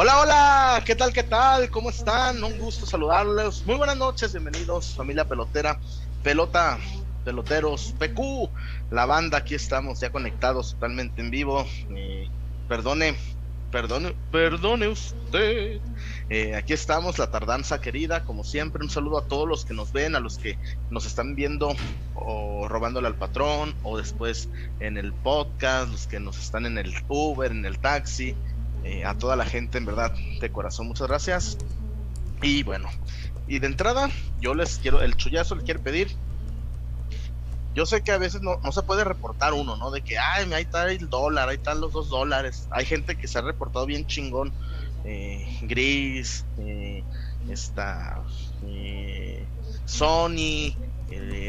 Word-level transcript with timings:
Hola, 0.00 0.20
hola, 0.20 0.82
¿qué 0.86 0.94
tal, 0.94 1.12
qué 1.12 1.24
tal? 1.24 1.70
¿Cómo 1.70 1.90
están? 1.90 2.44
Un 2.44 2.56
gusto 2.60 2.86
saludarles. 2.86 3.66
Muy 3.66 3.74
buenas 3.74 3.96
noches, 3.96 4.32
bienvenidos, 4.32 4.94
familia 4.94 5.24
pelotera, 5.24 5.80
pelota, 6.22 6.78
peloteros, 7.24 7.96
PQ, 7.98 8.48
la 8.92 9.06
banda, 9.06 9.38
aquí 9.38 9.56
estamos 9.56 9.98
ya 9.98 10.12
conectados 10.12 10.74
totalmente 10.74 11.20
en 11.20 11.32
vivo. 11.32 11.66
Perdone, 12.68 13.16
perdone, 13.72 14.14
perdone 14.30 14.86
usted. 14.86 15.80
Eh, 16.30 16.54
aquí 16.54 16.74
estamos, 16.74 17.18
la 17.18 17.32
tardanza 17.32 17.80
querida, 17.80 18.22
como 18.22 18.44
siempre, 18.44 18.84
un 18.84 18.90
saludo 18.90 19.18
a 19.18 19.24
todos 19.24 19.48
los 19.48 19.64
que 19.64 19.74
nos 19.74 19.92
ven, 19.92 20.14
a 20.14 20.20
los 20.20 20.38
que 20.38 20.56
nos 20.90 21.06
están 21.06 21.34
viendo 21.34 21.74
o 22.14 22.68
robándole 22.68 23.08
al 23.08 23.16
patrón, 23.16 23.74
o 23.82 23.98
después 23.98 24.48
en 24.78 24.96
el 24.96 25.12
podcast, 25.12 25.90
los 25.90 26.06
que 26.06 26.20
nos 26.20 26.38
están 26.38 26.66
en 26.66 26.78
el 26.78 26.94
Uber, 27.08 27.50
en 27.50 27.64
el 27.64 27.80
taxi, 27.80 28.36
eh, 28.88 29.04
a 29.04 29.12
toda 29.12 29.36
la 29.36 29.44
gente, 29.44 29.76
en 29.76 29.84
verdad, 29.84 30.14
de 30.40 30.50
corazón, 30.50 30.88
muchas 30.88 31.08
gracias. 31.08 31.58
Y 32.40 32.62
bueno, 32.62 32.88
y 33.46 33.58
de 33.58 33.66
entrada, 33.66 34.08
yo 34.40 34.54
les 34.54 34.78
quiero, 34.78 35.02
el 35.02 35.14
chullazo 35.14 35.56
le 35.56 35.62
quiero 35.62 35.82
pedir. 35.82 36.08
Yo 37.74 37.84
sé 37.84 38.00
que 38.02 38.12
a 38.12 38.18
veces 38.18 38.40
no, 38.40 38.58
se 38.72 38.82
puede 38.82 39.04
reportar 39.04 39.52
uno, 39.52 39.76
¿no? 39.76 39.90
De 39.90 40.00
que, 40.00 40.16
ay, 40.16 40.50
ahí 40.54 40.62
está 40.62 40.90
el 40.90 41.10
dólar, 41.10 41.50
ahí 41.50 41.56
están 41.56 41.82
los 41.82 41.92
dos 41.92 42.08
dólares. 42.08 42.66
Hay 42.70 42.86
gente 42.86 43.16
que 43.16 43.28
se 43.28 43.38
ha 43.38 43.42
reportado 43.42 43.84
bien 43.84 44.06
chingón. 44.06 44.54
Eh, 45.04 45.58
Gris, 45.62 46.46
eh, 46.56 47.04
está 47.50 48.22
Sony, 49.84 50.74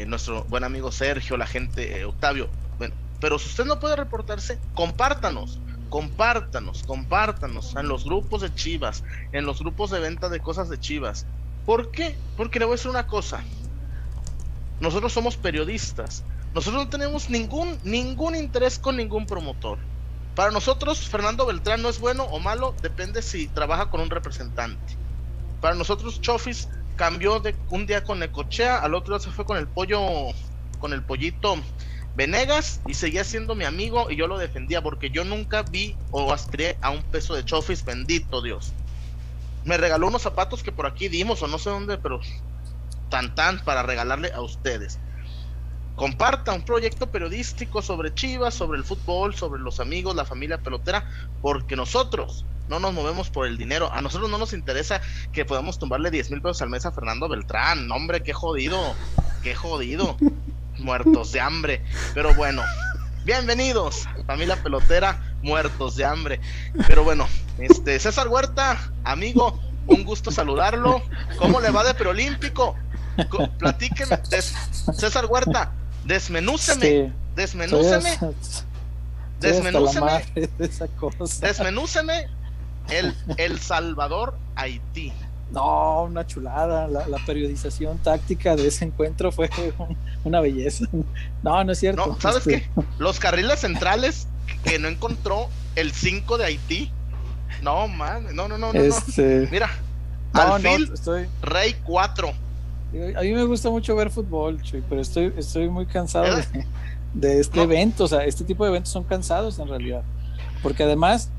nuestro 0.06 0.44
buen 0.44 0.64
amigo 0.64 0.92
Sergio, 0.92 1.38
la 1.38 1.46
gente, 1.46 2.04
Octavio. 2.04 2.50
Bueno, 2.76 2.94
pero 3.18 3.38
si 3.38 3.48
usted 3.48 3.64
no 3.64 3.80
puede 3.80 3.96
reportarse, 3.96 4.58
compártanos 4.74 5.58
compártanos, 5.90 6.84
compártanos 6.84 7.74
en 7.76 7.88
los 7.88 8.04
grupos 8.04 8.40
de 8.40 8.54
Chivas, 8.54 9.04
en 9.32 9.44
los 9.44 9.58
grupos 9.58 9.90
de 9.90 10.00
venta 10.00 10.28
de 10.28 10.40
cosas 10.40 10.70
de 10.70 10.80
Chivas. 10.80 11.26
¿Por 11.66 11.90
qué? 11.90 12.16
Porque 12.36 12.58
le 12.58 12.64
voy 12.64 12.74
a 12.74 12.76
decir 12.76 12.90
una 12.90 13.06
cosa. 13.06 13.42
Nosotros 14.80 15.12
somos 15.12 15.36
periodistas. 15.36 16.24
Nosotros 16.54 16.84
no 16.84 16.90
tenemos 16.90 17.28
ningún, 17.28 17.78
ningún 17.84 18.34
interés 18.34 18.78
con 18.78 18.96
ningún 18.96 19.26
promotor. 19.26 19.78
Para 20.34 20.52
nosotros, 20.52 21.06
Fernando 21.08 21.44
Beltrán 21.44 21.82
no 21.82 21.88
es 21.88 22.00
bueno 22.00 22.24
o 22.24 22.38
malo, 22.38 22.74
depende 22.80 23.20
si 23.20 23.48
trabaja 23.48 23.90
con 23.90 24.00
un 24.00 24.10
representante. 24.10 24.96
Para 25.60 25.74
nosotros, 25.74 26.20
Chofis 26.20 26.68
cambió 26.96 27.40
de 27.40 27.54
un 27.68 27.86
día 27.86 28.04
con 28.04 28.22
Ecochea, 28.22 28.78
al 28.78 28.94
otro 28.94 29.16
día 29.16 29.24
se 29.24 29.32
fue 29.32 29.44
con 29.44 29.58
el 29.58 29.66
pollo, 29.66 30.00
con 30.78 30.92
el 30.92 31.02
pollito 31.02 31.56
Venegas 32.16 32.80
y 32.86 32.94
seguía 32.94 33.24
siendo 33.24 33.54
mi 33.54 33.64
amigo 33.64 34.10
y 34.10 34.16
yo 34.16 34.26
lo 34.26 34.38
defendía 34.38 34.82
porque 34.82 35.10
yo 35.10 35.24
nunca 35.24 35.62
vi 35.62 35.96
o 36.10 36.32
astré 36.32 36.76
a 36.80 36.90
un 36.90 37.02
peso 37.02 37.34
de 37.34 37.44
Chofis, 37.44 37.84
bendito 37.84 38.42
Dios. 38.42 38.72
Me 39.64 39.76
regaló 39.76 40.08
unos 40.08 40.22
zapatos 40.22 40.62
que 40.62 40.72
por 40.72 40.86
aquí 40.86 41.08
dimos 41.08 41.42
o 41.42 41.46
no 41.46 41.58
sé 41.58 41.70
dónde, 41.70 41.98
pero 41.98 42.20
tan 43.10 43.34
tan 43.34 43.60
para 43.64 43.82
regalarle 43.82 44.32
a 44.32 44.40
ustedes. 44.40 44.98
Comparta 45.94 46.52
un 46.52 46.64
proyecto 46.64 47.10
periodístico 47.10 47.82
sobre 47.82 48.14
Chivas, 48.14 48.54
sobre 48.54 48.78
el 48.78 48.84
fútbol, 48.84 49.34
sobre 49.34 49.60
los 49.60 49.80
amigos, 49.80 50.16
la 50.16 50.24
familia 50.24 50.58
pelotera, 50.58 51.04
porque 51.42 51.76
nosotros 51.76 52.46
no 52.68 52.80
nos 52.80 52.94
movemos 52.94 53.28
por 53.28 53.46
el 53.46 53.58
dinero. 53.58 53.92
A 53.92 54.00
nosotros 54.00 54.30
no 54.30 54.38
nos 54.38 54.52
interesa 54.52 55.02
que 55.32 55.44
podamos 55.44 55.78
tumbarle 55.78 56.10
10 56.10 56.30
mil 56.30 56.40
pesos 56.40 56.62
al 56.62 56.70
mes 56.70 56.86
a 56.86 56.92
Fernando 56.92 57.28
Beltrán. 57.28 57.90
hombre, 57.90 58.22
qué 58.22 58.32
jodido, 58.32 58.94
qué 59.42 59.54
jodido 59.54 60.16
muertos 60.80 61.32
de 61.32 61.40
hambre. 61.40 61.84
Pero 62.14 62.34
bueno, 62.34 62.62
bienvenidos, 63.24 64.08
familia 64.26 64.56
pelotera, 64.62 65.22
muertos 65.42 65.96
de 65.96 66.04
hambre. 66.04 66.40
Pero 66.86 67.04
bueno, 67.04 67.28
este 67.58 67.98
César 67.98 68.28
Huerta, 68.28 68.90
amigo, 69.04 69.60
un 69.86 70.04
gusto 70.04 70.30
saludarlo. 70.30 71.02
¿Cómo 71.38 71.60
le 71.60 71.70
va 71.70 71.84
de 71.84 71.94
preolímpico? 71.94 72.76
Platíqueme, 73.58 74.18
César 74.94 75.26
Huerta, 75.26 75.72
desmenúceme, 76.04 77.12
desmenúceme, 77.34 78.18
desmenúceme, 79.40 80.24
desmenúceme 81.40 82.28
el, 82.88 83.14
el 83.36 83.60
Salvador 83.60 84.38
Haití. 84.56 85.12
No, 85.50 86.04
una 86.04 86.26
chulada. 86.26 86.86
La, 86.86 87.18
periodización 87.26 87.98
táctica 87.98 88.56
de 88.56 88.68
ese 88.68 88.84
encuentro 88.84 89.32
fue 89.32 89.50
una 90.24 90.40
belleza. 90.40 90.86
No, 91.42 91.64
no 91.64 91.72
es 91.72 91.78
cierto. 91.78 92.06
No, 92.06 92.20
¿Sabes 92.20 92.46
este, 92.46 92.62
qué? 92.62 92.82
Los 92.98 93.18
carriles 93.18 93.60
centrales 93.60 94.28
que 94.64 94.78
no 94.78 94.88
encontró 94.88 95.48
el 95.74 95.92
5 95.92 96.38
de 96.38 96.44
Haití. 96.44 96.92
No, 97.62 97.88
man. 97.88 98.34
No, 98.34 98.48
no, 98.48 98.58
no. 98.58 98.72
no, 98.72 98.80
este... 98.80 99.48
Mira, 99.50 99.70
Alfil, 100.32 100.90
estoy... 100.92 101.26
Rey 101.42 101.74
4. 101.84 102.28
A 103.16 103.20
mí 103.22 103.32
me 103.32 103.44
gusta 103.44 103.70
mucho 103.70 103.94
ver 103.94 104.10
fútbol, 104.10 104.60
Chuy, 104.62 104.82
pero 104.88 105.00
estoy, 105.00 105.32
estoy 105.36 105.68
muy 105.68 105.86
cansado 105.86 106.36
de, 107.14 107.40
este 107.40 107.62
evento. 107.62 108.04
O 108.04 108.08
sea, 108.08 108.24
este 108.24 108.44
tipo 108.44 108.64
de 108.64 108.70
eventos 108.70 108.92
son 108.92 109.04
cansados 109.04 109.58
en 109.58 109.68
realidad. 109.68 110.02
Porque 110.62 110.84
además, 110.84 111.30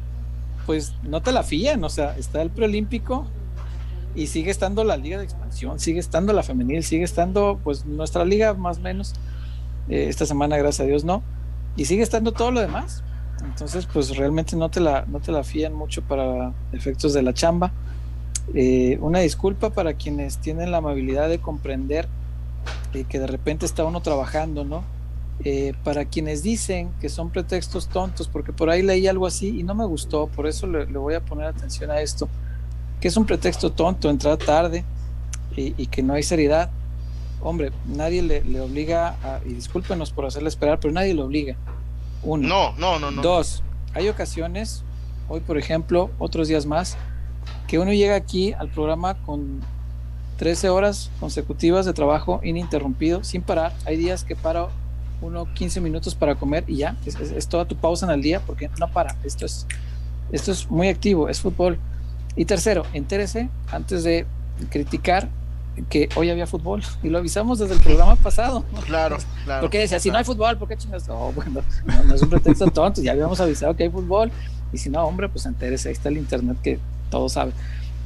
pues 0.65 0.93
no 1.03 1.21
te 1.21 1.31
la 1.31 1.43
fían. 1.43 1.83
O 1.83 1.89
sea, 1.89 2.17
está 2.17 2.41
el 2.41 2.49
preolímpico 2.49 3.27
y 4.15 4.27
sigue 4.27 4.51
estando 4.51 4.83
la 4.83 4.97
liga 4.97 5.17
de 5.17 5.23
expansión, 5.23 5.79
sigue 5.79 5.99
estando 5.99 6.33
la 6.33 6.43
femenil, 6.43 6.83
sigue 6.83 7.03
estando 7.03 7.59
pues 7.63 7.85
nuestra 7.85 8.25
liga 8.25 8.53
más 8.53 8.77
o 8.77 8.81
menos, 8.81 9.13
eh, 9.89 10.07
esta 10.09 10.25
semana 10.25 10.57
gracias 10.57 10.81
a 10.81 10.87
Dios 10.87 11.03
no, 11.03 11.23
y 11.75 11.85
sigue 11.85 12.03
estando 12.03 12.31
todo 12.31 12.51
lo 12.51 12.59
demás. 12.59 13.03
Entonces 13.43 13.87
pues 13.91 14.15
realmente 14.17 14.55
no 14.55 14.69
te 14.69 14.79
la, 14.79 15.05
no 15.07 15.19
te 15.19 15.31
la 15.31 15.43
fían 15.43 15.73
mucho 15.73 16.03
para 16.03 16.53
efectos 16.73 17.13
de 17.13 17.23
la 17.23 17.33
chamba. 17.33 17.71
Eh, 18.53 18.97
una 19.01 19.19
disculpa 19.19 19.71
para 19.71 19.93
quienes 19.93 20.37
tienen 20.37 20.71
la 20.71 20.77
amabilidad 20.77 21.27
de 21.29 21.39
comprender 21.39 22.07
eh, 22.93 23.05
que 23.07 23.19
de 23.19 23.27
repente 23.27 23.65
está 23.65 23.83
uno 23.83 24.01
trabajando, 24.01 24.63
¿no? 24.63 24.83
para 25.83 26.05
quienes 26.05 26.43
dicen 26.43 26.91
que 27.01 27.09
son 27.09 27.31
pretextos 27.31 27.87
tontos, 27.87 28.27
porque 28.27 28.53
por 28.53 28.69
ahí 28.69 28.83
leí 28.83 29.07
algo 29.07 29.25
así 29.25 29.59
y 29.59 29.63
no 29.63 29.73
me 29.73 29.85
gustó, 29.85 30.27
por 30.27 30.45
eso 30.45 30.67
le 30.67 30.85
voy 30.85 31.15
a 31.15 31.21
poner 31.21 31.47
atención 31.47 31.89
a 31.89 31.99
esto 31.99 32.29
que 33.01 33.07
es 33.07 33.17
un 33.17 33.25
pretexto 33.25 33.71
tonto 33.71 34.09
entrar 34.09 34.37
tarde 34.37 34.85
y, 35.55 35.87
que 35.87 36.03
no 36.03 36.13
hay 36.13 36.23
seriedad. 36.23 36.69
Hombre, 37.41 37.71
nadie 37.87 38.21
le, 38.21 38.61
obliga, 38.61 39.17
a, 39.23 39.41
y 39.43 39.53
discúlpenos 39.53 40.11
por 40.11 40.25
hacerle 40.25 40.47
esperar, 40.47 40.79
pero 40.79 40.93
nadie 40.93 41.13
le 41.13 41.23
obliga. 41.23 41.57
Uno. 42.23 42.47
No, 42.47 42.73
no, 42.77 42.99
no, 42.99 43.09
no. 43.09 43.21
Dos, 43.21 43.63
hay 43.93 44.07
ocasiones, 44.07 44.83
hoy 45.27 45.39
por 45.41 45.57
ejemplo, 45.57 46.11
otros 46.19 46.47
días 46.47 46.67
más, 46.67 46.95
que 47.67 47.79
uno 47.79 47.91
llega 47.91 48.15
aquí 48.15 48.53
al 48.53 48.69
programa 48.69 49.15
con 49.25 49.61
13 50.37 50.69
horas 50.69 51.09
consecutivas 51.19 51.87
de 51.87 51.93
trabajo 51.93 52.39
ininterrumpido, 52.43 53.23
sin 53.23 53.41
parar. 53.41 53.73
Hay 53.85 53.97
días 53.97 54.23
que 54.23 54.35
para 54.35 54.67
uno 55.21 55.51
15 55.53 55.81
minutos 55.81 56.13
para 56.13 56.35
comer 56.35 56.63
y 56.67 56.77
ya, 56.77 56.95
es, 57.05 57.15
es, 57.15 57.47
toda 57.47 57.65
tu 57.65 57.75
pausa 57.75 58.05
en 58.05 58.11
el 58.11 58.21
día 58.21 58.39
porque 58.41 58.69
no 58.79 58.87
para. 58.91 59.15
Esto 59.23 59.45
es, 59.45 59.65
esto 60.31 60.51
es 60.51 60.69
muy 60.69 60.87
activo, 60.87 61.29
es 61.29 61.41
fútbol. 61.41 61.79
Y 62.35 62.45
tercero, 62.45 62.85
entérese 62.93 63.49
antes 63.71 64.03
de 64.03 64.25
criticar 64.69 65.29
que 65.89 66.09
hoy 66.15 66.29
había 66.29 66.47
fútbol 66.47 66.83
y 67.01 67.09
lo 67.09 67.17
avisamos 67.17 67.59
desde 67.59 67.73
el 67.73 67.79
programa 67.81 68.15
pasado. 68.15 68.65
Claro, 68.85 69.17
claro. 69.45 69.61
Porque 69.61 69.79
decía, 69.79 69.99
si 69.99 70.11
no 70.11 70.17
hay 70.17 70.23
fútbol, 70.23 70.57
¿por 70.57 70.67
qué 70.67 70.77
chingas? 70.77 71.07
Oh, 71.09 71.31
bueno, 71.33 71.61
no, 72.05 72.13
es 72.13 72.21
un 72.21 72.29
pretexto 72.29 72.65
tonto, 72.67 73.01
ya 73.01 73.11
habíamos 73.11 73.39
avisado 73.39 73.75
que 73.75 73.83
hay 73.83 73.89
fútbol 73.89 74.31
y 74.73 74.77
si 74.77 74.89
no, 74.89 75.03
hombre, 75.03 75.29
pues 75.29 75.45
entérese, 75.45 75.89
ahí 75.89 75.93
está 75.93 76.09
el 76.09 76.17
internet 76.17 76.57
que 76.61 76.79
todos 77.09 77.33
saben. 77.33 77.53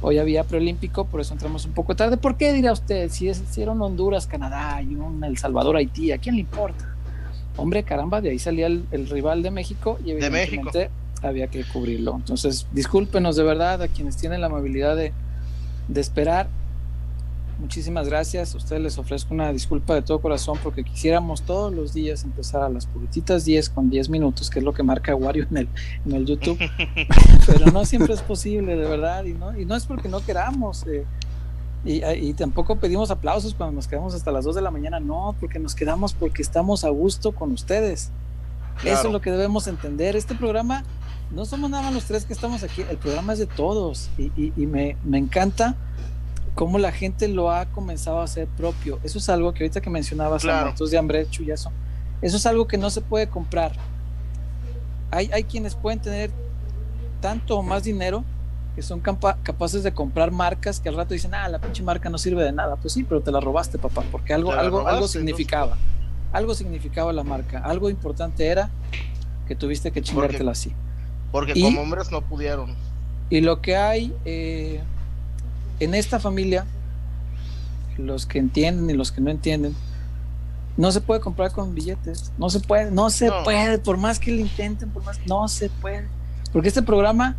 Hoy 0.02 0.18
había 0.18 0.44
preolímpico, 0.44 1.06
por 1.06 1.20
eso 1.20 1.32
entramos 1.32 1.64
un 1.64 1.72
poco 1.72 1.96
tarde. 1.96 2.16
¿Por 2.18 2.36
qué 2.36 2.52
dirá 2.52 2.72
usted? 2.72 3.08
Si, 3.10 3.28
es, 3.28 3.42
si 3.50 3.62
Honduras, 3.62 4.26
Canadá 4.26 4.82
y 4.82 4.94
un 4.94 5.24
El 5.24 5.38
Salvador, 5.38 5.76
Haití, 5.76 6.12
¿a 6.12 6.18
quién 6.18 6.34
le 6.34 6.42
importa? 6.42 6.94
Hombre, 7.56 7.82
caramba, 7.82 8.20
de 8.20 8.30
ahí 8.30 8.38
salía 8.38 8.66
el, 8.66 9.08
rival 9.08 9.42
de 9.42 9.50
México 9.50 9.98
y 10.04 10.10
evidentemente 10.10 10.78
de 10.78 10.84
México 10.84 11.05
había 11.26 11.48
que 11.48 11.64
cubrirlo. 11.64 12.16
Entonces, 12.16 12.66
discúlpenos 12.72 13.36
de 13.36 13.42
verdad 13.42 13.82
a 13.82 13.88
quienes 13.88 14.16
tienen 14.16 14.40
la 14.40 14.46
amabilidad 14.46 14.96
de, 14.96 15.12
esperar. 15.94 16.48
Muchísimas 17.58 18.08
gracias. 18.08 18.54
A 18.54 18.58
ustedes 18.58 18.82
les 18.82 18.98
ofrezco 18.98 19.32
una 19.32 19.50
disculpa 19.52 19.94
de 19.94 20.02
todo 20.02 20.20
corazón 20.20 20.58
porque 20.62 20.84
quisiéramos 20.84 21.42
todos 21.42 21.72
los 21.72 21.94
días 21.94 22.22
empezar 22.24 22.62
a 22.62 22.68
las 22.68 22.86
purititas 22.86 23.44
10 23.46 23.70
con 23.70 23.88
10 23.88 24.10
minutos, 24.10 24.50
que 24.50 24.58
es 24.58 24.64
lo 24.64 24.74
que 24.74 24.82
marca 24.82 25.14
Wario 25.14 25.46
en 25.50 25.56
el, 25.56 25.68
en 26.04 26.12
el 26.12 26.26
YouTube. 26.26 26.58
Pero 27.46 27.66
no 27.72 27.84
siempre 27.84 28.12
es 28.12 28.20
posible, 28.20 28.76
de 28.76 28.86
verdad. 28.86 29.24
Y 29.24 29.32
no, 29.32 29.58
y 29.58 29.64
no 29.64 29.74
es 29.74 29.86
porque 29.86 30.08
no 30.08 30.20
queramos. 30.20 30.86
Eh, 30.86 31.06
y, 31.84 32.04
y, 32.04 32.34
tampoco 32.34 32.76
pedimos 32.76 33.10
aplausos 33.10 33.54
cuando 33.54 33.76
nos 33.76 33.86
quedamos 33.86 34.12
hasta 34.12 34.32
las 34.32 34.44
2 34.44 34.56
de 34.56 34.62
la 34.62 34.70
mañana. 34.70 35.00
No, 35.00 35.34
porque 35.40 35.58
nos 35.58 35.74
quedamos 35.74 36.12
porque 36.12 36.42
estamos 36.42 36.84
a 36.84 36.90
gusto 36.90 37.32
con 37.32 37.52
ustedes. 37.52 38.10
Eso 38.84 39.06
es 39.06 39.12
lo 39.12 39.20
que 39.20 39.30
debemos 39.30 39.66
entender. 39.66 40.16
Este 40.16 40.34
programa 40.34 40.84
no 41.30 41.44
somos 41.44 41.70
nada 41.70 41.84
más 41.84 41.94
los 41.94 42.04
tres 42.04 42.24
que 42.24 42.32
estamos 42.32 42.62
aquí, 42.62 42.82
el 42.88 42.96
programa 42.96 43.32
es 43.32 43.38
de 43.38 43.46
todos 43.46 44.10
y, 44.18 44.52
me, 44.66 44.96
encanta 45.12 45.74
cómo 46.54 46.78
la 46.78 46.92
gente 46.92 47.28
lo 47.28 47.50
ha 47.50 47.66
comenzado 47.66 48.20
a 48.20 48.24
hacer 48.24 48.46
propio. 48.48 48.98
Eso 49.02 49.18
es 49.18 49.28
algo 49.28 49.52
que 49.52 49.64
ahorita 49.64 49.80
que 49.80 49.90
mencionabas, 49.90 50.42
claro. 50.42 50.72
de 50.72 50.98
hambre, 50.98 51.28
chullazo, 51.28 51.70
eso 52.22 52.36
es 52.36 52.46
algo 52.46 52.66
que 52.66 52.78
no 52.78 52.90
se 52.90 53.00
puede 53.00 53.28
comprar. 53.28 53.72
Hay, 55.10 55.30
hay 55.32 55.44
quienes 55.44 55.74
pueden 55.74 56.00
tener 56.00 56.30
tanto 57.20 57.58
o 57.58 57.62
más 57.62 57.84
dinero 57.84 58.24
que 58.74 58.82
son 58.82 59.00
capaces 59.00 59.82
de 59.82 59.92
comprar 59.92 60.30
marcas 60.30 60.80
que 60.80 60.90
al 60.90 60.96
rato 60.96 61.14
dicen, 61.14 61.34
ah, 61.34 61.48
la 61.48 61.58
pinche 61.58 61.82
marca 61.82 62.10
no 62.10 62.18
sirve 62.18 62.44
de 62.44 62.52
nada. 62.52 62.76
Pues 62.76 62.92
sí, 62.92 63.04
pero 63.04 63.22
te 63.22 63.32
la 63.32 63.40
robaste, 63.40 63.78
papá, 63.78 64.04
porque 64.12 64.34
algo, 64.34 64.52
algo, 64.52 64.86
algo 64.86 65.08
significaba. 65.08 65.78
Algo 66.32 66.54
significaba 66.54 67.12
la 67.14 67.24
marca. 67.24 67.60
Algo 67.60 67.88
importante 67.88 68.46
era 68.46 68.70
que 69.48 69.56
tuviste 69.56 69.92
que 69.92 70.02
chingártela 70.02 70.52
así. 70.52 70.74
Porque 71.36 71.60
como 71.60 71.82
hombres 71.82 72.10
no 72.10 72.22
pudieron. 72.22 72.74
Y 73.28 73.42
lo 73.42 73.60
que 73.60 73.76
hay 73.76 74.10
eh, 74.24 74.80
en 75.80 75.94
esta 75.94 76.18
familia, 76.18 76.64
los 77.98 78.24
que 78.24 78.38
entienden 78.38 78.88
y 78.88 78.94
los 78.94 79.12
que 79.12 79.20
no 79.20 79.30
entienden, 79.30 79.76
no 80.78 80.90
se 80.92 81.02
puede 81.02 81.20
comprar 81.20 81.52
con 81.52 81.74
billetes. 81.74 82.32
No 82.38 82.48
se 82.48 82.60
puede, 82.60 82.90
no 82.90 83.10
se 83.10 83.30
puede, 83.44 83.78
por 83.78 83.98
más 83.98 84.18
que 84.18 84.30
lo 84.30 84.40
intenten, 84.40 84.88
por 84.88 85.04
más, 85.04 85.20
no 85.26 85.46
se 85.48 85.68
puede. 85.68 86.08
Porque 86.54 86.68
este 86.68 86.80
programa 86.80 87.36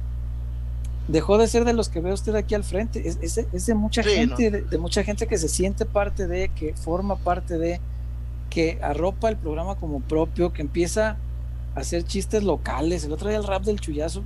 dejó 1.08 1.40
de 1.40 1.48
ser 1.48 1.66
de 1.66 1.74
los 1.74 1.90
que 1.90 2.00
ve 2.00 2.14
usted 2.14 2.36
aquí 2.36 2.54
al 2.54 2.64
frente, 2.64 3.08
es, 3.08 3.18
es, 3.20 3.66
de 3.66 3.74
mucha 3.74 4.04
gente, 4.04 4.52
de, 4.52 4.78
mucha 4.78 5.04
gente 5.04 5.26
que 5.26 5.40
se 5.40 5.50
siente 5.50 5.86
parte 5.86 6.28
de, 6.28 6.50
que 6.50 6.76
forma 6.76 7.16
parte 7.16 7.58
de, 7.58 7.82
que 8.52 8.78
arropa 8.80 9.28
el 9.30 9.38
programa 9.38 9.74
como 9.74 10.02
propio, 10.02 10.54
que 10.54 10.62
empieza 10.62 11.12
a 11.12 11.18
hacer 11.78 12.04
chistes 12.04 12.44
locales. 12.44 13.04
El 13.04 13.14
otro 13.14 13.30
día 13.30 13.38
el 13.38 13.44
rap 13.44 13.64
del 13.64 13.80
chullazo, 13.80 14.24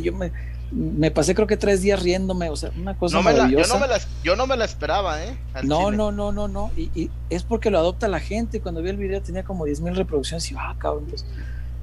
yo 0.00 0.12
me, 0.12 0.32
me 0.70 1.10
pasé 1.10 1.34
creo 1.34 1.46
que 1.46 1.56
tres 1.56 1.82
días 1.82 2.02
riéndome, 2.02 2.48
o 2.50 2.56
sea, 2.56 2.70
una 2.76 2.96
cosa 2.96 3.20
maravillosa. 3.20 3.68
yo, 3.68 3.74
no 3.74 3.80
me 3.80 3.88
la, 3.88 4.00
yo, 4.22 4.36
no 4.36 4.46
me 4.46 4.56
la, 4.56 4.64
esperaba, 4.64 5.24
¿eh? 5.24 5.36
No, 5.62 5.90
no, 5.90 6.12
no, 6.12 6.32
no, 6.32 6.48
no, 6.48 6.70
y, 6.76 7.10
es 7.30 7.42
porque 7.42 7.70
lo 7.70 7.78
adopta 7.78 8.08
la 8.08 8.20
gente. 8.20 8.60
Cuando 8.60 8.82
vi 8.82 8.90
el 8.90 8.96
video 8.96 9.20
tenía 9.22 9.44
como 9.44 9.64
10 9.64 9.80
mil 9.80 9.96
reproducciones 9.96 10.50
y, 10.50 10.54
ah, 10.56 10.74
cabrón, 10.78 11.06
pues, 11.08 11.24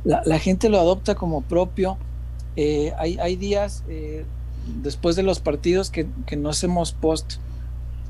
la, 0.04 0.22
la 0.26 0.40
gente 0.40 0.70
lo 0.70 0.80
adopta 0.80 1.16
como 1.16 1.42
propio 1.42 1.98
eh, 2.56 2.94
hay, 2.98 3.18
hay, 3.20 3.38
días 3.38 3.84
eh, 3.88 4.26
después 4.82 5.16
de 5.16 5.24
los 5.24 5.40
partidos 5.40 5.90
que, 5.90 6.06
no 6.38 6.50
hacemos 6.50 6.92
post, 6.92 7.36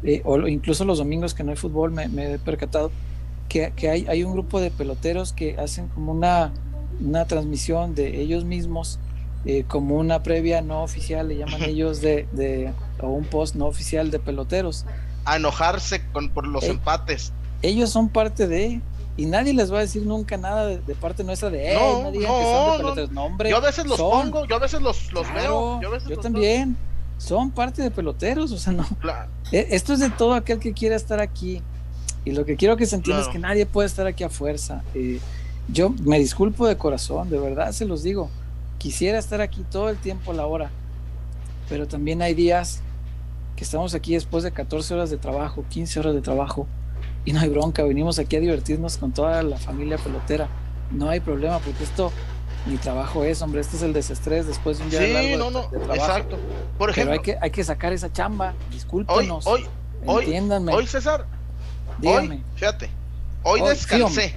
eh, 0.04 0.22
o 0.26 0.48
incluso 0.48 0.84
los 0.84 0.98
domingos 0.98 1.34
que 1.34 1.44
no 1.44 1.52
hay 1.52 1.58
fútbol, 1.58 1.92
me, 1.92 2.06
he 2.06 2.40
percatado 2.40 2.92
que, 3.50 3.72
hay, 3.88 4.06
hay, 4.08 4.24
un 4.24 4.34
grupo 4.34 4.60
de 4.60 4.72
peloteros 4.72 5.34
que 5.34 5.58
hacen 5.58 5.90
como 5.90 6.12
una, 6.14 6.54
una 7.02 7.26
transmisión 7.26 7.96
de 7.96 8.22
ellos 8.22 8.46
mismos, 8.46 9.00
como 9.68 9.96
una 9.96 10.24
previa 10.24 10.62
no 10.62 10.84
oficial, 10.84 11.28
le 11.28 11.38
llaman 11.38 11.64
ellos 11.64 12.02
de, 12.02 12.28
de, 12.32 12.72
o 13.00 13.08
un 13.08 13.26
post 13.26 13.56
no 13.56 13.66
oficial 13.66 14.12
de 14.12 14.20
peloteros. 14.20 14.86
A 15.26 15.38
enojarse 15.38 16.02
con, 16.12 16.30
por 16.30 16.48
los 16.48 16.64
empates. 16.64 17.32
Ellos 17.62 17.90
son 17.90 18.10
parte 18.10 18.48
de, 18.48 18.82
y 19.18 19.26
nadie 19.26 19.54
les 19.54 19.72
va 19.72 19.78
a 19.78 19.82
decir 19.82 20.06
nunca 20.06 20.38
nada 20.38 20.68
de, 20.68 20.96
parte 20.96 21.24
nuestra 21.24 21.50
de, 21.50 21.74
no, 21.74 22.04
no, 22.04 22.12
que 22.12 22.26
son 22.26 22.72
de 22.72 22.78
peloteros. 22.78 23.50
yo 23.50 23.58
a 23.58 23.60
veces 23.60 23.86
los 23.86 24.00
pongo, 24.00 24.46
yo 24.46 24.56
a 24.56 24.60
veces 24.60 24.82
los, 24.82 25.12
los 25.12 25.34
veo. 25.34 25.80
Yo, 26.08 26.18
también. 26.18 26.78
Son 27.18 27.52
parte 27.52 27.84
de 27.84 27.92
peloteros, 27.92 28.52
o 28.52 28.58
sea, 28.58 28.74
no. 28.74 28.84
E, 29.52 29.68
esto 29.72 29.94
es 29.94 30.00
de 30.00 30.10
todo 30.10 30.34
aquel 30.34 30.58
que 30.58 30.74
quiera 30.74 30.96
estar 30.96 31.20
aquí. 31.20 31.62
Y 32.26 32.32
lo 32.32 32.46
que 32.46 32.56
quiero 32.56 32.78
que 32.78 32.88
se 32.88 32.96
entienda 32.96 33.22
es 33.22 33.28
que 33.28 33.38
nadie 33.38 33.68
puede 33.68 33.88
estar 33.88 34.08
aquí 34.08 34.24
a 34.24 34.30
fuerza. 34.30 34.82
Eh, 34.96 35.20
yo 35.68 35.90
me 35.90 36.20
disculpo 36.20 36.68
de 36.68 36.78
corazón, 36.78 37.30
de 37.30 37.40
verdad 37.40 37.72
se 37.72 37.86
los 37.86 38.04
digo. 38.04 38.30
Quisiera 38.78 39.20
estar 39.20 39.42
aquí 39.42 39.64
todo 39.70 39.90
el 39.90 39.98
tiempo 39.98 40.32
a 40.32 40.34
la 40.34 40.46
hora. 40.46 40.72
Pero 41.70 41.88
también 41.88 42.22
hay 42.22 42.34
días 42.34 42.82
que 43.56 43.64
estamos 43.64 43.94
aquí 43.94 44.14
después 44.14 44.44
de 44.44 44.52
14 44.52 44.94
horas 44.94 45.10
de 45.10 45.18
trabajo, 45.18 45.64
15 45.70 46.00
horas 46.00 46.14
de 46.14 46.22
trabajo 46.22 46.68
y 47.24 47.34
no 47.34 47.40
hay 47.40 47.50
bronca, 47.50 47.84
venimos 47.84 48.20
aquí 48.20 48.36
a 48.36 48.40
divertirnos 48.40 48.98
con 48.98 49.12
toda 49.12 49.44
la 49.44 49.58
familia 49.58 49.98
pelotera. 49.98 50.50
No 50.92 51.10
hay 51.10 51.20
problema, 51.20 51.60
porque 51.60 51.84
esto 51.84 52.12
mi 52.66 52.78
trabajo 52.78 53.24
es, 53.24 53.42
hombre, 53.42 53.62
este 53.62 53.78
es 53.78 53.84
el 53.84 53.94
desestrés 53.94 54.48
después 54.48 54.78
de 54.78 54.84
un 54.84 54.90
día 54.90 55.00
sí, 55.00 55.36
no, 55.38 55.50
no, 55.52 55.70
Exacto. 55.94 56.38
Por 56.78 56.90
ejemplo, 56.90 57.12
Pero 57.12 57.12
hay 57.12 57.20
que, 57.20 57.38
hay 57.40 57.52
que 57.52 57.64
sacar 57.64 57.94
esa 57.94 58.12
chamba, 58.12 58.54
discúlpenos. 58.72 59.46
Hoy, 59.48 59.66
hoy, 60.06 60.26
entiéndanme. 60.26 60.74
Hoy, 60.74 60.88
César, 60.88 61.26
Dígame. 62.00 62.44
fíjate, 62.56 62.90
hoy, 63.44 63.62
descansé. 63.62 64.36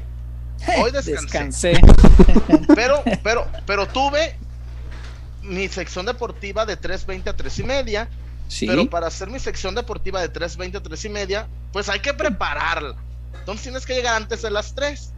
Hoy 0.78 0.90
descansé. 0.90 1.70
descansé. 1.70 1.80
pero, 2.74 3.02
pero, 3.22 3.46
pero 3.66 3.86
tuve 3.86 4.36
mi 5.42 5.68
sección 5.68 6.06
deportiva 6.06 6.64
de 6.66 6.80
3.20 6.80 7.28
a 7.28 7.36
3 7.36 7.58
y 7.58 7.62
media 7.64 8.08
pero 8.60 8.88
para 8.88 9.06
hacer 9.06 9.28
mi 9.30 9.38
sección 9.38 9.74
deportiva 9.74 10.20
de 10.20 10.32
3.20 10.32 10.76
a 10.76 10.82
3 10.82 11.04
y 11.04 11.08
media, 11.08 11.48
pues 11.72 11.88
hay 11.88 12.00
que 12.00 12.14
prepararla. 12.14 12.96
Entonces 13.38 13.64
tienes 13.64 13.86
que 13.86 13.94
llegar 13.94 14.14
antes 14.14 14.42
de 14.42 14.50
las 14.50 14.74
3. 14.74 15.12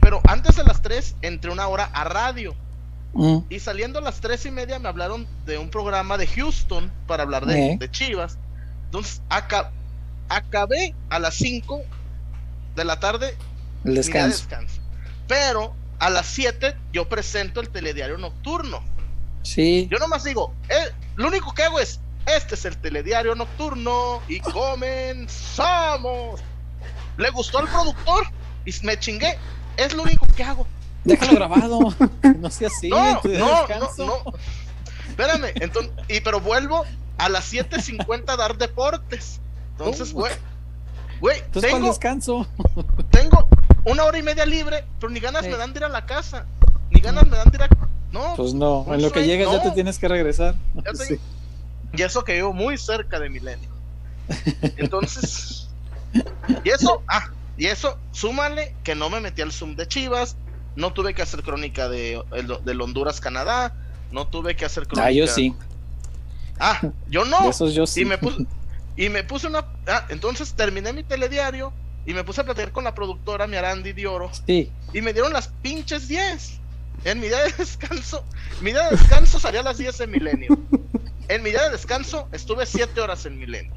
Pero 0.00 0.20
antes 0.24 0.56
de 0.56 0.64
las 0.64 0.82
3 0.82 1.16
entré 1.22 1.50
una 1.50 1.68
hora 1.68 1.84
a 1.84 2.04
radio. 2.04 2.54
Mm. 3.14 3.38
Y 3.48 3.60
saliendo 3.60 3.98
a 3.98 4.02
las 4.02 4.20
3 4.20 4.46
y 4.46 4.50
media 4.50 4.78
me 4.78 4.88
hablaron 4.88 5.26
de 5.46 5.58
un 5.58 5.70
programa 5.70 6.18
de 6.18 6.26
Houston 6.26 6.90
para 7.06 7.22
hablar 7.22 7.46
de, 7.46 7.76
de 7.78 7.90
Chivas. 7.90 8.38
Entonces 8.86 9.22
acabé 10.28 10.94
a 11.08 11.18
las 11.18 11.34
5 11.34 11.82
de 12.74 12.84
la 12.84 13.00
tarde. 13.00 13.36
El 13.84 13.94
descanso. 13.94 14.46
Pero 15.28 15.74
a 15.98 16.10
las 16.10 16.26
7 16.26 16.76
yo 16.92 17.08
presento 17.08 17.60
el 17.60 17.68
telediario 17.68 18.18
nocturno. 18.18 18.82
Sí. 19.42 19.88
Yo 19.90 19.98
nomás 19.98 20.24
digo, 20.24 20.54
eh, 20.68 20.90
lo 21.16 21.28
único 21.28 21.54
que 21.54 21.62
hago 21.64 21.80
es, 21.80 22.00
este 22.26 22.54
es 22.54 22.64
el 22.64 22.76
telediario 22.76 23.34
nocturno 23.34 24.20
y 24.28 24.40
comenzamos. 24.40 25.60
¿Le 27.16 27.30
gustó 27.30 27.58
al 27.58 27.68
productor? 27.68 28.24
Y 28.64 28.72
me 28.84 28.98
chingué. 28.98 29.38
Es 29.76 29.94
lo 29.94 30.02
único 30.02 30.26
que 30.36 30.44
hago. 30.44 30.66
Déjalo 31.04 31.34
grabado. 31.34 31.94
no 32.38 32.50
sea 32.50 32.68
así. 32.68 32.88
No, 32.88 33.20
no, 33.24 33.66
no, 33.98 34.22
Espérame, 35.08 35.52
entonces, 35.60 35.92
y 36.08 36.20
pero 36.20 36.40
vuelvo 36.40 36.84
a 37.18 37.28
las 37.28 37.52
7.50 37.52 38.24
a 38.28 38.36
dar 38.36 38.56
deportes. 38.56 39.40
Entonces, 39.72 40.12
güey, 40.12 40.32
güey, 41.20 41.42
tengo 41.52 41.88
descanso. 41.88 42.46
tengo 43.10 43.48
una 43.84 44.04
hora 44.04 44.18
y 44.18 44.22
media 44.22 44.46
libre, 44.46 44.84
pero 45.00 45.10
ni 45.10 45.20
ganas 45.20 45.42
me 45.42 45.56
dan 45.56 45.72
de 45.72 45.80
ir 45.80 45.84
a 45.84 45.88
la 45.88 46.06
casa, 46.06 46.46
ni 46.90 47.00
ganas 47.00 47.26
me 47.26 47.36
dan 47.36 47.50
de 47.50 47.56
ir 47.56 47.62
a 47.62 47.68
no. 48.12 48.34
Pues 48.36 48.52
no, 48.52 48.86
en 48.92 49.00
lo 49.00 49.10
que 49.10 49.24
llegas 49.24 49.50
ya 49.50 49.62
te 49.62 49.70
tienes 49.70 49.98
que 49.98 50.08
regresar. 50.08 50.54
Y 51.94 52.00
eso 52.00 52.24
que 52.24 52.32
vivo 52.32 52.54
muy 52.54 52.78
cerca 52.78 53.20
de 53.20 53.28
Milenio. 53.28 53.68
Entonces, 54.78 55.68
y 56.64 56.70
eso, 56.70 57.02
ah, 57.06 57.28
y 57.58 57.66
eso, 57.66 57.98
súmale 58.12 58.74
que 58.82 58.94
no 58.94 59.10
me 59.10 59.20
metí 59.20 59.42
al 59.42 59.52
Zoom 59.52 59.76
de 59.76 59.86
Chivas, 59.86 60.36
no 60.74 60.94
tuve 60.94 61.12
que 61.12 61.20
hacer 61.20 61.42
crónica 61.42 61.90
de, 61.90 62.22
del 62.64 62.80
Honduras 62.80 63.20
Canadá, 63.20 63.74
no 64.10 64.26
tuve 64.26 64.56
que 64.56 64.64
hacer 64.64 64.86
crónica. 64.86 65.08
Ah, 65.08 65.12
yo 65.12 65.26
sí. 65.26 65.54
Ah, 66.58 66.80
yo 67.08 67.26
no. 67.26 67.50
Eso 67.50 67.68
yo 67.68 67.86
sí. 67.86 68.02
Y 68.02 68.04
me 68.06 68.16
puse, 68.16 68.46
y 68.96 69.08
me 69.10 69.22
puse 69.22 69.48
una. 69.48 69.66
Ah, 69.86 70.06
entonces 70.08 70.54
terminé 70.54 70.94
mi 70.94 71.02
telediario 71.02 71.74
y 72.06 72.14
me 72.14 72.24
puse 72.24 72.40
a 72.40 72.44
platicar 72.44 72.72
con 72.72 72.84
la 72.84 72.94
productora, 72.94 73.46
mi 73.46 73.56
Arandi 73.56 73.92
Dioro. 73.92 74.30
Sí. 74.46 74.70
Y 74.92 75.00
me 75.00 75.12
dieron 75.12 75.32
las 75.32 75.48
pinches 75.48 76.08
10. 76.08 76.58
En 77.04 77.20
mi 77.20 77.28
día 77.28 77.38
de 77.38 77.52
descanso, 77.52 78.24
mi 78.60 78.70
día 78.70 78.88
de 78.88 78.96
descanso 78.96 79.40
salía 79.40 79.60
a 79.60 79.64
las 79.64 79.78
10 79.78 80.00
en 80.00 80.10
Milenio. 80.10 80.58
En 81.28 81.42
mi 81.42 81.50
día 81.50 81.62
de 81.64 81.70
descanso 81.70 82.28
estuve 82.32 82.66
7 82.66 83.00
horas 83.00 83.26
en 83.26 83.38
Milenio. 83.38 83.74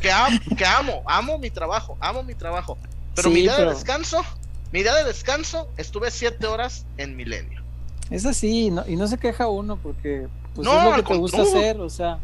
Que, 0.00 0.10
que 0.56 0.64
amo, 0.64 1.02
amo 1.06 1.38
mi 1.38 1.50
trabajo, 1.50 1.98
amo 2.00 2.22
mi 2.22 2.34
trabajo. 2.34 2.78
Pero 3.14 3.30
mi 3.30 3.42
día 3.42 3.56
de 3.56 3.66
descanso, 3.66 4.24
mi 4.72 4.82
día 4.82 4.94
de 4.94 5.04
descanso 5.04 5.68
estuve 5.76 6.10
7 6.10 6.46
horas 6.46 6.86
en 6.96 7.16
Milenio. 7.16 7.62
Es 8.10 8.26
así, 8.26 8.72
y 8.86 8.96
no 8.96 9.06
se 9.06 9.18
queja 9.18 9.48
uno 9.48 9.76
porque 9.76 10.26
pues 10.54 10.66
es 10.66 10.84
lo 10.84 10.96
que 10.96 11.02
te 11.02 11.16
gusta 11.16 11.42
hacer, 11.42 11.80
o 11.80 11.90
sea, 11.90 12.18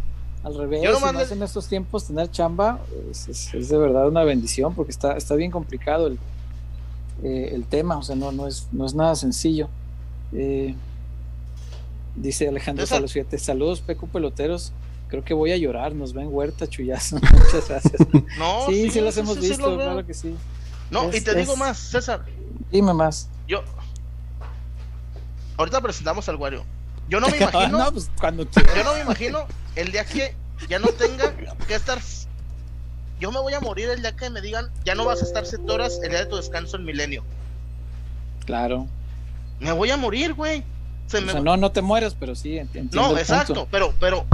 al 0.47 0.55
revés, 0.55 1.33
en 1.33 1.43
estos 1.43 1.67
tiempos 1.67 2.05
tener 2.05 2.31
chamba 2.31 2.79
es, 3.11 3.53
es, 3.53 3.69
de 3.69 3.79
verdad 3.79 4.07
una 4.07 4.23
bendición 4.23 4.75
porque 4.75 4.93
está, 4.93 5.17
está 5.17 5.35
bien 5.35 5.51
complicado 5.51 6.07
el, 6.07 6.21
eh, 7.25 7.51
el 7.53 7.65
tema, 7.65 7.99
o 7.99 8.03
sea, 8.03 8.15
no, 8.15 8.31
no, 8.31 8.47
es, 8.47 8.69
no 8.71 8.87
es 8.87 8.95
nada 8.95 9.17
sencillo. 9.17 9.69
Eh, 10.33 10.77
dice 12.15 12.47
Alejandro 12.47 12.87
Salos, 12.87 13.13
saludos, 13.39 13.81
Peco 13.81 14.07
Peloteros. 14.07 14.73
Creo 15.09 15.25
que 15.25 15.35
voy 15.35 15.51
a 15.51 15.57
llorar, 15.57 15.97
nos 15.97 16.13
ven 16.13 16.29
Huerta 16.31 16.69
Chuyazo. 16.69 17.17
Muchas 17.33 17.69
gracias. 17.69 18.01
No, 18.39 18.67
sí, 18.69 18.89
sí, 18.91 19.01
los 19.01 19.17
hemos 19.17 19.41
visto, 19.41 19.75
claro 19.75 20.07
que 20.07 20.15
sí. 20.15 20.37
No, 20.93 21.13
y 21.13 21.21
te 21.21 21.35
digo 21.35 21.57
más, 21.57 21.77
César. 21.77 22.25
Dime 22.71 22.95
más. 22.95 23.29
Yo. 23.49 23.63
Ahorita 25.57 25.81
presentamos 25.81 26.29
al 26.29 26.37
Wario. 26.37 26.63
Yo 27.09 27.19
no 27.21 27.29
me 27.29 27.37
imagino. 27.37 27.79
no, 27.79 27.93
pues 27.93 28.11
cuando 28.21 28.45
Yo 28.45 28.85
no 28.85 28.95
me 28.95 29.01
imagino 29.01 29.47
el 29.77 29.93
día 29.93 30.05
que 30.05 30.35
ya 30.69 30.79
no 30.79 30.89
tenga 30.89 31.33
que 31.67 31.75
estar 31.75 32.01
yo 33.19 33.33
me 33.33 33.41
voy 33.41 33.55
a 33.55 33.61
morir 33.61 33.89
el 33.89 34.03
día 34.03 34.15
que 34.15 34.29
me 34.29 34.41
digan, 34.41 34.71
ya 34.85 34.95
no 34.95 35.05
vas 35.05 35.23
a 35.23 35.25
estar 35.25 35.47
7 35.47 35.65
horas 35.73 36.01
el 36.03 36.11
día 36.11 36.21
de 36.21 36.27
tu 36.27 36.37
descanso 36.37 36.77
en 36.77 36.85
milenio. 36.85 37.25
Claro. 38.45 38.87
Me 39.59 39.73
voy 39.73 39.91
a 39.91 39.97
morir, 39.97 40.35
güey. 40.35 40.61
o 40.61 41.11
sea, 41.11 41.21
no, 41.21 41.57
no 41.57 41.73
te 41.73 41.81
mueres, 41.81 42.15
pero 42.19 42.35
sí, 42.35 42.59
entiendo. 42.59 42.95
No, 42.95 43.17
exacto, 43.17 43.67
pero, 43.71 43.95
pero. 43.99 44.27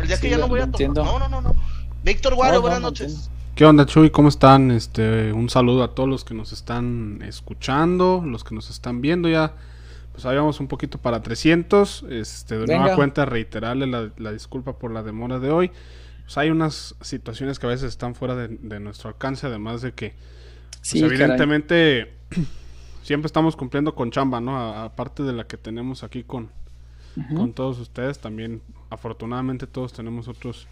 el 0.00 0.06
día 0.06 0.20
que 0.20 0.30
ya 0.30 0.38
no 0.38 0.46
voy 0.46 0.60
a 0.60 0.70
tocar. 0.70 0.88
No, 0.90 1.18
no, 1.18 1.28
no, 1.28 1.40
no. 1.40 1.56
Víctor 2.04 2.36
Guaro, 2.36 2.60
buenas 2.60 2.80
noches. 2.80 3.30
¿Qué 3.56 3.66
onda, 3.66 3.84
Chuy? 3.84 4.10
¿Cómo 4.10 4.28
están? 4.28 4.70
Este, 4.70 5.32
un 5.32 5.50
saludo 5.50 5.82
a 5.82 5.94
todos 5.94 6.08
los 6.08 6.24
que 6.24 6.34
nos 6.34 6.52
están 6.52 7.20
escuchando, 7.26 8.22
los 8.24 8.44
que 8.44 8.54
nos 8.54 8.70
están 8.70 9.00
viendo 9.00 9.28
ya. 9.28 9.54
Pues 10.20 10.26
habíamos 10.26 10.60
un 10.60 10.68
poquito 10.68 10.98
para 10.98 11.22
300. 11.22 12.04
Este, 12.10 12.58
de 12.58 12.66
nueva 12.66 12.94
cuenta, 12.94 13.24
reiterarle 13.24 13.86
la, 13.86 14.32
disculpa 14.32 14.78
por 14.78 14.92
la 14.92 15.02
demora 15.02 15.38
de 15.38 15.50
hoy. 15.50 15.70
Pues 16.24 16.36
hay 16.36 16.50
unas 16.50 16.94
situaciones 17.00 17.58
que 17.58 17.64
a 17.64 17.70
veces 17.70 17.88
están 17.88 18.14
fuera 18.14 18.36
de, 18.36 18.80
nuestro 18.80 19.08
alcance, 19.08 19.46
además 19.46 19.80
de 19.80 19.92
que, 19.92 20.12
pues, 20.80 20.96
evidentemente, 20.96 22.12
siempre 23.02 23.28
estamos 23.28 23.56
cumpliendo 23.56 23.94
con 23.94 24.10
chamba, 24.10 24.42
¿no? 24.42 24.58
Aparte 24.58 25.22
de 25.22 25.32
la 25.32 25.44
que 25.44 25.56
tenemos 25.56 26.04
aquí 26.04 26.22
con, 26.22 26.50
con 27.34 27.54
todos 27.54 27.78
ustedes, 27.78 28.18
también, 28.18 28.60
afortunadamente, 28.90 29.66
todos 29.66 29.94
tenemos 29.94 30.28
otros 30.28 30.68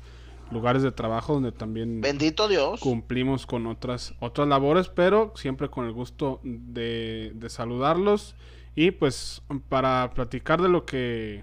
lugares 0.51 0.83
de 0.83 0.93
trabajo 0.93 1.33
donde 1.33 1.53
también 1.53 2.01
bendito 2.01 2.49
Dios 2.49 2.81
cumplimos 2.81 3.45
con 3.45 3.67
otras 3.67 4.15
otras 4.19 4.49
labores 4.49 4.89
pero 4.89 5.35
siempre 5.37 5.69
con 5.69 5.85
el 5.85 5.93
gusto 5.93 6.41
de, 6.43 7.33
de 7.35 7.51
saludarlos 7.51 8.35
y 8.79 8.93
pues 8.93 9.43
para 9.69 10.09
platicar 10.15 10.63
de 10.63 10.69
lo 10.69 10.87
que 10.87 11.43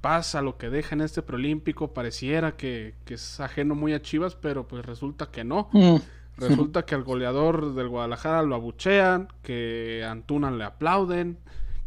pasa, 0.00 0.40
lo 0.40 0.56
que 0.56 0.70
deja 0.70 0.94
en 0.94 1.02
este 1.02 1.20
preolímpico, 1.20 1.92
pareciera 1.92 2.56
que, 2.56 2.94
es 3.06 3.38
ajeno 3.38 3.74
muy 3.74 3.92
a 3.92 4.00
Chivas, 4.00 4.34
pero 4.34 4.66
pues 4.66 4.86
resulta 4.86 5.26
que 5.26 5.44
no. 5.44 5.68
Mm. 5.74 5.96
Resulta 6.38 6.86
que 6.86 6.94
al 6.94 7.04
goleador 7.04 7.74
del 7.74 7.88
Guadalajara 7.88 8.40
lo 8.44 8.54
abuchean, 8.54 9.28
que 9.42 10.06
Antuna 10.08 10.50
le 10.50 10.64
aplauden, 10.64 11.36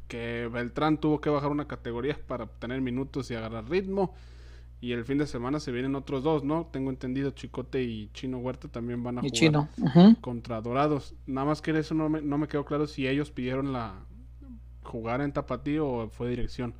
que 0.07 0.47
Beltrán 0.53 0.99
tuvo 0.99 1.19
que 1.19 1.31
bajar 1.31 1.49
una 1.49 1.67
categoría 1.67 2.15
para 2.27 2.43
obtener 2.43 2.79
minutos 2.79 3.31
y 3.31 3.33
agarrar 3.33 3.67
ritmo. 3.67 4.13
Y 4.79 4.91
el 4.91 5.05
fin 5.05 5.17
de 5.17 5.25
semana 5.25 5.59
se 5.59 5.71
vienen 5.71 5.95
otros 5.95 6.23
dos, 6.23 6.43
¿no? 6.43 6.69
Tengo 6.71 6.91
entendido, 6.91 7.31
Chicote 7.31 7.81
y 7.81 8.11
Chino 8.13 8.37
Huerta 8.37 8.67
también 8.67 9.01
van 9.01 9.17
a 9.17 9.21
jugar 9.21 9.67
contra 10.21 10.61
Dorados. 10.61 11.15
Nada 11.25 11.47
más 11.47 11.63
que 11.63 11.71
eso 11.71 11.95
no 11.95 12.09
me, 12.09 12.21
no 12.21 12.37
me 12.37 12.47
quedó 12.47 12.63
claro 12.63 12.85
si 12.85 13.07
ellos 13.07 13.31
pidieron 13.31 13.73
la, 13.73 13.95
jugar 14.93 15.21
en 15.21 15.33
Tapatío 15.33 15.87
o 15.87 16.09
fue 16.09 16.29
dirección, 16.29 16.75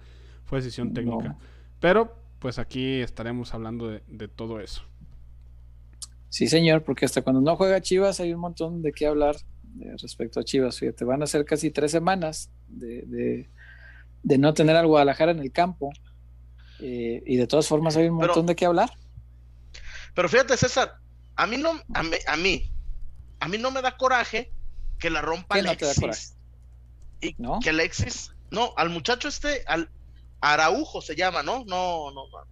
fue 0.46 0.60
decisión 0.60 0.94
técnica. 0.94 1.36
Pero 1.80 2.16
pues 2.38 2.60
aquí 2.60 3.02
estaremos 3.02 3.56
hablando 3.56 3.90
de, 3.90 4.28
todo 4.28 4.60
eso. 4.60 4.84
Sí, 6.30 6.48
señor, 6.48 6.84
porque 6.84 7.06
hasta 7.06 7.24
cuando 7.24 7.42
no 7.42 7.56
juega 7.56 7.82
Chivas 7.82 8.20
hay 8.20 8.34
un 8.34 8.40
montón 8.40 8.84
de 8.84 8.92
qué 8.92 9.08
hablar 9.08 9.36
eh, 9.82 9.96
respecto 10.00 10.40
a 10.40 10.44
Chivas. 10.44 10.78
Fíjate, 10.78 11.06
van 11.06 11.24
a 11.24 11.28
ser 11.28 11.44
casi 11.44 11.72
tres 11.72 11.92
semanas 11.92 12.52
de, 12.68 13.50
no 14.24 14.54
tener 14.54 14.76
al 14.76 14.86
Guadalajara 14.86 15.32
en 15.32 15.40
el 15.40 15.52
campo. 15.52 15.92
Eh, 16.80 17.24
y 17.26 17.36
de 17.38 17.48
todas 17.48 17.68
formas 17.68 17.98
hay 17.98 18.10
un 18.10 18.18
montón 18.18 18.46
de 18.46 18.56
qué 18.56 18.66
hablar. 18.66 18.92
Pero 20.14 20.30
fíjate, 20.30 20.56
César, 20.56 21.00
a 21.36 21.48
mí 21.48 21.58
no, 21.58 21.72
a 21.96 22.04
mí, 22.04 22.18
a 22.28 23.48
mí, 23.48 23.58
no 23.58 23.72
me 23.72 23.82
da 23.82 23.98
coraje 23.98 24.52
que 25.00 25.10
la 25.10 25.22
rompa 25.22 25.56
Alexis. 25.56 26.33
Y 27.24 27.36
¿No? 27.38 27.60
que 27.60 27.70
Alexis, 27.70 28.34
no, 28.52 28.74
al 28.78 28.90
muchacho 28.90 29.28
este, 29.28 29.64
al 29.68 29.90
Araujo 30.42 31.02
se 31.02 31.16
llama, 31.16 31.42
¿no? 31.42 31.64
No, 31.66 32.12
no, 32.12 32.28
no, 32.28 32.50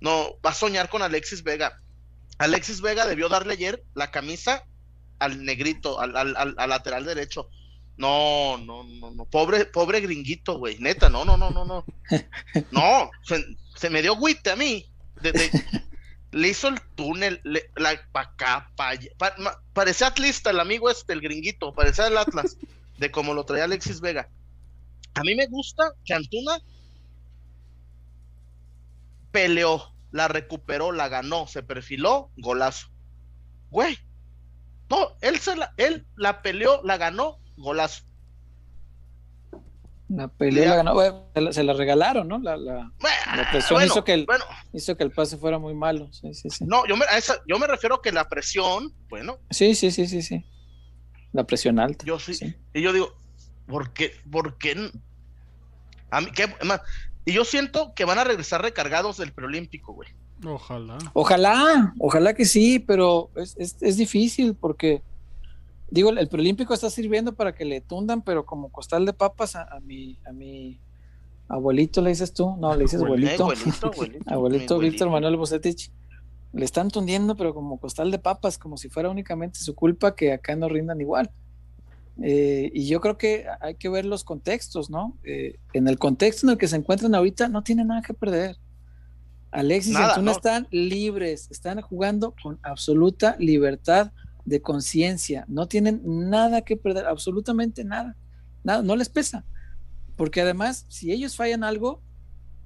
no, 0.00 0.40
va 0.44 0.50
a 0.50 0.54
soñar 0.54 0.88
con 0.88 1.02
Alexis 1.02 1.42
Vega. 1.42 1.78
Alexis 2.38 2.80
Vega 2.80 3.06
debió 3.06 3.28
darle 3.28 3.54
ayer 3.54 3.82
la 3.94 4.10
camisa 4.10 4.64
al 5.18 5.44
negrito, 5.44 6.00
al, 6.00 6.16
al, 6.16 6.54
lateral 6.68 7.04
derecho. 7.04 7.50
No, 7.96 8.56
no, 8.58 8.84
no, 8.84 9.10
no, 9.10 9.24
pobre, 9.24 9.66
pobre 9.66 10.00
gringuito, 10.00 10.58
güey, 10.58 10.78
neta, 10.78 11.10
no, 11.10 11.24
no, 11.24 11.36
no, 11.36 11.50
no, 11.50 11.64
no. 11.64 11.84
No, 12.70 13.10
se, 13.22 13.90
me 13.90 14.02
dio 14.02 14.16
guite 14.16 14.52
a 14.52 14.56
mí. 14.56 14.86
le 16.30 16.48
hizo 16.48 16.68
el 16.68 16.80
túnel, 16.94 17.40
la 17.76 18.00
pa 18.12 18.20
acá, 18.20 18.70
pa 18.76 18.92
parecía 19.72 20.06
atlista 20.06 20.50
el 20.50 20.60
amigo 20.60 20.88
este, 20.90 21.12
el 21.12 21.20
gringuito, 21.20 21.74
parecía 21.74 22.06
el 22.06 22.16
Atlas 22.16 22.56
de 22.98 23.10
como 23.10 23.34
lo 23.34 23.44
traía 23.44 23.64
Alexis 23.64 24.00
Vega. 24.00 24.28
A 25.14 25.22
mí 25.22 25.34
me 25.34 25.46
gusta 25.46 25.92
que 26.04 26.14
Antuna 26.14 26.58
peleó, 29.30 29.94
la 30.10 30.28
recuperó, 30.28 30.92
la 30.92 31.08
ganó, 31.08 31.46
se 31.46 31.62
perfiló, 31.62 32.30
golazo. 32.36 32.88
Güey, 33.70 33.96
no, 34.90 35.16
él, 35.20 35.38
se 35.38 35.56
la, 35.56 35.72
él 35.76 36.06
la 36.16 36.42
peleó, 36.42 36.80
la 36.84 36.96
ganó, 36.96 37.38
golazo. 37.56 38.04
La 40.08 40.28
peleó, 40.28 40.64
la 40.64 40.76
ganó, 40.76 41.52
se, 41.52 41.62
la, 41.62 41.74
regalaron, 41.74 42.28
¿no? 42.28 42.38
La, 42.38 42.56
la, 42.56 42.90
presión 43.50 43.84
hizo, 43.84 44.04
que 44.04 44.14
el, 44.14 44.26
hizo 44.72 44.96
que 44.96 45.04
el 45.04 45.12
pase 45.12 45.36
fuera 45.36 45.58
muy 45.58 45.74
malo. 45.74 46.10
Sí, 46.12 46.32
sí, 46.32 46.48
sí. 46.48 46.64
No, 46.64 46.86
yo 46.86 46.96
me, 46.96 47.04
yo 47.46 47.58
me 47.58 47.66
refiero 47.66 48.00
que 48.00 48.10
la 48.10 48.26
presión, 48.26 48.94
bueno. 49.08 49.38
Sí, 49.50 49.74
sí, 49.74 49.90
sí, 49.90 50.06
sí, 50.06 50.22
sí. 50.22 50.44
La 51.32 51.44
presión 51.44 51.78
alta. 51.78 52.04
Yo 52.04 52.18
sí. 52.18 52.54
Y 52.74 52.82
yo 52.82 52.92
digo, 52.92 53.14
¿por 53.66 53.92
qué? 53.92 54.12
¿Por 54.30 54.56
qué? 54.58 54.90
A 56.10 56.20
mí, 56.20 56.28
¿qué? 56.34 56.46
Y 57.24 57.32
yo 57.32 57.44
siento 57.44 57.92
que 57.94 58.04
van 58.04 58.18
a 58.18 58.24
regresar 58.24 58.62
recargados 58.62 59.18
del 59.18 59.32
preolímpico, 59.32 59.92
güey. 59.92 60.08
Ojalá. 60.44 60.98
Ojalá, 61.12 61.94
ojalá 61.98 62.34
que 62.34 62.44
sí, 62.44 62.78
pero 62.78 63.30
es, 63.36 63.76
es, 63.80 63.96
difícil 63.96 64.54
porque, 64.54 65.02
digo, 65.90 66.10
el 66.10 66.28
preolímpico 66.28 66.72
está 66.72 66.88
sirviendo 66.90 67.34
para 67.34 67.54
que 67.54 67.64
le 67.64 67.80
tundan, 67.80 68.22
pero 68.22 68.46
como 68.46 68.70
costal 68.70 69.04
de 69.04 69.12
papas 69.12 69.56
a, 69.56 69.64
a 69.64 69.80
mi, 69.80 70.18
a 70.24 70.32
mi 70.32 70.80
abuelito 71.48 72.00
le 72.00 72.10
dices 72.10 72.32
tú, 72.32 72.56
no, 72.56 72.74
le 72.74 72.84
dices 72.84 73.02
abuelito. 73.02 73.44
Abuelito, 73.44 73.86
abuelito, 73.86 74.30
abuelito 74.30 74.78
Víctor 74.78 75.10
Manuel 75.10 75.36
Bocetich 75.36 75.90
le 76.58 76.64
están 76.64 76.90
tundiendo, 76.90 77.36
pero 77.36 77.54
como 77.54 77.78
costal 77.78 78.10
de 78.10 78.18
papas, 78.18 78.58
como 78.58 78.76
si 78.76 78.88
fuera 78.88 79.08
únicamente 79.08 79.60
su 79.60 79.74
culpa 79.76 80.16
que 80.16 80.32
acá 80.32 80.56
no 80.56 80.68
rindan 80.68 81.00
igual. 81.00 81.30
Eh, 82.20 82.72
y 82.74 82.88
yo 82.88 83.00
creo 83.00 83.16
que 83.16 83.46
hay 83.60 83.76
que 83.76 83.88
ver 83.88 84.04
los 84.04 84.24
contextos, 84.24 84.90
¿no? 84.90 85.16
Eh, 85.22 85.60
en 85.72 85.86
el 85.86 85.98
contexto 85.98 86.46
en 86.46 86.50
el 86.50 86.58
que 86.58 86.66
se 86.66 86.74
encuentran 86.74 87.14
ahorita, 87.14 87.48
no 87.48 87.62
tienen 87.62 87.86
nada 87.86 88.02
que 88.02 88.12
perder. 88.12 88.56
Alexis 89.52 89.94
y 89.94 89.96
Antuna 89.96 90.32
están 90.32 90.66
libres, 90.72 91.48
están 91.50 91.80
jugando 91.80 92.34
con 92.42 92.58
absoluta 92.62 93.36
libertad 93.38 94.10
de 94.44 94.60
conciencia, 94.60 95.44
no 95.46 95.68
tienen 95.68 96.02
nada 96.04 96.62
que 96.62 96.76
perder, 96.76 97.06
absolutamente 97.06 97.84
nada, 97.84 98.16
nada, 98.64 98.82
no 98.82 98.96
les 98.96 99.08
pesa, 99.08 99.44
porque 100.16 100.40
además, 100.40 100.86
si 100.88 101.12
ellos 101.12 101.36
fallan 101.36 101.64
algo, 101.64 102.02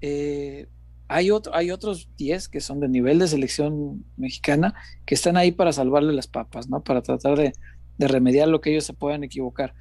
eh, 0.01 0.67
hay, 1.09 1.31
otro, 1.31 1.55
hay 1.55 1.71
otros 1.71 2.09
10 2.17 2.49
que 2.49 2.61
son 2.61 2.81
de 2.81 2.89
nivel 2.89 3.19
de 3.19 3.29
selección 3.29 4.05
mexicana 4.17 4.75
que 5.05 5.15
están 5.15 5.37
ahí 5.37 5.53
para 5.53 5.73
salvarle 5.73 6.13
las 6.13 6.27
papas, 6.27 6.69
¿no? 6.69 6.83
Para 6.83 7.03
tratar 7.03 7.37
de, 7.37 7.53
remediar 7.99 8.49
lo 8.49 8.61
que 8.61 8.71
ellos 8.71 8.85
se 8.85 8.95
puedan 8.95 9.23
equivocar. 9.23 9.75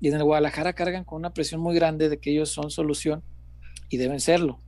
Y 0.00 0.08
en 0.08 0.14
el 0.14 0.24
Guadalajara 0.24 0.72
cargan 0.72 1.04
con 1.04 1.18
una 1.18 1.32
presión 1.32 1.60
muy 1.60 1.74
grande 1.74 2.08
de 2.08 2.18
que 2.18 2.32
ellos 2.32 2.50
son 2.50 2.70
solución 2.70 3.22
y 3.88 3.98
deben 3.98 4.20
serlo. 4.20 4.60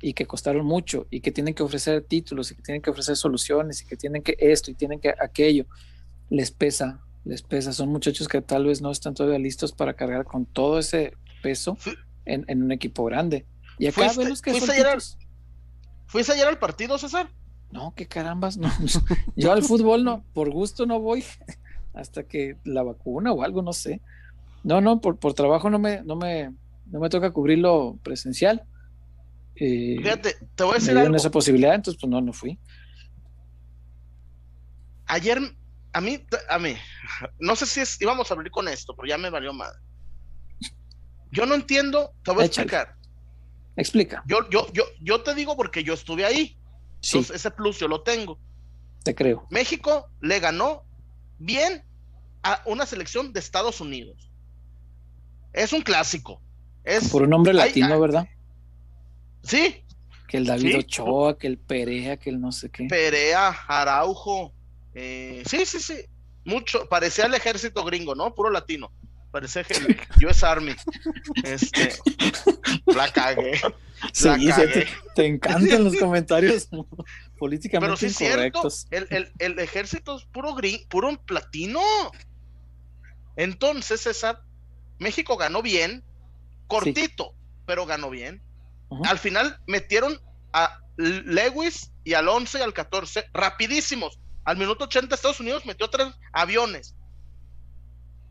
Y 0.00 0.14
que 0.14 0.26
costaron 0.26 0.64
mucho 0.64 1.06
y 1.10 1.20
que 1.20 1.32
tienen 1.32 1.54
que 1.54 1.62
ofrecer 1.62 2.02
títulos 2.02 2.50
y 2.50 2.54
que 2.54 2.62
tienen 2.62 2.80
que 2.80 2.90
ofrecer 2.90 3.16
soluciones 3.16 3.82
y 3.82 3.86
que 3.86 3.96
tienen 3.96 4.22
que 4.22 4.36
esto 4.38 4.70
y 4.70 4.74
tienen 4.74 5.00
que 5.00 5.12
aquello. 5.20 5.66
Les 6.30 6.50
pesa, 6.52 7.02
les 7.24 7.42
pesa. 7.42 7.72
Son 7.72 7.88
muchachos 7.88 8.28
que 8.28 8.40
tal 8.40 8.64
vez 8.64 8.80
no 8.80 8.90
están 8.90 9.14
todavía 9.14 9.38
listos 9.38 9.72
para 9.72 9.94
cargar 9.94 10.24
con 10.24 10.46
todo 10.46 10.78
ese 10.78 11.12
peso 11.42 11.76
en, 12.24 12.62
un 12.62 12.72
equipo 12.72 13.04
grande. 13.04 13.44
Y 13.78 13.86
acá 13.86 14.12
vemos 14.16 14.40
que 14.40 14.52
¿Fuiste 16.08 16.32
ayer 16.32 16.48
al 16.48 16.58
partido, 16.58 16.98
César? 16.98 17.28
No, 17.70 17.92
qué 17.94 18.08
carambas, 18.08 18.56
no. 18.56 18.70
Yo 19.36 19.52
al 19.52 19.62
fútbol 19.62 20.04
no, 20.04 20.24
por 20.32 20.50
gusto 20.50 20.86
no 20.86 21.00
voy 21.00 21.22
hasta 21.94 22.24
que 22.24 22.56
la 22.64 22.82
vacuna 22.82 23.32
o 23.32 23.42
algo, 23.42 23.62
no 23.62 23.72
sé. 23.72 24.00
No, 24.64 24.80
no, 24.80 25.00
por, 25.00 25.18
por 25.18 25.34
trabajo 25.34 25.70
no 25.70 25.78
me, 25.78 26.02
no 26.02 26.16
me, 26.16 26.52
no 26.86 26.98
me 26.98 27.10
toca 27.10 27.30
cubrirlo 27.30 27.98
presencial. 28.02 28.64
Eh, 29.54 29.96
Fíjate, 29.98 30.36
te 30.54 30.64
voy 30.64 30.72
a 30.72 30.74
decir 30.76 30.96
algo. 30.96 31.14
esa 31.14 31.30
posibilidad, 31.30 31.74
entonces 31.74 32.00
pues 32.00 32.10
no, 32.10 32.20
no 32.20 32.32
fui. 32.32 32.58
Ayer, 35.06 35.38
a 35.92 36.00
mí, 36.00 36.24
a 36.48 36.58
mí, 36.58 36.74
no 37.38 37.54
sé 37.54 37.66
si 37.66 37.80
es, 37.80 38.00
íbamos 38.00 38.30
a 38.30 38.34
abrir 38.34 38.50
con 38.50 38.68
esto, 38.68 38.94
pero 38.96 39.08
ya 39.08 39.18
me 39.18 39.30
valió 39.30 39.52
madre. 39.52 39.78
Yo 41.30 41.44
no 41.44 41.54
entiendo, 41.54 42.14
te 42.22 42.32
voy 42.32 42.44
a 42.44 42.46
explicar. 42.46 42.97
Explica. 43.78 44.24
Yo, 44.26 44.38
yo, 44.50 44.66
yo, 44.72 44.82
yo 45.00 45.22
te 45.22 45.34
digo 45.36 45.56
porque 45.56 45.84
yo 45.84 45.94
estuve 45.94 46.24
ahí. 46.24 46.58
ese 47.00 47.50
plus 47.52 47.78
yo 47.78 47.86
lo 47.86 48.02
tengo. 48.02 48.38
Te 49.04 49.14
creo. 49.14 49.46
México 49.50 50.10
le 50.20 50.40
ganó 50.40 50.82
bien 51.38 51.84
a 52.42 52.60
una 52.66 52.86
selección 52.86 53.32
de 53.32 53.38
Estados 53.38 53.80
Unidos. 53.80 54.32
Es 55.52 55.72
un 55.72 55.82
clásico. 55.82 56.42
Es, 56.82 57.08
Por 57.08 57.22
un 57.22 57.30
nombre 57.30 57.54
latino, 57.54 58.00
¿verdad? 58.00 58.26
Sí. 59.44 59.84
Que 60.26 60.38
el 60.38 60.46
David 60.46 60.78
Ochoa, 60.78 61.38
que 61.38 61.46
el 61.46 61.58
Perea, 61.58 62.16
que 62.16 62.30
el 62.30 62.40
no 62.40 62.50
sé 62.50 62.70
qué. 62.70 62.86
Perea, 62.86 63.50
Araujo. 63.68 64.52
Eh, 64.92 65.44
sí, 65.46 65.64
sí, 65.64 65.78
sí. 65.78 65.94
Mucho. 66.44 66.88
Parecía 66.88 67.26
el 67.26 67.34
ejército 67.34 67.84
gringo, 67.84 68.16
¿no? 68.16 68.34
Puro 68.34 68.50
latino. 68.50 68.90
Parece 69.30 69.64
que 69.64 69.74
el 69.74 70.26
US 70.26 70.42
Army. 70.42 70.74
Este, 71.44 71.94
la 72.86 73.12
cagué. 73.12 73.60
sí, 74.12 74.28
Te, 75.14 75.26
encantan 75.26 75.84
los 75.84 75.96
comentarios 75.96 76.68
políticamente 77.38 77.94
Pero 78.00 78.12
sí 78.12 78.24
incorrectos. 78.24 78.86
Cierto, 78.88 79.14
el, 79.14 79.32
el, 79.38 79.58
ejército 79.58 80.16
es 80.16 80.24
puro 80.24 80.54
green, 80.54 80.80
puro 80.88 81.14
platino. 81.24 81.80
Entonces, 83.36 84.00
César, 84.00 84.42
México 84.98 85.36
ganó 85.36 85.62
bien, 85.62 86.02
cortito, 86.66 87.34
pero 87.66 87.86
ganó 87.86 88.10
bien. 88.10 88.42
Al 89.04 89.18
final 89.18 89.60
metieron 89.66 90.18
a 90.52 90.80
Lewis 90.96 91.92
y 92.04 92.14
al 92.14 92.28
11 92.28 92.58
y 92.58 92.62
al 92.62 92.72
14 92.72 93.26
rapidísimos. 93.34 94.18
Al 94.44 94.56
minuto 94.56 94.84
80 94.84 95.14
Estados 95.14 95.40
Unidos 95.40 95.66
metió 95.66 95.88
tres 95.88 96.08
aviones. 96.32 96.94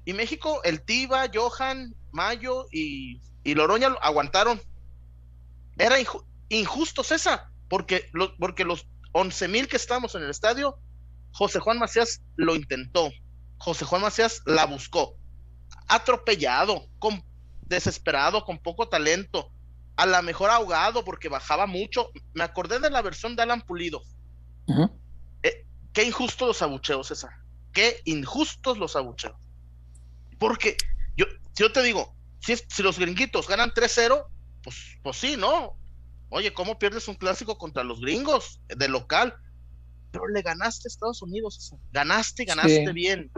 Y 0.07 0.13
México, 0.13 0.63
el 0.63 0.83
Tiva, 0.83 1.25
Johan, 1.33 1.93
Mayo 2.13 2.67
y, 2.71 3.19
y 3.43 3.55
Loroña 3.55 3.89
aguantaron. 4.01 4.61
Era 5.77 5.97
injusto, 6.47 7.03
César, 7.03 7.49
porque, 7.67 8.09
porque 8.39 8.63
los 8.63 8.87
11 9.11 9.49
mil 9.49 9.67
que 9.67 9.75
estamos 9.75 10.15
en 10.15 10.23
el 10.23 10.29
estadio, 10.29 10.79
José 11.33 11.59
Juan 11.59 11.77
Macías 11.77 12.21
lo 12.37 12.55
intentó. 12.55 13.11
José 13.57 13.83
Juan 13.83 14.01
Macías 14.01 14.43
la 14.45 14.65
buscó. 14.65 15.17
Atropellado, 15.89 16.87
con, 16.99 17.21
desesperado, 17.63 18.45
con 18.45 18.59
poco 18.59 18.87
talento. 18.87 19.51
A 19.97 20.05
la 20.05 20.21
mejor 20.21 20.51
ahogado 20.51 21.03
porque 21.03 21.27
bajaba 21.27 21.65
mucho. 21.65 22.11
Me 22.33 22.45
acordé 22.45 22.79
de 22.79 22.89
la 22.89 23.01
versión 23.01 23.35
de 23.35 23.43
Alan 23.43 23.61
Pulido. 23.61 24.01
Eh, 25.43 25.65
qué 25.91 26.05
injustos 26.05 26.47
los 26.47 26.61
abucheos, 26.61 27.07
César. 27.07 27.31
Qué 27.73 27.99
injustos 28.05 28.77
los 28.77 28.95
abucheos. 28.95 29.35
Porque 30.37 30.77
yo, 31.15 31.25
si 31.53 31.63
yo 31.63 31.71
te 31.71 31.83
digo, 31.83 32.13
si, 32.39 32.55
si 32.55 32.83
los 32.83 32.99
gringuitos 32.99 33.47
ganan 33.47 33.71
3-0, 33.71 34.25
pues, 34.63 34.97
pues 35.03 35.17
sí, 35.17 35.35
¿no? 35.37 35.75
Oye, 36.29 36.53
¿cómo 36.53 36.77
pierdes 36.77 37.07
un 37.07 37.15
clásico 37.15 37.57
contra 37.57 37.83
los 37.83 38.01
gringos 38.01 38.59
de 38.67 38.89
local? 38.89 39.35
Pero 40.11 40.27
le 40.27 40.41
ganaste 40.41 40.87
a 40.87 40.89
Estados 40.89 41.21
Unidos. 41.21 41.73
Ganaste, 41.91 42.45
ganaste 42.45 42.91
bien. 42.91 43.31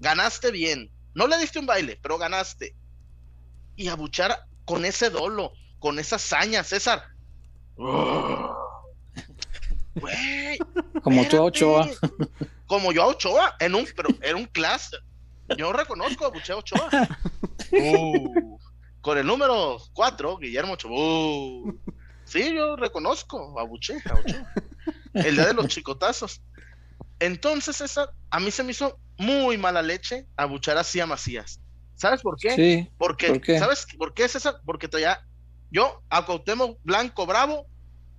Ganaste 0.00 0.50
bien. 0.50 0.90
No 1.14 1.26
le 1.26 1.38
diste 1.38 1.58
un 1.58 1.66
baile, 1.66 1.98
pero 2.02 2.18
ganaste. 2.18 2.74
Y 3.76 3.88
abuchar 3.88 4.46
con 4.64 4.84
ese 4.84 5.10
dolo, 5.10 5.52
con 5.78 5.98
esa 5.98 6.16
hazaña, 6.16 6.64
César. 6.64 7.02
como 11.02 11.28
tú 11.28 11.36
a 11.36 11.42
Ochoa. 11.42 11.88
Como 12.66 12.92
yo 12.92 13.02
a 13.02 13.08
Ochoa, 13.08 13.56
en 13.60 13.74
un, 13.74 13.86
pero 13.94 14.08
era 14.22 14.36
un 14.36 14.46
clase. 14.46 14.96
Yo 15.56 15.72
reconozco 15.72 16.26
a 16.26 16.30
Buche 16.30 16.52
Ochoa. 16.52 16.88
Uh, 17.74 18.58
con 19.00 19.16
el 19.16 19.26
número 19.26 19.78
4, 19.94 20.36
Guillermo 20.36 20.74
Ochoa. 20.74 20.90
Uh, 20.92 21.74
sí, 22.26 22.54
yo 22.54 22.76
reconozco 22.76 23.58
a 23.58 23.62
Buche, 23.62 23.96
a 24.04 24.12
Ochoa. 24.12 24.52
El 25.14 25.36
día 25.36 25.46
de 25.46 25.54
los 25.54 25.68
chicotazos. 25.68 26.42
Entonces, 27.18 27.80
esa, 27.80 28.10
a 28.28 28.40
mí 28.40 28.50
se 28.50 28.62
me 28.62 28.72
hizo 28.72 28.98
muy 29.16 29.56
mala 29.56 29.80
leche 29.80 30.26
abuchar 30.36 30.76
así 30.76 31.00
a 31.00 31.06
Macías. 31.06 31.60
¿Sabes 31.94 32.20
por 32.20 32.36
qué? 32.36 32.54
Sí, 32.56 32.90
Porque, 32.98 33.40
¿sabes 33.58 33.86
por 33.96 34.12
qué, 34.12 34.28
César? 34.28 34.60
Porque 34.64 34.88
todavía, 34.88 35.24
yo, 35.70 36.02
a 36.10 36.26
Cuauhtémoc 36.26 36.78
Blanco 36.82 37.26
Bravo, 37.26 37.66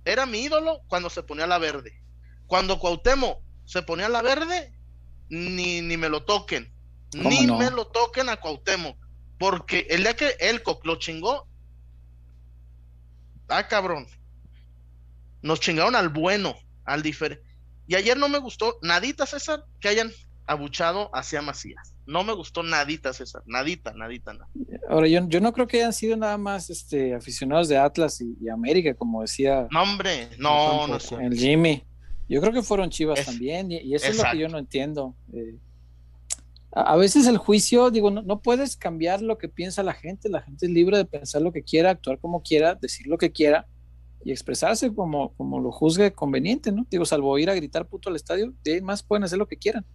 era 0.04 0.26
mi 0.26 0.40
ídolo 0.40 0.80
cuando 0.88 1.10
se 1.10 1.22
ponía 1.22 1.46
la 1.46 1.58
verde. 1.58 2.02
Cuando 2.46 2.78
Cuauhtémoc 2.78 3.40
se 3.66 3.82
ponía 3.82 4.08
la 4.08 4.22
verde, 4.22 4.72
ni, 5.28 5.82
ni 5.82 5.96
me 5.96 6.08
lo 6.08 6.24
toquen. 6.24 6.73
Ni 7.14 7.46
me 7.46 7.70
lo 7.70 7.86
toquen 7.86 8.28
a 8.28 8.36
Cuauhtémoc. 8.36 8.96
Porque 9.38 9.86
el 9.90 10.02
día 10.02 10.14
que 10.14 10.36
el 10.40 10.62
lo 10.84 10.96
chingó, 10.96 11.46
ah, 13.48 13.66
cabrón. 13.68 14.06
Nos 15.42 15.60
chingaron 15.60 15.94
al 15.94 16.08
bueno, 16.08 16.54
al 16.84 17.02
diferente. 17.02 17.44
Y 17.86 17.96
ayer 17.96 18.16
no 18.16 18.28
me 18.28 18.38
gustó 18.38 18.78
nadita, 18.82 19.26
César, 19.26 19.64
que 19.80 19.88
hayan 19.88 20.10
abuchado 20.46 21.10
hacia 21.14 21.42
Macías. 21.42 21.94
No 22.06 22.22
me 22.22 22.34
gustó 22.34 22.62
nadita, 22.62 23.12
César. 23.12 23.42
Nadita, 23.46 23.92
nadita, 23.94 24.34
nada. 24.34 24.48
Ahora, 24.88 25.08
yo, 25.08 25.26
yo 25.28 25.40
no 25.40 25.52
creo 25.52 25.66
que 25.66 25.78
hayan 25.78 25.92
sido 25.92 26.16
nada 26.16 26.36
más 26.36 26.70
este, 26.70 27.14
aficionados 27.14 27.68
de 27.68 27.78
Atlas 27.78 28.20
y, 28.20 28.48
América, 28.48 28.94
como 28.94 29.22
decía. 29.22 29.66
No, 29.70 29.82
hombre, 29.82 30.28
no, 30.38 30.86
no, 30.86 30.98
El 31.20 31.36
Jimmy. 31.36 31.82
Yo 32.28 32.40
creo 32.40 32.52
que 32.52 32.62
fueron 32.62 32.88
chivas 32.88 33.24
también, 33.24 33.70
y, 33.70 33.94
eso 33.94 34.06
es 34.06 34.16
lo 34.16 34.24
que 34.30 34.38
yo 34.38 34.48
no 34.48 34.58
entiendo. 34.58 35.14
Eh, 35.32 35.56
a 36.76 36.96
veces 36.96 37.28
el 37.28 37.38
juicio, 37.38 37.92
digo, 37.92 38.10
no, 38.10 38.42
puedes 38.42 38.76
cambiar 38.76 39.22
lo 39.22 39.38
que 39.38 39.48
piensa 39.48 39.84
la 39.84 39.92
gente, 39.92 40.28
la 40.28 40.42
gente 40.42 40.66
es 40.66 40.72
libre 40.72 40.96
de 40.96 41.04
pensar 41.04 41.40
lo 41.40 41.52
que 41.52 41.62
quiera, 41.62 41.90
actuar 41.90 42.18
como 42.18 42.42
quiera, 42.42 42.74
decir 42.74 43.06
lo 43.06 43.16
que 43.16 43.30
quiera 43.30 43.68
y 44.24 44.32
expresarse 44.32 44.92
como, 44.92 45.34
como 45.34 45.60
lo 45.60 45.70
juzgue 45.70 46.12
conveniente, 46.12 46.72
¿no? 46.72 46.84
Digo, 46.90 47.04
salvo 47.04 47.38
ir 47.38 47.48
a 47.48 47.54
gritar 47.54 47.86
puto 47.86 48.08
al 48.08 48.16
estadio, 48.16 48.52
de 48.64 48.82
más 48.82 49.04
pueden 49.04 49.22
hacer 49.22 49.38
lo 49.38 49.46
que 49.46 49.56
quieran. 49.56 49.86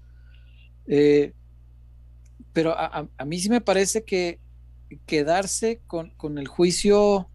Eh, 0.88 1.34
pero 2.54 2.74
a, 2.78 3.10
mí 3.26 3.40
sí 3.40 3.50
me 3.50 3.60
parece 3.60 4.06
que 4.06 4.40
quedarse 5.06 5.82
con, 5.86 6.12
con 6.12 6.38
el 6.38 6.48
juicio, 6.48 7.30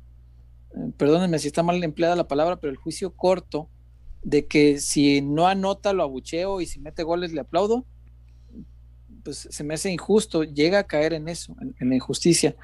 eh, 0.74 0.90
perdónenme 0.96 1.38
si 1.38 1.48
está 1.48 1.62
mal 1.62 1.84
empleada 1.84 2.16
la 2.16 2.28
palabra, 2.28 2.56
pero 2.56 2.70
el 2.70 2.78
juicio 2.78 3.14
corto 3.14 3.68
de 4.22 4.46
que 4.46 4.80
si 4.80 5.20
no 5.20 5.46
anota 5.46 5.92
lo 5.92 6.02
abucheo 6.02 6.62
y 6.62 6.66
si 6.66 6.80
mete 6.80 7.02
goles 7.02 7.34
le 7.34 7.42
aplaudo, 7.42 7.84
pues 9.24 9.48
se 9.50 9.64
me 9.64 9.74
hace 9.74 9.90
injusto, 9.90 10.44
llega 10.44 10.80
a 10.80 10.86
caer 10.86 11.14
en 11.14 11.28
eso, 11.28 11.56
en, 11.60 11.88
la 11.88 11.94
injusticia. 11.94 12.54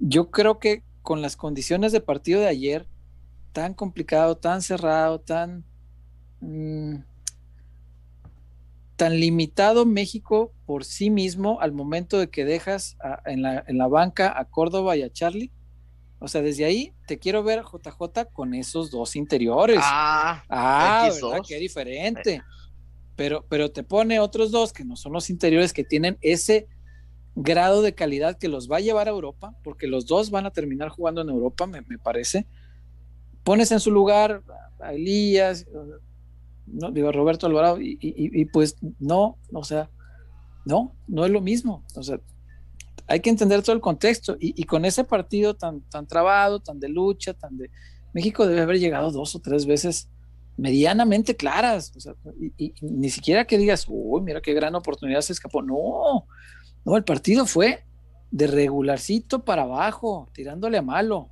Yo 0.00 0.30
creo 0.30 0.58
que 0.58 0.82
con 1.02 1.22
las 1.22 1.36
condiciones 1.36 1.92
de 1.92 2.00
partido 2.00 2.40
de 2.40 2.48
ayer, 2.48 2.86
tan 3.52 3.72
complicado, 3.72 4.36
tan 4.36 4.62
cerrado, 4.62 5.20
tan, 5.20 5.64
mm, 6.40 6.96
tan 8.96 9.18
limitado 9.18 9.86
México 9.86 10.52
por 10.66 10.84
sí 10.84 11.08
mismo 11.08 11.60
al 11.60 11.72
momento 11.72 12.18
de 12.18 12.28
que 12.28 12.44
dejas 12.44 12.96
en, 13.24 13.42
la, 13.42 13.64
en, 13.66 13.78
la, 13.78 13.86
banca 13.86 14.38
a 14.38 14.44
Córdoba 14.44 14.96
y 14.96 15.02
a 15.02 15.12
Charlie. 15.12 15.52
O 16.18 16.28
sea, 16.28 16.40
desde 16.42 16.64
ahí 16.64 16.92
te 17.06 17.18
quiero 17.18 17.42
ver 17.42 17.62
JJ 17.62 18.26
con 18.32 18.54
esos 18.54 18.90
dos 18.90 19.16
interiores. 19.16 19.80
Ah, 19.82 20.44
ah 20.48 21.10
¿verdad? 21.12 21.40
Qué 21.46 21.58
diferente 21.58 22.42
pero, 23.22 23.46
pero 23.48 23.70
te 23.70 23.84
pone 23.84 24.18
otros 24.18 24.50
dos 24.50 24.72
que 24.72 24.84
no 24.84 24.96
son 24.96 25.12
los 25.12 25.30
interiores 25.30 25.72
que 25.72 25.84
tienen 25.84 26.18
ese 26.22 26.66
grado 27.36 27.80
de 27.80 27.94
calidad 27.94 28.36
que 28.36 28.48
los 28.48 28.68
va 28.68 28.78
a 28.78 28.80
llevar 28.80 29.06
a 29.06 29.12
Europa, 29.12 29.56
porque 29.62 29.86
los 29.86 30.06
dos 30.06 30.32
van 30.32 30.44
a 30.44 30.50
terminar 30.50 30.88
jugando 30.88 31.20
en 31.20 31.28
Europa, 31.28 31.68
me, 31.68 31.84
parece. 32.02 32.48
Pones 33.44 33.70
en 33.70 33.78
su 33.78 33.92
lugar 33.92 34.42
a 34.80 34.92
Elías, 34.92 35.68
no, 36.66 36.90
digo 36.90 37.10
a 37.10 37.12
Roberto 37.12 37.46
Alvarado, 37.46 37.78
y, 37.80 38.44
pues 38.46 38.74
no, 38.98 39.38
o 39.52 39.62
sea, 39.62 39.88
no, 40.64 40.92
no 41.06 41.24
es 41.24 41.30
lo 41.30 41.40
mismo. 41.40 41.84
O 41.94 42.02
sea, 42.02 42.18
hay 43.06 43.20
que 43.20 43.30
entender 43.30 43.62
todo 43.62 43.76
el 43.76 43.80
contexto. 43.80 44.36
Y, 44.40 44.64
con 44.64 44.84
ese 44.84 45.04
partido 45.04 45.54
tan, 45.54 45.80
tan 45.82 46.08
trabado, 46.08 46.58
tan 46.58 46.80
de 46.80 46.88
lucha, 46.88 47.34
tan 47.34 47.56
de. 47.56 47.70
México 48.14 48.48
debe 48.48 48.62
haber 48.62 48.80
llegado 48.80 49.12
dos 49.12 49.36
o 49.36 49.38
tres 49.38 49.64
veces 49.64 50.08
medianamente 50.62 51.34
claras, 51.34 51.92
ni 52.80 53.10
siquiera 53.10 53.44
que 53.44 53.58
digas, 53.58 53.84
uy, 53.88 54.20
mira 54.20 54.40
qué 54.40 54.54
gran 54.54 54.76
oportunidad 54.76 55.20
se 55.20 55.32
escapó. 55.32 55.60
No, 55.60 56.24
no, 56.84 56.96
el 56.96 57.02
partido 57.02 57.46
fue 57.46 57.84
de 58.30 58.46
regularcito 58.46 59.44
para 59.44 59.62
abajo, 59.62 60.28
tirándole 60.32 60.78
a 60.78 60.82
malo. 60.82 61.30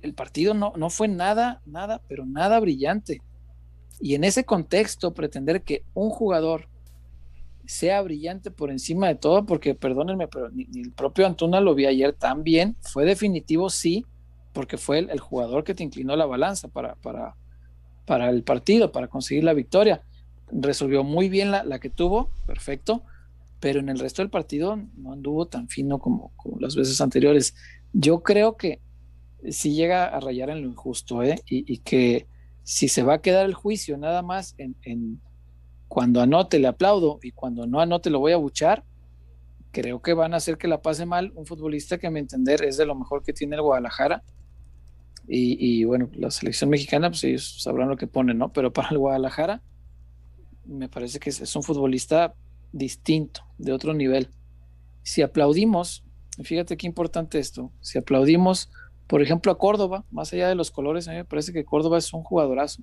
El, 0.00 0.14
partido 0.14 0.54
no, 0.54 0.72
no 0.76 0.90
fue 0.90 1.08
nada, 1.08 1.60
nada, 1.66 2.00
pero 2.06 2.24
nada 2.24 2.60
brillante. 2.60 3.20
Y 4.00 4.14
en 4.14 4.22
ese 4.22 4.44
contexto, 4.44 5.12
pretender 5.12 5.62
que 5.62 5.82
un 5.92 6.10
jugador 6.10 6.68
sea 7.64 8.00
brillante 8.00 8.52
por 8.52 8.70
encima 8.70 9.08
de 9.08 9.16
todo, 9.16 9.44
porque 9.44 9.74
perdónenme, 9.74 10.28
pero 10.28 10.50
ni, 10.50 10.68
el 10.72 10.92
propio 10.92 11.26
Antuna 11.26 11.60
lo 11.60 11.74
vi 11.74 11.86
ayer 11.86 12.12
tan 12.12 12.44
bien, 12.44 12.76
fue 12.80 13.04
definitivo, 13.04 13.70
sí, 13.70 14.06
porque 14.52 14.76
fue 14.76 15.00
el, 15.00 15.10
el 15.10 15.18
jugador 15.18 15.64
que 15.64 15.74
te 15.74 15.82
inclinó 15.82 16.14
la 16.14 16.26
balanza 16.26 16.68
para, 16.68 16.94
para, 16.94 17.34
para 18.06 18.30
el 18.30 18.42
partido, 18.42 18.92
para 18.92 19.08
conseguir 19.08 19.44
la 19.44 19.52
victoria. 19.52 20.02
Resolvió 20.50 21.04
muy 21.04 21.28
bien 21.28 21.50
la, 21.50 21.78
que 21.80 21.90
tuvo, 21.90 22.30
perfecto, 22.46 23.02
pero 23.60 23.80
en 23.80 23.88
el 23.88 23.98
resto 23.98 24.22
del 24.22 24.30
partido 24.30 24.78
no 24.96 25.12
anduvo 25.12 25.46
tan 25.46 25.68
fino 25.68 25.98
como, 25.98 26.32
las 26.60 26.76
veces 26.76 27.00
anteriores. 27.00 27.54
Yo 27.92 28.22
creo 28.22 28.56
que 28.56 28.80
sí 29.50 29.74
llega 29.74 30.06
a 30.06 30.20
rayar 30.20 30.50
en 30.50 30.62
lo 30.62 30.68
injusto, 30.68 31.22
¿eh? 31.22 31.40
y, 31.46 31.78
que 31.78 32.26
si 32.62 32.88
se 32.88 33.02
va 33.02 33.14
a 33.14 33.22
quedar 33.22 33.44
el 33.44 33.54
juicio 33.54 33.98
nada 33.98 34.22
más 34.22 34.54
en, 34.58 35.20
cuando 35.88 36.20
anote 36.20 36.58
le 36.58 36.68
aplaudo 36.68 37.18
y 37.22 37.32
cuando 37.32 37.66
no 37.66 37.80
anote 37.80 38.10
lo 38.10 38.20
voy 38.20 38.32
a 38.32 38.36
buchar, 38.36 38.84
creo 39.72 40.00
que 40.00 40.14
van 40.14 40.32
a 40.32 40.38
hacer 40.38 40.58
que 40.58 40.68
la 40.68 40.80
pase 40.80 41.06
mal 41.06 41.32
un 41.34 41.44
futbolista 41.44 41.98
que 41.98 42.06
a 42.06 42.10
mi 42.10 42.20
entender 42.20 42.64
es 42.64 42.76
de 42.76 42.86
lo 42.86 42.94
mejor 42.94 43.22
que 43.22 43.32
tiene 43.32 43.56
el 43.56 43.62
Guadalajara 43.62 44.22
y, 45.28 45.84
bueno, 45.84 46.08
la 46.14 46.30
selección 46.30 46.70
mexicana, 46.70 47.10
pues 47.10 47.24
ellos 47.24 47.60
sabrán 47.60 47.88
lo 47.88 47.96
que 47.96 48.06
ponen, 48.06 48.38
¿no? 48.38 48.52
Pero 48.52 48.72
para 48.72 48.90
el 48.90 48.98
Guadalajara, 48.98 49.62
me 50.64 50.88
parece 50.88 51.18
que 51.18 51.30
es, 51.30 51.56
un 51.56 51.62
futbolista 51.62 52.34
distinto, 52.72 53.42
de 53.58 53.72
otro 53.72 53.92
nivel. 53.92 54.28
Si 55.02 55.22
aplaudimos, 55.22 56.04
fíjate 56.42 56.76
qué 56.76 56.86
importante 56.86 57.38
esto, 57.38 57.72
si 57.80 57.98
aplaudimos, 57.98 58.70
por 59.06 59.22
ejemplo, 59.22 59.50
a 59.50 59.58
Córdoba, 59.58 60.04
más 60.10 60.32
allá 60.32 60.48
de 60.48 60.54
los 60.54 60.70
colores, 60.70 61.08
a 61.08 61.12
mí 61.12 61.16
me 61.18 61.24
parece 61.24 61.52
que 61.52 61.64
Córdoba 61.64 61.98
es 61.98 62.12
un 62.12 62.22
jugadorazo. 62.22 62.82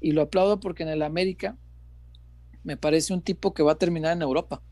Y 0.00 0.12
lo 0.12 0.22
aplaudo 0.22 0.60
porque 0.60 0.82
en 0.82 0.88
el 0.88 1.02
América 1.02 1.56
me 2.62 2.76
parece 2.76 3.12
un 3.12 3.22
tipo 3.22 3.54
que 3.54 3.62
va 3.62 3.72
a 3.72 3.78
terminar 3.78 4.12
en 4.12 4.22
Europa. 4.22 4.62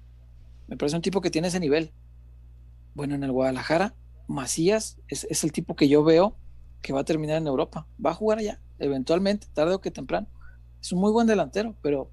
Me 0.69 0.77
parece 0.77 0.97
un 0.97 1.03
tipo 1.03 1.21
que 1.21 1.31
tiene 1.31 1.49
ese 1.49 1.61
nivel. 1.61 1.93
Bueno, 2.95 3.15
en 3.15 3.25
el 3.25 3.33
Guadalajara 3.33 3.95
Macías 4.27 4.99
es, 5.09 5.27
es, 5.31 5.43
el 5.45 5.53
tipo 5.53 5.75
que 5.75 5.89
yo 5.89 6.05
veo 6.05 6.37
que 6.83 6.93
va 6.93 7.01
a 7.01 7.05
terminar 7.05 7.39
en 7.39 7.47
Europa. 7.47 7.87
Va 8.05 8.11
a 8.11 8.15
jugar 8.15 8.39
allá, 8.39 8.61
eventualmente, 8.79 9.47
tarde 9.53 9.75
o 9.75 9.81
que 9.81 9.91
temprano. 9.91 10.27
Es 10.81 10.93
un 10.93 11.01
muy 11.01 11.13
buen 11.13 11.27
delantero, 11.27 11.75
pero 11.83 12.11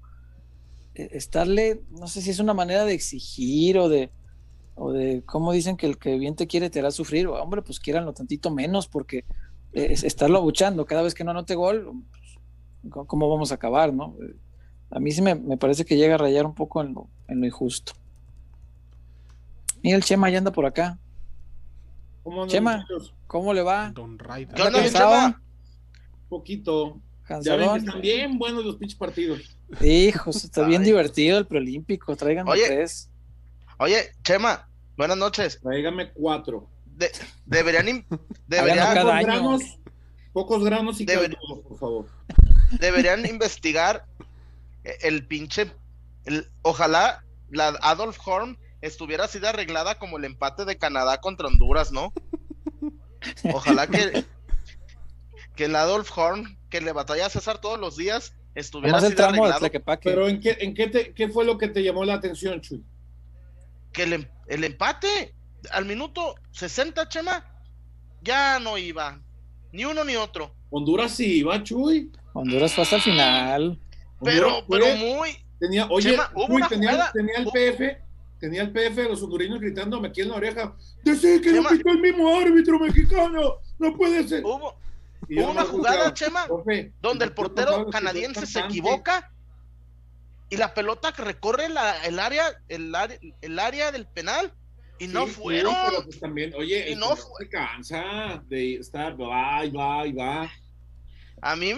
eh, 0.94 1.08
estarle, 1.12 1.82
no 1.90 2.08
sé 2.08 2.20
si 2.22 2.30
es 2.30 2.38
una 2.38 2.54
manera 2.54 2.84
de 2.84 2.94
exigir 2.94 3.78
o 3.78 3.88
de, 3.88 4.10
o 4.74 4.92
de 4.92 5.22
cómo 5.24 5.52
dicen 5.52 5.76
que 5.76 5.86
el 5.86 5.98
que 5.98 6.18
bien 6.18 6.36
te 6.36 6.46
quiere 6.46 6.70
te 6.70 6.80
hará 6.80 6.90
sufrir. 6.90 7.28
Hombre, 7.28 7.62
pues 7.62 7.80
quieranlo 7.80 8.12
tantito 8.12 8.50
menos, 8.50 8.88
porque 8.88 9.24
es 9.72 10.04
estarlo 10.04 10.38
abuchando 10.38 10.86
cada 10.86 11.02
vez 11.02 11.14
que 11.14 11.24
no 11.24 11.32
anote 11.32 11.54
gol, 11.54 11.92
pues, 12.10 13.06
¿cómo 13.06 13.28
vamos 13.28 13.52
a 13.52 13.56
acabar, 13.56 13.92
no? 13.92 14.16
A 14.90 15.00
mí 15.00 15.10
sí 15.12 15.20
me, 15.20 15.34
me 15.34 15.56
parece 15.56 15.84
que 15.84 15.96
llega 15.96 16.14
a 16.14 16.18
rayar 16.18 16.46
un 16.46 16.54
poco 16.54 16.80
en 16.80 16.94
lo, 16.94 17.08
en 17.28 17.40
lo 17.40 17.46
injusto. 17.46 17.92
Mira, 19.82 19.96
el 19.96 20.04
Chema 20.04 20.30
ya 20.30 20.38
anda 20.38 20.52
por 20.52 20.66
acá. 20.66 20.98
¿Cómo 22.22 22.46
Chema, 22.46 22.78
muchachos? 22.78 23.14
¿Cómo 23.26 23.52
le 23.54 23.62
va? 23.62 23.90
Don 23.90 24.18
Raider. 24.18 24.54
¿Qué 24.54 24.62
onda. 24.62 25.40
Poquito. 26.28 27.00
Ya 27.42 27.56
ven 27.56 27.70
que 27.72 27.78
están 27.78 28.00
bien 28.00 28.38
buenos 28.38 28.64
los 28.64 28.76
pinches 28.76 28.98
partidos. 28.98 29.40
Hijos, 29.80 30.44
está 30.44 30.64
bien 30.64 30.84
divertido 30.84 31.38
el 31.38 31.46
preolímpico. 31.46 32.14
Tráiganme 32.16 32.50
Oye. 32.52 32.66
tres. 32.66 33.10
Oye, 33.78 34.12
Chema, 34.22 34.68
buenas 34.96 35.16
noches. 35.16 35.58
Tráigame 35.60 36.12
cuatro. 36.12 36.68
De- 36.84 37.10
deberían, 37.44 38.06
deberían, 38.46 38.78
cada 38.94 39.02
pocos 39.02 39.12
año. 39.14 39.26
granos, 39.26 39.62
pocos 40.32 40.64
granos 40.64 41.00
y 41.00 41.06
Deber- 41.06 41.36
por 41.68 41.78
favor. 41.78 42.06
deberían 42.80 43.26
investigar 43.26 44.06
el 45.02 45.26
pinche. 45.26 45.70
el- 46.26 46.48
ojalá 46.62 47.24
la 47.50 47.68
Adolf 47.82 48.18
Horn 48.26 48.56
estuviera 48.82 49.24
así 49.24 49.38
de 49.40 49.48
arreglada 49.48 49.98
como 49.98 50.16
el 50.18 50.24
empate 50.24 50.64
de 50.64 50.78
Canadá 50.78 51.20
contra 51.20 51.48
Honduras, 51.48 51.90
¿no? 51.92 52.12
Ojalá 53.52 53.86
que, 53.90 54.24
que 55.54 55.64
el 55.66 55.76
Adolf 55.76 56.16
Horn, 56.16 56.58
que 56.70 56.80
le 56.80 56.92
batalla 56.92 57.26
a 57.26 57.30
César 57.30 57.58
todos 57.60 57.78
los 57.78 57.96
días, 57.96 58.34
estuviera 58.54 58.96
así 58.98 59.06
el 59.06 59.10
de 59.12 59.16
tramo 59.16 59.32
de 59.32 59.38
arreglado. 59.40 59.60
Tlaquepaque. 59.60 60.10
Pero 60.10 60.28
¿en 60.28 60.40
qué, 60.40 60.56
en 60.60 60.74
qué, 60.74 60.86
te- 60.88 61.14
qué 61.14 61.28
fue 61.28 61.44
lo 61.44 61.58
que 61.58 61.68
te 61.68 61.82
llamó 61.82 62.04
la 62.04 62.14
atención, 62.14 62.60
Chuy? 62.60 62.84
Que 63.92 64.02
el, 64.04 64.12
em- 64.14 64.28
el 64.48 64.64
empate 64.64 65.34
al 65.70 65.84
minuto 65.84 66.34
60, 66.52 67.08
Chema, 67.08 67.44
ya 68.22 68.58
no 68.58 68.76
iba. 68.78 69.20
Ni 69.72 69.84
uno 69.84 70.04
ni 70.04 70.16
otro. 70.16 70.54
Honduras 70.70 71.12
sí 71.12 71.38
iba, 71.38 71.62
Chuy. 71.62 72.10
Honduras 72.32 72.72
fue 72.74 72.82
hasta 72.84 72.96
el 72.96 73.02
final. 73.02 73.78
Pero, 74.22 74.58
Honduras 74.58 74.64
pero 74.68 74.96
muy. 74.96 75.30
tenía, 75.58 75.86
oye, 75.88 76.10
Chema, 76.12 76.30
hubo 76.34 76.46
Chuy, 76.46 76.56
una 76.56 76.68
tenía, 76.68 76.90
jugada- 76.92 77.12
tenía 77.12 77.34
el 77.38 77.46
hubo- 77.46 77.52
PF, 77.52 77.98
tenía 78.38 78.62
el 78.62 78.72
PF 78.72 79.02
de 79.02 79.08
los 79.08 79.22
hondureños 79.22 79.60
gritándome 79.60 80.08
aquí 80.08 80.20
en 80.22 80.28
la 80.28 80.36
oreja. 80.36 80.74
Decir 81.04 81.40
que 81.40 81.52
Chema. 81.52 81.70
lo 81.70 81.76
quitó 81.76 81.90
el 81.90 82.00
mismo 82.00 82.36
árbitro 82.38 82.78
mexicano. 82.78 83.54
No 83.78 83.96
puede 83.96 84.26
ser. 84.28 84.44
Hubo, 84.44 84.74
hubo 85.28 85.50
una 85.50 85.64
jugada, 85.64 86.12
Chema, 86.14 86.46
"Profe, 86.46 86.92
donde 87.00 87.24
el 87.26 87.32
¿por 87.32 87.48
qué 87.54 87.62
portero 87.62 87.86
canadiense 87.90 88.40
se 88.46 88.58
bastante?" 88.60 88.68
equivoca 88.78 89.32
y 90.50 90.56
la 90.56 90.74
pelota 90.74 91.12
que 91.12 91.22
recorre 91.22 91.68
la- 91.68 92.04
el 92.04 92.18
área 92.18 92.44
el 92.68 92.94
área 92.94 93.18
el 93.40 93.58
área 93.58 93.90
del 93.92 94.06
penal 94.06 94.52
y 94.98 95.08
no 95.08 95.26
fueron. 95.26 95.74
pero 95.90 96.04
pues 96.04 96.20
también, 96.20 96.54
oye, 96.56 96.90
Y 96.90 96.94
no 96.94 97.10
no 97.10 97.16
fue- 97.16 97.44
se 97.44 97.48
cansa 97.50 98.42
de 98.46 98.76
estar, 98.76 99.20
va 99.20 99.64
y 99.64 99.70
va 99.70 100.06
y 100.06 100.12
va. 100.12 100.50
A 101.42 101.54
mí 101.56 101.74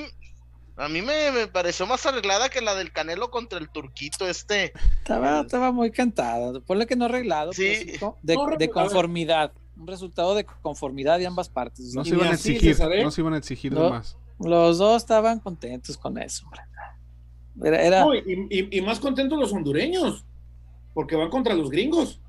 a 0.79 0.88
mí 0.88 1.03
me, 1.03 1.31
me 1.33 1.47
pareció 1.49 1.87
más 1.87 2.05
arreglada 2.07 2.49
que 2.49 2.61
la 2.61 2.75
del 2.75 2.93
Canelo 2.93 3.31
contra 3.31 3.59
el 3.59 3.69
turquito 3.71 4.27
este. 4.29 4.73
Estaba, 4.99 5.41
estaba 5.41 5.73
muy 5.73 5.91
cantada. 5.91 6.61
Ponle 6.61 6.87
que 6.87 6.97
no 6.97 7.07
arreglado, 7.07 7.53
Sí. 7.53 7.64
pero 7.85 7.93
sí 7.93 7.99
co- 7.99 8.19
de, 8.23 8.35
No 8.35 8.47
de 8.47 8.55
arreglado. 8.55 8.73
conformidad. 8.88 9.53
Un 9.77 9.87
resultado 9.87 10.35
de 10.35 10.45
conformidad 10.45 11.19
de 11.19 11.27
ambas 11.27 11.49
partes. 11.49 11.95
No 11.95 12.05
se 12.05 12.14
iban 12.14 12.29
exigir, 12.33 12.77
no 13.03 13.11
se 13.11 13.21
iban 13.21 13.35
a 13.35 13.38
exigir 13.38 13.73
No. 13.73 13.85
de 13.85 13.91
más. 13.91 14.17
Los 14.41 14.79
dos 14.79 15.03
estaban 15.03 15.41
contentos 15.41 15.97
con 15.97 16.17
eso. 16.19 16.45
hombre. 16.47 16.62
Era, 17.64 17.83
era- 17.83 18.01
No, 18.05 18.14
y, 18.14 18.47
y- 18.51 18.79
y 18.79 18.81
más 18.83 19.01
contentos 19.01 19.38
los 19.38 19.53
hondureños, 19.53 20.25
porque 20.95 21.17
van 21.17 21.29
contra 21.31 21.55
los 21.55 21.71
gringos. 21.71 22.21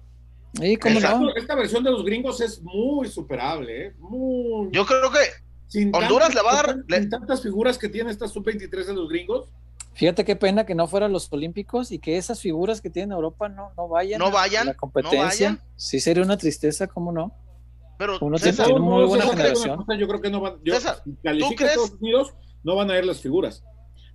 ¿y 0.60 0.76
cómo 0.78 0.96
Exacto. 0.96 1.20
no? 1.20 1.36
Esta 1.36 1.54
versión 1.54 1.84
de 1.84 1.92
los 1.92 2.04
gringos 2.04 2.42
es 2.42 2.60
muy 2.64 3.08
superable, 3.08 3.86
¿eh? 3.88 3.94
Muy. 4.00 4.70
Yo 4.72 4.84
creo 4.88 5.12
que 5.12 5.20
sin 5.70 5.96
Honduras 5.96 6.36
le 6.36 6.42
va 6.42 6.52
a 6.52 6.56
dar- 6.64 6.76
Sin 6.90 7.10
tantas 7.10 7.42
figuras 7.42 7.78
que 7.78 7.88
tiene 7.88 8.12
esta 8.12 8.28
sub-23 8.28 8.86
de 8.86 8.94
los 8.94 9.08
gringos. 9.08 9.50
Fíjate 9.94 10.24
qué 10.26 10.36
pena 10.36 10.66
que 10.66 10.76
no 10.76 10.88
fueran 10.88 11.12
los 11.14 11.32
Olímpicos 11.32 11.92
y 11.92 12.00
que 12.00 12.18
esas 12.18 12.40
figuras 12.42 12.80
que 12.82 12.90
tienen 12.90 13.12
Europa 13.14 13.50
no, 13.50 13.72
no 13.78 13.88
vayan, 13.88 14.20
No 14.20 14.28
a- 14.28 14.32
vayan, 14.32 14.62
a 14.64 14.66
la 14.66 14.72
no 14.74 14.78
competencia. 14.78 15.24
vayan. 15.26 15.62
Sí, 15.78 16.00
sería 16.00 16.24
una 16.24 16.38
tristeza, 16.38 16.88
¿cómo 16.88 17.12
no? 17.14 17.34
pero 17.98 18.18
Uno 18.22 18.38
César, 18.38 18.66
tiene 18.68 18.80
muy 18.80 19.04
buena 19.06 19.26
César, 19.26 19.38
generación. 19.38 19.70
una 19.72 19.86
cosa, 19.86 20.00
Yo 20.00 20.08
creo 20.08 20.22
que 20.22 20.30
no 20.30 20.40
van. 20.40 20.54
Yo, 20.64 20.74
César, 20.74 21.02
si 21.04 21.16
califica 21.22 21.56
crees- 21.56 21.72
Estados 21.72 22.00
Unidos, 22.00 22.34
no 22.64 22.76
van 22.78 22.92
a 22.92 22.98
ir 22.98 23.06
las 23.06 23.20
figuras. 23.20 23.62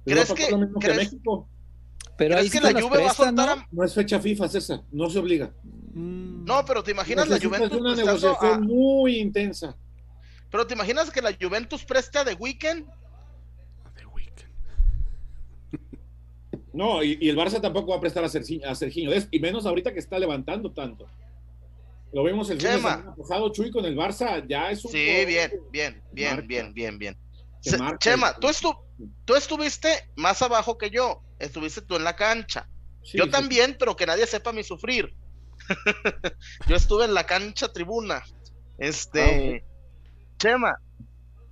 ¿Crees 0.06 0.32
que- 0.32 0.50
lo 0.50 0.56
mismo 0.58 0.80
que 0.80 0.88
México. 0.94 1.48
Pero 2.16 2.36
ahí 2.36 2.48
¿crees 2.48 2.52
sí 2.52 2.58
que 2.68 2.72
la 2.72 2.80
Juve 2.80 3.04
va 3.04 3.10
a 3.10 3.14
soltar 3.14 3.46
¿no? 3.56 3.62
a- 3.62 3.68
No 3.72 3.84
es 3.84 3.92
fecha 3.92 4.20
FIFA, 4.20 4.48
César. 4.48 4.80
No 4.90 5.10
se 5.10 5.18
obliga. 5.18 5.52
Mm. 5.92 6.44
No, 6.46 6.64
pero 6.64 6.82
te 6.82 6.92
imaginas 6.92 7.28
la 7.28 7.36
Juventus 7.38 7.78
una 7.78 7.94
prestando 7.94 8.12
negociación 8.12 8.54
a- 8.54 8.58
muy 8.66 9.18
intensa. 9.18 9.76
Pero 10.54 10.68
te 10.68 10.74
imaginas 10.74 11.10
que 11.10 11.20
la 11.20 11.34
Juventus 11.34 11.84
preste 11.84 12.16
a 12.16 12.24
The 12.24 12.34
Weeknd 12.34 12.86
The 13.96 14.06
Weeknd. 14.06 14.44
No, 16.72 17.02
y, 17.02 17.18
y 17.20 17.28
el 17.28 17.36
Barça 17.36 17.60
tampoco 17.60 17.90
va 17.90 17.96
a 17.96 18.00
prestar 18.00 18.22
a, 18.22 18.28
Sergi- 18.28 18.64
a 18.64 18.72
Serginho, 18.76 19.10
y 19.32 19.40
menos 19.40 19.66
ahorita 19.66 19.92
que 19.92 19.98
está 19.98 20.16
levantando 20.16 20.72
tanto. 20.72 21.06
Lo 22.12 22.22
vimos 22.22 22.50
el 22.50 22.58
de 22.58 22.68
Chema. 22.68 22.96
semana 22.98 23.16
pasado, 23.16 23.48
Chuy, 23.52 23.72
con 23.72 23.84
el 23.84 23.96
Barça, 23.96 24.46
ya 24.46 24.70
es 24.70 24.84
un... 24.84 24.92
Sí, 24.92 25.24
bien, 25.26 25.52
bien, 25.72 26.02
bien, 26.12 26.46
bien, 26.46 26.72
bien, 26.72 26.98
bien. 26.98 27.18
Chema, 27.98 28.36
tú, 28.38 28.46
estu- 28.46 28.78
tú 29.24 29.34
estuviste 29.34 29.88
más 30.14 30.40
abajo 30.42 30.78
que 30.78 30.90
yo, 30.90 31.20
estuviste 31.40 31.82
tú 31.82 31.96
en 31.96 32.04
la 32.04 32.14
cancha. 32.14 32.68
Sí, 33.02 33.18
yo 33.18 33.24
sí. 33.24 33.30
también, 33.30 33.74
pero 33.76 33.96
que 33.96 34.06
nadie 34.06 34.24
sepa 34.28 34.52
mi 34.52 34.62
sufrir. 34.62 35.16
yo 36.68 36.76
estuve 36.76 37.06
en 37.06 37.14
la 37.14 37.26
cancha 37.26 37.72
tribuna. 37.72 38.22
Este, 38.78 39.64
Chema, 40.44 40.78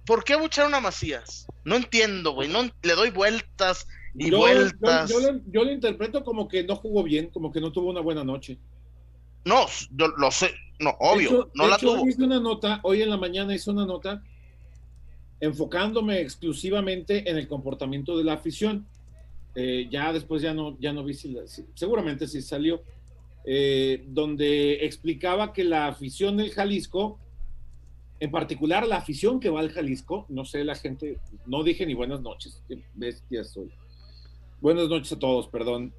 ¿por 0.05 0.22
qué 0.22 0.37
bucharon 0.37 0.74
a 0.74 0.81
Macías? 0.81 1.46
No 1.64 1.76
entiendo, 1.76 2.33
güey, 2.33 2.50
no 2.50 2.64
le 2.83 2.94
doy 2.94 3.09
vueltas 3.09 3.87
y 4.14 4.31
Yo, 4.31 4.37
vueltas. 4.37 5.09
yo- 5.09 5.18
yo 5.22 5.33
lo, 5.33 5.40
yo 5.50 5.64
lo 5.64 5.72
interpreto 5.72 6.22
como 6.22 6.46
que 6.46 6.62
no 6.64 6.76
jugó 6.76 7.02
bien, 7.02 7.31
como 7.31 7.50
que 7.50 7.61
no 7.62 7.72
tuvo 7.72 7.88
una 7.90 8.00
buena 8.02 8.22
noche. 8.22 8.59
No, 9.46 9.64
yo 9.92 10.09
lo 10.18 10.31
sé, 10.31 10.50
no, 10.78 10.90
obvio, 11.00 11.31
De 11.31 11.37
hecho- 11.37 11.50
no 11.55 11.68
la 11.68 11.76
hecho, 11.76 11.94
tuvo. 11.94 12.07
Hice 12.07 12.22
una 12.22 12.38
nota, 12.38 12.81
hoy 12.83 13.00
en 13.00 13.09
la 13.09 13.16
mañana 13.16 13.55
hice 13.55 13.70
una 13.70 13.87
nota 13.87 14.22
enfocándome 15.40 16.20
exclusivamente 16.20 17.28
en 17.31 17.38
el 17.38 17.48
comportamiento 17.48 18.18
de 18.18 18.24
la 18.24 18.35
afición. 18.35 18.87
Eh, 19.55 19.88
ya 19.90 20.12
después 20.12 20.42
ya 20.42 20.52
no, 20.52 20.76
ya 20.81 20.92
no 20.92 21.02
vi 21.02 21.14
si, 21.14 21.33
la- 21.33 21.46
si- 21.46 21.64
seguramente 21.74 22.26
sí 22.28 22.42
salió, 22.42 22.83
eh, 23.46 24.05
donde 24.09 24.85
explicaba 24.85 25.52
que 25.55 25.64
la 25.64 25.87
afición 25.88 26.37
del 26.37 26.50
Jalisco, 26.52 27.18
en 28.22 28.30
particular 28.30 28.87
la 28.87 28.96
afición 28.98 29.40
que 29.40 29.50
va 29.50 29.61
al 29.61 29.70
Jalisco, 29.70 30.26
no 30.28 30.44
sé, 30.44 30.62
la 30.64 30.74
gente, 30.76 31.18
no 31.46 31.62
dije 31.64 31.85
ni 31.87 31.94
buenas 31.94 32.20
noches, 32.20 32.62
qué 32.68 32.82
bestia 32.94 33.42
soy. 33.44 33.70
Buenas 34.61 34.88
noches 34.88 35.12
a 35.12 35.18
todos, 35.18 35.48
perdón. 35.48 35.92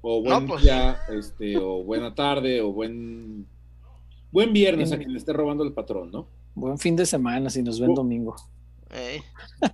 O 0.00 0.20
buen 0.22 0.42
No, 0.44 0.46
pues. 0.52 0.62
día, 0.62 0.98
este, 1.12 1.56
o 1.58 1.82
buena 1.82 2.14
tarde, 2.14 2.60
o 2.60 2.72
buen 2.72 3.46
buen 4.30 4.52
viernes 4.52 4.92
a 4.92 4.98
quien 4.98 5.12
le 5.12 5.18
esté 5.18 5.32
robando 5.32 5.64
el 5.64 5.72
patrón, 5.72 6.10
¿no? 6.12 6.28
Buen 6.54 6.78
fin 6.78 6.94
de 6.94 7.06
semana 7.06 7.50
si 7.50 7.62
nos 7.62 7.80
ven 7.80 7.90
Oh. 7.90 7.94
domingo. 7.96 8.36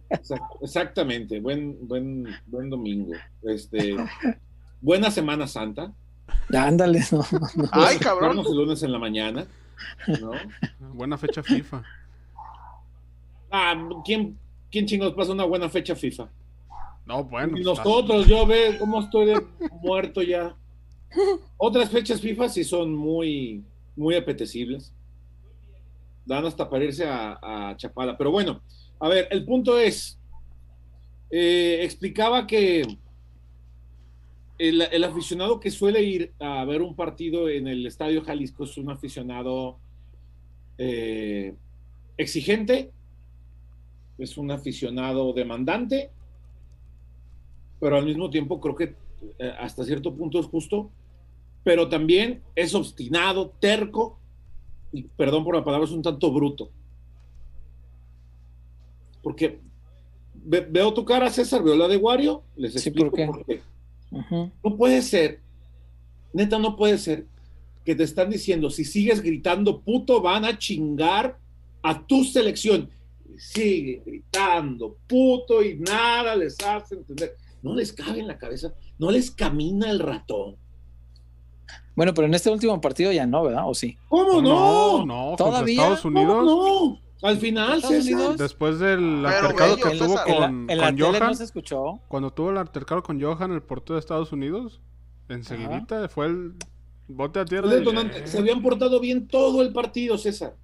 Exact- 0.08 0.56
exactamente, 0.62 1.40
buen, 1.40 1.76
buen, 1.86 2.26
buen 2.46 2.70
domingo. 2.70 3.12
Este, 3.42 3.94
buena 4.80 5.10
Semana 5.10 5.46
Santa. 5.46 5.92
Ándale, 6.56 7.00
no, 7.12 7.18
no, 7.32 7.40
no. 7.56 7.68
Ay, 7.72 7.98
cabrón. 7.98 8.28
Vernos 8.36 8.46
el 8.50 8.56
lunes 8.56 8.82
en 8.82 8.92
la 8.92 8.98
mañana, 8.98 9.46
¿no? 10.20 10.32
Buena 10.94 11.18
fecha 11.18 11.42
FIFA. 11.42 11.82
Ah, 13.50 13.88
¿quién, 14.04 14.38
quién 14.70 14.86
chingados 14.86 15.14
pasa 15.14 15.32
una 15.32 15.44
buena 15.44 15.68
fecha 15.68 15.96
FIFA? 15.96 16.28
No, 17.04 17.24
bueno. 17.24 17.58
Y 17.58 17.64
pues, 17.64 17.78
nosotros, 17.78 18.26
yo 18.26 18.46
veo 18.46 18.78
cómo 18.78 19.00
estoy 19.00 19.26
de 19.26 19.46
muerto 19.82 20.22
ya. 20.22 20.54
Otras 21.56 21.90
fechas 21.90 22.20
FIFA 22.20 22.48
sí 22.48 22.62
son 22.62 22.94
muy, 22.94 23.64
muy 23.96 24.14
apetecibles. 24.14 24.92
Dan 26.24 26.46
hasta 26.46 26.70
para 26.70 26.84
irse 26.84 27.08
a, 27.08 27.38
a 27.42 27.76
Chapala. 27.76 28.16
Pero 28.16 28.30
bueno, 28.30 28.60
a 29.00 29.08
ver, 29.08 29.26
el 29.30 29.44
punto 29.44 29.78
es, 29.78 30.20
eh, 31.30 31.80
explicaba 31.82 32.46
que 32.46 32.82
el, 34.68 34.82
el 34.82 35.04
aficionado 35.04 35.58
que 35.58 35.70
suele 35.70 36.02
ir 36.02 36.32
a 36.38 36.64
ver 36.64 36.82
un 36.82 36.94
partido 36.94 37.48
en 37.48 37.66
el 37.66 37.86
Estadio 37.86 38.22
Jalisco 38.22 38.64
es 38.64 38.76
un 38.76 38.90
aficionado 38.90 39.78
eh, 40.78 41.54
exigente, 42.16 42.90
es 44.18 44.36
un 44.36 44.50
aficionado 44.50 45.32
demandante, 45.32 46.10
pero 47.80 47.96
al 47.96 48.04
mismo 48.04 48.28
tiempo 48.28 48.60
creo 48.60 48.74
que 48.76 48.94
eh, 49.38 49.52
hasta 49.58 49.84
cierto 49.84 50.14
punto 50.14 50.38
es 50.38 50.46
justo, 50.46 50.90
pero 51.64 51.88
también 51.88 52.42
es 52.54 52.74
obstinado, 52.74 53.52
terco 53.60 54.18
y 54.92 55.04
perdón 55.04 55.44
por 55.44 55.54
la 55.56 55.64
palabra, 55.64 55.86
es 55.86 55.92
un 55.92 56.02
tanto 56.02 56.30
bruto. 56.32 56.70
Porque 59.22 59.60
ve- 60.34 60.66
veo 60.68 60.92
tu 60.94 61.04
cara, 61.04 61.30
César, 61.30 61.62
veo 61.62 61.76
la 61.76 61.88
de 61.88 61.96
Wario, 61.96 62.42
les 62.56 62.72
Sí, 62.74 62.88
explico 62.88 63.10
¿por 63.10 63.16
qué? 63.18 63.26
por 63.26 63.44
qué. 63.46 63.60
No 64.10 64.76
puede 64.76 65.02
ser, 65.02 65.40
neta, 66.32 66.58
no 66.58 66.76
puede 66.76 66.98
ser 66.98 67.26
que 67.84 67.94
te 67.94 68.02
están 68.02 68.30
diciendo, 68.30 68.70
si 68.70 68.84
sigues 68.84 69.22
gritando 69.22 69.80
puto, 69.80 70.20
van 70.20 70.44
a 70.44 70.58
chingar 70.58 71.38
a 71.82 72.06
tu 72.06 72.24
selección. 72.24 72.90
Sigue 73.36 74.02
gritando 74.04 74.96
puto 75.06 75.62
y 75.62 75.78
nada 75.78 76.36
les 76.36 76.58
hace 76.60 76.96
entender. 76.96 77.36
No 77.62 77.74
les 77.74 77.92
cabe 77.92 78.20
en 78.20 78.26
la 78.26 78.36
cabeza, 78.36 78.74
no 78.98 79.10
les 79.10 79.30
camina 79.30 79.90
el 79.90 79.98
ratón. 79.98 80.56
Bueno, 81.94 82.14
pero 82.14 82.26
en 82.26 82.34
este 82.34 82.50
último 82.50 82.80
partido 82.80 83.12
ya 83.12 83.26
no, 83.26 83.42
¿verdad? 83.42 83.64
¿O 83.66 83.74
sí? 83.74 83.96
¿Cómo 84.08 84.40
no? 84.40 85.04
no, 85.04 85.06
no, 85.06 85.36
¿Todavía? 85.36 85.98
¿Cómo 86.02 86.42
no? 86.42 87.00
Al 87.22 87.36
final, 87.38 87.76
¿Estados 87.78 88.04
César. 88.04 88.36
Después 88.36 88.78
del 88.78 89.22
Pero 89.22 89.28
altercado 89.28 89.76
bello, 89.76 89.90
que 89.90 89.98
tuvo 89.98 90.08
César. 90.18 90.28
En 90.28 90.40
la, 90.40 90.46
con, 90.46 90.70
en 90.70 90.98
Johan, 90.98 91.20
no 91.28 91.34
se 91.34 91.44
escuchó. 91.44 92.00
cuando 92.08 92.32
tuvo 92.32 92.50
el 92.50 92.56
altercado 92.58 93.02
con 93.02 93.20
Johan, 93.20 93.52
el 93.52 93.62
portero 93.62 93.94
de 93.96 94.00
Estados 94.00 94.32
Unidos, 94.32 94.80
enseguidita 95.28 96.08
fue 96.08 96.26
el 96.26 96.54
bote 97.08 97.40
a 97.40 97.44
tierra. 97.44 97.68
Detonante. 97.68 98.26
Se 98.26 98.38
habían 98.38 98.62
portado 98.62 99.00
bien 99.00 99.28
todo 99.28 99.60
el 99.62 99.72
partido, 99.72 100.16
César. 100.16 100.56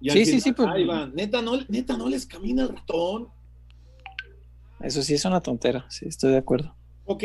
Y 0.00 0.10
al 0.10 0.16
Sí, 0.16 0.24
sí, 0.24 0.30
final, 0.32 0.42
sí, 0.42 0.52
pues- 0.52 0.68
ahí 0.68 0.84
van. 0.86 1.14
Neta, 1.14 1.42
no, 1.42 1.52
neta, 1.68 1.96
no 1.96 2.08
les 2.08 2.26
camina 2.26 2.62
el 2.62 2.70
ratón. 2.70 3.28
Eso 4.80 5.02
sí 5.02 5.14
es 5.14 5.24
una 5.24 5.40
tontera, 5.40 5.86
sí, 5.90 6.06
estoy 6.08 6.32
de 6.32 6.38
acuerdo. 6.38 6.74
Ok, 7.04 7.22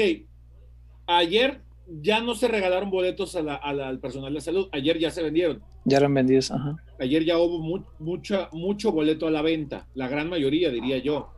ayer 1.08 1.62
ya 2.02 2.20
no 2.22 2.36
se 2.36 2.48
regalaron 2.48 2.90
boletos 2.92 3.36
a 3.36 3.42
la- 3.42 3.56
a 3.56 3.74
la- 3.74 3.88
al 3.88 4.00
personal 4.00 4.34
de 4.34 4.42
salud, 4.42 4.68
ayer 4.72 4.98
ya 5.00 5.10
se 5.12 5.24
vendieron. 5.24 5.62
Ya 5.86 5.98
eran 5.98 6.14
vendidos, 6.14 6.52
ajá. 6.52 6.76
Ayer 7.00 7.24
ya 7.24 7.38
hubo 7.38 7.60
mu- 7.60 7.86
mucha, 8.00 8.50
mucho 8.52 8.92
boleto 8.92 9.28
a 9.28 9.32
la 9.32 9.42
venta, 9.42 9.88
la 9.94 10.08
gran 10.08 10.30
mayoría, 10.30 10.70
diría 10.70 10.98
yo. 10.98 11.32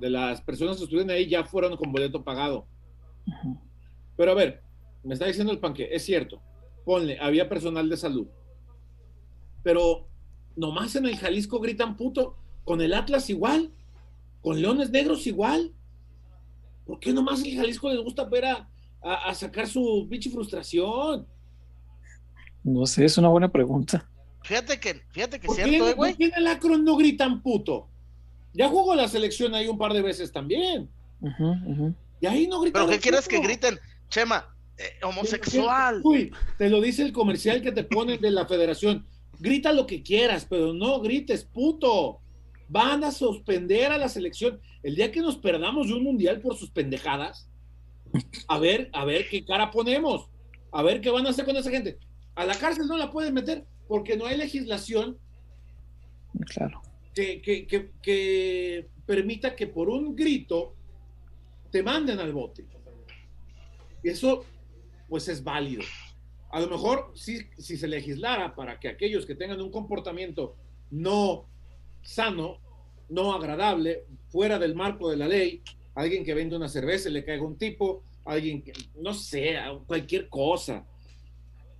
De 0.00 0.10
las 0.10 0.40
personas 0.40 0.78
que 0.78 0.84
estuvieron 0.84 1.10
ahí 1.10 1.28
ya 1.28 1.44
fueron 1.44 1.76
con 1.76 1.92
boleto 1.92 2.24
pagado. 2.24 2.66
Pero 4.16 4.32
a 4.32 4.34
ver, 4.34 4.62
me 5.04 5.14
está 5.14 5.26
diciendo 5.26 5.52
el 5.52 5.58
panque, 5.60 5.88
es 5.92 6.04
cierto, 6.04 6.40
ponle, 6.84 7.18
había 7.20 7.48
personal 7.48 7.88
de 7.88 7.96
salud. 7.96 8.26
Pero 9.62 10.06
nomás 10.56 10.96
en 10.96 11.06
el 11.06 11.16
Jalisco 11.16 11.60
gritan 11.60 11.96
puto, 11.96 12.36
con 12.64 12.80
el 12.80 12.94
Atlas 12.94 13.28
igual, 13.30 13.70
con 14.42 14.60
Leones 14.60 14.90
Negros 14.90 15.26
igual. 15.26 15.72
¿Por 16.86 16.98
qué 16.98 17.12
nomás 17.12 17.44
el 17.44 17.54
Jalisco 17.56 17.90
les 17.90 18.00
gusta 18.02 18.24
ver 18.24 18.46
a, 18.46 18.68
a- 19.02 19.30
a 19.30 19.34
sacar 19.34 19.66
su 19.66 20.06
pinche 20.10 20.30
frustración? 20.30 21.26
No 22.62 22.86
sé, 22.86 23.04
es 23.04 23.16
una 23.18 23.28
buena 23.28 23.50
pregunta. 23.50 24.06
Fíjate 24.42 24.78
que, 24.80 25.02
fíjate 25.10 25.38
que 25.38 25.46
es 25.46 25.48
¿Por 25.48 25.56
qué, 25.56 25.64
cierto, 25.64 25.86
eh, 25.88 25.90
por 25.90 25.96
güey. 25.96 26.14
qué 26.16 26.24
en 26.26 26.32
el 26.36 26.46
Akron 26.46 26.84
no 26.84 26.96
gritan 26.96 27.42
puto? 27.42 27.88
Ya 28.52 28.68
jugó 28.68 28.94
la 28.94 29.06
selección 29.08 29.54
ahí 29.54 29.68
un 29.68 29.78
par 29.78 29.92
de 29.92 30.02
veces 30.02 30.32
también. 30.32 30.88
Y 32.20 32.26
ahí 32.26 32.46
no 32.48 32.60
gritan. 32.60 32.86
Pero 32.86 32.92
¿qué 32.96 33.00
quieres 33.02 33.28
que 33.28 33.38
griten? 33.40 33.78
Chema, 34.08 34.46
eh, 34.76 34.84
homosexual. 35.04 36.00
Uy, 36.04 36.32
te 36.58 36.68
lo 36.68 36.80
dice 36.80 37.02
el 37.02 37.12
comercial 37.12 37.62
que 37.62 37.72
te 37.72 37.84
ponen 37.84 38.20
de 38.20 38.30
la 38.30 38.46
federación. 38.46 39.06
Grita 39.38 39.72
lo 39.72 39.86
que 39.86 40.02
quieras, 40.02 40.46
pero 40.48 40.72
no 40.72 41.00
grites, 41.00 41.44
puto. 41.44 42.20
Van 42.68 43.04
a 43.04 43.10
suspender 43.12 43.90
a 43.92 43.98
la 43.98 44.08
selección. 44.08 44.60
El 44.82 44.94
día 44.96 45.10
que 45.12 45.20
nos 45.20 45.36
perdamos 45.36 45.88
de 45.88 45.94
un 45.94 46.04
mundial 46.04 46.40
por 46.40 46.56
sus 46.56 46.70
pendejadas, 46.70 47.48
a 48.48 48.58
ver, 48.58 48.90
a 48.92 49.04
ver 49.04 49.28
qué 49.28 49.44
cara 49.44 49.70
ponemos. 49.70 50.28
A 50.72 50.82
ver 50.82 51.00
qué 51.00 51.10
van 51.10 51.26
a 51.26 51.30
hacer 51.30 51.44
con 51.44 51.56
esa 51.56 51.70
gente. 51.70 51.98
A 52.34 52.44
la 52.44 52.54
cárcel 52.56 52.86
no 52.86 52.96
la 52.96 53.10
pueden 53.10 53.34
meter 53.34 53.64
porque 53.88 54.16
no 54.16 54.26
hay 54.26 54.36
legislación 54.36 55.18
Claro. 56.54 56.80
que, 57.14 57.42
que- 57.42 57.66
que- 57.66 57.90
que 58.02 58.88
permita 59.04 59.56
que 59.56 59.66
por 59.66 59.88
un 59.88 60.14
grito 60.14 60.74
te 61.72 61.82
manden 61.82 62.20
al 62.20 62.32
bote. 62.32 62.64
Y 64.02 64.08
eso, 64.10 64.44
pues 65.08 65.28
es 65.28 65.42
válido. 65.42 65.82
A 66.52 66.60
lo 66.60 66.68
mejor, 66.68 67.12
si, 67.14 67.40
si 67.58 67.76
se 67.76 67.86
legislara 67.88 68.54
para 68.54 68.78
que 68.80 68.88
aquellos 68.88 69.26
que 69.26 69.34
tengan 69.34 69.60
un 69.60 69.70
comportamiento 69.70 70.56
no 70.90 71.46
sano, 72.02 72.58
no 73.08 73.32
agradable, 73.34 74.04
fuera 74.28 74.58
del 74.58 74.74
marco 74.74 75.10
de 75.10 75.16
la 75.16 75.28
ley, 75.28 75.62
alguien 75.94 76.24
que 76.24 76.34
vende 76.34 76.56
una 76.56 76.68
cerveza 76.68 77.08
y 77.08 77.12
le 77.12 77.24
caiga 77.24 77.44
un 77.44 77.56
tipo, 77.58 78.02
alguien 78.24 78.62
que, 78.62 78.72
no 78.96 79.12
sé, 79.14 79.56
cualquier 79.86 80.28
cosa. 80.28 80.86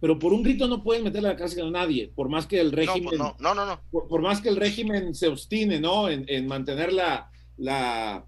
Pero 0.00 0.18
por 0.18 0.32
un 0.32 0.42
grito 0.42 0.66
no 0.66 0.82
pueden 0.82 1.04
meterle 1.04 1.28
a 1.28 1.32
la 1.32 1.36
cárcel 1.38 1.66
a 1.66 1.70
nadie, 1.70 2.10
por 2.14 2.28
más 2.28 2.46
que 2.46 2.58
el 2.60 2.70
No, 2.70 2.76
régimen 2.76 3.04
pues 3.04 3.18
no, 3.18 3.36
no, 3.38 3.54
no, 3.54 3.66
no. 3.66 3.80
por, 3.90 4.08
por 4.08 4.22
más 4.22 4.40
que 4.40 4.48
el 4.48 4.56
régimen 4.56 5.14
se 5.14 5.28
obstine, 5.28 5.78
¿no? 5.80 6.08
En, 6.08 6.24
en 6.28 6.46
mantener 6.46 6.92
la, 6.92 7.30
la- 7.58 8.24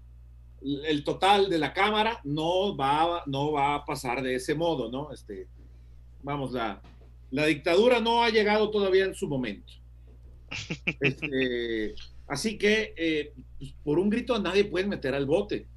el 0.61 1.03
total 1.03 1.49
de 1.49 1.57
la 1.57 1.73
cámara, 1.73 2.21
no 2.23 2.77
va, 2.77 3.23
no 3.25 3.51
va 3.51 3.75
a 3.75 3.85
pasar 3.85 4.21
de 4.21 4.35
ese 4.35 4.55
modo, 4.55 4.89
¿no? 4.91 5.11
Este, 5.11 5.47
vamos, 6.21 6.53
la, 6.53 6.81
la 7.31 7.45
dictadura 7.47 7.99
no 7.99 8.23
ha 8.23 8.29
llegado 8.29 8.69
todavía 8.71 9.05
en 9.05 9.15
su 9.15 9.27
momento. 9.27 9.73
Este, 10.99 11.95
así 12.27 12.57
que 12.57 12.93
eh, 12.95 13.33
pues, 13.57 13.73
por 13.83 13.99
un 13.99 14.09
grito 14.09 14.35
a 14.35 14.39
nadie 14.39 14.65
pueden 14.65 14.89
meter 14.89 15.15
al 15.15 15.25
bote. 15.25 15.67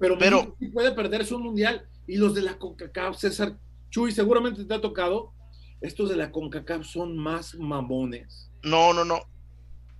Pero, 0.00 0.18
Pero- 0.18 0.56
sí 0.58 0.66
puede 0.68 0.90
perderse 0.92 1.34
un 1.34 1.42
mundial 1.42 1.86
y 2.08 2.16
los 2.16 2.34
de 2.34 2.42
la 2.42 2.58
CONCACAF, 2.58 3.16
César 3.18 3.56
Chuy, 3.90 4.10
seguramente 4.12 4.64
te 4.64 4.74
ha 4.74 4.80
tocado. 4.80 5.32
Estos 5.80 6.08
de 6.08 6.16
la 6.16 6.32
CONCACAF 6.32 6.84
son 6.86 7.16
más 7.16 7.54
mamones. 7.54 8.50
No, 8.62 8.92
no, 8.92 9.04
no. 9.04 9.20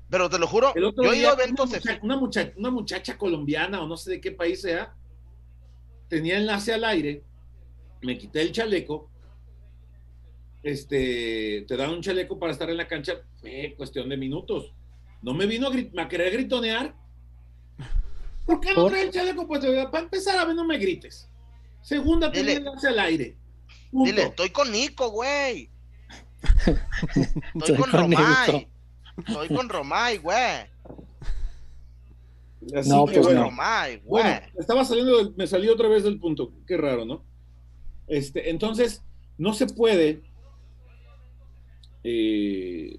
Pero 0.09 0.29
te 0.29 0.39
lo 0.39 0.47
juro, 0.49 0.75
yo 0.75 0.91
día, 1.13 1.15
ido 1.17 1.31
a 1.31 1.35
una, 1.35 1.65
mucha- 1.65 2.01
una, 2.03 2.17
mucha- 2.17 2.53
una 2.57 2.71
muchacha 2.71 3.17
colombiana 3.17 3.81
o 3.81 3.87
no 3.87 3.97
sé 3.97 4.11
de 4.11 4.21
qué 4.21 4.33
país 4.33 4.61
sea, 4.63 4.95
tenía 6.09 6.37
enlace 6.39 6.73
al 6.75 6.83
aire, 6.85 7.23
me 8.03 8.19
quité 8.19 8.43
el 8.43 8.51
chaleco, 8.51 9.09
este, 10.63 11.65
te 11.69 11.77
dan 11.77 11.91
un 11.91 12.03
chaleco 12.03 12.39
para 12.39 12.53
estar 12.53 12.69
en 12.71 12.77
la 12.77 12.89
cancha, 12.89 13.23
fue 13.41 13.75
cuestión 13.77 14.09
de 14.09 14.17
minutos. 14.17 14.75
No 15.23 15.33
me 15.35 15.47
vino 15.47 15.69
a, 15.69 16.03
a 16.03 16.09
querer 16.09 16.33
gritonear. 16.33 16.95
¿Por 18.51 18.61
qué 18.61 18.71
no 18.71 18.83
¿Por? 18.83 18.91
trae 18.93 19.03
el 19.05 19.11
chaleco? 19.11 19.47
Pues 19.47 19.65
para 19.91 20.05
empezar, 20.05 20.39
a 20.39 20.45
ver, 20.45 20.57
no 20.57 20.65
me 20.65 20.77
grites. 20.79 21.29
Segunda, 21.83 22.29
Dile. 22.31 22.55
enlace 22.55 22.89
al 22.89 22.99
aire. 22.99 23.37
Punto. 23.91 24.11
Dile, 24.11 24.23
estoy 24.25 24.51
con 24.51 24.71
Nico, 24.73 25.11
güey. 25.11 25.71
Estoy 26.65 26.77
Estoy 27.55 27.77
con 27.77 27.91
con 27.91 28.11
Nico. 28.11 28.23
Romay. 28.23 28.69
Estoy 29.27 29.49
con 29.57 29.69
Romay, 29.69 30.19
güey. 30.19 30.39
Así 32.77 32.89
No, 32.89 33.05
pues 33.07 33.19
no. 33.19 33.45
Romay, 33.45 33.99
güey. 34.05 34.23
Bueno, 34.25 34.41
estaba 34.59 34.85
saliendo, 34.85 35.17
del- 35.19 35.35
me 35.37 35.47
salió 35.47 35.73
otra 35.73 35.89
vez 35.89 36.03
del 36.03 36.19
punto. 36.19 36.53
Qué 36.67 36.77
raro, 36.77 37.05
¿no? 37.05 37.25
Este, 38.09 38.51
entonces, 38.51 39.03
no 39.39 39.55
se 39.55 39.67
puede 39.67 40.23
eh, 42.05 42.97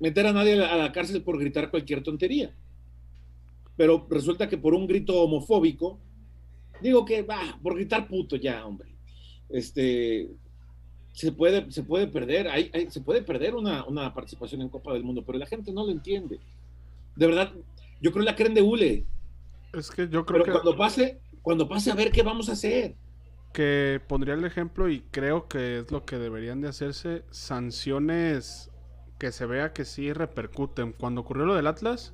meter 0.00 0.26
a 0.26 0.32
nadie 0.32 0.54
a 0.54 0.56
la, 0.56 0.72
a 0.72 0.76
la 0.76 0.92
cárcel 0.92 1.22
por 1.22 1.38
gritar 1.38 1.70
cualquier 1.70 2.02
tontería. 2.02 2.54
Pero 3.76 4.06
resulta 4.10 4.48
que 4.48 4.58
por 4.58 4.74
un 4.74 4.86
grito 4.86 5.20
homofóbico, 5.22 5.98
digo 6.80 7.04
que 7.04 7.22
va, 7.22 7.58
por 7.62 7.74
gritar 7.74 8.08
puto 8.08 8.36
ya, 8.36 8.64
hombre. 8.66 8.88
Este 9.48 10.28
se 11.12 11.32
puede, 11.32 11.70
se 11.72 11.82
puede 11.82 12.06
perder, 12.08 12.46
hay- 12.48 12.70
hay- 12.74 12.90
se 12.90 13.00
puede 13.00 13.22
perder 13.22 13.54
una, 13.54 13.84
una 13.86 14.12
participación 14.12 14.60
en 14.60 14.68
Copa 14.68 14.92
del 14.92 15.02
Mundo, 15.04 15.24
pero 15.24 15.38
la 15.38 15.46
gente 15.46 15.72
no 15.72 15.84
lo 15.84 15.90
entiende. 15.92 16.38
De 17.16 17.26
verdad, 17.26 17.52
yo 18.02 18.12
creo 18.12 18.22
que 18.24 18.30
la 18.30 18.36
creen 18.36 18.52
de 18.54 18.60
hule. 18.62 19.06
Es 19.72 19.90
que 19.90 20.08
yo 20.08 20.26
creo 20.26 20.42
Pero 20.42 20.44
que, 20.44 20.50
cuando 20.52 20.76
pase, 20.76 21.18
cuando 21.42 21.68
pase 21.68 21.90
a 21.90 21.94
ver 21.94 22.10
qué 22.12 22.22
vamos 22.22 22.48
a 22.48 22.52
hacer. 22.52 22.94
que 23.54 24.02
pondría 24.06 24.34
el 24.34 24.44
ejemplo 24.44 24.90
y 24.90 25.00
creo 25.10 25.48
que 25.48 25.78
es 25.78 25.90
lo 25.90 26.04
que 26.04 26.18
deberían 26.18 26.60
de 26.60 26.68
hacerse 26.68 27.24
sanciones 27.30 28.70
que 29.18 29.32
se 29.32 29.46
vea 29.46 29.72
que 29.72 29.86
sí 29.86 30.12
repercuten. 30.12 30.92
Cuando 30.92 31.22
ocurrió 31.22 31.46
lo 31.46 31.54
del 31.54 31.66
Atlas, 31.66 32.12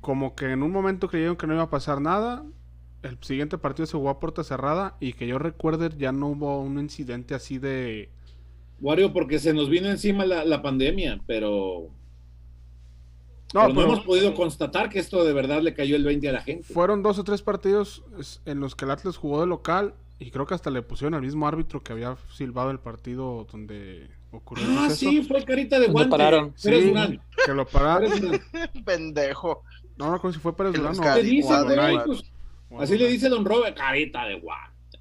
como 0.00 0.34
que 0.34 0.50
en 0.52 0.62
un 0.62 0.70
momento 0.72 1.08
creyeron 1.08 1.36
que 1.36 1.46
no 1.46 1.54
iba 1.54 1.64
a 1.64 1.70
pasar 1.70 2.00
nada. 2.00 2.44
El 3.02 3.18
siguiente 3.22 3.56
partido 3.58 3.86
se 3.86 3.96
jugó 3.96 4.10
a 4.10 4.20
puerta 4.20 4.44
cerrada 4.44 4.96
y 5.00 5.14
que 5.14 5.26
yo 5.26 5.38
recuerde 5.38 5.90
ya 5.96 6.12
no 6.12 6.28
hubo 6.28 6.60
un 6.60 6.78
incidente 6.78 7.34
así 7.34 7.58
de... 7.58 8.10
Wario, 8.80 9.12
porque 9.12 9.38
se 9.38 9.52
nos 9.54 9.68
vino 9.68 9.88
encima 9.88 10.24
la, 10.26 10.44
la 10.44 10.62
pandemia, 10.62 11.20
pero 11.26 11.90
No, 13.52 13.62
pero 13.62 13.68
no 13.68 13.74
pero 13.74 13.86
hemos 13.86 14.00
podido 14.04 14.34
constatar 14.34 14.88
que 14.88 14.98
esto 14.98 15.24
de 15.24 15.32
verdad 15.32 15.60
le 15.62 15.74
cayó 15.74 15.96
el 15.96 16.04
20 16.04 16.28
a 16.28 16.32
la 16.32 16.40
gente. 16.42 16.64
fueron 16.64 17.02
dos 17.02 17.18
o 17.18 17.24
tres 17.24 17.42
partidos 17.42 18.04
en 18.44 18.60
los 18.60 18.74
que 18.74 18.84
el 18.84 18.90
Atlas 18.90 19.16
jugó 19.16 19.40
de 19.40 19.46
local 19.46 19.94
y 20.18 20.30
creo 20.30 20.46
que 20.46 20.54
hasta 20.54 20.70
le 20.70 20.82
pusieron 20.82 21.14
al 21.14 21.22
mismo 21.22 21.46
árbitro 21.48 21.82
que 21.82 21.92
había 21.92 22.16
silbado 22.34 22.70
el 22.70 22.78
partido 22.80 23.46
donde 23.50 24.10
ocurrió 24.30 24.66
el 24.66 24.78
Ah, 24.78 24.90
sí, 24.90 25.22
fue 25.22 25.44
carita 25.44 25.78
de 25.80 25.86
Lo 25.86 25.92
guante. 25.94 26.10
pararon. 26.10 26.52
Sí, 26.56 26.92
que 27.44 27.54
lo 27.54 27.66
para... 27.66 27.98
Pérez 27.98 28.20
Durán. 28.20 28.40
Pendejo. 28.84 29.62
No, 30.00 30.06
no 30.06 30.14
recuerdo 30.14 30.34
si 30.34 30.40
fue 30.40 30.56
Pérez 30.56 30.72
Durán 30.72 30.98
o- 30.98 31.22
dice, 31.22 31.48
pues, 32.06 32.82
así 32.82 32.96
le 32.96 33.08
dice 33.08 33.28
Don 33.28 33.44
Robert, 33.44 33.76
carita 33.76 34.24
de 34.24 34.40
guante. 34.40 34.98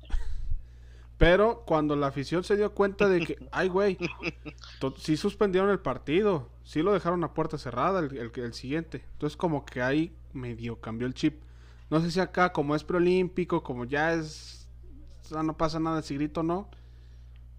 Pero 1.17 1.63
cuando 1.65 1.95
la 1.95 2.07
afición 2.07 2.43
se 2.43 2.57
dio 2.57 2.73
cuenta 2.73 3.07
de 3.07 3.25
que, 3.25 3.37
ay, 3.51 3.69
güey, 3.69 3.97
sí 4.97 5.17
suspendieron 5.17 5.69
el 5.69 5.79
partido, 5.79 6.49
sí 6.63 6.81
lo 6.81 6.93
dejaron 6.93 7.23
a 7.23 7.33
puerta 7.33 7.57
cerrada 7.57 7.99
el, 8.01 8.17
el, 8.17 8.31
el, 8.35 8.53
siguiente. 8.53 9.05
Entonces, 9.13 9.37
como 9.37 9.65
que 9.65 9.81
ahí 9.81 10.13
medio 10.33 10.79
cambió 10.81 11.07
el 11.07 11.13
chip. 11.13 11.41
No 11.89 12.01
sé 12.01 12.11
si 12.11 12.19
acá, 12.19 12.51
como 12.51 12.75
es 12.75 12.83
preolímpico, 12.83 13.63
como 13.63 13.85
ya 13.85 14.13
es. 14.13 14.67
O 15.31 15.43
no 15.43 15.55
pasa 15.57 15.79
nada 15.79 16.01
si 16.01 16.15
grito 16.15 16.41
o 16.41 16.43
no. 16.43 16.69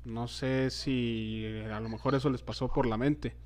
No 0.05 0.29
sé 0.29 0.70
si 0.70 1.46
a 1.70 1.81
lo 1.81 1.88
mejor 1.88 2.14
eso 2.14 2.31
les 2.31 2.42
pasó 2.42 2.68
por 2.68 2.87
la 2.87 2.96
mente. 2.96 3.37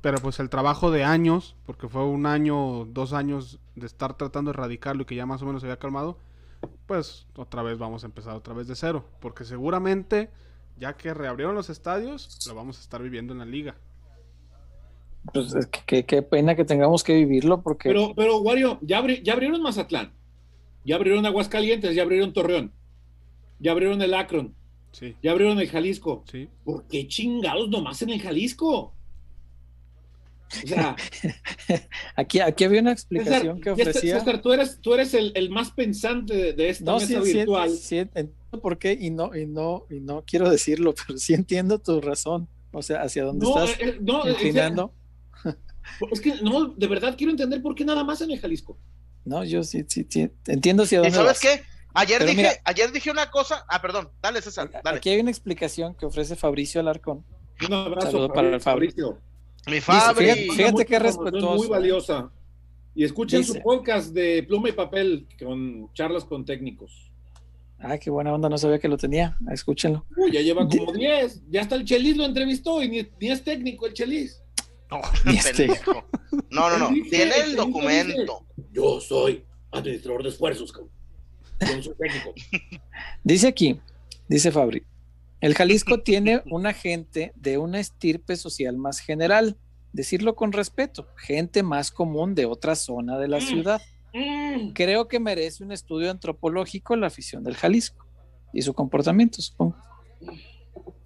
Pero 0.00 0.18
pues 0.18 0.40
el 0.40 0.48
trabajo 0.48 0.90
de 0.90 1.04
años, 1.04 1.56
porque 1.66 1.88
fue 1.88 2.04
un 2.04 2.26
año, 2.26 2.86
dos 2.86 3.12
años 3.12 3.58
de 3.74 3.86
estar 3.86 4.16
tratando 4.16 4.50
de 4.50 4.56
erradicarlo 4.56 5.02
y 5.02 5.04
que 5.04 5.14
ya 5.14 5.26
más 5.26 5.42
o 5.42 5.46
menos 5.46 5.60
se 5.60 5.66
había 5.66 5.78
calmado, 5.78 6.16
pues 6.86 7.26
otra 7.36 7.62
vez 7.62 7.78
vamos 7.78 8.02
a 8.02 8.06
empezar 8.06 8.34
otra 8.34 8.54
vez 8.54 8.66
de 8.66 8.76
cero. 8.76 9.04
Porque 9.20 9.44
seguramente, 9.44 10.30
ya 10.78 10.94
que 10.94 11.12
reabrieron 11.12 11.54
los 11.54 11.68
estadios, 11.68 12.38
lo 12.46 12.54
vamos 12.54 12.78
a 12.78 12.80
estar 12.80 13.02
viviendo 13.02 13.32
en 13.34 13.40
la 13.40 13.44
liga. 13.44 13.76
Pues 15.34 15.54
qué, 15.86 16.06
qué 16.06 16.22
pena 16.22 16.54
que 16.54 16.64
tengamos 16.64 17.04
que 17.04 17.14
vivirlo 17.14 17.60
porque... 17.60 17.90
Pero, 17.90 18.14
pero 18.16 18.38
Wario, 18.38 18.78
ya, 18.80 18.98
abri 18.98 19.22
ya 19.22 19.34
abrieron 19.34 19.60
Mazatlán, 19.60 20.12
ya 20.82 20.96
abrieron 20.96 21.26
Aguascalientes, 21.26 21.94
ya 21.94 22.02
abrieron 22.02 22.32
Torreón, 22.32 22.72
ya 23.58 23.72
abrieron 23.72 24.00
el 24.00 24.14
Akron, 24.14 24.54
sí. 24.92 25.14
ya 25.22 25.32
abrieron 25.32 25.58
el 25.60 25.68
Jalisco. 25.68 26.24
Sí. 26.24 26.48
¿Por 26.64 26.84
qué 26.84 27.06
chingados 27.06 27.68
nomás 27.68 28.00
en 28.00 28.10
el 28.10 28.22
Jalisco? 28.22 28.94
O 30.64 30.66
sea, 30.66 30.96
aquí, 32.16 32.40
aquí 32.40 32.64
había 32.64 32.80
una 32.80 32.92
explicación 32.92 33.58
César, 33.58 33.60
que 33.60 33.70
ofrecía. 33.70 34.18
César, 34.18 34.42
tú 34.42 34.52
eres, 34.52 34.80
tú 34.80 34.94
eres 34.94 35.14
el, 35.14 35.32
el 35.34 35.50
más 35.50 35.70
pensante 35.70 36.34
de, 36.34 36.52
de 36.52 36.68
esta 36.70 36.84
no, 36.84 36.98
mesa 36.98 37.22
sí, 37.22 37.32
virtual. 37.32 37.70
Sí, 37.70 37.76
sí, 37.76 37.98
entiendo 37.98 38.60
por 38.60 38.78
qué 38.78 38.98
y 39.00 39.10
no, 39.10 39.34
y 39.36 39.46
no, 39.46 39.86
y 39.90 40.00
no 40.00 40.24
quiero 40.26 40.50
decirlo, 40.50 40.94
pero 41.06 41.18
sí 41.18 41.34
entiendo 41.34 41.78
tu 41.78 42.00
razón. 42.00 42.48
O 42.72 42.82
sea, 42.82 43.02
hacia 43.02 43.24
dónde 43.24 43.46
no, 43.46 43.64
estás 43.64 43.80
eh, 43.80 43.98
no, 44.00 44.28
inclinando. 44.28 44.94
Es 46.12 46.20
que 46.20 46.36
no, 46.42 46.68
de 46.68 46.86
verdad 46.86 47.16
quiero 47.18 47.32
entender 47.32 47.60
por 47.62 47.74
qué 47.74 47.84
nada 47.84 48.04
más 48.04 48.20
en 48.20 48.30
el 48.30 48.38
Jalisco. 48.38 48.78
No, 49.24 49.42
yo 49.44 49.64
sí, 49.64 49.84
sí, 49.88 50.06
sí 50.08 50.30
entiendo 50.46 50.84
hacia 50.84 50.98
dónde 50.98 51.10
¿Y 51.10 51.14
sabes 51.14 51.32
vas. 51.32 51.40
qué? 51.40 51.62
Ayer 51.94 52.18
Pero 52.18 52.30
dije, 52.30 52.42
mira- 52.42 52.60
ayer 52.64 52.92
dije 52.92 53.10
una 53.10 53.30
cosa. 53.30 53.64
Ah, 53.68 53.82
perdón, 53.82 54.10
dale, 54.22 54.40
César, 54.40 54.70
dale. 54.84 54.98
Aquí 54.98 55.10
hay 55.10 55.20
una 55.20 55.30
explicación 55.30 55.94
que 55.94 56.06
ofrece 56.06 56.36
Fabricio 56.36 56.80
Alarcón. 56.80 57.24
Un 57.66 57.72
abrazo 57.74 58.12
Saludo 58.12 58.32
para 58.32 58.54
el 58.54 58.60
Fabri. 58.60 58.88
Fabricio. 58.90 59.18
Mi 59.70 59.80
Fabri. 59.80 60.24
fíjate- 60.26 60.40
fíjate 60.52 60.62
información 60.82 61.02
respetuoso. 61.02 61.56
Muy 61.56 61.68
valiosa. 61.68 62.30
Y 62.94 63.04
escuchen 63.04 63.40
Dice. 63.40 63.54
su 63.54 63.60
podcast 63.62 64.12
de 64.12 64.42
pluma 64.42 64.68
y 64.68 64.72
papel 64.72 65.26
con 65.42 65.92
charlas 65.94 66.24
con 66.24 66.44
técnicos. 66.44 67.10
Ah, 67.78 67.96
qué 67.96 68.10
buena 68.10 68.34
onda, 68.34 68.48
no 68.48 68.58
sabía 68.58 68.78
que 68.78 68.88
lo 68.88 68.98
tenía. 68.98 69.36
Escúchenlo. 69.50 70.04
Uy, 70.16 70.32
ya 70.32 70.40
lleva 70.42 70.68
como 70.68 70.92
10. 70.92 71.42
Ya 71.50 71.62
hasta 71.62 71.76
el 71.76 71.84
Chelis 71.84 72.16
lo 72.16 72.24
entrevistó 72.26 72.82
y 72.82 72.88
ni, 72.88 73.08
ni 73.20 73.30
es 73.30 73.42
técnico 73.42 73.86
el 73.86 73.94
Chelis. 73.94 74.42
No, 74.90 75.00
Este. 75.32 75.66
pendejo. 75.66 76.04
no, 76.50 76.68
no, 76.68 76.78
no. 76.78 76.88
Tiene 77.08 77.32
el 77.44 77.56
documento. 77.56 78.44
Yo 78.72 79.00
soy 79.00 79.44
administrador 79.70 80.24
de 80.24 80.28
esfuerzos, 80.30 80.72
cabrón. 80.72 80.90
Yo 81.60 81.76
no 81.76 81.82
soy 81.82 81.94
técnico. 81.96 82.34
Dice 83.22 83.46
aquí, 83.48 83.80
dice 84.28 84.50
Fabri, 84.50 84.82
el 85.40 85.54
Jalisco 85.54 86.00
tiene 86.02 86.42
una 86.50 86.72
gente 86.72 87.32
de 87.36 87.58
una 87.58 87.80
estirpe 87.80 88.36
social 88.36 88.76
más 88.76 89.00
general, 89.00 89.56
decirlo 89.92 90.34
con 90.36 90.52
respeto, 90.52 91.08
gente 91.16 91.62
más 91.62 91.90
común 91.90 92.34
de 92.34 92.46
otra 92.46 92.74
zona 92.76 93.18
de 93.18 93.28
la 93.28 93.38
Mm. 93.38 93.42
ciudad. 93.42 93.80
Mm. 94.12 94.72
Creo 94.72 95.08
que 95.08 95.20
merece 95.20 95.62
un 95.64 95.72
estudio 95.72 96.10
antropológico 96.10 96.96
la 96.96 97.06
afición 97.08 97.42
del 97.44 97.56
Jalisco 97.56 98.06
y 98.52 98.62
su 98.62 98.74
comportamiento, 98.74 99.40
supongo. 99.40 99.76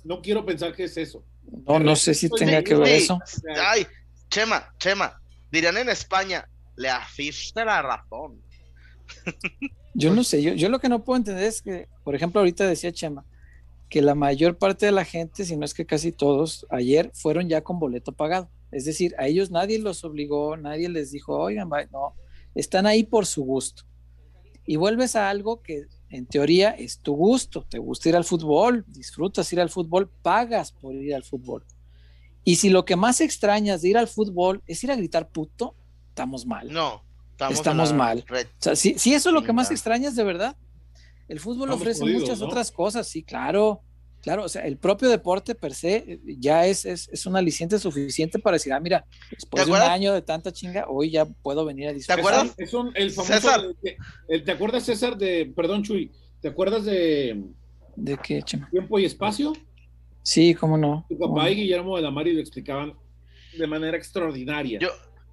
No 0.05 0.21
quiero 0.23 0.45
pensar 0.45 0.75
que 0.75 0.85
es 0.85 0.97
eso. 0.97 1.23
No, 1.67 1.79
no 1.79 1.95
sé 1.97 2.15
si 2.15 2.29
tenga 2.31 2.63
que 2.63 2.75
ver 2.75 2.89
Sí. 2.89 3.05
eso. 3.05 3.19
Ay, 3.67 3.87
Chema, 4.31 4.75
Chema. 4.79 5.21
Dirían 5.53 5.77
en 5.77 5.89
España, 5.91 6.49
le 6.77 6.89
asiste 6.89 7.65
la 7.65 7.81
razón. 7.83 8.41
Yo 9.95 10.13
no 10.13 10.25
sé, 10.25 10.43
yo, 10.43 10.53
yo 10.55 10.69
lo 10.69 10.79
que 10.79 10.89
no 10.89 11.05
puedo 11.05 11.17
entender 11.19 11.45
es 11.45 11.63
que, 11.63 11.89
por 12.03 12.15
ejemplo, 12.15 12.41
ahorita 12.41 12.67
decía 12.67 12.93
Chema, 12.93 13.25
que 13.89 14.03
la 14.03 14.15
mayor 14.15 14.59
parte 14.59 14.87
de 14.87 14.93
la 14.93 15.05
gente, 15.05 15.45
si 15.45 15.57
no 15.57 15.65
es 15.65 15.75
que 15.75 15.87
casi 15.87 16.13
todos, 16.13 16.67
ayer 16.71 17.11
fueron 17.15 17.49
ya 17.49 17.63
con 17.63 17.79
boleto 17.79 18.13
pagado. 18.13 18.49
Es 18.73 18.85
decir, 18.85 19.15
a 19.19 19.27
ellos 19.27 19.51
nadie 19.51 19.79
los 19.79 20.05
obligó, 20.05 20.57
nadie 20.57 20.89
les 20.89 21.13
dijo, 21.13 21.39
oigan, 21.39 21.71
va", 21.71 21.85
no, 21.87 22.15
están 22.55 22.87
ahí 22.87 23.05
por 23.05 23.27
su 23.27 23.45
gusto. 23.45 23.85
Y 24.67 24.77
vuelves 24.77 25.15
a 25.15 25.29
algo 25.29 25.63
que 25.63 25.87
en 26.09 26.27
teoría 26.27 26.71
es 26.71 26.99
tu 26.99 27.15
gusto, 27.15 27.67
te 27.69 27.79
gusta 27.79 28.09
ir 28.09 28.17
al 28.17 28.25
fútbol, 28.25 28.85
disfrutas 28.89 29.53
ir 29.53 29.61
al 29.61 29.71
fútbol, 29.71 30.09
pagas 30.23 30.73
por 30.73 30.95
ir 30.95 31.15
al 31.15 31.23
fútbol. 31.23 31.65
Y 32.45 32.57
si 32.57 32.71
lo 32.71 32.85
que 32.85 32.97
más 32.97 33.21
extrañas 33.21 33.83
de 33.83 33.89
ir 33.89 33.99
al 33.99 34.09
fútbol 34.09 34.63
es 34.67 34.83
ir 34.85 34.91
a 34.91 34.97
gritar 34.97 35.29
puto, 35.29 35.75
estamos 36.09 36.47
mal. 36.47 36.73
No, 36.73 37.03
estamos, 37.51 37.93
mal. 37.93 38.25
red. 38.27 38.47
O 38.47 38.63
sea, 38.63 38.77
si, 38.77 38.99
si 38.99 39.15
eso 39.15 39.31
es 39.31 39.35
lo 39.35 39.43
que 39.43 39.53
más 39.53 39.71
extrañas 39.71 40.15
de 40.15 40.25
verdad, 40.25 40.57
el 41.29 41.41
fútbol 41.41 41.63
Estamos 41.69 41.81
ofrece 41.81 42.01
jodidos, 42.01 42.23
muchas 42.23 42.41
¿no? 42.41 42.47
otras 42.47 42.71
cosas, 42.71 43.07
sí, 43.09 43.23
claro, 43.23 43.81
claro, 44.21 44.45
o 44.45 44.49
sea, 44.49 44.63
el 44.67 44.77
propio 44.79 45.09
deporte 45.09 45.55
per 45.55 45.75
se 45.75 45.97
eh, 45.97 46.21
ya 46.39 46.67
es, 46.67 46.85
es, 46.85 47.09
es 47.13 47.27
un 47.27 47.37
aliciente 47.37 47.79
suficiente 47.79 48.39
para 48.39 48.55
decir, 48.57 48.73
ah, 48.73 48.81
mira, 48.81 49.05
después 49.31 49.67
de 49.67 49.71
un 49.73 49.79
año 49.79 50.13
de 50.13 50.23
tanta 50.23 50.53
chinga, 50.53 50.87
hoy 50.89 51.11
ya 51.11 51.25
puedo 51.27 51.65
venir 51.65 51.89
a 51.89 51.93
disfrutar. 51.93 52.19
acuerdas? 52.21 52.55
Es 52.59 52.73
un- 52.75 52.93
el 52.95 53.11
famoso. 53.11 53.35
César. 53.35 53.61
el- 54.29 54.45
¿Te 54.45 54.53
acuerdas, 54.53 54.85
César, 54.85 55.17
de. 55.17 55.53
Perdón, 55.55 55.83
Chuy. 55.83 56.11
¿Te 56.41 56.49
acuerdas 56.49 56.85
de 56.85 57.43
¿De 57.97 58.19
qué, 58.19 58.43
Chema? 58.43 58.69
Tiempo 58.71 58.99
y 58.99 59.05
Espacio? 59.05 59.53
Sí, 60.23 60.55
cómo 60.55 60.77
no. 60.79 61.05
Tu 61.09 61.17
¿Cómo 61.19 61.35
papá 61.35 61.51
y? 61.51 61.55
Guillermo 61.57 61.97
de 61.97 62.03
la 62.03 62.11
Mari 62.11 62.33
lo 62.33 62.41
explicaban 62.41 62.95
de 63.59 63.67
manera 63.67 63.97
extraordinaria. 63.97 64.79
Yo, 64.81 64.89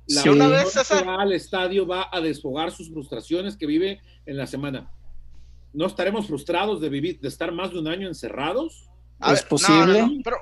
La 0.07 0.21
Sí. 0.23 0.29
una 0.29 0.47
vez, 0.47 0.63
que 0.65 0.69
César, 0.79 1.07
va 1.07 1.21
al 1.21 1.31
estadio 1.31 1.85
va 1.87 2.09
a 2.11 2.19
desfogar 2.21 2.71
sus 2.71 2.89
frustraciones 2.91 3.55
que 3.55 3.65
vive 3.65 4.01
en 4.25 4.35
la 4.37 4.45
semana. 4.47 4.91
¿No 5.73 5.85
estaremos 5.85 6.27
frustrados 6.27 6.81
de 6.81 6.89
vivir, 6.89 7.19
de 7.19 7.27
estar 7.27 7.51
más 7.51 7.71
de 7.71 7.79
un 7.79 7.87
año 7.87 8.07
encerrados? 8.07 8.89
¿Es 9.31 9.43
posible? 9.43 10.01
no, 10.01 10.07
no, 10.07 10.15
no, 10.15 10.21
pero, 10.23 10.37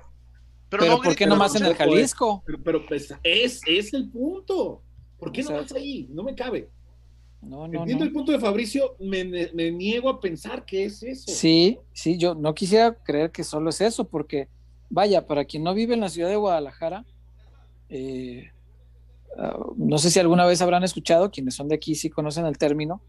pero, 0.70 0.84
Pero, 0.84 0.96
no 0.98 1.02
¿por 1.02 1.16
qué 1.16 1.26
nomás 1.28 1.56
en 1.56 1.66
el 1.66 1.76
Jalisco? 1.76 2.44
Pero, 2.46 2.60
pero, 2.64 2.86
pues, 2.86 3.14
es, 3.24 3.62
es 3.66 3.94
el 3.94 4.10
punto. 4.10 4.82
¿Por 5.20 5.32
qué 5.32 5.42
O 5.42 5.44
sea, 5.44 5.56
no 5.58 5.62
vas 5.64 5.74
ahí? 5.74 6.08
No 6.10 6.24
me 6.24 6.34
cabe. 6.34 6.70
No, 7.42 7.68
no, 7.68 7.80
Entiendo 7.80 8.04
no. 8.04 8.08
el 8.08 8.14
punto 8.14 8.32
de 8.32 8.40
Fabricio, 8.40 8.96
me, 9.00 9.24
me 9.24 9.72
niego 9.72 10.10
a 10.10 10.20
pensar 10.20 10.66
que 10.66 10.86
es 10.86 11.04
eso. 11.04 11.32
Sí, 11.32 11.80
sí, 11.94 12.18
yo 12.18 12.36
no 12.36 12.54
quisiera 12.54 12.94
creer 12.94 13.32
que 13.32 13.44
solo 13.44 13.70
es 13.70 13.80
eso, 13.82 14.06
porque 14.06 14.50
vaya, 14.90 15.26
para 15.26 15.46
quien 15.46 15.64
no 15.64 15.74
vive 15.74 15.94
en 15.94 16.02
la 16.02 16.10
ciudad 16.10 16.30
de 16.30 16.36
Guadalajara, 16.36 17.06
eh, 17.90 18.52
ah, 19.38 19.58
no 19.78 19.98
sé 19.98 20.12
si 20.12 20.20
alguna 20.20 20.46
vez 20.46 20.62
habrán 20.62 20.84
escuchado, 20.84 21.32
quienes 21.32 21.56
son 21.56 21.70
de 21.70 21.76
aquí 21.76 21.96
sí 21.96 22.10
conocen 22.10 22.46
el 22.46 22.58
término, 22.58 23.02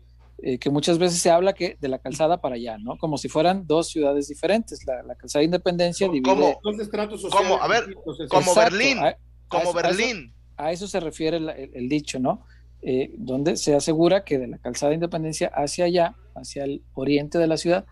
eh, 0.43 0.59
que 0.59 0.71
muchas 0.71 0.99
veces 0.99 1.21
se 1.21 1.31
habla 1.31 1.53
que 1.53 1.77
de 1.81 1.89
la 1.89 1.99
calzada 1.99 2.41
para 2.41 2.55
allá, 2.57 2.79
¿no? 2.79 2.97
Como 2.99 3.19
si 3.19 3.29
fueran 3.29 3.67
dos 3.67 3.89
ciudades 3.89 4.29
diferentes. 4.29 4.85
La, 4.87 5.03
la 5.03 5.15
calzada 5.15 5.41
de 5.41 5.45
Independencia 5.47 6.07
divide. 6.09 6.23
¿Cómo? 6.23 6.61
Dos 6.63 6.79
estratos 6.81 7.21
sociales 7.23 7.49
¿Cómo? 7.49 7.63
A 7.63 7.69
ver, 7.69 7.93
como 7.95 8.15
Exacto, 8.53 8.55
Berlín, 8.77 8.99
a- 8.99 9.17
Como 9.49 9.61
a 9.61 9.63
eso- 9.63 9.79
a 9.79 9.81
eso- 9.81 9.97
Berlín. 9.99 10.35
a 10.57 10.73
eso 10.73 10.87
se 10.89 11.01
refiere 11.01 11.37
el, 11.39 11.49
el- 11.51 11.71
el 11.75 11.89
dicho, 11.89 12.19
¿no? 12.19 12.45
Eh, 12.83 13.13
donde 13.19 13.57
se 13.57 13.75
asegura 13.75 14.25
que 14.25 14.39
de 14.39 14.47
la 14.49 14.59
calzada 14.59 14.91
de 14.91 14.95
Independencia 14.95 15.49
hacia 15.55 15.85
allá, 15.85 16.17
hacia 16.35 16.65
el 16.65 16.83
oriente 16.95 17.37
de 17.39 17.47
la 17.47 17.59
ciudad, 17.59 17.85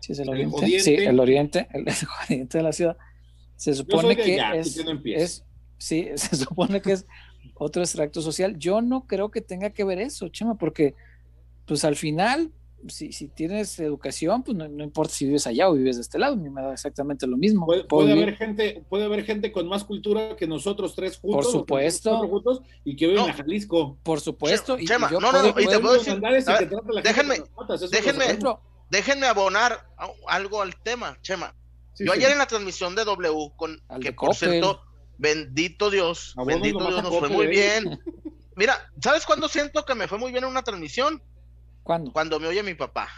¿sí 0.00 0.12
es 0.12 0.18
el 0.18 0.24
El 0.28 0.34
oriente? 0.34 0.80
Sí, 0.80 0.94
el 0.94 1.20
oriente, 1.20 1.68
el, 1.74 1.80
el 1.88 1.94
oriente 2.26 2.58
de 2.58 2.64
la 2.64 2.72
ciudad, 2.72 2.96
se 3.56 3.74
supone 3.74 4.16
que 4.16 4.40
allá, 4.40 4.54
es, 4.56 4.82
no 4.84 4.98
es, 5.04 5.44
sí, 5.76 6.08
se 6.16 6.36
supone 6.36 6.80
que 6.80 6.92
es 6.92 7.06
otro 7.54 7.82
extracto 7.82 8.22
social. 8.22 8.58
Yo 8.58 8.80
no 8.80 9.06
creo 9.06 9.30
que 9.30 9.42
tenga 9.42 9.68
que 9.70 9.84
ver 9.84 9.98
eso, 9.98 10.28
Chema, 10.28 10.54
porque 10.56 10.94
pues 11.66 11.84
al 11.84 11.96
final, 11.96 12.50
si, 12.88 13.12
si 13.12 13.28
tienes 13.28 13.78
educación, 13.80 14.42
pues 14.42 14.56
no, 14.56 14.68
no 14.68 14.84
importa 14.84 15.14
si 15.14 15.24
vives 15.24 15.46
allá 15.46 15.68
o 15.70 15.74
vives 15.74 15.96
de 15.96 16.02
este 16.02 16.18
lado, 16.18 16.34
a 16.34 16.36
mí 16.36 16.50
me 16.50 16.60
da 16.62 16.72
exactamente 16.72 17.26
lo 17.26 17.36
mismo. 17.36 17.66
Puede, 17.88 18.12
haber 18.12 18.36
gente, 18.36 18.84
puede 18.88 19.04
haber 19.04 19.24
gente 19.24 19.50
con 19.52 19.66
más 19.68 19.84
cultura 19.84 20.36
que 20.36 20.46
nosotros 20.46 20.94
tres 20.94 21.16
juntos. 21.18 21.44
Por 21.46 21.52
supuesto. 21.52 22.18
juntos, 22.28 22.60
y 22.84 22.94
que 22.96 23.06
viven 23.06 23.22
No. 23.22 23.28
en 23.28 23.34
Jalisco. 23.34 23.96
Por 24.02 24.20
supuesto, 24.20 24.78
y, 24.78 24.84
Chema, 24.86 25.08
y 25.08 25.12
yo 25.12 25.20
no, 25.20 25.32
no, 25.32 25.40
puedo- 25.40 25.54
no, 25.54 25.60
y 25.60 25.66
te 25.66 25.78
puedo- 25.80 25.94
decir- 25.94 26.12
a 26.26 26.30
ver, 26.30 26.44
déjenme- 27.02 27.44
déjenme- 27.92 28.58
Déjenme 28.90 29.26
abonar 29.26 29.88
algo 30.28 30.60
al 30.60 30.76
tema, 30.82 31.18
Chema. 31.22 31.54
Sí, 31.94 32.04
Yo 32.04 32.12
sí. 32.12 32.18
ayer 32.18 32.32
en 32.32 32.38
la 32.38 32.46
transmisión 32.46 32.94
de 32.94 33.04
W, 33.04 33.50
con 33.56 33.80
Al 33.88 34.00
que 34.00 34.12
por 34.12 34.28
Coppel. 34.28 34.50
cierto, 34.50 34.82
bendito 35.16 35.90
Dios, 35.90 36.34
Abono 36.36 36.52
bendito 36.60 36.86
Dios, 36.86 37.02
nos 37.02 37.18
fue 37.18 37.28
muy 37.30 37.46
¿eh? 37.46 37.48
bien. 37.48 37.98
Mira, 38.56 38.76
¿sabes 39.02 39.24
cuándo 39.24 39.48
siento 39.48 39.84
que 39.84 39.94
me 39.94 40.06
fue 40.06 40.18
muy 40.18 40.30
bien 40.32 40.44
en 40.44 40.50
una 40.50 40.62
transmisión? 40.62 41.22
¿Cuándo? 41.84 42.12
Cuando 42.12 42.40
me 42.40 42.48
oye 42.48 42.62
mi 42.64 42.74
papá. 42.74 43.08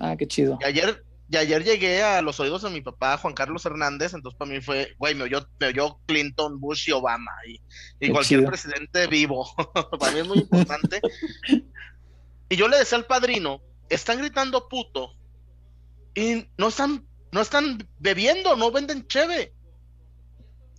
Ah, 0.00 0.16
qué 0.18 0.26
chido. 0.26 0.58
Y 0.60 0.64
ayer, 0.64 1.02
y 1.30 1.36
ayer 1.38 1.64
llegué 1.64 2.02
a 2.02 2.20
los 2.20 2.38
oídos 2.40 2.62
de 2.62 2.70
mi 2.70 2.82
papá, 2.82 3.16
Juan 3.16 3.32
Carlos 3.32 3.64
Hernández, 3.64 4.12
entonces 4.12 4.36
para 4.38 4.50
mí 4.50 4.60
fue, 4.60 4.94
güey, 4.98 5.14
me 5.14 5.24
oyó, 5.24 5.48
me 5.58 5.68
oyó 5.68 5.98
Clinton, 6.06 6.60
Bush 6.60 6.88
y 6.88 6.92
Obama, 6.92 7.32
y, 7.46 8.10
cualquier 8.10 8.40
chido. 8.40 8.50
presidente 8.50 9.06
vivo. 9.06 9.48
para 9.98 10.12
mí 10.12 10.18
es 10.18 10.28
muy 10.28 10.38
importante. 10.38 11.00
y 12.50 12.56
yo 12.56 12.68
le 12.68 12.76
decía 12.78 12.98
al 12.98 13.06
padrino, 13.06 13.62
están 13.88 14.18
gritando 14.18 14.68
puto 14.68 15.14
y 16.14 16.46
no 16.58 16.68
están, 16.68 17.06
no 17.32 17.40
están 17.40 17.88
bebiendo, 17.98 18.56
no 18.56 18.70
venden 18.70 19.06
cheve. 19.06 19.54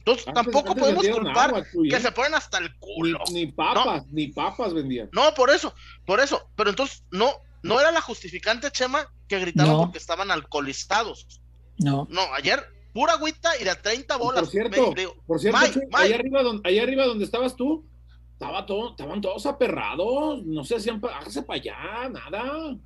Entonces 0.05 0.27
Antes- 0.27 0.43
tampoco 0.43 0.69
antes 0.71 0.83
podemos 0.83 1.07
culpar 1.17 1.49
agua, 1.49 1.65
que 1.89 1.99
se 1.99 2.11
ponen 2.11 2.35
hasta 2.35 2.59
el 2.59 2.75
culo. 2.77 3.19
ni 3.31 3.47
papas, 3.47 4.05
ni 4.11 4.27
papas 4.27 4.71
vendían. 4.73 5.09
No, 5.11 5.33
por 5.33 5.49
eso, 5.49 5.73
por 6.05 6.19
eso. 6.19 6.47
Pero 6.55 6.69
entonces 6.69 7.03
no, 7.09 7.31
no 7.63 7.79
era 7.79 7.91
la 7.91 8.01
justificante, 8.01 8.69
Chema, 8.71 9.11
que 9.27 9.39
gritaban 9.39 9.71
No. 9.73 9.79
porque 9.79 9.97
estaban 9.97 10.29
alcoholizados. 10.29 11.41
No. 11.79 12.05
No, 12.11 12.21
ayer 12.35 12.63
pura 12.93 13.13
agüita 13.13 13.49
y 13.59 13.63
de 13.63 13.73
30 13.75 14.15
bolas. 14.17 14.41
Por 14.43 14.51
cierto, 14.51 14.89
Me- 14.89 14.95
digo, 14.95 15.15
por 15.25 15.39
cierto, 15.39 15.59
ahí 15.93 16.13
arriba, 16.13 16.43
donde, 16.43 16.69
ahí 16.69 16.77
arriba 16.79 17.05
donde 17.05 17.25
estabas 17.25 17.55
tú, 17.55 17.83
estaba 18.33 18.65
todo, 18.67 18.91
estaban 18.91 19.21
todos 19.21 19.45
aperrados, 19.47 20.43
no 20.45 20.63
se 20.63 20.75
hacían, 20.75 21.01
pa- 21.01 21.17
hágase 21.17 21.41
para 21.41 21.59
allá, 21.59 22.09
nada. 22.09 22.77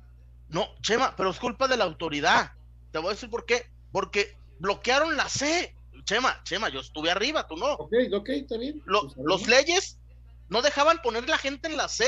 No, 0.48 0.68
Chema, 0.80 1.14
pero 1.16 1.28
es 1.30 1.38
culpa 1.38 1.68
de 1.68 1.76
la 1.76 1.84
autoridad. 1.84 2.52
Te 2.92 2.98
voy 2.98 3.08
a 3.08 3.12
decir 3.12 3.28
por 3.28 3.44
qué. 3.44 3.66
Porque 3.92 4.36
bloquearon 4.58 5.16
la 5.16 5.28
C. 5.28 5.76
Chema, 6.04 6.40
Chema, 6.44 6.68
yo 6.68 6.80
estuve 6.80 7.10
arriba, 7.10 7.46
tú 7.46 7.56
no. 7.56 7.72
Ok, 7.74 7.92
ok, 8.12 8.28
está 8.30 8.56
bien. 8.58 8.82
Lo- 8.86 9.02
Pues, 9.02 9.16
los 9.18 9.46
leyes 9.48 9.98
no 10.48 10.62
dejaban 10.62 11.00
poner 11.02 11.28
la 11.28 11.38
gente 11.38 11.68
en 11.68 11.76
la 11.76 11.88
C. 11.88 12.04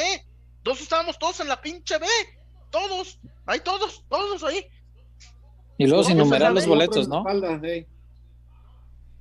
Entonces 0.59 0.85
estábamos 0.85 1.19
todos 1.19 1.41
en 1.41 1.49
la 1.49 1.61
pinche 1.61 1.99
B. 1.99 2.07
Todos, 2.71 3.19
ahí 3.47 3.61
todos, 3.61 4.05
todos 4.09 4.43
ahí. 4.45 4.67
Y 5.79 5.87
luego 5.87 6.05
sin 6.05 6.17
numerar 6.19 6.53
los 6.53 6.67
boletos, 6.67 7.09
¿no? 7.09 7.19
espalda. 7.19 7.61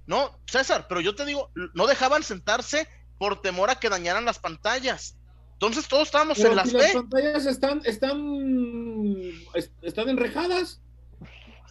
No, 0.07 0.39
César, 0.45 0.87
pero 0.87 0.99
yo 1.01 1.15
te 1.15 1.25
digo, 1.25 1.49
no 1.73 1.87
dejaban 1.87 2.23
sentarse 2.23 2.87
por 3.17 3.41
temor 3.41 3.69
a 3.69 3.75
que 3.75 3.89
dañaran 3.89 4.25
las 4.25 4.39
pantallas. 4.39 5.15
Entonces 5.53 5.87
todos 5.87 6.07
estábamos 6.07 6.37
Pero 6.37 6.49
en 6.49 6.55
las 6.55 6.69
si 6.69 6.77
las 6.77 6.87
B. 6.87 6.93
pantallas 6.93 7.45
están, 7.45 7.81
están, 7.85 9.31
es- 9.53 9.71
están 9.81 10.09
enrejadas. 10.09 10.81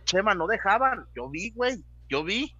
Chema, 0.05 0.35
no 0.35 0.47
dejaban. 0.47 1.07
Yo 1.15 1.29
vi, 1.29 1.51
güey, 1.51 1.83
yo 2.09 2.23
vi. 2.25 2.55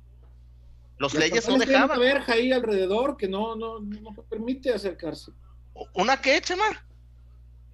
Los 1.01 1.15
Las 1.15 1.23
leyes 1.25 1.49
no 1.49 1.57
dejaban. 1.57 1.99
una 1.99 1.99
verja 1.99 2.35
ahí 2.35 2.53
alrededor 2.53 3.17
que 3.17 3.27
no, 3.27 3.57
no, 3.57 3.81
no 3.81 4.13
permite 4.29 4.71
acercarse. 4.73 5.33
¿Una 5.95 6.21
qué, 6.21 6.39
Chema? 6.43 6.65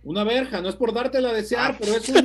Una 0.05 0.23
verja, 0.23 0.61
no 0.61 0.69
es 0.69 0.77
por 0.77 0.95
dártela 0.95 1.31
a 1.31 1.33
desear, 1.33 1.73
Ah. 1.73 1.77
pero 1.79 1.97
es 1.97 2.09
un, 2.09 2.25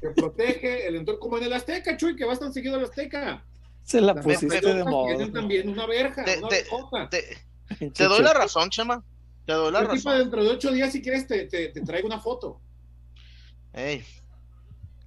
que 0.00 0.10
protege 0.14 0.86
el 0.86 0.94
entorno, 0.96 1.18
como 1.20 1.38
en 1.38 1.44
el 1.44 1.52
Azteca, 1.52 1.96
Chuy, 1.96 2.14
que 2.14 2.24
vas 2.24 2.38
tan 2.38 2.52
seguido 2.52 2.76
al 2.76 2.84
Azteca. 2.84 3.44
Se 3.82 4.00
la 4.00 4.14
pusiste 4.14 4.60
de 4.60 4.84
modo. 4.84 5.06
Tienen 5.08 5.32
también 5.32 5.68
una 5.68 5.86
verja, 5.86 6.24
Te- 6.24 6.38
una 6.38 6.48
te-. 7.08 7.36
Te, 7.78 7.90
te 7.90 8.04
doy 8.04 8.22
la 8.22 8.32
razón, 8.32 8.70
Chema. 8.70 9.02
Te 9.46 9.52
doy 9.54 9.72
la 9.72 9.80
razón. 9.82 10.18
dentro 10.18 10.44
de 10.44 10.50
ocho 10.50 10.70
días, 10.70 10.92
si 10.92 11.02
quieres, 11.02 11.26
te, 11.26 11.46
te, 11.46 11.68
te 11.68 11.80
traigo 11.80 12.06
una 12.06 12.20
foto. 12.20 12.60
Ey. 13.72 14.04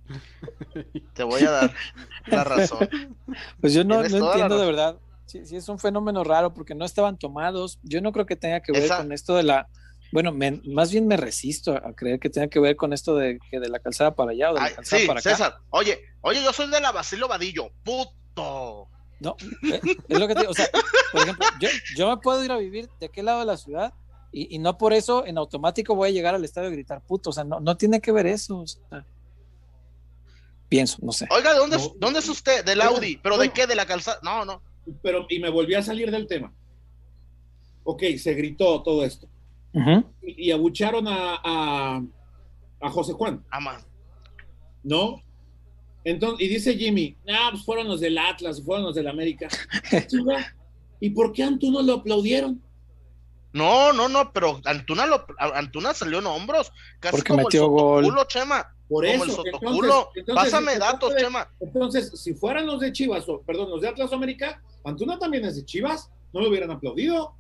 Te 1.14 1.24
voy 1.24 1.44
a 1.44 1.52
dar 1.52 1.74
la 2.28 2.44
razón. 2.44 2.88
Pues 3.62 3.74
yo 3.74 3.84
no, 3.84 4.04
entiendo 4.04 4.58
de 4.58 4.66
verdad. 4.66 4.98
Sí, 5.26 5.46
sí, 5.46 5.56
es 5.56 5.68
un 5.70 5.80
fenómeno 5.80 6.24
raro 6.24 6.54
porque 6.54 6.76
no 6.76 6.86
estaban 6.86 7.18
tomados. 7.18 7.80
Yo 7.84 8.02
no 8.02 8.12
creo 8.12 8.26
que 8.26 8.36
tenga 8.36 8.60
que 8.62 8.72
ver 8.72 8.84
Esa- 8.84 8.98
con 8.98 9.12
esto 9.12 9.36
de 9.36 9.44
la. 9.44 9.68
Bueno, 10.12 10.32
me- 10.32 10.62
más 10.66 10.92
bien 10.92 11.08
me 11.08 11.18
resisto 11.18 11.72
a 11.76 11.94
creer 11.94 12.20
que 12.20 12.30
tenga 12.30 12.48
que 12.48 12.60
ver 12.60 12.76
con 12.76 12.94
esto 12.94 13.16
de 13.16 13.40
que 13.50 13.60
de 13.60 13.68
la 13.70 13.80
calzada 13.80 14.14
para 14.14 14.32
allá 14.32 14.52
o 14.52 14.54
de 14.54 14.60
la 14.60 14.66
Ay, 14.68 14.74
calzada 14.76 15.02
sí, 15.02 15.08
para 15.08 15.20
acá. 15.22 15.30
César. 15.32 15.58
Oye, 15.72 16.00
oye, 16.22 16.44
yo 16.44 16.54
soy 16.54 16.70
de 16.70 16.80
la 16.80 16.92
Basilio 16.92 17.28
Vadillo. 17.28 17.72
Puto. 17.84 18.90
No, 19.20 19.36
eh, 19.72 19.80
es 20.10 20.20
lo 20.20 20.28
que 20.28 20.34
te 20.36 20.42
digo. 20.42 20.52
O 20.52 20.56
sea, 20.56 20.68
por 21.12 21.22
ejemplo, 21.22 21.46
yo, 21.60 21.70
yo 21.96 22.10
me 22.10 22.18
puedo 22.18 22.44
ir 22.44 22.52
a 22.52 22.58
vivir 22.58 22.90
de 23.00 23.06
aquel 23.08 23.26
lado 23.26 23.40
de 23.40 23.46
la 23.46 23.58
ciudad 23.58 23.94
y, 24.32 24.54
y 24.56 24.60
no 24.60 24.78
por 24.78 24.92
eso 24.94 25.26
en 25.26 25.38
automático 25.38 25.96
voy 25.96 26.10
a 26.10 26.12
llegar 26.12 26.36
al 26.36 26.44
estadio 26.44 26.68
a 26.68 26.72
gritar 26.72 27.02
puto. 27.02 27.30
O 27.32 27.34
sea, 27.34 27.44
no, 27.46 27.60
no 27.60 27.78
tiene 27.78 28.02
que 28.02 28.12
ver 28.12 28.28
eso. 28.28 28.60
o 28.60 28.68
sea. 28.68 29.06
Pienso, 30.76 30.98
no 31.02 31.12
sé. 31.12 31.28
Oiga, 31.30 31.54
¿de 31.54 31.60
dónde, 31.60 31.78
es- 31.78 31.84
No. 31.90 31.94
dónde 32.00 32.20
es 32.20 32.30
usted? 32.30 32.66
Del 32.66 32.82
Audi. 32.82 33.18
¿Pero 33.22 33.38
de 33.38 33.50
qué? 33.50 33.68
¿De 33.68 33.76
la 33.76 33.86
calzada? 33.86 34.20
No, 34.24 34.44
no. 34.46 34.62
Pero, 35.02 35.26
y 35.30 35.40
me 35.40 35.50
volví 35.50 35.76
a 35.76 35.84
salir 35.84 36.10
del 36.12 36.26
tema. 36.28 36.52
Ok, 37.84 38.02
se 38.18 38.34
gritó 38.34 38.82
todo 38.82 39.04
esto. 39.06 39.28
Ujú. 39.74 40.04
Y, 40.22 40.48
y 40.48 40.52
abucharon 40.52 41.08
a, 41.08 41.40
a, 41.44 42.02
a 42.82 42.90
José 42.90 43.14
Juan, 43.14 43.44
Ama. 43.50 43.80
¿no? 44.84 45.22
Entonces, 46.06 46.46
y 46.46 46.50
dice 46.50 46.76
Jimmy, 46.76 47.16
ah, 47.30 47.50
pues 47.52 47.64
fueron 47.64 47.88
los 47.88 48.00
del 48.02 48.18
Atlas, 48.18 48.62
fueron 48.64 48.86
los 48.86 48.96
del 48.96 49.08
América. 49.08 49.48
¿Y 51.00 51.10
por 51.12 51.32
qué 51.34 51.44
a 51.44 51.48
Antuna 51.48 51.82
lo 51.82 51.94
aplaudieron? 51.96 52.62
No, 53.54 53.94
no, 53.94 54.10
no, 54.10 54.34
pero 54.34 54.60
Antuna, 54.66 55.06
lo, 55.06 55.26
Antuna 55.38 55.94
salió 55.94 56.20
en 56.20 56.26
hombros. 56.26 56.72
Casi 57.00 57.16
Porque 57.18 57.30
como 57.32 57.44
metió 57.44 57.64
el 57.66 57.70
gol. 57.70 58.04
sotoculo, 58.06 58.26
Chema. 58.28 58.76
Por 58.94 59.06
Como 59.06 59.24
eso. 59.24 59.24
el 59.42 59.48
Entonces, 59.48 59.52
sotoculo. 59.60 60.10
entonces, 60.16 60.52
Pásame 60.52 60.78
datos, 60.78 61.16
Chema. 61.18 61.50
Entonces, 61.60 62.12
si 62.14 62.36
fueran 62.36 62.68
los 62.68 62.80
de 62.80 62.92
Chivas, 62.92 63.28
o 63.28 63.42
perdón, 63.42 63.72
los 63.72 63.82
de 63.82 63.88
Atlas 63.88 64.14
América, 64.14 64.62
Antuna 64.84 65.18
también 65.18 65.44
es 65.46 65.56
de 65.56 65.66
Chivas, 65.66 66.12
no 66.32 66.42
lo 66.42 66.50
hubieran 66.50 66.70
aplaudido. 66.70 67.34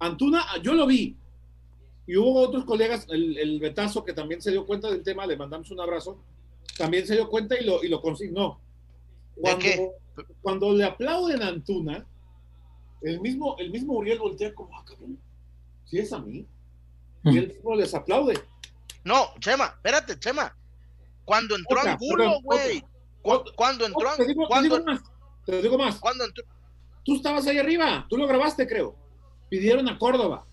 Antuna, 0.00 0.44
yo 0.60 0.74
lo 0.74 0.86
vi. 0.88 1.16
Y 2.08 2.16
hubo 2.16 2.40
otros 2.40 2.64
colegas, 2.64 3.06
el, 3.10 3.38
el 3.38 3.60
Betazo, 3.60 4.04
que 4.04 4.12
también 4.12 4.42
se 4.42 4.50
dio 4.50 4.66
cuenta 4.66 4.90
del 4.90 5.04
tema, 5.04 5.24
le 5.24 5.36
mandamos 5.36 5.70
un 5.70 5.80
abrazo, 5.80 6.18
también 6.76 7.06
se 7.06 7.14
dio 7.14 7.28
cuenta 7.28 7.56
y 7.60 7.64
lo, 7.64 7.84
y 7.84 7.88
lo 7.88 8.00
consignó. 8.00 8.58
Cuando, 9.40 9.60
qué? 9.60 9.90
cuando 10.42 10.72
le 10.72 10.82
aplauden 10.84 11.42
a 11.42 11.48
Antuna, 11.48 12.04
el 13.02 13.20
mismo, 13.20 13.56
el 13.58 13.70
mismo 13.70 13.92
Uriel 13.94 14.18
voltea 14.18 14.52
como, 14.52 14.76
ah, 14.76 14.84
cabrón, 14.84 15.16
si 15.84 15.98
es 15.98 16.12
a 16.12 16.18
mí. 16.18 16.44
Y 17.24 17.36
él 17.38 17.48
mismo 17.48 17.74
les 17.76 17.94
aplaude. 17.94 18.34
No, 19.08 19.32
Chema, 19.40 19.64
espérate, 19.76 20.18
Chema. 20.18 20.54
Cuando 21.24 21.56
entró 21.56 21.78
Otra, 21.80 21.92
Angulo, 21.92 22.40
güey. 22.42 22.84
Cu- 23.22 23.42
Cuando 23.56 23.86
entró, 23.86 24.14
te, 24.16 24.26
digo, 24.26 24.42
te 24.42 24.48
cuando, 24.48 24.76
digo 24.76 24.86
más, 24.86 25.00
te 25.46 25.62
digo 25.62 25.78
más. 25.78 25.96
cuando 25.98 26.24
entró, 26.24 26.44
Tú 27.04 27.16
estabas 27.16 27.46
ahí 27.46 27.58
arriba, 27.58 28.06
tú 28.10 28.18
lo 28.18 28.26
grabaste, 28.26 28.66
creo. 28.68 28.94
Pidieron 29.48 29.88
a 29.88 29.98
Córdoba. 29.98 30.44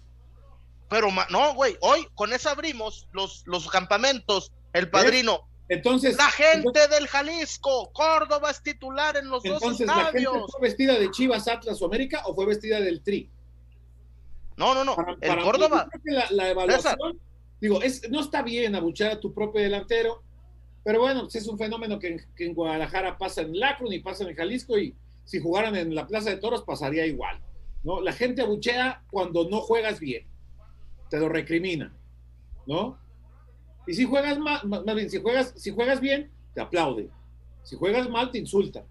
pero 0.87 1.09
no, 1.29 1.53
güey, 1.53 1.75
hoy 1.81 2.07
con 2.15 2.31
eso 2.31 2.49
abrimos 2.49 3.07
los, 3.11 3.43
los 3.45 3.67
campamentos, 3.69 4.53
el 4.71 4.89
padrino, 4.89 5.41
Entonces, 5.67 6.15
la 6.15 6.29
gente 6.31 6.87
del 6.87 7.07
Jalisco, 7.09 7.91
Córdoba 7.91 8.51
es 8.51 8.61
titular 8.61 9.17
en 9.17 9.29
los 9.29 9.43
entonces 9.43 9.85
dos 9.87 9.87
la 9.97 10.05
gente 10.05 10.19
estadios. 10.19 10.51
fue 10.51 10.61
vestida 10.61 10.93
de 10.97 11.11
Chivas, 11.11 11.47
Atlas 11.49 11.81
o 11.81 11.85
América 11.87 12.21
o 12.25 12.33
fue 12.35 12.45
vestida 12.45 12.79
del 12.79 13.01
Tri. 13.03 13.29
No, 14.57 14.73
no, 14.73 14.85
no, 14.85 14.95
Para- 14.95 15.11
el 15.13 15.17
para 15.19 15.35
mí, 15.35 15.41
Córdoba, 15.43 15.83
yo 15.83 15.89
creo 15.89 16.01
que 16.03 16.11
la, 16.11 16.43
la 16.43 16.49
evaluación, 16.51 17.19
digo, 17.61 17.81
es, 17.81 18.09
no 18.09 18.21
está 18.21 18.41
bien 18.41 18.75
abuchar 18.75 19.11
a 19.11 19.19
tu 19.19 19.33
propio 19.33 19.61
delantero, 19.61 20.21
pero 20.83 20.99
bueno, 20.99 21.21
pues 21.21 21.35
es 21.35 21.47
un 21.47 21.57
fenómeno 21.57 21.97
que, 21.99 22.07
en- 22.09 22.21
que 22.35 22.45
en 22.45 22.53
Guadalajara 22.53 23.17
pasa 23.17 23.41
en 23.41 23.57
Lacron 23.59 23.91
y 23.91 23.99
pasa 23.99 24.27
en 24.27 24.35
Jalisco 24.35 24.77
y 24.77 24.95
si 25.23 25.39
jugaran 25.39 25.75
en 25.75 25.95
la 25.95 26.05
Plaza 26.05 26.29
de 26.29 26.37
Toros 26.37 26.63
pasaría 26.63 27.05
igual. 27.05 27.39
¿no? 27.83 28.01
La 28.01 28.13
gente 28.13 28.41
abuchea 28.41 29.03
cuando 29.11 29.47
no 29.49 29.61
juegas 29.61 29.99
bien, 29.99 30.25
te 31.09 31.19
lo 31.19 31.29
recrimina, 31.29 31.93
¿no? 32.65 32.97
Y 33.87 33.93
si 33.93 34.05
juegas 34.05 34.39
mal, 34.39 34.61
más 34.67 34.95
bien, 34.95 35.09
si 35.09 35.21
juegas, 35.21 35.53
si 35.55 35.71
juegas 35.71 36.01
bien, 36.01 36.31
te 36.55 36.61
aplaude. 36.61 37.09
Si 37.63 37.75
juegas 37.75 38.09
mal, 38.09 38.31
te 38.31 38.39
insulta. 38.39 38.83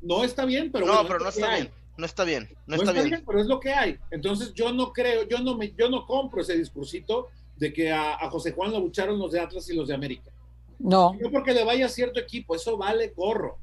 No 0.00 0.22
está 0.22 0.44
bien, 0.44 0.70
pero 0.70 0.86
no, 0.86 0.92
bueno, 0.92 1.08
pero 1.08 1.20
no 1.24 1.28
está 1.30 1.50
hay. 1.52 1.62
bien, 1.62 1.72
no 1.96 2.06
está 2.06 2.24
bien, 2.24 2.48
no, 2.66 2.76
No 2.76 2.82
está, 2.82 3.02
bien. 3.02 3.24
pero 3.26 3.40
es 3.40 3.46
lo 3.46 3.58
que 3.58 3.72
hay. 3.72 3.98
Entonces 4.12 4.52
yo 4.54 4.72
no 4.72 4.92
creo, 4.92 5.26
yo 5.26 5.38
no 5.40 5.56
me, 5.56 5.72
yo 5.72 5.88
no 5.90 6.06
compro 6.06 6.42
ese 6.42 6.56
discursito 6.56 7.28
de 7.56 7.72
que 7.72 7.92
a, 7.92 8.14
a 8.14 8.30
José 8.30 8.52
Juan 8.52 8.72
lo 8.72 8.80
bucharon 8.80 9.18
los 9.18 9.32
de 9.32 9.40
Atlas 9.40 9.68
y 9.70 9.74
los 9.74 9.88
de 9.88 9.94
América. 9.94 10.30
No, 10.78 11.14
No 11.20 11.30
porque 11.30 11.52
le 11.52 11.64
vaya 11.64 11.86
a 11.86 11.88
cierto 11.88 12.18
equipo, 12.20 12.54
eso 12.56 12.76
vale 12.76 13.12
gorro. 13.16 13.58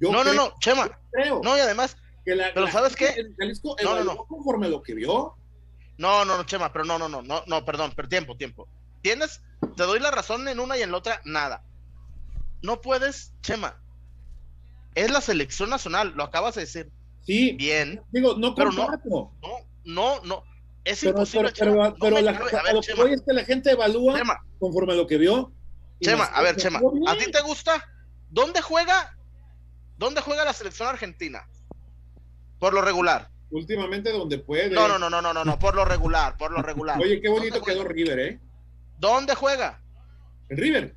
Yo 0.00 0.10
No, 0.12 0.18
no, 0.18 0.30
creo, 0.30 0.34
no, 0.34 0.54
Chema, 0.60 0.98
creo 1.10 1.40
no, 1.42 1.56
y 1.56 1.60
además, 1.60 1.96
que 2.24 2.34
la, 2.34 2.50
pero 2.54 2.66
la 2.66 2.72
¿sabes 2.72 2.94
qué? 2.96 3.08
en 3.08 3.34
Jalisco 3.36 3.76
No, 3.82 3.96
no, 3.96 4.04
no. 4.04 4.24
conforme 4.26 4.68
lo 4.68 4.82
que 4.82 4.94
vio. 4.94 5.34
no, 5.98 6.24
no, 6.24 6.36
no, 6.36 6.44
Chema, 6.44 6.72
pero 6.72 6.84
no, 6.84 6.98
no, 6.98 7.08
no, 7.08 7.22
no, 7.22 7.42
no, 7.46 7.64
perdón, 7.64 7.92
pero 7.96 8.08
tiempo, 8.08 8.36
tiempo. 8.36 8.68
Tienes, 9.02 9.42
te 9.76 9.82
doy 9.84 9.98
la 10.00 10.10
razón 10.10 10.46
en 10.48 10.60
una 10.60 10.76
y 10.76 10.82
en 10.82 10.90
la 10.90 10.98
otra, 10.98 11.20
nada. 11.24 11.64
No 12.62 12.80
puedes, 12.82 13.32
Chema. 13.42 13.80
Es 14.94 15.10
la 15.10 15.20
selección 15.20 15.70
nacional, 15.70 16.12
lo 16.16 16.24
acabas 16.24 16.54
de 16.56 16.62
decir. 16.62 16.90
Sí, 17.24 17.52
Bien, 17.52 18.02
digo, 18.10 18.34
no 18.36 18.54
Pero 18.54 18.72
no. 18.72 18.88
no, 19.04 19.30
no, 19.84 20.20
no. 20.24 20.44
Es 20.84 21.00
Pero, 21.00 21.10
imposible, 21.10 21.52
pero, 21.58 21.94
pero, 22.00 22.20
la, 22.20 22.30
a 22.30 22.80
que 22.80 22.94
voy 22.94 23.12
es 23.12 23.22
que 23.22 23.32
la 23.34 23.44
gente 23.44 23.70
evalúa 23.72 24.16
Chema, 24.16 24.38
conforme 24.58 24.94
a 24.94 24.96
lo 24.96 25.06
que 25.06 25.18
vio. 25.18 25.52
Chema, 26.00 26.24
a 26.24 26.42
ver, 26.42 26.56
Chema, 26.56 26.80
¿a 27.06 27.16
ti 27.16 27.30
te 27.30 27.40
gusta? 27.42 27.84
¿Dónde 28.30 28.62
juega? 28.62 29.14
¿Dónde 29.98 30.22
juega 30.22 30.44
la 30.44 30.54
selección 30.54 30.88
argentina? 30.88 31.46
Por 32.58 32.72
lo 32.72 32.80
regular. 32.80 33.28
Últimamente 33.50 34.10
donde 34.10 34.38
puede. 34.38 34.70
No, 34.70 34.88
no, 34.88 34.98
no, 34.98 35.10
no, 35.10 35.20
no, 35.20 35.34
no, 35.34 35.44
no, 35.44 35.58
por 35.58 35.74
lo 35.74 35.84
regular, 35.84 36.36
por 36.38 36.52
lo 36.52 36.62
regular. 36.62 36.98
Oye, 36.98 37.20
qué 37.20 37.28
bonito 37.28 37.56
¿Dónde 37.56 37.72
quedó 37.72 37.82
juega? 37.82 37.92
River, 37.94 38.18
¿eh? 38.20 38.40
¿Dónde 38.98 39.34
juega? 39.34 39.82
En 40.48 40.56
River. 40.56 40.94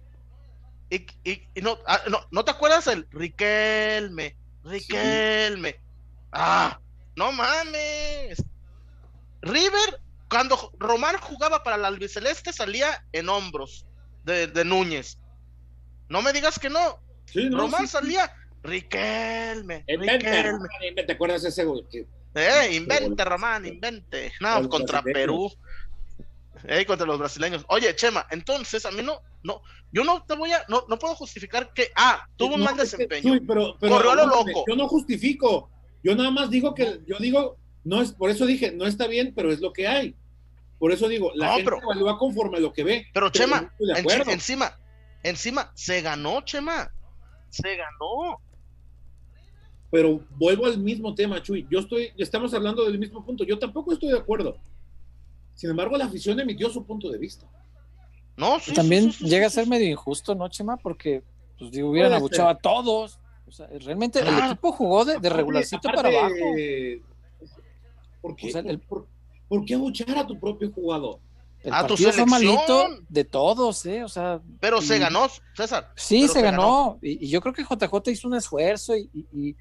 Y, 0.89 1.05
y- 1.23 1.47
y 1.55 1.61
no, 1.61 1.77
ah, 1.87 1.99
no, 2.09 2.19
¿no 2.31 2.45
te 2.45 2.51
acuerdas 2.51 2.87
el 2.87 3.07
Riquelme? 3.11 4.37
Riquelme. 4.63 5.75
Ah, 6.31 6.79
no 7.15 7.31
mames. 7.31 8.43
River, 9.43 9.99
cuando 10.29 10.71
Román 10.79 11.17
jugaba 11.19 11.63
para 11.63 11.77
la 11.77 11.87
albiceleste, 11.89 12.51
salía 12.51 13.05
en 13.11 13.29
hombros 13.29 13.85
de, 14.23 14.47
de 14.47 14.65
Núñez. 14.65 15.19
No 16.09 16.21
me 16.21 16.33
digas 16.33 16.57
que 16.59 16.69
no. 16.69 16.99
Sí, 17.25 17.49
no, 17.49 17.59
Román 17.59 17.81
sí, 17.81 17.87
sí. 17.87 17.91
salía. 17.93 18.31
Riquelme. 18.63 19.83
Riquelme. 19.87 21.03
¿te 21.05 21.11
acuerdas 21.13 21.43
de 21.43 21.49
ese? 21.49 21.65
Que- 21.91 22.07
Eh, 22.35 22.73
invente, 22.75 23.23
Román, 23.25 23.65
invente. 23.65 24.31
No, 24.39 24.67
contra 24.69 25.01
Perú. 25.03 25.51
Eh, 26.65 26.85
contra 26.85 27.05
los 27.05 27.19
brasileños. 27.19 27.65
Oye, 27.67 27.93
Chema, 27.95 28.25
entonces 28.31 28.85
a 28.85 28.91
mí 28.91 29.01
no, 29.03 29.19
no, 29.43 29.61
yo 29.91 30.03
no 30.05 30.23
te 30.23 30.33
voy 30.35 30.53
a, 30.53 30.63
no, 30.69 30.85
no 30.87 30.97
puedo 30.97 31.13
justificar 31.15 31.73
que, 31.73 31.91
ah, 31.95 32.25
tuvo 32.37 32.55
un 32.55 32.61
mal 32.63 32.79
es 32.79 32.91
que- 32.95 32.97
desempeño. 33.05 33.33
Uy, 33.33 33.39
pero, 33.41 33.75
pero 33.79 33.95
Corrió 33.97 34.11
a 34.11 34.15
lo 34.15 34.25
loco. 34.27 34.63
Yo 34.67 34.75
no 34.75 34.87
justifico. 34.87 35.69
Yo 36.03 36.15
nada 36.15 36.31
más 36.31 36.49
digo 36.49 36.73
que, 36.73 37.01
yo 37.05 37.17
digo, 37.19 37.57
no 37.83 38.01
es, 38.01 38.11
por 38.13 38.29
eso 38.29 38.45
dije, 38.45 38.71
no 38.71 38.85
está 38.85 39.07
bien, 39.07 39.33
pero 39.35 39.51
es 39.51 39.59
lo 39.59 39.73
que 39.73 39.87
hay. 39.87 40.15
Por 40.79 40.91
eso 40.91 41.07
digo, 41.07 41.31
la 41.35 41.47
No, 41.47 41.55
gente 41.55 41.71
pero- 41.71 41.81
evalúa 41.83 42.17
conforme 42.17 42.57
a 42.57 42.61
lo 42.61 42.73
que 42.73 42.83
ve. 42.83 43.07
Pero 43.13 43.29
Chema, 43.29 43.73
no 43.79 43.95
en- 43.97 44.29
encima, 44.29 44.77
encima, 45.23 45.71
se 45.75 46.01
ganó, 46.01 46.41
Chema. 46.41 46.91
Se 47.49 47.75
ganó. 47.75 48.39
Pero 49.91 50.25
vuelvo 50.31 50.65
al 50.65 50.79
mismo 50.79 51.13
tema, 51.13 51.41
Chuy. 51.41 51.67
Yo 51.69 51.79
estoy, 51.79 52.11
estamos 52.17 52.53
hablando 52.53 52.83
del 52.83 52.97
mismo 52.97 53.23
punto. 53.23 53.43
Yo 53.43 53.59
tampoco 53.59 53.93
estoy 53.93 54.09
de 54.09 54.17
acuerdo. 54.17 54.57
Sin 55.53 55.69
embargo, 55.69 55.95
la 55.97 56.05
afición 56.05 56.39
emitió 56.39 56.69
su 56.69 56.83
punto 56.83 57.11
de 57.11 57.19
vista. 57.19 57.45
No, 58.35 58.59
sí, 58.59 58.73
También 58.73 59.11
sí, 59.11 59.11
sí, 59.19 59.23
sí, 59.25 59.29
llega 59.29 59.45
a 59.45 59.49
sí, 59.49 59.55
ser 59.55 59.63
sí. 59.65 59.69
medio 59.69 59.87
injusto, 59.87 60.33
¿no, 60.33 60.49
Chema? 60.49 60.77
Porque 60.77 61.21
pues, 61.59 61.69
digo, 61.71 61.91
hubieran 61.91 62.13
abuchado 62.13 62.49
ser. 62.49 62.57
a 62.57 62.59
todos. 62.59 63.19
O 63.47 63.51
sea, 63.51 63.67
realmente 63.67 64.19
el 64.19 64.27
equipo 64.39 64.71
jugó 64.71 65.05
de, 65.05 65.19
de 65.19 65.29
regularcito 65.29 65.87
aparte, 65.87 66.01
para 66.11 66.19
abajo. 66.25 66.35
¿Por 68.23 68.35
qué, 68.35 68.47
O 68.47 68.51
sea, 68.51 68.61
el- 68.61 68.79
por, 68.79 69.05
por 69.47 69.63
qué 69.65 69.75
abuchar 69.75 70.17
a 70.17 70.25
tu 70.25 70.39
propio 70.39 70.71
jugador? 70.71 71.19
El 71.61 71.71
a 71.73 71.85
tu 71.85 71.95
selección. 71.95 72.27
malito 72.29 72.87
de 73.07 73.23
todos, 73.23 73.85
¿eh? 73.85 74.03
O 74.03 74.09
sea, 74.09 74.41
Pero 74.59 74.81
se 74.81 74.97
y- 74.97 74.99
ganó, 74.99 75.27
César. 75.55 75.91
Sí, 75.95 76.21
Pero 76.21 76.33
se 76.33 76.41
ganó. 76.41 76.97
Y, 77.01 77.25
y 77.25 77.29
yo 77.29 77.39
creo 77.41 77.53
que 77.53 77.63
JJ 77.63 78.09
hizo 78.11 78.27
un 78.27 78.35
esfuerzo 78.35 78.95
y, 78.97 79.09
y- 79.13 79.27
y- 79.49 79.55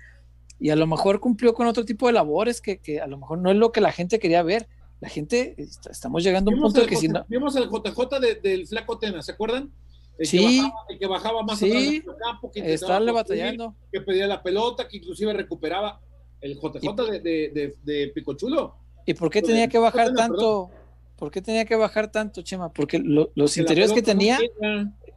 y 0.58 0.70
a 0.70 0.76
lo 0.76 0.86
mejor 0.86 1.20
cumplió 1.20 1.52
con 1.54 1.66
otro 1.66 1.84
tipo 1.84 2.06
de 2.06 2.12
labores 2.14 2.60
que, 2.60 2.78
que 2.78 3.00
a 3.00 3.06
lo 3.06 3.18
mejor 3.18 3.38
no 3.38 3.50
es 3.50 3.56
lo 3.56 3.70
que 3.72 3.80
la 3.80 3.92
gente 3.92 4.18
quería 4.18 4.42
ver. 4.42 4.68
La 5.00 5.08
gente, 5.08 5.54
est- 5.58 5.86
estamos 5.88 6.22
llegando 6.22 6.50
a 6.50 6.54
un 6.54 6.60
punto 6.60 6.80
al 6.80 6.86
que 6.86 6.96
si 6.96 7.08
no. 7.08 7.24
Vimos 7.28 7.54
al 7.56 7.68
JJ 7.68 8.20
de- 8.20 8.36
del 8.36 8.66
Flaco 8.68 8.98
Tena, 8.98 9.20
¿se 9.22 9.32
acuerdan? 9.32 9.70
El 10.18 10.26
Sí. 10.26 10.38
Que 10.38 10.44
bajaba, 10.62 10.74
el 10.90 10.98
que 10.98 11.06
bajaba 11.06 11.42
más 11.42 11.58
Sí. 11.58 11.66
atrás 11.70 11.90
del 11.90 12.16
campo, 12.22 12.50
que 12.52 12.72
Estarle 12.74 13.12
batallando. 13.12 13.74
que 13.92 14.00
pedía 14.00 14.26
la 14.28 14.42
pelota, 14.42 14.86
que 14.88 14.98
inclusive 14.98 15.32
recuperaba 15.32 16.00
el 16.42 16.58
JJ 16.60 16.94
de, 17.10 17.20
de, 17.20 17.48
de, 17.50 17.74
de 17.82 18.08
Picochulo. 18.08 18.76
¿Y 19.06 19.14
por 19.14 19.30
qué 19.30 19.40
tenía 19.42 19.68
que 19.68 19.78
bajar 19.78 20.12
tanto? 20.14 20.70
¿Por 21.16 21.30
qué 21.30 21.40
tenía 21.40 21.64
que 21.64 21.76
bajar 21.76 22.10
tanto, 22.12 22.42
Chema? 22.42 22.72
Porque 22.72 22.98
lo- 22.98 23.30
los 23.34 23.56
interiores 23.56 23.92
que 23.92 24.00
no 24.02 24.06
tenía, 24.06 24.38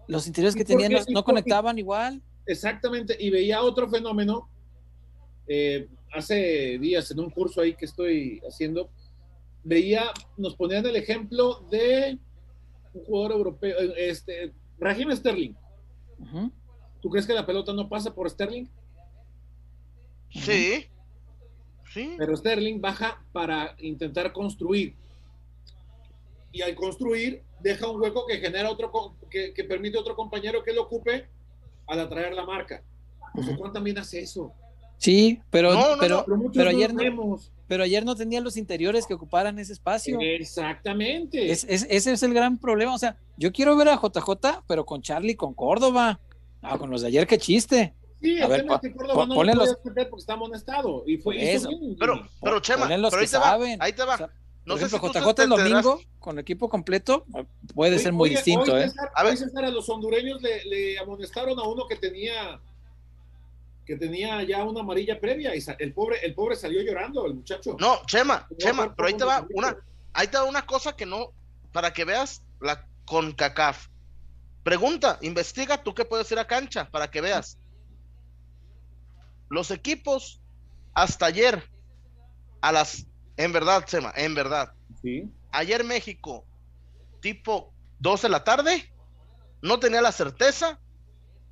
los 0.07 0.27
interiores 0.27 0.55
¿Y 0.55 0.59
que 0.59 0.65
tenía 0.65 0.87
no, 1.09 1.23
conectaban 1.23 1.77
igual. 1.79 2.21
Exactamente, 2.45 3.17
y 3.19 3.29
veía 3.29 3.61
otro 3.61 3.89
fenómeno. 3.89 4.47
eh, 5.47 5.87
hace 6.13 6.77
días 6.79 7.11
en 7.11 7.19
un 7.19 7.29
curso 7.29 7.59
ahí 7.61 7.75
que 7.75 7.85
estoy 7.85 8.39
haciendo, 8.47 8.89
veía, 9.63 10.03
nos 10.37 10.55
ponían 10.55 10.85
el 10.85 10.95
ejemplo 10.95 11.65
de 11.69 12.17
un 12.93 13.03
jugador 13.03 13.31
europeo, 13.33 13.77
eh, 13.77 13.93
este, 14.09 14.53
Raheem 14.79 15.11
Sterling. 15.15 15.53
¿Tú 17.01 17.09
crees 17.09 17.27
que 17.27 17.33
la 17.33 17.45
pelota 17.45 17.73
no 17.73 17.89
pasa 17.89 18.13
por 18.15 18.29
Sterling? 18.29 18.65
Sí. 20.31 20.85
Sí. 21.95 22.15
Pero 22.17 22.35
Sterling 22.35 22.81
baja 22.81 23.23
para 23.31 23.73
intentar 23.79 24.33
construir. 24.33 24.95
Y 26.51 26.61
al 26.61 26.75
construir, 26.75 27.41
deja 27.61 27.89
un 27.89 28.01
hueco 28.01 28.25
que 28.27 28.37
genera 28.39 28.69
otro, 28.69 28.91
que, 29.31 29.53
que 29.53 29.63
permite 29.63 29.97
a 29.97 30.01
otro 30.01 30.13
compañero 30.13 30.61
que 30.61 30.73
lo 30.73 30.83
ocupe 30.83 31.25
al 31.87 31.99
atraer 32.01 32.33
la 32.33 32.45
marca. 32.45 32.83
José 33.33 33.51
Ujú. 33.51 33.59
Juan 33.59 33.71
también 33.71 33.97
hace 33.97 34.19
eso. 34.19 34.51
Sí, 34.97 35.39
pero, 35.49 35.73
No, 35.73 35.91
no, 35.95 35.97
pero, 36.01 36.17
no, 36.17 36.23
Pero, 36.25 36.37
muchos 36.37 36.53
pero 36.57 36.71
no 36.71 36.77
ayer 36.77 36.93
no- 36.93 37.39
pero 37.67 37.83
ayer 37.83 38.03
no 38.05 38.15
tenía 38.15 38.41
los 38.41 38.57
interiores 38.57 39.05
que 39.07 39.13
ocuparan 39.13 39.57
ese 39.57 39.71
espacio. 39.71 40.17
Exactamente. 40.21 41.49
Es- 41.49 41.63
es- 41.63 41.87
ese 41.89 42.11
es 42.11 42.23
el 42.23 42.33
gran 42.33 42.57
problema. 42.57 42.93
O 42.93 42.97
sea, 42.99 43.17
yo 43.37 43.53
quiero 43.53 43.75
ver 43.77 43.87
a 43.87 43.95
JJ, 43.97 44.63
pero 44.67 44.85
con 44.85 45.01
Charlie, 45.01 45.31
y 45.31 45.35
con 45.35 45.53
Córdoba. 45.53 46.19
Ah, 46.61 46.77
con 46.77 46.89
los 46.89 47.01
de 47.03 47.07
ayer, 47.07 47.25
qué 47.25 47.37
chiste. 47.37 47.93
Sí, 48.21 48.39
a 48.41 48.45
el 48.45 48.49
ver, 48.49 48.61
tema 48.61 48.73
es 48.75 48.79
po- 48.79 48.81
que 48.87 48.93
Córdoba 48.95 49.13
po- 49.15 49.25
no 49.27 49.35
ponle 49.35 49.53
lo 49.53 49.59
podía 49.59 49.71
los- 49.73 49.79
porque 50.09 50.21
está 50.21 50.33
amonestado. 50.33 51.03
Y 51.07 51.17
fue 51.17 51.53
eso. 51.53 51.69
bien. 51.69 51.95
Pero, 51.99 52.27
pero 52.41 52.59
Chema, 52.59 52.87
pero 52.87 53.17
ahí 53.17 53.27
te 53.27 53.37
va, 53.37 53.57
ahí 53.79 53.93
te 53.93 54.03
va. 54.03 54.13
O 54.15 54.17
sea, 54.17 54.27
no 54.65 54.73
Por 54.73 54.79
sé 54.79 54.95
ejemplo, 54.95 55.11
JJ 55.33 55.43
el 55.43 55.49
domingo, 55.49 56.01
con 56.19 56.39
equipo 56.39 56.69
completo, 56.69 57.25
puede 57.75 57.99
ser 57.99 58.13
muy 58.13 58.29
distinto, 58.31 58.73
hoy, 58.73 58.81
¿eh? 58.81 58.89
César, 58.89 59.11
A 59.13 59.23
ver. 59.23 59.37
César, 59.37 59.63
a 59.65 59.69
los 59.69 59.87
hondureños 59.89 60.41
le, 60.41 60.65
le 60.65 60.97
amonestaron 60.99 61.57
a 61.59 61.63
uno 61.63 61.87
que 61.87 61.95
tenía 61.97 62.59
que 63.85 63.95
tenía 63.97 64.41
ya 64.41 64.63
una 64.63 64.79
amarilla 64.79 65.19
previa 65.19 65.55
y 65.55 65.63
el 65.77 65.93
pobre 65.93 66.17
el 66.25 66.33
pobre 66.33 66.55
salió 66.55 66.81
llorando 66.81 67.27
el 67.27 67.35
muchacho 67.35 67.77
No, 67.79 67.99
Chema, 68.07 68.47
No, 68.49 68.57
Chema, 68.57 68.95
pero 68.95 69.07
ahí 69.07 69.13
te 69.13 69.23
va 69.23 69.45
una, 69.53 69.77
ahí 70.13 70.27
te 70.27 70.37
va 70.37 70.43
una 70.45 70.65
cosa 70.65 70.95
que 70.95 71.05
no, 71.05 71.27
para 71.71 71.93
que 71.93 72.03
veas 72.03 72.41
la 72.61 72.83
CONCACAF. 73.05 73.87
Pregunta, 74.63 75.19
investiga 75.21 75.83
tú 75.83 75.93
que 75.93 76.05
puedes 76.05 76.31
ir 76.31 76.39
a 76.39 76.47
cancha 76.47 76.89
para 76.89 77.11
que 77.11 77.21
veas. 77.21 77.59
Los 79.49 79.71
equipos 79.71 80.41
hasta 80.93 81.27
ayer 81.27 81.63
a 82.61 82.71
las, 82.71 83.05
en 83.37 83.51
verdad, 83.51 83.85
Chema, 83.85 84.11
en 84.15 84.33
verdad, 84.35 84.73
sí 85.01 85.29
ayer 85.51 85.83
México, 85.85 86.45
tipo 87.21 87.73
2 87.99 88.23
de 88.23 88.29
la 88.29 88.43
tarde, 88.43 88.91
no 89.61 89.79
tenía 89.79 90.01
la 90.01 90.11
certeza 90.11 90.79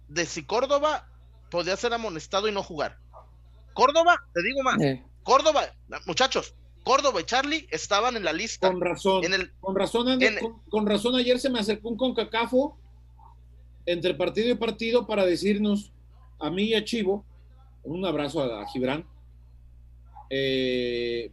de 0.10 0.26
si 0.26 0.44
Córdoba 0.44 1.08
podía 1.50 1.78
ser 1.78 1.94
amonestado 1.94 2.48
y 2.48 2.52
no 2.52 2.64
jugar. 2.64 2.98
Córdoba, 3.74 4.18
te 4.34 4.42
digo 4.44 4.62
más, 4.64 4.82
Eh, 4.82 5.04
Córdoba, 5.24 5.64
muchachos, 6.06 6.54
Córdoba 6.84 7.22
y 7.22 7.24
Charlie 7.24 7.68
estaban 7.72 8.18
en 8.18 8.26
la 8.26 8.34
lista. 8.34 8.68
con 8.70 8.82
razón 8.82 9.24
En 9.24 9.34
el, 9.34 9.54
con 9.62 9.74
razón 9.76 10.10
Andy, 10.10 10.26
en- 10.26 10.40
con, 10.40 10.60
con 10.70 10.86
razón 10.86 11.16
ayer 11.16 11.40
se 11.40 11.50
me 11.50 11.60
acercó 11.60 11.88
un 11.90 11.98
concacafo 11.98 12.78
entre 13.86 14.14
partido 14.16 14.50
y 14.52 14.56
partido 14.56 15.08
para 15.08 15.26
decirnos 15.26 15.94
a 16.40 16.50
mí 16.50 16.64
y 16.66 16.74
a 16.74 16.84
Chivo 16.84 17.26
un 17.84 18.06
abrazo 18.06 18.42
a, 18.42 18.62
a 18.62 18.68
Gibran 18.68 19.06
eh, 20.30 21.32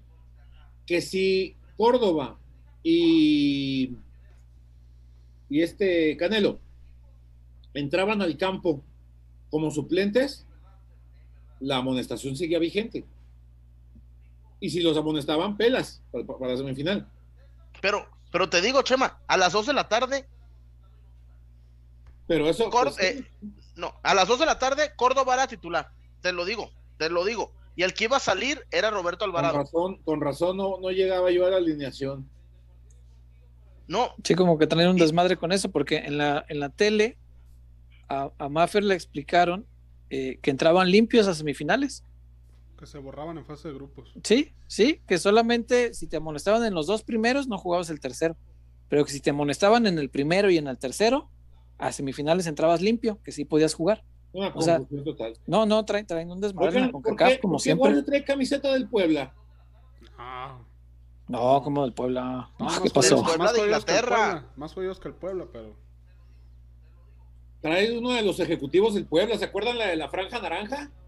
que 0.87 1.01
si 1.01 1.57
Córdoba 1.77 2.39
y 2.83 3.97
y 5.51 5.63
este 5.63 6.17
Canelo 6.17 6.61
entraban 7.75 8.23
al 8.23 8.37
campo 8.37 8.83
como 9.51 9.71
suplentes, 9.71 10.47
la 11.59 11.79
amonestación 11.79 12.37
seguía 12.37 12.61
vigente. 12.61 13.05
Y 14.61 14.71
si 14.71 14.81
los 14.81 14.97
amonestaban, 14.97 15.57
pelas 15.57 16.03
para, 16.13 16.25
para 16.25 16.53
la 16.53 16.57
semifinal. 16.57 17.09
pero, 17.81 18.07
pero 18.31 18.49
te 18.49 18.61
digo, 18.61 18.83
Chema, 18.83 19.19
a 19.27 19.37
las 19.37 19.53
2 19.53 19.67
de 19.67 19.73
la 19.73 19.89
tarde, 19.89 20.25
Pero 22.29 22.49
eso. 22.49 22.71
Pues, 22.71 22.97
eh, 23.01 23.27
no, 23.75 23.93
a 24.05 24.15
las 24.15 24.29
2 24.29 24.39
de 24.39 24.47
la 24.47 24.59
tarde, 24.59 24.93
Córdoba 24.95 25.35
era 25.35 25.49
titular. 25.49 25.91
Te 26.21 26.33
lo 26.33 26.45
digo, 26.45 26.71
te 26.99 27.11
lo 27.11 27.25
digo. 27.25 27.53
Y 27.77 27.83
el 27.83 27.95
que 27.95 28.05
iba 28.05 28.17
a 28.17 28.21
salir 28.21 28.67
era 28.71 28.91
Roberto 28.91 29.25
con 29.25 29.31
Alvarado. 29.31 29.59
razón, 29.59 29.99
con 30.05 30.21
razón 30.21 30.57
no, 30.57 30.79
no 30.81 30.91
llegaba 30.91 31.31
yo 31.31 31.47
a 31.47 31.51
la 31.51 31.57
alineación. 31.57 32.29
No, 33.87 34.15
sí, 34.23 34.35
como 34.35 34.59
que 34.59 34.67
traen 34.67 34.91
un 34.91 34.97
desmadre 34.97 35.37
con 35.37 35.51
eso, 35.51 35.71
porque 35.71 35.99
en 35.99 36.19
la, 36.19 36.45
en 36.49 36.61
la 36.61 36.69
tele 36.69 37.19
a, 38.09 38.31
a 38.39 38.49
Maffer 38.49 38.85
le 38.85 38.95
explicaron 38.95 39.67
eh, 40.11 40.39
que 40.43 40.51
entraban 40.51 40.91
limpios 40.91 41.29
a 41.29 41.35
semifinales. 41.35 42.05
Que 42.77 42.87
se 42.87 42.99
borraban 42.99 43.39
en 43.39 43.47
fase 43.47 43.69
de 43.69 43.75
grupos. 43.75 44.13
Sí, 44.25 44.53
sí, 44.67 45.01
que 45.07 45.19
solamente 45.19 45.95
si 45.95 46.07
te 46.09 46.17
amonestaban 46.17 46.65
en 46.65 46.75
los 46.75 46.87
dos 46.87 47.05
primeros, 47.05 47.47
no 47.47 47.59
jugabas 47.59 47.91
el 47.91 48.01
tercero. 48.01 48.37
Pero 48.89 49.05
que 49.05 49.13
si 49.13 49.21
te 49.21 49.31
amonestaban 49.31 49.87
en 49.87 49.99
el 49.99 50.11
primero 50.11 50.51
y 50.51 50.59
en 50.59 50.67
el 50.67 50.79
tercero, 50.79 51.31
a 51.79 51.93
semifinales 51.93 52.47
entrabas 52.49 52.81
limpio, 52.81 53.21
que 53.23 53.31
sí 53.31 53.45
podías 53.45 53.75
jugar. 53.75 54.03
Una 54.33 54.49
O 54.55 54.63
sea, 54.63 54.81
total. 55.05 55.35
No, 55.47 55.67
no, 55.67 55.85
traen, 55.85 56.07
traen 56.07 56.31
un 56.31 56.41
desmadre 56.41 56.79
en 56.79 56.87
la 56.87 56.93
¿por 56.93 57.03
CONCACAF, 57.03 57.39
como 57.41 57.53
por 57.55 57.59
qué 57.61 57.63
siempre. 57.65 57.81
Guardia 57.91 58.05
trae 58.05 58.25
camiseta 58.25 58.73
del 58.73 58.89
Puebla? 58.89 59.35
Ah, 60.17 60.59
No, 61.27 61.63
como 61.63 61.83
del 61.83 61.93
Puebla. 61.93 62.23
no, 62.23 62.51
No, 62.59 62.65
más 62.67 62.81
¿Qué 62.81 62.91
pasó? 62.91 63.17
Del 63.17 63.25
Puebla 63.25 63.45
Más 63.45 63.53
de 63.55 63.61
jodidos 63.61 63.85
que 63.85 63.91
el 63.93 63.97
Inglaterra. 63.99 64.17
Puebla, 64.31 64.53
Más 64.57 64.75
jodidos 64.75 65.01
que 65.01 65.09
el 65.09 65.15
Puebla, 65.15 65.47
pero. 65.53 65.77
Trae 67.61 67.99
uno 67.99 68.13
de 68.13 68.23
los 68.23 68.41
ejecutivos 68.41 68.95
del 68.95 69.07
Puebla. 69.07 69.37
¿Se 69.37 69.45
acuerdan 69.45 69.79
la 69.79 69.89
de 69.89 69.97
la 69.97 70.09
franja 70.09 70.41
naranja? 70.41 70.91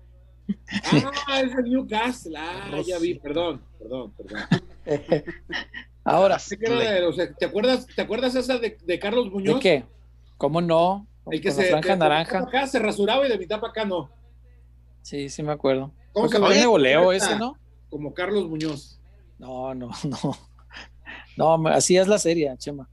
Ah, 1.28 1.40
es 1.40 1.54
el 1.54 1.70
Newcastle. 1.70 2.36
Ah, 2.36 2.80
ya 2.84 2.98
vi, 2.98 3.14
perdón, 3.14 3.62
perdón, 3.78 4.12
perdón. 4.12 4.40
Ahora, 6.04 6.36
¿Te 7.38 7.46
acuerdas, 7.46 7.86
¿te 7.86 8.02
acuerdas 8.02 8.34
esa 8.34 8.58
de, 8.58 8.76
de 8.84 8.98
Carlos 8.98 9.30
Muñoz? 9.30 9.54
¿de 9.54 9.60
qué? 9.60 9.84
¿Cómo 10.36 10.60
no? 10.60 11.06
El 11.30 11.40
que 11.40 11.50
se 11.50 11.62
la 11.62 11.68
franja 11.68 11.90
de- 11.90 11.96
naranja. 11.96 12.38
acá 12.40 12.66
se 12.66 12.78
rasuraba 12.78 13.26
y 13.26 13.30
de 13.30 13.38
mitad 13.38 13.60
para 13.60 13.70
acá 13.70 13.84
no. 13.84 14.10
Sí, 15.02 15.28
sí 15.28 15.42
me 15.42 15.52
acuerdo. 15.52 15.92
¿Cómo 16.12 16.28
se 16.28 16.38
Oye, 16.38 17.16
ese, 17.16 17.36
¿no? 17.36 17.56
Como 17.90 18.12
Carlos 18.14 18.48
Muñoz. 18.48 18.98
No, 19.38 19.74
no, 19.74 19.90
no. 21.36 21.56
No, 21.58 21.68
así 21.68 21.96
es 21.96 22.06
la 22.08 22.18
serie, 22.18 22.52
Chema. 22.58 22.88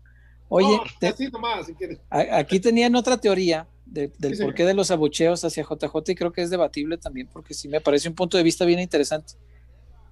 Oye, 0.47 0.67
No, 0.77 0.83
te- 0.99 1.07
así 1.09 1.27
nomás, 1.29 1.65
si 1.67 1.73
quieres. 1.73 1.99
a- 2.09 2.37
aquí 2.37 2.59
tenían 2.59 2.95
otra 2.95 3.17
teoría 3.17 3.67
del 3.85 4.11
porqué 4.39 4.65
de 4.65 4.73
los 4.75 4.91
abucheos 4.91 5.43
hacia 5.43 5.63
JJ 5.63 6.11
y 6.11 6.15
creo 6.15 6.31
que 6.31 6.41
es 6.43 6.49
debatible 6.51 6.97
también 6.97 7.27
porque 7.31 7.53
sí 7.55 7.67
me 7.67 7.81
parece 7.81 8.07
un 8.07 8.15
punto 8.15 8.37
de 8.37 8.43
vista 8.43 8.63
bien 8.65 8.79
interesante. 8.79 9.33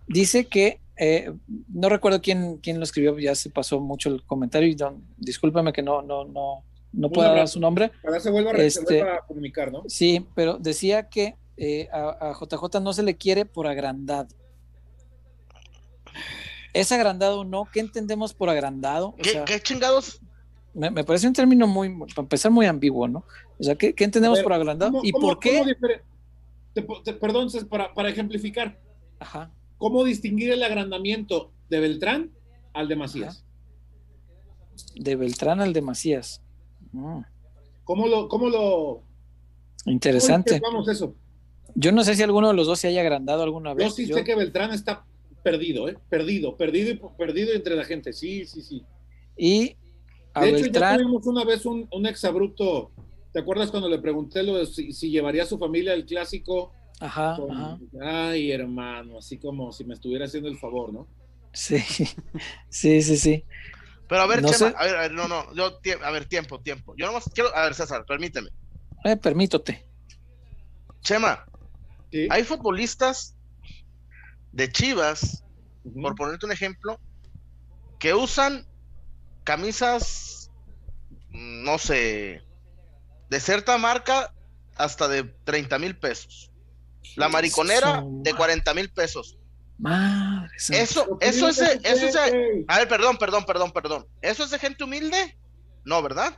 Dice 0.07 0.45
que, 0.47 0.79
eh, 0.95 1.31
no 1.67 1.89
recuerdo 1.89 2.21
quién, 2.21 2.57
quién 2.57 2.77
lo 2.79 2.83
escribió, 2.83 3.17
ya 3.19 3.35
se 3.35 3.49
pasó 3.49 3.79
mucho 3.79 4.09
el 4.09 4.23
comentario 4.25 4.67
y 4.69 4.73
don, 4.75 5.03
discúlpame 5.17 5.73
que 5.73 5.81
no, 5.83 6.01
no, 6.01 6.25
no, 6.25 6.63
no 6.97 7.11
puedo 7.11 7.33
dar 7.33 7.47
su 7.47 7.59
nombre. 7.59 7.91
Para 8.01 8.19
se 8.19 8.31
vuelva, 8.31 8.51
este, 8.53 9.03
a 9.03 9.19
comunicar, 9.21 9.71
¿no? 9.71 9.83
Sí, 9.87 10.25
pero 10.33 10.57
decía 10.57 11.07
que 11.07 11.35
eh, 11.55 11.87
a, 11.93 12.33
JJ 12.33 12.81
no 12.81 12.91
se 12.91 13.03
le 13.03 13.15
quiere 13.15 13.45
por 13.45 13.67
agrandado. 13.67 14.29
¿Es 16.73 16.91
agrandado 16.91 17.41
o 17.41 17.45
no? 17.45 17.65
¿Qué 17.71 17.79
entendemos 17.79 18.33
por 18.33 18.49
agrandado? 18.49 19.15
¿Qué, 19.45 19.59
chingados? 19.61 20.19
Me, 20.73 21.03
parece 21.03 21.27
un 21.27 21.33
término 21.33 21.67
muy, 21.67 21.89
para 21.89 22.23
empezar, 22.23 22.51
muy 22.51 22.65
ambiguo, 22.65 23.07
¿no? 23.07 23.23
O 23.59 23.63
sea, 23.63 23.75
¿qué, 23.75 23.93
entendemos 23.97 24.39
por 24.41 24.53
agrandado? 24.53 24.99
¿Y 25.03 25.11
por 25.11 25.39
qué? 25.39 25.75
perdón, 27.19 27.49
para, 27.69 27.93
para 27.93 28.09
ejemplificar. 28.09 28.79
Ajá. 29.19 29.51
¿Cómo 29.77 30.03
distinguir 30.03 30.51
el 30.51 30.63
agrandamiento 30.63 31.51
de 31.69 31.79
Beltrán 31.79 32.31
al 32.73 32.87
de 32.87 32.95
Macías? 32.95 33.45
De 34.95 35.15
Beltrán 35.15 35.61
al 35.61 35.73
de 35.73 35.81
Macías. 35.81 36.41
¿Cómo 37.83 38.07
lo, 38.07 38.27
cómo 38.27 38.49
lo... 38.49 39.03
Interesante. 39.85 40.59
Vamos 40.59 40.87
eso. 40.87 41.15
Yo 41.75 41.91
no 41.91 42.03
sé 42.03 42.15
si 42.15 42.23
alguno 42.23 42.49
de 42.49 42.53
los 42.53 42.67
dos 42.67 42.79
se 42.79 42.87
haya 42.87 43.01
agrandado 43.01 43.43
alguna 43.43 43.73
vez. 43.73 43.87
Yo 43.87 43.91
sí 43.91 44.07
sé 44.07 44.23
que 44.23 44.35
Beltrán 44.35 44.71
está 44.71 45.05
perdido, 45.43 45.87
¿eh? 45.87 45.97
Perdido, 46.09 46.57
perdido 46.57 46.91
y 46.91 46.99
perdido 47.17 47.53
entre 47.53 47.75
la 47.75 47.85
gente. 47.85 48.13
Sí, 48.13 48.45
sí, 48.45 48.61
sí. 48.61 48.83
Y 49.37 49.77
a 50.33 50.41
de 50.41 50.49
hecho, 50.49 50.65
ya 50.65 50.97
tuvimos 50.97 51.25
una 51.27 51.45
vez 51.45 51.65
un, 51.65 51.87
un 51.91 52.05
exabrupto. 52.05 52.91
¿Te 53.31 53.39
acuerdas 53.39 53.69
cuando 53.69 53.87
le 53.87 53.99
pregunté 53.99 54.43
lo 54.43 54.57
de 54.57 54.65
si, 54.65 54.91
si 54.91 55.11
llevaría 55.11 55.43
a 55.43 55.45
su 55.45 55.57
familia 55.57 55.93
al 55.93 56.05
clásico 56.05 56.71
Ajá, 56.99 57.37
Ay, 58.01 58.51
hermano, 58.51 59.19
así 59.19 59.37
como 59.37 59.71
si 59.71 59.85
me 59.85 59.93
estuviera 59.93 60.25
haciendo 60.25 60.49
el 60.49 60.57
favor, 60.57 60.91
¿no? 60.91 61.07
Sí, 61.53 61.77
sí, 62.69 63.01
sí, 63.01 63.17
sí. 63.17 63.43
Pero 64.07 64.21
a 64.21 64.27
ver, 64.27 64.43
Chema, 64.45 64.73
a, 64.77 64.85
ver, 64.85 64.95
a 64.95 65.01
ver, 65.01 65.11
no, 65.11 65.27
no, 65.27 65.53
yo, 65.53 65.79
a 66.03 66.11
ver, 66.11 66.25
tiempo, 66.25 66.61
tiempo. 66.61 66.93
Yo 66.97 67.05
nomás 67.07 67.25
quiero, 67.33 67.55
a 67.55 67.63
ver, 67.63 67.73
César, 67.73 68.05
permíteme. 68.05 68.49
Eh, 69.03 69.17
permítote. 69.17 69.85
Chema, 71.01 71.45
hay 72.29 72.43
futbolistas 72.43 73.35
de 74.51 74.71
Chivas, 74.71 75.43
por 76.01 76.15
ponerte 76.15 76.45
un 76.45 76.51
ejemplo, 76.51 76.99
que 77.99 78.13
usan 78.13 78.65
camisas, 79.43 80.51
no 81.29 81.77
sé, 81.77 82.41
de 83.29 83.39
cierta 83.39 83.77
marca 83.77 84.33
hasta 84.75 85.07
de 85.07 85.23
30 85.23 85.79
mil 85.79 85.97
pesos. 85.97 86.51
La 87.15 87.29
mariconera 87.29 88.03
de 88.05 88.33
40 88.33 88.73
mil 88.73 88.89
pesos. 88.91 89.37
Madre 90.69 90.83
eso, 90.83 91.17
eso 91.21 91.47
es, 91.49 91.59
eso 91.59 92.07
es, 92.07 92.15
a 92.67 92.77
ver, 92.79 92.87
perdón, 92.87 93.17
perdón, 93.17 93.45
perdón, 93.45 93.71
perdón. 93.71 94.07
¿Eso 94.21 94.43
es 94.43 94.49
de 94.49 94.59
gente 94.59 94.83
humilde? 94.83 95.37
No, 95.85 96.01
¿verdad? 96.01 96.37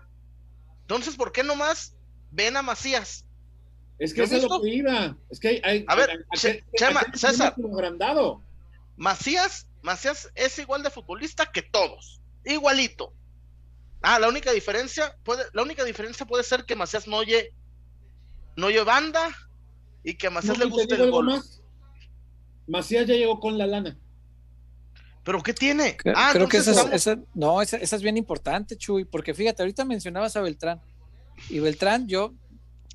Entonces, 0.81 1.15
¿por 1.15 1.31
qué 1.31 1.43
nomás 1.43 1.95
ven 2.31 2.57
a 2.57 2.61
Macías? 2.61 3.25
Es 3.99 4.13
que 4.13 4.23
eso 4.23 4.37
es 4.37 4.43
lo 4.43 4.61
que 4.61 4.69
iba. 4.69 5.17
Es 5.29 5.39
que 5.39 5.61
hay, 5.63 5.85
a 5.87 5.95
ver, 5.95 6.25
Chema, 6.77 7.05
César. 7.13 7.53
Agrandado. 7.73 8.41
Macías, 8.95 9.67
Macías 9.81 10.29
es 10.35 10.57
igual 10.57 10.83
de 10.83 10.89
futbolista 10.89 11.51
que 11.51 11.61
todos. 11.61 12.21
Igualito. 12.45 13.13
Ah, 14.01 14.19
la 14.19 14.29
única 14.29 14.51
diferencia 14.51 15.15
puede, 15.23 15.43
la 15.53 15.61
única 15.61 15.83
diferencia 15.83 16.25
puede 16.25 16.43
ser 16.43 16.65
que 16.65 16.75
Macías 16.75 17.07
no 17.07 17.17
oye, 17.17 17.53
no 18.55 18.67
oye 18.67 18.81
banda, 18.83 19.29
y 20.03 20.15
que 20.15 20.27
a 20.27 20.31
Macías 20.31 20.57
le 20.57 20.65
guste 20.65 20.95
el 20.95 21.11
gol. 21.11 21.41
Macías 22.69 23.07
ya 23.07 23.15
llegó 23.15 23.39
con 23.39 23.57
la 23.57 23.67
lana. 23.67 23.97
¿Pero 25.23 25.43
qué 25.43 25.53
tiene? 25.53 25.97
ah, 26.15 26.31
creo 26.33 26.47
que 26.47 26.57
esa, 26.57 27.19
no, 27.33 27.61
esa, 27.61 27.77
es 27.77 28.01
bien 28.01 28.17
importante, 28.17 28.75
Chuy, 28.77 29.05
porque 29.05 29.33
fíjate, 29.33 29.61
ahorita 29.61 29.85
mencionabas 29.85 30.35
a 30.35 30.41
Beltrán. 30.41 30.81
Y 31.49 31.59
Beltrán, 31.59 32.07
yo 32.07 32.33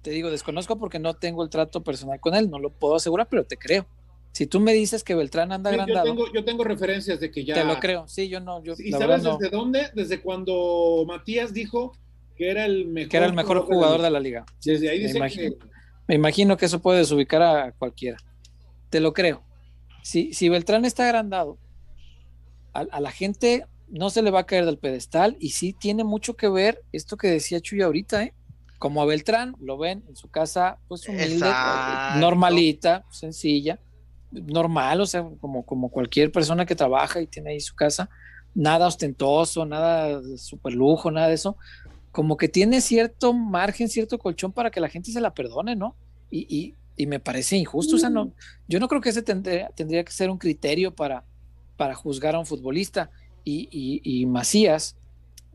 te 0.03 0.11
digo, 0.11 0.31
desconozco 0.31 0.79
porque 0.79 0.99
no 0.99 1.14
tengo 1.14 1.43
el 1.43 1.51
trato 1.51 1.83
personal 1.83 2.20
con 2.20 2.35
él, 2.35 2.51
no 2.51 2.59
lo 2.59 2.70
puedo 2.70 2.97
asegurar, 2.97 3.29
pero 3.31 3.45
te 3.45 3.57
creo. 3.57 3.87
Si 4.33 4.47
tú 4.47 4.59
me 4.59 4.72
dices 4.72 5.05
que 5.05 5.14
Beltrán 5.14 5.53
anda 5.53 5.70
agrandado. 5.70 6.07
Yo 6.07 6.12
tengo, 6.12 6.33
yo 6.33 6.45
tengo 6.45 6.64
referencias 6.64 7.20
de 7.20 7.31
que 7.31 7.45
ya. 7.45 7.55
Te 7.55 7.64
lo 7.64 7.79
creo, 7.79 8.09
sí, 8.09 8.29
yo 8.29 8.41
no. 8.41 8.62
Yo, 8.64 8.75
¿Y 8.79 8.91
sabes 8.91 9.22
desde 9.22 9.49
dónde? 9.51 9.91
Desde 9.95 10.20
cuando 10.20 11.05
Matías 11.07 11.55
dijo 11.55 11.97
que 12.37 12.51
era 12.51 12.64
el 12.64 12.87
mejor, 12.87 13.11
que 13.11 13.16
era 13.16 13.27
el 13.27 13.33
mejor 13.33 13.61
jugador, 13.61 14.03
de, 14.03 14.11
la... 14.11 14.18
liga. 14.18 14.45
Desde 14.64 14.89
ahí 14.89 14.99
dice 14.99 15.20
que 15.29 15.57
me 16.09 16.16
imagino 16.16 16.57
que 16.57 16.66
eso 16.66 16.81
puede 16.81 16.99
desubicar 16.99 17.43
a 17.43 17.72
cualquiera. 17.72 18.18
Te 18.91 18.99
lo 18.99 19.12
creo. 19.12 19.43
Si, 20.05 20.34
si 20.34 20.50
Beltrán 20.50 20.84
está 20.84 21.05
agrandado, 21.05 21.57
a, 22.74 23.00
la 23.00 23.11
gente 23.11 23.64
no 23.88 24.11
se 24.11 24.20
le 24.20 24.30
va 24.30 24.40
a 24.40 24.46
caer 24.46 24.66
del 24.66 24.76
pedestal 24.76 25.34
y 25.40 25.50
sí 25.50 25.72
tiene 25.72 26.05
mucho 26.05 26.36
que 26.36 26.46
ver 26.50 26.82
esto 26.92 27.16
que 27.16 27.28
decía 27.28 27.59
Chuy 27.61 27.80
ahorita, 27.80 28.22
¿eh? 28.22 28.34
Como 28.78 29.00
a 29.00 29.07
Beltrán 29.07 29.57
lo 29.61 29.78
ven 29.78 30.05
en 30.07 30.14
su 30.14 30.28
casa, 30.28 30.76
pues 30.88 31.09
humilde, 31.09 31.50
normalita, 32.18 33.07
sencilla, 33.11 33.80
normal, 34.30 35.00
o 35.00 35.07
sea, 35.07 35.26
como, 35.40 35.64
como 35.64 35.88
cualquier 35.88 36.30
persona 36.30 36.66
que 36.66 36.76
trabaja 36.76 37.22
y 37.22 37.26
tiene 37.26 37.52
ahí 37.52 37.61
su 37.61 37.74
casa, 37.74 38.11
nada 38.55 38.86
ostentoso, 38.86 39.64
nada 39.64 40.20
de 40.20 40.36
super 40.36 40.74
lujo, 40.74 41.11
nada 41.11 41.28
de 41.28 41.34
eso, 41.34 41.57
como 42.12 42.36
que 42.36 42.48
tiene 42.48 42.82
cierto 42.82 43.32
margen, 43.32 43.88
cierto 43.88 44.18
colchón 44.18 44.52
para 44.52 44.70
que 44.70 44.80
la 44.80 44.90
gente 44.90 45.12
se 45.12 45.20
la 45.22 45.32
perdone, 45.32 45.76
¿no? 45.76 45.96
Y, 46.30 46.74
me 46.97 47.20
parece 47.20 47.57
injusto, 47.57 47.97
o 47.97 47.99
sea, 47.99 48.11
no, 48.11 48.32
yo 48.68 48.78
no 48.80 48.88
creo 48.88 49.01
que 49.01 49.09
ese 49.09 49.22
tendría, 49.22 49.68
tendría 49.70 50.05
que 50.05 50.12
ser 50.12 50.30
un 50.30 50.38
criterio 50.38 50.95
para, 50.95 51.24
para 51.76 51.95
juzgar 51.95 52.34
a 52.34 52.38
un 52.38 52.47
futbolista. 52.47 53.11
Y, 53.45 54.24
Macías, 54.26 54.97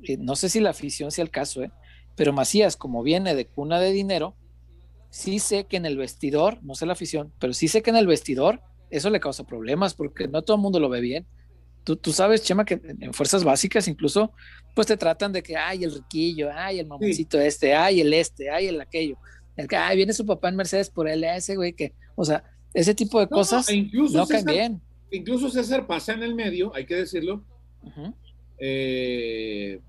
eh, 0.03 0.17
no 0.17 0.35
sé 0.35 0.49
si 0.49 0.59
la 0.59 0.69
afición 0.69 1.11
sea 1.11 1.23
el 1.23 1.31
caso, 1.31 1.63
¿eh? 1.63 1.71
pero 2.15 2.33
Macías, 2.33 2.75
como 2.77 3.01
viene 3.01 3.33
de 3.33 3.47
cuna 3.47 3.79
de 3.79 3.91
dinero, 3.91 4.35
sí 5.09 5.39
sé 5.39 5.65
que 5.65 5.77
en 5.77 5.85
el 5.85 5.97
vestidor, 5.97 6.59
no 6.63 6.75
sé 6.75 6.85
la 6.85 6.93
afición, 6.93 7.33
pero 7.39 7.53
sí 7.53 7.67
sé 7.67 7.81
que 7.81 7.89
en 7.89 7.95
el 7.95 8.05
vestidor 8.05 8.61
eso 8.89 9.09
le 9.09 9.19
causa 9.19 9.45
problemas 9.45 9.93
porque 9.93 10.27
no 10.27 10.41
todo 10.41 10.57
el 10.57 10.61
mundo 10.61 10.79
lo 10.79 10.89
ve 10.89 11.01
bien. 11.01 11.25
Tú, 11.83 12.11
sabes, 12.11 12.43
Chema, 12.43 12.65
que 12.65 12.79
en 12.99 13.13
fuerzas 13.13 13.43
básicas 13.43 13.87
incluso, 13.87 14.31
pues 14.75 14.85
te 14.85 14.95
tratan 14.95 15.31
de 15.31 15.41
que, 15.41 15.55
ay, 15.57 15.83
el 15.83 15.91
riquillo, 15.91 16.49
ay, 16.53 16.79
el 16.79 16.85
mamoncito 16.85 17.39
este, 17.39 17.73
ay, 17.73 18.01
el 18.01 18.13
este, 18.13 18.51
ay, 18.51 18.67
el 18.67 18.79
aquello. 18.79 19.17
El 19.59 19.67
que, 19.67 19.75
ay, 19.75 19.97
viene 19.97 20.13
su 20.13 20.25
papá 20.25 20.47
en 20.47 20.55
Mercedes 20.55 20.89
por 20.89 21.09
él, 21.09 21.21
ese 21.25 21.57
güey 21.57 21.73
que, 21.73 21.91
o 22.15 22.23
sea, 22.23 22.45
ese 22.73 22.95
tipo 22.95 23.19
de 23.19 23.27
cosas 23.27 23.67
e 23.67 23.89
no 23.91 24.25
caen 24.25 24.45
bien. 24.45 24.81
Incluso 25.11 25.49
César 25.49 25.85
pasa 25.85 26.13
en 26.13 26.23
el 26.23 26.33
medio, 26.33 26.73
hay 26.73 26.85
que 26.85 26.95
decirlo. 26.95 27.43
Eh, 28.57 29.81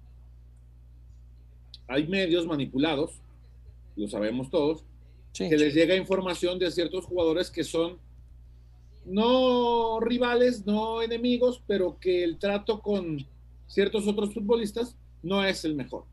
hay 1.86 2.08
medios 2.08 2.48
manipulados, 2.48 3.12
lo 3.94 4.08
sabemos 4.08 4.50
todos, 4.50 4.82
que 5.34 5.56
les 5.56 5.72
llega 5.72 5.94
información 5.94 6.58
de 6.58 6.68
ciertos 6.72 7.04
jugadores 7.04 7.48
que 7.48 7.62
son 7.62 7.96
no 9.04 10.00
rivales, 10.00 10.66
no 10.66 11.00
enemigos, 11.00 11.62
pero 11.68 11.96
que 12.00 12.24
el 12.24 12.40
trato 12.40 12.80
con 12.82 13.24
ciertos 13.68 14.08
otros 14.08 14.34
futbolistas 14.34 14.96
no 15.22 15.44
es 15.44 15.64
el 15.64 15.76
mejor. 15.76 16.06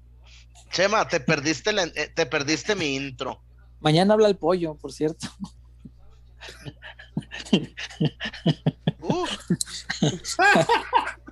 Chema, 0.70 1.08
te 1.08 1.20
perdiste, 1.20 1.72
eh, 1.72 2.12
te 2.14 2.28
perdiste 2.28 2.76
mi 2.76 2.96
intro. 2.96 3.42
Mañana 3.80 4.14
habla 4.14 4.28
el 4.28 4.38
pollo, 4.38 4.76
por 4.76 4.92
cierto. 4.92 5.28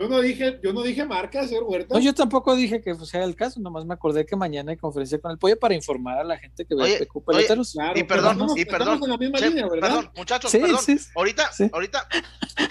Yo 0.00 0.08
no 0.08 0.18
dije, 0.22 0.58
yo 0.62 0.72
no 0.72 0.82
dije 0.82 1.04
marca, 1.04 1.46
señor 1.46 1.64
Huerta. 1.64 1.94
No, 1.94 2.00
yo 2.00 2.14
tampoco 2.14 2.56
dije 2.56 2.80
que 2.80 2.94
sea 3.04 3.22
el 3.22 3.36
caso, 3.36 3.60
nomás 3.60 3.84
me 3.84 3.92
acordé 3.92 4.24
que 4.24 4.34
mañana 4.34 4.70
hay 4.70 4.78
conferencia 4.78 5.20
con 5.20 5.30
el 5.30 5.36
pollo 5.36 5.58
para 5.58 5.74
informar 5.74 6.16
a 6.16 6.24
la 6.24 6.38
gente 6.38 6.64
que 6.64 6.74
ve 6.74 7.06
PQ 7.06 7.22
Peloteros. 7.22 7.76
y 7.94 8.02
perdón, 8.04 8.48
y 8.56 8.64
perdón, 8.64 8.98
en 9.04 9.10
la 9.10 9.18
misma 9.18 9.38
línea, 9.40 9.68
perdón, 9.68 10.10
muchachos, 10.16 10.52
perdón. 10.52 10.78
ahorita, 11.14 11.50
ahorita. 11.70 12.08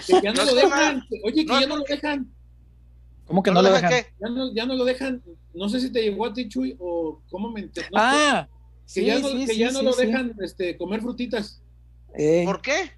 Que 0.08 0.20
ya 0.20 0.32
no, 0.32 0.44
lo 0.44 0.54
dejan. 0.56 1.04
Oye, 1.22 1.46
que 1.46 1.46
ya 1.46 1.66
no 1.68 1.76
lo 1.76 1.84
dejan. 1.84 2.34
¿Cómo 3.26 3.44
que 3.44 3.52
no, 3.52 3.62
lo 3.62 3.70
dejan? 3.70 3.92
Ya 3.92 4.28
no, 4.28 4.52
ya 4.52 4.66
no 4.66 4.74
lo 4.74 4.84
dejan. 4.84 5.22
No 5.54 5.68
sé 5.68 5.78
si 5.78 5.92
te 5.92 6.02
llegó 6.02 6.26
a 6.26 6.34
ti, 6.34 6.48
Chuy, 6.48 6.74
o 6.80 7.22
cómo 7.30 7.52
me 7.52 7.60
enteré. 7.60 7.86
ah, 7.94 8.48
que 8.92 9.04
ya 9.04 9.18
no, 9.18 9.28
que 9.28 9.56
ya 9.56 9.70
no 9.70 9.82
lo 9.82 9.94
dejan 9.94 10.34
este, 10.40 10.76
comer 10.76 11.00
frutitas. 11.00 11.62
Eh, 12.14 12.42
¿Por 12.44 12.60
qué? 12.60 12.90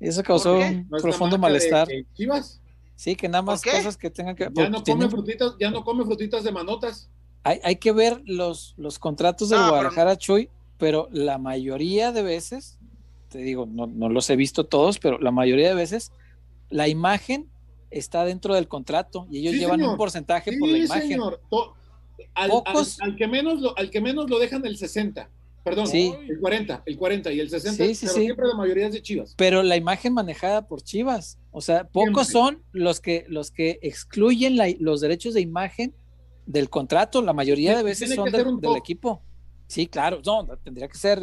Eso 0.00 0.22
causó 0.22 0.56
un 0.56 0.88
profundo 0.88 1.38
malestar. 1.38 1.88
Chivas? 2.14 2.60
Sí, 2.96 3.16
que 3.16 3.28
nada 3.28 3.42
más 3.42 3.62
cosas 3.62 3.96
que 3.96 4.10
tengan 4.10 4.36
que. 4.36 4.48
Ya 4.52 4.68
no 4.68 4.82
come 4.82 5.08
frutitas, 5.08 5.54
ya 5.58 5.70
no 5.70 5.84
come 5.84 6.04
frutitas 6.04 6.44
de 6.44 6.52
manotas. 6.52 7.08
Hay, 7.44 7.58
hay 7.64 7.76
que 7.76 7.90
ver 7.90 8.22
los, 8.24 8.74
los 8.76 8.98
contratos 8.98 9.48
del 9.48 9.58
Guadalajara, 9.58 10.16
Chuy, 10.16 10.48
pero 10.78 11.08
la 11.10 11.38
mayoría 11.38 12.12
de 12.12 12.22
veces, 12.22 12.78
te 13.28 13.38
digo, 13.38 13.66
no, 13.66 13.88
no 13.88 14.08
los 14.08 14.30
he 14.30 14.36
visto 14.36 14.64
todos, 14.64 15.00
pero 15.00 15.18
la 15.18 15.32
mayoría 15.32 15.68
de 15.68 15.74
veces, 15.74 16.12
la 16.70 16.86
imagen 16.86 17.48
está 17.90 18.24
dentro 18.24 18.54
del 18.54 18.68
contrato 18.68 19.26
y 19.30 19.38
ellos 19.38 19.54
llevan 19.54 19.82
un 19.82 19.96
porcentaje 19.96 20.56
por 20.58 20.68
la 20.68 20.78
imagen. 20.78 21.08
Señor. 21.08 21.40
Al, 22.34 22.50
Pocos. 22.50 23.00
al- 23.00 23.10
al 23.10 23.16
que 23.16 23.26
menos 23.26 23.60
lo, 23.60 23.76
al 23.76 23.90
que 23.90 24.00
menos 24.00 24.28
lo 24.30 24.38
dejan 24.38 24.64
el 24.66 24.76
60. 24.76 25.28
Perdón, 25.64 25.86
Sí. 25.86 26.12
el 26.28 26.40
40, 26.40 26.82
el 26.86 26.96
40 26.98 27.32
y 27.32 27.38
el 27.38 27.48
60, 27.48 27.84
Sí, 27.84 27.94
sí, 27.94 28.06
pero 28.06 28.18
siempre 28.20 28.48
la 28.48 28.54
mayoría 28.56 28.86
es 28.88 28.92
de 28.94 29.00
Chivas. 29.02 29.34
pero 29.36 29.62
la 29.62 29.76
imagen 29.76 30.12
manejada 30.12 30.66
por 30.66 30.82
Chivas. 30.82 31.38
O 31.52 31.60
sea, 31.60 31.84
pocos 31.84 32.26
Siempre. 32.26 32.32
son 32.56 32.62
los 32.72 32.98
que, 33.00 33.24
los 33.28 33.52
que 33.52 33.78
excluyen 33.82 34.56
la- 34.56 34.74
los 34.80 35.00
derechos 35.00 35.34
de 35.34 35.40
imagen 35.40 35.94
del 36.46 36.68
contrato. 36.68 37.22
La 37.22 37.32
mayoría 37.32 37.76
de 37.76 37.84
veces 37.84 38.12
son 38.12 38.28
del, 38.32 38.76
equipo. 38.76 39.22
Sí, 39.68 39.86
claro. 39.86 40.20
No, 40.26 40.44
tendría 40.64 40.88
que 40.88 40.98
ser 40.98 41.22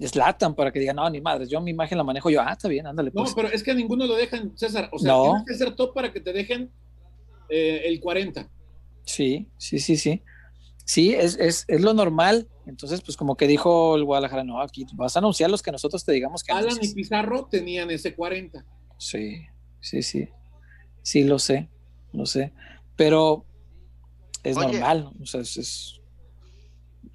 Slatan 0.00 0.54
para 0.54 0.70
que 0.70 0.78
digan, 0.78 0.94
no, 0.94 1.10
ni 1.10 1.20
madres, 1.20 1.48
yo 1.50 1.60
mi 1.60 1.72
imagen 1.72 1.98
la 1.98 2.04
manejo 2.04 2.30
yo. 2.30 2.40
Ah, 2.40 2.52
está 2.52 2.68
bien, 2.68 2.86
ándale. 2.86 3.10
No, 3.12 3.22
Pues. 3.22 3.34
pero 3.34 3.48
es 3.48 3.64
que 3.64 3.72
a 3.72 3.74
ninguno 3.74 4.06
lo 4.06 4.14
dejan, 4.14 4.56
César. 4.56 4.88
O 4.92 4.98
sea, 5.00 5.12
No. 5.12 5.22
tienes 5.24 5.42
que 5.48 5.54
ser 5.54 5.74
top 5.74 5.92
para 5.92 6.12
que 6.12 6.20
te 6.20 6.32
dejen 6.32 6.70
eh, 7.50 7.82
el 7.86 7.98
40. 7.98 8.48
Sí, 9.08 9.48
sí, 9.56 9.78
sí, 9.78 9.96
sí. 9.96 10.22
Sí, 10.84 11.14
es, 11.14 11.36
es, 11.38 11.64
es 11.66 11.80
lo 11.80 11.94
normal. 11.94 12.48
Entonces, 12.66 13.00
pues 13.02 13.16
como 13.16 13.36
que 13.36 13.46
dijo 13.46 13.96
el 13.96 14.04
Guadalajara, 14.04 14.44
no, 14.44 14.60
aquí 14.60 14.86
vas 14.94 15.16
a 15.16 15.18
anunciar 15.20 15.50
los 15.50 15.62
que 15.62 15.72
nosotros 15.72 16.04
te 16.04 16.12
digamos 16.12 16.42
que 16.42 16.52
Alan 16.52 16.76
y. 16.80 16.92
Pizarro 16.94 17.46
tenían 17.46 17.90
ese 17.90 18.14
40. 18.14 18.64
Sí, 18.98 19.46
sí, 19.80 20.02
sí. 20.02 20.28
Sí, 21.02 21.24
lo 21.24 21.38
sé, 21.38 21.70
lo 22.12 22.26
sé. 22.26 22.52
Pero 22.96 23.46
es 24.42 24.56
Oye. 24.56 24.72
normal. 24.72 25.10
O 25.22 25.26
sea, 25.26 25.40
es, 25.40 25.56
es- 25.56 26.00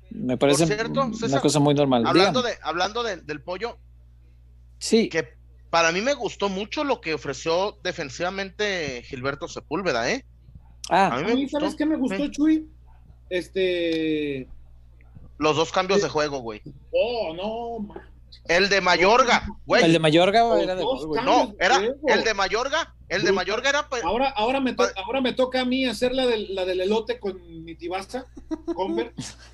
me 0.10 0.38
parece 0.38 0.66
cierto, 0.68 1.06
una 1.24 1.40
cosa 1.42 1.60
muy 1.60 1.74
normal. 1.74 2.06
Hablando, 2.08 2.42
Dígame. 2.42 2.56
de, 2.56 2.62
hablando 2.64 3.04
de- 3.04 3.18
del 3.18 3.42
pollo, 3.44 3.78
Sí, 4.80 5.10
que 5.10 5.30
para 5.70 5.92
mí 5.92 6.02
me 6.02 6.14
gustó 6.14 6.50
mucho 6.50 6.84
lo 6.84 7.02
que 7.02 7.14
ofreció 7.14 7.80
defensivamente 7.84 9.02
Gilberto 9.04 9.48
Sepúlveda, 9.48 10.12
¿eh? 10.12 10.26
A 10.90 11.08
ah, 11.08 11.18
mí 11.22 11.32
A 11.32 11.36
mí, 11.36 11.42
gustó. 11.44 11.60
¿sabes 11.60 11.76
qué 11.76 11.86
me 11.86 11.96
gustó, 11.96 12.26
Sí. 12.26 12.32
Chuy? 12.32 12.68
Este. 13.30 14.48
Los 15.38 15.56
dos 15.56 15.72
cambios 15.72 16.02
de 16.02 16.10
juego, 16.10 16.40
güey. 16.40 16.62
Oh, 16.92 17.34
no, 17.34 17.94
El 18.46 18.70
de 18.70 18.82
Mayorga, 18.82 19.46
güey. 19.66 19.84
el 19.84 19.94
de 19.94 20.00
Mayorga 20.00 20.42
Los 20.42 20.62
era 20.62 20.76
de 20.76 20.84
gol, 20.84 21.08
güey. 21.08 21.24
No, 21.24 21.56
era 21.60 21.78
el 21.78 22.24
de 22.24 22.34
Mayorga. 22.34 22.96
El 23.10 23.24
de. 23.24 23.32
Mayorga 23.32 23.70
era. 23.70 23.90
pues, 23.90 24.04
Ahora, 24.04 24.30
ahora, 24.30 24.60
me 24.60 24.74
to- 24.74 24.90
ahora 25.06 25.22
me 25.22 25.34
toca 25.34 25.62
a 25.62 25.66
mí 25.66 25.86
hacer 25.86 26.14
la 26.14 26.26
del, 26.26 26.54
la 26.54 26.66
del 26.66 26.82
elote 26.82 27.20
con 27.20 27.64
mi 27.64 27.76
tibasa, 27.76 28.26
Conver. 28.76 29.14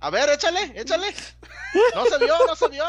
A 0.00 0.10
ver, 0.10 0.28
échale, 0.30 0.72
échale. 0.76 1.06
No 1.94 2.06
se 2.06 2.18
vio, 2.18 2.34
no 2.46 2.54
se 2.54 2.68
vio. 2.68 2.84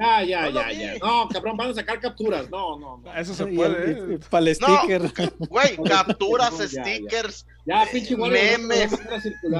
Ya, 0.00 0.22
ya, 0.24 0.42
No 0.50 0.60
ya, 0.62 0.66
vi. 0.68 0.78
ya. 0.78 0.94
No, 0.98 1.28
cabrón, 1.28 1.56
van 1.58 1.70
a 1.70 1.74
sacar 1.74 2.00
capturas. 2.00 2.48
No, 2.50 2.78
no, 2.78 2.98
no. 3.04 3.14
Eso 3.14 3.34
se 3.34 3.44
Y 3.52 3.54
puede, 3.56 4.14
¿eh? 4.14 4.18
Para 4.30 4.46
el 4.48 4.54
sticker. 4.54 5.12
Güey, 5.38 5.76
capturas, 5.84 6.56
Ya, 6.58 6.66
ya. 6.66 6.82
stickers. 6.84 7.46
Ya, 7.66 7.86
pinche 7.92 8.16
Memes. 8.16 8.92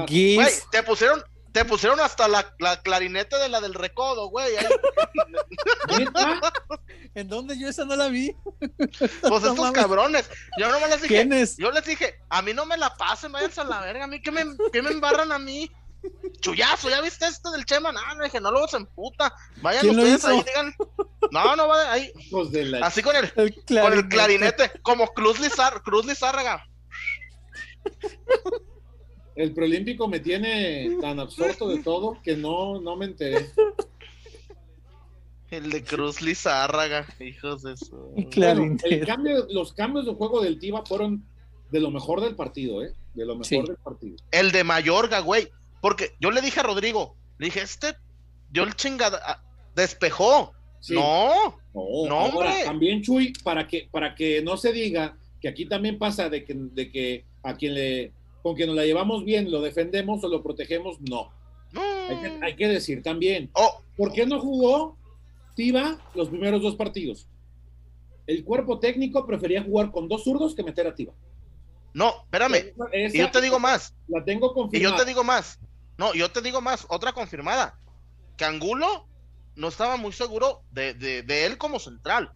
Güey, 0.09 0.39
te 0.71 0.81
pusieron, 0.83 1.23
te 1.51 1.63
pusieron 1.63 1.99
hasta 1.99 2.27
la, 2.27 2.53
la 2.59 2.81
clarinete 2.81 3.37
de 3.37 3.49
la 3.49 3.61
del 3.61 3.75
recodo, 3.75 4.29
güey. 4.29 4.53
¿En 7.13 7.29
dónde 7.29 7.57
yo 7.57 7.69
esa 7.69 7.85
no 7.85 7.95
la 7.95 8.07
vi? 8.09 8.35
Pues 8.59 9.01
No 9.23 9.37
estos 9.37 9.57
mames. 9.57 9.71
cabrones. 9.73 10.29
Yo 10.59 10.69
no 10.69 10.79
me 10.79 10.87
les 10.87 11.01
dije. 11.01 11.15
¿Quién 11.15 11.33
es? 11.33 11.55
Yo 11.57 11.71
les 11.71 11.85
dije, 11.85 12.19
a 12.29 12.41
mí 12.41 12.53
no 12.53 12.65
me 12.65 12.77
la 12.77 12.93
pasen, 12.95 13.31
váyanse 13.31 13.61
a 13.61 13.65
la 13.65 13.81
verga. 13.81 14.03
A 14.05 14.07
mí 14.07 14.21
que 14.21 14.31
me, 14.31 14.43
que 14.71 14.81
me 14.81 14.89
embarran 14.89 15.31
a 15.31 15.39
mí. 15.39 15.71
Chuyazo, 16.39 16.89
¿ya 16.89 17.01
viste 17.01 17.25
esto 17.25 17.51
del 17.51 17.65
Chema? 17.65 17.91
No, 17.91 18.01
no 18.15 18.23
dije, 18.23 18.39
no 18.39 18.51
luego 18.51 18.67
se 18.67 18.77
emputa. 18.77 19.33
Vayan 19.61 19.81
¿Quién 19.81 19.95
lo 19.97 20.03
ustedes 20.03 20.25
ahí, 20.25 20.43
digan. 20.45 20.75
No, 21.31 21.55
no 21.55 21.67
va 21.67 21.91
ahí. 21.91 22.11
De 22.51 22.65
la 22.65 22.85
Así 22.85 23.01
con 23.01 23.15
el, 23.15 23.31
El 23.35 23.53
con 23.81 23.93
el 23.93 24.07
clarinete, 24.07 24.71
como 24.81 25.07
Cruz, 25.07 25.39
Lizar, 25.39 25.81
Cruz 25.81 26.05
Lizárraga. 26.05 26.67
El 29.35 29.53
preolímpico 29.53 30.07
me 30.07 30.19
tiene 30.19 30.97
tan 31.01 31.19
absorto 31.19 31.67
de 31.67 31.83
todo 31.83 32.21
que 32.23 32.37
no, 32.37 32.79
no 32.79 32.95
me 32.95 33.05
enteré. 33.05 33.49
El 35.51 35.69
de 35.69 35.83
Cruz 35.83 36.21
Lizárraga, 36.21 37.05
hijos 37.19 37.63
de 37.63 37.75
su. 37.77 38.13
El 38.83 39.05
cambio, 39.05 39.45
los 39.49 39.73
cambios 39.73 40.05
de 40.05 40.13
juego 40.13 40.41
del 40.41 40.59
Tiva 40.59 40.85
fueron 40.85 41.23
de 41.71 41.79
lo 41.79 41.91
mejor 41.91 42.21
del 42.21 42.35
partido, 42.35 42.83
¿eh? 42.83 42.93
De 43.13 43.25
lo 43.25 43.33
mejor 43.35 43.45
Sí. 43.47 43.61
del 43.61 43.77
partido. 43.77 44.15
El 44.31 44.51
de 44.51 44.63
Mayorga, 44.63 45.19
güey. 45.19 45.49
Porque 45.85 46.15
yo 46.19 46.31
le 46.31 46.41
dije 46.41 46.59
a 46.61 46.63
Rodrigo, 46.63 47.15
le 47.37 47.45
dije, 47.45 47.61
este 47.61 47.95
dio 48.49 48.63
el 48.63 48.73
chingada. 48.75 49.21
ah, 49.23 49.43
Despejó. 49.75 50.51
Sí. 50.79 50.95
No. 50.95 51.29
No, 51.75 52.07
No, 52.07 52.15
ahora, 52.21 52.49
hombre. 52.49 52.63
también 52.65 53.03
Chuy, 53.03 53.33
para 53.43 53.67
que, 53.67 53.87
para 53.91 54.15
que 54.15 54.41
no 54.41 54.57
se 54.57 54.71
diga 54.71 55.15
que 55.39 55.47
aquí 55.47 55.67
también 55.67 55.99
pasa 55.99 56.27
de 56.27 56.43
que, 56.43 56.55
de 56.55 56.91
que 56.91 57.25
a 57.43 57.55
quien 57.55 57.75
le, 57.75 58.13
con 58.41 58.55
quien 58.55 58.65
nos 58.67 58.75
la 58.75 58.83
llevamos 58.85 59.23
bien 59.25 59.51
lo 59.51 59.61
defendemos 59.61 60.23
o 60.23 60.27
lo 60.27 60.41
protegemos, 60.41 60.99
no. 61.01 61.29
No. 61.71 61.81
Hay 62.09 62.17
que, 62.19 62.39
hay 62.45 62.55
que 62.55 62.67
decir 62.67 63.03
también, 63.03 63.51
Oh, 63.53 63.83
¿por 63.95 64.11
qué 64.11 64.25
no 64.25 64.39
jugó 64.39 64.97
Tiva 65.55 65.99
los 66.15 66.29
primeros 66.29 66.63
dos 66.63 66.75
partidos? 66.75 67.27
El 68.25 68.43
cuerpo 68.43 68.79
técnico 68.79 69.27
prefería 69.27 69.61
jugar 69.61 69.91
con 69.91 70.07
dos 70.07 70.23
zurdos 70.23 70.55
que 70.55 70.63
meter 70.63 70.87
a 70.87 70.95
Tiva. 70.95 71.13
no, 71.93 72.23
espérame. 72.23 72.73
Esa- 72.91 73.15
Y 73.17 73.19
yo 73.19 73.29
te 73.31 73.39
digo 73.41 73.59
más. 73.59 73.93
La 74.07 74.23
tengo 74.25 74.51
Y 74.51 74.53
confirmada. 74.53 74.97
yo 74.97 75.03
te 75.03 75.07
digo 75.07 75.23
más. 75.23 75.59
No, 75.97 76.13
yo 76.13 76.31
te 76.31 76.41
digo 76.41 76.61
más. 76.61 76.85
Otra 76.89 77.13
confirmada. 77.13 77.77
Que 78.37 78.45
Angulo 78.45 79.07
no 79.55 79.67
estaba 79.69 79.95
muy 79.97 80.11
seguro 80.11 80.61
de, 80.71 80.93
de- 80.93 81.23
de 81.23 81.45
él 81.45 81.57
como 81.57 81.79
central. 81.79 82.31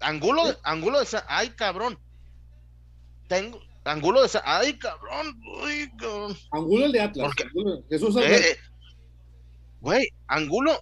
Angulo, 0.00 0.42
Angulo 0.64 0.98
decía, 1.00 1.24
ay 1.28 1.50
cabrón. 1.50 1.98
Tengo, 3.28 3.60
Angulo 3.84 4.22
decía, 4.22 4.42
ay 4.44 4.76
cabrón, 4.78 5.40
uy, 5.62 5.90
cabrón. 5.96 6.36
Angulo 6.50 6.86
el 6.86 6.92
de 6.92 7.00
Atlas. 7.00 7.26
¿Por 7.28 7.36
qué? 7.36 7.44
Angulo- 7.44 7.84
Jesús 7.88 8.16
Eh, 8.16 8.36
eh, 8.36 8.56
Güey, 9.80 10.08
Angulo 10.26 10.80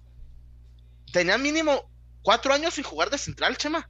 tenía 1.13 1.37
mínimo 1.39 1.91
cuatro 2.23 2.53
años 2.53 2.75
sin 2.75 2.85
jugar 2.85 3.11
de 3.11 3.19
central, 3.19 3.57
Chema. 3.57 3.89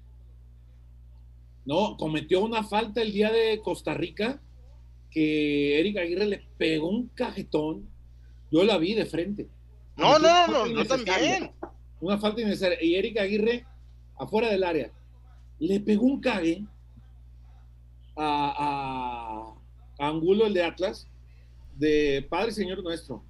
No, 1.64 1.96
cometió 1.96 2.40
una 2.40 2.64
falta 2.64 3.02
el 3.02 3.12
día 3.12 3.30
de 3.30 3.60
Costa 3.62 3.94
Rica 3.94 4.40
que 5.10 5.78
Eric 5.80 5.96
Aguirre 5.98 6.26
le 6.26 6.42
pegó 6.58 6.88
un 6.88 7.08
cajetón. 7.08 7.88
Yo 8.50 8.64
la 8.64 8.78
vi 8.78 8.94
de 8.94 9.06
frente. 9.06 9.48
No, 9.96 10.18
no, 10.18 10.46
no, 10.46 10.52
falta 10.64 10.72
yo 10.72 10.86
también. 10.86 11.50
Una 12.00 12.18
falta 12.18 12.40
innecesaria. 12.40 12.82
Y 12.82 12.94
Eric 12.94 13.18
Aguirre, 13.18 13.64
afuera 14.18 14.48
del 14.48 14.64
área, 14.64 14.90
le 15.58 15.80
pegó 15.80 16.06
un 16.06 16.20
cague 16.20 16.64
a, 18.16 19.54
a- 19.98 20.04
a 20.04 20.08
Angulo, 20.08 20.46
el 20.46 20.54
de 20.54 20.62
Atlas, 20.62 21.06
de 21.76 22.26
Padre 22.28 22.50
y 22.50 22.54
Señor 22.54 22.82
nuestro. 22.82 23.22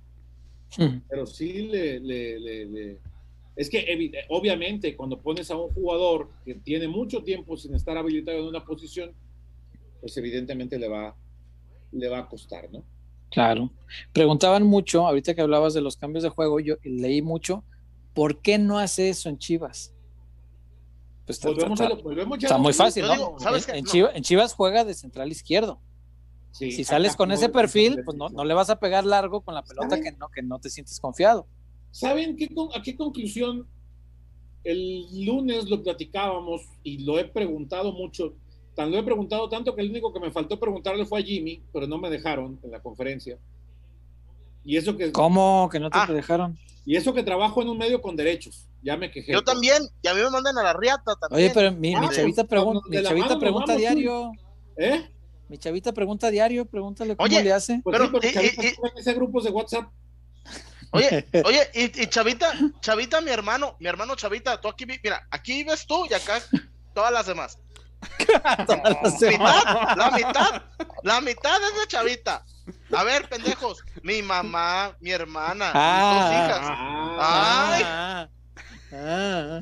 Pero 1.09 1.27
sí 1.27 1.63
le, 1.65 1.99
le- 2.01 2.39
le- 2.39 2.65
le- 2.67 2.99
Es 3.57 3.69
que 3.69 4.25
obviamente 4.29 4.95
cuando 4.97 5.21
pones 5.21 5.51
a 5.51 5.57
un 5.57 5.71
jugador 5.73 6.31
que 6.45 6.55
tiene 6.55 6.87
mucho 6.87 7.23
tiempo 7.25 7.57
sin 7.57 7.75
estar 7.75 7.97
habilitado 7.97 8.39
en 8.39 8.45
una 8.45 8.65
posición, 8.65 9.13
pues 10.01 10.17
evidentemente 10.17 10.79
le 10.79 10.89
va, 10.89 11.15
le 11.93 12.09
va 12.09 12.19
a 12.21 12.29
costar, 12.29 12.69
¿no? 12.73 12.83
Claro. 13.31 13.71
Preguntaban 14.13 14.65
mucho, 14.67 15.07
ahorita 15.07 15.35
que 15.35 15.41
hablabas 15.41 15.75
de 15.75 15.81
los 15.81 15.97
cambios 15.97 16.23
de 16.25 16.29
juego, 16.31 16.59
yo 16.61 16.77
leí 16.83 17.23
mucho, 17.23 17.63
¿por 18.15 18.41
qué 18.41 18.59
no 18.59 18.79
hace 18.79 19.09
eso 19.09 19.29
en 19.29 19.39
Chivas? 19.39 19.95
Pues 21.27 21.39
está, 21.39 21.49
Volvemos 21.49 21.81
a 21.81 21.85
está- 21.85 21.97
lo- 21.97 22.03
volvemos 22.03 22.39
ya 22.39 22.47
está 22.49 22.55
a 22.57 22.59
lo 22.59 22.63
muy 22.65 22.73
fácil, 22.73 23.05
¿no? 23.07 23.13
digo, 23.13 23.37
¿sabes 23.39 23.69
en, 23.69 23.73
qué? 23.73 23.79
en 23.79 23.85
No. 23.85 23.91
Chivas, 23.91 24.17
en 24.17 24.23
Chivas 24.23 24.55
juega 24.55 24.85
de 24.85 24.95
central 24.95 25.31
izquierdo. 25.31 25.81
Sí, 26.53 26.73
si 26.73 26.83
sales 26.83 27.15
con 27.15 27.31
ese 27.31 27.45
es- 27.45 27.51
perfil, 27.53 28.03
pues 28.05 28.17
no, 28.17 28.29
no 28.29 28.45
le 28.45 28.55
vas 28.55 28.71
a 28.71 28.81
pegar 28.81 29.05
largo 29.07 29.41
con 29.43 29.55
la 29.55 29.63
pelota 29.63 29.91
¿Saben? 29.91 30.03
que 30.03 30.13
no, 30.19 30.29
que 30.29 30.43
no 30.43 30.59
te 30.59 30.69
sientes 30.69 30.99
confiado. 30.99 31.47
¿Saben 31.93 32.37
qué, 32.37 32.49
con- 32.53 32.71
a 32.75 32.83
qué 32.83 32.97
conclusión? 32.97 33.67
El 34.65 35.25
lunes 35.25 35.71
lo 35.71 35.83
platicábamos 35.83 36.63
y 36.83 37.05
lo 37.05 37.19
he 37.19 37.25
preguntado 37.25 37.93
mucho. 37.93 38.35
Tan 38.81 38.91
lo 38.91 38.97
he 38.99 39.03
preguntado 39.03 39.47
tanto 39.51 39.75
que 39.77 39.83
el 39.83 39.91
único 39.91 40.11
que 40.11 40.21
me 40.21 40.31
faltó 40.31 40.59
preguntarle 40.59 41.05
fue 41.05 41.21
a 41.21 41.23
Jimmy, 41.23 41.63
pero 41.71 41.87
no 41.87 41.99
me 41.99 42.09
dejaron 42.09 42.59
en 42.63 42.71
la 42.71 42.81
conferencia. 42.81 43.37
Y 44.65 44.79
eso 44.79 44.97
que, 44.97 45.13
¿Cómo 45.13 45.69
que 45.71 45.79
no 45.79 45.91
te 45.91 45.99
Ah. 45.99 46.07
dejaron? 46.09 46.59
y 46.87 46.97
eso 46.97 47.13
que 47.13 47.23
trabajo 47.23 47.61
en 47.61 47.69
un 47.69 47.77
medio 47.77 48.01
con 48.01 48.17
derechos. 48.17 48.67
Ya 48.83 48.97
me 48.97 49.11
quejé. 49.11 49.33
Yo 49.33 49.43
también, 49.43 49.83
y 50.01 50.09
a 50.09 50.15
mí 50.15 50.21
me 50.23 50.31
mandan 50.31 50.57
a 50.57 50.63
la 50.63 50.73
riata 50.73 51.13
también. 51.21 51.45
Oye, 51.45 51.51
pero 51.55 51.73
mi, 51.73 51.91
mi 51.91 51.95
Ah, 51.95 52.09
chavita, 52.11 52.45
pregun- 52.45 52.81
mi 52.89 53.03
chavita 53.03 53.39
pregunta 53.39 53.67
vamos, 53.75 53.81
diario. 53.81 54.33
¿Eh? 54.79 55.11
Mi 55.51 55.59
chavita 55.59 55.93
pregunta 55.93 56.31
diario, 56.31 56.65
pregúntale 56.65 57.17
cómo 57.17 57.27
Oye, 57.27 57.45
le 57.45 57.53
hace. 57.53 57.83
Pues 57.85 57.93
Pero, 57.99 58.07
sí, 58.07 58.11
pero 58.19 58.29
y- 58.31 58.33
Chavita 58.33 58.63
y- 58.65 58.69
en 58.69 58.99
ese 58.99 59.13
grupos 59.13 59.45
de 59.45 59.51
WhatsApp. 59.51 59.91
Oye, 60.93 61.27
oye, 61.45 61.61
y, 61.75 62.03
y 62.03 62.07
Chavita, 62.07 62.51
Chavita, 62.81 63.21
mi 63.21 63.31
hermano, 63.31 63.77
mi 63.79 63.89
hermano 63.89 64.17
Chavita, 64.17 64.59
tú 64.59 64.69
aquí, 64.69 64.87
vi- 64.87 64.99
mira, 65.05 65.21
aquí 65.31 65.65
ves 65.65 65.87
tú 65.87 66.07
y 66.09 66.15
acá 66.15 66.41
todas 66.95 67.13
las 67.13 67.27
demás. 67.27 67.59
mitad, 69.29 69.97
la 69.97 70.11
mitad, 70.17 70.63
la 71.03 71.21
mitad 71.21 71.57
es 71.63 71.81
de 71.81 71.87
Chavita. 71.89 72.45
A 72.93 73.05
ver, 73.05 73.29
pendejos, 73.29 73.83
mi 74.03 74.23
mamá, 74.23 74.97
mi 75.01 75.11
hermana, 75.11 75.71
Ah, 75.75 76.13
mis 76.13 76.23
dos 76.23 76.33
hijas. 76.33 76.61
Ay. 77.21 77.83
Ah, 77.85 78.29
ah, 78.93 79.61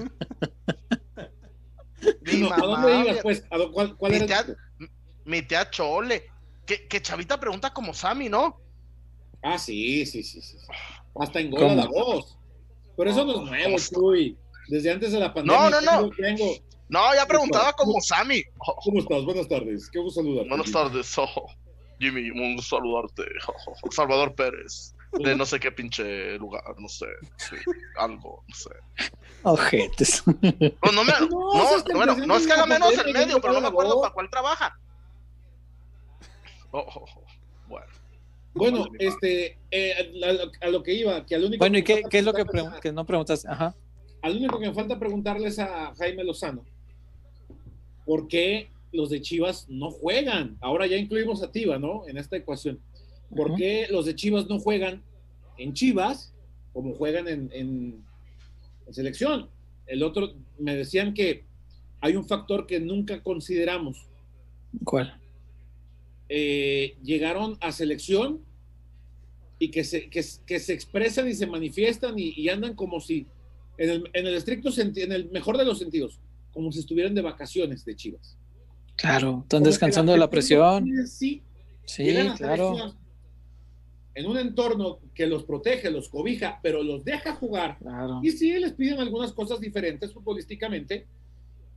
Mi 2.22 2.36
No, 2.40 2.46
¿A 2.52 2.56
mamá, 2.58 2.66
dónde 2.66 2.96
mi, 2.96 3.08
ibas, 3.08 3.18
pues? 3.22 3.44
¿A 3.50 3.58
¿Cuál, 3.72 3.96
cuál 3.96 4.12
mi 4.12 4.18
era? 4.18 4.26
tía, 4.44 4.56
mi 5.24 5.42
tía 5.42 5.70
Chole, 5.70 6.26
que, 6.66 6.86
que 6.86 7.02
Chavita 7.02 7.38
pregunta 7.40 7.72
como 7.72 7.92
Sammy, 7.94 8.28
¿no? 8.28 8.60
Ah, 9.42 9.58
sí, 9.58 10.04
sí, 10.06 10.22
sí, 10.22 10.40
sí. 10.42 10.56
Hasta 11.20 11.40
engola 11.40 11.74
la 11.74 11.86
voz. 11.86 12.38
Pero 12.96 13.10
eso 13.10 13.24
no 13.24 13.32
es 13.32 13.50
nuevo, 13.50 13.78
Chuy. 13.78 14.36
Desde 14.68 14.92
antes 14.92 15.12
de 15.12 15.20
la 15.20 15.32
pandemia. 15.32 15.70
No, 15.70 15.80
no, 15.80 16.02
no. 16.02 16.10
Tengo... 16.10 16.54
No, 16.88 17.14
ya 17.14 17.26
preguntaba 17.26 17.72
como 17.74 18.00
Sammy. 18.00 18.42
¿Cómo 18.56 19.00
estás? 19.00 19.24
Buenas 19.24 19.48
tardes. 19.48 19.90
Qué 19.90 19.98
gusto 19.98 20.20
saludarte. 20.22 20.48
Buenas 20.48 20.72
tardes, 20.72 21.18
oh, 21.18 21.46
Jimmy. 21.98 22.30
Un 22.30 22.56
gusto 22.56 22.76
saludarte. 22.76 23.24
Salvador 23.90 24.34
Pérez. 24.34 24.94
De 25.12 25.34
no 25.34 25.46
sé 25.46 25.58
qué 25.58 25.72
pinche 25.72 26.38
lugar, 26.38 26.62
no 26.78 26.88
sé. 26.88 27.06
Sí, 27.36 27.56
algo, 27.96 28.44
no 28.46 28.54
sé. 28.54 28.70
Ojetes. 29.42 30.22
No, 30.84 30.92
no, 30.92 31.04
me, 31.04 31.12
no, 31.12 31.28
no, 31.28 31.94
bueno, 31.94 32.16
no 32.26 32.36
es 32.36 32.46
que 32.46 32.52
haga 32.52 32.66
menos 32.66 32.92
el 32.98 33.12
medio, 33.12 33.40
pero 33.40 33.54
no 33.54 33.60
me 33.60 33.68
acuerdo 33.68 34.00
para 34.00 34.12
cuál 34.12 34.30
trabaja. 34.30 34.78
Oh, 36.70 36.80
oh, 36.80 37.04
oh, 37.16 37.24
bueno. 37.68 37.86
Bueno, 38.54 38.86
este, 38.98 39.58
eh, 39.70 40.12
a, 40.62 40.66
a, 40.66 40.70
lo 40.70 40.82
que 40.82 40.92
iba, 40.92 41.24
que 41.24 41.34
al 41.34 41.44
único. 41.44 41.60
Bueno, 41.60 41.78
¿y 41.78 41.84
qué, 41.84 42.02
qué 42.10 42.18
es 42.18 42.24
lo 42.24 42.32
que, 42.32 42.44
que 42.82 42.92
no 42.92 43.06
preguntas? 43.06 43.46
Ajá. 43.46 43.74
Al 44.22 44.36
único 44.36 44.58
que 44.58 44.68
me 44.68 44.74
falta 44.74 44.98
preguntarles 44.98 45.58
a 45.58 45.94
Jaime 45.96 46.24
Lozano, 46.24 46.64
¿por 48.08 48.26
qué 48.26 48.70
los 48.90 49.10
de 49.10 49.20
Chivas 49.20 49.66
no 49.68 49.90
juegan? 49.90 50.56
Ahora 50.62 50.86
ya 50.86 50.96
incluimos 50.96 51.42
a 51.42 51.52
Tiva, 51.52 51.78
¿no? 51.78 52.08
En 52.08 52.16
esta 52.16 52.38
ecuación. 52.38 52.80
¿Por 53.36 53.54
qué 53.54 53.86
los 53.90 54.06
de 54.06 54.14
Chivas 54.14 54.48
no 54.48 54.58
juegan 54.58 55.02
en 55.58 55.74
Chivas 55.74 56.32
como 56.72 56.94
juegan 56.94 57.28
en, 57.28 57.50
en, 57.52 58.02
en, 58.86 58.94
selección? 58.94 59.50
El 59.86 60.02
otro, 60.02 60.32
me 60.58 60.74
decían 60.74 61.12
que 61.12 61.44
hay 62.00 62.16
un 62.16 62.26
factor 62.26 62.66
que 62.66 62.80
nunca 62.80 63.22
consideramos. 63.22 64.06
¿Cuál? 64.84 65.20
Eh, 66.30 66.96
llegaron 67.02 67.58
a 67.60 67.72
selección 67.72 68.40
y 69.58 69.70
que 69.70 69.84
se, 69.84 70.08
que, 70.08 70.24
que 70.46 70.60
se 70.60 70.72
expresan 70.72 71.28
y 71.28 71.34
se 71.34 71.46
manifiestan 71.46 72.18
y, 72.18 72.32
y 72.34 72.48
andan 72.48 72.74
como 72.74 73.00
si, 73.00 73.26
en 73.76 73.90
el, 73.90 74.10
en 74.14 74.26
el, 74.26 74.34
estricto 74.34 74.72
sentido, 74.72 75.08
en 75.08 75.12
el 75.12 75.30
mejor 75.30 75.58
de 75.58 75.66
los 75.66 75.78
sentidos, 75.78 76.18
como 76.58 76.72
si 76.72 76.80
estuvieran 76.80 77.14
de 77.14 77.22
vacaciones 77.22 77.84
de 77.84 77.94
Chivas. 77.94 78.36
Claro, 78.96 79.42
están 79.44 79.62
descansando 79.62 80.10
de 80.10 80.18
la 80.18 80.28
presión. 80.28 80.84
Sí, 81.06 81.40
sí 81.86 82.16
claro. 82.36 82.74
En 84.16 84.26
un 84.26 84.36
entorno 84.38 84.98
que 85.14 85.28
los 85.28 85.44
protege, 85.44 85.88
los 85.88 86.08
cobija, 86.08 86.58
pero 86.60 86.82
los 86.82 87.04
deja 87.04 87.36
jugar. 87.36 87.78
Claro. 87.78 88.18
Y 88.24 88.32
sí, 88.32 88.58
les 88.58 88.72
piden 88.72 88.98
algunas 88.98 89.32
cosas 89.32 89.60
diferentes 89.60 90.12
futbolísticamente. 90.12 91.06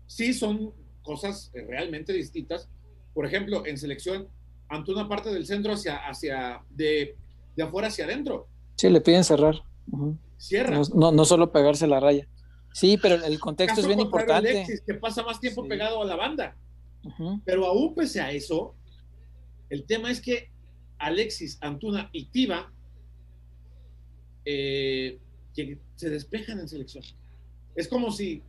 Sí, 0.07 0.33
son 0.33 0.73
cosas 1.03 1.51
realmente 1.53 2.11
distintas. 2.11 2.67
Por 3.13 3.27
ejemplo, 3.27 3.63
en 3.67 3.77
selección, 3.77 4.29
ante 4.67 4.91
una 4.91 5.07
parte 5.07 5.31
del 5.31 5.45
centro 5.45 5.73
hacia, 5.73 5.97
hacia 5.97 6.63
de, 6.71 7.15
de 7.55 7.61
afuera 7.61 7.89
hacia 7.89 8.05
adentro. 8.05 8.47
Sí, 8.77 8.89
le 8.89 8.99
piden 8.99 9.23
cerrar. 9.23 9.61
Uh 9.91 9.97
-huh. 9.97 10.17
Cierra. 10.37 10.75
No, 10.75 10.81
no, 10.95 11.11
no, 11.11 11.23
solo 11.25 11.51
pegarse 11.51 11.85
la 11.85 11.99
raya. 11.99 12.27
Sí, 12.73 12.97
pero 13.01 13.15
el 13.15 13.39
contexto 13.39 13.75
Caso 13.75 13.81
es 13.81 13.87
bien 13.87 13.99
importante. 13.99 14.49
Alexis, 14.49 14.81
que 14.81 14.93
pasa 14.95 15.23
más 15.23 15.39
tiempo 15.39 15.63
Sí. 15.63 15.69
pegado 15.69 16.01
a 16.01 16.05
la 16.05 16.15
banda. 16.15 16.55
Uh 17.03 17.09
-huh. 17.09 17.41
Pero 17.45 17.65
aún 17.65 17.93
pese 17.95 18.21
a 18.21 18.31
eso, 18.31 18.75
el 19.69 19.85
tema 19.85 20.11
es 20.11 20.21
que 20.21 20.49
Alexis, 20.99 21.57
Antuna 21.61 22.09
y 22.13 22.25
Tiva 22.25 22.71
eh, 24.45 25.19
que 25.55 25.77
se 25.95 26.09
despejan 26.09 26.59
en 26.59 26.67
selección. 26.67 27.03
Es 27.75 27.87
como 27.87 28.11
si, 28.11 28.43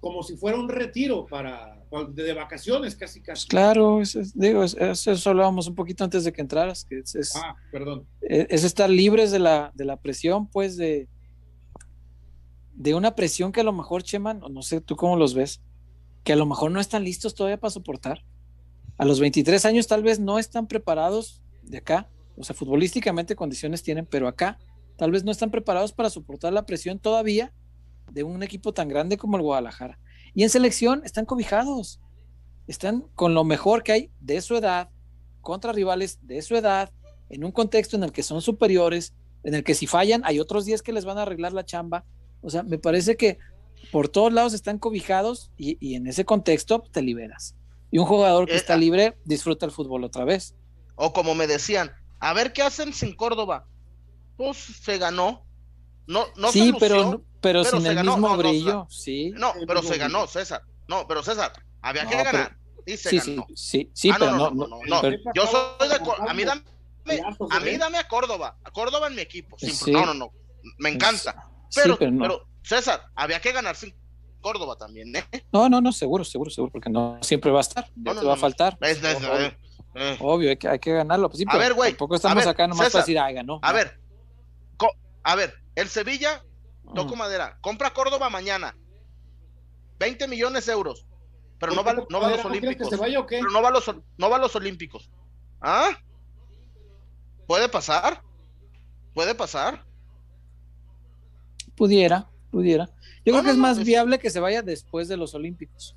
como 0.00 0.22
si 0.22 0.36
fuera 0.36 0.58
un 0.58 0.68
retiro 0.68 1.26
para, 1.26 1.82
de, 2.10 2.32
vacaciones 2.32 2.96
casi 2.96 3.20
casi. 3.20 3.46
Pues 3.46 3.46
claro, 3.46 4.00
es, 4.00 4.16
es, 4.16 4.38
digo, 4.38 4.64
es, 4.64 4.74
eso 5.06 5.30
hablábamos 5.30 5.68
un 5.68 5.74
poquito 5.74 6.04
antes 6.04 6.24
de 6.24 6.32
que 6.32 6.40
entraras, 6.40 6.84
que 6.84 6.98
es, 7.00 7.14
es, 7.14 7.36
ah, 7.36 7.54
perdón. 7.70 8.06
es 8.20 8.64
estar 8.64 8.88
libres 8.88 9.30
de 9.30 9.38
la, 9.38 9.70
de 9.74 9.84
la 9.84 9.96
presión, 9.96 10.48
pues 10.48 10.76
de, 10.76 11.08
de 12.76 12.94
una 12.94 13.14
presión 13.14 13.52
que 13.52 13.60
a 13.60 13.64
lo 13.64 13.72
mejor, 13.72 14.02
Cheman, 14.02 14.42
o 14.42 14.48
no 14.48 14.62
sé 14.62 14.80
tú 14.80 14.96
cómo 14.96 15.16
los 15.16 15.34
ves, 15.34 15.60
que 16.22 16.32
a 16.32 16.36
lo 16.36 16.46
mejor 16.46 16.70
no 16.70 16.80
están 16.80 17.04
listos 17.04 17.34
todavía 17.34 17.58
para 17.58 17.70
soportar. 17.70 18.22
A 18.98 19.04
los 19.04 19.20
23 19.20 19.64
años 19.64 19.86
tal 19.86 20.02
vez 20.02 20.20
no 20.20 20.38
están 20.38 20.66
preparados 20.66 21.42
de 21.62 21.78
acá, 21.78 22.08
o 22.36 22.44
sea, 22.44 22.54
futbolísticamente 22.54 23.34
condiciones 23.34 23.82
tienen, 23.82 24.06
pero 24.06 24.28
acá 24.28 24.58
tal 24.96 25.10
vez 25.10 25.24
no 25.24 25.30
están 25.30 25.50
preparados 25.50 25.92
para 25.92 26.10
soportar 26.10 26.52
la 26.52 26.66
presión 26.66 26.98
todavía 26.98 27.52
de 28.12 28.22
un 28.22 28.42
equipo 28.42 28.72
tan 28.72 28.88
grande 28.88 29.16
como 29.16 29.36
el 29.36 29.42
Guadalajara. 29.42 29.98
Y 30.34 30.42
en 30.42 30.50
selección 30.50 31.02
están 31.04 31.24
cobijados, 31.24 32.00
están 32.66 33.02
con 33.14 33.34
lo 33.34 33.44
mejor 33.44 33.82
que 33.82 33.92
hay 33.92 34.10
de 34.20 34.40
su 34.40 34.56
edad, 34.56 34.90
contra 35.40 35.72
rivales 35.72 36.18
de 36.22 36.42
su 36.42 36.56
edad, 36.56 36.92
en 37.30 37.44
un 37.44 37.52
contexto 37.52 37.96
en 37.96 38.04
el 38.04 38.12
que 38.12 38.22
son 38.22 38.42
superiores, 38.42 39.14
en 39.44 39.54
el 39.54 39.64
que 39.64 39.74
si 39.74 39.86
fallan 39.86 40.22
hay 40.24 40.40
otros 40.40 40.64
días 40.64 40.82
que 40.82 40.92
les 40.92 41.04
van 41.04 41.18
a 41.18 41.22
arreglar 41.22 41.52
la 41.52 41.64
chamba. 41.64 42.04
O 42.46 42.50
sea, 42.50 42.62
me 42.62 42.78
parece 42.78 43.16
que 43.16 43.38
por 43.90 44.08
todos 44.08 44.32
lados 44.32 44.54
están 44.54 44.78
cobijados 44.78 45.50
y, 45.56 45.76
y 45.80 45.96
en 45.96 46.06
ese 46.06 46.24
contexto 46.24 46.80
te 46.92 47.02
liberas. 47.02 47.56
Y 47.90 47.98
un 47.98 48.06
jugador 48.06 48.46
que 48.46 48.54
Eh, 48.54 48.56
está 48.56 48.74
ah. 48.74 48.78
libre 48.78 49.16
disfruta 49.24 49.66
el 49.66 49.72
fútbol 49.72 50.04
otra 50.04 50.24
vez. 50.24 50.54
O 50.94 51.12
como 51.12 51.34
me 51.34 51.46
decían, 51.48 51.92
a 52.20 52.32
ver 52.32 52.52
qué 52.52 52.62
hacen 52.62 52.92
sin 52.92 53.14
Córdoba. 53.16 53.66
Pues 54.36 54.56
se 54.58 54.98
ganó. 54.98 55.44
No, 56.06 56.24
no 56.36 56.52
sí, 56.52 56.70
se 56.72 56.78
pero, 56.78 56.94
lució, 56.96 57.10
pero, 57.40 57.62
pero 57.62 57.64
sin 57.64 57.82
se 57.82 57.88
el 57.88 57.94
ganó. 57.96 58.12
mismo 58.12 58.28
No, 58.28 58.36
no, 58.36 58.38
brillo, 58.48 58.86
sí. 58.90 59.32
No, 59.36 59.52
pero 59.66 59.82
se 59.82 59.98
ganó, 59.98 60.26
César. 60.28 60.62
No, 60.88 61.06
pero 61.08 61.22
César, 61.24 61.52
había 61.82 62.04
No, 62.04 62.10
que 62.10 62.16
pero- 62.16 62.32
ganar. 62.32 62.56
Y 62.86 62.96
se 62.96 63.10
Sí, 63.10 63.18
sí, 63.20 63.30
ganó. 63.34 63.46
sí, 63.56 63.90
sí, 63.92 64.10
Ah, 64.10 64.16
pero 64.20 64.30
no, 64.32 64.36
no, 64.36 64.50
no, 64.50 64.66
no, 64.68 64.76
no, 64.78 64.80
no, 64.86 65.00
pero- 65.00 65.16
Yo 65.34 65.46
soy 65.48 65.88
de 65.88 65.98
Córdoba. 65.98 66.30
A 66.30 66.34
mí 66.34 66.44
dame, 66.44 66.62
a 67.50 67.60
mí 67.60 67.70
¿eh? 67.70 67.78
dame 67.78 67.98
a 67.98 68.06
Córdoba. 68.06 68.56
A 68.62 68.70
Córdoba 68.70 69.08
en 69.08 69.16
mi 69.16 69.22
equipo. 69.22 69.58
sin- 69.58 69.74
Sí. 69.74 69.90
No, 69.90 70.06
no, 70.06 70.14
no. 70.14 70.30
Me 70.78 70.90
encanta. 70.90 71.48
Sí, 71.70 71.80
Pero, 71.82 71.96
pero 71.98 72.10
no. 72.10 72.22
pero, 72.22 72.46
César, 72.62 73.02
había 73.14 73.40
que 73.40 73.52
ganar 73.52 73.76
sin 73.76 73.94
Córdoba 74.40 74.76
también, 74.76 75.14
¿eh? 75.16 75.24
no, 75.52 75.68
no, 75.68 75.80
no, 75.80 75.92
seguro, 75.92 76.24
seguro, 76.24 76.50
seguro, 76.50 76.72
porque 76.72 76.90
no 76.90 77.18
siempre 77.22 77.50
va 77.50 77.58
a 77.58 77.62
estar, 77.62 77.90
No, 77.96 78.14
no, 78.14 78.20
te 78.20 78.26
va 78.26 78.34
a 78.34 78.36
faltar. 78.36 78.76
Es- 78.80 79.02
es- 79.02 79.16
obvio, 79.16 79.36
eh, 79.40 79.58
eh. 79.94 80.16
obvio, 80.20 80.50
hay 80.50 80.56
que, 80.56 80.68
hay 80.68 80.78
que 80.78 80.92
ganarlo. 80.92 81.28
Pues 81.28 81.38
sí, 81.38 81.44
A 81.48 81.52
pero 81.52 81.62
ver, 81.64 81.74
güey, 81.74 81.90
Tampoco 81.92 82.14
a 82.14 82.16
estamos 82.16 82.44
ver, 82.44 82.48
acá 82.48 82.66
nomás 82.66 82.86
César, 82.86 82.92
para 82.92 83.02
decir, 83.02 83.18
ay, 83.18 83.34
ganó. 83.34 83.58
A 83.62 83.70
No. 83.70 83.74
ver, 83.76 84.00
a 85.24 85.34
ver, 85.34 85.54
el 85.74 85.88
Sevilla, 85.88 86.44
toco 86.94 87.16
Mm. 87.16 87.18
madera, 87.18 87.58
compra 87.60 87.92
Córdoba 87.92 88.30
mañana. 88.30 88.76
20 89.98 90.28
millones 90.28 90.66
de 90.66 90.72
euros. 90.72 91.06
Pero 91.58 91.72
no 91.74 91.82
¿Por 91.82 91.98
va, 92.00 92.06
no 92.10 92.20
va 92.20 92.26
a 92.26 92.30
los 92.32 92.44
¿No 92.44 92.50
quieres 92.50 92.62
olímpicos. 92.68 92.90
que 92.90 92.94
se 92.96 93.00
vaya 93.00 93.18
o 93.18 93.26
qué? 93.26 93.38
Pero 93.38 93.50
no 93.50 93.62
va 93.62 93.68
a 93.68 93.72
los, 93.72 93.90
no 94.18 94.30
va 94.30 94.36
a 94.36 94.38
los 94.38 94.54
olímpicos. 94.54 95.10
¿Ah? 95.60 95.88
¿Puede 97.46 97.68
pasar? 97.68 98.22
¿Puede 99.14 99.34
pasar? 99.34 99.85
Pudiera, 101.76 102.28
pudiera. 102.50 102.86
Yo 103.24 103.32
No, 103.32 103.40
creo 103.40 103.42
que 103.42 103.46
no, 103.48 103.52
es 103.52 103.56
más 103.58 103.78
es- 103.78 103.84
viable 103.84 104.18
que 104.18 104.30
se 104.30 104.40
vaya 104.40 104.62
después 104.62 105.08
de 105.08 105.16
los 105.16 105.34
Olímpicos. 105.34 105.96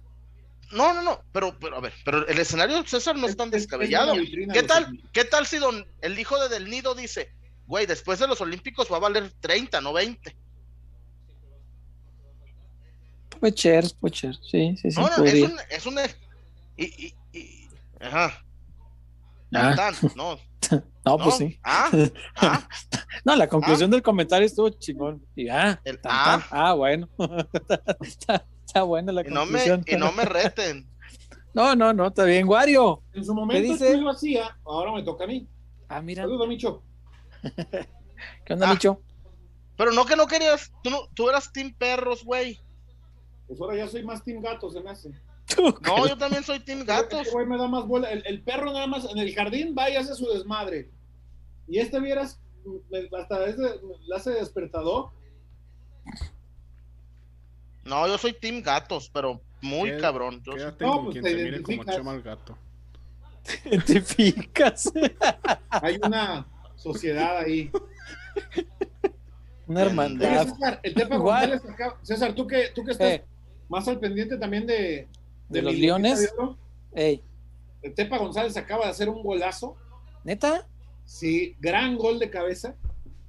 No, 0.71 0.93
no, 0.93 1.01
no, 1.01 1.23
pero, 1.31 1.57
pero 1.59 1.77
a 1.77 1.79
ver, 1.79 1.93
pero 2.05 2.27
el 2.27 2.37
escenario 2.37 2.85
César 2.85 3.15
no 3.15 3.25
es 3.27 3.35
tan 3.35 3.47
Es- 3.49 3.55
es 3.55 3.61
descabellado. 3.63 4.13
¿Qué 4.13 4.45
de 4.61 4.63
tal, 4.63 5.01
qué 5.13 5.25
tal 5.25 5.47
si 5.47 5.57
don, 5.57 5.85
el 6.01 6.19
hijo 6.19 6.39
de 6.39 6.49
Del 6.49 6.69
Nido 6.69 6.93
dice, 6.93 7.31
güey, 7.65 7.85
después 7.87 8.19
de 8.19 8.27
los 8.27 8.39
Olímpicos 8.41 8.91
va 8.91 8.97
a 8.97 8.99
valer 8.99 9.31
30, 9.39 9.81
no 9.81 9.93
20? 9.93 10.35
Puede 13.39 13.55
ser, 13.57 13.85
puede 13.99 14.15
ser, 14.15 14.35
sí, 14.35 14.75
sí, 14.81 14.91
sí, 14.91 14.99
No, 14.99 15.07
no, 15.17 15.23
es 15.23 15.43
un, 15.43 15.55
es 15.69 15.85
un, 15.85 15.97
y, 16.77 16.83
y, 16.83 17.15
y- 17.33 17.69
ajá, 18.01 18.43
Ah, 19.53 19.73
tan, 19.75 19.95
no, 20.15 20.37
no, 20.71 20.83
no, 21.05 21.17
pues 21.23 21.35
sí. 21.37 21.59
ah, 21.63 21.89
ah, 22.37 22.67
No, 23.25 23.35
la 23.35 23.47
conclusión 23.47 23.89
del 23.91 24.01
comentario 24.01 24.45
estuvo 24.45 24.69
chingón. 24.69 25.23
Y 25.35 25.49
ah, 25.49 25.79
El 25.83 25.99
tan, 25.99 26.11
ah. 26.13 26.25
tan. 26.25 26.43
ah, 26.51 26.73
bueno. 26.73 27.09
está, 28.01 28.45
está 28.65 28.83
buena 28.83 29.11
la 29.11 29.21
y 29.21 29.25
no 29.25 29.45
me, 29.45 29.59
conclusión. 29.59 29.83
y 29.87 29.95
no 29.95 30.11
me 30.11 30.25
reten. 30.25 30.87
no, 31.53 31.75
no, 31.75 31.93
no, 31.93 32.07
está 32.07 32.23
bien. 32.25 32.47
Wario. 32.47 33.01
En 33.13 33.25
su 33.25 33.33
momento 33.33 33.71
dice? 33.71 33.91
yo 33.93 34.01
lo 34.01 34.11
hacía, 34.11 34.57
ahora 34.65 34.91
me 34.91 35.03
toca 35.03 35.23
a 35.23 35.27
mí. 35.27 35.47
Ah, 35.87 36.01
mira. 36.01 36.23
Saludos, 36.23 36.47
Micho. 36.47 36.83
¿Qué 38.45 38.53
onda, 38.53 38.69
Ah. 38.69 38.73
Micho? 38.73 39.01
Pero 39.77 39.91
no 39.93 40.05
que 40.05 40.17
no 40.17 40.27
querías, 40.27 40.73
tú, 40.83 40.89
no, 40.89 41.07
tú 41.13 41.29
eras 41.29 41.53
Team 41.53 41.73
Perros, 41.73 42.25
güey. 42.25 42.59
Pues 43.47 43.61
ahora 43.61 43.77
ya 43.77 43.87
soy 43.87 44.03
más 44.03 44.23
Team 44.23 44.41
Gato, 44.41 44.69
se 44.69 44.81
me 44.81 44.89
hace. 44.91 45.09
No, 45.57 46.07
yo 46.07 46.17
también 46.17 46.43
soy 46.43 46.59
Team 46.59 46.83
Gatos. 46.85 47.19
Este 47.21 47.31
güey 47.31 47.45
me 47.45 47.57
da 47.57 47.67
más 47.67 47.85
bola. 47.85 48.11
El, 48.11 48.23
el 48.25 48.41
perro 48.41 48.71
nada 48.71 48.87
más 48.87 49.05
en 49.09 49.17
el 49.17 49.33
jardín 49.33 49.75
va 49.77 49.89
y 49.89 49.95
hace 49.95 50.13
su 50.15 50.27
desmadre. 50.29 50.89
Y 51.67 51.79
este 51.79 51.99
vieras, 51.99 52.39
hasta 53.19 53.45
es 53.45 53.57
de- 53.57 53.79
le 54.07 54.15
hace 54.15 54.31
despertador. 54.31 55.09
No, 57.83 58.07
yo 58.07 58.17
soy 58.17 58.33
Team 58.33 58.61
Gatos, 58.61 59.09
pero 59.11 59.41
muy 59.61 59.91
Qué- 59.91 59.97
cabrón. 59.97 60.41
Yo 60.43 60.53
Quédate 60.53 60.85
No, 60.85 61.03
pues 61.03 61.13
quien 61.13 61.23
te 61.23 61.35
te 61.35 61.43
mire 61.43 61.61
como. 61.63 61.83
Chema 61.85 62.13
el 62.13 62.21
gato. 62.21 62.57
Identificas. 63.65 64.91
Hay 65.69 65.99
una 66.03 66.45
sociedad 66.75 67.37
ahí. 67.39 67.71
Una 69.67 69.81
Oye, 69.81 69.89
hermandad. 69.89 70.79
El 70.81 70.99
Igual. 71.13 71.61
César, 72.01 72.33
tú 72.33 72.47
que, 72.47 72.69
tú 72.73 72.83
que 72.83 72.91
estás 72.91 73.07
Eh, 73.07 73.25
más 73.69 73.87
al 73.87 73.99
pendiente 73.99 74.35
también 74.37 74.65
de, 74.65 75.07
¿De 75.49 75.61
los 75.61 75.73
Leones? 75.73 76.33
Ey, 76.93 77.21
Tepa 77.95 78.17
González 78.17 78.55
acaba 78.57 78.85
de 78.85 78.91
hacer 78.91 79.09
un 79.09 79.21
golazo 79.23 79.75
¿Neta? 80.23 80.67
Sí, 81.05 81.55
gran 81.59 81.97
gol 81.97 82.19
de 82.19 82.29
cabeza. 82.29 82.75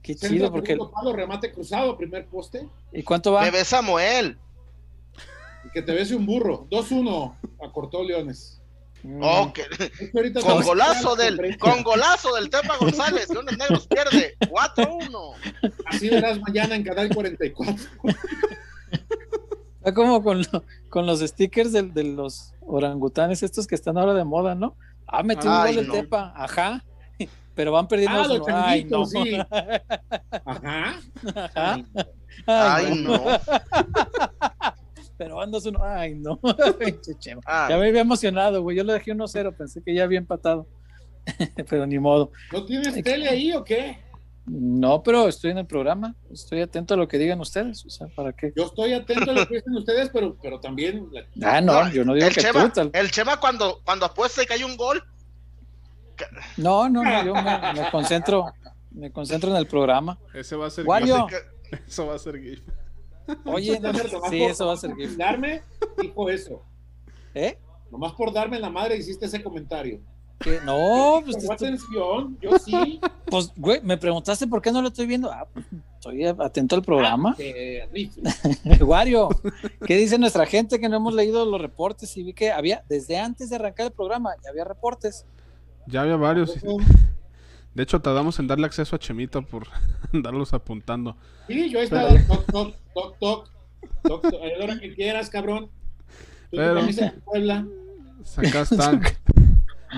Qué 0.02 0.14
Centro, 0.14 0.28
chido, 0.36 0.50
porque. 0.52 0.72
segundo 0.72 0.90
palo, 0.92 1.12
remate 1.14 1.52
cruzado, 1.52 1.96
primer 1.96 2.26
poste. 2.26 2.66
¿Y 2.92 3.02
cuánto 3.02 3.32
va? 3.32 3.42
Bebé 3.44 3.64
Samuel. 3.64 4.38
Y 5.64 5.70
que 5.70 5.82
te 5.82 5.92
bese 5.92 6.14
un 6.16 6.26
burro. 6.26 6.66
2-1 6.70 7.34
acortó 7.62 8.02
Leones. 8.02 8.60
Mm. 9.02 9.20
Oh, 9.22 9.52
que- 9.52 9.62
Es 9.80 10.10
que 10.10 10.10
ahorita 10.14 10.40
con 10.42 10.62
golazo 10.62 11.16
del, 11.16 11.56
con 11.58 11.82
golazo 11.82 12.34
del 12.34 12.50
Tepa 12.50 12.76
González. 12.78 13.30
Leones 13.30 13.56
Negros 13.56 13.86
pierde 13.86 14.36
4-1. 14.40 15.34
Así 15.86 16.08
verás 16.10 16.38
mañana 16.40 16.74
en 16.74 16.82
Canal 16.82 17.08
44. 17.14 17.74
Está 19.80 19.94
como 19.94 20.22
con, 20.22 20.40
lo- 20.42 20.64
con 20.90 21.06
los 21.06 21.20
stickers 21.20 21.72
de, 21.72 22.04
los 22.04 22.52
orangutanes, 22.60 23.42
estos 23.42 23.66
que 23.66 23.74
están 23.74 23.96
ahora 23.96 24.12
de 24.14 24.24
moda, 24.24 24.54
¿no? 24.54 24.76
Ah, 25.06 25.22
metió 25.22 25.50
un 25.50 25.56
gol 25.56 25.68
el 25.78 25.86
no. 25.88 25.92
Tepa, 25.94 26.32
ajá. 26.36 26.84
Pero 27.54 27.72
van 27.72 27.88
perdiendo. 27.88 28.20
Ah, 28.20 28.26
los. 28.28 28.48
Ay, 28.48 28.84
no. 28.84 29.04
sí. 29.06 29.36
Ajá. 30.44 31.00
Ajá. 31.34 31.78
Ay, 32.46 33.02
no. 33.02 33.16
no. 33.16 33.24
Pero 35.18 35.40
andas 35.40 35.66
uno. 35.66 35.80
Ay, 35.82 36.14
no. 36.14 36.38
Ah, 37.44 37.66
Ya 37.70 37.76
me 37.78 37.88
había 37.88 38.00
emocionado, 38.02 38.62
güey. 38.62 38.76
Yo 38.76 38.84
lo 38.84 38.92
dejé 38.92 39.12
1-0, 39.12 39.54
pensé 39.56 39.82
que 39.82 39.94
ya 39.94 40.04
había 40.04 40.18
empatado. 40.18 40.66
pero 41.68 41.86
ni 41.86 41.98
modo. 41.98 42.32
¿No 42.52 42.64
tienes 42.64 43.02
tele 43.04 43.28
ahí 43.28 43.52
o 43.52 43.62
qué? 43.62 43.98
No, 44.53 45.03
pero 45.05 45.28
estoy 45.28 45.53
en 45.53 45.59
el 45.59 45.66
programa. 45.66 46.16
Estoy 46.32 46.61
atento 46.61 46.94
a 46.94 46.96
lo 46.96 47.07
que 47.07 47.18
digan 47.18 47.38
ustedes. 47.40 47.86
O 47.86 47.90
sea, 47.90 48.09
¿para 48.09 48.32
qué? 48.32 48.53
Yo 48.57 48.64
estoy 48.64 48.92
atento 48.94 49.30
a 49.30 49.34
lo 49.34 49.46
que 49.46 49.57
dicen 49.57 49.76
ustedes, 49.76 50.11
pero, 50.12 50.36
pero 50.42 50.59
también 50.59 51.07
la- 51.12 51.24
Ah, 51.57 51.61
no, 51.61 51.84
No, 51.84 51.92
yo 51.92 52.05
no 52.05 52.14
digo 52.14 52.26
el 52.26 52.34
que 52.34 52.40
Chema, 52.40 52.64
tú. 52.64 52.70
tal- 52.70 52.90
el 52.92 53.11
Chema 53.12 53.38
cuando, 53.38 53.80
cuando 53.84 54.07
apuesta 54.07 54.42
y 54.42 54.46
que 54.46 54.55
hay 54.55 54.64
un 54.64 54.76
gol, 54.76 55.03
No, 56.57 56.88
no, 56.88 57.03
no, 57.05 57.24
yo 57.24 57.34
me, 57.34 57.72
me 57.82 57.90
concentro. 57.90 58.46
Me 58.90 59.12
concentro 59.12 59.51
en 59.51 59.57
el 59.57 59.66
programa. 59.68 60.18
Ese 60.34 60.57
va 60.57 60.66
a 60.66 60.70
ser 60.70 60.84
Wario. 60.84 61.28
GIF. 61.28 61.80
Eso 61.86 62.07
va 62.09 62.16
a 62.16 62.18
ser 62.18 62.40
GIF. 62.42 62.61
Oye, 63.44 63.78
no, 63.78 63.92
sí, 64.28 64.42
eso 64.42 64.66
va 64.66 64.72
a 64.72 64.76
ser 64.76 64.92
GIF. 64.96 65.16
Darme 65.16 65.62
dijo 66.03 66.28
eso. 66.28 66.64
¿Eh? 67.32 67.57
Nomás 67.92 68.12
por 68.14 68.32
darme 68.32 68.59
la 68.59 68.68
madre 68.70 68.96
hiciste 68.96 69.26
ese 69.26 69.40
comentario. 69.40 70.01
¿Qué? 70.41 70.59
No, 70.64 71.20
pues, 71.24 71.36
Pongo 71.36 71.53
esto- 71.53 71.66
atención, 71.66 72.38
yo 72.41 72.59
sí. 72.59 72.99
pues, 73.26 73.53
güey, 73.57 73.80
me 73.82 73.99
preguntaste 73.99 74.47
por 74.47 74.62
qué 74.62 74.72
no 74.72 74.80
lo 74.82 74.88
estoy 74.88 75.07
viendo. 75.07 75.30
Ah, 75.30 75.47
pues, 75.53 75.66
estoy 75.97 76.24
atento 76.24 76.76
al 76.76 76.82
programa. 76.82 77.36
Eh, 77.38 77.86
rifle. 77.93 78.22
Wario, 78.84 79.28
¿qué 79.86 79.97
dice 79.97 80.18
nuestra 80.18 80.47
gente 80.47 80.80
que 80.80 80.88
no 80.88 80.97
hemos 80.97 81.12
leído 81.14 81.45
los 81.45 81.61
reportes? 81.61 82.16
Y 82.16 82.22
vi 82.22 82.32
que 82.32 82.51
había, 82.51 82.82
desde 82.88 83.18
antes 83.18 83.51
de 83.51 83.57
arrancar 83.57 83.86
el 83.86 83.93
programa, 83.93 84.30
ya 84.43 84.51
había 84.51 84.64
reportes. 84.64 85.26
Ya 85.86 86.03
había 86.03 86.16
varios. 86.16 86.55
De 87.74 87.82
hecho, 87.82 88.01
tardamos 88.01 88.38
en 88.38 88.47
darle 88.47 88.66
acceso 88.66 88.97
a 88.97 88.99
Chemita 88.99 89.43
por 89.43 89.66
andarlos 90.12 90.55
apuntando. 90.55 91.16
Sí, 91.49 91.68
yo 91.70 91.80
he 91.80 91.84
estado 91.84 92.09
toc, 92.26 92.47
toc, 92.47 92.74
toc, 92.95 93.18
toc, 93.18 93.51
toc, 94.03 94.22
toc, 94.22 94.34
a 94.43 94.59
la 94.59 94.64
hora 94.64 94.80
que 94.80 94.95
quieras, 94.95 95.28
cabrón. 95.28 95.68
Tú 96.51 96.57
Pero- 96.57 96.80
Puebla. 97.26 97.66
Acá 98.36 98.61
están. 98.62 99.01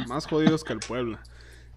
Más 0.08 0.26
jodidos 0.26 0.64
que 0.64 0.72
el 0.72 0.80
Puebla. 0.80 1.22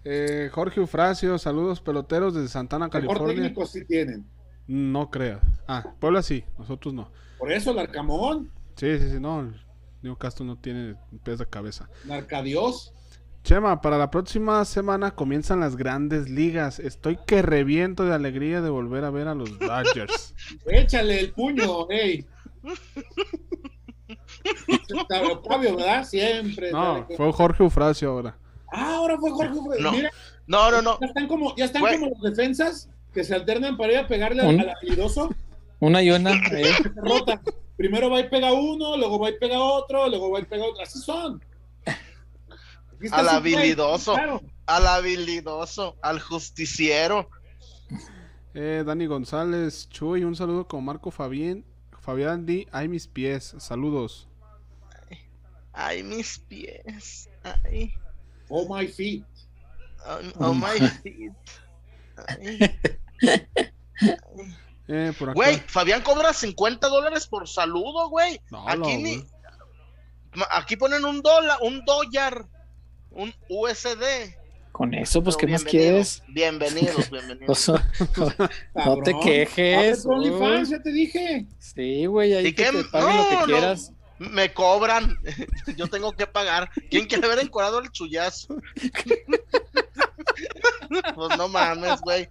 Eh, 0.04 0.50
Jorge 0.52 0.80
Ufracio, 0.80 1.36
saludos 1.38 1.80
peloteros 1.80 2.34
desde 2.34 2.48
Santana, 2.48 2.88
California. 2.88 3.34
técnicos 3.34 3.72
sí 3.72 3.84
tienen. 3.84 4.24
No 4.66 5.10
creas. 5.10 5.40
Ah, 5.66 5.84
Puebla 6.00 6.22
sí, 6.22 6.44
nosotros 6.58 6.94
no. 6.94 7.10
Por 7.38 7.52
eso 7.52 7.72
el 7.72 7.78
Arcamón, 7.78 8.50
Sí, 8.76 8.98
sí, 8.98 9.10
sí, 9.10 9.20
no. 9.20 9.52
Newcastle 10.02 10.46
no 10.46 10.56
tiene 10.58 10.96
pies 11.24 11.38
de 11.38 11.46
cabeza. 11.46 11.88
Narcadios. 12.04 12.92
Chema, 13.42 13.80
para 13.80 13.96
la 13.96 14.10
próxima 14.10 14.64
semana 14.64 15.12
comienzan 15.12 15.60
las 15.60 15.76
grandes 15.76 16.28
ligas. 16.28 16.78
Estoy 16.78 17.16
que 17.26 17.42
reviento 17.42 18.04
de 18.04 18.12
alegría 18.12 18.60
de 18.60 18.70
volver 18.70 19.04
a 19.04 19.10
ver 19.10 19.28
a 19.28 19.34
los 19.34 19.58
Dodgers. 19.58 20.34
Échale 20.66 21.20
el 21.20 21.32
puño, 21.32 21.88
ey. 21.90 22.26
Octavio, 25.32 25.76
¿verdad? 25.76 26.04
Siempre. 26.04 26.70
No, 26.72 27.06
fue 27.16 27.32
Jorge 27.32 27.62
Ufracio 27.62 28.10
ahora. 28.10 28.36
Ah, 28.72 28.96
ahora 28.96 29.16
fue 29.18 29.30
Jorge. 29.30 29.54
fue- 29.54 29.80
No. 29.80 29.92
Mira, 29.92 30.10
no, 30.46 30.70
no, 30.70 30.82
no. 30.82 30.98
ya 31.00 31.06
están 31.06 31.28
como, 31.28 31.54
ya 31.56 31.64
están 31.66 31.82
como 31.82 32.06
los 32.10 32.20
defensas 32.22 32.88
que 33.12 33.24
se 33.24 33.34
alternan 33.34 33.76
para 33.76 33.92
ir 33.92 33.98
a 33.98 34.06
pegarle 34.06 34.42
al, 34.42 34.48
Un- 34.54 34.60
al 34.60 34.70
habilidoso. 34.70 35.30
Una 35.80 36.02
y 36.02 36.10
una. 36.10 36.32
¿eh? 36.52 36.72
rotan. 36.96 37.40
Primero 37.76 38.08
va 38.10 38.20
y 38.20 38.28
pega 38.28 38.52
uno, 38.52 38.96
luego 38.96 39.18
va 39.18 39.28
y 39.30 39.38
pega 39.38 39.60
otro, 39.60 40.08
luego 40.08 40.30
va 40.30 40.40
y 40.40 40.44
pega 40.44 40.64
otro. 40.64 40.82
Así 40.82 40.98
son. 40.98 41.42
Al 43.12 43.28
habilidoso. 43.28 44.14
claro. 44.14 44.42
Al 44.66 44.86
habilidoso, 44.86 45.96
al 46.02 46.18
justiciero. 46.18 47.28
Eh, 48.54 48.82
Dani 48.86 49.06
González, 49.06 49.88
Chuy, 49.90 50.24
un 50.24 50.34
saludo 50.34 50.66
con 50.66 50.84
Marco 50.84 51.10
Fabián. 51.10 51.64
Fabián 52.00 52.46
Di, 52.46 52.66
ay 52.72 52.88
mis 52.88 53.06
pies, 53.06 53.54
saludos. 53.58 54.28
Ay, 55.76 56.02
mis 56.02 56.38
pies. 56.48 57.28
Ay, 57.42 57.92
Oh 58.48 58.66
my 58.74 58.86
feet. 58.86 59.24
oh, 60.06 60.18
Oh 60.38 60.48
oh 60.48 60.54
my 60.54 60.78
feet. 61.02 61.32
Ay. 62.28 62.58
Eh, 64.88 65.12
por 65.18 65.30
acá. 65.30 65.34
Güey, 65.34 65.60
Fabián 65.66 66.00
cobra 66.00 66.32
50 66.32 66.88
dólares 66.88 67.26
por 67.26 67.46
saludo, 67.46 68.08
güey. 68.08 68.40
No, 68.50 68.66
Aquí 68.68 68.78
no, 68.78 68.86
ni. 69.00 69.26
Aquí 70.50 70.76
ponen 70.76 71.04
un 71.04 71.20
dólar, 71.22 71.58
un 71.60 71.84
dólar, 71.84 72.46
un 73.10 73.34
USD. 73.48 74.34
Con 74.72 74.94
eso, 74.94 75.22
pues, 75.22 75.36
¿qué 75.36 75.46
más 75.46 75.64
quieres? 75.64 76.22
Bienvenidos, 76.28 77.10
bienvenidos. 77.10 77.58
Sea, 77.58 77.90
no 78.74 78.96
te 79.02 79.18
quejes. 79.20 80.06
OnlyFans, 80.06 80.68
ya 80.70 80.80
te 80.82 80.92
dije. 80.92 81.46
Sí, 81.58 82.06
güey, 82.06 82.34
ahí 82.34 82.52
te 82.52 82.64
paguen 82.92 83.16
lo 83.16 83.28
que 83.28 83.34
no. 83.36 83.44
quieras. 83.44 83.92
Me 84.18 84.52
cobran. 84.52 85.18
Yo 85.76 85.88
tengo 85.88 86.12
que 86.12 86.26
pagar. 86.26 86.70
¿Quién 86.90 87.06
quiere 87.06 87.28
ver 87.28 87.38
encuadrado 87.40 87.78
el 87.80 87.90
chullazo? 87.90 88.56
Pues 91.14 91.38
no 91.38 91.48
mames, 91.48 92.00
güey. 92.02 92.28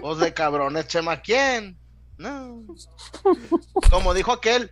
Pues 0.00 0.18
de 0.18 0.32
cabrones, 0.32 0.86
Chema, 0.86 1.20
¿quién? 1.20 1.76
No. 2.16 2.64
Como 3.90 4.14
dijo 4.14 4.32
aquel, 4.32 4.70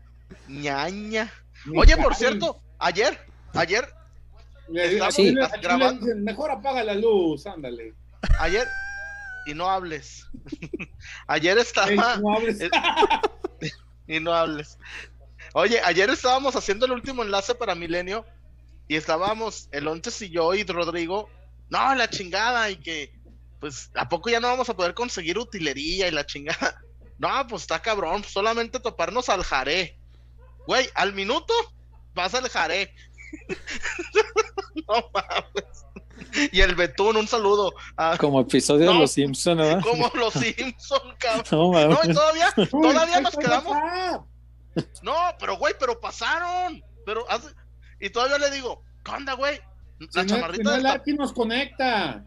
ñaña. 0.48 1.32
Oye, 1.76 1.96
por 1.96 2.14
cierto, 2.14 2.62
ayer, 2.78 3.18
ayer, 3.54 3.92
grabando. 5.60 6.06
Mejor 6.16 6.50
apaga 6.50 6.84
la 6.84 6.94
luz, 6.94 7.46
ándale. 7.46 7.94
ayer, 8.38 8.66
y 9.46 9.54
no 9.54 9.68
hables. 9.70 10.26
Ayer 11.26 11.58
estaba, 11.58 12.16
no 12.16 12.38
eh, 12.40 12.70
y 14.06 14.20
no 14.20 14.32
hables. 14.32 14.78
Oye, 15.54 15.80
ayer 15.84 16.10
estábamos 16.10 16.56
haciendo 16.56 16.86
el 16.86 16.92
último 16.92 17.22
enlace 17.22 17.54
para 17.54 17.74
Milenio 17.74 18.24
y 18.88 18.96
estábamos 18.96 19.68
el 19.72 19.86
Ontes 19.86 20.20
y 20.22 20.30
yo 20.30 20.52
y 20.54 20.64
Rodrigo, 20.64 21.30
no, 21.70 21.94
la 21.94 22.08
chingada 22.10 22.70
y 22.70 22.76
que, 22.76 23.12
pues, 23.60 23.90
¿a 23.94 24.08
poco 24.08 24.30
ya 24.30 24.40
no 24.40 24.48
vamos 24.48 24.68
a 24.68 24.76
poder 24.76 24.94
conseguir 24.94 25.38
utilería 25.38 26.08
y 26.08 26.10
la 26.10 26.26
chingada? 26.26 26.80
No, 27.16 27.28
pues 27.48 27.62
está 27.62 27.80
cabrón, 27.80 28.24
solamente 28.24 28.80
toparnos 28.80 29.28
al 29.28 29.44
jaré. 29.44 29.96
Güey, 30.66 30.90
al 30.96 31.12
minuto 31.12 31.54
vas 32.12 32.34
al 32.34 32.48
jaré. 32.48 32.92
no 34.88 35.10
mames. 35.14 35.83
Y 36.52 36.60
el 36.60 36.74
Betún, 36.74 37.16
un 37.16 37.26
saludo. 37.28 37.72
a- 37.96 38.16
Como 38.18 38.40
episodio 38.40 38.86
de 38.88 38.94
No. 38.94 39.00
Los 39.00 39.12
Simpsons, 39.12 39.58
¿verdad? 39.58 39.80
como 39.82 40.10
los 40.14 40.32
Simpson, 40.34 41.00
cabrón. 41.18 41.44
No, 41.90 41.98
y 42.04 42.12
todavía, 42.14 42.52
todavía 42.70 43.20
nos 43.20 43.36
quedamos. 43.36 43.76
No, 45.02 45.14
pero 45.38 45.56
güey, 45.56 45.74
pero 45.78 45.98
pasaron. 46.00 46.82
Pero 47.06 47.24
hace- 47.30 47.54
y 48.00 48.10
todavía 48.10 48.38
le 48.38 48.50
digo, 48.50 48.82
¿qué 49.04 49.10
onda, 49.12 49.34
güey? 49.34 49.60
La 49.98 50.06
Si 50.10 50.16
no, 50.18 50.22
si 50.22 50.28
chamarrita 50.28 50.62
no, 50.64 50.70
del 50.72 50.86
Arqui 50.86 51.12
nos 51.14 51.32
conecta. 51.32 52.24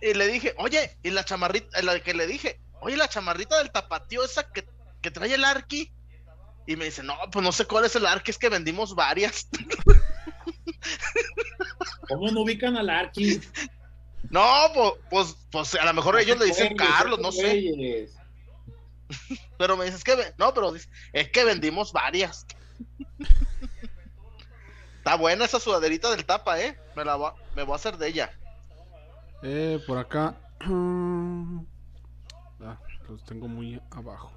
Y 0.00 0.14
le 0.14 0.28
dije, 0.28 0.54
oye, 0.58 0.96
y 1.02 1.10
la 1.10 1.24
chamarrita, 1.24 1.82
la 1.82 1.98
que 2.00 2.14
le 2.14 2.26
dije, 2.28 2.60
oye, 2.80 2.96
la 2.96 3.08
chamarrita 3.08 3.58
del 3.58 3.72
tapatío 3.72 4.22
esa 4.24 4.48
que, 4.52 4.64
que 5.02 5.10
trae 5.10 5.34
el 5.34 5.44
arqui. 5.44 5.90
Y 6.68 6.76
me 6.76 6.84
dice, 6.84 7.02
no, 7.02 7.14
pues 7.32 7.42
no 7.42 7.50
sé 7.50 7.64
cuál 7.64 7.84
es 7.86 7.96
el 7.96 8.06
arqui, 8.06 8.30
es 8.30 8.38
que 8.38 8.48
vendimos 8.50 8.94
varias. 8.94 9.48
¿Cómo 12.08 12.30
no 12.30 12.40
ubican 12.42 12.76
al 12.76 12.90
Arqui? 12.90 13.40
no, 14.30 14.42
pues, 14.74 14.92
pues, 15.10 15.36
pues 15.50 15.74
a 15.74 15.84
lo 15.86 15.94
mejor 15.94 16.18
ellos 16.18 16.38
le 16.38 16.46
dicen 16.46 16.76
Carlos, 16.76 17.18
no 17.20 17.32
sé. 17.32 17.74
Pero 19.58 19.76
me 19.76 19.84
dices 19.86 20.04
que, 20.04 20.16
no, 20.38 20.52
pero 20.54 20.72
es 21.12 21.30
que 21.30 21.44
vendimos 21.44 21.92
varias. 21.92 22.46
Está 24.98 25.16
buena 25.16 25.44
esa 25.46 25.58
sudaderita 25.60 26.10
del 26.10 26.24
tapa, 26.26 26.60
¿eh? 26.60 26.78
Me, 26.94 27.04
la 27.04 27.16
voy 27.16 27.30
a- 27.30 27.54
me 27.56 27.62
voy 27.62 27.72
a 27.72 27.76
hacer 27.76 27.96
de 27.96 28.08
ella. 28.08 28.30
Eh, 29.42 29.82
por 29.86 29.98
acá. 29.98 30.36
Ah, 32.60 32.76
los 33.08 33.22
tengo 33.24 33.46
muy 33.46 33.80
abajo. 33.92 34.32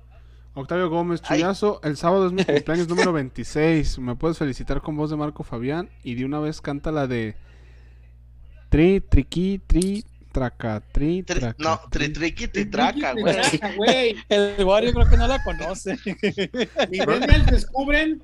Octavio 0.53 0.89
Gómez 0.89 1.21
Ay. 1.23 1.39
Chuyazo, 1.39 1.79
el 1.83 1.95
sábado 1.97 2.27
es 2.27 2.33
mi 2.33 2.43
cumpleaños 2.45 2.87
número 2.87 3.13
26. 3.13 3.99
¿Me 3.99 4.15
puedes 4.15 4.37
felicitar 4.37 4.81
con 4.81 4.95
voz 4.97 5.09
de 5.09 5.15
Marco 5.15 5.43
Fabián? 5.43 5.89
Y 6.03 6.15
de 6.15 6.25
una 6.25 6.39
vez 6.39 6.59
canta 6.61 6.91
la 6.91 7.07
de 7.07 7.35
Tri, 8.69 9.01
triqui, 9.01 9.59
tri, 9.65 10.03
traca, 10.31 10.81
tri, 10.91 11.23
Tri- 11.23 11.39
traca. 11.39 11.55
no, 11.59 11.79
tri. 11.89 12.05
tritriqui, 12.07 12.47
tritraca, 12.47 13.13
güey. 13.13 13.35
Tritraca, 13.41 13.75
güey. 13.75 14.15
El 14.29 14.63
Wario 14.65 14.93
creo 14.93 15.09
que 15.09 15.17
no 15.17 15.27
la 15.27 15.43
conoce. 15.43 15.97
Millennials 16.89 17.45
descubren 17.47 18.21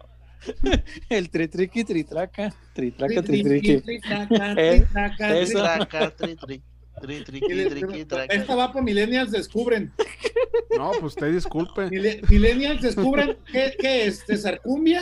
El 1.10 1.30
tritriqui 1.30 1.84
tritraca. 1.84 2.54
Tritraca 2.74 3.14
tri- 3.16 3.24
tri- 3.24 3.44
tritriqui. 3.44 3.82
tritraca, 3.82 4.54
Eh, 4.58 4.82
tritraca, 4.86 5.38
eso. 5.38 5.52
Tritraca, 5.64 6.12
tri, 6.16 6.36
tri, 6.36 6.62
tri, 7.02 7.24
triqui, 7.24 7.48
triqui, 7.48 7.70
tritraca. 7.70 8.06
traca. 8.08 8.34
Esta 8.34 8.56
va 8.56 8.72
para 8.72 8.84
Millennials 8.84 9.32
descubren. 9.32 9.92
No, 10.78 10.92
pues 10.92 11.04
usted 11.14 11.34
disculpe. 11.34 11.90
Mille- 11.90 12.22
Millennials 12.30 12.82
descubren 12.82 13.38
qué, 13.52 13.74
qué 13.80 14.06
es 14.08 14.24
César 14.26 14.62
Cumbia. 14.62 15.02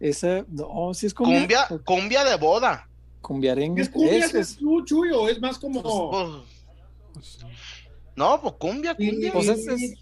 Esa, 0.00 0.44
no, 0.48 0.92
sí 0.94 1.06
es 1.06 1.14
cumbia. 1.14 1.66
Cumbia, 1.68 1.84
cumbia 1.84 2.24
de 2.24 2.36
boda. 2.36 2.88
Cumbiarengue. 3.20 3.80
¿Es 3.82 3.88
cumbia 3.88 4.26
es 4.26 4.34
es. 4.34 4.56
tú, 4.56 4.84
Chuy, 4.84 5.10
o 5.12 5.28
es 5.28 5.40
más 5.40 5.58
como 5.58 5.82
Pues, 7.12 7.38
no, 8.16 8.40
pues 8.40 8.54
cumbia, 8.58 8.94
cumbia. 8.94 9.32
Pues 9.32 9.48
es- 9.48 9.66
es 9.66 9.94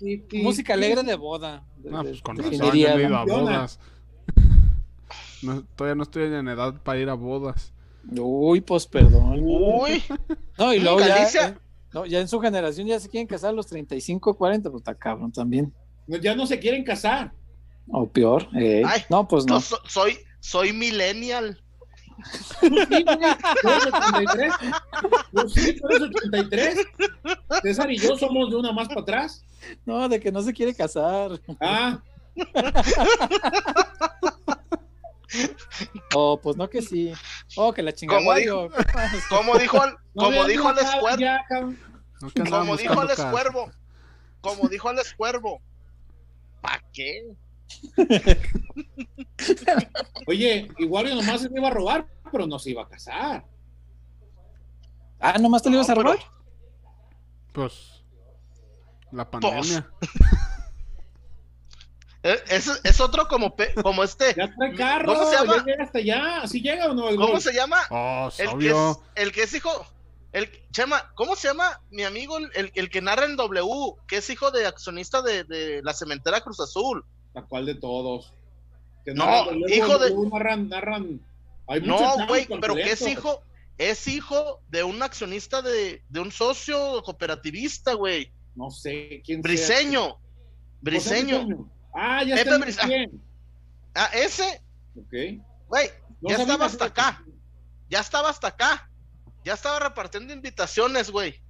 Música 0.42 0.74
alegre 0.74 1.02
de 1.02 1.14
boda. 1.14 1.64
No, 1.84 2.02
pues 2.02 2.20
con 2.22 2.36
razón, 2.36 2.52
yo 2.52 2.58
no 2.66 2.72
he 2.72 3.02
ido 3.04 3.16
a 3.16 3.24
bodas. 3.24 3.78
No, 5.42 5.64
todavía 5.74 5.96
no 5.96 6.04
estoy 6.04 6.22
en 6.32 6.46
edad 6.46 6.80
para 6.84 7.00
ir 7.00 7.08
a 7.08 7.14
bodas. 7.14 7.72
Uy, 8.10 8.60
pues 8.60 8.86
perdón. 8.86 9.40
Uy, 9.44 10.02
No, 10.58 10.72
y 10.74 10.80
luego 10.80 11.00
ya, 11.00 11.26
eh, 11.28 11.54
no, 11.92 12.06
ya 12.06 12.20
en 12.20 12.28
su 12.28 12.40
generación 12.40 12.86
ya 12.86 12.98
se 13.00 13.08
quieren 13.08 13.26
casar 13.26 13.50
a 13.50 13.52
los 13.52 13.66
35, 13.66 14.34
40, 14.34 14.70
pues 14.70 14.80
está 14.80 14.94
cabrón 14.94 15.32
también. 15.32 15.72
No, 16.06 16.16
ya 16.16 16.34
no 16.34 16.46
se 16.46 16.58
quieren 16.58 16.84
casar. 16.84 17.32
O 17.88 18.08
peor. 18.08 18.48
eh. 18.54 18.82
Ay, 18.86 19.02
no, 19.10 19.26
pues 19.26 19.44
no. 19.46 19.60
so- 19.60 19.80
soy, 19.86 20.18
soy 20.40 20.72
millennial. 20.72 21.58
Tú 22.60 22.68
sí, 22.68 23.04
güey, 23.04 23.18
tú 23.62 23.68
eres 23.68 23.86
83. 23.86 24.52
Tú 25.32 25.48
sí, 25.48 25.76
tú 25.80 25.88
eres 25.88 26.02
83. 26.02 26.76
César 27.62 27.90
y 27.90 27.96
yo 27.98 28.16
somos 28.16 28.50
de 28.50 28.56
una 28.56 28.72
más 28.72 28.88
para 28.88 29.00
atrás. 29.00 29.44
No, 29.84 30.08
de 30.08 30.20
que 30.20 30.30
no 30.30 30.42
se 30.42 30.52
quiere 30.52 30.74
casar. 30.74 31.40
Ah, 31.60 32.00
Oh, 36.14 36.38
pues 36.40 36.56
no 36.56 36.68
que 36.68 36.82
sí. 36.82 37.12
Oh, 37.56 37.72
que 37.72 37.82
la 37.82 37.92
chingada. 37.92 38.18
Como 38.20 38.30
Wario. 38.30 38.68
Como 39.30 39.56
dijo, 39.58 39.78
no 40.14 40.24
como 40.24 40.44
dijo 40.44 40.68
Alex 40.68 40.84
cara 40.90 41.00
Cuervo. 41.00 41.74
No 42.20 42.30
como 42.60 42.76
dijo 42.76 43.00
Alex 43.00 43.16
casa. 43.16 43.30
Cuervo, 43.30 43.70
como 44.40 44.68
dijo 44.68 44.88
Alex 44.88 45.14
Cuervo, 45.14 45.60
¿para 46.60 46.82
qué? 46.92 47.34
Oye, 50.26 50.68
igual 50.78 51.08
nomás 51.14 51.40
se 51.40 51.48
iba 51.54 51.68
a 51.68 51.70
robar, 51.70 52.06
pero 52.30 52.46
no 52.46 52.58
se 52.58 52.70
iba 52.70 52.82
a 52.82 52.88
casar. 52.88 53.44
Ah, 55.18 55.38
nomás 55.38 55.62
te 55.62 55.70
lo 55.70 55.76
ibas 55.76 55.90
a 55.90 55.94
robar. 55.94 56.18
pero- 56.18 56.30
Pues 57.52 58.04
la 59.10 59.28
pandemia. 59.30 59.90
Eh, 60.00 60.06
Es, 62.22 62.80
es 62.84 63.00
otro 63.00 63.26
como, 63.26 63.56
pe- 63.56 63.74
como 63.82 64.04
este, 64.04 64.34
Ya 64.36 64.52
trae 64.54 64.74
carro, 64.76 65.12
¿Cómo 65.14 65.28
se 65.30 65.36
llama? 65.36 65.56
ya 65.56 65.64
llega 65.64 65.84
hasta 65.84 65.98
allá. 65.98 66.40
¿Así 66.42 66.60
llega 66.60 66.86
o 66.90 66.94
no? 66.94 67.08
El 67.08 67.16
¿cómo 67.16 67.40
se 67.40 67.52
llama? 67.52 67.78
Oh, 67.90 68.30
El 68.38 68.58
que 68.58 68.70
es, 68.70 68.96
el 69.16 69.32
que 69.32 69.42
es 69.42 69.54
hijo, 69.54 69.86
el 70.32 70.48
Chema, 70.70 71.10
¿cómo 71.16 71.34
se 71.34 71.48
llama 71.48 71.80
mi 71.90 72.04
amigo 72.04 72.38
el, 72.38 72.70
el- 72.74 72.90
que 72.90 73.00
narra 73.02 73.24
en 73.24 73.36
W, 73.36 73.94
que 74.06 74.18
es 74.18 74.30
hijo 74.30 74.50
de 74.52 74.66
accionista 74.66 75.20
de, 75.20 75.42
de 75.44 75.82
la 75.82 75.92
cementera 75.94 76.40
Cruz 76.42 76.60
Azul? 76.60 77.04
¿La 77.34 77.42
cual 77.42 77.66
de 77.66 77.74
todos? 77.74 78.32
Que 79.04 79.14
No, 79.14 79.24
luego- 79.50 79.68
hijo 79.68 79.98
de- 79.98 80.14
Narran, 80.30 80.68
narran. 80.68 81.20
Hay 81.66 81.80
No, 81.80 81.98
güey, 82.28 82.46
pero 82.60 82.74
que 82.74 82.92
es 82.92 83.02
hijo, 83.02 83.42
es 83.78 84.06
hijo 84.06 84.60
de 84.68 84.84
un 84.84 85.02
accionista 85.02 85.60
de, 85.60 86.02
de 86.08 86.20
un 86.20 86.30
socio 86.30 87.02
cooperativista, 87.02 87.94
güey. 87.94 88.30
No 88.54 88.70
sé 88.70 89.22
quién 89.24 89.42
sea. 89.42 89.50
Briseño. 89.50 90.18
Briseño. 90.80 91.68
Ah, 91.94 92.22
ya 92.24 92.36
Pepe 92.36 92.68
está 92.70 92.86
bien. 92.86 93.22
Ah, 93.94 94.10
ese, 94.14 94.62
Ok. 94.96 95.42
güey, 95.68 95.90
No 96.20 96.30
ya 96.30 96.36
estaba 96.36 96.66
hasta 96.66 96.84
acá. 96.86 97.24
Ya 97.90 98.00
estaba 98.00 98.30
hasta 98.30 98.48
acá. 98.48 98.88
Ya 99.44 99.54
estaba 99.54 99.78
repartiendo 99.80 100.32
invitaciones, 100.32 101.10
güey. 101.10 101.42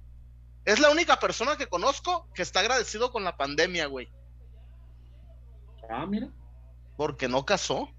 Es 0.65 0.79
la 0.79 0.89
única 0.89 1.19
persona 1.19 1.55
que 1.57 1.67
conozco 1.67 2.27
que 2.33 2.41
está 2.41 2.61
agradecido 2.61 3.11
con 3.11 3.23
la 3.23 3.37
pandemia, 3.37 3.85
güey. 3.87 4.09
Ah, 5.89 6.05
mira. 6.05 6.29
Porque 6.97 7.27
no 7.27 7.45
casó. 7.45 7.89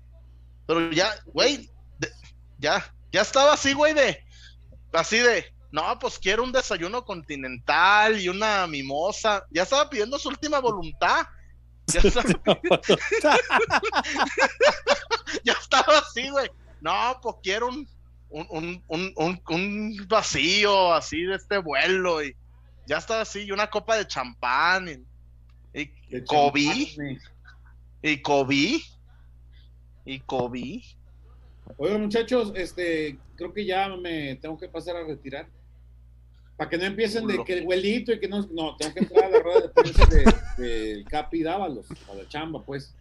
Pero 0.66 0.91
ya, 0.91 1.15
güey, 1.27 1.71
de- 1.99 2.12
ya, 2.59 2.93
ya 3.12 3.21
estaba 3.21 3.53
así, 3.53 3.75
güey, 3.75 3.93
de, 3.95 4.25
así 4.93 5.19
de, 5.19 5.55
no, 5.71 5.99
pues 5.99 6.19
quiero 6.19 6.43
un 6.43 6.53
desayuno 6.53 7.05
continental 7.05 8.19
y 8.19 8.29
una 8.29 8.66
mimosa. 8.66 9.45
Ya 9.51 9.62
estaba 9.62 9.89
pidiendo 9.91 10.19
su 10.19 10.29
última 10.29 10.59
voluntad. 10.61 11.27
Ya 11.86 12.01
estaba, 12.01 12.24
ya 15.44 15.52
estaba 15.52 15.98
así, 15.98 16.28
güey. 16.31 16.51
No, 16.81 17.19
pues 17.23 17.36
quiero 17.43 17.69
un, 17.69 17.89
un, 18.31 18.82
un, 18.89 19.43
un, 19.48 20.06
vacío 20.09 20.93
así 20.93 21.23
de 21.23 21.36
este 21.36 21.59
vuelo. 21.59 22.23
Y 22.23 22.35
ya 22.86 22.98
estaba 22.98 23.23
así, 23.23 23.43
y 23.43 23.52
una 23.52 23.70
copa 23.70 23.97
de 23.97 24.06
champán. 24.06 25.06
Y, 25.73 25.90
y 26.11 26.24
champán, 26.24 27.20
y 28.02 28.23
COVID. 28.23 28.81
Y 30.05 30.20
COVID. 30.20 30.82
Oigan, 31.78 32.02
muchachos, 32.02 32.52
este, 32.55 33.19
creo 33.36 33.52
que 33.52 33.65
ya 33.65 33.89
me 33.89 34.36
tengo 34.36 34.59
que 34.59 34.69
pasar 34.69 34.97
a 34.97 35.05
retirar. 35.05 35.47
Para 36.57 36.71
que 36.71 36.79
no 36.79 36.85
empiecen 36.85 37.27
de 37.27 37.43
que 37.45 37.55
el 37.55 37.65
güelito 37.65 38.13
y 38.13 38.21
que 38.21 38.29
no. 38.29 38.47
No, 38.53 38.77
tengo 38.77 38.95
que 38.95 39.01
entrar 39.01 39.25
a 39.25 39.29
la 39.29 39.39
rueda 39.41 39.61
de 39.63 39.69
prensa 39.71 40.07
de- 40.07 40.63
del 40.63 41.05
Capi 41.05 41.43
Dávalos, 41.43 41.87
a 42.11 42.15
la 42.15 42.29
chamba, 42.29 42.63
pues. 42.63 42.95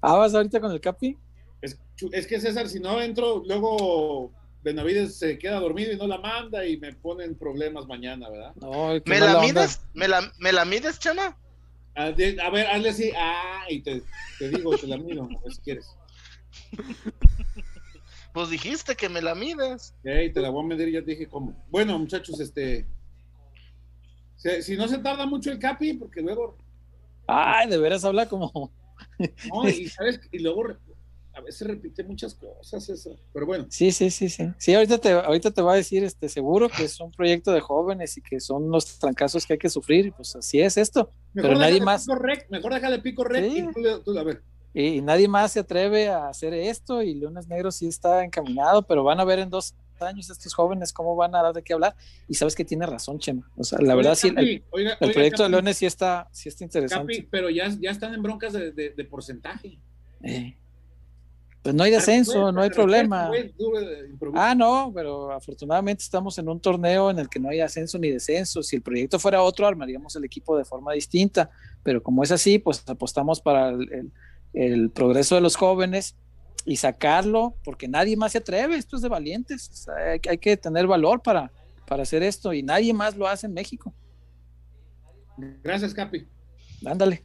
Ah, 0.00 0.14
vas 0.16 0.34
ahorita 0.34 0.60
con 0.60 0.72
el 0.72 0.80
Capi. 0.80 1.16
Es, 1.60 1.78
es 2.12 2.26
que 2.26 2.40
César, 2.40 2.68
si 2.68 2.80
no 2.80 3.00
entro, 3.02 3.42
luego 3.46 4.32
Benavides 4.62 5.16
se 5.18 5.38
queda 5.38 5.60
dormido 5.60 5.92
y 5.92 5.96
no 5.96 6.06
la 6.06 6.18
manda 6.18 6.64
y 6.64 6.76
me 6.78 6.92
ponen 6.94 7.34
problemas 7.36 7.86
mañana, 7.86 8.28
¿verdad? 8.30 8.52
No, 8.60 8.94
¿Me 9.04 9.20
la 9.20 9.40
mides? 9.40 9.80
¿Me 9.94 10.08
la, 10.08 10.32
¿Me 10.38 10.52
la 10.52 10.64
mides, 10.64 10.98
Chema? 10.98 11.36
A, 11.96 12.12
de- 12.12 12.40
a 12.40 12.48
ver, 12.50 12.66
hazle 12.68 12.88
así, 12.90 13.10
ah, 13.16 13.64
y 13.68 13.80
te, 13.82 14.02
te 14.38 14.48
digo, 14.48 14.76
te 14.76 14.86
la 14.86 14.96
miro, 14.96 15.24
a 15.24 15.42
ver 15.44 15.52
si 15.52 15.60
quieres. 15.62 15.86
Pues 18.38 18.50
dijiste 18.50 18.94
que 18.94 19.08
me 19.08 19.20
la 19.20 19.34
mides. 19.34 19.94
Ok, 19.98 20.32
te 20.32 20.40
la 20.40 20.50
voy 20.50 20.62
a 20.64 20.68
medir, 20.68 20.92
ya 20.92 21.00
te 21.04 21.10
dije 21.10 21.26
cómo. 21.26 21.60
Bueno, 21.70 21.98
muchachos, 21.98 22.38
este. 22.38 22.86
Si, 24.36 24.62
si 24.62 24.76
no 24.76 24.86
se 24.86 24.98
tarda 24.98 25.26
mucho 25.26 25.50
el 25.50 25.58
Capi, 25.58 25.94
porque 25.94 26.20
luego. 26.20 26.56
Ay, 27.26 27.68
de 27.68 27.78
veras 27.78 28.04
habla 28.04 28.28
como. 28.28 28.70
No, 29.52 29.68
y 29.68 29.88
sabes, 29.88 30.20
y 30.30 30.38
luego 30.38 30.62
a 31.34 31.40
veces 31.40 31.66
repite 31.66 32.04
muchas 32.04 32.32
cosas, 32.32 32.88
eso. 32.88 33.16
Pero 33.32 33.44
bueno, 33.44 33.66
Sí, 33.70 33.90
sí, 33.90 34.08
sí, 34.08 34.28
sí. 34.28 34.44
Sí, 34.56 34.72
ahorita 34.72 34.98
te, 34.98 35.10
ahorita 35.10 35.50
te 35.50 35.60
va 35.60 35.72
a 35.72 35.76
decir, 35.76 36.04
este, 36.04 36.28
seguro 36.28 36.68
que 36.68 36.84
es 36.84 37.00
un 37.00 37.10
proyecto 37.10 37.50
de 37.50 37.60
jóvenes 37.60 38.16
y 38.18 38.22
que 38.22 38.38
son 38.38 38.70
los 38.70 39.00
trancazos 39.00 39.46
que 39.46 39.54
hay 39.54 39.58
que 39.58 39.68
sufrir. 39.68 40.06
y 40.06 40.10
Pues 40.12 40.36
así 40.36 40.60
es 40.60 40.76
esto. 40.76 41.10
mejor 41.34 41.50
Pero 41.50 41.60
nadie 41.60 41.80
más. 41.80 42.04
Pico 42.04 42.14
rec, 42.14 42.48
mejor 42.50 42.72
déjale 42.72 43.00
pico 43.00 43.24
rec 43.24 43.50
Sí. 43.50 43.58
y 43.68 43.72
tú, 43.72 43.80
le- 43.80 43.98
tú- 43.98 44.16
a 44.16 44.22
ver. 44.22 44.44
Y, 44.82 45.00
nadie 45.02 45.28
más 45.28 45.52
se 45.52 45.60
atreve 45.60 46.08
a 46.08 46.28
hacer 46.28 46.54
esto. 46.54 47.02
Y 47.02 47.14
Leones 47.14 47.48
Negros 47.48 47.76
sí 47.76 47.88
está 47.88 48.24
encaminado, 48.24 48.82
pero 48.82 49.02
van 49.04 49.18
a 49.20 49.24
ver 49.24 49.38
en 49.40 49.50
dos 49.50 49.74
años 50.00 50.30
estos 50.30 50.54
jóvenes 50.54 50.92
cómo 50.92 51.16
van 51.16 51.34
a 51.34 51.42
dar 51.42 51.52
de 51.54 51.62
qué 51.62 51.72
hablar. 51.72 51.96
Y 52.28 52.34
sabes 52.34 52.54
que 52.54 52.64
tiene 52.64 52.86
razón, 52.86 53.18
Chema. 53.18 53.50
O 53.56 53.64
sea, 53.64 53.80
la 53.80 53.94
verdad, 53.96 54.14
sí, 54.14 54.28
el, 54.28 54.34
Capi, 54.36 54.62
oiga- 54.70 54.92
el 55.00 55.08
oiga, 55.08 55.14
proyecto 55.14 55.42
de 55.42 55.48
Leones 55.48 55.76
sí 55.76 55.86
está, 55.86 56.28
sí 56.30 56.48
está 56.48 56.62
interesante. 56.64 57.14
Capi, 57.16 57.28
pero 57.30 57.50
ya, 57.50 57.68
ya 57.80 57.90
están 57.90 58.14
en 58.14 58.22
broncas 58.22 58.52
de, 58.52 58.70
de- 58.72 58.90
de 58.90 59.04
porcentaje. 59.04 59.78
Eh, 60.22 60.56
Pues 61.62 61.74
no 61.74 61.82
hay 61.82 61.90
descenso, 61.90 62.52
no 62.52 62.62
hay 62.62 62.70
problema. 62.70 63.30
Ah, 64.34 64.54
no, 64.54 64.92
pero 64.94 65.32
afortunadamente 65.32 66.04
estamos 66.04 66.38
en 66.38 66.48
un 66.48 66.60
torneo 66.60 67.10
en 67.10 67.18
el 67.18 67.28
que 67.28 67.40
no 67.40 67.48
hay 67.48 67.60
ascenso 67.60 67.98
ni 67.98 68.10
descenso. 68.10 68.62
Si 68.62 68.76
el 68.76 68.82
proyecto 68.82 69.18
fuera 69.18 69.42
otro, 69.42 69.66
armaríamos 69.66 70.14
el 70.14 70.24
equipo 70.24 70.56
de 70.56 70.64
forma 70.64 70.92
distinta. 70.92 71.50
Pero 71.82 72.00
como 72.02 72.22
es 72.22 72.30
así, 72.30 72.58
pues 72.60 72.82
apostamos 72.88 73.40
para 73.40 73.70
el, 73.70 73.92
el- 73.92 74.12
el 74.52 74.90
progreso 74.90 75.34
de 75.34 75.40
los 75.40 75.56
jóvenes 75.56 76.16
y 76.64 76.76
sacarlo, 76.76 77.54
porque 77.64 77.88
nadie 77.88 78.16
más 78.16 78.32
se 78.32 78.38
atreve. 78.38 78.76
Esto 78.76 78.96
es 78.96 79.02
de 79.02 79.08
valientes. 79.08 79.70
O 79.70 79.74
sea, 79.74 79.94
hay, 80.12 80.20
hay 80.28 80.38
que 80.38 80.56
tener 80.56 80.86
valor 80.86 81.22
para, 81.22 81.50
para 81.86 82.02
hacer 82.02 82.22
esto 82.22 82.52
y 82.52 82.62
nadie 82.62 82.92
más 82.92 83.16
lo 83.16 83.26
hace 83.26 83.46
en 83.46 83.54
México. 83.54 83.94
Gracias, 85.62 85.94
Capi. 85.94 86.26
Ándale. 86.84 87.24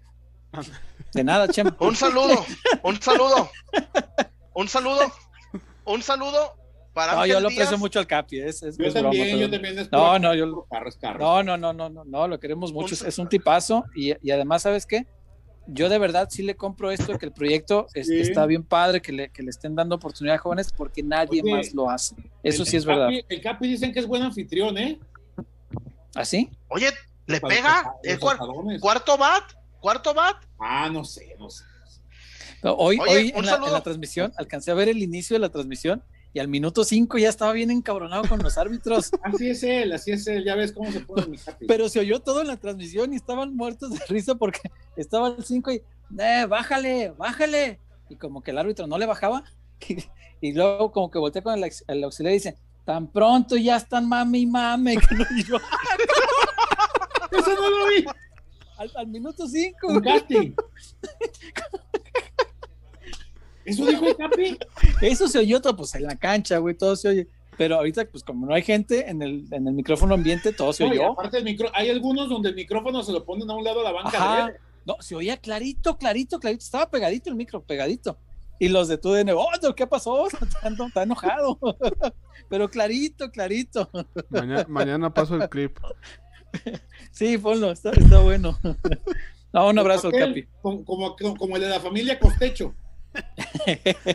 De 1.14 1.24
nada, 1.24 1.48
Chema. 1.48 1.76
Un 1.80 1.96
saludo, 1.96 2.46
un 2.84 3.02
saludo, 3.02 3.50
un 4.54 4.68
saludo, 4.68 5.12
un 5.86 6.02
saludo 6.04 6.54
para 6.94 7.16
No, 7.16 7.26
yo 7.26 7.40
lo 7.40 7.48
aprecio 7.50 7.78
mucho 7.80 7.98
al 8.00 8.06
Capi. 8.06 8.40
Es, 8.40 8.62
es, 8.62 8.78
Yo 8.78 8.86
es 8.86 8.94
broma, 8.94 9.10
también, 9.10 9.38
yo 9.40 9.50
también. 9.50 9.80
Es 9.80 9.92
No, 9.92 10.20
no, 10.20 10.36
yo- 10.36 10.54
por 10.54 10.68
carros, 10.70 10.96
carros. 10.98 11.20
No, 11.20 11.42
no, 11.44 11.58
no, 11.58 11.74
no, 11.74 11.90
no, 11.90 12.04
no, 12.06 12.28
lo 12.28 12.40
queremos 12.40 12.72
mucho. 12.72 12.96
Un- 13.02 13.08
Es 13.08 13.18
un 13.18 13.28
tipazo 13.30 13.84
y, 13.96 14.14
y 14.26 14.30
además, 14.32 14.62
¿sabes 14.62 14.86
qué? 14.86 15.08
Yo 15.68 15.88
de 15.88 15.98
verdad 15.98 16.28
sí 16.30 16.44
le 16.44 16.56
compro 16.56 16.92
esto, 16.92 17.18
que 17.18 17.26
el 17.26 17.32
proyecto 17.32 17.88
es- 17.94 18.08
Sí. 18.08 18.20
está 18.20 18.46
bien 18.46 18.64
padre, 18.64 19.02
que 19.02 19.12
le, 19.14 19.30
que 19.30 19.42
le 19.44 19.50
estén 19.50 19.76
dando 19.76 19.96
oportunidad 19.96 20.36
a 20.36 20.40
jóvenes 20.40 20.74
porque 20.76 21.02
nadie 21.04 21.42
Oye, 21.42 21.52
más 21.56 21.74
lo 21.74 21.90
hace. 21.90 22.16
Eso 22.44 22.64
El- 22.64 22.68
sí 22.70 22.78
es 22.78 22.84
el 22.84 22.88
verdad. 22.90 23.08
Capi- 23.10 23.26
el 23.30 23.42
Capi 23.42 23.68
dicen 23.68 23.94
que 23.94 24.00
es 24.00 24.08
buen 24.08 24.24
anfitrión, 24.24 24.78
¿eh? 24.78 25.00
¿Así? 26.16 26.50
Oye, 26.68 26.90
le 27.28 27.40
Para 27.40 27.56
pega, 27.56 27.84
los 28.04 28.14
el 28.14 28.80
cuarto 28.80 29.18
bat, 29.18 29.44
cuarto 29.80 30.14
bat. 30.14 30.36
Ah, 30.60 30.90
no 30.92 31.04
sé, 31.06 31.36
no 31.40 31.50
sé. 31.50 31.64
No, 32.62 32.74
Hoy, 32.76 32.98
Oye, 33.00 33.12
hoy 33.12 33.28
en, 33.30 33.34
la, 33.34 33.40
en 33.40 33.46
saludo. 33.46 33.72
la 33.74 33.82
transmisión 33.82 34.32
alcancé 34.38 34.72
a 34.72 34.74
ver 34.74 34.90
el 34.90 35.00
inicio 35.02 35.34
de 35.36 35.40
la 35.40 35.50
transmisión 35.50 36.04
y 36.34 36.40
al 36.40 36.48
minuto 36.48 36.84
5 36.84 37.20
ya 37.20 37.30
estaba 37.30 37.54
bien 37.54 37.70
encabronado 37.70 38.28
con 38.28 38.42
los 38.42 38.58
árbitros. 38.58 39.12
Así 39.24 39.52
es 39.52 39.62
él, 39.64 39.92
así 39.94 40.12
es 40.12 40.26
él. 40.26 40.44
Ya 40.44 40.56
ves 40.56 40.72
cómo 40.72 40.92
se 40.92 41.00
pone 41.02 41.28
mi 41.28 41.38
Capi. 41.38 41.68
Pero 41.68 41.88
se 41.90 42.00
oyó 42.00 42.20
todo 42.20 42.42
en 42.42 42.48
la 42.48 42.58
transmisión 42.58 43.14
y 43.14 43.18
estaban 43.18 43.56
muertos 43.56 43.92
de 43.92 44.00
risa 44.10 44.34
porque 44.36 44.60
estaba 44.96 45.28
el 45.28 45.44
5 45.44 45.72
y, 45.72 45.84
eh, 46.20 46.46
bájale, 46.50 47.12
bájale. 47.12 47.80
Y 48.10 48.16
como 48.16 48.42
que 48.42 48.52
el 48.52 48.58
árbitro 48.58 48.88
no 48.88 48.98
le 48.98 49.06
bajaba. 49.06 49.44
Y, 49.90 49.98
y 50.40 50.54
luego 50.54 50.94
como 50.94 51.12
que 51.12 51.20
volteé 51.20 51.42
con 51.44 51.62
el, 51.62 52.04
auxiliar 52.04 52.32
y 52.32 52.36
dice, 52.36 52.58
tan 52.86 53.08
pronto 53.08 53.58
ya 53.58 53.76
están 53.76 54.08
mame 54.08 54.40
y 54.40 54.46
mame. 54.46 54.98
Que 55.10 55.16
no, 55.16 55.26
yo, 55.46 55.58
Eso 57.32 57.54
no 57.54 57.70
lo 57.70 57.88
vi. 57.88 58.06
al, 58.78 58.92
al 58.96 59.08
minuto 59.08 59.46
5. 59.46 60.02
¿Eso 63.66 63.86
dijo 63.86 64.06
el 64.08 64.16
Capi? 64.18 64.58
Eso 65.02 65.28
se 65.28 65.40
oyó 65.40 65.62
todo, 65.62 65.76
pues 65.76 65.96
en 65.96 66.04
la 66.04 66.16
cancha, 66.18 66.58
güey, 66.58 66.76
todo 66.76 66.96
se 66.96 67.08
oye. 67.10 67.28
Pero 67.58 67.76
ahorita, 67.76 68.06
pues 68.06 68.24
como 68.24 68.48
no 68.48 68.54
hay 68.56 68.64
gente 68.64 69.10
en 69.10 69.22
el, 69.22 69.46
en 69.52 69.68
el 69.68 69.74
micrófono 69.74 70.16
ambiente, 70.16 70.52
todo 70.54 70.74
se 70.74 70.84
No, 70.86 70.92
oyó. 70.92 71.12
aparte 71.12 71.38
el 71.38 71.44
micro, 71.44 71.70
hay 71.74 71.90
algunos 71.90 72.28
donde 72.30 72.50
el 72.50 72.56
micrófono 72.56 73.04
se 73.04 73.12
lo 73.12 73.24
ponen 73.24 73.50
a 73.50 73.56
un 73.56 73.64
lado 73.64 73.80
de 73.80 73.84
la 73.84 73.92
banca. 73.92 74.10
Ajá. 74.18 74.48
de. 74.48 74.54
No, 74.86 74.98
se 75.00 75.16
oía 75.16 75.38
clarito, 75.38 75.98
clarito, 75.98 76.40
clarito. 76.40 76.64
Estaba 76.64 76.90
pegadito 76.90 77.30
el 77.30 77.36
micro, 77.36 77.62
pegadito. 77.64 78.18
Y 78.60 78.70
los 78.70 78.88
de 78.88 78.98
TUDN, 78.98 79.30
oh, 79.32 79.48
¿qué 79.76 79.88
pasó? 79.88 80.28
Está, 80.42 80.68
eno- 80.68 80.88
está 80.88 81.04
enojado. 81.04 81.58
Pero 82.50 82.70
clarito, 82.70 83.32
clarito. 83.32 83.90
Mañana, 84.30 84.66
mañana 84.68 85.14
paso 85.14 85.36
el 85.36 85.48
clip. 85.50 85.78
Sí, 87.12 87.38
ponlo, 87.38 87.72
está, 87.72 87.92
está 87.92 88.20
bueno. 88.20 88.58
No, 89.52 89.70
un 89.70 89.80
abrazo 89.80 90.08
al 90.08 90.14
Capi. 90.14 90.46
Como, 90.62 90.84
como, 90.86 91.16
como 91.38 91.56
el 91.56 91.62
de 91.64 91.70
la 91.70 91.80
familia 91.80 92.20
Costecho. 92.20 92.74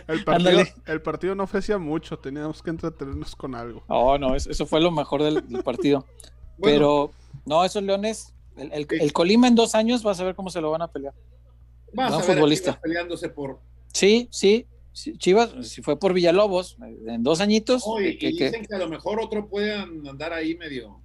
El 0.09 0.25
partido, 0.25 0.61
el 0.87 1.03
partido 1.03 1.35
no 1.35 1.45
ofrecía 1.45 1.79
mucho, 1.79 2.19
teníamos 2.19 2.63
que 2.63 2.71
entretenernos 2.71 3.35
con 3.37 3.55
algo. 3.55 3.83
Oh, 3.89 4.19
no, 4.19 4.35
eso, 4.35 4.51
eso 4.51 4.67
fue 4.67 4.81
lo 4.81 4.91
mejor 4.91 5.23
del, 5.23 5.47
del 5.49 5.63
partido. 5.63 6.05
Bueno, 6.61 6.75
Pero, 6.77 7.11
no, 7.47 7.65
esos 7.65 7.85
Leones, 7.85 8.35
el, 8.57 8.73
el- 8.73 8.87
el 8.91 9.13
Colima 9.13 9.47
en 9.47 9.55
dos 9.55 9.77
años 9.77 10.03
vas 10.03 10.19
a 10.19 10.25
ver 10.25 10.35
cómo 10.35 10.51
se 10.51 10.61
lo 10.61 10.73
van 10.73 10.83
a 10.83 10.89
pelear. 10.89 11.15
vas 11.93 12.13
a 12.13 12.17
ver 12.17 12.39
a. 12.39 12.41
Chivas 12.73 12.79
peleándose 12.79 13.29
por. 13.29 13.61
Sí, 13.93 14.27
sí. 14.33 14.67
sí, 14.93 15.17
Chivas, 15.19 15.51
si 15.63 15.83
fue 15.83 15.97
por 15.97 16.13
Villalobos, 16.15 16.77
en 17.07 17.23
dos 17.23 17.41
añitos. 17.41 17.85
Que- 17.97 18.09
y 18.09 18.19
que- 18.19 18.47
dicen 18.47 18.67
que 18.67 18.75
a 18.75 18.79
lo 18.79 18.89
mejor 18.89 19.21
otro 19.21 19.47
puedan 19.49 20.05
andar 20.09 20.33
ahí 20.33 20.57
medio. 20.57 20.99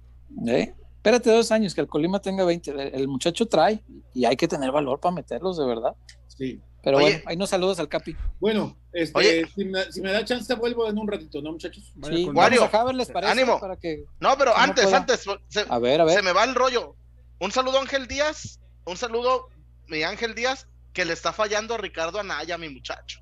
¿Eh? 0.44 0.74
Espérate 0.96 1.30
dos 1.30 1.52
años, 1.52 1.72
que 1.72 1.82
el 1.82 1.86
Colima 1.86 2.18
tenga 2.18 2.44
20. 2.44 2.72
El, 2.72 2.80
el 2.80 3.06
muchacho 3.06 3.46
trae 3.46 3.80
y 4.12 4.24
hay 4.24 4.34
que 4.34 4.48
tener 4.48 4.72
valor 4.72 4.98
para 4.98 5.14
meterlos, 5.14 5.56
de 5.56 5.66
verdad. 5.66 5.94
Sí. 6.36 6.60
Pero 6.82 6.98
Oye. 6.98 7.06
bueno, 7.06 7.22
ahí 7.26 7.36
nos 7.36 7.48
saludos 7.50 7.78
al 7.78 7.88
Capi. 7.88 8.14
Bueno, 8.40 8.76
este, 8.92 9.18
Oye. 9.18 9.48
si, 9.54 9.64
me, 9.64 9.90
si 9.90 10.00
me 10.02 10.12
da 10.12 10.22
chance, 10.24 10.52
vuelvo 10.54 10.86
en 10.88 10.98
un 10.98 11.08
ratito, 11.08 11.40
¿no, 11.40 11.52
muchachos? 11.52 11.92
Sí, 12.08 12.28
Wario, 12.28 12.68
¿les 12.92 13.10
parece? 13.10 13.32
ánimo. 13.32 13.58
Para 13.58 13.76
que... 13.76 14.04
No, 14.20 14.36
pero 14.36 14.54
antes, 14.56 14.84
pueda. 14.84 14.98
antes, 14.98 15.24
se, 15.48 15.64
A 15.68 15.78
ver, 15.78 16.00
a 16.02 16.08
se 16.08 16.16
ver. 16.16 16.24
me 16.24 16.32
va 16.32 16.44
el 16.44 16.54
rollo. 16.54 16.94
Un 17.40 17.52
saludo 17.52 17.80
Ángel 17.80 18.06
Díaz, 18.06 18.60
un 18.84 18.96
saludo 18.98 19.48
mi 19.86 20.02
Ángel 20.02 20.34
Díaz, 20.34 20.68
que 20.92 21.04
le 21.06 21.14
está 21.14 21.32
fallando 21.32 21.74
a 21.74 21.78
Ricardo 21.78 22.20
Anaya, 22.20 22.58
mi 22.58 22.68
muchacho. 22.68 23.20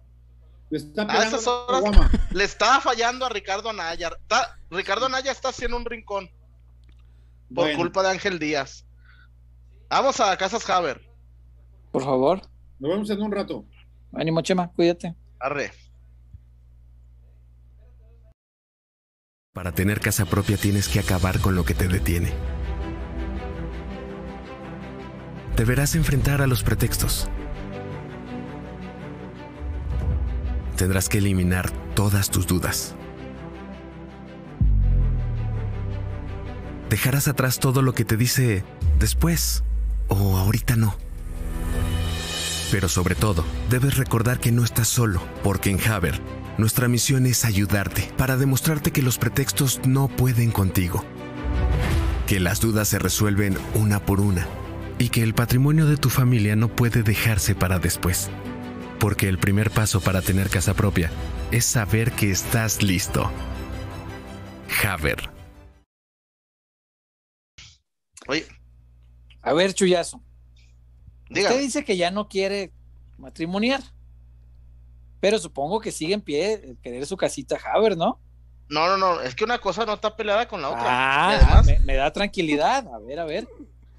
Le 0.71 0.79
está 0.79 1.03
A 1.03 1.25
esas 1.25 1.47
horas-. 1.47 1.83
Le 2.33 2.45
está 2.45 2.81
fallando 2.81 3.27
a 3.27 3.29
Ricardo 3.29 3.71
Anaya. 3.71 4.09
Está- 4.09 4.59
Ricardo 4.71 5.07
Anaya 5.07 5.31
está 5.31 5.51
haciendo 5.51 5.77
un 5.77 5.85
rincón 5.85 6.29
por 7.55 7.65
Bueno, 7.67 7.79
culpa 7.79 8.03
de 8.03 8.11
Ángel 8.11 8.39
Díaz. 8.39 8.87
Vamos 9.89 10.19
a 10.21 10.37
Casas 10.37 10.69
Haber. 10.71 11.01
Por 11.93 12.03
favor. 12.03 12.41
Nos 12.83 12.91
vemos 12.91 13.11
en 13.11 13.23
un 13.23 13.31
rato. 13.31 13.65
Ánimo, 14.13 14.41
Chema, 14.41 14.73
cuídate. 14.73 15.15
Arre. 15.39 15.71
Para 19.53 19.71
tener 19.71 20.01
casa 20.01 20.25
propia 20.25 20.57
tienes 20.57 20.89
que 20.89 20.99
acabar 20.99 21.39
con 21.39 21.55
lo 21.55 21.65
que 21.65 21.75
te 21.75 21.87
detiene. 21.87 22.33
Deberás 25.57 25.95
enfrentar 25.95 26.43
a 26.43 26.49
los 26.49 26.65
pretextos. 26.65 27.29
Tendrás 30.77 31.09
que 31.09 31.19
eliminar 31.19 31.71
todas 31.95 32.31
tus 32.31 32.49
dudas. 32.49 32.97
Dejarás 36.91 37.29
atrás 37.29 37.61
todo 37.61 37.81
lo 37.81 37.95
que 37.95 38.05
te 38.05 38.17
dice 38.17 38.65
después 38.99 39.63
o 40.09 40.37
ahorita 40.37 40.75
no. 40.75 40.97
Pero 42.73 42.89
sobre 42.89 43.15
todo, 43.15 43.45
debes 43.69 43.99
recordar 43.99 44.41
que 44.41 44.51
no 44.51 44.65
estás 44.65 44.89
solo, 44.89 45.23
porque 45.45 45.69
en 45.69 45.79
Haber, 45.79 46.19
nuestra 46.57 46.89
misión 46.89 47.27
es 47.27 47.45
ayudarte 47.45 48.11
para 48.17 48.39
demostrarte 48.39 48.93
que 48.93 49.03
los 49.03 49.19
pretextos 49.19 49.83
no 49.87 50.09
pueden 50.09 50.51
contigo. 50.51 51.05
Que 52.27 52.41
las 52.41 52.63
dudas 52.63 52.89
se 52.89 52.99
resuelven 52.99 53.59
una 53.75 54.01
por 54.01 54.23
una 54.23 54.49
y 54.99 55.11
que 55.11 55.23
el 55.23 55.35
patrimonio 55.35 55.85
de 55.85 55.99
tu 55.99 56.09
familia 56.09 56.57
no 56.57 56.75
puede 56.75 57.03
dejarse 57.03 57.55
para 57.55 57.79
después. 57.79 58.31
Porque 58.99 59.29
el 59.29 59.37
primer 59.37 59.71
paso 59.71 60.01
para 60.01 60.23
tener 60.23 60.49
casa 60.49 60.73
propia 60.73 61.11
es 61.51 61.67
saber 61.67 62.13
que 62.13 62.31
estás 62.31 62.83
listo. 62.83 63.31
Haber. 64.83 65.29
Oye, 68.29 68.47
A 69.43 69.53
ver, 69.53 69.75
Chuyazo. 69.75 70.23
Usted 71.41 71.61
dice 71.61 71.85
que 71.85 71.97
ya 71.97 72.11
no 72.11 72.29
quiere 72.29 72.71
matrimoniar. 73.19 73.81
Pero 75.21 75.39
supongo 75.39 75.81
que 75.81 75.93
sigue 75.93 76.15
en 76.15 76.21
pie 76.21 76.75
querer 76.83 77.07
su 77.07 77.17
casita 77.17 77.59
Haber, 77.73 77.97
¿no? 77.97 78.19
No, 78.69 78.87
no, 78.89 78.97
no, 78.97 79.21
es 79.21 79.35
que 79.35 79.45
una 79.45 79.59
cosa 79.59 79.85
no 79.85 79.95
está 79.95 80.17
peleada 80.17 80.49
con 80.49 80.63
la 80.63 80.71
otra. 80.71 80.83
Ah, 80.85 81.31
además- 81.37 81.67
me, 81.67 81.79
me 81.81 81.95
da 81.97 82.13
tranquilidad. 82.13 82.87
A 82.93 82.99
ver, 82.99 83.21
a 83.21 83.25
ver. 83.25 83.47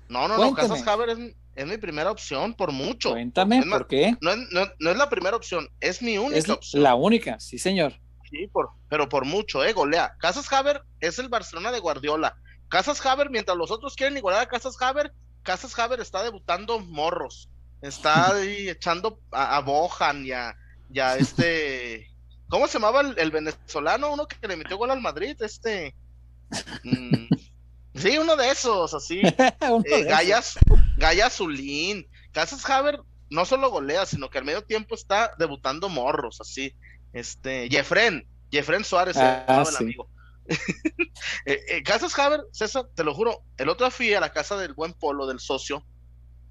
No, 0.09 0.27
no, 0.27 0.37
no. 0.37 0.53
Casas 0.53 0.85
Haber 0.87 1.09
es, 1.09 1.17
mi- 1.19 1.33
es 1.55 1.65
mi 1.67 1.77
primera 1.77 2.11
opción 2.11 2.53
por 2.53 2.71
mucho. 2.71 3.11
Cuéntame, 3.11 3.59
Es 3.59 3.65
más, 3.65 3.79
¿por 3.79 3.87
qué? 3.87 4.17
No 4.19 4.31
es, 4.31 4.37
no- 4.51 4.67
no 4.79 4.89
es 4.91 4.97
la 4.97 5.09
primera 5.09 5.37
opción, 5.37 5.69
es 5.79 6.01
mi 6.01 6.17
única 6.17 6.37
Es 6.39 6.49
opción. 6.49 6.83
la 6.83 6.95
única, 6.95 7.39
sí, 7.39 7.57
señor. 7.57 7.93
Sí, 8.29 8.47
por, 8.51 8.69
pero 8.89 9.07
por 9.07 9.25
mucho, 9.25 9.63
eh, 9.63 9.73
golea. 9.73 10.15
Casas 10.19 10.51
Haber 10.51 10.81
es 10.99 11.19
el 11.19 11.29
Barcelona 11.29 11.71
de 11.71 11.79
Guardiola. 11.79 12.35
Casas 12.67 13.05
Haber, 13.05 13.29
mientras 13.29 13.55
los 13.55 13.69
otros 13.69 13.95
quieren 13.95 14.17
igualar 14.17 14.41
a 14.41 14.47
Casas 14.47 14.75
Haber, 14.81 15.13
Casas 15.43 15.77
Haber 15.77 15.99
está 15.99 16.23
debutando 16.23 16.79
morros. 16.79 17.49
Está 17.81 18.33
ahí 18.35 18.69
echando 18.69 19.19
a, 19.31 19.57
a 19.57 19.59
Bojan 19.61 20.25
y 20.25 20.31
a, 20.31 20.55
y 20.91 20.99
a 20.99 21.17
este. 21.17 22.09
¿Cómo 22.49 22.67
se 22.67 22.73
llamaba 22.73 23.01
el, 23.01 23.17
el 23.17 23.31
venezolano? 23.31 24.11
Uno 24.13 24.27
que 24.27 24.47
le 24.47 24.55
metió 24.55 24.77
gol 24.77 24.91
al 24.91 25.01
Madrid, 25.01 25.35
este. 25.41 25.95
mm, 26.83 27.25
sí, 27.95 28.17
uno 28.17 28.35
de 28.35 28.51
esos, 28.51 28.93
así. 28.93 29.21
Eh. 29.85 30.03
Gallas, 30.03 30.57
Gaya 30.97 31.29
Zulín. 31.29 32.07
Casas 32.31 32.67
Haber 32.69 32.99
no 33.29 33.45
solo 33.45 33.71
golea, 33.71 34.05
sino 34.05 34.29
que 34.29 34.37
al 34.37 34.45
medio 34.45 34.63
tiempo 34.63 34.93
está 34.95 35.33
debutando 35.39 35.89
morros, 35.89 36.39
así. 36.41 36.73
Este, 37.13 37.67
Jefren, 37.69 38.27
Jefren 38.51 38.83
Suárez, 38.83 39.17
Ah, 39.17 39.45
el 39.59 39.65
sí. 39.65 39.75
amigo. 39.83 40.07
Eh, 41.45 41.59
eh, 41.67 41.83
Casas 41.83 42.17
Haber, 42.19 42.41
César, 42.51 42.85
te 42.95 43.03
lo 43.03 43.13
juro, 43.13 43.43
el 43.57 43.67
otro 43.69 43.85
día 43.87 43.91
fui 43.91 44.13
a 44.13 44.19
la 44.21 44.31
casa 44.31 44.55
del 44.57 44.73
buen 44.73 44.93
Polo, 44.93 45.27
del 45.27 45.39
socio, 45.39 45.85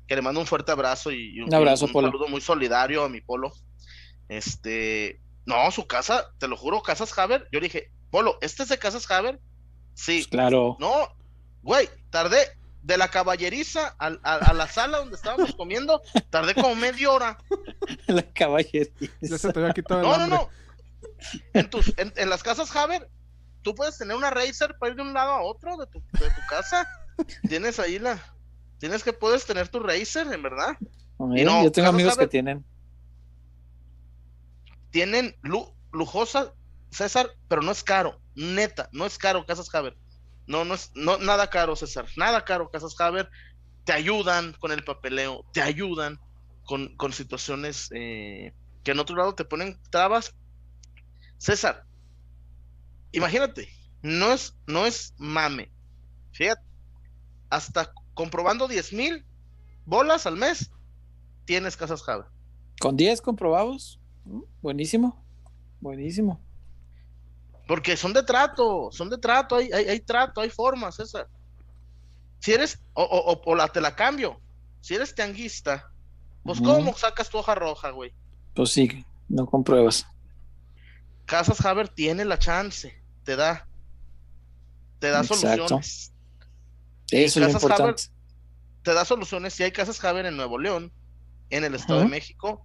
que 0.06 0.14
le 0.16 0.22
mando 0.22 0.40
un 0.40 0.46
fuerte 0.46 0.72
abrazo 0.72 1.10
y, 1.10 1.36
y 1.36 1.40
Un 1.40 1.54
abrazo, 1.54 1.86
un 1.86 1.92
Polo. 1.92 2.08
saludo 2.08 2.28
muy 2.28 2.40
solidario 2.42 3.02
a 3.04 3.08
mi 3.08 3.20
Polo. 3.22 3.52
Este, 4.28 5.20
no, 5.46 5.70
su 5.70 5.86
casa, 5.86 6.30
te 6.38 6.48
lo 6.48 6.56
juro, 6.56 6.82
Casas 6.82 7.16
Haber, 7.18 7.48
yo 7.52 7.60
le 7.60 7.66
dije, 7.66 7.90
Polo, 8.10 8.38
¿este 8.40 8.62
es 8.64 8.68
de 8.68 8.78
Casas 8.78 9.10
Haber? 9.10 9.40
Sí, 9.94 10.18
Pues 10.18 10.28
claro. 10.28 10.76
no, 10.78 11.08
güey, 11.62 11.88
tardé 12.10 12.38
de 12.82 12.96
la 12.98 13.08
caballeriza 13.08 13.94
al- 13.98 14.20
a, 14.22 14.34
a 14.36 14.52
la 14.54 14.66
sala 14.68 14.98
donde 14.98 15.16
estábamos 15.16 15.52
comiendo, 15.56 16.02
tardé 16.30 16.54
como 16.54 16.74
media 16.74 17.10
hora. 17.10 17.38
La 18.06 18.22
caballería. 18.22 18.88
Ya 19.20 19.38
se 19.38 19.52
te 19.52 19.58
había 19.58 19.72
quitado 19.72 20.00
el 20.00 20.06
No, 20.06 20.18
no, 20.18 20.26
no. 20.26 20.48
En, 21.54 21.70
tus, 21.70 21.92
en, 21.98 22.12
en 22.16 22.28
las 22.30 22.42
casas 22.42 22.74
Haber, 22.74 23.08
tú 23.62 23.74
puedes 23.74 23.96
tener 23.98 24.16
una 24.16 24.30
Racer 24.30 24.76
para 24.78 24.90
ir 24.90 24.96
de 24.96 25.02
un 25.02 25.14
lado 25.14 25.32
a 25.32 25.42
otro 25.42 25.76
de 25.76 25.86
tu, 25.86 26.00
de 26.00 26.28
tu 26.30 26.40
casa. 26.48 26.86
Tienes 27.48 27.78
ahí 27.78 27.98
la. 27.98 28.18
Tienes 28.78 29.02
que 29.04 29.12
puedes 29.12 29.46
tener 29.46 29.68
tu 29.68 29.80
Racer, 29.80 30.32
en 30.32 30.42
verdad. 30.42 30.76
No, 31.18 31.62
yo 31.62 31.70
tengo 31.72 31.88
amigos 31.88 32.16
que 32.16 32.26
tienen. 32.26 32.64
Tienen 34.90 35.36
lu- 35.42 35.72
lujosa 35.92 36.52
César, 36.90 37.30
pero 37.48 37.62
no 37.62 37.72
es 37.72 37.82
caro, 37.82 38.20
neta, 38.34 38.88
no 38.92 39.06
es 39.06 39.16
caro 39.16 39.46
Casas 39.46 39.74
Haber. 39.74 39.96
No, 40.46 40.64
no 40.64 40.74
es 40.74 40.90
no, 40.94 41.16
nada 41.18 41.48
caro, 41.48 41.76
César, 41.76 42.06
nada 42.16 42.44
caro 42.44 42.70
Casas 42.70 43.00
Haber. 43.00 43.30
Te 43.84 43.92
ayudan 43.92 44.52
con 44.60 44.72
el 44.72 44.84
papeleo, 44.84 45.44
te 45.52 45.62
ayudan 45.62 46.20
con, 46.64 46.94
con 46.96 47.12
situaciones 47.12 47.88
eh, 47.94 48.52
que 48.84 48.90
en 48.90 48.98
otro 48.98 49.16
lado 49.16 49.34
te 49.34 49.44
ponen 49.44 49.80
trabas. 49.90 50.34
César, 51.38 51.84
imagínate, 53.12 53.68
no 54.02 54.32
es, 54.32 54.54
no 54.66 54.86
es 54.86 55.14
mame. 55.18 55.70
Fíjate, 56.32 56.62
hasta 57.50 57.92
comprobando 58.14 58.68
10 58.68 58.92
mil 58.92 59.24
bolas 59.84 60.26
al 60.26 60.36
mes, 60.36 60.70
tienes 61.44 61.76
Casas 61.76 62.06
Haber. 62.08 62.26
Con 62.80 62.96
10 62.96 63.20
comprobados, 63.20 64.00
buenísimo, 64.60 65.24
buenísimo. 65.80 66.40
Porque 67.68 67.96
son 67.96 68.12
de 68.12 68.22
trato, 68.22 68.90
son 68.90 69.08
de 69.08 69.18
trato, 69.18 69.56
hay, 69.56 69.70
hay, 69.72 69.84
hay 69.84 70.00
trato, 70.00 70.40
hay 70.40 70.50
formas, 70.50 70.96
César. 70.96 71.28
Si 72.40 72.52
eres, 72.52 72.80
o, 72.94 73.02
o, 73.04 73.40
o, 73.44 73.54
la, 73.54 73.68
te 73.68 73.80
la 73.80 73.94
cambio, 73.94 74.40
si 74.80 74.94
eres 74.94 75.14
tianguista, 75.14 75.90
pues 76.42 76.58
Ujú. 76.58 76.70
¿cómo 76.70 76.96
sacas 76.96 77.30
tu 77.30 77.38
hoja 77.38 77.54
roja, 77.54 77.90
güey? 77.90 78.12
Pues 78.54 78.70
sí, 78.70 79.04
no 79.28 79.46
compruebas. 79.46 80.06
Casas 81.24 81.64
Haber 81.64 81.88
tiene 81.88 82.24
la 82.24 82.38
chance, 82.38 83.01
te 83.24 83.36
da, 83.36 83.66
te 84.98 85.08
da 85.08 85.20
Exacto. 85.20 85.40
soluciones. 85.68 86.12
Eso 87.10 87.24
es 87.24 87.36
lo 87.36 87.44
Haber- 87.44 87.54
importante. 87.62 88.02
te 88.82 88.94
da 88.94 89.04
soluciones 89.04 89.54
si 89.54 89.62
hay 89.62 89.72
casas 89.72 90.02
Haber 90.04 90.26
en 90.26 90.36
Nuevo 90.36 90.58
León, 90.58 90.90
en 91.50 91.64
el 91.64 91.74
Estado 91.74 92.00
Ajá. 92.00 92.04
de 92.08 92.10
México, 92.10 92.64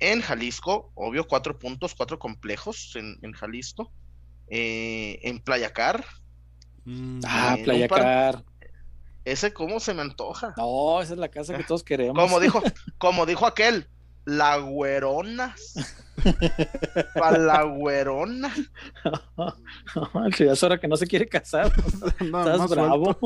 en 0.00 0.20
Jalisco, 0.20 0.90
obvio, 0.94 1.26
cuatro 1.26 1.58
puntos, 1.58 1.94
cuatro 1.94 2.18
complejos 2.18 2.94
en, 2.96 3.18
en 3.22 3.32
Jalisco, 3.32 3.90
eh, 4.48 5.18
en 5.22 5.40
Playa 5.40 5.72
Car, 5.72 6.04
Mm, 6.86 7.20
Ah, 7.24 7.52
en 7.54 7.58
un 7.60 7.64
Playa 7.64 7.88
par- 7.88 8.02
Car. 8.02 8.44
ese 9.24 9.54
cómo 9.54 9.80
se 9.80 9.94
me 9.94 10.02
antoja. 10.02 10.52
No, 10.58 11.00
esa 11.00 11.14
es 11.14 11.18
la 11.18 11.28
casa 11.30 11.56
que 11.56 11.64
todos 11.64 11.82
queremos. 11.82 12.14
Como 12.22 12.38
dijo, 12.40 12.60
como 12.98 13.24
dijo 13.24 13.46
aquel, 13.46 13.88
la 14.24 14.58
güeronas. 14.58 15.74
Pa' 17.14 17.38
la 17.38 17.64
güerona. 17.64 18.54
El 20.26 20.34
Chivas 20.34 20.62
ahora 20.62 20.78
que 20.78 20.88
no 20.88 20.96
se 20.96 21.06
quiere 21.06 21.28
casar. 21.28 21.72
Estás 22.20 22.70
bravo. 22.70 23.16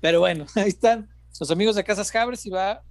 Pero 0.00 0.20
bueno, 0.20 0.46
ahí 0.56 0.68
están 0.68 1.08
los 1.38 1.50
amigos 1.50 1.76
de 1.76 1.84
Casas 1.84 2.14
Haber. 2.14 2.36
Si 2.36 2.50
va 2.50 2.82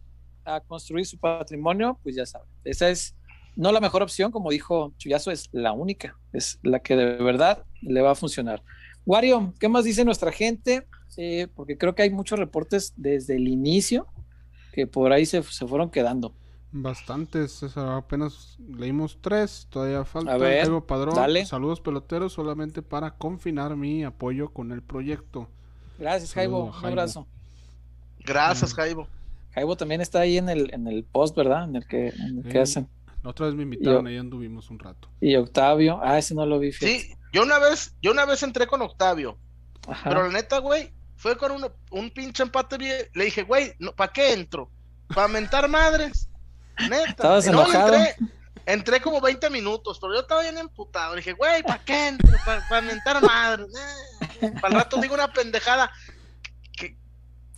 a 0.46 0.60
construir 0.62 1.06
su 1.06 1.20
patrimonio, 1.20 2.00
pues 2.04 2.16
ya 2.16 2.26
saben. 2.26 2.48
Esa 2.64 2.90
es 2.90 3.16
no 3.56 3.72
la 3.72 3.82
mejor 3.82 4.02
opción, 4.02 4.32
como 4.32 4.52
dijo 4.52 4.94
Chuyazo, 4.98 5.32
es 5.32 5.50
la 5.52 5.74
única. 5.74 6.18
Es 6.32 6.60
la 6.64 6.80
que 6.80 6.96
de 6.96 7.18
verdad 7.18 7.66
le 7.82 8.02
va 8.02 8.12
a 8.12 8.16
funcionar. 8.16 8.64
Wario, 9.10 9.54
¿qué 9.60 9.68
más 9.68 9.86
dice 9.86 10.06
nuestra 10.06 10.32
gente? 10.32 10.86
Eh, 11.18 11.48
porque 11.56 11.80
creo 11.80 11.96
que 11.96 12.04
hay 12.04 12.12
muchos 12.12 12.38
reportes 12.38 12.94
desde 12.96 13.36
el 13.38 13.48
inicio 13.48 14.06
que 14.72 14.86
por 14.86 15.12
ahí 15.12 15.26
se, 15.26 15.42
se 15.42 15.66
fueron 15.66 15.90
quedando. 15.90 16.32
Bastantes, 16.72 17.54
César. 17.54 17.90
Apenas 17.90 18.58
leímos 18.60 19.18
tres. 19.20 19.66
Todavía 19.72 20.06
falta. 20.06 20.34
A 20.34 20.38
ver, 20.38 20.62
Jairo 20.62 20.86
Padrón. 20.86 21.16
dale. 21.16 21.44
Saludos 21.48 21.82
peloteros. 21.82 22.34
Solamente 22.34 22.84
para 22.84 23.16
confinar 23.16 23.76
mi 23.76 24.04
apoyo 24.04 24.50
con 24.50 24.72
el 24.72 24.84
proyecto. 24.84 25.50
Gracias, 25.98 26.32
Jaibo. 26.34 26.66
Un 26.66 26.86
abrazo. 26.86 27.26
Gracias, 28.24 28.74
Mm. 28.74 28.76
Jaibo. 28.76 29.08
Jaibo 29.56 29.76
también 29.76 30.02
está 30.02 30.20
ahí 30.20 30.38
en 30.38 30.48
el, 30.50 30.72
en 30.72 30.88
el 30.88 31.04
post, 31.04 31.36
¿verdad? 31.36 31.64
En 31.64 31.76
el 31.78 31.88
que, 31.88 32.10
en 32.10 32.38
el 32.38 32.44
que 32.44 32.52
Sí. 32.52 32.58
hacen. 32.60 32.88
La 33.24 33.32
otra 33.32 33.48
vez 33.48 33.56
me 33.56 33.64
invitaron, 33.64 34.04
Yo- 34.06 34.10
ahí 34.10 34.18
anduvimos 34.18 34.70
un 34.70 34.80
rato. 34.80 35.10
Y 35.20 35.36
Octavio, 35.36 36.00
ah, 36.04 36.18
ese 36.18 36.34
no 36.36 36.46
lo 36.46 36.58
vi. 36.60 36.72
fíjate. 36.72 37.00
Sí, 37.00 37.16
yo 37.34 37.44
una 37.44 37.60
vez, 37.60 37.96
yo 38.02 38.12
una 38.12 38.26
vez 38.26 38.42
entré 38.44 38.66
con 38.68 38.82
Octavio, 38.82 39.38
Ajá. 39.88 40.10
pero 40.10 40.24
la 40.24 40.30
neta, 40.34 40.60
güey, 40.60 40.94
fue 41.18 41.38
con 41.38 41.52
una- 41.52 41.72
un 41.92 42.10
pinche 42.12 42.44
empate 42.44 42.78
bien. 42.78 42.96
Le 43.14 43.26
dije, 43.26 43.44
güey, 43.44 43.74
no, 43.80 43.94
¿para 43.94 44.14
qué 44.14 44.32
entro? 44.34 44.72
¿Para 45.14 45.28
mentar 45.28 45.68
madres? 45.68 46.30
Neta. 46.90 47.10
Estabas 47.10 47.46
Y 47.48 47.50
no, 47.52 47.58
y 47.58 47.70
enojado. 47.70 47.94
entré, 47.94 48.16
entré 48.66 49.02
como 49.02 49.20
20 49.20 49.50
minutos, 49.50 49.98
pero 50.00 50.14
yo 50.14 50.22
estaba 50.22 50.42
bien 50.44 50.58
emputado. 50.58 51.14
Le 51.16 51.20
dije, 51.22 51.34
güey, 51.34 51.62
¿para 51.64 51.84
qué 51.84 52.08
entro? 52.08 52.30
¿Para 52.46 52.82
mentar 52.82 53.22
madres? 53.22 53.68
Para 54.62 54.68
el 54.70 54.74
rato 54.76 55.02
digo 55.02 55.14
una 55.16 55.28
pendejada. 55.34 55.92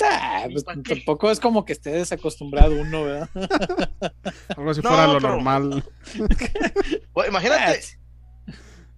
Que, 0.02 0.08
Ah, 0.08 0.46
¿Y 0.50 0.54
pues, 0.54 0.66
tampoco 0.66 1.30
es 1.32 1.40
como 1.40 1.64
que 1.66 1.74
esté 1.74 1.92
desacostumbrado 1.92 2.74
uno, 2.80 3.04
¿verdad? 3.04 3.30
Algo 4.58 4.74
si 4.74 4.82
No, 4.82 4.90
fuera 4.90 5.08
lo 5.08 5.14
pero- 5.20 5.30
normal. 5.30 5.84
imagínate. 7.28 7.82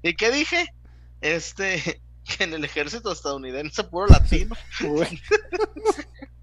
¿Y 0.02 0.16
qué 0.16 0.32
dije? 0.32 0.74
Este, 1.22 2.02
que 2.38 2.44
en 2.44 2.54
el 2.54 2.64
ejército 2.66 3.12
estadounidense 3.12 3.84
puro 3.86 4.08
latino. 4.08 4.56
Güey. 4.82 5.22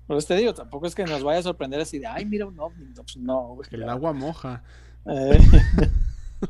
Por 0.06 0.16
eso 0.18 0.26
te 0.28 0.36
digo, 0.36 0.54
tampoco 0.54 0.86
es 0.86 0.94
que 0.94 1.04
nos 1.04 1.22
vaya 1.22 1.38
a 1.40 1.42
sorprender 1.44 1.80
así 1.80 1.98
de, 1.98 2.06
ay, 2.06 2.24
mira 2.24 2.46
un 2.46 2.58
ovni. 2.58 2.86
No, 2.86 3.02
pues 3.02 3.16
no, 3.16 3.40
güey. 3.54 3.68
El 3.72 3.88
agua 3.88 4.12
moja. 4.12 4.62
Eh, 5.06 5.38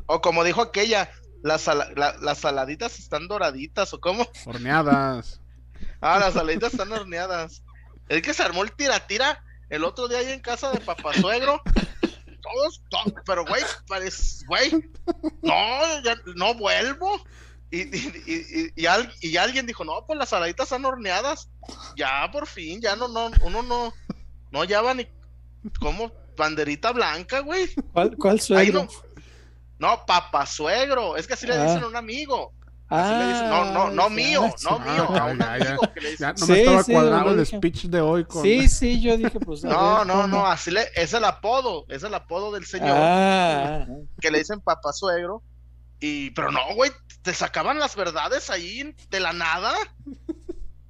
O 0.06 0.20
como 0.20 0.44
dijo 0.44 0.62
aquella, 0.62 1.10
las, 1.42 1.66
la- 1.66 2.16
las 2.20 2.38
saladitas 2.38 2.98
están 2.98 3.28
doraditas, 3.28 3.92
o 3.92 4.00
cómo. 4.00 4.26
Horneadas. 4.46 5.40
Ah, 6.00 6.18
las 6.18 6.34
saladitas 6.34 6.72
están 6.72 6.92
horneadas. 6.92 7.62
Es 8.10 8.22
que 8.22 8.34
se 8.34 8.42
armó 8.42 8.62
el 8.64 8.72
tira-tira 8.72 9.42
el 9.68 9.84
otro 9.84 10.08
día 10.08 10.18
ahí 10.18 10.32
en 10.32 10.40
casa 10.40 10.70
de 10.72 10.80
papá 10.80 11.14
suegro. 11.14 11.62
Todos, 12.42 12.82
to- 12.90 13.14
pero 13.24 13.44
güey, 13.46 13.62
parece, 13.86 14.44
güey, 14.46 14.72
no, 15.42 16.02
ya 16.02 16.16
no 16.34 16.54
vuelvo. 16.54 17.22
Y, 17.70 17.82
y, 17.82 18.22
y, 18.26 18.34
y- 18.34 18.72
y 18.82 18.86
al- 18.86 19.12
y 19.20 19.36
alguien 19.36 19.66
dijo, 19.66 19.84
no, 19.84 20.04
pues 20.06 20.18
las 20.18 20.30
saladitas 20.30 20.64
están 20.66 20.84
horneadas. 20.84 21.48
Ya, 21.96 22.28
por 22.32 22.46
fin, 22.48 22.80
ya 22.80 22.96
no, 22.96 23.06
no, 23.08 23.30
uno 23.42 23.62
no, 23.62 23.92
no 24.50 24.64
ya 24.64 24.82
va 24.82 24.92
ni 24.94 25.06
como 25.78 26.10
banderita 26.36 26.90
blanca, 26.92 27.40
güey. 27.40 27.72
¿Cuál, 27.92 28.16
cuál 28.16 28.34
Ahí 28.34 28.40
suegro? 28.40 28.88
no, 29.78 29.88
no, 29.88 30.04
papá 30.06 30.46
suegro, 30.46 31.16
es 31.16 31.26
que 31.28 31.34
así 31.34 31.46
le 31.46 31.54
Ah. 31.54 31.64
dicen 31.66 31.84
a 31.84 31.86
un 31.86 31.96
amigo. 31.96 32.52
Así 32.90 33.14
le 33.14 33.26
dicen, 33.28 33.48
no, 33.50 33.64
no, 33.72 33.90
no 33.90 34.02
Ah, 34.04 34.08
mío, 34.10 34.52
no 34.64 34.78
mío, 34.80 35.04
a 35.04 35.24
un 35.26 35.40
Ah, 35.42 35.58
ya, 35.58 35.64
ya. 35.64 35.70
amigo 35.70 35.92
que 35.94 36.00
le 36.00 36.10
dicen. 36.10 36.26
Ya 36.26 36.32
no 36.32 36.38
Sí, 36.46 36.52
me 36.52 36.58
estaba 36.60 36.82
sí, 36.82 36.92
cuadrando 36.92 37.30
el 37.30 37.46
speech 37.46 37.84
de 37.84 38.00
hoy 38.00 38.24
con. 38.24 38.42
Sí, 38.42 38.68
sí, 38.68 39.00
yo 39.00 39.16
dije, 39.16 39.38
pues. 39.40 39.62
No, 39.62 39.98
ver, 39.98 40.06
no, 40.08 40.26
no, 40.26 40.46
así 40.46 40.70
le, 40.72 40.86
es 40.96 41.12
el 41.14 41.24
apodo, 41.24 41.84
es 41.88 42.02
el 42.02 42.12
apodo 42.14 42.50
del 42.52 42.66
señor 42.66 42.96
Ah, 42.98 43.86
que 44.20 44.30
le 44.30 44.38
dicen 44.38 44.60
papá 44.60 44.92
suegro. 44.92 45.42
Y, 46.00 46.30
pero 46.30 46.50
no, 46.50 46.60
güey, 46.74 46.90
te 47.22 47.32
sacaban 47.34 47.78
las 47.78 47.94
verdades 47.94 48.50
ahí 48.50 48.94
de 49.10 49.20
la 49.20 49.32
nada. 49.32 49.72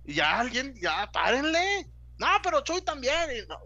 Y 0.06 0.14
ya 0.14 0.38
alguien, 0.40 0.74
ya, 0.80 1.10
párenle. 1.12 1.86
No, 2.18 2.26
pero 2.42 2.60
Chuy 2.62 2.80
también. 2.82 3.14
y 3.36 3.46
no. 3.48 3.58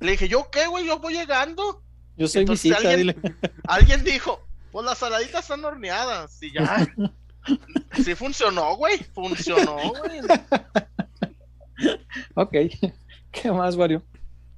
Le 0.00 0.12
dije, 0.12 0.28
¿yo 0.28 0.50
qué, 0.50 0.66
güey? 0.66 0.86
Yo 0.86 0.98
voy 0.98 1.14
llegando. 1.14 1.82
yo 2.16 2.26
soy 2.28 2.42
Entonces, 2.42 2.64
visita, 2.64 2.76
alguien- 2.90 3.16
dile. 3.16 3.34
Alguien 3.68 4.04
dijo, 4.04 4.40
pues 4.72 4.84
las 4.84 4.98
saladitas 4.98 5.42
están 5.44 5.64
horneadas. 5.64 6.42
Y 6.42 6.52
ya. 6.52 6.86
Sí 8.04 8.14
funcionó, 8.14 8.76
güey. 8.76 8.98
Funcionó, 9.14 9.76
güey. 9.76 10.20
Ok. 12.34 12.52
¿Qué 13.32 13.52
más, 13.52 13.76
Wario? 13.76 14.02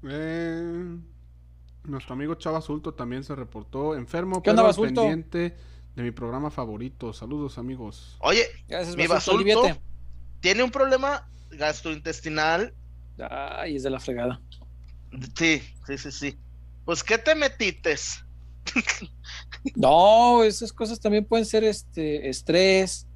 Eh, 0.08 0.96
nuestro 1.84 2.14
amigo 2.14 2.34
Chava 2.34 2.60
Sulto 2.60 2.94
también 2.94 3.22
se 3.24 3.34
reportó 3.34 3.94
enfermo, 3.94 4.42
¿Qué 4.42 4.50
onda, 4.50 4.62
pero 4.62 4.68
Basulto? 4.68 5.02
pendiente 5.02 5.56
de 5.94 6.02
mi 6.02 6.10
programa 6.10 6.50
favorito. 6.50 7.12
Saludos, 7.12 7.58
amigos. 7.58 8.16
Oye, 8.20 8.44
Gracias, 8.68 8.96
Mi 8.96 9.06
Basulto, 9.06 9.38
basulto. 9.44 9.60
aliviate. 9.64 9.82
tiene 10.40 10.62
un 10.62 10.70
problema 10.70 11.28
gastrointestinal. 11.50 12.74
Ay, 13.30 13.76
es 13.76 13.82
de 13.82 13.90
la 13.90 14.00
fregada. 14.00 14.40
Sí, 15.36 15.62
sí, 15.86 15.98
sí, 15.98 16.10
sí. 16.10 16.38
Pues, 16.84 17.04
¿qué 17.04 17.18
te 17.18 17.34
metites? 17.34 18.24
No, 19.76 20.42
esas 20.42 20.72
cosas 20.72 20.98
también 21.00 21.24
pueden 21.24 21.46
ser 21.46 21.64
este 21.64 22.28
estrés, 22.28 23.06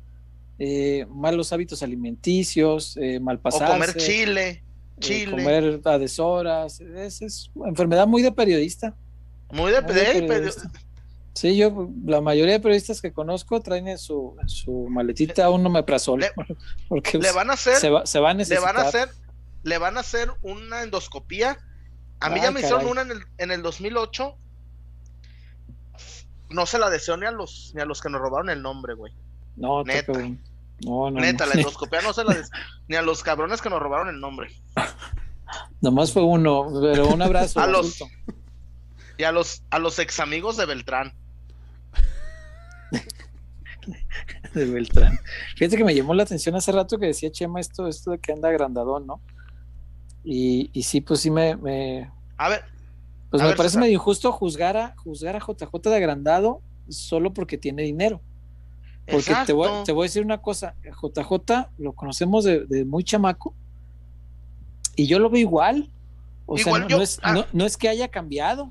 eh, 0.59 1.06
malos 1.10 1.52
hábitos 1.52 1.82
alimenticios, 1.82 2.97
eh, 2.97 3.18
O 3.18 3.20
malpasarse, 3.20 3.73
comer 3.73 3.94
chile. 3.97 4.48
eh, 4.48 4.62
Chile. 5.01 5.31
comer 5.32 5.81
a 5.85 5.98
deshoras. 5.98 6.81
Es, 6.81 7.20
es 7.23 7.51
una 7.55 7.68
enfermedad 7.70 8.06
muy 8.06 8.23
de 8.23 8.32
periodista. 8.32 8.94
Muy 9.51 9.70
de, 9.73 9.82
muy 9.82 10.27
periodista. 10.27 10.70
Sí, 11.35 11.55
yo, 11.55 11.90
la 12.06 12.23
mayoría 12.23 12.55
de 12.55 12.60
periodistas 12.60 13.02
que 13.02 13.12
conozco 13.12 13.60
traen 13.60 13.89
en 13.89 13.98
su, 13.98 14.35
su 14.47 14.86
maletita 14.89 15.51
un 15.51 15.66
omeprazol. 15.66 16.20
Le- 16.20 16.32
porque 16.89 17.18
le 17.18 17.31
van 17.32 17.51
a 17.51 17.52
hacer, 17.55 17.77
se, 17.77 17.90
va, 17.90 18.06
se 18.06 18.20
va 18.20 18.31
a 18.31 18.35
le 18.35 18.59
van 18.59 18.77
a 18.78 18.82
hacer, 18.82 19.10
le 19.62 19.77
van 19.78 19.97
a 19.98 20.01
hacer 20.01 20.31
una 20.40 20.82
endoscopía. 20.82 21.59
A 22.20 22.31
mí 22.31 22.36
Ay, 22.36 22.43
ya 22.44 22.51
me 22.52 22.60
hicieron 22.60 22.86
una 22.86 23.02
en 23.02 23.10
el, 23.10 23.18
en 23.36 23.51
el 23.51 23.60
2008. 23.60 24.35
No 26.51 26.64
se 26.66 26.78
la 26.78 26.90
deseo 26.90 27.16
ni 27.16 27.27
a 27.27 27.31
los 27.32 27.73
ni 27.74 27.82
a 27.82 27.85
los 27.85 28.01
que 28.01 28.09
nos 28.10 28.20
robaron 28.20 28.51
el 28.51 28.62
nombre, 28.62 28.94
güey. 28.94 29.12
No, 29.56 29.82
Neta. 29.85 30.12
no, 30.12 31.10
no, 31.10 31.20
Neta, 31.20 31.44
no. 31.47 31.52
la 31.55 31.56
endoscopía 31.60 32.01
no 32.02 32.12
se 32.12 32.24
la 32.24 32.35
des- 32.35 32.51
ni 32.89 32.97
a 32.97 33.02
los 33.02 33.23
cabrones 33.23 33.60
que 33.62 33.70
nos 33.70 33.81
robaron 33.81 34.09
el 34.09 34.20
nombre. 34.20 34.48
Nomás 35.81 36.12
fue 36.12 36.23
uno, 36.23 36.68
pero 36.81 37.09
un 37.09 37.23
abrazo. 37.23 37.60
A 37.60 37.66
los-. 37.66 38.02
Y 39.18 39.24
a 39.24 39.32
los, 39.32 39.62
a 39.70 39.78
los 39.78 39.98
ex 39.98 40.20
amigos 40.20 40.56
de 40.59 40.66
Beltrán. 40.66 41.14
de 44.55 44.64
Beltrán. 44.66 45.18
Fíjate 45.56 45.77
que 45.77 45.85
me 45.85 45.94
llamó 45.94 46.14
la 46.14 46.24
atención 46.24 46.55
hace 46.55 46.73
rato 46.73 46.98
que 46.98 47.06
decía 47.06 47.31
Chema 47.31 47.60
esto, 47.60 47.86
esto 47.89 48.10
de 48.10 48.18
que 48.18 48.32
anda 48.32 48.48
agrandadón, 48.48 49.06
¿no? 49.06 49.20
Y, 50.24 50.70
y 50.73 50.82
sí, 50.82 51.01
pues 51.01 51.20
sí 51.20 51.31
me, 51.31 51.56
me 51.56 52.10
A 52.36 52.48
ver, 52.48 52.64
pues 53.36 53.42
A 53.42 53.44
me 53.44 53.48
ver, 53.50 53.56
parece 53.56 53.72
César. 53.72 53.80
medio 53.82 53.94
injusto 53.94 54.32
juzgar 54.32 54.76
a, 54.76 54.94
juzgar 54.96 55.36
a 55.36 55.40
JJ 55.40 55.90
de 55.90 55.96
agrandado 55.96 56.60
solo 56.88 57.32
porque 57.32 57.58
tiene 57.58 57.82
dinero. 57.82 58.20
Porque 59.10 59.34
te 59.46 59.52
voy, 59.52 59.70
te 59.84 59.92
voy 59.92 60.04
a 60.04 60.08
decir 60.08 60.24
una 60.24 60.42
cosa, 60.42 60.74
JJ 60.82 61.68
lo 61.78 61.92
conocemos 61.92 62.44
de, 62.44 62.64
de 62.66 62.84
muy 62.84 63.04
chamaco 63.04 63.54
y 64.96 65.06
yo 65.06 65.18
lo 65.18 65.30
veo 65.30 65.40
igual. 65.40 65.90
O 66.46 66.56
Igual 66.58 66.82
sea, 66.82 66.84
no, 66.84 66.88
yo- 66.88 66.96
no 66.98 67.02
es, 67.02 67.18
ah. 67.22 67.32
no, 67.32 67.44
no 67.52 67.64
es 67.66 67.76
que 67.76 67.88
haya 67.88 68.08
cambiado. 68.08 68.70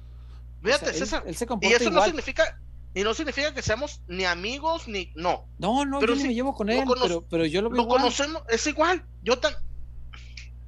Fíjate, 0.64 0.86
O 0.86 0.88
sea, 0.88 0.94
él- 0.94 1.00
César. 1.00 1.24
él 1.28 1.36
se 1.36 1.46
Y 1.62 1.68
eso 1.74 1.84
no 1.86 1.92
igual. 1.92 2.06
significa, 2.08 2.60
y 2.94 3.04
no 3.04 3.14
significa 3.14 3.54
que 3.54 3.62
seamos 3.62 4.02
ni 4.08 4.24
amigos 4.26 4.88
ni. 4.88 5.12
No. 5.16 5.46
No, 5.60 5.86
no, 5.86 6.00
pero 6.00 6.16
yo 6.16 6.26
me 6.26 6.34
llevo 6.34 6.54
con 6.54 6.70
él, 6.70 6.84
pero, 7.02 7.22
pero 7.30 7.46
yo 7.46 7.62
lo 7.62 7.70
veo 7.70 7.78
Lo 7.78 7.84
igual. 7.84 8.00
conocemos, 8.02 8.42
es 8.50 8.66
igual. 8.68 9.04
Yo 9.24 9.38
tan. 9.40 9.54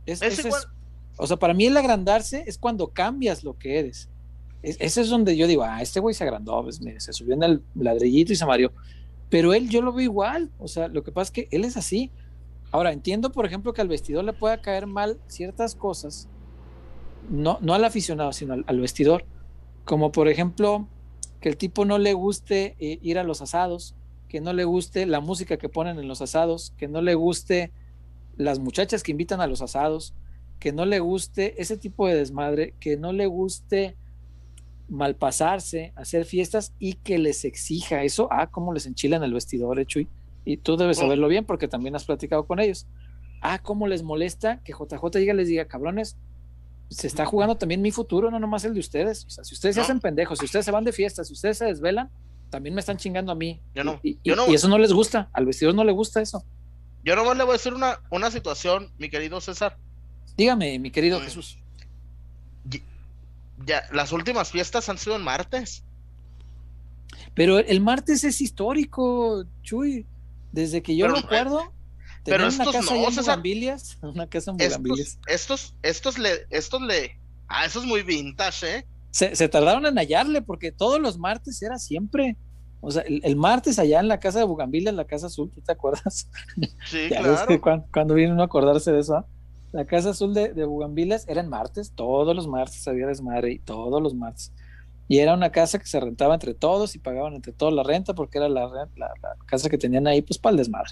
Es- 0.05 0.21
igual. 0.45 0.61
es- 0.61 0.67
o 1.17 1.27
sea, 1.27 1.37
para 1.37 1.53
mí 1.53 1.65
el 1.65 1.77
agrandarse 1.77 2.43
es 2.47 2.57
cuando 2.57 2.89
cambias 2.89 3.43
lo 3.43 3.57
que 3.57 3.79
eres. 3.79 4.09
Es- 4.61 4.77
ese 4.79 5.01
es 5.01 5.09
donde 5.09 5.35
yo 5.37 5.47
digo, 5.47 5.63
ah, 5.63 5.81
este 5.81 5.99
güey 5.99 6.15
se 6.15 6.23
agrandó, 6.23 6.63
pues, 6.63 6.81
mire, 6.81 6.99
se 6.99 7.13
subió 7.13 7.33
en 7.35 7.43
el 7.43 7.63
ladrillito 7.75 8.33
y 8.33 8.35
se 8.35 8.45
mareó. 8.45 8.71
Pero 9.29 9.53
él 9.53 9.69
yo 9.69 9.81
lo 9.81 9.93
veo 9.93 10.03
igual. 10.05 10.51
O 10.57 10.67
sea, 10.67 10.87
lo 10.87 11.03
que 11.03 11.11
pasa 11.11 11.29
es 11.29 11.31
que 11.31 11.47
él 11.51 11.65
es 11.65 11.77
así. 11.77 12.11
Ahora, 12.71 12.91
entiendo, 12.93 13.31
por 13.31 13.45
ejemplo, 13.45 13.73
que 13.73 13.81
al 13.81 13.87
vestidor 13.89 14.23
le 14.25 14.33
pueda 14.33 14.61
caer 14.61 14.87
mal 14.87 15.21
ciertas 15.27 15.75
cosas, 15.75 16.29
no, 17.29 17.57
no 17.61 17.73
al 17.73 17.83
aficionado, 17.85 18.31
sino 18.33 18.53
al, 18.53 18.63
al 18.67 18.79
vestidor. 18.79 19.25
Como 19.85 20.11
por 20.11 20.27
ejemplo, 20.27 20.89
que 21.39 21.49
el 21.49 21.57
tipo 21.57 21.85
no 21.85 21.97
le 21.97 22.13
guste 22.13 22.75
eh, 22.79 22.99
ir 23.01 23.19
a 23.19 23.23
los 23.23 23.41
asados, 23.41 23.95
que 24.27 24.41
no 24.41 24.53
le 24.53 24.65
guste 24.65 25.05
la 25.05 25.19
música 25.21 25.57
que 25.57 25.69
ponen 25.69 25.99
en 25.99 26.07
los 26.07 26.21
asados, 26.21 26.73
que 26.77 26.87
no 26.87 27.01
le 27.01 27.15
guste 27.15 27.71
las 28.35 28.59
muchachas 28.59 29.03
que 29.03 29.11
invitan 29.11 29.41
a 29.41 29.47
los 29.47 29.61
asados, 29.61 30.13
que 30.59 30.71
no 30.71 30.85
le 30.85 30.99
guste 30.99 31.61
ese 31.61 31.77
tipo 31.77 32.07
de 32.07 32.15
desmadre, 32.15 32.73
que 32.79 32.97
no 32.97 33.11
le 33.13 33.25
guste 33.27 33.95
malpasarse, 34.89 35.91
hacer 35.95 36.25
fiestas 36.25 36.73
y 36.79 36.93
que 36.93 37.17
les 37.17 37.43
exija 37.45 38.03
eso, 38.03 38.27
ah, 38.31 38.47
cómo 38.47 38.73
les 38.73 38.85
enchila 38.85 39.17
en 39.17 39.23
el 39.23 39.33
vestidor, 39.33 39.79
eh, 39.79 39.85
Chuy. 39.85 40.07
Y 40.45 40.57
tú 40.57 40.77
debes 40.77 40.97
Oh. 40.97 41.01
saberlo 41.01 41.27
bien 41.27 41.45
porque 41.45 41.67
también 41.67 41.95
has 41.95 42.05
platicado 42.05 42.45
con 42.45 42.59
ellos. 42.59 42.87
Ah, 43.41 43.59
cómo 43.61 43.87
les 43.87 44.01
molesta 44.01 44.61
que 44.63 44.73
JJ 44.73 45.19
llegue 45.19 45.33
y 45.33 45.35
les 45.35 45.47
diga, 45.49 45.65
cabrones, 45.65 46.15
se 46.89 47.05
está 47.07 47.25
jugando 47.25 47.55
también 47.55 47.81
mi 47.81 47.91
futuro, 47.91 48.31
no 48.31 48.39
nomás 48.39 48.63
el 48.63 48.73
de 48.73 48.79
ustedes. 48.79 49.25
O 49.25 49.29
sea, 49.29 49.43
si 49.43 49.53
ustedes 49.53 49.75
se 49.75 49.81
hacen 49.81 49.99
pendejos, 49.99 50.39
si 50.39 50.45
ustedes 50.45 50.63
se 50.63 50.71
van 50.71 50.85
de 50.85 50.93
fiesta, 50.93 51.23
si 51.25 51.33
ustedes 51.33 51.57
se 51.57 51.65
desvelan, 51.65 52.09
también 52.49 52.73
me 52.73 52.79
están 52.79 52.95
chingando 52.95 53.33
a 53.33 53.35
mí. 53.35 53.59
Yo 53.75 53.83
no, 53.83 53.99
Y, 54.03 54.11
y- 54.11 54.19
yo 54.23 54.37
no. 54.37 54.47
y 54.49 54.55
eso 54.55 54.69
no 54.69 54.77
les 54.77 54.93
gusta, 54.93 55.29
al 55.33 55.45
vestidor 55.45 55.75
no 55.75 55.83
le 55.83 55.91
gusta 55.91 56.21
eso. 56.21 56.45
Yo 57.03 57.13
nomás 57.17 57.35
le 57.37 57.43
voy 57.43 57.51
a 57.51 57.57
decir 57.57 57.73
una, 57.73 57.99
una 58.09 58.31
situación, 58.31 58.89
mi 58.97 59.09
querido 59.09 59.41
César. 59.41 59.77
Dígame, 60.37 60.79
mi 60.79 60.91
querido 60.91 61.19
Mm. 61.19 61.23
Jesús. 61.23 61.57
Ya, 63.65 63.83
las 63.91 64.11
últimas 64.11 64.51
fiestas 64.51 64.87
han 64.87 64.97
sido 64.97 65.15
en 65.15 65.23
martes. 65.23 65.83
Pero 67.33 67.57
el 67.59 67.81
martes 67.81 68.23
es 68.23 68.39
histórico, 68.39 69.45
Chuy. 69.63 70.05
Desde 70.51 70.81
que 70.81 70.95
yo 70.95 71.05
Pero, 71.05 71.15
me 71.15 71.21
eh, 71.21 71.25
pero 71.29 71.73
tenían 72.23 72.41
una 72.41 72.49
estos 72.49 72.73
casa 72.73 72.93
no, 72.93 72.99
en 72.99 73.09
César. 73.11 73.23
Bugambilias, 73.23 73.97
una 74.01 74.27
casa 74.27 74.51
en. 74.51 74.61
Estos, 74.61 75.17
estos, 75.27 75.73
estos 75.81 76.17
le, 76.17 76.29
estos 76.49 76.81
le. 76.81 77.19
Ah, 77.47 77.65
eso 77.65 77.79
es 77.79 77.85
muy 77.85 78.03
vintage, 78.03 78.77
¿eh? 78.77 78.85
Se, 79.11 79.35
se 79.35 79.49
tardaron 79.49 79.85
en 79.85 79.97
hallarle 79.97 80.41
porque 80.41 80.71
todos 80.71 80.99
los 80.99 81.17
martes 81.17 81.61
era 81.61 81.79
siempre. 81.79 82.37
O 82.81 82.91
sea, 82.91 83.01
el, 83.03 83.21
el 83.23 83.35
martes 83.35 83.79
allá 83.79 83.99
en 83.99 84.07
la 84.07 84.19
casa 84.19 84.39
de 84.39 84.45
Bugambilias, 84.45 84.93
la 84.93 85.05
casa 85.05 85.27
azul, 85.27 85.49
¿tú 85.53 85.61
te 85.61 85.71
acuerdas? 85.71 86.29
Sí, 86.85 87.07
claro. 87.07 87.47
que 87.47 87.59
cuando, 87.59 88.13
viene 88.13 88.33
uno 88.33 88.43
a 88.43 88.45
acordarse 88.45 88.91
de 88.91 88.99
eso, 88.99 89.15
¿ah? 89.15 89.25
La 89.71 89.85
casa 89.85 90.11
azul 90.11 90.33
de, 90.33 90.53
de 90.53 90.65
Bugambilias 90.65 91.27
era 91.27 91.41
en 91.41 91.49
martes, 91.49 91.91
todos 91.93 92.35
los 92.35 92.47
martes 92.47 92.87
había 92.87 93.07
desmadre 93.07 93.51
y 93.53 93.59
todos 93.59 94.01
los 94.01 94.13
martes. 94.15 94.51
Y 95.09 95.19
era 95.19 95.33
una 95.33 95.51
casa 95.51 95.79
que 95.79 95.85
se 95.85 95.99
rentaba 95.99 96.33
entre 96.33 96.53
todos 96.53 96.95
y 96.95 96.99
pagaban 96.99 97.33
entre 97.33 97.53
todos 97.53 97.71
la 97.73 97.83
renta 97.83 98.13
porque 98.13 98.37
era 98.39 98.49
la, 98.49 98.67
re- 98.67 98.91
la- 98.97 99.11
la 99.21 99.35
casa 99.45 99.69
que 99.69 99.77
tenían 99.77 100.07
ahí 100.07 100.21
pues 100.21 100.37
para 100.37 100.51
el 100.51 100.57
desmadre. 100.57 100.91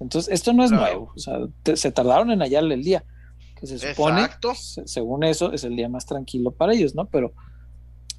Entonces, 0.00 0.32
esto 0.32 0.52
no 0.52 0.62
es 0.64 0.70
nuevo, 0.70 1.10
o 1.14 1.18
sea, 1.18 1.38
te- 1.62 1.76
se 1.76 1.90
tardaron 1.90 2.30
en 2.30 2.40
hallarle 2.40 2.74
el 2.74 2.82
día, 2.82 3.04
que 3.58 3.66
se 3.66 3.78
supone, 3.78 4.22
Exacto. 4.22 4.54
se- 4.54 4.86
según 4.86 5.24
eso, 5.24 5.52
es 5.52 5.64
el 5.64 5.74
día 5.76 5.88
más 5.88 6.04
tranquilo 6.06 6.50
para 6.50 6.74
ellos, 6.74 6.94
¿no? 6.94 7.06
Pero 7.06 7.32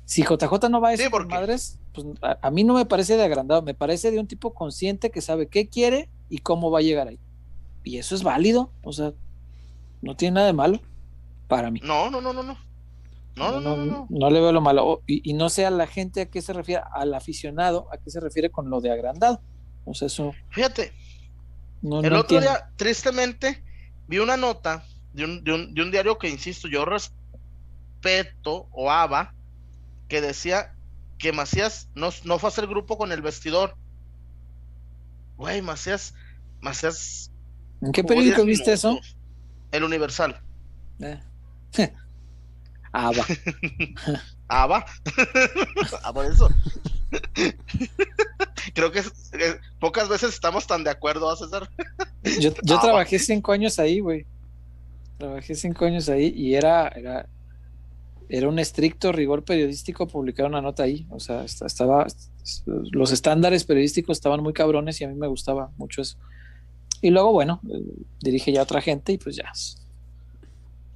si 0.05 0.23
JJ 0.23 0.69
no 0.69 0.81
va 0.81 0.89
a 0.89 0.95
Sí, 0.97 1.01
esas 1.03 1.11
porque- 1.11 1.35
madres, 1.35 1.79
pues 1.93 2.07
a, 2.21 2.37
a 2.41 2.51
mí 2.51 2.63
no 2.63 2.73
me 2.73 2.85
parece 2.85 3.15
de 3.17 3.23
agrandado, 3.23 3.61
me 3.61 3.73
parece 3.75 4.09
de 4.11 4.19
un 4.19 4.27
tipo 4.27 4.53
consciente 4.53 5.11
que 5.11 5.21
sabe 5.21 5.47
qué 5.47 5.67
quiere 5.67 6.09
y 6.29 6.39
cómo 6.39 6.71
va 6.71 6.79
a 6.79 6.83
llegar 6.83 7.07
ahí. 7.07 7.19
Y 7.83 7.97
eso 7.97 8.15
es 8.15 8.23
válido, 8.23 8.71
o 8.83 8.91
sea, 8.93 9.13
no 10.01 10.15
tiene 10.15 10.35
nada 10.35 10.47
de 10.47 10.53
malo 10.53 10.81
para 11.47 11.71
mí. 11.71 11.79
No, 11.83 12.09
no, 12.09 12.21
no, 12.21 12.33
no, 12.33 12.43
no. 12.43 12.57
No, 13.35 13.51
no, 13.51 13.59
no, 13.61 13.77
no. 13.77 13.85
no. 13.85 14.07
no 14.09 14.29
le 14.31 14.39
veo 14.39 14.51
lo 14.51 14.61
malo. 14.61 14.85
O- 14.87 15.03
Y, 15.05 15.29
y 15.29 15.33
no 15.33 15.49
sé 15.49 15.65
a 15.65 15.69
la 15.69 15.85
gente 15.87 16.21
a 16.21 16.25
qué 16.25 16.41
se 16.41 16.53
refiere, 16.53 16.81
al 16.93 17.13
aficionado, 17.13 17.87
a 17.93 17.97
qué 17.97 18.09
se 18.09 18.19
refiere 18.19 18.49
con 18.49 18.69
lo 18.69 18.81
de 18.81 18.91
agrandado. 18.91 19.41
O 19.85 19.93
sea, 19.93 20.07
eso 20.07 20.33
Fíjate, 20.49 20.91
no, 21.81 22.01
el 22.01 22.09
no 22.11 22.19
otro 22.21 22.37
entiendo. 22.37 22.49
día, 22.49 22.69
tristemente, 22.75 23.63
vi 24.07 24.17
una 24.19 24.37
nota 24.37 24.83
de 25.13 25.23
un, 25.25 25.43
de 25.43 25.53
un, 25.53 25.73
de 25.73 25.81
un 25.83 25.91
diario 25.91 26.17
que, 26.17 26.29
insisto, 26.29 26.67
yo 26.67 26.83
respeto 26.85 28.67
o 28.71 28.89
aba, 28.91 29.33
que 30.07 30.19
decía 30.21 30.73
que 31.19 31.31
Macías 31.31 31.89
no, 31.95 32.09
no 32.25 32.39
fue 32.39 32.47
a 32.47 32.51
hacer 32.51 32.67
grupo 32.67 32.97
con 32.97 33.11
el 33.11 33.21
vestidor. 33.21 33.75
Güey, 35.37 35.61
Macías, 35.61 36.13
Macías. 36.61 37.31
¿En 37.81 37.91
qué 37.91 38.03
periódico 38.03 38.43
10 38.43 38.47
viste 38.47 38.73
eso? 38.73 38.99
El 39.71 39.83
Universal. 39.83 40.39
Eh. 40.99 41.19
ah, 42.93 43.11
va. 43.11 43.25
Ah, 46.03 46.13
por 46.13 46.25
eso. 46.25 46.49
Creo 48.73 48.91
que 48.91 48.99
es- 48.99 49.11
pocas 49.79 50.07
veces 50.09 50.33
estamos 50.33 50.67
tan 50.67 50.83
de 50.83 50.89
acuerdo, 50.89 51.29
¿ah, 51.29 51.35
César. 51.35 51.69
Yo, 52.39 52.51
yo 52.63 52.79
trabajé 52.79 53.19
cinco 53.19 53.51
años 53.51 53.77
ahí, 53.79 53.99
güey. 53.99 54.25
Trabajé 55.17 55.55
cinco 55.55 55.85
años 55.85 56.09
ahí 56.09 56.33
y 56.35 56.55
era, 56.55 56.87
era, 56.89 57.27
era 58.29 58.47
un 58.47 58.59
estricto 58.59 59.11
rigor 59.11 59.43
periodístico 59.43 60.07
publicar 60.07 60.45
una 60.45 60.61
nota 60.61 60.83
ahí. 60.83 61.05
O 61.09 61.19
sea, 61.19 61.43
esta- 61.43 61.65
estaba, 61.65 62.05
los 62.65 63.11
estándares 63.11 63.63
periodísticos 63.65 64.17
estaban 64.17 64.41
muy 64.43 64.53
cabrones 64.53 64.99
y 65.01 65.05
a 65.05 65.07
mí 65.07 65.15
me 65.15 65.27
gustaba 65.27 65.71
mucho 65.77 66.01
eso. 66.01 66.17
Y 67.01 67.09
luego, 67.11 67.31
bueno, 67.31 67.59
eh, 67.71 67.81
dirige 68.21 68.51
ya 68.51 68.63
otra 68.63 68.81
gente 68.81 69.13
y 69.13 69.17
pues 69.17 69.35
ya. 69.35 69.51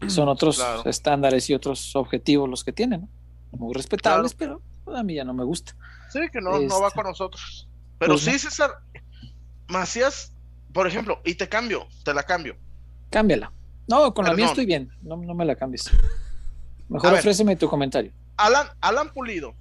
Son 0.10 0.28
otros 0.30 0.58
Claro. 0.58 0.84
estándares 0.86 1.50
y 1.50 1.54
otros 1.54 1.96
objetivos 1.96 2.50
los 2.50 2.64
que 2.64 2.72
tienen, 2.74 3.02
¿no? 3.52 3.58
Muy 3.60 3.74
respetables, 3.74 4.34
pero 4.34 4.62
a 4.88 5.04
mí 5.04 5.14
ya 5.16 5.24
no 5.24 5.34
me 5.34 5.44
gusta. 5.44 5.76
Sí, 6.12 6.20
que 6.32 6.42
no, 6.42 6.60
no 6.60 6.82
va 6.82 6.88
Este. 6.88 6.98
con 7.00 7.08
nosotros. 7.10 7.68
Pero 8.00 8.14
Pues 8.14 8.24
sí, 8.24 8.32
no. 8.32 8.40
César, 8.40 8.72
Macías, 9.68 10.34
por 10.74 10.88
ejemplo, 10.88 11.22
y 11.24 11.36
te 11.36 11.48
cambio, 11.48 11.88
te 12.04 12.14
la 12.14 12.24
cambio. 12.24 12.56
Cámbiala. 13.10 13.52
No, 13.88 14.14
con 14.14 14.26
la 14.26 14.34
mía 14.34 14.46
estoy 14.48 14.66
bien. 14.66 14.90
No, 15.02 15.18
no 15.18 15.34
me 15.36 15.46
la 15.46 15.56
cambies. 15.56 15.90
Mejor 16.90 17.10
A 17.10 17.12
ver. 17.12 17.20
ofréceme 17.20 17.56
tu 17.56 17.68
comentario. 17.70 18.12
Alan, 18.38 18.68
Alan 18.82 19.12
Pulido 19.14 19.54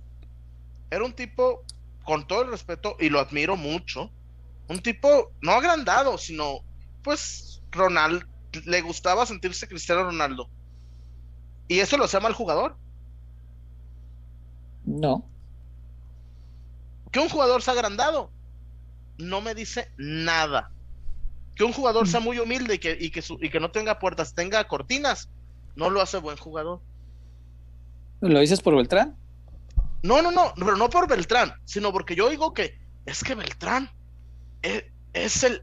era 0.91 1.05
un 1.05 1.13
tipo, 1.13 1.63
con 2.05 2.27
todo 2.27 2.43
el 2.43 2.51
respeto, 2.51 2.97
y 2.99 3.09
lo 3.09 3.21
admiro 3.21 3.57
mucho, 3.57 4.11
un 4.71 4.81
tipo 4.81 5.33
no 5.43 5.53
agrandado, 5.53 6.17
sino, 6.17 6.61
pues, 7.03 7.61
Ronald, 7.73 8.25
le 8.65 8.81
gustaba 8.83 9.27
sentirse 9.27 9.67
Cristiano 9.69 10.05
Ronaldo. 10.05 10.49
Y 11.67 11.81
eso 11.81 11.97
lo 11.97 12.07
llama 12.07 12.29
el 12.29 12.35
jugador. 12.35 12.77
No. 14.85 15.25
Que 17.11 17.19
un 17.19 17.29
jugador 17.29 17.63
sea 17.63 17.75
agrandado 17.75 18.31
no 19.19 19.41
me 19.41 19.55
dice 19.55 19.91
nada. 19.99 20.71
Que 21.55 21.65
un 21.65 21.73
jugador 21.73 22.09
sea 22.09 22.21
muy 22.21 22.39
humilde 22.39 22.77
y 22.77 22.79
que, 22.79 22.97
y 22.99 23.11
que, 23.11 23.21
su- 23.23 23.39
y 23.43 23.51
que 23.51 23.61
no 23.61 23.71
tenga 23.71 23.99
puertas, 23.99 24.35
tenga 24.35 24.67
cortinas, 24.67 25.29
no 25.77 25.91
lo 25.91 26.01
hace 26.01 26.19
buen 26.19 26.37
jugador. 26.39 26.81
¿Lo 28.21 28.39
dices 28.41 28.63
por 28.63 28.77
Beltrán? 28.77 29.17
No, 30.03 30.23
no, 30.23 30.31
no, 30.31 30.55
pero 30.55 30.77
no 30.77 30.89
por 30.89 31.09
Beltrán, 31.09 31.53
sino 31.65 31.93
porque 31.93 32.15
yo 32.17 32.31
digo 32.31 32.55
que 32.55 32.79
es 33.05 33.23
que 33.23 33.35
Beltrán 33.35 33.91
es, 34.63 34.85
es 35.13 35.43
el. 35.45 35.63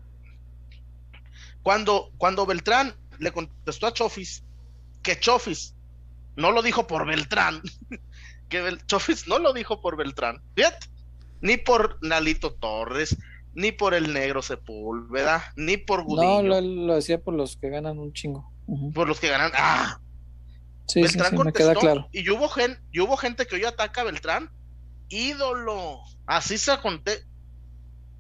Cuando, 1.64 2.11
cuando 2.18 2.45
Beltrán 2.45 2.95
le 3.19 3.32
contestó 3.32 3.88
a 3.88 3.94
Chofis 3.94 4.44
que 5.03 5.19
Chofis 5.19 5.76
no 6.36 6.52
lo 6.52 6.61
dijo 6.61 6.88
por 6.88 7.06
Beltrán, 7.06 7.61
que 8.49 8.61
Bel- 8.61 8.86
Chofis 8.86 9.28
no 9.28 9.40
lo 9.40 9.53
dijo 9.53 9.82
por 9.82 9.98
Beltrán, 9.98 10.41
fíjate, 10.56 10.88
ni 11.41 11.57
por 11.57 11.98
Nalito 12.02 12.53
Torres, 12.53 13.18
ni 13.53 13.72
por 13.72 13.94
el 13.94 14.14
negro 14.14 14.41
Sepúlveda, 14.41 15.52
ni 15.56 15.78
por 15.78 15.99
No, 15.99 16.06
Gudiño, 16.06 16.44
lo, 16.44 16.61
lo 16.61 16.95
decía 16.95 17.19
por 17.22 17.34
los 17.34 17.57
que 17.57 17.69
ganan 17.69 17.98
un 17.99 18.14
chingo. 18.14 18.52
Por 18.94 19.07
los 19.07 19.19
que 19.19 19.30
ganan. 19.30 19.52
¡Ah! 19.56 19.99
Sí, 20.88 21.02
Beltrán 21.02 21.32
sí, 21.32 21.38
me 21.44 21.52
queda 21.53 21.74
claro. 21.74 22.07
Y 22.11 22.30
hubo, 22.30 22.48
gen, 22.49 22.80
y 22.91 22.99
hubo 22.99 23.18
gente 23.18 23.45
que 23.45 23.56
hoy 23.56 23.65
ataca 23.65 24.02
a 24.02 24.03
Beltrán, 24.06 24.52
ídolo. 25.10 25.99
Así 26.26 26.57
se 26.57 26.78
conté. 26.80 27.24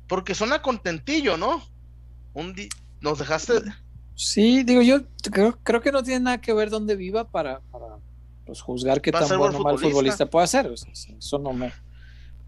Porque 0.07 0.35
suena 0.35 0.61
contentillo, 0.61 1.37
¿no? 1.37 1.61
Un 2.33 2.55
nos 3.01 3.19
dejaste. 3.19 3.53
Sí, 4.15 4.63
digo, 4.63 4.81
yo 4.81 5.01
creo, 5.31 5.59
creo 5.63 5.81
que 5.81 5.91
no 5.91 6.01
tiene 6.01 6.21
nada 6.21 6.41
que 6.41 6.53
ver 6.53 6.69
dónde 6.69 6.95
viva 6.95 7.29
para, 7.29 7.61
pues, 8.45 8.61
juzgar 8.61 9.01
qué 9.01 9.11
tan 9.11 9.27
bueno 9.37 9.59
o 9.59 9.63
mal 9.63 9.77
futbolista 9.77 10.25
puede 10.25 10.47
ser. 10.47 10.71
eso 10.73 11.39
no 11.39 11.53
me, 11.53 11.71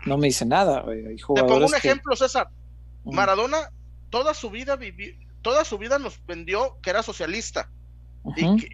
no 0.06 0.18
me 0.18 0.28
dice 0.28 0.46
nada. 0.46 0.84
Te 0.86 1.44
pongo 1.44 1.68
un 1.68 1.76
ejemplo, 1.76 2.16
César. 2.16 2.50
Maradona 3.06 3.72
toda 4.10 4.34
su 4.34 4.50
vida 4.50 4.76
vivió, 4.76 5.14
toda 5.42 5.64
su 5.64 5.78
vida 5.78 6.00
nos 6.00 6.26
vendió 6.26 6.78
que 6.82 6.90
era 6.90 7.04
socialista. 7.04 7.70
y, 8.36 8.68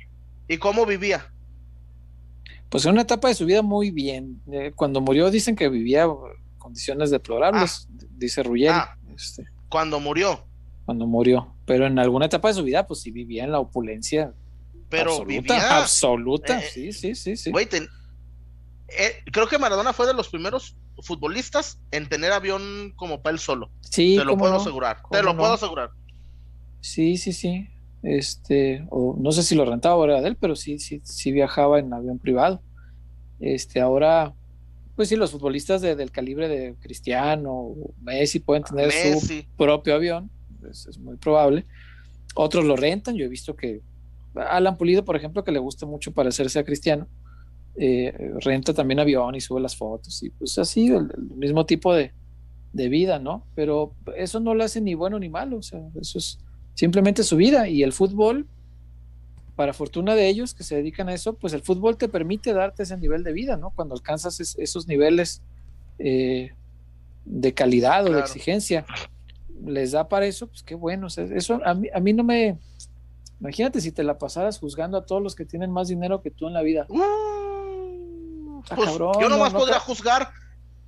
¿Y 0.47 0.57
cómo 0.57 0.85
vivía? 0.85 1.31
Pues 2.69 2.85
en 2.85 2.91
una 2.91 3.01
etapa 3.01 3.27
de 3.27 3.35
su 3.35 3.45
vida 3.45 3.61
muy 3.61 3.91
bien. 3.91 4.41
Eh, 4.51 4.71
cuando 4.75 5.01
murió 5.01 5.31
dicen 5.31 5.55
que 5.55 5.69
vivía 5.69 6.07
condiciones 6.65 7.11
deplorables, 7.11 7.87
ah. 7.87 8.05
dice 8.17 8.41
Ruggeri. 8.41 8.69
Ah. 8.69 8.97
este, 9.15 9.45
cuando 9.69 9.99
murió. 9.99 10.47
Cuando 10.85 11.05
murió. 11.05 11.55
Pero 11.65 11.85
en 11.85 11.99
alguna 11.99 12.25
etapa 12.25 12.47
de 12.47 12.55
su 12.55 12.63
vida, 12.63 12.87
pues 12.87 13.01
sí 13.01 13.11
vivía 13.11 13.43
en 13.43 13.51
la 13.51 13.59
opulencia. 13.59 14.33
Pero 14.89 15.11
absoluta, 15.11 15.77
absoluta, 15.77 16.59
eh, 16.59 16.69
sí, 16.71 16.91
sí, 16.91 17.15
sí, 17.15 17.37
sí. 17.37 17.51
Eh, 18.87 19.23
creo 19.31 19.47
que 19.47 19.59
Maradona 19.59 19.93
fue 19.93 20.07
de 20.07 20.13
los 20.13 20.29
primeros 20.29 20.75
futbolistas 21.01 21.79
en 21.91 22.07
tener 22.09 22.31
avión 22.31 22.93
como 22.95 23.21
para 23.21 23.33
él 23.33 23.39
solo. 23.39 23.69
Sí, 23.81 24.15
te 24.17 24.25
lo 24.25 24.37
puedo 24.37 24.55
asegurar. 24.55 25.01
Te 25.11 25.21
lo 25.21 25.37
puedo 25.37 25.53
asegurar. 25.53 25.91
Sí, 26.81 27.17
sí, 27.17 27.31
sí. 27.31 27.67
Este, 28.01 28.87
o 28.89 29.15
no 29.19 29.31
sé 29.31 29.43
si 29.43 29.55
lo 29.55 29.65
rentaba 29.65 29.95
o 29.95 30.05
era 30.05 30.21
de 30.21 30.29
él, 30.29 30.37
pero 30.39 30.55
sí, 30.55 30.79
sí, 30.79 31.01
sí 31.03 31.31
viajaba 31.31 31.79
en 31.79 31.93
avión 31.93 32.17
privado. 32.17 32.61
Este, 33.39 33.81
ahora, 33.81 34.33
pues 34.95 35.09
sí, 35.09 35.15
los 35.15 35.31
futbolistas 35.31 35.81
del 35.81 36.11
calibre 36.11 36.47
de 36.47 36.75
Cristiano 36.79 37.51
o 37.51 37.93
Messi 38.01 38.39
pueden 38.39 38.63
tener 38.63 38.91
su 38.91 39.43
propio 39.57 39.95
avión, 39.95 40.29
es 40.69 40.97
muy 40.97 41.17
probable. 41.17 41.65
Otros 42.35 42.65
lo 42.65 42.75
rentan, 42.75 43.15
yo 43.15 43.25
he 43.25 43.29
visto 43.29 43.55
que 43.55 43.81
Alan 44.35 44.77
Pulido, 44.77 45.05
por 45.05 45.15
ejemplo, 45.15 45.43
que 45.43 45.51
le 45.51 45.59
gusta 45.59 45.85
mucho 45.85 46.11
parecerse 46.11 46.59
a 46.59 46.65
Cristiano, 46.65 47.07
eh, 47.77 48.13
renta 48.41 48.73
también 48.73 48.99
avión 48.99 49.35
y 49.35 49.41
sube 49.41 49.59
las 49.59 49.75
fotos 49.75 50.23
y 50.23 50.29
pues 50.29 50.57
así, 50.57 50.87
el, 50.87 51.09
mismo 51.35 51.65
tipo 51.65 51.93
de, 51.93 52.13
vida, 52.73 53.19
¿no? 53.19 53.45
Pero 53.55 53.93
eso 54.17 54.41
no 54.41 54.53
lo 54.53 54.63
hace 54.65 54.81
ni 54.81 54.95
bueno 54.95 55.17
ni 55.17 55.29
malo, 55.29 55.57
o 55.57 55.61
sea, 55.61 55.79
eso 55.99 56.17
es 56.17 56.39
simplemente 56.73 57.23
su 57.23 57.37
vida 57.37 57.69
y 57.69 57.83
el 57.83 57.93
fútbol, 57.93 58.47
para 59.55 59.73
fortuna 59.73 60.15
de 60.15 60.27
ellos 60.27 60.53
que 60.53 60.63
se 60.63 60.75
dedican 60.75 61.09
a 61.09 61.13
eso, 61.13 61.33
pues 61.33 61.53
el 61.53 61.61
fútbol 61.61 61.97
te 61.97 62.09
permite 62.09 62.53
darte 62.53 62.83
ese 62.83 62.97
nivel 62.97 63.23
de 63.23 63.33
vida, 63.33 63.57
¿no? 63.57 63.71
Cuando 63.71 63.95
alcanzas 63.95 64.55
esos 64.57 64.87
niveles 64.87 65.41
eh, 65.97 66.51
de 67.23 67.53
calidad 67.53 68.05
o 68.05 68.11
de 68.11 68.19
exigencia, 68.19 68.85
les 69.65 69.93
da 69.93 70.09
para 70.09 70.25
eso, 70.25 70.47
pues 70.47 70.63
qué 70.63 70.75
bueno, 70.75 71.07
eso 71.07 71.61
a 71.65 71.73
mí, 71.73 71.87
a 71.93 71.99
mí 71.99 72.13
no 72.13 72.23
me... 72.23 72.57
Imagínate 73.39 73.81
si 73.81 73.91
te 73.91 74.03
la 74.03 74.17
pasaras 74.17 74.59
juzgando 74.59 74.97
a 74.97 75.05
todos 75.05 75.21
los 75.21 75.35
que 75.35 75.45
tienen 75.45 75.71
más 75.71 75.87
dinero 75.87 76.21
que 76.21 76.31
tú 76.31 76.47
en 76.47 76.53
la 76.53 76.61
vida. 76.61 76.85
Pues, 76.87 78.97
yo 78.97 79.29
nomás 79.29 79.53
podría 79.53 79.79
juzgar 79.79 80.29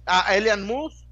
a 0.05 0.35
Elian 0.35 0.65
Moose, 0.65 1.05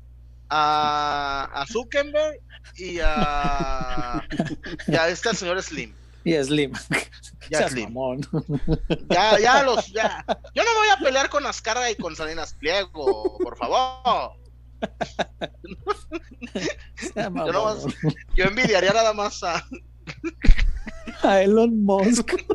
a, 0.50 1.50
a 1.54 1.66
Zuckerberg 1.68 2.40
y 2.78 3.00
a, 3.04 4.24
y 4.88 4.96
a 4.96 5.10
este 5.10 5.36
señor 5.36 5.62
Slim. 5.62 5.94
Y 6.26 6.34
Slim. 6.44 6.74
Ya 7.52 7.70
Slim. 7.70 7.96
Ya, 9.10 9.38
ya 9.40 9.62
los, 9.62 9.86
ya. 9.94 10.26
Yo 10.56 10.64
no 10.64 10.74
voy 10.80 10.88
a 10.90 10.98
pelear 10.98 11.30
con 11.30 11.46
Ascarga 11.46 11.92
y 11.92 11.96
con 11.96 12.16
Salinas 12.16 12.56
Pliego, 12.56 13.38
por 13.38 13.56
favor. 13.56 14.34
Yo, 17.16 17.88
yo 18.36 18.46
envidiaría 18.46 18.94
nada 18.94 19.14
más 19.14 19.44
a, 19.44 19.64
a 21.22 21.42
Elon 21.44 21.84
Musk. 21.84 22.32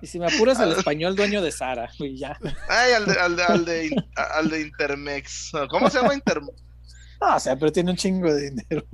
y 0.00 0.06
si 0.06 0.18
me 0.18 0.26
apuras 0.26 0.58
al 0.60 0.72
español 0.72 1.16
dueño 1.16 1.42
de 1.42 1.52
Sara, 1.52 1.90
y 1.98 2.16
ya. 2.16 2.38
Ay, 2.68 2.92
al 2.92 3.06
de, 3.06 3.12
al 3.12 3.36
de, 3.36 3.42
al 3.42 3.64
de, 3.64 4.04
al 4.16 4.50
de 4.50 4.60
Intermex. 4.62 5.52
¿Cómo 5.70 5.90
se 5.90 6.00
llama 6.00 6.14
Intermex? 6.14 6.62
Ah, 7.20 7.36
o 7.36 7.40
sea, 7.40 7.56
pero 7.56 7.72
tiene 7.72 7.90
un 7.90 7.96
chingo 7.96 8.32
de 8.32 8.50
dinero. 8.50 8.86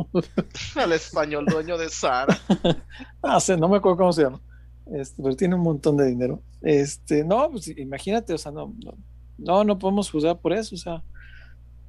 Al 0.76 0.92
español 0.92 1.46
dueño 1.46 1.76
de 1.78 1.88
Sara. 1.88 2.38
Ah, 3.22 3.38
sé, 3.40 3.56
no 3.56 3.68
me 3.68 3.76
acuerdo 3.76 3.98
cómo 3.98 4.12
se 4.12 4.22
llama. 4.22 4.40
Este, 4.92 5.22
pero 5.22 5.36
tiene 5.36 5.54
un 5.54 5.62
montón 5.62 5.96
de 5.96 6.06
dinero. 6.06 6.42
Este, 6.62 7.24
no, 7.24 7.50
pues 7.50 7.68
imagínate, 7.68 8.32
o 8.32 8.38
sea, 8.38 8.50
no, 8.50 8.74
no, 8.84 8.96
no, 9.38 9.64
no 9.64 9.78
podemos 9.78 10.10
juzgar 10.10 10.38
por 10.38 10.52
eso, 10.52 10.74
o 10.74 10.78
sea, 10.78 11.02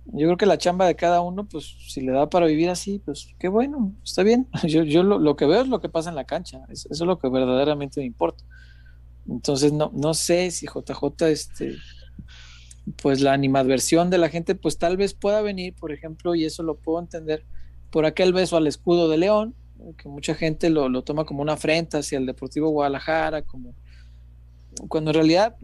yo 0.06 0.28
creo 0.28 0.38
que 0.38 0.46
la 0.46 0.58
chamba 0.58 0.86
de 0.86 0.96
cada 0.96 1.22
uno, 1.22 1.46
pues 1.46 1.76
si 1.88 2.02
le 2.02 2.12
da 2.12 2.30
para 2.30 2.46
vivir 2.46 2.70
así, 2.70 3.00
pues 3.00 3.34
qué 3.40 3.48
bueno, 3.48 3.94
está 4.04 4.24
bien. 4.24 4.48
Yo, 4.68 4.84
yo 4.84 5.04
lo, 5.04 5.36
que 5.36 5.46
veo 5.46 5.62
es 5.62 5.68
lo 5.68 5.80
que 5.80 5.90
pasa 5.90 6.10
en 6.10 6.16
la 6.16 6.26
cancha, 6.26 6.62
eso, 6.70 6.88
es 6.92 7.00
lo 7.02 7.20
que 7.20 7.30
verdaderamente 7.30 8.00
me 8.02 8.06
importa. 8.06 8.44
Entonces, 9.28 9.72
no, 9.74 9.92
no 9.94 10.14
sé 10.14 10.52
si 10.52 10.68
JJ, 10.68 11.28
este, 11.28 11.76
pues 13.02 13.22
la 13.22 13.34
animadversión 13.34 14.10
de 14.10 14.18
la 14.18 14.30
gente, 14.30 14.56
pues 14.56 14.78
tal 14.78 14.98
vez 14.98 15.14
pueda 15.14 15.42
venir, 15.42 15.76
por 15.76 15.92
ejemplo, 15.92 16.36
y 16.36 16.46
eso 16.46 16.64
lo 16.64 16.76
puedo 16.76 17.00
entender, 17.00 17.46
por 17.90 18.06
aquel 18.06 18.34
beso 18.34 18.58
al 18.58 18.68
escudo 18.68 19.10
de 19.10 19.18
León, 19.18 19.56
que 19.98 20.08
mucha 20.08 20.36
gente 20.36 20.70
lo, 20.70 20.90
lo 20.90 21.04
toma 21.04 21.26
como 21.26 21.42
una 21.42 21.54
afrenta 21.54 22.00
hacia 22.00 22.18
el 22.18 22.26
Deportivo 22.26 22.70
Guadalajara, 22.70 23.42
como 23.42 23.74
cuando 24.88 25.12
en 25.12 25.16
realidad, 25.16 25.56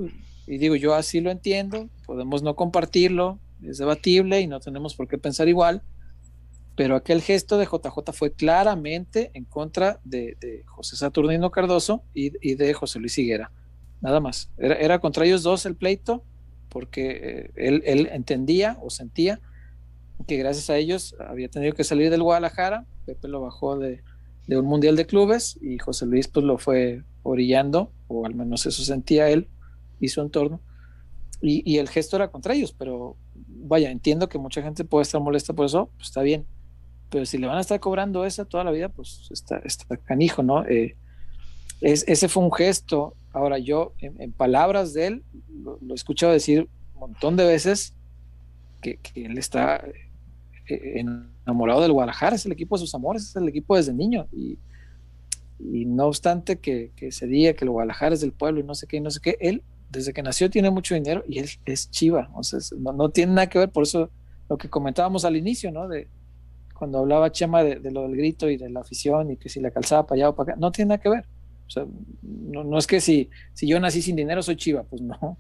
y 0.48 0.58
digo, 0.58 0.76
yo 0.76 0.94
así 0.94 1.22
lo 1.22 1.32
entiendo, 1.32 1.90
podemos 2.06 2.44
no 2.44 2.56
compartirlo, 2.56 3.40
es 3.64 3.78
debatible 3.78 4.42
y 4.42 4.48
no 4.48 4.60
tenemos 4.60 4.96
por 4.96 5.08
qué 5.08 5.18
pensar 5.18 5.48
igual, 5.48 5.82
pero 6.78 6.96
aquel 6.96 7.22
gesto 7.22 7.58
de 7.58 7.66
JJ 7.66 8.14
fue 8.14 8.32
claramente 8.32 9.32
en 9.34 9.46
contra 9.46 10.00
de, 10.04 10.64
José 10.68 10.96
Saturnino 10.96 11.50
Cardoso 11.50 12.04
y, 12.14 12.54
de 12.54 12.74
José 12.74 13.00
Luis 13.00 13.18
Higuera, 13.18 13.52
nada 14.00 14.20
más. 14.20 14.52
Era, 14.58 15.00
contra 15.00 15.26
ellos 15.26 15.42
dos 15.42 15.66
el 15.66 15.76
pleito, 15.76 16.24
porque 16.70 17.52
eh, 17.56 17.82
él, 17.84 18.08
entendía 18.12 18.78
o 18.80 18.92
sentía 18.92 19.42
que 20.28 20.38
gracias 20.38 20.70
a 20.70 20.78
ellos 20.78 21.16
había 21.20 21.50
tenido 21.50 21.74
que 21.74 21.84
salir 21.84 22.12
del 22.12 22.22
Guadalajara, 22.22 22.86
Pepe 23.08 23.28
lo 23.28 23.42
bajó 23.42 23.80
de, 23.80 24.04
de 24.46 24.60
un 24.60 24.66
Mundial 24.66 24.96
de 24.96 25.08
Clubes 25.08 25.58
y 25.60 25.80
José 25.80 26.06
Luis 26.06 26.28
pues 26.28 26.46
lo 26.46 26.60
fue 26.60 27.04
orillando, 27.24 27.92
o 28.08 28.24
al 28.28 28.36
menos 28.36 28.68
eso 28.68 28.84
sentía 28.84 29.30
él 29.30 29.48
y 30.00 30.10
su 30.10 30.22
entorno. 30.22 30.62
Y, 31.42 31.78
el 31.78 31.88
gesto 31.88 32.16
era 32.16 32.30
contra 32.30 32.56
ellos, 32.56 32.74
pero 32.76 33.16
vaya, 33.36 33.92
entiendo 33.92 34.28
que 34.28 34.40
mucha 34.40 34.64
gente 34.64 34.84
puede 34.84 35.04
estar 35.04 35.22
molesta 35.22 35.54
por 35.54 35.68
eso, 35.68 35.92
pues 35.96 36.08
está 36.08 36.22
bien. 36.24 36.48
Pero 37.10 37.26
si 37.26 37.38
le 37.38 37.48
van 37.48 37.58
a 37.58 37.62
estar 37.62 37.80
cobrando 37.80 38.26
esa 38.26 38.46
toda 38.46 38.64
la 38.64 38.72
vida, 38.72 38.90
pues 38.90 39.28
está, 39.32 39.58
está 39.60 39.98
canijo, 39.98 40.44
¿no? 40.44 40.66
Eh, 40.66 40.96
es, 41.82 42.04
ese 42.08 42.28
fue 42.28 42.44
un 42.44 42.52
gesto. 42.52 43.16
Ahora, 43.32 43.60
yo, 43.60 43.94
en, 44.00 44.32
palabras 44.32 44.94
de 44.94 45.08
él, 45.08 45.24
lo, 45.50 45.80
he 45.90 45.94
escuchado 45.94 46.34
decir 46.34 46.68
un 46.94 47.00
montón 47.00 47.36
de 47.38 47.46
veces 47.46 47.94
que, 48.82 49.00
él 49.16 49.38
está 49.38 49.84
eh, 50.68 51.04
enamorado 51.46 51.82
del 51.82 51.92
Guadalajara, 51.92 52.36
es 52.36 52.46
el 52.46 52.52
equipo 52.52 52.76
de 52.76 52.82
sus 52.82 52.96
amores, 52.96 53.30
es 53.30 53.36
el 53.36 53.48
equipo 53.48 53.76
desde 53.76 53.94
niño. 53.94 54.28
Y, 54.32 54.60
no 55.60 56.06
obstante 56.06 56.60
que, 56.60 56.92
que, 56.96 57.12
se 57.12 57.26
diga 57.26 57.54
que 57.54 57.66
el 57.66 57.72
Guadalajara 57.72 58.14
es 58.14 58.22
del 58.22 58.32
pueblo 58.32 58.60
y 58.60 58.64
no 58.64 58.76
sé 58.76 58.86
qué, 58.86 59.02
no 59.02 59.10
sé 59.10 59.20
qué, 59.22 59.38
él 59.40 59.64
desde 59.90 60.14
que 60.14 60.24
nació 60.24 60.50
tiene 60.50 60.70
mucho 60.70 60.96
dinero 60.96 61.24
y 61.28 61.40
él 61.40 61.50
es 61.66 61.90
chiva, 61.90 62.30
o 62.34 62.44
sea, 62.44 62.60
no, 62.78 63.10
tiene 63.10 63.34
nada 63.34 63.48
que 63.48 63.60
ver, 63.60 63.72
por 63.72 63.84
eso 63.84 64.10
lo 64.50 64.58
que 64.58 64.70
comentábamos 64.70 65.26
al 65.26 65.36
inicio, 65.36 65.72
¿no? 65.72 65.88
De 65.88 66.08
cuando 66.78 67.00
hablaba 67.00 67.32
Chema 67.32 67.64
de, 67.64 67.92
lo 67.92 68.04
del 68.04 68.16
grito 68.16 68.50
y 68.50 68.58
de 68.58 68.70
la 68.70 68.82
afición 68.82 69.32
y 69.32 69.38
que 69.38 69.50
si 69.50 69.60
la 69.60 69.72
calzaba 69.72 70.06
para 70.06 70.20
allá 70.20 70.30
o 70.30 70.36
para 70.36 70.52
acá, 70.52 70.60
no 70.60 70.72
tiene 70.72 70.90
nada 70.90 71.02
que 71.02 71.10
ver. 71.10 71.26
O 71.66 71.70
sea, 71.70 71.86
no, 72.22 72.78
es 72.78 72.88
que 72.88 73.02
si, 73.02 73.30
si 73.54 73.68
yo 73.68 73.80
nací 73.80 74.02
sin 74.02 74.16
dinero 74.16 74.42
soy 74.44 74.56
chiva, 74.56 74.84
pues 74.84 75.02
no. 75.02 75.38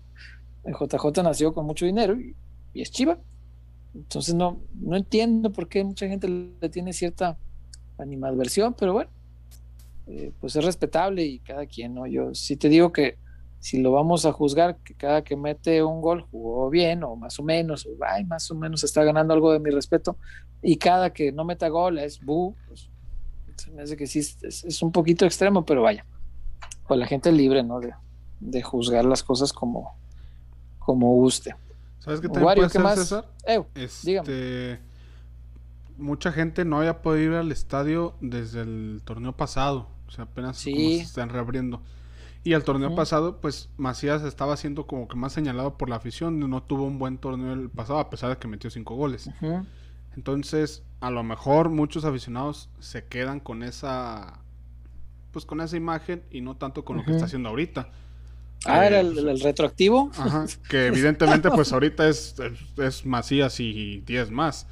El 0.64 0.74
JJ 0.74 1.24
nació 1.24 1.54
con 1.54 1.66
mucho 1.66 1.86
dinero 1.86 2.20
y, 2.20 2.36
es 2.74 2.92
chiva. 2.92 3.20
Entonces 3.96 4.36
no, 4.36 4.60
no 4.80 4.98
entiendo 4.98 5.52
por 5.52 5.70
qué 5.70 5.84
mucha 5.84 6.08
gente 6.08 6.28
le 6.28 6.70
tiene 6.70 6.94
cierta 6.94 7.38
animadversión, 7.98 8.76
pero 8.78 8.94
bueno, 8.94 9.10
eh, 10.08 10.32
pues 10.40 10.56
es 10.56 10.64
respetable 10.64 11.24
y 11.24 11.40
cada 11.40 11.66
quien, 11.66 11.94
¿no? 11.96 12.06
Yo 12.06 12.34
sí 12.34 12.58
te 12.58 12.70
digo 12.70 12.92
que 12.92 13.18
si 13.68 13.82
lo 13.82 13.92
vamos 13.92 14.26
a 14.26 14.32
juzgar 14.32 14.78
que 14.78 14.94
cada 14.94 15.26
que 15.26 15.36
mete 15.36 15.84
un 15.84 16.00
gol 16.00 16.22
jugó 16.22 16.70
bien 16.70 17.04
o 17.04 17.18
más 17.18 17.38
o 17.38 17.44
menos, 17.44 17.86
o 17.86 17.90
ay, 18.08 18.24
más 18.24 18.50
o 18.50 18.56
menos 18.56 18.82
está 18.86 19.04
ganando 19.04 19.34
algo 19.34 19.52
de 19.52 19.60
mi 19.60 19.72
respeto, 19.72 20.16
y 20.62 20.78
cada 20.78 21.12
que 21.12 21.34
no 21.34 21.44
meta 21.44 21.68
gol 21.68 22.00
es 22.00 22.22
bu, 22.22 22.56
pues 22.66 22.90
se 23.58 23.70
me 23.72 23.82
hace 23.82 23.98
que 23.98 24.08
sí 24.08 24.20
es, 24.20 24.82
un 24.82 24.94
poquito 24.94 25.26
extremo, 25.26 25.66
pero 25.66 25.82
vaya, 25.82 26.06
pues 26.88 26.98
la 26.98 27.08
gente 27.08 27.28
es 27.28 27.36
libre, 27.36 27.62
¿no? 27.62 27.82
De, 28.40 28.62
juzgar 28.62 29.04
las 29.04 29.22
cosas 29.22 29.52
como, 29.52 29.98
como 30.80 31.16
guste. 31.16 31.54
¿Sabes 32.00 32.22
qué 32.22 32.30
también 32.30 32.56
puede 32.56 32.70
ser, 32.70 32.88
César? 32.96 33.26
este, 33.76 34.80
mucha 35.98 36.32
gente 36.32 36.64
no 36.64 36.78
había 36.78 37.02
podido 37.02 37.34
ir 37.34 37.38
al 37.40 37.52
estadio 37.52 38.16
desde 38.22 38.62
el 38.62 39.02
torneo 39.04 39.36
pasado. 39.36 39.90
O 40.08 40.12
sea, 40.12 40.24
apenas 40.24 40.56
Sí. 40.56 40.72
como 40.72 40.86
se 40.86 41.02
están 41.02 41.28
reabriendo. 41.28 41.82
Y 42.48 42.54
el 42.54 42.64
torneo 42.64 42.96
pasado, 42.96 43.42
pues 43.42 43.70
Macías 43.78 44.24
estaba 44.24 44.56
siendo 44.58 44.88
como 44.88 45.08
que 45.08 45.16
más 45.18 45.34
señalado 45.34 45.78
por 45.78 45.90
la 45.90 45.98
afición. 45.98 46.40
No 46.40 46.64
tuvo 46.64 46.86
un 46.86 46.98
buen 47.00 47.18
torneo 47.18 47.54
el 47.54 47.70
pasado, 47.70 48.00
a 48.00 48.10
pesar 48.10 48.30
de 48.30 48.38
que 48.38 48.48
metió 48.48 48.70
cinco 48.70 48.96
goles. 48.96 49.32
Entonces, 50.16 50.84
a 51.02 51.12
lo 51.12 51.24
mejor 51.24 51.70
muchos 51.70 52.06
aficionados 52.06 52.70
se 52.80 53.06
quedan 53.08 53.40
con 53.40 53.64
esa. 53.64 54.40
Pues 55.32 55.46
con 55.46 55.62
esa 55.62 55.78
imagen 55.78 56.24
y 56.32 56.42
no 56.42 56.58
tanto 56.58 56.86
con 56.86 56.98
lo 56.98 57.06
que 57.06 57.12
está 57.12 57.26
haciendo 57.26 57.50
ahorita. 57.50 57.92
Ah, 58.66 58.86
Eh, 58.86 58.88
era 58.88 59.00
el, 59.02 59.18
el 59.18 59.40
retroactivo. 59.40 60.12
Ajá, 60.18 60.46
que 60.70 60.88
evidentemente 60.88 61.52
pues 61.52 61.72
ahorita 61.74 62.08
es, 62.10 62.36
es, 62.40 62.80
es 62.80 63.06
Macías 63.06 63.60
y 63.60 64.02
10 64.02 64.32
más. 64.32 64.68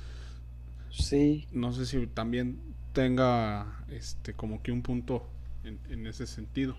Sí. 0.90 1.48
No 1.52 1.74
sé 1.74 1.86
si 1.86 2.08
también 2.08 2.76
tenga 2.94 3.84
este 3.90 4.36
como 4.36 4.62
que 4.62 4.72
un 4.72 4.82
punto 4.82 5.28
en, 5.64 5.80
en 5.90 6.08
ese 6.08 6.28
sentido. 6.28 6.78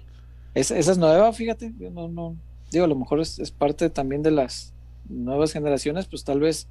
Es- 0.57 0.71
esa 0.71 0.93
es 0.93 0.99
nueva, 0.99 1.33
fíjate. 1.33 1.73
Yo 1.79 1.91
no, 1.91 2.09
no. 2.09 2.37
Digo, 2.71 2.85
a 2.85 2.89
lo 2.89 2.97
mejor 2.97 3.21
es, 3.21 3.39
es 3.39 3.51
parte 3.51 3.91
también 3.91 4.23
de 4.23 4.31
las 4.33 4.73
nuevas 5.09 5.53
generaciones, 5.53 6.07
pues 6.07 6.25
tal 6.25 6.41
vez 6.41 6.69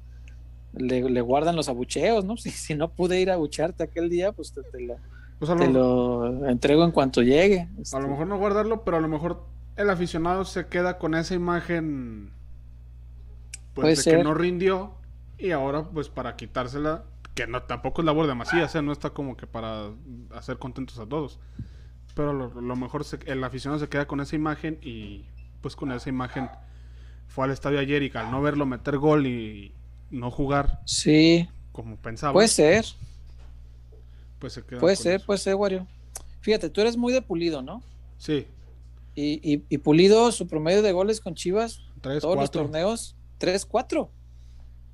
le, 0.74 1.08
le 1.08 1.20
guardan 1.22 1.56
los 1.56 1.68
abucheos, 1.68 2.24
¿no? 2.24 2.36
Si, 2.36 2.50
si 2.50 2.74
no 2.74 2.90
pude 2.90 3.20
ir 3.20 3.30
a 3.30 3.34
abuchearte 3.34 3.82
aquel 3.84 4.10
día, 4.10 4.32
pues 4.32 4.52
te, 4.52 4.62
te 4.62 4.80
lo, 4.80 4.96
Pues 5.38 5.50
lo, 5.50 5.56
te 5.56 5.68
lo 5.68 6.48
entrego 6.48 6.84
en 6.84 6.90
cuanto 6.92 7.22
llegue. 7.22 7.68
a 7.92 8.00
lo 8.00 8.08
mejor 8.08 8.26
no 8.26 8.38
guardarlo, 8.38 8.82
pero 8.84 8.98
a 8.98 9.00
lo 9.00 9.08
mejor 9.08 9.44
el 9.76 9.88
aficionado 9.90 10.44
se 10.44 10.66
queda 10.66 10.98
con 10.98 11.14
esa 11.14 11.34
imagen 11.34 12.30
pues, 13.74 13.84
Puede 13.84 13.88
de 13.90 13.96
ser. 13.96 14.16
que 14.18 14.24
no 14.24 14.34
rindió 14.34 14.92
y 15.38 15.50
ahora 15.50 15.84
pues 15.90 16.08
para 16.08 16.34
quitársela, 16.36 17.04
que 17.34 17.46
no 17.46 17.62
tampoco 17.62 18.00
es 18.00 18.06
labor 18.06 18.26
de 18.26 18.34
Macías, 18.34 18.74
¿eh? 18.74 18.80
no 18.82 18.92
está 18.92 19.10
como 19.10 19.36
que 19.36 19.46
para 19.46 19.90
hacer 20.34 20.58
contentos 20.58 20.98
a 20.98 21.06
todos. 21.06 21.38
Pero 22.16 22.32
lo, 22.32 22.48
lo 22.60 22.76
mejor 22.76 23.04
se- 23.04 23.20
el 23.26 23.44
aficionado 23.44 23.78
se 23.78 23.88
queda 23.88 24.06
con 24.08 24.20
esa 24.20 24.34
imagen 24.34 24.78
y 24.82 25.24
pues 25.60 25.76
con 25.76 25.92
esa 25.92 26.08
imagen 26.08 26.48
fue 27.28 27.44
al 27.44 27.52
estadio 27.52 27.78
ayer 27.78 28.02
y 28.02 28.10
al 28.16 28.30
no 28.32 28.42
verlo 28.42 28.66
meter 28.66 28.98
gol 28.98 29.26
y 29.28 29.72
no 30.10 30.30
jugar 30.32 30.80
Sí, 30.86 31.48
como 31.72 31.96
pensaba, 31.96 32.32
puede 32.32 32.48
ser, 32.48 32.84
pues 34.38 34.52
se 34.54 34.62
queda 34.64 34.80
puede 34.80 34.96
ser, 34.96 35.16
eso. 35.16 35.26
puede 35.26 35.38
ser, 35.38 35.54
Wario. 35.56 35.86
Fíjate, 36.40 36.70
tú 36.70 36.80
eres 36.80 36.96
muy 36.96 37.12
de 37.12 37.22
Pulido, 37.22 37.62
¿no? 37.62 37.82
Sí, 38.18 38.46
Y, 39.14 39.40
y, 39.42 39.64
y 39.68 39.78
Pulido, 39.78 40.30
su 40.32 40.46
promedio 40.46 40.82
de 40.82 40.92
goles 40.92 41.20
con 41.20 41.34
Chivas, 41.34 41.80
tres, 42.00 42.22
todos 42.22 42.36
los 42.36 42.44
cuatro. 42.50 42.62
torneos, 42.62 43.14
3-4. 43.38 44.08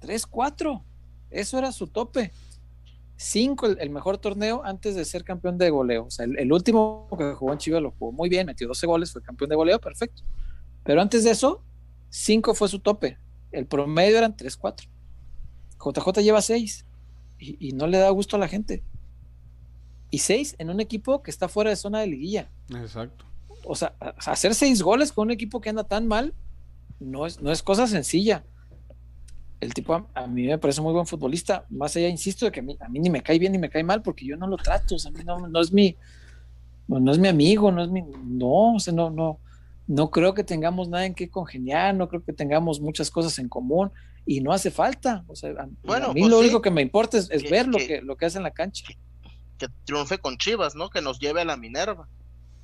3-4. 0.00 0.82
Eso 1.30 1.58
era 1.58 1.72
su 1.72 1.86
tope. 1.86 2.32
5 3.22 3.66
el, 3.66 3.78
el 3.80 3.90
mejor 3.90 4.18
torneo 4.18 4.62
antes 4.64 4.96
de 4.96 5.04
ser 5.04 5.22
campeón 5.22 5.56
de 5.56 5.70
goleo. 5.70 6.06
O 6.06 6.10
sea, 6.10 6.24
el, 6.24 6.38
el 6.38 6.52
último 6.52 7.08
que 7.16 7.34
jugó 7.34 7.52
en 7.52 7.58
Chivas 7.58 7.80
lo 7.80 7.92
jugó 7.92 8.10
muy 8.10 8.28
bien, 8.28 8.46
metió 8.46 8.66
12 8.66 8.86
goles, 8.86 9.12
fue 9.12 9.22
campeón 9.22 9.50
de 9.50 9.56
goleo, 9.56 9.80
perfecto. 9.80 10.22
Pero 10.82 11.00
antes 11.00 11.22
de 11.22 11.30
eso, 11.30 11.62
5 12.10 12.54
fue 12.54 12.68
su 12.68 12.80
tope. 12.80 13.18
El 13.52 13.66
promedio 13.66 14.18
eran 14.18 14.36
3-4. 14.36 14.88
JJ 15.78 16.22
lleva 16.22 16.42
6 16.42 16.84
y, 17.38 17.68
y 17.68 17.72
no 17.72 17.86
le 17.86 17.98
da 17.98 18.10
gusto 18.10 18.36
a 18.36 18.40
la 18.40 18.48
gente. 18.48 18.82
Y 20.10 20.18
6 20.18 20.56
en 20.58 20.70
un 20.70 20.80
equipo 20.80 21.22
que 21.22 21.30
está 21.30 21.48
fuera 21.48 21.70
de 21.70 21.76
zona 21.76 22.00
de 22.00 22.06
liguilla 22.08 22.50
Exacto. 22.70 23.24
o 23.64 23.74
sea, 23.74 23.94
hacer 24.18 24.54
seis 24.54 24.82
goles 24.82 25.12
con 25.12 25.28
un 25.28 25.30
equipo 25.30 25.60
que 25.60 25.70
anda 25.70 25.84
tan 25.84 26.06
mal 26.06 26.34
no 27.00 27.24
es, 27.24 27.40
no 27.40 27.50
es 27.50 27.62
cosa 27.62 27.86
sencilla. 27.86 28.44
El 29.62 29.72
tipo 29.74 29.94
a, 29.94 30.06
a 30.14 30.26
mí 30.26 30.46
me 30.48 30.58
parece 30.58 30.80
muy 30.80 30.92
buen 30.92 31.06
futbolista, 31.06 31.64
más 31.70 31.94
allá, 31.96 32.08
insisto, 32.08 32.46
de 32.46 32.50
que 32.52 32.60
a 32.60 32.62
mí, 32.64 32.76
a 32.80 32.88
mí 32.88 32.98
ni 32.98 33.10
me 33.10 33.22
cae 33.22 33.38
bien 33.38 33.52
ni 33.52 33.58
me 33.58 33.70
cae 33.70 33.84
mal 33.84 34.02
porque 34.02 34.26
yo 34.26 34.36
no 34.36 34.46
lo 34.48 34.56
trato, 34.56 34.96
o 34.96 34.98
sea, 34.98 35.10
a 35.10 35.14
mí 35.14 35.22
no, 35.24 35.46
no 35.46 35.60
es 35.60 35.72
mi, 35.72 35.96
no, 36.88 36.98
no 36.98 37.12
es 37.12 37.18
mi 37.18 37.28
amigo, 37.28 37.70
no 37.70 37.82
es 37.84 37.88
mi, 37.90 38.02
no, 38.02 38.74
o 38.74 38.80
sea, 38.80 38.92
no, 38.92 39.08
no, 39.10 39.38
no 39.86 40.10
creo 40.10 40.34
que 40.34 40.42
tengamos 40.42 40.88
nada 40.88 41.06
en 41.06 41.14
qué 41.14 41.28
congeniar, 41.30 41.94
no 41.94 42.08
creo 42.08 42.24
que 42.24 42.32
tengamos 42.32 42.80
muchas 42.80 43.08
cosas 43.10 43.38
en 43.38 43.48
común 43.48 43.92
y 44.26 44.40
no 44.40 44.52
hace 44.52 44.70
falta, 44.72 45.24
o 45.28 45.36
sea, 45.36 45.50
a, 45.50 45.68
Bueno, 45.84 46.06
a 46.06 46.12
mí 46.14 46.20
pues 46.22 46.30
lo 46.32 46.38
sí. 46.38 46.44
único 46.46 46.60
que 46.60 46.70
me 46.72 46.82
importa 46.82 47.18
es, 47.18 47.30
es 47.30 47.44
Que- 47.44 47.50
ver 47.50 47.68
lo 47.68 47.78
que- 47.78 47.86
que, 47.86 48.02
lo 48.02 48.16
que 48.16 48.26
hace 48.26 48.38
en 48.38 48.44
la 48.44 48.50
cancha. 48.50 48.84
Que 49.58 49.68
triunfe 49.84 50.18
con 50.18 50.38
Chivas, 50.38 50.74
¿no? 50.74 50.90
Que 50.90 51.00
nos 51.02 51.20
lleve 51.20 51.40
a 51.42 51.44
la 51.44 51.56
Minerva. 51.56 52.08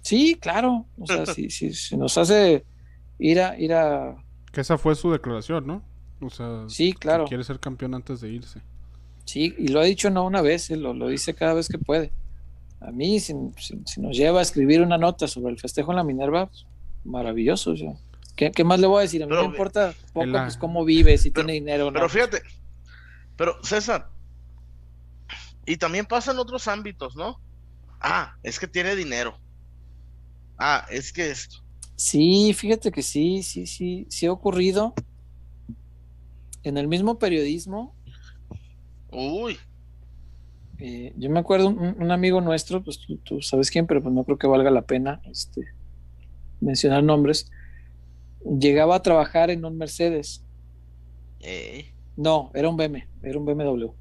Sí, 0.03 0.37
claro, 0.41 0.87
o 0.99 1.07
sea, 1.07 1.25
si, 1.35 1.49
si, 1.51 1.73
si 1.75 1.97
nos 1.97 2.19
hace 2.19 2.65
ir 3.21 3.41
a, 3.41 3.57
ir 3.57 3.73
a, 3.73 4.17
Que 4.53 4.63
esa 4.63 4.79
fue 4.79 4.97
su 4.97 5.13
declaración, 5.13 5.65
¿no? 5.65 5.83
O 6.21 6.31
sea, 6.31 6.65
sí, 6.69 6.93
claro. 6.93 7.25
quiere 7.27 7.45
ser 7.45 7.61
campeón 7.61 7.95
antes 7.95 8.21
de 8.21 8.31
irse. 8.31 8.61
Sí, 9.25 9.55
y 9.59 9.69
lo 9.69 9.81
ha 9.81 9.85
dicho 9.85 10.11
no 10.11 10.25
una 10.25 10.41
vez, 10.43 10.71
él 10.71 10.83
lo, 10.83 10.95
lo 10.95 11.09
dice 11.09 11.35
cada 11.35 11.55
vez 11.55 11.69
que 11.69 11.79
puede. 11.79 12.13
A 12.81 12.91
mí, 12.91 13.21
si, 13.21 13.35
si- 13.59 13.81
si 13.87 14.01
nos 14.01 14.17
lleva 14.17 14.39
a 14.39 14.43
escribir 14.43 14.81
una 14.83 14.99
nota 14.99 15.29
sobre 15.29 15.53
el 15.53 15.59
festejo 15.59 15.93
en 15.93 15.97
la 15.97 16.05
Minerva, 16.05 16.47
pues, 16.47 16.65
maravilloso. 17.05 17.73
o 17.73 17.77
sea, 17.77 17.93
¿Qué, 18.37 18.53
qué 18.53 18.63
más 18.65 18.79
le 18.81 18.87
voy 18.87 18.99
a 18.99 19.03
decir? 19.03 19.23
A 19.23 19.27
mí 19.27 19.31
Pero, 19.31 19.43
me 19.43 19.49
importa 19.49 19.95
poco 20.13 20.27
la- 20.27 20.45
pues, 20.45 20.57
cómo 20.57 20.85
vive, 20.85 21.19
si 21.19 21.31
pero- 21.31 21.47
tiene 21.47 21.61
dinero 21.61 21.89
o 21.89 21.91
no. 21.91 21.95
Pero 21.95 22.09
fíjate, 22.09 22.43
pero 23.37 23.57
César, 23.63 24.11
y 25.67 25.77
también 25.77 26.07
pasa 26.07 26.31
en 26.33 26.39
otros 26.39 26.67
ámbitos, 26.69 27.15
¿no? 27.17 27.41
Ah, 28.01 28.37
es 28.43 28.59
que 28.59 28.67
tiene 28.69 28.95
dinero. 28.97 29.39
Ah, 30.57 30.87
es 30.91 31.13
que 31.13 31.31
esto. 31.31 31.57
Sí, 31.97 32.53
fíjate 32.55 32.91
que 32.93 33.03
sí, 33.03 33.43
sí, 33.43 33.67
sí, 33.67 34.07
sí 34.09 34.27
ha 34.27 34.33
ocurrido. 34.33 34.95
En 36.63 36.77
el 36.79 36.89
mismo 36.89 37.19
periodismo, 37.19 37.97
Uy, 39.11 39.59
eh, 40.79 41.13
yo 41.17 41.31
me 41.31 41.41
acuerdo 41.41 41.69
un, 41.69 41.97
un 42.03 42.11
amigo 42.11 42.41
nuestro, 42.41 42.83
pues 42.83 43.01
tú, 43.01 43.19
tú 43.19 43.43
sabes 43.43 43.71
quién, 43.71 43.87
pero 43.87 44.03
pues 44.03 44.15
no 44.15 44.25
creo 44.25 44.39
que 44.39 44.47
valga 44.47 44.71
la 44.71 44.83
pena 44.87 45.21
este, 45.25 45.63
mencionar 46.61 47.03
nombres. 47.05 47.51
Llegaba 48.45 48.97
a 48.97 49.03
trabajar 49.03 49.51
en 49.51 49.65
un 49.65 49.77
Mercedes. 49.79 50.45
eh, 51.41 51.95
No, 52.17 52.51
era 52.55 52.69
un 52.69 52.77
BM, 52.77 53.09
era 53.23 53.39
un 53.39 53.45
BMW. 53.47 53.95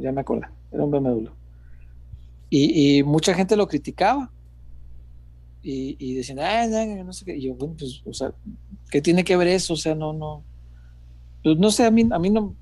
Ya 0.00 0.12
me- 0.12 0.20
acordé, 0.20 0.46
era 0.72 0.84
un 0.84 0.90
BMW. 0.90 1.30
Y, 2.50 2.98
y 2.98 3.02
mucha 3.02 3.34
gente 3.34 3.56
lo 3.56 3.66
criticaba. 3.68 4.32
Y, 5.62 5.96
y 5.98 6.14
decían, 6.16 6.40
ah, 6.40 6.66
no, 6.66 7.04
no 7.04 7.12
sé 7.12 7.24
qué. 7.24 7.36
Y 7.36 7.46
yo, 7.48 7.54
bueno, 7.54 7.74
pues, 7.78 8.02
o 8.04 8.12
sea, 8.12 8.34
¿qué 8.90 9.00
tiene 9.00 9.24
que 9.24 9.36
ver 9.36 9.48
eso? 9.48 9.74
O 9.74 9.76
sea, 9.76 9.94
no, 9.94 10.12
no. 10.12 10.46
Pues 11.44 11.56
no 11.58 11.70
sé, 11.70 11.86
a 11.86 11.90
mí, 11.92 12.08
a 12.10 12.18
mí 12.18 12.30
no. 12.30 12.54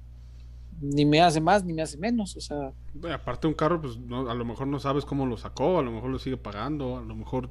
Ni 0.82 1.04
me 1.06 1.20
hace 1.22 1.40
más, 1.40 1.64
ni 1.64 1.72
me 1.72 1.80
hace 1.82 1.96
menos. 1.96 2.36
O 2.36 2.40
sea, 2.40 2.72
Bueno, 2.92 3.14
aparte 3.16 3.46
un 3.46 3.54
carro, 3.54 3.80
pues 3.80 3.96
no- 3.96 4.28
a 4.28 4.34
lo 4.34 4.44
mejor 4.44 4.66
no 4.66 4.78
sabes 4.80 5.04
cómo 5.04 5.24
lo 5.26 5.36
sacó, 5.38 5.78
a 5.78 5.82
lo 5.82 5.92
mejor 5.92 6.10
lo 6.10 6.18
sigue 6.18 6.36
pagando, 6.36 6.98
a 6.98 7.02
lo 7.02 7.14
mejor 7.14 7.48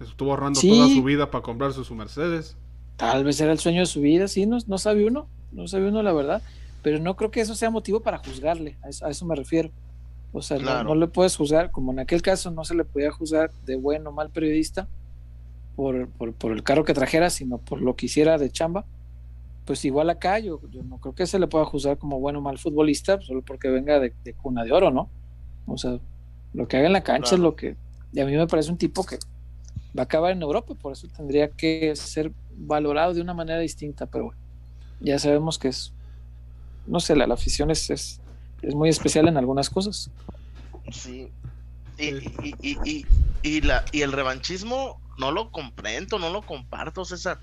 estuvo 0.00 0.30
ahorrando 0.30 0.60
Sí. 0.60 0.68
toda 0.68 0.88
su 0.88 1.02
vida 1.02 1.30
para 1.30 1.42
comprarse 1.42 1.82
su 1.82 1.94
Mercedes. 1.96 2.56
tal 2.96 3.24
vez 3.24 3.40
era 3.40 3.50
el 3.50 3.58
sueño 3.58 3.80
de 3.80 3.86
su 3.86 4.00
vida, 4.02 4.28
sí, 4.28 4.46
no, 4.46 4.58
no 4.68 4.78
sabe 4.78 5.04
uno, 5.04 5.26
no 5.50 5.66
sabe 5.66 5.88
uno 5.88 6.00
la 6.02 6.12
verdad. 6.12 6.42
Pero 6.82 7.00
no 7.00 7.16
creo 7.16 7.30
que 7.32 7.40
eso 7.40 7.54
sea 7.56 7.68
motivo 7.70 7.98
para 8.00 8.18
juzgarle, 8.18 8.76
a 8.84 8.88
eso, 8.90 9.04
a 9.06 9.10
eso 9.10 9.24
me 9.26 9.34
refiero. 9.34 9.70
O 10.32 10.42
sea, 10.42 10.58
no- 10.58 10.62
Claro. 10.64 10.88
no, 10.90 10.94
le 10.94 11.06
puedes 11.08 11.34
juzgar, 11.36 11.70
como 11.72 11.90
en 11.92 11.98
aquel 12.00 12.20
caso 12.22 12.50
no 12.52 12.64
se 12.64 12.74
le 12.74 12.84
podía 12.84 13.10
juzgar 13.10 13.50
de 13.66 13.74
bueno 13.76 14.10
o 14.10 14.12
mal 14.12 14.30
periodista 14.30 14.86
por, 15.74 16.06
por, 16.08 16.34
por 16.34 16.52
el 16.52 16.62
carro 16.62 16.84
que 16.84 16.92
trajera, 16.94 17.30
sino 17.30 17.58
por 17.58 17.80
lo 17.80 17.96
que 17.96 18.06
hiciera 18.06 18.36
de 18.38 18.50
chamba. 18.50 18.84
Pues 19.64 19.84
igual 19.84 20.10
acá 20.10 20.38
yo, 20.38 20.60
yo 20.70 20.82
no 20.82 20.98
creo 20.98 21.14
que 21.14 21.26
se 21.26 21.38
le 21.38 21.46
pueda 21.46 21.64
juzgar 21.64 21.96
como 21.98 22.20
bueno 22.20 22.38
o 22.40 22.42
mal 22.42 22.58
futbolista, 22.58 23.20
solo 23.20 23.40
porque 23.42 23.68
venga 23.68 23.98
de, 23.98 24.12
de 24.22 24.34
cuna 24.34 24.62
de 24.64 24.72
oro, 24.72 24.90
¿no? 24.90 25.08
O 25.66 25.78
sea, 25.78 25.98
lo 26.52 26.68
que 26.68 26.76
haga 26.76 26.86
en 26.86 26.92
la 26.92 27.02
cancha 27.02 27.30
Claro. 27.30 27.36
es 27.36 27.40
lo 27.40 27.56
que... 27.56 27.76
Y 28.12 28.20
a 28.20 28.26
mí 28.26 28.36
me 28.36 28.46
parece 28.46 28.70
un 28.70 28.76
tipo 28.78 29.04
que 29.04 29.16
va 29.96 30.02
a 30.02 30.04
acabar 30.04 30.32
en 30.32 30.42
Europa, 30.42 30.74
por 30.74 30.92
eso 30.92 31.08
tendría 31.16 31.48
que 31.48 31.96
ser 31.96 32.30
valorado 32.56 33.14
de 33.14 33.20
una 33.22 33.32
manera 33.34 33.58
distinta, 33.58 34.06
pero 34.06 34.26
bueno, 34.26 34.40
ya 35.00 35.18
sabemos 35.18 35.58
que 35.58 35.68
es, 35.68 35.92
no 36.86 37.00
sé, 37.00 37.16
la, 37.16 37.26
la 37.26 37.34
afición 37.34 37.70
es, 37.70 37.88
es, 37.90 38.20
es 38.62 38.74
muy 38.74 38.88
especial 38.90 39.26
en 39.28 39.36
algunas 39.36 39.70
cosas. 39.70 40.10
sí. 40.90 41.30
Y, 41.96 42.10
Sí. 42.10 42.34
y, 42.42 42.54
y, 42.60 42.76
y, 42.84 43.06
y 43.42 43.60
la, 43.60 43.84
y 43.92 44.02
el 44.02 44.10
revanchismo 44.12 45.00
no 45.16 45.30
lo 45.30 45.52
comprendo, 45.52 46.18
no 46.18 46.28
lo 46.30 46.42
comparto, 46.42 47.04
César. 47.04 47.38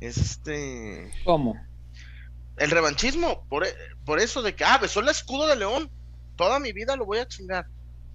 Es 0.00 0.16
este. 0.16 1.10
¿Cómo? 1.24 1.54
El 2.56 2.70
revanchismo, 2.70 3.44
por, 3.48 3.64
e- 3.66 3.74
por 4.04 4.18
eso 4.20 4.42
de 4.42 4.54
que, 4.54 4.64
ah, 4.64 4.78
besó 4.78 5.00
el 5.00 5.08
escudo 5.08 5.46
de 5.46 5.56
León. 5.56 5.90
Toda 6.36 6.58
mi 6.58 6.72
vida 6.72 6.96
lo 6.96 7.04
voy 7.06 7.18
a 7.18 7.26
chingar. 7.28 7.66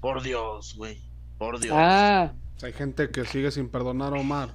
Por 0.02 0.22
Dios, 0.24 0.76
güey. 0.78 1.02
Por 1.38 1.60
Dios. 1.60 1.76
Ah, 1.78 2.34
Hay 2.64 2.74
gente 2.74 3.10
que 3.10 3.26
sigue 3.26 3.52
sin 3.52 3.70
perdonar 3.70 4.14
a 4.14 4.20
Omar. 4.20 4.50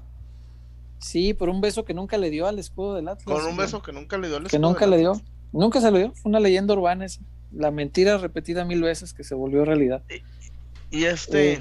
sí, 0.98 1.35
por 1.35 1.48
un 1.48 1.61
beso 1.61 1.85
que 1.85 1.94
nunca 1.94 2.19
le 2.19 2.31
dio 2.31 2.47
al 2.47 2.59
escudo 2.59 2.94
del 2.94 3.09
Atlas. 3.09 3.24
Con 3.24 3.36
un 3.36 3.55
güey. 3.57 3.66
beso 3.66 3.81
que 3.82 3.93
nunca 3.93 4.16
le 4.19 4.28
dio 4.28 4.39
Que 4.40 4.47
escudo 4.47 4.61
nunca 4.61 4.81
del 4.81 4.90
le 4.90 4.98
dio. 4.98 5.12
Atlas. 5.12 5.31
Nunca 5.52 5.81
se 5.81 5.90
lo 5.90 5.98
dio. 5.98 6.12
Fue 6.15 6.28
una 6.31 6.40
leyenda 6.40 6.74
urbana 6.74 7.05
esa. 7.07 7.20
La 7.52 7.70
mentira 7.70 8.16
repetida 8.19 8.65
mil 8.65 8.82
veces 8.82 9.12
que 9.12 9.24
se 9.24 9.35
volvió 9.35 9.65
realidad. 9.65 10.02
Y 10.90 11.05
este. 11.05 11.55
Eh, 11.55 11.61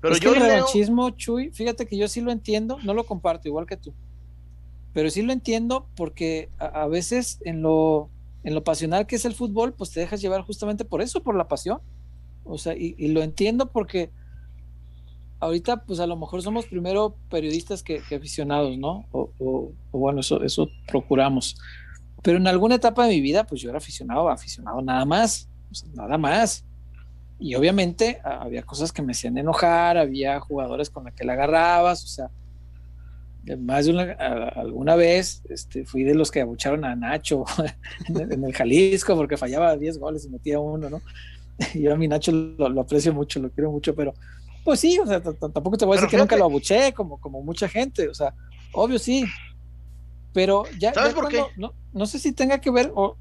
pero 0.00 0.14
es 0.14 0.20
yo 0.20 0.32
que 0.32 0.38
el 0.38 0.44
leo- 0.44 0.52
revanchismo, 0.56 1.10
Chuy, 1.10 1.50
fíjate 1.52 1.86
que 1.86 1.96
yo 1.96 2.08
sí 2.08 2.20
lo 2.20 2.30
entiendo, 2.32 2.78
no 2.82 2.92
lo 2.94 3.04
comparto 3.04 3.46
igual 3.48 3.66
que 3.66 3.76
tú, 3.76 3.94
pero 4.94 5.10
sí 5.10 5.22
lo 5.22 5.32
entiendo 5.32 5.88
porque 5.96 6.48
a, 6.58 6.86
veces 6.86 7.40
en 7.44 7.62
lo, 7.62 8.08
en 8.44 8.54
lo 8.54 8.62
pasional 8.62 9.06
que 9.06 9.16
es 9.16 9.24
el 9.24 9.34
fútbol, 9.34 9.74
pues 9.74 9.90
te 9.90 9.98
dejas 9.98 10.22
llevar 10.22 10.42
justamente 10.42 10.84
por 10.84 11.02
eso, 11.02 11.20
por 11.20 11.34
la 11.34 11.48
pasión. 11.48 11.80
O 12.44 12.58
sea, 12.58 12.74
y, 12.76 13.08
lo 13.08 13.22
entiendo 13.22 13.72
porque 13.72 14.10
ahorita, 15.40 15.84
pues 15.84 15.98
a 15.98 16.06
lo 16.06 16.16
mejor 16.16 16.42
somos 16.42 16.66
primero 16.66 17.16
periodistas 17.28 17.82
que, 17.82 18.02
aficionados, 18.14 18.78
¿no? 18.78 19.04
O, 19.10 19.72
bueno, 19.90 20.20
eso, 20.20 20.40
eso 20.44 20.68
procuramos. 20.86 21.56
Pero 22.22 22.38
en 22.38 22.46
alguna 22.46 22.76
etapa 22.76 23.04
de 23.06 23.14
mi 23.14 23.20
vida, 23.20 23.44
pues 23.44 23.60
yo 23.60 23.70
era 23.70 23.78
aficionado, 23.78 24.28
aficionado 24.28 24.80
nada 24.80 25.04
más, 25.04 25.48
nada 25.92 26.16
más. 26.18 26.64
Y 27.40 27.56
obviamente 27.56 28.20
había 28.22 28.62
cosas 28.62 28.92
que 28.92 29.02
me 29.02 29.10
hacían 29.10 29.36
enojar, 29.38 29.98
había 29.98 30.38
jugadores 30.38 30.88
con 30.88 31.04
los 31.04 31.14
que 31.14 31.24
la 31.24 31.32
agarrabas, 31.32 32.04
o 32.04 32.06
sea, 32.06 32.30
más 33.58 33.86
de 33.86 33.92
una, 33.92 34.12
alguna 34.56 34.96
vez 34.96 35.42
este, 35.48 35.84
fui 35.84 36.02
de 36.02 36.14
los 36.14 36.30
que 36.30 36.40
abucharon 36.40 36.84
a 36.84 36.96
Nacho 36.96 37.44
en, 38.08 38.44
el 38.44 38.54
Jalisco 38.54 39.14
porque 39.16 39.36
fallaba 39.36 39.76
10 39.76 39.98
goles 39.98 40.24
y 40.24 40.30
metía 40.30 40.58
uno, 40.60 40.88
¿no? 40.88 41.02
Yo 41.74 41.92
a 41.92 41.96
mi 41.96 42.08
Nacho 42.08 42.32
lo, 42.32 42.80
aprecio 42.80 43.12
mucho, 43.12 43.40
lo 43.40 43.50
quiero 43.50 43.70
mucho, 43.70 43.94
pero 43.94 44.14
pues 44.64 44.80
sí, 44.80 44.98
o 44.98 45.06
sea, 45.06 45.20
tampoco 45.20 45.76
te 45.76 45.84
voy 45.84 45.96
a 45.96 46.00
decir 46.00 46.10
que 46.10 46.16
nunca 46.16 46.36
lo 46.36 46.44
abuché 46.44 46.94
como, 46.94 47.18
como 47.18 47.42
mucha 47.42 47.68
gente, 47.68 48.08
o 48.08 48.14
sea, 48.14 48.32
obvio 48.72 48.98
sí, 48.98 49.24
pero 50.32 50.64
ya, 50.78 50.92
no, 51.56 51.74
no, 51.92 52.06
sé 52.06 52.18
si 52.18 52.32
tenga 52.32 52.58
que 52.58 52.70
ver 52.70 52.90
o, 52.94 53.14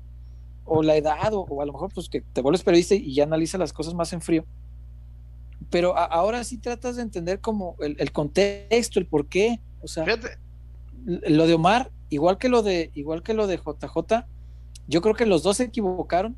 o 0.63 0.81
la 0.81 0.95
edad 0.95 1.33
o, 1.33 1.61
a 1.61 1.65
lo 1.65 1.73
mejor 1.73 1.91
pues 1.93 2.07
que 2.07 2.21
te 2.21 2.41
vuelves 2.41 2.63
periodista 2.63 2.95
y 2.95 3.13
ya 3.13 3.25
analiza 3.25 3.57
las 3.57 3.73
cosas 3.73 3.93
más 3.93 4.13
en 4.13 4.21
frío, 4.21 4.45
pero 5.69 5.97
ahora 5.97 6.45
sí 6.45 6.57
tratas 6.57 6.95
de 6.95 7.01
entender 7.01 7.41
como 7.41 7.75
el, 7.81 7.97
el 7.99 8.13
contexto, 8.13 8.99
el 8.99 9.05
por 9.05 9.27
qué, 9.27 9.59
o 9.83 9.87
sea, 9.87 10.05
lo 11.05 11.47
de 11.47 11.53
Omar, 11.53 11.91
igual 12.09 12.37
que 12.37 12.49
lo 12.49 12.63
de, 12.63 12.91
igual 12.95 13.21
que 13.21 13.33
lo 13.33 13.47
de 13.47 13.57
JJ, 13.57 14.25
yo 14.87 15.01
creo 15.01 15.15
que 15.15 15.25
los 15.25 15.43
dos 15.43 15.57
se 15.57 15.65
equivocaron 15.65 16.37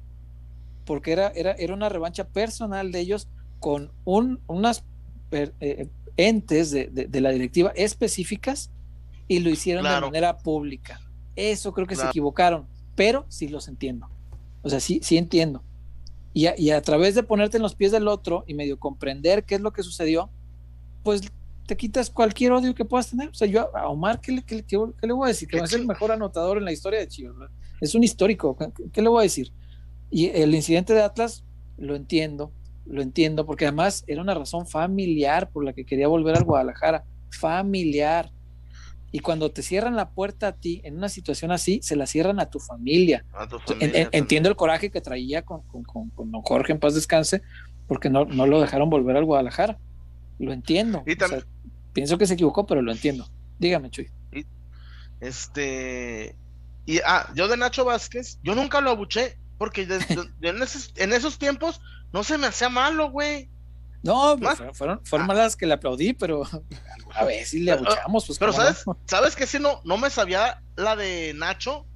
porque 0.86 1.12
era, 1.12 1.30
era, 1.30 1.52
era 1.54 1.74
una 1.74 1.90
revancha 1.90 2.28
personal 2.28 2.92
de 2.92 3.00
ellos 3.00 3.28
con 3.60 3.92
un, 4.04 4.40
unas 4.48 4.84
eh, 5.32 5.88
entes 6.18 6.72
de, 6.72 7.22
la 7.22 7.32
directiva 7.32 7.72
específicas 7.76 8.70
y 9.28 9.40
lo 9.40 9.50
hicieron 9.50 9.84
de 9.84 10.02
manera 10.02 10.38
pública. 10.38 11.00
Eso 11.36 11.74
creo 11.74 11.88
que 11.88 11.96
se 11.96 12.06
equivocaron, 12.06 12.68
pero 12.96 13.26
sí 13.28 13.48
los 13.48 13.68
entiendo. 13.68 14.08
O 14.62 14.70
sea, 14.70 14.80
sí, 14.80 15.00
sí 15.04 15.18
entiendo. 15.18 15.64
Y 16.34 16.48
y 16.58 16.72
a 16.72 16.82
través 16.82 17.16
de 17.16 17.24
ponerte 17.24 17.58
en 17.58 17.64
los 17.64 17.76
pies 17.76 17.92
del 17.92 18.08
otro 18.08 18.44
y 18.48 18.54
medio 18.54 18.78
comprender 18.78 19.44
qué 19.44 19.56
es 19.56 19.62
lo 19.62 19.74
que 19.74 19.84
sucedió, 19.84 20.30
pues 21.04 21.22
te 21.66 21.76
quitas 21.76 22.10
cualquier 22.10 22.52
odio 22.52 22.76
que 22.76 22.86
puedas 22.86 23.10
tener. 23.10 23.30
O 23.30 23.34
sea, 23.34 23.48
yo 23.48 23.76
a 23.76 23.88
Omar, 23.88 24.22
¿qué 24.22 24.32
le, 24.32 24.44
qué, 24.44 24.56
le 25.02 25.14
voy 25.14 25.26
a 25.26 25.30
decir? 25.30 25.48
Que 25.48 25.58
va 25.58 25.66
a 25.66 25.68
ser 25.68 25.80
el 25.80 25.88
mejor 25.88 26.12
anotador 26.12 26.58
en 26.58 26.66
la 26.66 26.72
historia 26.72 27.00
de 27.00 27.08
Chivas. 27.08 27.36
Es 27.82 27.96
un 27.96 28.04
histórico. 28.04 28.58
¿Qué, 28.94 29.02
le 29.02 29.10
voy 29.10 29.20
a 29.20 29.24
decir? 29.24 29.52
Y 30.12 30.28
el 30.28 30.54
incidente 30.54 30.94
de 30.94 31.02
Atlas, 31.02 31.44
lo 31.78 31.96
entiendo, 31.96 32.52
lo 32.86 33.02
entiendo, 33.02 33.46
porque 33.46 33.66
además 33.66 34.04
era 34.08 34.22
una 34.22 34.34
razón 34.34 34.68
familiar 34.68 35.50
por 35.50 35.66
la 35.66 35.74
que 35.74 35.86
quería 35.86 36.08
volver 36.08 36.38
al 36.38 36.44
Guadalajara. 36.44 37.04
Familiar. 37.32 38.32
Y 39.12 39.20
cuando 39.20 39.50
te 39.50 39.64
cierran 39.64 39.96
la 39.96 40.10
puerta 40.10 40.50
a 40.50 40.52
ti 40.52 40.82
en 40.84 40.98
una 40.98 41.10
situación 41.10 41.52
así, 41.52 41.80
se 41.82 41.96
la 41.96 42.06
cierran 42.06 42.40
a 42.40 42.50
tu 42.50 42.60
familia. 42.60 43.26
entiendo 44.12 44.50
el 44.50 44.56
coraje 44.56 44.92
que 44.92 45.02
traía 45.02 45.42
con, 45.42 45.62
con, 45.64 45.84
con, 45.84 46.10
con, 46.10 46.32
Jorge 46.44 46.74
en 46.74 46.80
paz 46.80 46.94
descanse, 46.94 47.42
porque 47.88 48.10
no, 48.10 48.26
no 48.26 48.46
lo 48.46 48.62
dejaron 48.62 48.90
volver 48.90 49.18
al 49.18 49.26
Guadalajara. 49.26 49.80
Lo 50.38 50.52
entiendo. 50.52 51.04
Y 51.06 51.16
también, 51.16 51.44
pienso 51.96 52.18
que 52.18 52.28
se 52.28 52.34
equivocó, 52.34 52.68
pero 52.68 52.82
lo 52.84 52.92
entiendo. 52.92 53.28
Dígame, 53.58 53.90
Chuy. 53.90 54.12
este. 55.22 56.36
Y 56.86 57.00
ah, 57.00 57.32
yo 57.34 57.48
de 57.48 57.58
Nacho 57.58 57.86
Vázquez, 57.86 58.38
yo 58.44 58.54
nunca 58.54 58.82
lo 58.82 58.92
abuché, 58.92 59.40
porque 59.58 59.88
en, 60.42 60.62
esos, 61.14 61.40
tiempos 61.40 61.82
no 62.14 62.24
se 62.24 62.38
me 62.38 62.48
hacía 62.48 62.70
malo, 62.70 63.10
güey. 63.10 63.50
No, 64.04 64.38
pues, 64.38 64.62
fueron, 64.74 65.04
fueron 65.04 65.26
ah. 65.26 65.34
malas 65.34 65.56
que 65.56 65.66
le 65.66 65.74
aplaudí, 65.74 66.14
pero 66.14 66.44
a 67.16 67.24
ver 67.24 67.46
si 67.46 67.62
le 67.62 67.72
abuchamos. 67.72 68.26
Pues, 68.28 68.38
pero 68.38 68.54
¿sabes, 68.54 68.84
¿sabes 69.06 69.36
que 69.36 69.48
si 69.48 69.58
no, 69.58 69.82
no 69.86 69.98
me 69.98 70.12
sabía 70.12 70.62
la 70.76 70.96
de 70.96 71.34
Nacho? 71.34 71.88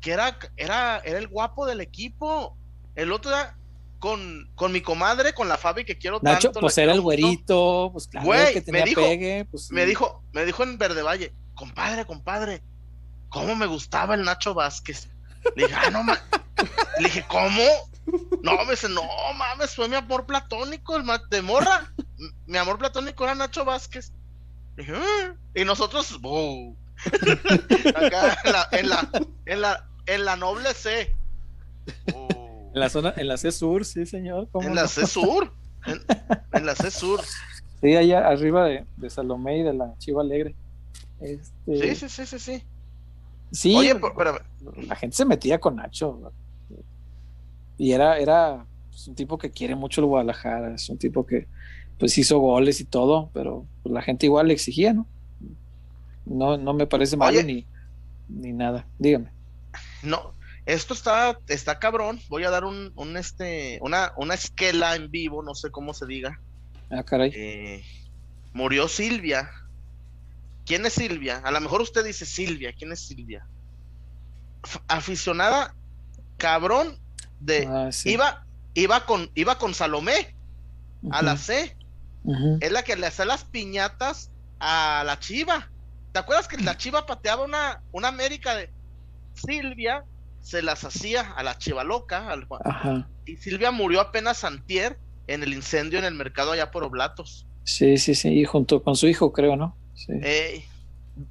Que 0.00 0.12
era, 0.12 0.38
era, 0.56 0.98
era 0.98 1.18
el 1.18 1.26
guapo 1.26 1.66
del 1.66 1.80
equipo. 1.80 2.56
El 2.94 3.10
otro 3.10 3.32
era 3.32 3.56
con, 3.98 4.50
con 4.54 4.72
mi 4.72 4.80
comadre, 4.80 5.34
con 5.34 5.48
la 5.48 5.56
Fabi 5.56 5.84
que 5.84 5.98
quiero 5.98 6.20
Nacho, 6.22 6.52
pues 6.52 6.76
era 6.78 6.92
el 6.92 7.00
güerito, 7.00 7.90
pues 7.92 8.08
claro, 8.08 8.30
que 8.52 8.60
tenía 8.60 8.84
me 8.84 8.88
dijo, 8.88 9.00
pegue, 9.00 9.44
pues, 9.50 9.70
me 9.70 9.86
dijo, 9.86 10.22
me 10.32 10.44
dijo 10.44 10.62
en 10.62 10.78
Verde 10.78 11.02
Valle, 11.02 11.34
compadre, 11.54 12.04
compadre, 12.04 12.62
cómo 13.28 13.56
me 13.56 13.66
gustaba 13.66 14.14
el 14.14 14.24
Nacho 14.24 14.54
Vázquez. 14.54 15.08
Le 15.54 15.66
dije, 15.66 15.74
ah, 15.76 15.90
no 15.90 16.04
Le 16.04 17.04
dije, 17.04 17.24
¿cómo? 17.28 17.62
No, 18.42 18.64
me 18.64 18.72
dice, 18.72 18.88
no 18.88 19.02
mames, 19.36 19.74
fue 19.74 19.88
mi 19.88 19.96
amor 19.96 20.26
platónico, 20.26 20.96
el 20.96 21.04
de 21.30 21.42
morra. 21.42 21.92
mi 22.46 22.58
amor 22.58 22.78
platónico 22.78 23.24
era 23.24 23.34
Nacho 23.34 23.64
Vázquez. 23.64 24.12
dije, 24.76 24.92
ah", 24.94 25.34
y 25.54 25.64
nosotros, 25.64 26.18
Acá 27.94 28.38
en 28.44 28.52
la, 28.52 28.68
en 28.72 28.88
la, 28.88 29.10
en 29.46 29.60
la, 29.60 29.88
en 30.06 30.24
la 30.24 30.36
noble 30.36 30.72
C. 30.74 31.14
En 32.76 32.80
la 32.80 32.90
zona, 32.90 33.14
en 33.16 33.26
la 33.26 33.38
C 33.38 33.50
Sur, 33.52 33.86
sí, 33.86 34.04
señor. 34.04 34.50
En 34.60 34.74
la 34.74 34.86
C 34.86 35.06
Sur. 35.06 35.50
En, 36.52 36.66
la 36.66 36.74
C 36.74 36.90
Sur. 36.90 37.22
Sí, 37.80 37.96
allá 37.96 38.28
arriba 38.28 38.66
de, 38.66 38.84
de, 38.98 39.08
Salomé 39.08 39.60
y 39.60 39.62
de 39.62 39.72
la 39.72 39.96
Chiva 39.96 40.20
Alegre. 40.20 40.54
Este... 41.18 41.94
Sí, 41.94 41.94
sí, 41.94 42.08
sí, 42.10 42.26
sí, 42.26 42.38
sí. 42.38 42.62
Sí, 43.50 43.74
Oye, 43.74 43.94
pero, 43.94 44.40
la 44.86 44.94
gente 44.94 45.16
se 45.16 45.24
metía 45.24 45.58
con 45.58 45.76
Nacho. 45.76 46.30
Y 47.78 47.92
era, 47.92 48.18
era 48.18 48.66
pues, 48.90 49.08
un 49.08 49.14
tipo 49.14 49.38
que 49.38 49.50
quiere 49.50 49.74
mucho 49.74 50.02
el 50.02 50.08
Guadalajara, 50.08 50.74
es 50.74 50.90
un 50.90 50.98
tipo 50.98 51.24
que 51.24 51.46
pues 51.98 52.18
hizo 52.18 52.40
goles 52.40 52.78
y 52.82 52.84
todo, 52.84 53.30
pero 53.32 53.64
pues, 53.82 53.94
la 53.94 54.02
gente 54.02 54.26
igual 54.26 54.48
le 54.48 54.52
exigía, 54.52 54.92
¿no? 54.92 55.06
No, 56.26 56.58
no 56.58 56.74
me 56.74 56.86
parece 56.86 57.16
malo 57.16 57.42
ni, 57.42 57.64
ni 58.28 58.52
nada. 58.52 58.86
Dígame. 58.98 59.30
No, 60.02 60.34
esto 60.66 60.94
está, 60.94 61.38
está 61.48 61.78
cabrón. 61.78 62.20
Voy 62.28 62.44
a 62.44 62.50
dar 62.50 62.64
un, 62.64 62.92
un 62.96 63.16
este, 63.16 63.78
una, 63.82 64.12
una 64.16 64.34
esquela 64.34 64.94
en 64.96 65.10
vivo, 65.10 65.42
no 65.42 65.54
sé 65.54 65.70
cómo 65.70 65.94
se 65.94 66.06
diga. 66.06 66.40
Ah, 66.90 67.02
caray. 67.02 67.32
Eh, 67.34 67.84
murió 68.52 68.88
Silvia. 68.88 69.50
¿Quién 70.66 70.84
es 70.84 70.94
Silvia? 70.94 71.40
A 71.44 71.50
lo 71.50 71.60
mejor 71.60 71.80
usted 71.80 72.04
dice 72.04 72.26
Silvia. 72.26 72.72
¿Quién 72.76 72.92
es 72.92 73.00
Silvia? 73.00 73.46
aficionada, 74.88 75.74
cabrón, 76.36 76.98
de 77.40 77.66
ah, 77.66 77.90
iba, 78.04 78.44
iba 78.74 79.06
con, 79.06 79.30
iba 79.34 79.58
con 79.58 79.74
Salomé 79.74 80.34
a 81.10 81.22
la 81.22 81.36
C. 81.36 81.76
Es 82.60 82.72
la 82.72 82.82
que 82.82 82.96
le 82.96 83.06
hace 83.06 83.24
las 83.24 83.44
piñatas 83.44 84.32
a 84.58 85.04
la 85.06 85.20
Chiva. 85.20 85.70
¿Te 86.12 86.18
acuerdas 86.18 86.48
que 86.48 86.56
la 86.56 86.76
Chiva 86.76 87.06
pateaba 87.06 87.44
una, 87.44 87.82
una 87.92 88.08
América 88.08 88.56
de 88.56 88.68
Silvia? 89.34 90.04
Se 90.46 90.62
las 90.62 90.84
hacía 90.84 91.32
a 91.32 91.42
la 91.42 91.58
chiva 91.58 91.82
loca. 91.82 92.28
Y 93.26 93.36
Silvia 93.36 93.72
murió 93.72 94.00
apenas 94.00 94.44
antier 94.44 94.96
en 95.26 95.42
el 95.42 95.52
incendio 95.52 95.98
en 95.98 96.04
el 96.04 96.14
mercado 96.14 96.52
allá 96.52 96.70
por 96.70 96.84
Oblatos. 96.84 97.48
Sí, 97.64 97.98
sí, 97.98 98.14
sí, 98.14 98.28
y 98.28 98.44
junto 98.44 98.80
con 98.80 98.94
su 98.94 99.08
hijo, 99.08 99.32
creo, 99.32 99.56
¿no? 99.56 99.76
Sí. 99.96 100.12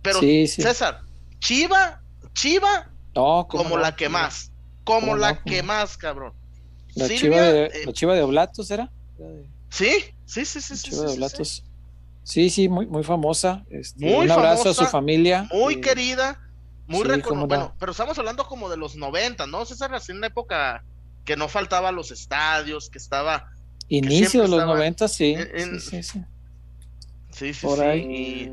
pero 0.01 0.19
César, 0.19 1.03
Chiva, 1.39 2.01
Chiva, 2.33 2.89
como 3.13 3.77
la 3.77 3.95
que 3.95 4.09
más, 4.09 4.51
como 4.83 5.15
la 5.15 5.41
que 5.41 5.63
más, 5.63 5.95
cabrón. 5.95 6.33
La, 6.95 7.07
chiva 7.07 7.41
de, 7.41 7.65
eh, 7.67 7.85
la 7.85 7.93
chiva 7.93 8.15
de 8.15 8.21
Oblatos 8.21 8.69
era. 8.69 8.91
Sí, 9.69 9.91
sí, 10.25 10.43
sí, 10.43 10.59
sí. 10.59 10.89
chiva 10.89 11.03
de 11.03 11.13
Oblatos. 11.13 11.63
Sí, 12.23 12.49
sí, 12.49 12.67
muy, 12.67 12.85
muy 12.85 13.03
famosa. 13.03 13.63
Este, 13.69 14.13
un 14.13 14.29
abrazo 14.29 14.71
a 14.71 14.73
su 14.73 14.85
familia. 14.87 15.47
Muy 15.53 15.75
eh, 15.75 15.81
querida 15.81 16.44
muy 16.87 17.03
Bueno, 17.47 17.75
pero 17.79 17.91
estamos 17.91 18.17
hablando 18.19 18.45
como 18.45 18.69
de 18.69 18.77
los 18.77 18.95
90, 18.95 19.47
¿no? 19.47 19.65
César, 19.65 19.93
así 19.95 20.11
en 20.11 20.19
una 20.19 20.27
época 20.27 20.83
que 21.23 21.35
no 21.35 21.47
faltaba 21.47 21.91
los 21.91 22.11
estadios, 22.11 22.89
que 22.89 22.97
estaba. 22.97 23.49
Inicio 23.89 24.43
de 24.43 24.47
los 24.47 24.65
90, 24.65 25.07
sí. 25.07 25.35
sí. 25.35 25.79
Sí, 25.79 26.03
sí. 26.03 26.21
Sí, 27.31 27.53
sí, 27.53 27.65
Por 27.65 27.81
Ahí. 27.81 28.51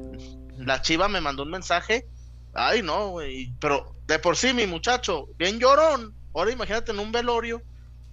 Y 0.59 0.63
la 0.65 0.83
chiva 0.83 1.09
me 1.09 1.21
mandó 1.21 1.45
un 1.45 1.51
mensaje. 1.51 2.07
Ay, 2.55 2.83
no, 2.83 3.11
güey. 3.11 3.53
Pero 3.61 3.95
de 4.07 4.19
por 4.19 4.37
sí, 4.37 4.53
mi 4.53 4.67
muchacho, 4.67 5.29
bien 5.39 5.59
llorón. 5.59 6.15
Ahora 6.35 6.53
imagínate 6.53 6.93
en 6.93 6.99
un 6.99 7.13
velorio. 7.13 7.63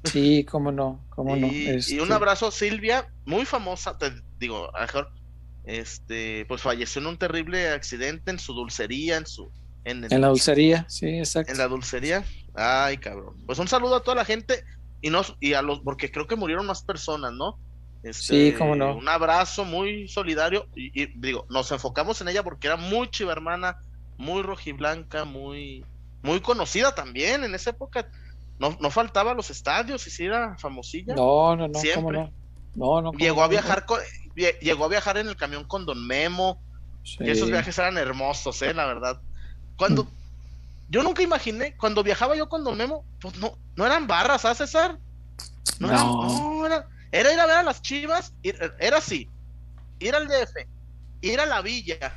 Sí, 0.04 0.46
cómo 0.46 0.72
no, 0.72 1.04
cómo 1.10 1.36
no. 1.36 1.48
Y 1.52 1.70
un 1.70 1.80
este 1.80 2.14
abrazo, 2.14 2.52
Silvia, 2.52 3.12
muy 3.26 3.46
famosa, 3.46 3.98
te 3.98 4.14
digo, 4.40 4.72
mejor, 4.80 5.12
este, 5.66 6.46
pues 6.48 6.62
falleció 6.62 7.02
en 7.02 7.08
un 7.08 7.18
terrible 7.18 7.70
accidente 7.70 8.32
en 8.32 8.40
su 8.40 8.54
dulcería, 8.54 9.18
en 9.18 9.26
su, 9.26 9.52
en, 9.86 10.22
la 10.22 10.28
dulcería, 10.28 10.86
sí, 10.88 11.08
exacto. 11.08 11.52
En 11.52 11.58
la 11.58 11.68
dulcería. 11.68 12.24
Ay, 12.56 12.98
cabrón. 12.98 13.36
Pues 13.46 13.60
un 13.60 13.68
saludo 13.68 13.96
a 13.96 14.04
toda 14.04 14.16
la 14.16 14.26
gente 14.26 14.64
y 15.02 15.10
nos 15.10 15.36
y 15.40 15.54
a 15.54 15.62
los 15.62 15.80
porque 15.80 16.12
creo 16.12 16.28
que 16.28 16.36
murieron 16.36 16.66
más 16.66 16.84
personas, 16.84 17.34
¿no? 17.34 17.58
Este, 18.04 18.52
sí, 18.52 18.56
cómo 18.58 18.76
no. 18.76 18.96
Un 18.96 19.08
abrazo 19.10 19.66
muy 19.66 20.08
solidario 20.08 20.68
y, 20.76 21.08
digo, 21.20 21.46
nos 21.50 21.72
enfocamos 21.72 22.22
en 22.22 22.30
ella 22.30 22.44
porque 22.44 22.68
era 22.68 22.78
muy 22.78 23.10
chiva 23.10 23.32
hermana, 23.32 23.78
muy 24.18 24.42
rojiblanca, 24.42 25.26
muy 25.26 25.84
muy 26.22 26.42
conocida 26.42 26.94
también 26.94 27.44
en 27.44 27.56
esa 27.56 27.72
época. 27.72 28.10
No, 28.58 28.78
no 28.82 28.90
faltaba 28.90 29.34
los 29.34 29.50
estadios 29.50 30.06
y 30.08 30.10
si 30.10 30.26
era 30.26 30.58
famosilla. 30.58 31.16
No, 31.16 31.56
no, 31.56 31.68
no, 31.68 31.80
Siempre. 31.80 31.96
¿cómo 31.96 32.12
no? 32.12 32.32
No, 32.76 33.02
no. 33.02 33.12
¿cómo 33.12 33.20
llegó 33.20 33.42
a 33.42 33.46
no? 33.46 33.52
viajar 33.52 33.86
con, 33.86 34.00
llegó 34.36 34.86
a 34.86 34.90
viajar 34.90 35.18
en 35.18 35.28
el 35.28 35.38
camión 35.38 35.64
con 35.64 35.86
Don 35.86 36.06
Memo. 36.06 36.62
Sí. 37.04 37.18
Y 37.22 37.30
esos 37.30 37.50
viajes 37.50 37.78
eran 37.78 37.98
hermosos, 37.98 38.62
eh, 38.62 38.74
la 38.74 38.86
verdad. 38.86 39.22
Cuando 39.80 40.08
yo 40.90 41.02
nunca 41.04 41.24
imaginé, 41.24 41.76
cuando 41.78 42.04
viajaba 42.04 42.36
yo 42.36 42.50
con 42.50 42.64
Don 42.64 42.78
Memo, 42.78 43.04
pues 43.22 43.38
no, 43.38 43.58
no 43.76 43.86
eran 43.86 44.06
barras, 44.08 44.44
¿ah, 44.46 44.54
César? 44.54 44.98
No, 45.80 45.88
eran- 45.88 46.06
No. 46.06 46.28
no, 46.60 46.66
era, 46.66 46.86
era 47.12 47.34
ir 47.34 47.40
a 47.40 47.46
ver 47.46 47.56
a 47.58 47.64
las 47.64 47.82
chivas, 47.82 48.34
ir- 48.44 48.74
era 48.80 48.98
así, 48.98 49.30
ir 50.00 50.14
al 50.14 50.28
DF, 50.28 50.68
ir 51.22 51.40
a 51.40 51.46
la 51.46 51.62
villa. 51.62 52.14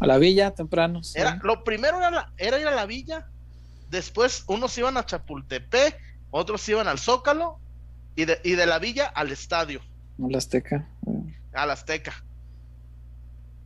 A 0.00 0.06
la 0.06 0.18
villa 0.18 0.50
temprano. 0.50 1.02
sí. 1.04 1.18
Era, 1.18 1.38
lo 1.42 1.62
primero 1.64 1.96
era, 1.98 2.10
la- 2.10 2.32
era 2.36 2.58
ir 2.58 2.66
a 2.66 2.74
la 2.74 2.84
villa, 2.86 3.26
después 3.88 4.42
unos 4.48 4.76
iban 4.76 4.96
a 4.96 5.06
Chapultepec, 5.06 5.96
otros 6.32 6.68
iban 6.68 6.88
al 6.88 6.98
Zócalo, 6.98 7.58
y 8.16 8.24
de, 8.24 8.40
y 8.42 8.52
de 8.56 8.66
la 8.66 8.78
villa 8.80 9.06
al 9.06 9.30
estadio, 9.30 9.80
A 10.22 10.28
la 10.30 10.38
Azteca. 10.38 10.88
al 11.52 11.70
Azteca. 11.70 12.24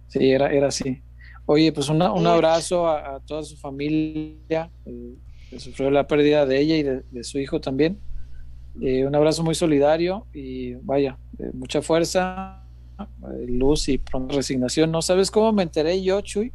Sí, 0.09 0.31
era, 0.31 0.51
era 0.53 0.69
así. 0.69 1.01
Oye, 1.53 1.73
pues 1.73 1.89
una- 1.89 2.13
un 2.13 2.23
abrazo 2.29 2.87
a, 2.87 3.17
a 3.17 3.21
toda 3.21 3.43
su 3.43 3.57
familia, 3.57 4.71
eh, 4.87 5.15
que 5.51 5.59
sufrió 5.59 5.91
la 5.91 6.07
pérdida 6.07 6.47
de 6.47 6.61
ella 6.61 6.77
y 6.77 6.83
de, 6.85 7.03
de 7.11 7.25
su 7.25 7.39
hijo 7.41 7.61
también. 7.61 7.99
Eh, 8.81 9.05
un 9.05 9.15
abrazo 9.17 9.43
muy 9.43 9.57
solidario 9.57 10.29
y 10.33 10.75
vaya, 10.75 11.19
eh, 11.41 11.51
mucha 11.53 11.83
fuerza, 11.83 12.63
luz 13.49 13.89
y 13.89 13.99
pronta 13.99 14.37
resignación. 14.37 14.93
No 14.93 15.03
sabes 15.03 15.29
cómo 15.29 15.53
me 15.53 15.65
enteré 15.65 16.01
yo, 16.03 16.21
Chuy. 16.21 16.53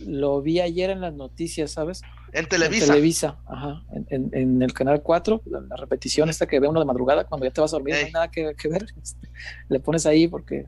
Lo 0.00 0.42
vi 0.42 0.58
ayer 0.60 0.90
en 0.90 1.00
las 1.00 1.14
noticias, 1.14 1.70
¿sabes? 1.70 2.02
En 2.32 2.40
En 2.44 2.48
Televisa. 2.48 2.86
Televisa, 2.86 3.38
ajá, 3.46 3.82
en, 3.92 4.06
en- 4.10 4.30
en 4.32 4.62
el 4.62 4.72
canal 4.72 5.00
4, 5.02 5.42
la, 5.46 5.60
la 5.60 5.76
repetición 5.76 6.28
esta 6.28 6.46
que 6.46 6.58
ve 6.58 6.66
uno 6.68 6.80
de 6.80 6.86
madrugada 6.86 7.24
cuando 7.24 7.46
ya 7.46 7.52
te 7.52 7.60
vas 7.60 7.72
a 7.72 7.76
dormir, 7.76 7.94
no 7.94 8.06
hay 8.06 8.12
nada 8.12 8.30
que, 8.30 8.52
que 8.60 8.68
ver. 8.68 8.84
este, 9.02 9.28
le 9.68 9.78
pones 9.80 10.06
ahí 10.06 10.26
porque, 10.28 10.66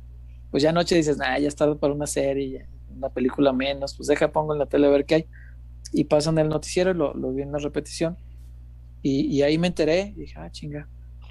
pues 0.50 0.62
ya 0.62 0.70
anoche 0.70 0.94
dices, 0.94 1.16
nah, 1.18 1.36
ya 1.38 1.48
es 1.48 1.56
tarde 1.56 1.74
para 1.76 1.92
una 1.92 2.06
serie, 2.06 2.50
ya, 2.50 2.66
una 2.96 3.08
película 3.08 3.52
menos, 3.52 3.94
pues 3.96 4.06
deja, 4.08 4.32
pongo 4.32 4.52
en 4.52 4.58
la 4.58 4.66
tele 4.66 4.86
a 4.86 4.90
ver 4.90 5.04
qué 5.04 5.14
hay. 5.16 5.26
Y 5.92 6.04
pasan 6.04 6.38
el 6.38 6.48
noticiero 6.48 6.94
lo, 6.94 7.14
lo 7.14 7.32
vi 7.32 7.42
en 7.42 7.52
la 7.52 7.58
repetición. 7.58 8.16
Y, 9.02 9.26
y 9.26 9.42
ahí 9.42 9.58
me 9.58 9.66
enteré 9.66 10.12
y 10.16 10.20
dije, 10.20 10.34
ah, 10.38 10.50
chinga. 10.50 10.88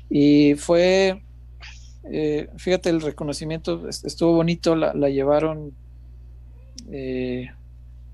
Y 0.09 0.55
fue, 0.55 1.23
eh, 2.11 2.49
fíjate, 2.57 2.89
el 2.89 3.01
reconocimiento 3.01 3.87
est- 3.87 4.05
estuvo 4.05 4.33
bonito, 4.33 4.75
la, 4.75 4.93
la 4.93 5.09
llevaron 5.09 5.73
eh, 6.91 7.49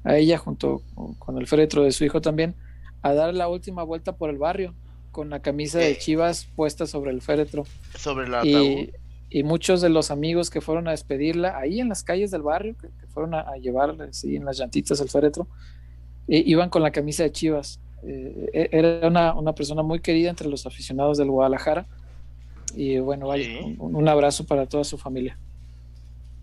a 0.04 0.16
ella 0.18 0.38
junto 0.38 0.82
con- 1.20 1.38
el 1.38 1.48
féretro 1.48 1.84
de 1.84 1.92
su 1.92 2.06
hijo 2.06 2.22
también 2.22 2.56
a 3.02 3.14
dar 3.14 3.34
la 3.34 3.48
última 3.48 3.84
vuelta 3.84 4.16
por 4.16 4.30
el 4.30 4.38
barrio 4.38 4.74
con 5.12 5.30
la 5.30 5.42
camisa 5.42 5.80
de 5.80 5.92
Eh. 5.92 5.98
Chivas 5.98 6.48
puesta 6.56 6.86
sobre 6.86 7.12
el 7.12 7.22
féretro 7.22 7.66
sobre 7.98 8.28
la 8.30 8.40
ataúd. 8.40 8.52
y, 8.54 8.92
y 9.30 9.44
muchos 9.44 9.82
de 9.82 9.90
los 9.90 10.10
amigos 10.12 10.50
que 10.50 10.62
fueron 10.62 10.88
a 10.88 10.92
despedirla 10.92 11.58
ahí 11.58 11.80
en 11.82 11.90
las 11.90 12.04
calles 12.04 12.32
del 12.32 12.42
barrio 12.44 12.76
que, 12.80 12.88
que 12.88 13.08
fueron 13.08 13.34
a, 13.34 13.42
a 13.42 13.58
llevarle 13.58 14.06
así 14.06 14.36
en 14.36 14.46
las 14.46 14.58
llantitas 14.58 15.00
el 15.02 15.10
féretro 15.10 15.48
iban 16.28 16.70
con 16.70 16.82
la 16.84 16.92
camisa 16.92 17.24
de 17.24 17.32
Chivas 17.32 17.80
Eh, 18.04 18.50
e- 18.54 18.70
era 18.72 19.08
una, 19.08 19.34
una 19.34 19.54
persona 19.54 19.82
muy 19.84 20.00
querida 20.00 20.30
entre 20.30 20.48
los 20.48 20.66
aficionados 20.66 21.18
del 21.18 21.30
Guadalajara 21.32 21.86
y 22.76 23.00
bueno 23.00 23.28
vaya, 23.28 23.44
Sí. 23.46 23.76
un, 23.80 23.96
un 23.96 24.08
abrazo 24.08 24.46
para 24.46 24.66
toda 24.68 24.84
su 24.84 24.98
familia 24.98 25.36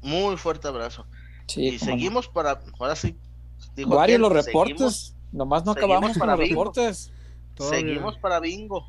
Muy 0.03 0.37
fuerte 0.37 0.69
abrazo. 0.69 1.07
sí, 1.47 1.69
y 1.69 1.73
no. 1.73 1.79
seguimos 1.79 2.29
para, 2.29 2.61
ahora 2.79 2.97
sí. 2.97 3.15
Varios 3.87 4.21
los 4.21 4.31
seguimos- 4.33 4.47
reportes 4.47 5.15
nomás 5.33 5.65
no 5.65 5.73
acabamos 5.73 6.19
para 6.19 6.33
los 6.37 6.41
bingo. 6.49 6.65
reportes 6.65 7.11
Todavía. 7.55 7.79
Seguimos 7.81 8.19
para 8.19 8.41
bingo. 8.41 8.89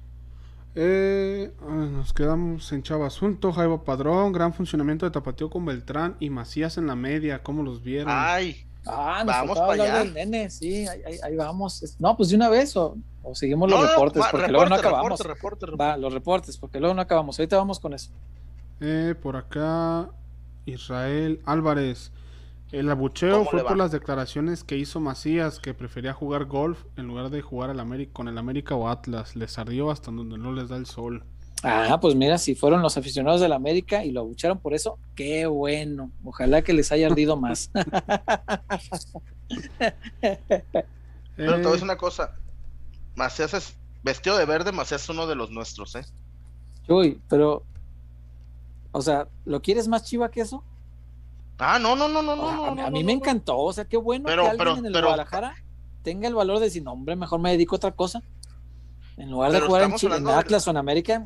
Eh, 0.78 1.54
ah, 1.62 1.88
nos 1.90 2.12
quedamos 2.14 2.72
en 2.74 2.84
Chavo 2.84 3.06
Asunto, 3.06 3.54
Jaibo 3.54 3.84
Padrón, 3.84 4.34
gran 4.34 4.54
funcionamiento 4.54 5.06
de 5.06 5.12
Tapatío 5.12 5.50
con 5.50 5.66
Beltrán 5.66 6.18
y 6.20 6.30
Macías 6.30 6.78
en 6.78 6.88
la 6.88 6.96
media, 6.96 7.42
¿cómo 7.44 7.64
los 7.64 7.82
vieron? 7.84 8.08
Ay, 8.14 8.62
Ah, 8.88 9.24
nos 9.26 9.36
Vamos 9.36 9.58
para 9.58 9.72
allá. 9.84 10.00
del 10.04 10.14
nene, 10.14 10.48
sí, 10.52 10.86
ahí, 10.88 11.02
ahí- 11.08 11.18
ahí 11.24 11.36
vamos. 11.36 11.96
No, 11.98 12.16
pues 12.16 12.30
de 12.30 12.36
una 12.36 12.50
vez 12.50 12.78
o, 12.78 12.96
o 13.24 13.34
seguimos 13.34 13.68
los 13.68 13.82
no, 13.82 13.88
reportes, 13.88 14.24
porque 14.30 14.52
luego 14.52 14.70
no 14.70 14.76
acabamos. 14.76 15.10
reporte, 15.20 15.28
reporte, 15.34 15.66
reporte. 15.66 15.84
Va, 15.84 15.98
los 15.98 16.14
reportes, 16.14 16.58
porque 16.60 16.80
luego 16.80 16.94
no 16.94 17.02
acabamos. 17.02 17.40
Ahorita 17.40 17.58
vamos 17.58 17.80
con 17.80 17.96
eso. 17.96 18.12
Eh, 18.82 19.16
por 19.20 19.38
acá, 19.38 20.12
Israel 20.68 21.42
Álvarez. 21.46 22.12
El 22.72 22.90
abucheo 22.90 23.40
¿Cómo 23.40 23.50
fue 23.52 23.64
por 23.64 23.78
las 23.78 23.92
declaraciones 23.92 24.64
que 24.64 24.78
hizo 24.78 25.00
Macías, 25.00 25.60
que 25.60 25.74
prefería 25.74 26.14
jugar 26.14 26.46
golf 26.46 26.84
en 26.98 27.08
lugar 27.08 27.30
de 27.30 27.42
jugar 27.42 27.70
al 27.70 27.80
América, 27.80 28.12
con 28.14 28.28
el 28.28 28.38
América 28.38 28.76
o 28.76 28.90
Atlas. 28.90 29.36
Les 29.36 29.58
ardió 29.58 29.92
hasta 29.92 30.12
donde 30.12 30.38
no 30.38 30.52
les 30.52 30.70
da 30.70 30.78
el 30.78 30.86
sol. 30.86 31.24
Ah, 31.64 31.98
pues 32.00 32.16
mira, 32.16 32.38
si 32.38 32.54
fueron 32.54 32.82
los 32.82 32.98
aficionados 32.98 33.42
del 33.42 33.54
América 33.54 34.04
y 34.06 34.12
lo 34.12 34.22
abucharon 34.22 34.60
por 34.60 34.74
eso, 34.74 35.00
qué 35.16 35.46
bueno. 35.48 36.12
Ojalá 36.24 36.62
que 36.64 36.74
les 36.74 36.92
haya 36.92 37.08
ardido 37.08 37.38
más. 37.38 37.72
Pero 41.36 41.62
te 41.62 41.68
voy 41.68 41.68
a 41.68 41.70
Eh, 41.70 41.72
decir 41.72 41.84
una 41.84 41.98
cosa. 41.98 42.34
Macías 43.16 43.54
es 43.54 43.78
vestido 44.04 44.38
de 44.38 44.46
verde, 44.46 44.72
Macías 44.72 45.04
es 45.04 45.10
uno 45.10 45.28
de 45.28 45.36
los 45.36 45.52
nuestros, 45.52 45.96
¿eh? 45.96 46.06
Uy, 46.88 47.20
pero, 47.28 47.64
o 48.92 49.02
sea, 49.02 49.28
¿lo 49.46 49.62
quieres 49.62 49.88
más 49.88 50.04
chiva 50.04 50.30
que 50.30 50.42
eso? 50.42 50.64
Ah, 51.58 51.80
no, 51.80 51.96
no, 51.96 52.08
no, 52.10 52.22
no, 52.22 52.36
no. 52.36 52.50
a, 52.50 52.76
no, 52.76 52.86
a 52.86 52.90
mí 52.92 53.00
no, 53.02 53.06
me 53.06 53.14
no. 53.16 53.20
encantó, 53.22 53.58
o 53.60 53.72
sea, 53.74 53.86
qué 53.86 53.98
bueno 53.98 54.26
Pero- 54.26 54.44
que 54.44 54.50
alguien 54.50 54.66
pero- 54.68 54.78
en 54.80 54.86
el 54.88 54.92
pero- 54.94 55.08
Guadalajara 55.08 55.56
tenga 56.04 56.28
el 56.28 56.36
valor 56.36 56.60
de 56.60 56.66
decir, 56.66 56.84
no, 56.84 56.92
hombre, 56.94 57.16
mejor 57.16 57.40
me 57.40 57.52
dedico 57.52 57.76
a 57.76 57.78
otra 57.78 57.92
cosa. 57.92 58.22
En 59.18 59.32
lugar 59.32 59.52
de 59.54 59.62
jugar 59.62 59.84
en, 59.84 59.96
Chile, 59.96 60.18
en 60.18 60.28
Atlas 60.28 60.68
o 60.68 60.72
en 60.72 60.78
América, 60.78 61.26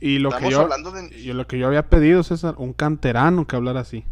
y 0.00 0.18
lo 0.18 0.30
que 0.30 0.50
yo, 0.50 0.62
hablando 0.62 0.90
de. 0.90 1.08
y 1.16 1.32
lo 1.32 1.46
que 1.46 1.58
yo 1.58 1.68
había 1.68 1.88
pedido, 1.88 2.22
César, 2.24 2.56
un 2.58 2.72
canterano 2.72 3.46
que 3.46 3.54
hablara 3.56 3.80
así. 3.80 4.04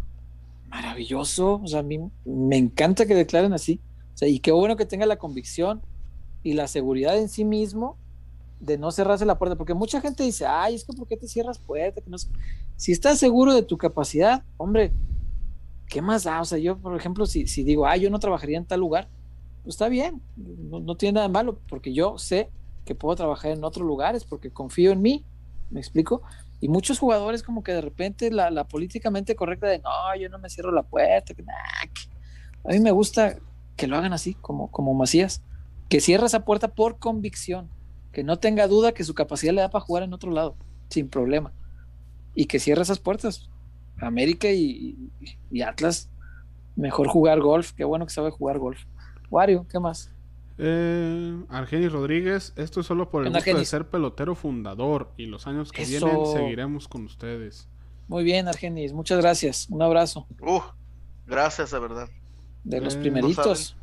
maravilloso. 0.70 1.60
O 1.62 1.66
sea, 1.66 1.80
a 1.80 1.82
mí 1.82 1.98
me 2.24 2.56
encanta 2.56 3.06
que 3.06 3.14
declaren 3.14 3.52
así. 3.52 3.80
O 4.14 4.18
sea, 4.18 4.28
y 4.28 4.38
qué 4.40 4.52
bueno 4.52 4.76
que 4.76 4.86
tenga 4.86 5.06
la 5.06 5.16
convicción 5.16 5.82
y 6.42 6.54
la 6.54 6.68
seguridad 6.68 7.16
en 7.18 7.28
sí 7.28 7.44
mismo 7.44 7.96
de 8.60 8.78
no 8.78 8.90
cerrarse 8.90 9.26
la 9.26 9.38
puerta. 9.38 9.56
Porque 9.56 9.74
mucha 9.74 10.00
gente 10.00 10.22
dice, 10.22 10.46
ay, 10.46 10.74
es 10.76 10.84
que 10.84 10.92
¿por 10.92 11.06
qué 11.06 11.16
te 11.16 11.28
cierras 11.28 11.58
puerta? 11.58 12.00
Que 12.00 12.10
no 12.10 12.18
sé". 12.18 12.28
Si 12.76 12.92
estás 12.92 13.18
seguro 13.18 13.54
de 13.54 13.62
tu 13.62 13.76
capacidad, 13.78 14.42
hombre, 14.56 14.92
¿qué 15.88 16.02
más 16.02 16.24
da? 16.24 16.40
O 16.40 16.44
sea, 16.44 16.58
yo, 16.58 16.78
por 16.78 16.96
ejemplo, 16.96 17.26
si, 17.26 17.44
digo, 17.64 17.86
ay, 17.86 18.00
yo 18.00 18.10
no 18.10 18.18
trabajaría 18.18 18.58
en 18.58 18.66
tal 18.66 18.80
lugar, 18.80 19.08
pues 19.62 19.74
está 19.74 19.88
bien. 19.88 20.22
No, 20.36 20.96
tiene 20.96 21.14
nada 21.14 21.28
de 21.28 21.32
malo, 21.32 21.60
porque 21.68 21.92
yo 21.92 22.18
sé 22.18 22.50
que 22.84 22.94
puedo 22.94 23.16
trabajar 23.16 23.52
en 23.52 23.64
otros 23.64 23.86
lugares, 23.86 24.24
porque 24.24 24.50
confío 24.50 24.92
en 24.92 25.02
mí. 25.02 25.24
¿Me 25.70 25.80
explico? 25.80 26.22
Y 26.60 26.68
muchos 26.68 26.98
jugadores 26.98 27.42
como 27.42 27.62
que 27.64 27.72
de 27.72 27.80
repente 27.80 28.30
la, 28.30 28.50
la 28.50 28.68
políticamente 28.68 29.34
correcta 29.34 29.66
de 29.66 29.80
no, 29.80 29.90
yo 30.20 30.28
no 30.28 30.38
me 30.38 30.48
cierro 30.48 30.70
la 30.70 30.84
puerta. 30.84 31.34
que 31.34 31.42
nah, 31.42 31.54
que-". 31.92 32.16
A 32.64 32.72
mí 32.72 32.80
me 32.80 32.92
gusta 32.92 33.36
que 33.76 33.86
lo 33.86 33.96
hagan 33.96 34.12
así, 34.12 34.34
como, 34.34 34.70
como 34.70 34.94
Macías, 34.94 35.42
que 35.88 36.00
cierre 36.00 36.26
esa 36.26 36.44
puerta 36.44 36.68
por 36.68 36.98
convicción, 36.98 37.68
que 38.12 38.24
no 38.24 38.38
tenga 38.38 38.66
duda 38.68 38.92
que 38.92 39.04
su 39.04 39.14
capacidad 39.14 39.52
le 39.52 39.60
da 39.60 39.70
para 39.70 39.84
jugar 39.84 40.02
en 40.02 40.14
otro 40.14 40.30
lado, 40.30 40.56
sin 40.88 41.08
problema. 41.08 41.52
Y 42.34 42.46
que 42.46 42.58
cierre 42.58 42.82
esas 42.82 42.98
puertas. 42.98 43.50
América 44.00 44.48
y, 44.50 44.96
Atlas, 45.64 46.10
mejor 46.76 47.08
jugar 47.08 47.40
golf, 47.40 47.72
qué 47.72 47.84
bueno 47.84 48.06
que 48.06 48.12
sabe 48.12 48.30
jugar 48.30 48.58
golf. 48.58 48.80
Wario, 49.30 49.66
¿qué 49.68 49.78
más? 49.80 50.12
Eh, 50.58 51.36
Argenis 51.48 51.92
Rodríguez, 51.92 52.52
esto 52.56 52.80
es 52.80 52.86
solo 52.86 53.10
por 53.10 53.26
el 53.26 53.32
gusto 53.32 53.54
de 53.56 53.64
ser 53.64 53.88
pelotero 53.90 54.34
fundador 54.34 55.12
y 55.16 55.26
los 55.26 55.46
años 55.46 55.70
que 55.72 55.82
Eso. 55.82 56.06
vienen 56.06 56.26
seguiremos 56.26 56.88
con 56.88 57.04
ustedes. 57.04 57.68
Muy 58.08 58.24
bien, 58.24 58.48
Argenis, 58.48 58.92
muchas 58.92 59.18
gracias. 59.18 59.66
Un 59.68 59.82
abrazo 59.82 60.26
Uh, 60.40 60.60
gracias, 61.26 61.72
de 61.72 61.78
verdad. 61.78 62.08
de 62.64 62.80
los 62.80 62.94
Eh, 62.94 62.96
no 62.96 63.02
primeritos. 63.02 63.76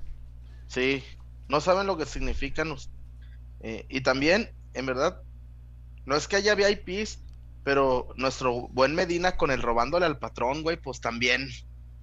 Sí, 0.68 1.04
no 1.48 1.62
saben 1.62 1.86
lo 1.88 1.98
que 1.98 2.06
significan. 2.06 2.74
eh, 3.60 3.86
y 3.90 4.02
también, 4.02 4.50
en 4.74 4.86
verdad, 4.86 5.22
no 6.06 6.16
es 6.16 6.28
que 6.28 6.38
haya 6.38 6.56
VIPs, 6.56 7.23
pero 7.64 8.08
nuestro 8.16 8.68
buen 8.70 8.96
Medina 8.96 9.38
con 9.38 9.52
el 9.52 9.62
robándole 9.62 10.06
al 10.06 10.20
patrón, 10.20 10.64
güey, 10.64 10.78
pues 10.78 11.02
también 11.02 11.50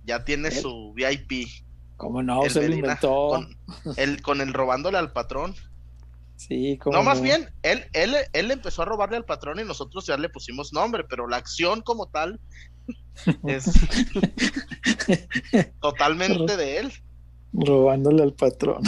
ya 0.05 0.25
tiene 0.25 0.51
su 0.51 0.93
VIP. 0.95 1.49
¿Cómo 1.97 2.23
no? 2.23 2.45
el 2.45 2.51
Se 2.51 2.63
lo 2.63 2.69
Medina, 2.69 2.79
inventó. 2.79 3.29
Con 3.29 3.57
el, 3.97 4.23
con 4.23 4.41
el 4.41 4.55
robándole 4.55 4.99
al 4.99 5.13
patrón. 5.13 5.55
Sí, 6.37 6.79
como 6.79 6.97
No, 6.97 7.03
más 7.03 7.21
bien, 7.21 7.51
él, 7.63 7.85
él, 7.93 8.17
él 8.33 8.51
empezó 8.51 8.81
a 8.81 8.87
robarle 8.87 9.19
al 9.19 9.27
patrón 9.27 9.61
y 9.61 9.65
nosotros 9.65 10.07
ya 10.07 10.17
le 10.17 10.31
pusimos 10.31 10.73
nombre, 10.73 11.05
pero 11.05 11.29
la 11.29 11.37
acción 11.37 11.83
como 11.83 12.07
tal 12.07 12.41
es 13.47 13.71
totalmente 15.81 16.57
de 16.57 16.79
él. 16.79 16.93
Robándole 17.53 18.23
al 18.23 18.33
patrón. 18.33 18.83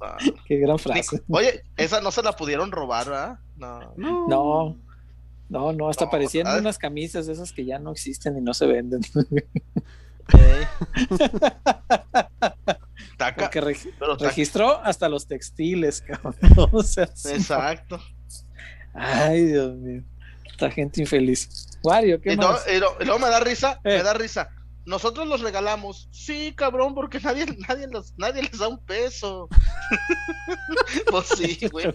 Ah, 0.00 0.18
Qué 0.46 0.58
gran 0.58 0.78
frase. 0.78 1.20
Oye, 1.28 1.64
esa 1.76 2.00
no 2.00 2.12
se 2.12 2.22
la 2.22 2.32
pudieron 2.32 2.70
robar, 2.70 3.06
¿verdad? 3.06 3.38
No. 3.56 3.94
No, 3.96 4.28
no, 4.28 4.78
no, 5.72 5.88
hasta 5.90 6.06
No, 6.06 6.10
parecían 6.10 6.46
¿sabes? 6.46 6.60
unas 6.62 6.78
camisas 6.78 7.26
de 7.26 7.34
esas 7.34 7.52
que 7.52 7.64
ya 7.66 7.78
no 7.78 7.92
existen 7.92 8.38
y 8.38 8.40
no 8.40 8.54
se 8.54 8.66
venden. 8.66 9.02
Ey. 10.32 10.66
Está 13.10 13.34
ca- 13.34 13.42
Porque 13.42 13.60
reg- 13.62 13.92
pero 13.98 14.12
está- 14.12 14.26
registró 14.28 14.78
hasta 14.82 15.08
los 15.08 15.26
textiles, 15.26 16.00
cabrón. 16.06 16.34
O 16.72 16.82
sea, 16.82 17.06
sí. 17.14 17.30
Exacto. 17.34 18.00
Ay, 18.94 19.44
Dios 19.46 19.74
mío. 19.76 20.02
Esta 20.50 20.70
gente 20.70 21.00
infeliz. 21.00 21.68
Wario, 21.82 22.20
¿qué 22.20 22.32
Y, 22.34 22.36
no- 22.36 22.52
más? 22.52 22.64
y 22.72 22.78
lo- 22.78 22.96
y 23.00 23.04
luego 23.04 23.18
me 23.20 23.28
da 23.28 23.40
risa, 23.40 23.80
Eh. 23.84 23.98
me 23.98 24.02
da 24.02 24.14
risa. 24.14 24.48
Nosotros 24.84 25.26
los 25.28 25.40
regalamos. 25.42 26.08
Sí, 26.10 26.52
cabrón, 26.56 26.94
porque 26.94 27.20
nadie, 27.20 27.46
nadie, 27.68 27.86
los- 27.88 28.14
nadie 28.18 28.42
les 28.42 28.58
da 28.58 28.68
un 28.68 28.78
peso. 28.84 29.48
pues 31.10 31.28
sí, 31.28 31.58
güey. 31.70 31.92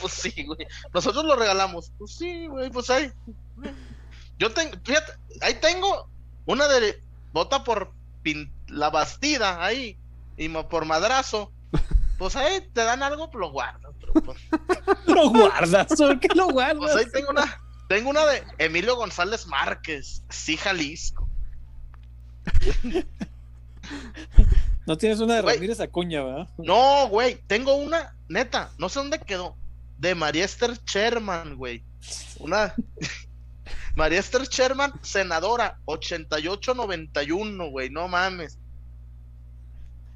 Pues 0.00 0.12
sí, 0.12 0.44
güey. 0.44 0.66
Nosotros 0.92 1.24
los 1.24 1.38
regalamos. 1.38 1.92
Pues 1.98 2.14
sí, 2.16 2.46
güey, 2.46 2.70
pues 2.70 2.90
ahí. 2.90 3.10
Yo 4.38 4.52
tengo, 4.52 4.76
fíjate, 4.84 5.12
ahí 5.42 5.54
tengo 5.54 6.08
una 6.46 6.66
de 6.68 7.00
bota 7.32 7.64
por 7.64 7.92
pin- 8.22 8.52
la 8.68 8.90
bastida 8.90 9.64
ahí 9.64 9.96
y 10.36 10.48
por 10.48 10.84
madrazo. 10.84 11.52
Pues 12.18 12.36
ahí 12.36 12.60
te 12.72 12.84
dan 12.84 13.02
algo, 13.02 13.30
pues 13.30 13.40
lo 13.40 13.50
guardas. 13.50 13.92
pero, 14.00 14.12
pues, 14.14 14.38
Lo 15.06 15.30
guardas, 15.30 15.86
¿por 15.96 16.20
qué 16.20 16.28
lo 16.34 16.48
guardas? 16.48 16.76
pues 16.78 16.96
ahí 16.96 17.10
tengo 17.12 17.30
una, 17.30 17.60
tengo 17.88 18.10
una 18.10 18.24
de 18.26 18.44
Emilio 18.58 18.94
González 18.96 19.46
Márquez, 19.46 20.22
sí, 20.30 20.56
Jalisco. 20.56 21.23
No 24.86 24.98
tienes 24.98 25.20
una 25.20 25.36
de 25.36 25.42
Güey. 25.42 25.54
Ramírez 25.54 25.80
Acuña, 25.80 26.22
¿verdad? 26.22 26.48
No, 26.58 27.08
güey, 27.08 27.40
tengo 27.46 27.74
una, 27.74 28.14
neta, 28.28 28.70
no 28.76 28.88
sé 28.88 28.98
dónde 28.98 29.18
quedó. 29.18 29.56
De 29.98 30.14
María 30.14 30.44
Esther 30.44 30.78
Sherman, 30.84 31.56
güey. 31.56 31.82
Una. 32.38 32.74
María 33.96 34.20
Esther 34.20 34.42
Sherman, 34.42 34.92
senadora, 35.02 35.78
88-91, 35.86 37.70
güey, 37.70 37.88
no 37.90 38.08
mames. 38.08 38.58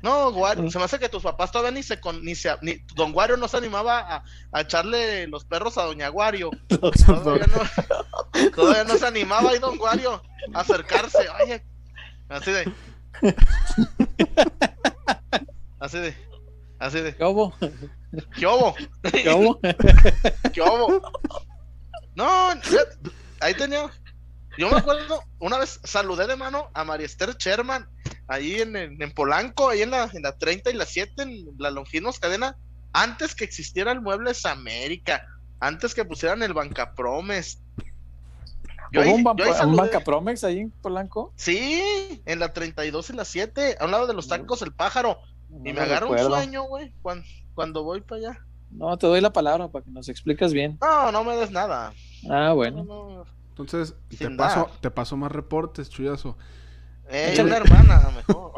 No, 0.03 0.29
Wario, 0.29 0.71
se 0.71 0.79
me 0.79 0.85
hace 0.85 0.99
que 0.99 1.09
tus 1.09 1.23
papás 1.23 1.51
todavía 1.51 1.73
ni 1.73 1.83
se. 1.83 1.99
Con, 1.99 2.25
ni 2.25 2.37
se 2.37 2.55
ni, 2.61 2.77
don 2.95 3.13
Wario 3.13 3.37
no 3.37 3.49
se 3.49 3.57
animaba 3.57 3.99
a, 3.99 4.25
a 4.53 4.61
echarle 4.61 5.27
los 5.27 5.45
perros 5.45 5.77
a 5.77 5.83
Doña 5.85 6.11
Wario. 6.11 6.51
Todavía 6.69 7.47
no, 7.47 8.51
todavía 8.55 8.85
no 8.85 8.97
se 8.97 9.07
animaba 9.07 9.51
ahí 9.51 9.59
Don 9.59 9.79
Wario 9.81 10.23
a 10.55 10.61
acercarse. 10.61 11.27
Oye, 11.43 11.65
así 12.29 12.51
de. 12.53 12.73
Así 15.81 15.99
de. 15.99 16.15
Así 16.79 17.01
de. 17.01 17.17
¿Qué 17.17 17.25
hubo? 17.25 17.55
¿Qué 18.37 18.47
hubo? 18.47 18.75
¿Qué 19.03 19.31
hubo? 19.31 19.61
¿Qué 20.53 20.61
hubo? 20.61 21.13
No, 22.15 22.51
ahí 23.41 23.55
tenía. 23.55 23.91
Yo 24.59 24.69
me 24.69 24.79
acuerdo, 24.79 25.23
una 25.39 25.59
vez 25.59 25.79
saludé 25.85 26.27
de 26.27 26.35
mano 26.35 26.69
a 26.75 26.83
María 26.83 27.07
Esther 27.07 27.37
Sherman, 27.37 27.89
ahí 28.27 28.57
en, 28.57 28.75
en, 28.75 29.01
en 29.01 29.13
Polanco, 29.13 29.69
ahí 29.69 29.83
en 29.83 29.93
la, 29.93 30.11
en 30.13 30.23
la 30.23 30.37
30 30.37 30.71
y 30.73 30.75
la 30.75 30.85
7, 30.85 31.23
en 31.23 31.47
la 31.59 31.71
Longinos 31.71 32.19
Cadena, 32.19 32.57
antes 32.93 33.37
que 33.37 33.45
existiera 33.45 33.93
el 33.93 34.01
Muebles 34.01 34.45
América, 34.47 35.25
antes 35.61 35.95
que 35.95 36.05
pusieran 36.05 36.43
el 36.43 36.55
Bancapromes. 36.55 37.63
Yo 38.93 39.01
¿Hubo 39.01 39.09
ahí- 39.09 39.15
un, 39.15 39.25
yo 39.37 39.45
ahí 39.45 39.51
Banca- 39.51 39.67
un. 39.67 39.77
Banca 39.77 40.01
Promex 40.01 40.45
ahí 40.45 40.59
en 40.61 40.71
Polanco? 40.71 41.33
Sí, 41.37 42.23
en 42.27 42.39
la 42.39 42.53
32 42.53 43.11
y 43.11 43.13
la 43.13 43.25
7, 43.25 43.77
a 43.81 43.85
un 43.85 43.91
lado 43.91 44.07
de 44.07 44.15
los 44.15 44.29
tacos 44.29 44.63
El 44.63 44.73
Pájaro. 44.73 45.19
Y 45.51 45.73
me 45.73 45.73
lo 45.75 45.83
agarra 45.83 46.07
un 46.07 46.13
recuerdo. 46.13 46.37
sueño, 46.37 46.63
güey, 46.65 46.93
cuando, 47.03 47.25
cuando 47.55 47.83
voy 47.85 48.01
para 48.03 48.19
allá. 48.31 48.45
No, 48.71 48.97
te 48.99 49.07
doy 49.07 49.21
la 49.23 49.33
palabra 49.33 49.69
para 49.69 49.83
que 49.85 49.91
nos 49.91 50.09
expliques 50.11 50.53
bien. 50.53 50.77
No, 50.81 51.11
no 51.11 51.25
me 51.25 51.35
des 51.37 51.51
nada. 51.51 51.93
Ah, 52.31 52.49
No, 52.49 52.55
bueno. 52.57 52.85
no. 52.85 53.25
Entonces, 53.51 53.95
te 54.11 54.19
Sin 54.19 54.37
paso, 54.37 54.69
dar. 54.71 54.81
te 54.81 54.91
paso 54.91 55.17
más 55.17 55.33
reportes, 55.33 55.89
chuyazo. 55.91 56.37
Eh, 57.11 57.35
una 57.43 57.57
hermana, 57.57 58.11
mejor. 58.15 58.53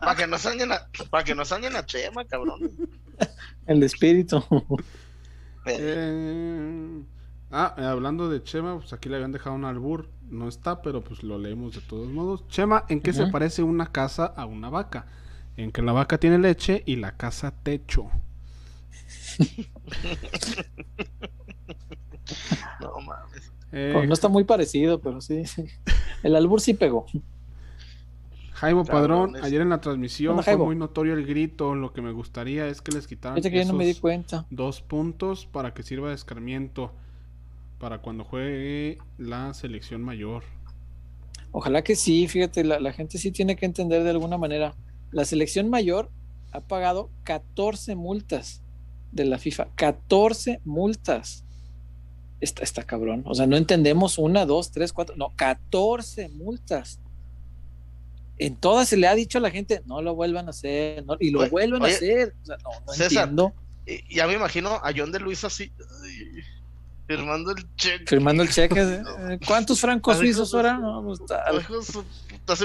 para 0.00 0.14
que 0.14 0.26
no 0.28 0.38
salgan 0.38 0.70
a, 0.72 0.88
para 1.10 1.24
que 1.24 1.34
no 1.34 1.44
salgan 1.44 1.74
a 1.74 1.84
Chema, 1.84 2.24
cabrón. 2.24 2.60
El 3.66 3.82
espíritu. 3.82 4.42
Eh, 5.66 5.76
Eh, 5.78 7.02
Ah, 7.52 7.74
eh, 7.78 7.84
hablando 7.84 8.28
de 8.28 8.42
Chema, 8.42 8.78
pues 8.78 8.92
aquí 8.92 9.08
le 9.08 9.16
habían 9.16 9.32
dejado 9.32 9.56
un 9.56 9.64
albur. 9.64 10.08
No 10.30 10.46
está, 10.48 10.82
pero 10.82 11.02
pues 11.02 11.22
lo 11.24 11.38
leemos 11.38 11.74
de 11.74 11.80
todos 11.80 12.08
modos. 12.08 12.46
Chema, 12.48 12.84
¿en 12.88 13.00
qué 13.00 13.12
se 13.12 13.26
parece 13.26 13.62
una 13.64 13.90
casa 13.90 14.26
a 14.26 14.46
una 14.46 14.70
vaca? 14.70 15.06
En 15.56 15.72
que 15.72 15.82
la 15.82 15.92
vaca 15.92 16.18
tiene 16.18 16.38
leche 16.38 16.82
y 16.86 16.96
la 16.96 17.16
casa 17.16 17.52
techo. 17.62 18.06
no 22.80 23.00
mames. 23.00 23.52
Eh, 23.72 23.90
Pues 23.94 24.08
no 24.08 24.14
está 24.14 24.28
muy 24.28 24.44
parecido, 24.44 25.00
pero 25.00 25.20
sí. 25.20 25.42
El 26.22 26.36
albur 26.36 26.60
sí 26.60 26.74
pegó. 26.74 27.06
Jaime 28.52 28.84
Padrón, 28.84 29.32
Cabrones. 29.32 29.42
ayer 29.42 29.62
en 29.62 29.70
la 29.70 29.80
transmisión 29.80 30.34
fue 30.36 30.44
Jaibo. 30.44 30.66
muy 30.66 30.76
notorio 30.76 31.14
el 31.14 31.26
grito. 31.26 31.74
Lo 31.74 31.92
que 31.92 32.02
me 32.02 32.12
gustaría 32.12 32.66
es 32.66 32.82
que 32.82 32.92
les 32.92 33.06
quitaran 33.06 33.36
Fíjate 33.36 33.50
que 33.52 33.64
yo 33.64 33.72
no 33.72 33.78
me 33.78 33.84
di 33.84 33.90
esos 33.92 34.00
cuenta. 34.02 34.46
dos 34.50 34.82
puntos 34.82 35.46
para 35.46 35.72
que 35.72 35.82
sirva 35.82 36.08
de 36.10 36.14
escarmiento 36.14 36.92
para 37.80 37.98
cuando 37.98 38.24
juegue 38.24 38.98
la 39.18 39.52
selección 39.54 40.02
mayor. 40.02 40.44
Ojalá 41.50 41.82
que 41.82 41.96
sí, 41.96 42.28
fíjate, 42.28 42.62
la, 42.62 42.78
la 42.78 42.92
gente 42.92 43.18
sí 43.18 43.32
tiene 43.32 43.56
que 43.56 43.66
entender 43.66 44.04
de 44.04 44.10
alguna 44.10 44.38
manera. 44.38 44.76
La 45.10 45.24
selección 45.24 45.68
mayor 45.68 46.10
ha 46.52 46.60
pagado 46.60 47.10
14 47.24 47.96
multas 47.96 48.62
de 49.10 49.24
la 49.24 49.38
FIFA. 49.38 49.68
14 49.74 50.60
multas. 50.64 51.44
Está, 52.40 52.62
está 52.62 52.82
cabrón. 52.84 53.22
O 53.26 53.34
sea, 53.34 53.46
no 53.46 53.56
entendemos 53.56 54.18
una, 54.18 54.46
dos, 54.46 54.70
tres, 54.70 54.92
cuatro. 54.92 55.16
No, 55.16 55.32
14 55.36 56.28
multas. 56.28 57.00
En 58.38 58.56
todas 58.56 58.88
se 58.88 58.96
le 58.96 59.06
ha 59.08 59.14
dicho 59.14 59.38
a 59.38 59.40
la 59.40 59.50
gente, 59.50 59.82
no 59.86 60.00
lo 60.00 60.14
vuelvan 60.14 60.46
a 60.46 60.50
hacer, 60.50 61.04
no- 61.04 61.16
y 61.18 61.30
lo 61.30 61.40
Oye, 61.40 61.50
vuelven 61.50 61.82
oye, 61.82 61.92
a 61.92 61.96
hacer. 61.96 62.34
O 62.42 62.46
sea, 62.46 62.56
no, 62.58 62.70
no 62.86 62.92
César, 62.92 63.22
entiendo. 63.24 63.54
Y, 63.86 64.14
ya 64.14 64.26
me 64.26 64.34
imagino 64.34 64.70
a 64.70 64.92
John 64.96 65.12
de 65.12 65.20
Luis 65.20 65.44
así, 65.44 65.72
ay, 66.02 66.42
firmando 67.16 67.50
el 67.50 67.76
cheque. 67.76 68.04
Firmando 68.06 68.42
el 68.42 68.50
cheque. 68.50 68.80
eh, 69.30 69.38
¿Cuántos 69.46 69.80
francos 69.80 70.16
suizos 70.18 70.54
ahora? 70.54 70.74
No, 70.78 71.02
pues, 71.04 71.20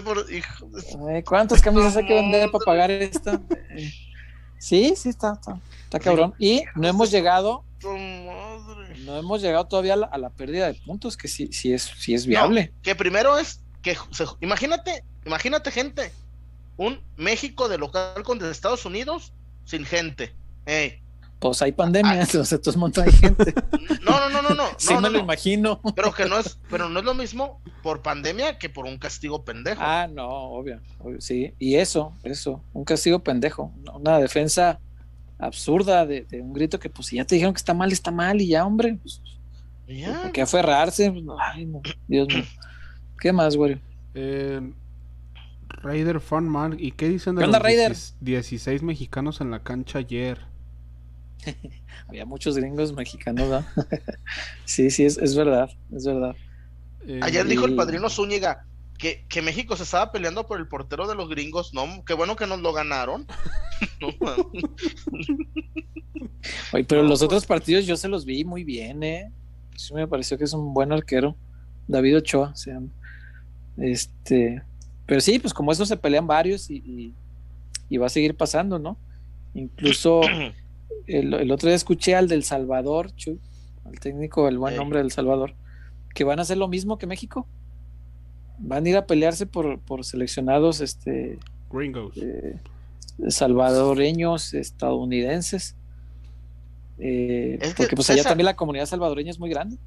por- 0.04 0.32
hijo 0.32 0.66
de 0.68 0.82
su- 0.82 1.08
Ay, 1.08 1.24
¿Cuántas 1.24 1.62
camisas 1.62 1.96
hay 1.98 2.06
que 2.06 2.14
vender 2.14 2.52
para 2.52 2.64
pagar 2.66 2.92
esta? 2.92 3.42
Eh, 3.70 3.92
Sí, 4.58 4.96
sí, 4.96 5.10
está, 5.10 5.34
está, 5.34 5.60
está 5.84 6.00
cabrón. 6.00 6.34
Y 6.40 6.64
no 6.76 6.88
hemos 6.88 7.12
llegado, 7.12 7.64
no 7.84 9.18
hemos 9.18 9.42
llegado 9.42 9.66
todavía 9.68 9.94
a 9.94 9.98
la, 9.98 10.08
a 10.08 10.18
la 10.18 10.30
pérdida 10.32 10.66
de 10.68 10.74
puntos, 10.74 11.18
que 11.18 11.28
sí, 11.28 11.50
sí 11.52 11.72
es, 11.72 11.84
sí 11.84 12.16
es 12.16 12.26
viable. 12.26 12.74
Que 12.82 12.96
primero 12.96 13.38
es 13.38 13.60
que 13.84 13.96
se- 14.12 14.26
imagínate, 14.42 15.04
imagínate 15.26 15.70
gente, 15.72 16.12
un 16.78 17.00
México 17.16 17.68
de 17.70 17.78
local 17.78 18.24
contra 18.24 18.50
Estados 18.50 18.86
Unidos 18.86 19.34
sin 19.66 19.86
gente. 19.86 20.34
Ey. 20.66 21.00
Pues 21.50 21.62
hay 21.62 21.72
pandemia, 21.74 22.22
entonces 22.22 22.52
entonces 22.54 22.78
monta 22.78 23.04
hay 23.04 23.12
gente. 23.12 23.54
No, 24.04 24.20
no, 24.20 24.30
no, 24.30 24.42
no, 24.42 24.56
no. 24.56 24.64
Sí 24.78 24.94
no, 24.94 25.02
me 25.02 25.08
no, 25.08 25.10
lo 25.14 25.18
no. 25.20 25.24
imagino. 25.26 25.80
Pero 25.96 26.12
que 26.14 26.26
no 26.26 26.38
es, 26.40 26.60
pero 26.70 26.90
no 26.90 27.00
es 27.00 27.06
lo 27.06 27.14
mismo 27.14 27.62
por 27.84 28.02
pandemia 28.02 28.58
que 28.58 28.70
por 28.70 28.86
un 28.86 28.98
castigo 28.98 29.44
pendejo. 29.46 29.82
Ah, 29.84 30.08
no, 30.12 30.28
obvio, 30.28 30.80
obvio, 31.00 31.22
sí. 31.22 31.54
Y 31.60 31.76
eso, 31.76 32.14
eso, 32.24 32.64
un 32.74 32.84
castigo 32.84 33.20
pendejo, 33.20 33.72
una- 33.94 34.20
defensa 34.20 34.80
absurda 35.38 36.06
de, 36.06 36.24
de 36.24 36.42
un 36.42 36.54
grito 36.54 36.80
que 36.80 36.90
pues 36.90 37.08
si 37.08 37.18
ya 37.18 37.26
te 37.26 37.36
dijeron 37.36 37.54
que 37.54 37.60
está 37.60 37.74
mal, 37.74 37.92
está 37.92 38.10
mal 38.12 38.42
y 38.42 38.48
ya, 38.48 38.66
hombre. 38.66 38.98
Pues, 39.02 39.22
Ya. 39.88 40.24
¿Por 40.24 40.32
qué 40.32 40.42
aferrarse? 40.42 41.14
Ay, 41.40 41.66
no, 41.66 41.82
Dios 42.08 42.28
mío. 42.28 42.44
¿Qué 43.20 43.32
más, 43.32 43.56
güey? 43.56 43.80
Eh, 44.14 44.62
Raider 45.68 46.20
Funman, 46.20 46.78
¿y 46.80 46.92
qué 46.92 47.08
dicen 47.10 47.36
de 47.36 47.42
¿Qué 47.42 47.46
onda, 47.46 47.60
los 47.60 47.64
Raider? 47.64 47.90
16 47.92 48.16
16 48.22 48.84
mexicanos 48.84 49.42
en 49.42 49.52
la 49.52 49.60
cancha 49.64 50.00
ayer? 50.00 50.40
Había 52.07 52.26
muchos 52.26 52.57
gringos 52.57 52.94
mexicanos, 52.94 53.49
¿no? 53.49 53.66
sí, 54.66 54.90
sí, 54.91 55.06
es, 55.06 55.18
es 55.18 55.36
verdad, 55.36 55.70
es 55.95 56.06
verdad. 56.06 56.36
Eh, 57.07 57.20
Ayer 57.24 57.45
dijo 57.48 57.66
el 57.66 57.76
padrino 57.76 58.10
Zúñiga 58.10 58.66
que, 58.98 59.26
que 59.30 59.41
México 59.41 59.76
se 59.76 59.84
estaba 59.84 60.12
peleando 60.12 60.45
por 60.48 60.60
el 60.60 60.68
portero 60.68 61.07
de 61.07 61.16
los 61.16 61.30
gringos. 61.30 61.74
No, 61.74 62.03
qué 62.06 62.14
bueno 62.14 62.36
que 62.36 62.48
nos 62.48 62.60
lo 62.62 62.74
ganaron. 62.74 63.28
Oye, 66.74 66.84
pero 66.86 67.03
No, 67.03 67.10
los 67.10 67.20
pues- 67.20 67.24
otros 67.28 67.45
partidos 67.45 67.86
yo 67.86 67.95
se 67.98 68.07
los 68.07 68.26
vi 68.26 68.44
muy 68.45 68.64
bien, 68.64 69.03
¿eh? 69.03 69.32
Sí 69.76 69.94
me 69.94 70.07
pareció 70.07 70.38
que 70.38 70.45
es 70.45 70.53
un 70.53 70.74
buen 70.74 70.91
arquero. 70.91 71.36
David 71.88 72.18
Ochoa 72.18 72.56
se 72.56 72.72
llama. 72.72 72.88
Este, 73.78 74.62
pero 75.06 75.20
sí, 75.22 75.38
pues 75.40 75.53
como 75.53 75.72
eso 75.72 75.86
se 75.86 75.98
pelean 75.98 76.26
varios 76.28 76.70
y, 76.70 76.78
y- 76.78 77.14
y 77.90 77.98
va 77.98 78.07
a 78.07 78.10
seguir 78.10 78.36
pasando, 78.36 78.80
¿no? 78.80 78.98
Incluso 79.53 80.22
el, 81.07 81.34
el 81.34 81.52
otro 81.52 81.68
día 81.69 81.76
escuché 81.76 82.15
al 82.15 82.27
del 82.27 82.44
Salvador, 82.44 83.11
al 83.86 83.99
técnico, 83.99 84.48
el 84.48 84.57
buen 84.57 84.76
nombre 84.76 84.99
del 84.99 85.11
Salvador, 85.11 85.53
que 86.14 86.23
van 86.23 86.40
a 86.40 86.44
hacer 86.44 86.57
lo 86.57 86.68
mismo 86.68 86.98
que 86.98 87.07
México. 87.07 87.48
Van 88.57 88.86
a 88.86 88.90
ir 88.90 88.98
a 88.98 89.06
pelearse 89.06 89.45
por, 89.45 89.80
por 89.80 90.06
seleccionados 90.06 90.80
este, 90.82 91.38
Gringos. 91.69 92.15
eh, 92.18 92.57
salvadoreños 93.27 94.53
estadounidenses. 94.53 95.76
Eh, 96.98 97.57
Es 97.61 97.73
que, 97.73 97.84
porque 97.84 97.95
pues 97.95 98.10
allá 98.10 98.19
César- 98.19 98.32
también 98.32 98.45
la 98.45 98.56
comunidad 98.56 98.86
salvadoreña 98.86 99.32
es 99.32 99.40
muy 99.40 99.49
grande. 99.49 99.77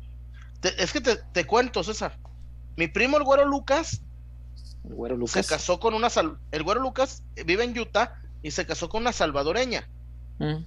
Te- 0.60 0.82
es 0.82 0.92
que 0.92 1.00
te, 1.00 1.16
te 1.32 1.44
cuento, 1.46 1.82
César. 1.82 2.18
Mi 2.76 2.88
primo 2.88 3.16
el 3.16 3.24
güero 3.24 3.44
Lucas 3.46 4.02
El 4.88 4.94
güero 4.94 5.14
se 5.16 5.18
Lucas. 5.20 5.46
casó 5.48 5.80
con 5.80 5.94
una 5.94 6.10
sal- 6.10 6.38
el 6.52 6.62
güero 6.62 6.80
Lucas 6.80 7.22
vive 7.46 7.64
en 7.64 7.76
Utah 7.78 8.14
y 8.42 8.50
se 8.50 8.66
casó 8.66 8.88
con 8.88 9.00
una 9.02 9.12
salvadoreña. 9.12 9.88
Mm. 10.38 10.62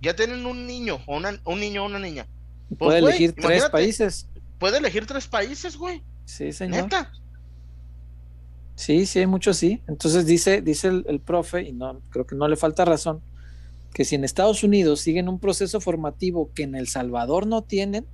Ya 0.00 0.14
tienen 0.14 0.46
un 0.46 0.66
niño, 0.66 1.00
o 1.06 1.16
una- 1.16 1.40
un 1.44 1.60
niño 1.60 1.82
o 1.82 1.86
una 1.86 1.98
niña. 1.98 2.26
Pues, 2.68 2.78
Puede 2.78 3.00
güey, 3.00 3.10
elegir 3.16 3.34
tres 3.40 3.68
países. 3.70 4.28
Puede 4.58 4.78
elegir 4.78 5.06
tres 5.06 5.26
países, 5.26 5.76
güey. 5.76 6.02
Sí, 6.24 6.52
señor. 6.52 6.82
Neta. 6.84 7.10
Sí, 8.74 9.06
sí, 9.06 9.18
hay 9.20 9.26
muchos 9.26 9.56
sí. 9.56 9.82
Entonces 9.88 10.24
dice, 10.26 10.62
dice 10.62 10.88
el, 10.88 11.04
el 11.08 11.20
profe, 11.20 11.62
y 11.62 11.72
no 11.72 12.00
creo 12.10 12.26
que 12.26 12.36
no 12.36 12.46
le 12.46 12.56
falta 12.56 12.84
razón, 12.84 13.20
que 13.92 14.04
si 14.04 14.14
en 14.14 14.24
Estados 14.24 14.62
Unidos 14.62 15.00
siguen 15.00 15.28
un 15.28 15.40
proceso 15.40 15.80
formativo 15.80 16.50
que 16.54 16.62
en 16.62 16.74
El 16.74 16.86
Salvador 16.86 17.46
no 17.46 17.62
tienen, 17.62 18.06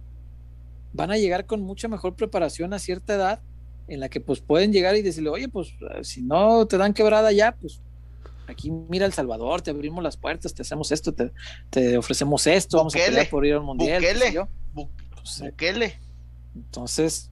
van 0.93 1.11
a 1.11 1.19
llegar 1.19 1.45
con 1.47 1.61
mucha 1.61 1.89
mejor 1.89 2.15
preparación 2.15 2.73
a 2.73 2.79
cierta 2.79 3.15
edad 3.15 3.41
en 3.89 4.01
la 4.01 4.09
que 4.09 4.21
pues 4.21 4.41
pueden 4.41 4.73
llegar 4.73 4.97
y 4.97 5.03
decirle, 5.03 5.29
oye, 5.29 5.49
pues 5.49 5.75
si 6.03 6.23
no 6.23 6.67
te 6.67 6.79
dan 6.79 6.95
quebrada 6.95 7.33
ya, 7.33 7.53
pues 7.61 7.83
aquí 8.47 8.71
mira 8.71 9.07
El 9.07 9.13
Salvador, 9.13 9.63
te 9.63 9.71
abrimos 9.71 10.03
las 10.03 10.17
puertas, 10.17 10.55
te 10.55 10.63
hacemos 10.63 10.93
esto, 10.93 11.13
te, 11.13 11.33
te 11.71 11.97
ofrecemos 11.99 12.47
esto, 12.47 12.79
vamos 12.79 12.95
a 12.95 12.99
pelear 12.99 13.29
por 13.29 13.45
ir 13.47 13.55
al 13.55 13.63
mundial. 13.63 14.01
Bukele. 14.03 14.33
yo. 14.33 14.49
Bu- 14.75 14.89
eh, 15.43 15.51
Bukele. 15.51 15.99
entonces, 16.55 17.31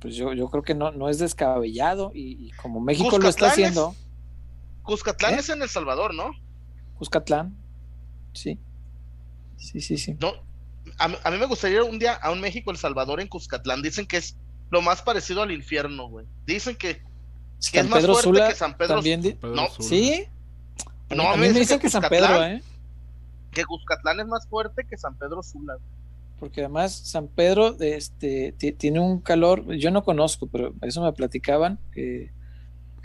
pues 0.00 0.14
yo, 0.16 0.32
yo 0.32 0.48
creo 0.48 0.62
que 0.62 0.74
no, 0.74 0.90
no 0.92 1.08
es 1.08 1.18
descabellado 1.18 2.10
y, 2.14 2.46
y 2.48 2.50
como 2.52 2.80
México 2.80 3.18
lo 3.18 3.28
está 3.28 3.46
es- 3.46 3.52
haciendo, 3.52 3.94
Cuscatlán 4.82 5.34
¿Eh? 5.34 5.38
es 5.38 5.48
en 5.48 5.62
El 5.62 5.68
Salvador, 5.68 6.14
¿no? 6.14 6.30
Cuscatlán, 6.98 7.56
sí, 8.32 8.58
sí, 9.56 9.80
sí, 9.80 9.96
sí. 9.98 10.16
No. 10.20 10.32
A, 10.98 11.08
mí- 11.08 11.16
a 11.24 11.30
mí 11.30 11.38
me 11.38 11.46
gustaría 11.46 11.78
ir 11.78 11.82
un 11.82 11.98
día 11.98 12.12
a 12.14 12.30
un 12.30 12.40
México, 12.40 12.70
El 12.70 12.76
Salvador, 12.76 13.20
en 13.20 13.28
Cuscatlán. 13.28 13.82
Dicen 13.82 14.06
que 14.06 14.18
es 14.18 14.36
lo 14.70 14.82
más 14.82 15.00
parecido 15.02 15.42
al 15.42 15.50
infierno, 15.52 16.08
güey. 16.08 16.26
Dicen 16.46 16.76
que, 16.76 17.02
que 17.70 17.78
es 17.78 17.84
San 17.84 17.90
más 17.90 18.00
Pedro 18.00 18.12
fuerte 18.14 18.28
Sula 18.30 18.48
que 18.48 18.54
San 18.54 18.76
Pedro. 18.76 18.94
también, 18.94 19.22
di- 19.22 19.32
Pedro 19.32 19.54
No, 19.54 19.68
Sula. 19.70 19.88
sí. 19.88 20.12
A 21.10 21.14
mí- 21.14 21.16
No, 21.16 21.28
a 21.30 21.34
mí 21.36 21.40
me 21.42 21.48
dicen 21.48 21.60
dicen 21.60 21.78
que 21.78 21.82
que 21.86 21.90
San 21.90 22.02
Pedro, 22.08 22.42
¿eh? 22.44 22.62
Que 23.52 23.64
Cuscatlán 23.64 24.20
es 24.20 24.26
más 24.26 24.46
fuerte 24.48 24.84
que 24.88 24.96
San 24.96 25.16
Pedro 25.16 25.42
Sula. 25.42 25.76
Porque 26.40 26.60
además 26.62 26.92
San 26.92 27.28
Pedro 27.28 27.76
este, 27.80 28.52
ti- 28.58 28.72
tiene 28.72 28.98
un 29.00 29.20
calor, 29.20 29.72
yo 29.76 29.90
no 29.90 30.02
conozco, 30.02 30.46
pero 30.48 30.74
eso 30.82 31.02
me 31.02 31.12
platicaban, 31.12 31.78
eh, 31.94 32.30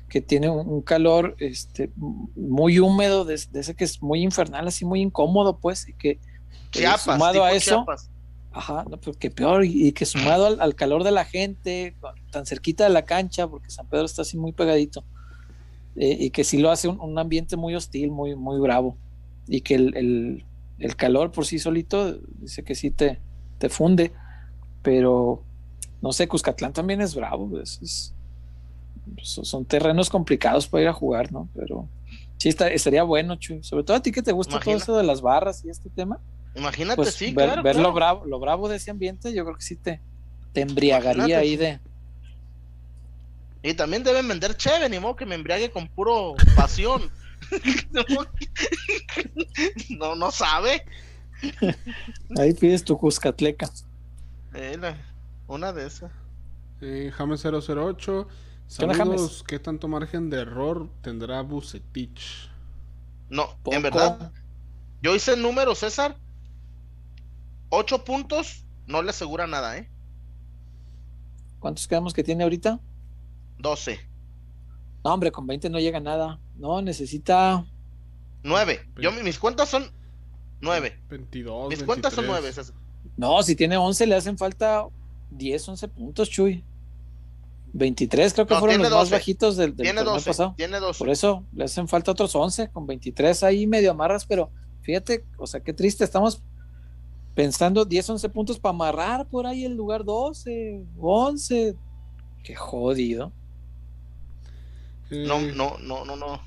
que 0.07 0.21
tiene 0.21 0.49
un, 0.49 0.67
un 0.67 0.81
calor 0.81 1.35
este, 1.39 1.91
muy 1.95 2.79
húmedo, 2.79 3.25
de, 3.25 3.39
de 3.51 3.59
ese 3.59 3.75
que 3.75 3.83
es 3.83 4.01
muy 4.01 4.23
infernal, 4.23 4.67
así 4.67 4.83
muy 4.85 5.01
incómodo, 5.01 5.57
pues, 5.59 5.87
y 5.87 5.93
que 5.93 6.09
eh, 6.11 6.19
Chiapas, 6.71 7.01
sumado 7.03 7.43
a 7.43 7.51
eso, 7.51 7.75
Chiapas. 7.75 8.09
Ajá, 8.59 8.83
no, 8.89 8.99
pero 8.99 9.13
que 9.17 9.31
peor, 9.31 9.63
y, 9.63 9.87
y 9.87 9.91
que 9.93 10.05
sumado 10.05 10.45
al, 10.45 10.59
al 10.59 10.75
calor 10.75 11.05
de 11.05 11.11
la 11.11 11.23
gente, 11.23 11.95
tan 12.29 12.45
cerquita 12.45 12.83
de 12.83 12.89
la 12.89 13.05
cancha, 13.05 13.47
porque 13.47 13.69
San 13.69 13.87
Pedro 13.87 14.03
está 14.03 14.23
así 14.23 14.37
muy 14.37 14.51
pegadito, 14.51 15.05
eh, 15.95 16.17
y 16.19 16.29
que 16.31 16.43
sí 16.43 16.57
lo 16.57 16.69
hace 16.69 16.89
un, 16.89 16.99
un 16.99 17.17
ambiente 17.17 17.55
muy 17.55 17.73
hostil, 17.73 18.11
muy, 18.11 18.35
muy 18.35 18.59
bravo, 18.59 18.97
y 19.47 19.61
que 19.61 19.75
el, 19.75 19.95
el- 19.95 20.45
el 20.77 20.95
calor 20.97 21.31
por 21.31 21.45
sí 21.45 21.57
solito 21.57 22.19
dice 22.41 22.63
que 22.65 22.75
sí 22.75 22.91
te, 22.91 23.21
te 23.59 23.69
funde, 23.69 24.11
pero 24.81 25.45
no 26.01 26.11
sé, 26.11 26.27
Cuscatlán 26.27 26.73
también 26.73 26.99
es 26.99 27.15
bravo, 27.15 27.59
es- 27.61 27.79
es- 27.81 28.13
son 29.23 29.45
son 29.45 29.65
terrenos 29.65 30.09
complicados 30.09 30.67
para 30.67 30.83
ir 30.83 30.89
a 30.89 30.93
jugar, 30.93 31.31
¿no? 31.31 31.49
Pero 31.53 31.87
sí, 32.37 32.49
está, 32.49 32.67
estaría 32.67 33.03
bueno, 33.03 33.37
Chuy, 33.37 33.63
sobre 33.63 33.85
todo 33.85 33.95
a 33.95 34.01
ti 34.01 34.11
que 34.11 34.21
te 34.21 34.33
gusta 34.33 34.55
Imagina. 34.55 34.75
todo 34.75 34.83
eso 34.83 34.97
de 34.97 35.03
las 35.03 35.21
barras 35.21 35.63
y 35.63 35.69
este 35.69 35.89
tema 35.89 36.19
Imagínate, 36.59 36.95
pues 36.97 37.13
sí, 37.15 37.33
ver, 37.33 37.45
claro. 37.47 37.63
ver 37.63 37.73
claro. 37.75 37.89
Lo, 37.89 37.93
bravo, 37.95 38.25
lo 38.25 38.39
bravo 38.39 38.69
de 38.69 38.75
ese 38.77 38.91
ambiente, 38.91 39.33
yo 39.33 39.43
creo 39.45 39.55
que 39.57 39.63
sí 39.63 39.75
te, 39.75 40.01
te 40.53 40.61
embriagaría 40.61 41.23
Imagínate. 41.23 41.41
ahí 41.41 41.55
de. 41.57 41.79
Y 43.61 43.73
también 43.73 44.03
deben 44.03 44.27
vender 44.27 44.55
cheve, 44.55 44.87
ni 44.89 44.99
modo 44.99 45.15
que 45.15 45.25
me 45.25 45.35
embriague 45.35 45.69
con 45.71 45.87
puro 45.87 46.35
pasión. 46.55 47.09
no, 49.97 50.15
no 50.15 50.31
sabe. 50.31 50.83
Ahí 52.37 52.53
pides 52.53 52.83
tu 52.83 52.97
Cuscatleca. 52.97 53.69
Eh, 54.53 54.77
la- 54.79 54.97
una 55.47 55.73
de 55.73 55.87
esas. 55.87 56.11
Eh, 56.81 57.11
James 57.13 57.43
008. 57.43 58.27
¿Qué 58.77 58.83
onda, 58.85 58.95
James? 58.95 58.97
Saludos. 58.97 59.43
¿Qué 59.47 59.59
tanto 59.59 59.87
margen 59.87 60.29
de 60.29 60.41
error 60.41 60.89
tendrá 61.01 61.41
Bucetich? 61.41 62.49
No, 63.29 63.57
Poco. 63.63 63.75
en 63.75 63.81
verdad, 63.83 64.31
yo 65.01 65.15
hice 65.15 65.33
el 65.33 65.41
número, 65.41 65.75
César. 65.75 66.17
Ocho 67.69 68.03
puntos, 68.03 68.65
no 68.87 69.01
le 69.01 69.11
asegura 69.11 69.47
nada, 69.47 69.77
¿eh? 69.77 69.89
¿Cuántos 71.59 71.87
quedamos 71.87 72.13
que 72.13 72.23
tiene 72.23 72.43
ahorita? 72.43 72.79
Doce. 73.57 73.99
No, 75.03 75.13
hombre, 75.13 75.31
con 75.31 75.45
20 75.45 75.69
no 75.69 75.79
llega 75.79 75.97
a 75.97 76.01
nada. 76.01 76.39
No, 76.57 76.81
necesita. 76.81 77.65
Nueve. 78.43 78.89
Yo, 78.99 79.11
mis 79.11 79.37
cuentas 79.39 79.69
son 79.69 79.91
nueve. 80.61 80.99
22. 81.09 81.69
Mis 81.69 81.83
cuentas 81.83 82.13
son 82.13 82.25
23. 82.25 82.27
nueve, 82.27 82.53
César. 82.53 82.75
No, 83.17 83.43
si 83.43 83.55
tiene 83.55 83.77
11, 83.77 84.07
le 84.07 84.15
hacen 84.15 84.37
falta 84.37 84.85
10, 85.31 85.69
11 85.69 85.87
puntos, 85.89 86.29
Chuy. 86.29 86.63
23, 87.73 88.33
creo 88.33 88.47
que 88.47 88.53
No, 88.55 88.59
fueron 88.61 88.81
los 88.81 88.89
más 88.89 88.99
12. 89.01 89.11
bajitos 89.11 89.55
del, 89.57 89.75
del 89.75 89.83
Tiene 89.83 89.99
torneo 89.99 90.13
doce. 90.15 90.29
pasado. 90.31 90.53
Tiene 90.57 90.79
doce. 90.79 90.99
Por 90.99 91.09
eso 91.09 91.45
le 91.53 91.65
hacen 91.65 91.87
falta 91.87 92.11
otros 92.11 92.33
11, 92.35 92.69
con 92.71 92.87
23 92.87 93.43
ahí 93.43 93.67
medio 93.67 93.91
amarras, 93.91 94.25
pero 94.25 94.49
fíjate, 94.81 95.25
o 95.37 95.45
sea, 95.45 95.59
qué 95.61 95.73
triste, 95.73 96.03
estamos 96.03 96.41
pensando 97.39 97.85
10, 97.85 98.09
11 98.09 98.27
puntos 98.27 98.59
para 98.59 98.71
amarrar 98.71 99.25
por 99.25 99.47
ahí 99.47 99.63
el 99.63 99.73
lugar 99.73 100.03
12, 100.03 100.83
11. 100.99 101.73
Qué 102.43 102.53
jodido. 102.53 103.31
No, 105.09 105.39
no, 105.39 105.77
no, 105.77 106.03
no, 106.03 106.17
no. 106.17 106.41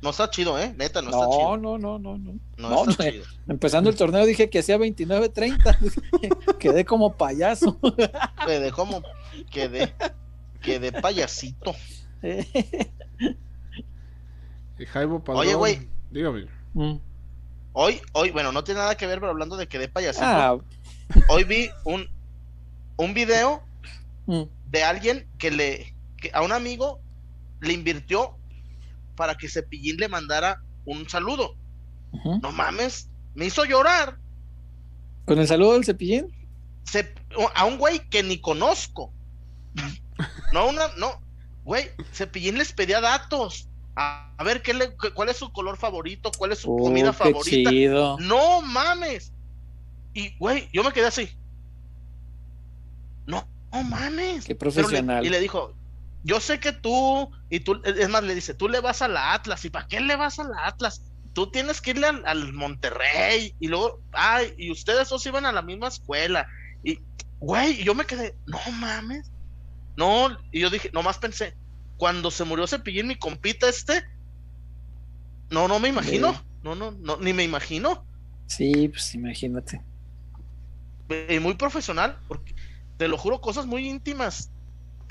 No 0.00 0.10
está 0.10 0.30
chido, 0.30 0.56
¿eh? 0.56 0.72
Neta, 0.78 1.02
no, 1.02 1.10
está 1.10 1.24
No, 1.24 1.30
chido. 1.32 1.56
no, 1.56 1.78
no, 1.78 1.98
no, 1.98 2.16
no. 2.16 2.38
No, 2.58 2.68
no, 2.70 2.88
está 2.88 3.06
no, 3.06 3.10
chido. 3.10 3.24
Empezando 3.48 3.90
el 3.90 3.96
torneo 3.96 4.24
dije 4.24 4.48
que 4.48 4.60
hacía 4.60 4.78
29, 4.78 5.30
30. 5.30 5.80
Quedé 6.60 6.84
como 6.84 7.16
payaso. 7.16 7.76
Quedé 8.46 8.70
como. 8.70 9.02
Quedé. 9.50 9.94
Quedé 10.62 10.92
payasito. 10.92 11.74
Jaibo 14.92 15.24
Padrón. 15.24 15.44
Oye, 15.44 15.54
güey. 15.56 15.88
Dígame. 16.12 16.46
Mm. 16.74 16.98
Hoy, 17.78 18.00
hoy, 18.14 18.30
bueno, 18.30 18.52
no 18.52 18.64
tiene 18.64 18.80
nada 18.80 18.96
que 18.96 19.06
ver, 19.06 19.20
pero 19.20 19.32
hablando 19.32 19.54
de 19.54 19.68
quedé 19.68 19.86
payasito. 19.86 20.24
Ah, 20.24 20.56
Hoy 21.28 21.44
vi 21.44 21.68
un, 21.84 22.08
un 22.96 23.12
video 23.12 23.62
mm. 24.24 24.44
de 24.70 24.82
alguien 24.82 25.28
que 25.36 25.50
le. 25.50 25.94
Que 26.16 26.30
a 26.32 26.40
un 26.40 26.52
amigo 26.52 27.02
le 27.60 27.74
invirtió 27.74 28.34
para 29.14 29.34
que 29.34 29.50
Cepillín 29.50 29.98
le 29.98 30.08
mandara 30.08 30.62
un 30.86 31.06
saludo. 31.06 31.54
No 32.40 32.50
mames, 32.50 33.10
me 33.34 33.44
hizo 33.44 33.62
llorar. 33.66 34.16
Con 35.26 35.38
el 35.38 35.46
saludo 35.46 35.74
del 35.74 35.84
cepillín. 35.84 36.34
Se- 36.84 37.14
a 37.54 37.66
un 37.66 37.76
güey 37.76 38.08
que 38.08 38.22
ni 38.22 38.40
conozco. 38.40 39.12
No, 40.54 40.66
una, 40.68 40.88
no, 40.96 41.20
güey, 41.62 41.90
Cepillín 42.14 42.56
les 42.56 42.72
pedía 42.72 43.02
datos. 43.02 43.68
A, 43.96 44.30
a 44.36 44.44
ver 44.44 44.62
qué 44.62 44.74
le, 44.74 44.94
cuál 45.14 45.30
es 45.30 45.38
su 45.38 45.50
color 45.52 45.76
favorito, 45.78 46.30
cuál 46.36 46.52
es 46.52 46.58
su 46.60 46.72
Oh, 46.72 46.76
comida 46.76 47.12
favorita. 47.12 47.70
chido. 47.70 48.18
No 48.20 48.60
mames. 48.62 49.32
Y, 50.12 50.36
güey, 50.38 50.68
yo 50.72 50.84
me 50.84 50.92
quedé 50.92 51.06
así. 51.06 51.28
No, 53.26 53.46
no 53.72 53.82
mames. 53.84 54.44
Qué 54.44 54.52
le- 54.52 54.58
profesional. 54.58 55.24
y 55.24 55.30
le 55.30 55.40
dijo, 55.40 55.74
yo 56.24 56.40
sé 56.40 56.60
que 56.60 56.72
tú, 56.72 57.30
y 57.50 57.60
tú, 57.60 57.80
es 57.84 58.08
más, 58.08 58.22
le 58.22 58.34
dice, 58.34 58.54
tú 58.54 58.68
le 58.68 58.80
vas 58.80 59.02
a 59.02 59.08
la 59.08 59.32
Atlas, 59.32 59.64
¿y 59.64 59.70
para 59.70 59.86
qué 59.86 60.00
le 60.00 60.16
vas 60.16 60.38
a 60.38 60.44
la 60.44 60.66
Atlas? 60.66 61.02
Tú 61.32 61.50
tienes 61.50 61.80
que 61.80 61.90
irle 61.90 62.06
al, 62.06 62.22
al 62.26 62.52
Monterrey, 62.52 63.54
y 63.60 63.68
luego, 63.68 64.00
ay, 64.12 64.54
y 64.56 64.70
ustedes 64.70 65.08
dos 65.08 65.24
iban 65.26 65.44
a 65.46 65.52
la 65.52 65.62
misma 65.62 65.88
escuela, 65.88 66.46
y, 66.82 66.98
güey, 67.40 67.82
yo 67.84 67.94
me 67.94 68.04
quedé, 68.06 68.36
no 68.46 68.58
mames, 68.72 69.30
no, 69.96 70.36
y 70.50 70.60
yo 70.60 70.70
dije, 70.70 70.90
nomás 70.92 71.18
pensé, 71.18 71.54
cuando 71.96 72.30
se 72.30 72.44
murió 72.44 72.66
Cepillín, 72.66 73.06
mi 73.08 73.16
compita 73.16 73.68
este, 73.68 74.02
no, 75.50 75.68
no 75.68 75.78
me 75.78 75.88
imagino, 75.88 76.32
Sí. 76.32 76.38
no, 76.62 76.74
no, 76.74 76.90
no, 76.92 77.16
ni 77.18 77.32
me 77.32 77.44
imagino, 77.44 78.04
Sí, 78.46 78.88
pues 78.88 79.14
imagínate. 79.14 79.82
y 81.28 81.38
muy 81.38 81.54
profesional, 81.54 82.18
porque 82.28 82.54
te 82.96 83.08
lo 83.08 83.16
juro, 83.18 83.40
cosas 83.40 83.66
muy 83.66 83.88
íntimas. 83.88 84.50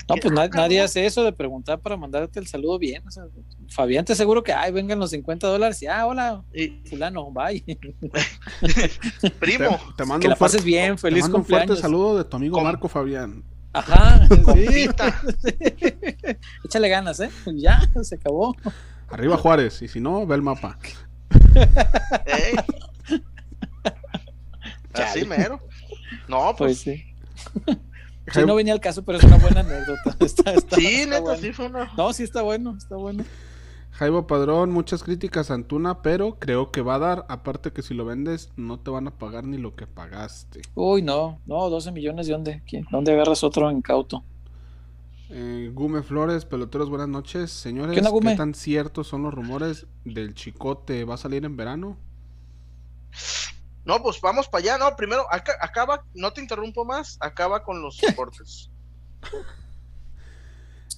No, 0.08 0.14
pues 0.22 0.32
na- 0.32 0.46
nadie 0.46 0.80
hace 0.80 1.04
eso 1.04 1.24
de 1.24 1.32
preguntar 1.32 1.80
para 1.80 1.96
mandarte 1.96 2.38
el 2.38 2.46
saludo 2.46 2.78
bien. 2.78 3.02
o 3.08 3.10
sea, 3.10 3.24
Fabián 3.68 4.04
te 4.04 4.12
aseguro 4.12 4.42
que, 4.44 4.52
ay, 4.52 4.70
vengan 4.70 5.00
los 5.00 5.10
50 5.10 5.48
dólares 5.48 5.82
y, 5.82 5.86
ah, 5.88 6.06
hola, 6.06 6.44
Y, 6.54 6.68
fulano, 6.88 7.28
bye. 7.32 7.64
primo, 9.40 9.68
Te, 9.88 9.94
te 9.96 10.04
mando 10.04 10.20
que 10.22 10.28
la 10.28 10.36
pases 10.36 10.60
fuerte- 10.60 10.64
bien, 10.64 10.92
te 10.94 10.98
feliz 11.00 11.22
mando 11.22 11.38
un 11.38 11.44
fuerte 11.44 11.66
cumpleaños. 11.66 11.80
saludo 11.80 12.18
de 12.18 12.24
tu 12.24 12.36
amigo 12.36 12.60
Marco 12.62 12.88
Fabián. 12.88 13.42
Ajá, 13.76 14.26
sí. 14.28 14.42
compita. 14.42 15.22
Échale 16.64 16.88
ganas, 16.88 17.20
¿eh? 17.20 17.30
Ya, 17.54 17.80
se 18.02 18.14
acabó. 18.14 18.56
Arriba 19.10 19.36
Juárez. 19.36 19.82
Y 19.82 19.88
si 19.88 20.00
no, 20.00 20.26
ve 20.26 20.34
el 20.36 20.42
mapa. 20.42 20.78
Así 24.92 25.24
mero. 25.26 25.60
No, 26.28 26.54
Pues 26.56 26.82
pues, 26.84 26.96
sí. 26.96 27.04
Sí, 28.32 28.40
no 28.44 28.54
venía 28.56 28.72
al 28.72 28.80
caso, 28.80 29.04
pero 29.04 29.18
es 29.18 29.24
una 29.24 29.36
buena 29.36 29.60
anécdota. 29.60 30.16
Está, 30.20 30.52
está, 30.52 30.76
Sí, 30.76 30.86
está 30.86 31.06
neta, 31.10 31.20
bueno. 31.20 31.40
sí 31.40 31.52
fue 31.52 31.66
una. 31.66 31.92
No, 31.96 32.12
sí 32.12 32.22
está 32.24 32.42
bueno, 32.42 32.74
está 32.76 32.96
bueno. 32.96 33.24
Jaibo 33.98 34.26
Padrón, 34.26 34.72
muchas 34.72 35.02
críticas 35.02 35.50
a 35.50 35.54
Antuna, 35.54 36.02
pero 36.02 36.38
creo 36.38 36.70
que 36.70 36.82
va 36.82 36.96
a 36.96 36.98
dar. 36.98 37.26
Aparte 37.30 37.72
que 37.72 37.80
si 37.82 37.94
lo 37.94 38.04
vendes, 38.04 38.50
no 38.56 38.78
te 38.78 38.90
van 38.90 39.06
a 39.08 39.10
pagar 39.18 39.44
ni 39.44 39.56
lo 39.56 39.74
que 39.74 39.86
pagaste. 39.86 40.60
Uy, 40.74 41.00
no, 41.00 41.40
no, 41.46 41.70
12 41.70 41.92
millones 41.92 42.26
de 42.26 42.32
dónde, 42.34 42.62
¿Quién? 42.68 42.86
¿dónde 42.90 43.12
agarras 43.12 43.42
otro 43.42 43.70
incauto? 43.70 44.22
Eh, 45.30 45.70
Gume 45.72 46.02
Flores, 46.02 46.44
peloteros, 46.44 46.90
buenas 46.90 47.08
noches. 47.08 47.50
Señores, 47.50 47.94
¿Qué 47.94 48.00
onda, 48.00 48.10
Gume? 48.10 48.32
¿qué 48.32 48.36
tan 48.36 48.54
ciertos 48.54 49.08
son 49.08 49.22
los 49.22 49.32
rumores 49.32 49.86
del 50.04 50.34
chicote? 50.34 51.04
¿Va 51.04 51.14
a 51.14 51.18
salir 51.18 51.44
en 51.46 51.56
verano? 51.56 51.96
No, 53.86 54.02
pues 54.02 54.20
vamos 54.20 54.46
para 54.46 54.62
allá. 54.62 54.78
No, 54.78 54.94
primero, 54.94 55.24
aca- 55.30 55.56
acaba, 55.60 56.04
no 56.14 56.32
te 56.32 56.42
interrumpo 56.42 56.84
más, 56.84 57.16
acaba 57.20 57.62
con 57.64 57.80
los 57.80 57.96
deportes. 58.06 58.70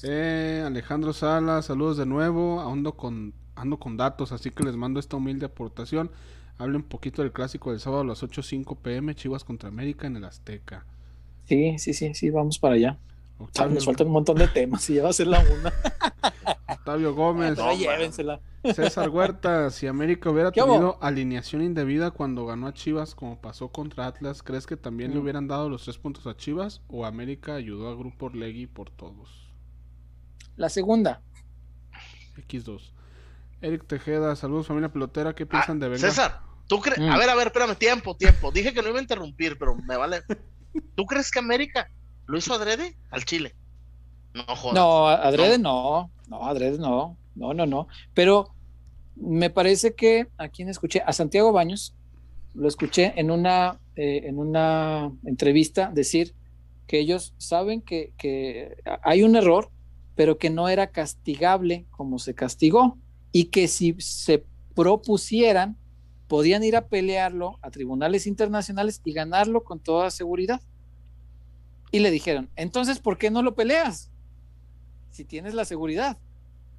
Eh, 0.03 0.63
Alejandro 0.65 1.13
Sala, 1.13 1.63
saludos 1.63 1.97
de 1.97 2.07
nuevo. 2.07 2.61
Ando 2.61 2.93
con, 2.97 3.35
ando 3.57 3.79
con 3.79 3.97
datos, 3.97 4.33
así 4.33 4.51
que 4.51 4.63
les 4.65 4.77
mando 4.77 5.01
esta 5.01 5.17
humilde 5.17 5.47
aportación. 5.47 6.11
Hable 6.59 6.77
un 6.77 6.83
poquito 6.83 7.23
del 7.23 7.33
clásico 7.33 7.71
del 7.71 7.81
sábado 7.81 8.03
a 8.03 8.07
las 8.07 8.23
8.05 8.23 8.77
pm, 8.79 9.15
Chivas 9.15 9.45
contra 9.45 9.69
América 9.69 10.07
en 10.07 10.17
el 10.17 10.25
Azteca. 10.25 10.87
Sí, 11.47 11.79
sí, 11.79 11.95
sí, 11.95 12.15
sí, 12.15 12.31
vamos 12.31 12.59
para 12.59 12.75
allá. 12.75 12.99
Octavio, 13.39 13.77
Nos 13.77 13.85
faltan 13.85 14.09
un 14.09 14.15
montón 14.15 14.37
de 14.37 14.49
temas 14.49 14.89
y 14.91 14.95
ya 14.95 15.05
va 15.05 15.11
a 15.11 15.13
ser 15.13 15.29
la 15.29 15.39
una. 15.41 15.73
Octavio 16.69 17.15
Gómez, 17.15 17.55
Pero 17.57 17.73
llévensela. 17.77 18.41
César 18.75 19.09
Huerta, 19.09 19.71
si 19.71 19.87
América 19.87 20.31
hubiera 20.31 20.51
tenido 20.51 20.99
alineación 21.01 21.63
indebida 21.63 22.11
cuando 22.11 22.45
ganó 22.47 22.67
a 22.67 22.75
Chivas 22.75 23.15
como 23.15 23.41
pasó 23.41 23.69
contra 23.69 24.07
Atlas, 24.07 24.43
¿crees 24.43 24.67
que 24.67 24.77
también 24.77 25.13
le 25.13 25.19
Mm. 25.19 25.23
hubieran 25.23 25.49
dado 25.49 25.69
los 25.71 25.85
tres 25.85 25.97
puntos 25.99 26.27
a 26.27 26.37
Chivas 26.37 26.83
o 26.89 27.07
América 27.07 27.55
ayudó 27.55 27.89
a 27.89 27.95
Grupo 27.95 28.27
Orlegui 28.27 28.67
por 28.67 28.91
todos? 28.91 29.48
La 30.59 30.69
segunda. 30.69 31.23
X2. 32.37 32.91
Eric 33.63 33.87
Tejeda, 33.87 34.35
saludos 34.37 34.67
familia 34.67 34.93
pelotera, 34.93 35.35
¿qué 35.35 35.45
Ah, 35.45 35.49
piensan 35.49 35.79
de 35.79 35.89
Vega? 35.89 36.01
César, 36.01 36.41
¿tú 36.67 36.81
crees? 36.81 36.99
Mm. 36.99 37.11
A 37.11 37.17
ver, 37.17 37.31
a 37.31 37.35
ver, 37.37 37.47
espérame, 37.47 37.77
tiempo, 37.77 38.17
tiempo. 38.17 38.51
Dije 38.51 38.75
que 38.75 38.83
no 38.83 38.89
iba 38.89 38.99
a 38.99 39.03
interrumpir, 39.03 39.57
pero 39.57 39.77
me 39.77 39.97
vale. 39.97 40.23
¿Tú 40.97 41.07
crees 41.07 41.31
que 41.31 41.39
América 41.39 41.89
lo 42.27 42.37
hizo 42.37 42.53
adrede 42.53 42.97
al 43.11 43.25
Chile? 43.25 43.55
No 44.35 44.45
jodas. 44.57 44.75
No, 44.75 45.09
adrede 45.09 45.59
no. 45.59 46.11
No, 46.29 46.47
adrede 46.47 46.79
no. 46.79 47.17
No, 47.37 47.55
no, 47.55 47.65
no. 47.65 47.87
Pero 48.15 48.51
me 49.15 49.51
parece 49.51 49.95
que 49.95 50.27
a 50.39 50.49
quien 50.49 50.69
escuché, 50.69 51.03
a 51.07 51.13
Santiago 51.13 51.53
Baños, 51.53 51.95
lo 52.55 52.67
escuché 52.67 53.13
en 53.17 53.31
una, 53.31 53.79
eh, 53.95 54.23
en 54.25 54.39
una 54.39 55.13
entrevista 55.25 55.91
decir 55.93 56.35
que 56.89 56.99
ellos 56.99 57.33
saben 57.39 57.81
que, 57.81 58.13
que 58.19 58.77
hay 59.03 59.23
un 59.23 59.37
error, 59.37 59.71
pero 60.19 60.37
que 60.37 60.51
no 60.51 60.69
era 60.69 60.89
castigable 60.89 61.87
como 61.93 62.19
se 62.19 62.35
castigó 62.35 62.99
y 63.31 63.45
que 63.45 63.69
si 63.69 63.95
se 64.01 64.45
propusieran, 64.75 65.77
podían 66.27 66.65
ir 66.65 66.75
a 66.75 66.89
pelearlo 66.89 67.61
a 67.63 67.71
tribunales 67.71 68.27
internacionales 68.27 69.01
y 69.05 69.13
ganarlo 69.13 69.63
con 69.63 69.79
toda 69.79 70.11
seguridad. 70.11 70.61
Y 71.93 72.01
le 72.01 72.11
dijeron, 72.11 72.51
entonces, 72.57 72.99
¿por 72.99 73.17
qué 73.17 73.31
no 73.31 73.43
lo 73.43 73.55
peleas? 73.55 74.11
Si 75.13 75.25
tienes 75.25 75.55
la 75.55 75.65
seguridad. 75.65 76.19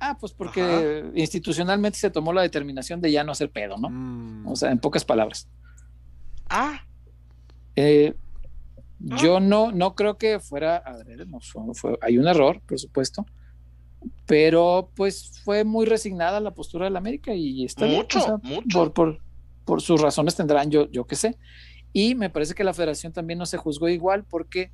Ah, 0.02 0.18
pues 0.20 0.34
porque 0.34 1.10
institucionalmente 1.16 1.98
se 1.98 2.10
tomó 2.10 2.34
la 2.34 2.42
determinación 2.42 3.00
de 3.00 3.10
ya 3.14 3.24
no 3.24 3.32
hacer 3.32 3.50
pedo, 3.50 3.78
¿no? 3.78 3.90
Mm, 3.90 4.48
O 4.48 4.56
sea, 4.58 4.70
en 4.70 4.80
pocas 4.80 5.06
palabras. 5.06 5.48
Ah, 6.50 6.82
Eh, 7.78 8.14
Ah. 8.14 8.29
Yo 9.22 9.40
no, 9.40 9.72
no 9.72 9.96
creo 9.96 10.18
que 10.18 10.40
fuera 10.40 10.78
adrede, 10.78 11.26
no 11.26 11.40
fue- 11.40 11.74
fue- 11.74 11.98
hay 12.02 12.18
un 12.18 12.28
error, 12.28 12.62
por 12.68 12.78
supuesto, 12.80 13.26
pero 14.26 14.92
pues 14.96 15.40
fue 15.44 15.64
muy 15.64 15.86
resignada 15.86 16.40
la 16.40 16.52
postura 16.52 16.86
del 16.86 16.96
América 16.98 17.34
y 17.34 17.66
está 17.66 17.86
bien, 17.86 17.98
Mucho, 17.98 18.20
o 18.20 18.22
sea, 18.22 18.38
mucho. 18.44 18.80
Por, 18.80 18.94
por, 18.94 19.20
por 19.66 19.82
sus 19.82 20.02
razones 20.02 20.36
tendrán, 20.36 20.70
yo, 20.70 20.90
yo 20.92 21.06
qué 21.06 21.16
sé. 21.16 21.38
Y 21.92 22.16
me 22.16 22.30
parece 22.30 22.54
que 22.54 22.64
la 22.64 22.74
federación 22.74 23.14
también 23.14 23.40
no 23.40 23.46
se 23.46 23.58
juzgó 23.58 23.90
igual 23.90 24.24
porque 24.30 24.72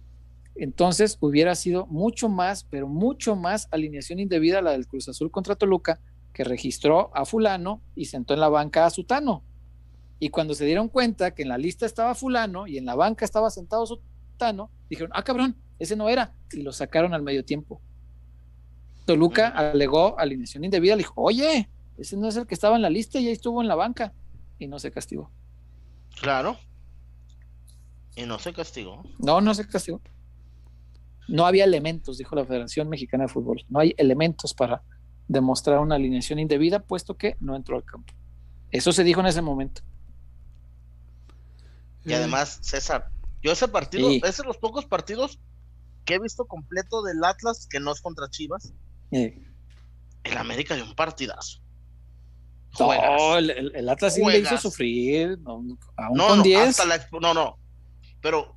entonces 0.56 1.18
hubiera 1.22 1.56
sido 1.56 1.86
mucho 1.88 2.30
más, 2.30 2.64
pero 2.66 2.88
mucho 2.88 3.36
más 3.36 3.68
alineación 3.72 4.20
indebida 4.20 4.62
la 4.62 4.72
del 4.72 4.88
Cruz 4.88 5.08
Azul 5.10 5.32
contra 5.32 5.56
Toluca, 5.56 6.00
que 6.34 6.44
registró 6.44 7.12
a 7.16 7.26
fulano 7.26 7.82
y 7.96 8.06
sentó 8.06 8.34
en 8.34 8.40
la 8.42 8.50
banca 8.50 8.86
a 8.86 8.90
Sutano. 8.90 9.44
Y 10.20 10.30
cuando 10.30 10.54
se 10.54 10.66
dieron 10.66 10.88
cuenta 10.90 11.32
que 11.32 11.44
en 11.44 11.50
la 11.50 11.58
lista 11.58 11.86
estaba 11.86 12.16
fulano 12.16 12.68
y 12.68 12.78
en 12.78 12.86
la 12.86 12.96
banca 12.96 13.26
estaba 13.26 13.50
sentado 13.50 13.86
Sutano, 13.86 14.10
dijeron, 14.90 15.12
ah, 15.14 15.24
cabrón, 15.24 15.56
ese 15.80 15.96
no 15.96 16.10
era. 16.10 16.34
Y 16.52 16.62
lo 16.62 16.72
sacaron 16.72 17.14
al 17.14 17.22
medio 17.22 17.44
tiempo. 17.44 17.82
Toluca 19.06 19.50
alegó 19.50 20.18
alineación 20.20 20.64
indebida, 20.64 20.96
le 20.96 21.04
dijo, 21.04 21.14
oye, 21.18 21.70
ese 21.98 22.18
no 22.18 22.28
es 22.28 22.36
el 22.36 22.48
que 22.48 22.56
estaba 22.56 22.76
en 22.76 22.82
la 22.82 22.90
lista 22.90 23.20
y 23.20 23.28
ahí 23.28 23.34
estuvo 23.34 23.62
en 23.62 23.68
la 23.68 23.76
banca. 23.76 24.14
Y 24.58 24.68
no 24.68 24.80
se 24.80 24.92
castigó. 24.92 25.32
claro. 26.20 26.58
Y 28.18 28.26
no 28.26 28.40
se 28.40 28.54
castigó. 28.54 29.04
No, 29.20 29.42
no 29.42 29.54
se 29.54 29.68
castigó. 29.68 30.00
No 31.28 31.46
había 31.46 31.66
elementos, 31.66 32.18
dijo 32.18 32.34
la 32.34 32.46
Federación 32.46 32.88
Mexicana 32.88 33.26
de 33.26 33.28
Fútbol. 33.28 33.66
No 33.68 33.80
hay 33.80 33.94
elementos 33.98 34.54
para 34.54 34.84
demostrar 35.28 35.80
una 35.80 35.96
alineación 35.96 36.40
indebida, 36.40 36.80
puesto 36.80 37.18
que 37.18 37.36
no 37.42 37.58
entró 37.58 37.76
al 37.76 37.84
campo. 37.84 38.14
Eso 38.72 38.94
se 38.94 39.04
dijo 39.04 39.20
en 39.20 39.26
ese 39.26 39.42
momento. 39.42 39.82
Y 42.06 42.14
además, 42.14 42.60
César, 42.62 43.10
yo 43.46 43.52
ese 43.54 43.68
partido, 43.68 44.10
Sí. 44.10 44.22
es 44.26 44.38
de 44.38 44.44
los 44.44 44.58
pocos 44.58 44.86
partidos 44.86 45.40
que 46.04 46.16
he 46.16 46.20
visto 46.20 46.46
completo 46.46 47.02
del 47.04 47.24
Atlas 47.24 47.68
que 47.70 47.80
no 47.80 47.92
es 47.92 48.02
contra 48.02 48.28
Chivas. 48.30 48.74
El 49.12 50.38
América 50.38 50.76
dio 50.76 50.84
un 50.84 50.96
partidazo. 50.96 51.60
no, 52.80 52.88
Juegas. 52.88 53.22
el, 53.38 53.50
el- 53.52 53.76
el 53.76 53.88
Atlas 53.90 54.16
sí 54.16 54.22
le 54.26 54.40
hizo 54.40 54.58
sufrir, 54.58 55.40
no, 55.40 55.52
aún 55.96 56.18
No, 56.18 56.28
con 56.28 56.38
no, 56.40 56.44
10. 56.44 56.70
hasta 56.70 56.86
la 56.86 57.08
no, 57.22 57.34
no. 57.34 57.58
Pero 58.22 58.54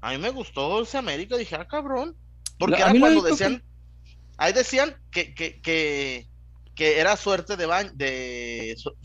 a 0.00 0.10
mí 0.10 0.18
me 0.18 0.30
gustó 0.30 0.82
ese 0.82 0.98
América, 0.98 1.36
dije, 1.36 1.54
ah, 1.54 1.68
cabrón. 1.68 2.16
Porque 2.58 2.76
A 2.76 2.86
era 2.86 2.92
mí 2.92 2.98
lo 2.98 3.04
cuando 3.04 3.22
que- 3.22 3.30
decían, 3.30 3.62
ahí 4.36 4.52
decían 4.52 4.96
que, 5.12 5.32
que, 5.34 5.60
que, 5.60 6.26
que 6.74 6.98
era 6.98 7.16
suerte 7.16 7.56
de, 7.56 7.66
Ba- 7.66 7.84
de 7.84 8.74
So- 8.78 8.96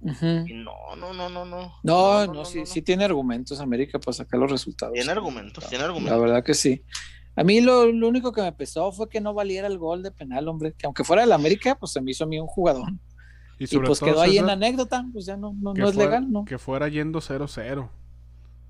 Y 0.00 0.54
no, 0.54 0.72
no, 0.96 1.12
no, 1.12 1.28
no, 1.28 1.44
no. 1.44 1.74
No, 1.82 2.26
no, 2.26 2.44
sí, 2.44 2.64
sí 2.66 2.82
tiene 2.82 3.04
argumentos 3.04 3.60
América 3.60 3.98
para 3.98 4.12
sacar 4.12 4.38
los 4.40 4.50
resultados. 4.50 4.94
Tiene 4.94 5.10
argumentos, 5.10 5.64
tiene 5.68 5.82
La 5.82 5.88
argumentos. 5.90 6.20
verdad 6.20 6.44
que 6.44 6.54
sí. 6.54 6.82
A 7.34 7.44
mí 7.44 7.60
lo, 7.60 7.86
lo 7.92 8.08
único 8.08 8.32
que 8.32 8.42
me 8.42 8.52
pesó 8.52 8.90
fue 8.92 9.08
que 9.08 9.20
no 9.20 9.34
valiera 9.34 9.66
el 9.66 9.78
gol 9.78 10.02
de 10.02 10.10
penal, 10.10 10.48
hombre. 10.48 10.72
Que 10.76 10.86
aunque 10.86 11.04
fuera 11.04 11.22
del 11.22 11.32
América, 11.32 11.76
pues 11.76 11.92
se 11.92 12.00
me 12.00 12.10
hizo 12.12 12.24
a 12.24 12.26
mí 12.26 12.38
un 12.38 12.46
jugador. 12.46 12.88
Y 13.58 13.64
Y 13.64 13.66
sobre 13.66 13.86
pues 13.88 13.98
todo, 13.98 14.10
quedó 14.10 14.20
ahí 14.20 14.38
en 14.38 14.44
César, 14.44 14.50
anécdota, 14.50 15.04
pues 15.12 15.26
ya 15.26 15.36
no, 15.36 15.52
no, 15.52 15.74
no 15.74 15.88
es 15.88 15.94
fuera- 15.94 16.10
legal, 16.10 16.30
¿no? 16.32 16.44
Que 16.44 16.58
fuera 16.58 16.88
yendo 16.88 17.20
0-0. 17.20 17.88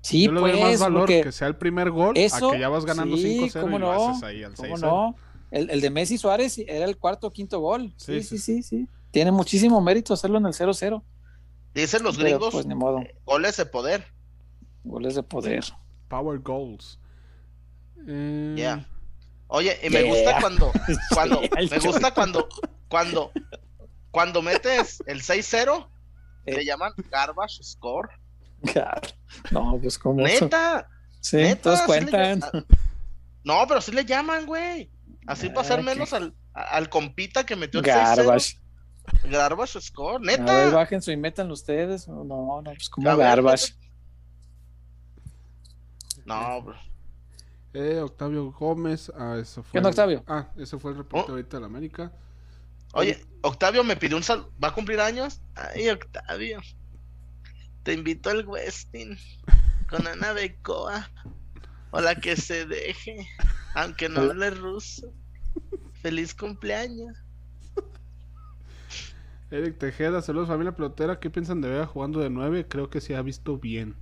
Sí, 0.01 0.25
Yo 0.25 0.31
le 0.31 0.39
doy 0.39 0.51
pues, 0.51 0.63
más 0.63 0.79
valor 0.79 0.99
porque 1.01 1.21
que 1.23 1.31
sea 1.31 1.47
el 1.47 1.57
primer 1.57 1.91
gol 1.91 2.15
eso, 2.17 2.49
a 2.49 2.53
que 2.53 2.59
ya 2.59 2.69
vas 2.69 2.85
ganando 2.85 3.17
sí, 3.17 3.39
5-0 3.41 3.61
cómo 3.61 3.77
y 3.77 3.79
lo 3.79 3.93
no, 3.93 4.09
haces 4.09 4.23
ahí 4.23 4.43
al 4.43 4.53
¿cómo 4.55 4.77
6-0. 4.77 4.79
no? 4.81 5.15
El, 5.51 5.69
el 5.71 5.81
de 5.81 5.89
Messi 5.89 6.17
Suárez 6.17 6.57
era 6.59 6.85
el 6.85 6.97
cuarto 6.97 7.27
o 7.27 7.31
quinto 7.31 7.59
gol. 7.59 7.93
Sí, 7.97 8.21
Sí, 8.21 8.23
sí, 8.23 8.37
sí, 8.37 8.63
sí. 8.63 8.87
Tiene 9.11 9.31
muchísimo 9.31 9.81
mérito 9.81 10.13
hacerlo 10.13 10.37
en 10.37 10.45
el 10.45 10.53
0-0. 10.53 11.01
Dicen 11.79 12.03
los 12.03 12.17
Pero, 12.17 12.27
gringos, 12.29 12.53
pues 12.53 12.65
ni 12.65 12.75
modo, 12.75 13.01
goles 13.25 13.57
de 13.57 13.65
poder. 13.65 14.05
goles 14.83 15.15
de 15.15 15.23
poder. 15.23 15.63
Power 16.07 16.39
goals. 16.39 16.99
Eh, 18.07 18.53
Yeah. 18.57 18.85
Oye, 19.47 19.77
y 19.83 19.89
me 19.89 20.01
Yeah. 20.03 20.09
gusta 20.13 20.39
cuando, 20.41 20.71
cuando, 21.13 21.41
Yeah, 21.41 21.67
me 21.71 21.79
gusta 21.79 22.13
cuando, 22.13 22.47
cuando, 22.87 23.31
cuando 24.11 24.41
metes 24.41 25.01
el 25.07 25.21
6-0, 25.21 25.87
Eh. 26.45 26.55
le 26.55 26.65
llaman 26.65 26.93
garbage 27.11 27.63
score. 27.63 28.09
No, 29.51 29.77
pues 29.81 29.97
como 29.97 30.21
Neta, 30.21 30.87
Sí, 31.21 31.37
neta, 31.37 31.61
todos 31.61 31.81
cuentan. 31.81 32.41
llaman- 32.41 32.65
No, 33.43 33.65
pero 33.67 33.81
sí 33.81 33.91
le 33.91 34.05
llaman, 34.05 34.45
güey. 34.45 34.89
Así 35.27 35.47
para 35.49 35.61
hacer 35.61 35.79
Ah, 35.79 35.83
menos 35.83 36.13
al, 36.13 36.33
al 36.53 36.89
compita 36.89 37.45
que 37.45 37.55
metió 37.55 37.79
el 37.79 37.85
6-0. 37.85 38.15
Garbage. 38.25 38.57
Garbage 39.29 39.81
score, 39.81 40.15
A 40.17 40.19
ver, 40.19 40.39
neta. 40.39 40.69
bájense 40.71 41.11
y 41.11 41.17
métanlo 41.17 41.53
ustedes. 41.53 42.07
No, 42.07 42.23
no, 42.23 42.61
pues 42.63 42.89
como 42.89 43.15
garbage. 43.17 43.73
No, 46.25 46.61
bro. 46.61 46.75
eh, 47.73 47.99
Octavio 48.01 48.51
Gómez. 48.51 49.11
Ah, 49.17 49.37
eso 49.41 49.63
fue 49.63 49.81
¿Qué 49.81 49.87
Octavio? 49.87 50.23
Ah, 50.27 50.49
ese 50.57 50.77
fue 50.77 50.91
el 50.91 50.97
reporte 50.97 51.31
Oh. 51.31 51.35
ahorita 51.35 51.57
de 51.57 51.61
la 51.61 51.67
América. 51.67 52.11
Oye, 52.93 53.23
Octavio 53.41 53.83
me 53.83 53.95
pidió 53.95 54.17
un 54.17 54.23
sal... 54.23 54.47
¿Va 54.63 54.69
a 54.69 54.73
cumplir 54.73 54.99
años? 54.99 55.41
Ay, 55.55 55.89
Octavio. 55.89 56.59
Te 57.83 57.93
invito 57.93 58.29
al 58.29 58.45
Westin 58.47 59.17
con 59.89 60.05
Ana 60.07 60.33
Becoa. 60.33 61.09
O 61.91 62.01
la 62.01 62.15
que 62.15 62.35
se 62.35 62.65
deje, 62.67 63.27
aunque 63.73 64.09
no 64.09 64.21
hable 64.21 64.51
ruso. 64.51 65.11
Feliz 66.01 66.35
cumpleaños. 66.35 67.17
Eric 69.51 69.77
Tejeda, 69.79 70.21
saludos 70.21 70.47
familia 70.47 70.73
pelotera. 70.75 71.19
¿Qué 71.19 71.29
piensan 71.29 71.61
de 71.61 71.69
Vega 71.69 71.85
jugando 71.87 72.19
de 72.19 72.29
9? 72.29 72.67
Creo 72.67 72.89
que 72.89 73.01
se 73.01 73.15
ha 73.15 73.21
visto 73.21 73.57
bien. 73.57 73.95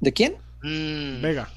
¿De 0.00 0.12
quién? 0.12 0.36
Mm, 0.62 1.22
Vega. 1.22 1.48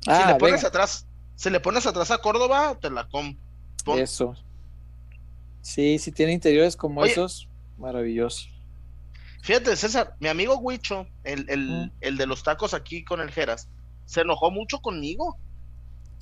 si 0.00 0.10
Ah, 0.10 0.32
le 0.32 0.38
pones 0.38 0.64
atrás, 0.64 1.06
si 1.34 1.50
le 1.50 1.58
pones 1.60 1.86
atrás 1.86 2.10
a 2.10 2.18
Córdoba, 2.18 2.76
te 2.80 2.90
la 2.90 3.08
com. 3.08 3.36
pon- 3.84 3.98
eso. 3.98 4.36
Sí, 5.62 5.98
si 5.98 6.12
tiene 6.12 6.32
interiores 6.32 6.76
como 6.76 7.00
Oye. 7.00 7.12
esos, 7.12 7.48
maravilloso. 7.78 8.48
Fíjate, 9.42 9.74
César, 9.74 10.14
mi 10.20 10.28
amigo 10.28 10.56
Huicho, 10.58 11.06
el, 11.24 11.48
el, 11.48 11.68
Mm. 11.68 11.90
el 12.02 12.16
de 12.18 12.26
los 12.26 12.42
tacos 12.42 12.72
aquí 12.74 13.04
con 13.04 13.20
el 13.20 13.30
Geras, 13.30 13.68
se 14.04 14.20
enojó 14.20 14.50
mucho 14.50 14.80
conmigo. 14.80 15.38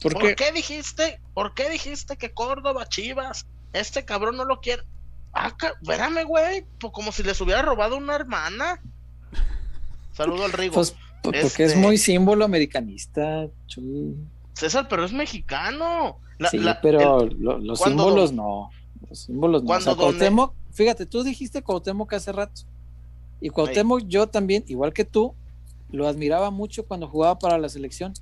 ¿Por 0.00 0.12
¿Por 0.14 0.22
qué? 0.22 0.34
qué 0.36 0.52
dijiste? 0.52 1.20
¿Por 1.34 1.52
qué 1.54 1.68
dijiste 1.68 2.16
que 2.16 2.32
Córdoba, 2.32 2.86
Chivas, 2.88 3.46
este 3.72 4.04
cabrón 4.04 4.36
no 4.36 4.44
lo 4.44 4.60
quiere? 4.60 4.82
Ah, 5.32 5.54
espérame, 5.80 6.24
güey, 6.26 6.64
pues 6.80 6.92
como 6.92 7.12
si 7.12 7.22
les 7.22 7.40
hubiera 7.40 7.62
robado 7.62 7.96
una 7.96 8.14
hermana. 8.14 8.80
Saludo 10.12 10.44
al 10.44 10.52
Rigo. 10.52 10.74
Pues 10.74 10.92
po- 10.92 10.98
porque 11.22 11.40
Este- 11.40 11.64
es 11.64 11.76
muy 11.76 11.98
símbolo 11.98 12.44
americanista, 12.44 13.46
Chuy. 13.66 14.16
César, 14.54 14.88
pero 14.88 15.04
es 15.04 15.12
mexicano. 15.12 16.18
La- 16.38 16.50
sí, 16.50 16.58
la- 16.58 16.80
pero 16.80 17.22
el- 17.22 17.36
lo- 17.38 17.58
los 17.58 17.78
símbolos 17.80 18.30
don- 18.30 18.36
no. 18.36 18.70
Los 19.08 19.20
símbolos 19.20 19.62
no. 19.62 19.72
O 19.72 19.80
sea, 19.80 19.94
Cuauhtémoc, 19.94 20.54
fíjate, 20.72 21.06
tú 21.06 21.22
dijiste 21.22 21.62
Cuauhtémoc 21.62 22.12
hace 22.14 22.32
rato. 22.32 22.62
Y 23.40 23.50
Cuauhtémoc, 23.50 24.02
yo 24.08 24.26
también, 24.28 24.64
igual 24.66 24.92
que 24.92 25.04
tú, 25.04 25.34
lo 25.90 26.08
admiraba 26.08 26.50
mucho 26.50 26.84
cuando 26.86 27.06
jugaba 27.08 27.38
para 27.38 27.58
la 27.58 27.68
selección. 27.68 28.12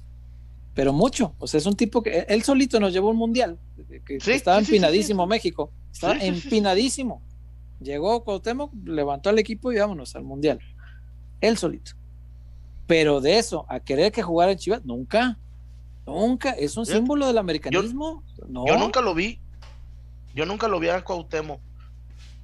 Pero 0.74 0.92
mucho. 0.92 1.34
O 1.38 1.46
sea, 1.46 1.56
es 1.58 1.64
un 1.64 1.74
tipo 1.74 2.02
que 2.02 2.26
él 2.28 2.42
solito 2.42 2.78
nos 2.78 2.92
llevó 2.92 3.08
un 3.10 3.16
mundial. 3.16 3.58
Que 4.04 4.20
Sí, 4.20 4.32
estaba 4.32 4.58
sí, 4.60 4.66
empinadísimo. 4.66 5.26
México. 5.26 5.70
Estaba 5.96 6.14
Sí, 6.14 6.20
sí, 6.20 6.26
empinadísimo. 6.26 7.22
Llegó 7.80 8.22
Cuauhtémoc, 8.24 8.72
levantó 8.84 9.30
al 9.30 9.38
equipo 9.38 9.72
y 9.72 9.78
vámonos 9.78 10.14
al 10.16 10.24
mundial. 10.24 10.58
Él 11.40 11.56
solito. 11.58 11.92
Pero 12.86 13.20
de 13.20 13.38
eso, 13.38 13.66
a 13.68 13.80
querer 13.80 14.12
que 14.12 14.22
jugara 14.22 14.52
en 14.52 14.58
Chivas, 14.58 14.84
nunca. 14.84 15.38
Nunca. 16.06 16.50
Es 16.50 16.76
un 16.76 16.86
símbolo 16.86 17.26
del 17.26 17.38
americanismo. 17.38 18.22
no. 18.48 18.66
Yo 18.66 18.78
nunca 18.78 19.00
lo 19.00 19.14
vi. 19.14 19.40
Yo 20.34 20.44
nunca 20.46 20.68
lo 20.68 20.78
vi 20.80 20.88
a 20.88 21.02
Cuauhtémoc. 21.02 21.60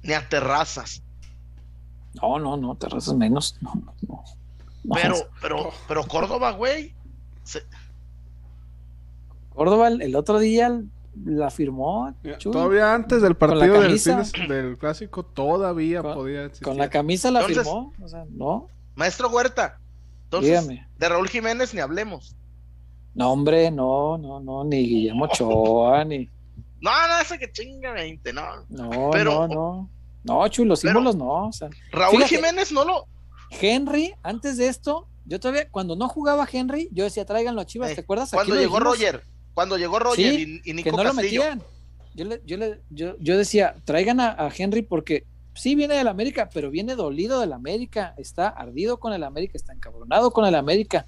Ni 0.01 0.13
a 0.13 0.27
Terrazas. 0.27 1.01
No, 2.21 2.37
no, 2.39 2.57
no, 2.57 2.75
terrazas 2.75 3.15
menos. 3.15 3.55
No, 3.61 3.73
no, 3.75 3.93
no. 4.07 4.23
No, 4.83 4.95
Pero, 4.95 5.15
pero, 5.41 5.71
pero 5.87 6.03
Córdoba, 6.07 6.51
güey. 6.51 6.93
se- 7.43 7.63
Córdoba 9.49 9.87
el 9.89 10.15
otro 10.15 10.39
día 10.39 10.81
la 11.25 11.49
firmó 11.51 12.13
Chuy, 12.37 12.51
Todavía 12.51 12.93
antes 12.93 13.21
del 13.21 13.35
partido 13.35 13.79
del, 13.81 13.97
de- 13.99 14.47
del 14.47 14.77
clásico, 14.77 15.23
todavía 15.23 16.01
Con- 16.01 16.13
podía 16.15 16.45
existir. 16.45 16.65
con 16.67 16.77
la 16.77 16.89
camisa 16.89 17.29
la 17.31 17.41
Entonces- 17.41 17.63
firmó. 17.63 17.93
O 18.01 18.07
sea, 18.07 18.25
no, 18.29 18.67
Maestro 18.95 19.29
Huerta. 19.29 19.79
Entonces, 20.25 20.49
dígame. 20.67 20.87
de 20.97 21.09
Raúl 21.09 21.29
Jiménez 21.29 21.73
ni 21.73 21.79
hablemos. 21.79 22.35
No, 23.13 23.31
hombre, 23.31 23.69
no, 23.69 24.17
no, 24.17 24.39
no, 24.39 24.63
ni 24.63 24.77
Guillermo 24.87 25.25
Ochoa, 25.25 26.03
ni. 26.03 26.29
No, 26.81 26.91
no, 27.07 27.19
ese 27.21 27.37
que 27.37 27.51
chinga 27.51 27.91
20, 27.93 28.33
no. 28.33 28.43
No, 28.69 29.09
Pero- 29.11 29.47
no, 29.47 29.47
no. 29.47 29.89
No, 30.23 30.47
Chuy, 30.47 30.65
los 30.65 30.81
Pero- 30.81 30.93
símbolos 30.93 31.15
no. 31.15 31.47
O 31.47 31.51
sea, 31.53 31.69
Raúl 31.91 32.17
Fíjate. 32.23 32.35
Jiménez 32.37 32.71
no 32.71 32.83
lo. 32.85 33.05
Henry, 33.51 34.13
antes 34.23 34.57
de 34.57 34.67
esto, 34.67 35.07
yo 35.25 35.39
todavía, 35.39 35.69
cuando 35.69 35.95
no 35.95 36.07
jugaba 36.09 36.47
Henry, 36.51 36.89
yo 36.91 37.03
decía, 37.03 37.23
tráiganlo 37.25 37.61
a 37.61 37.65
Chivas, 37.65 37.91
Eh, 37.91 37.95
¿te 37.95 38.01
acuerdas? 38.01 38.31
Cuando 38.31 38.55
llegó 38.55 38.77
dijimos, 38.79 38.83
Roger. 38.97 39.23
Cuando 39.53 39.77
llegó 39.77 39.99
Roger 39.99 40.35
Sí, 40.35 40.61
y, 40.63 40.71
y 40.71 40.73
Nico 40.73 40.89
que 40.89 40.95
no 40.95 41.03
lo 41.03 41.13
metían. 41.13 41.61
Yo, 42.15 42.25
le, 42.25 42.41
yo, 42.45 42.57
le, 42.57 42.79
yo, 42.89 43.17
yo 43.19 43.37
decía, 43.37 43.75
traigan 43.85 44.19
a, 44.19 44.29
a 44.31 44.51
Henry 44.55 44.83
porque 44.83 45.25
sí 45.55 45.75
viene 45.75 45.95
del 45.95 46.07
América, 46.07 46.49
pero 46.53 46.69
viene 46.69 46.95
dolido 46.95 47.39
del 47.39 47.53
América, 47.53 48.13
está 48.17 48.49
ardido 48.49 48.99
con 48.99 49.13
el 49.13 49.23
América, 49.23 49.53
está 49.55 49.73
encabronado 49.73 50.31
con 50.31 50.45
el 50.45 50.55
América. 50.55 51.05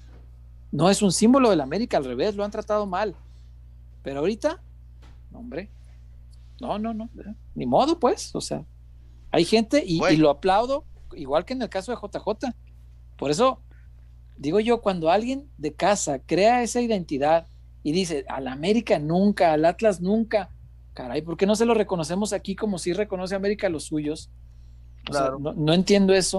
No 0.72 0.90
es 0.90 1.02
un 1.02 1.12
símbolo 1.12 1.50
del 1.50 1.60
América, 1.60 1.96
al 1.96 2.04
revés, 2.04 2.34
lo 2.34 2.44
han 2.44 2.50
tratado 2.50 2.86
mal. 2.86 3.14
Pero 4.02 4.20
ahorita, 4.20 4.60
no, 5.30 5.38
hombre, 5.38 5.70
no, 6.60 6.78
no, 6.78 6.94
no, 6.94 7.08
ni 7.54 7.66
modo, 7.66 7.98
pues, 7.98 8.34
o 8.34 8.40
sea, 8.40 8.64
hay 9.30 9.44
gente 9.44 9.82
y, 9.86 10.04
y 10.04 10.16
lo 10.16 10.30
aplaudo, 10.30 10.84
igual 11.14 11.44
que 11.44 11.52
en 11.52 11.62
el 11.62 11.68
caso 11.68 11.92
de 11.92 11.98
JJ. 11.98 12.52
Por 13.16 13.30
eso, 13.30 13.60
digo 14.36 14.60
yo, 14.60 14.80
cuando 14.80 15.10
alguien 15.10 15.48
de 15.58 15.74
casa 15.74 16.18
crea 16.18 16.62
esa 16.62 16.80
identidad 16.80 17.46
y 17.86 17.92
dice, 17.92 18.24
al 18.28 18.48
América 18.48 18.98
nunca, 18.98 19.52
al 19.52 19.64
Atlas 19.64 20.00
nunca, 20.00 20.50
caray, 20.92 21.22
¿por 21.22 21.36
qué 21.36 21.46
no 21.46 21.54
se 21.54 21.64
lo 21.64 21.72
reconocemos 21.72 22.32
aquí 22.32 22.56
como 22.56 22.78
si 22.78 22.92
reconoce 22.92 23.36
América 23.36 23.68
a 23.68 23.70
los 23.70 23.84
suyos? 23.84 24.28
O 25.08 25.12
sea, 25.12 25.22
Claro. 25.22 25.38
no, 25.38 25.52
no 25.52 25.72
entiendo 25.72 26.12
eso. 26.12 26.38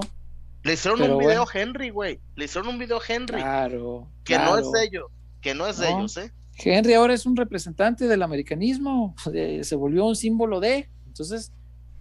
Le 0.62 0.74
hicieron 0.74 1.00
un 1.00 1.16
video 1.16 1.46
bueno. 1.46 1.50
Henry, 1.54 1.88
güey. 1.88 2.20
Le 2.36 2.44
hicieron 2.44 2.68
un 2.68 2.78
video 2.78 3.00
Henry. 3.08 3.40
Claro. 3.40 4.10
que 4.24 4.36
no 4.36 4.58
es 4.58 4.70
de 4.70 4.84
ellos. 4.84 5.06
Que 5.40 5.54
no 5.54 5.66
es 5.66 5.78
de 5.78 5.88
ellos, 5.88 6.18
¿eh? 6.18 6.30
Henry 6.62 6.92
ahora 6.92 7.14
es 7.14 7.24
un 7.24 7.34
representante 7.34 8.06
del 8.08 8.22
americanismo, 8.22 9.14
se 9.24 9.74
volvió 9.74 10.04
un 10.04 10.16
símbolo 10.16 10.60
de, 10.60 10.90
entonces, 11.06 11.54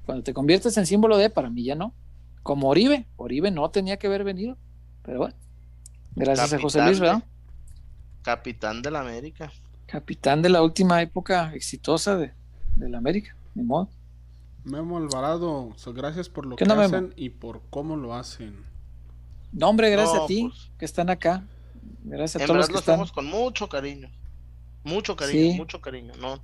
cuando 0.06 0.26
te 0.26 0.34
conviertes 0.34 0.76
en 0.78 0.86
símbolo 0.86 1.16
de, 1.16 1.30
para 1.30 1.50
mí 1.50 1.64
ya 1.64 1.76
no. 1.76 1.96
Como 2.44 2.68
Oribe, 2.68 3.08
Oribe 3.16 3.50
no 3.50 3.70
tenía 3.70 3.96
que 3.96 4.08
haber 4.08 4.26
venido, 4.26 4.58
pero 5.04 5.20
bueno, 5.20 5.36
gracias 6.16 6.52
a 6.52 6.60
José 6.60 6.82
Luis, 6.82 7.00
¿verdad? 7.00 7.24
Capitán 8.28 8.82
de 8.82 8.92
la 8.92 9.00
América. 9.00 9.50
Capitán 9.86 10.42
de 10.42 10.50
la 10.50 10.62
última 10.62 11.02
época 11.02 11.54
exitosa 11.54 12.18
de, 12.18 12.34
del 12.76 12.94
América, 12.94 13.38
ni 13.56 13.64
modo. 13.64 13.88
Memo 14.66 14.98
Alvarado, 14.98 15.74
gracias 15.96 16.28
por 16.28 16.46
lo 16.46 16.58
¿Qué 16.58 16.66
que 16.66 16.70
Memo? 16.70 16.82
hacen 16.82 17.14
y 17.16 17.30
por 17.30 17.62
cómo 17.70 17.96
lo 17.96 18.14
hacen. 18.14 18.66
No, 19.54 19.70
hombre, 19.70 19.90
gracias 19.92 20.18
No, 20.18 20.24
a 20.26 20.28
ti 20.28 20.44
pues. 20.50 20.70
que 20.78 20.84
están 20.84 21.10
acá. 21.10 21.46
Gracias 22.04 22.42
a 22.42 22.44
En 22.44 22.48
todos 22.48 22.58
los 22.58 22.68
que 22.68 22.74
lo 22.74 22.80
están. 22.80 22.96
hacemos 22.96 23.14
con 23.14 23.28
mucho 23.28 23.70
cariño. 23.70 24.10
Mucho 24.84 25.16
cariño, 25.16 25.52
Sí. 25.54 25.58
mucho 25.58 25.80
cariño. 25.80 26.12
No, 26.20 26.42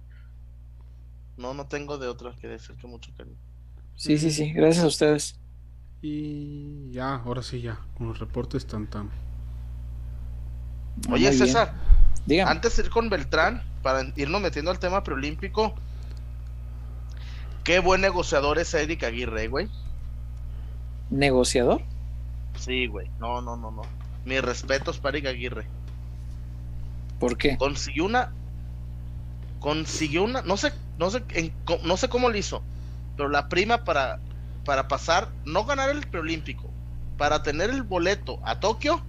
no, 1.36 1.54
no 1.54 1.68
tengo 1.68 1.98
de 1.98 2.08
otra 2.08 2.34
que 2.40 2.48
decir 2.48 2.78
que 2.78 2.88
mucho 2.88 3.12
cariño. 3.18 3.36
Sí, 3.98 4.18
sí, 4.18 4.32
sí, 4.32 4.54
gracias 4.54 4.86
a 4.86 4.88
ustedes. 4.88 5.38
Y 6.02 6.92
ya, 6.92 7.16
ahora 7.16 7.44
sí 7.44 7.60
ya, 7.60 7.78
con 7.98 8.08
los 8.08 8.20
reportes 8.20 8.66
tan 8.66 8.88
tan. 8.90 9.10
Oye, 11.10 11.28
muy. 11.30 11.38
César, 11.38 11.74
Dígame. 12.26 12.52
antes 12.52 12.76
de 12.78 12.84
ir 12.84 12.90
con 12.90 13.10
Beltrán, 13.10 13.64
para 13.82 14.06
irnos 14.16 14.42
metiendo 14.42 14.72
al 14.72 14.80
tema 14.80 15.04
preolímpico, 15.04 15.74
qué 17.64 17.80
buen 17.80 18.02
negociador 18.02 18.60
es 18.60 18.74
Eric 18.74 19.04
Aguirre, 19.04 19.48
güey. 19.48 19.70
¿Negociador? 21.10 21.82
Sí, 22.58 22.88
güey. 22.88 23.10
No, 23.20 23.42
no, 23.42 23.56
no, 23.58 23.72
no. 23.72 23.82
Mis 24.26 24.42
respetos 24.42 25.00
para 25.00 25.18
Eric 25.18 25.30
Aguirre. 25.30 25.66
¿Por 27.20 27.38
qué? 27.38 27.58
consiguió 27.58 28.04
una 28.06 28.34
consiguió 29.62 30.26
una 30.26 30.42
no 30.42 30.58
sé 30.58 30.74
no 31.00 31.10
sé 31.10 31.24
en- 31.30 31.54
no 31.86 31.96
sé 31.96 32.10
cómo 32.10 32.28
lo 32.28 32.36
hizo 32.38 32.62
pero 33.16 33.30
la 33.30 33.48
prima 33.48 33.86
para 33.86 34.20
para 34.66 34.90
pasar 34.90 35.30
no 35.46 35.64
ganar 35.64 35.90
el 35.90 36.02
preolímpico 36.06 36.70
para 37.18 37.42
tener 37.44 37.70
el 37.70 37.84
boleto 37.84 38.40
a 38.44 38.60
Tokio 38.60 39.02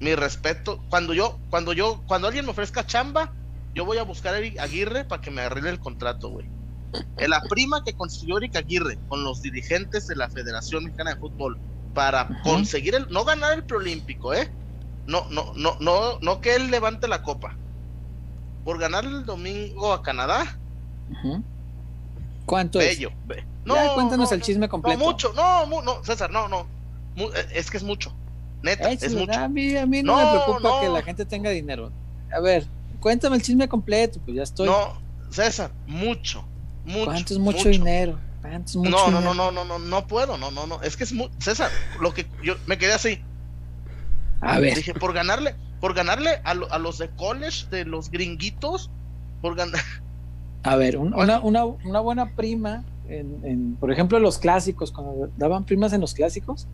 mi 0.00 0.14
respeto 0.14 0.80
cuando 0.90 1.14
yo 1.14 1.38
cuando 1.50 1.72
yo 1.72 2.02
cuando 2.06 2.26
alguien 2.28 2.44
me 2.44 2.50
ofrezca 2.50 2.84
chamba 2.86 3.32
yo 3.74 3.84
voy 3.84 3.98
a 3.98 4.02
buscar 4.02 4.34
a 4.34 4.38
Eric 4.38 4.58
Aguirre 4.60 5.04
para 5.04 5.20
que 5.22 5.30
me 5.30 5.42
arregle 5.42 5.70
el 5.70 5.78
contrato 5.80 6.28
güey 6.30 6.46
Eh, 7.18 7.26
la 7.28 7.40
prima 7.42 7.82
que 7.84 7.92
consiguió 7.94 8.38
Eric 8.38 8.56
Aguirre 8.56 8.98
con 9.08 9.24
los 9.24 9.42
dirigentes 9.42 10.06
de 10.06 10.14
la 10.16 10.28
Federación 10.28 10.84
Mexicana 10.84 11.14
de 11.14 11.20
Fútbol 11.20 11.58
para 11.92 12.40
conseguir 12.42 12.94
el 12.94 13.06
no 13.10 13.24
ganar 13.24 13.52
el 13.54 13.64
preolímpico 13.64 14.32
eh 14.34 14.48
no, 15.06 15.26
no, 15.30 15.52
no, 15.54 15.76
no, 15.80 16.18
no 16.20 16.40
que 16.40 16.54
él 16.54 16.70
levante 16.70 17.06
la 17.08 17.22
copa. 17.22 17.54
Por 18.64 18.78
ganar 18.78 19.04
el 19.04 19.26
domingo 19.26 19.92
a 19.92 20.02
Canadá. 20.02 20.58
¿Cuánto 22.46 22.80
es? 22.80 22.96
bello. 22.98 23.10
be- 23.26 23.44
Ya, 23.66 23.94
cuéntanos 23.94 24.32
el 24.32 24.38
no, 24.40 24.44
chisme 24.44 24.68
completo. 24.68 24.98
No, 24.98 25.04
mucho, 25.04 25.32
no, 25.34 25.82
no, 25.82 26.02
César, 26.04 26.30
no, 26.30 26.48
no. 26.48 26.66
Eh, 27.16 27.46
es 27.54 27.70
que 27.70 27.76
es 27.76 27.82
mucho. 27.82 28.14
Neta, 28.64 28.90
es 28.90 29.14
mucho. 29.14 29.32
A 29.32 29.48
mí, 29.48 29.76
a 29.76 29.86
mí 29.86 30.02
no, 30.02 30.16
No, 30.16 30.24
me 30.24 30.30
preocupa 30.44 30.68
no. 30.68 30.80
que 30.80 30.88
la 30.88 31.02
gente 31.02 31.24
tenga 31.24 31.50
dinero. 31.50 31.90
A 32.34 32.40
ver, 32.40 32.66
cuéntame 33.00 33.36
el 33.36 33.42
chisme 33.42 33.68
completo, 33.68 34.18
pues 34.24 34.36
ya 34.36 34.42
estoy. 34.42 34.66
No, 34.66 34.94
César, 35.30 35.70
mucho, 35.86 36.44
mucho. 36.84 37.04
¿Cuánto 37.04 37.34
es 37.34 37.38
mucho, 37.38 37.68
dinero? 37.68 38.18
¿Cuánto 38.40 38.70
es 38.70 38.76
mucho 38.76 38.90
no, 38.90 39.10
no, 39.10 39.18
dinero? 39.18 39.34
no, 39.34 39.50
no, 39.52 39.64
no, 39.64 39.78
no, 39.78 39.84
no 39.86 40.06
puedo, 40.06 40.36
no, 40.38 40.50
no, 40.50 40.66
no. 40.66 40.80
Es 40.82 40.96
que 40.96 41.04
es 41.04 41.12
mucho. 41.12 41.32
César, 41.38 41.70
lo 42.00 42.14
que 42.14 42.26
yo 42.42 42.54
me 42.66 42.78
quedé 42.78 42.92
así. 42.94 43.20
A 44.40 44.58
ver, 44.58 44.74
Dije, 44.76 44.94
por 44.94 45.12
ganarle, 45.12 45.54
por 45.80 45.94
ganarle 45.94 46.40
a, 46.44 46.54
lo- 46.54 46.70
a 46.72 46.78
los 46.78 46.98
de 46.98 47.08
college, 47.10 47.66
de 47.70 47.84
los 47.84 48.10
gringuitos, 48.10 48.90
por 49.40 49.54
ganar. 49.56 49.80
a 50.62 50.76
ver, 50.76 50.96
un- 50.98 51.14
una, 51.14 51.40
una, 51.40 51.64
una 51.64 52.00
buena 52.00 52.34
prima, 52.34 52.84
en, 53.08 53.40
en, 53.44 53.76
por 53.76 53.90
ejemplo, 53.92 54.18
los 54.18 54.38
clásicos, 54.38 54.92
cuando 54.92 55.30
daban 55.36 55.64
primas 55.64 55.92
en 55.92 56.00
los 56.00 56.14
clásicos, 56.14 56.66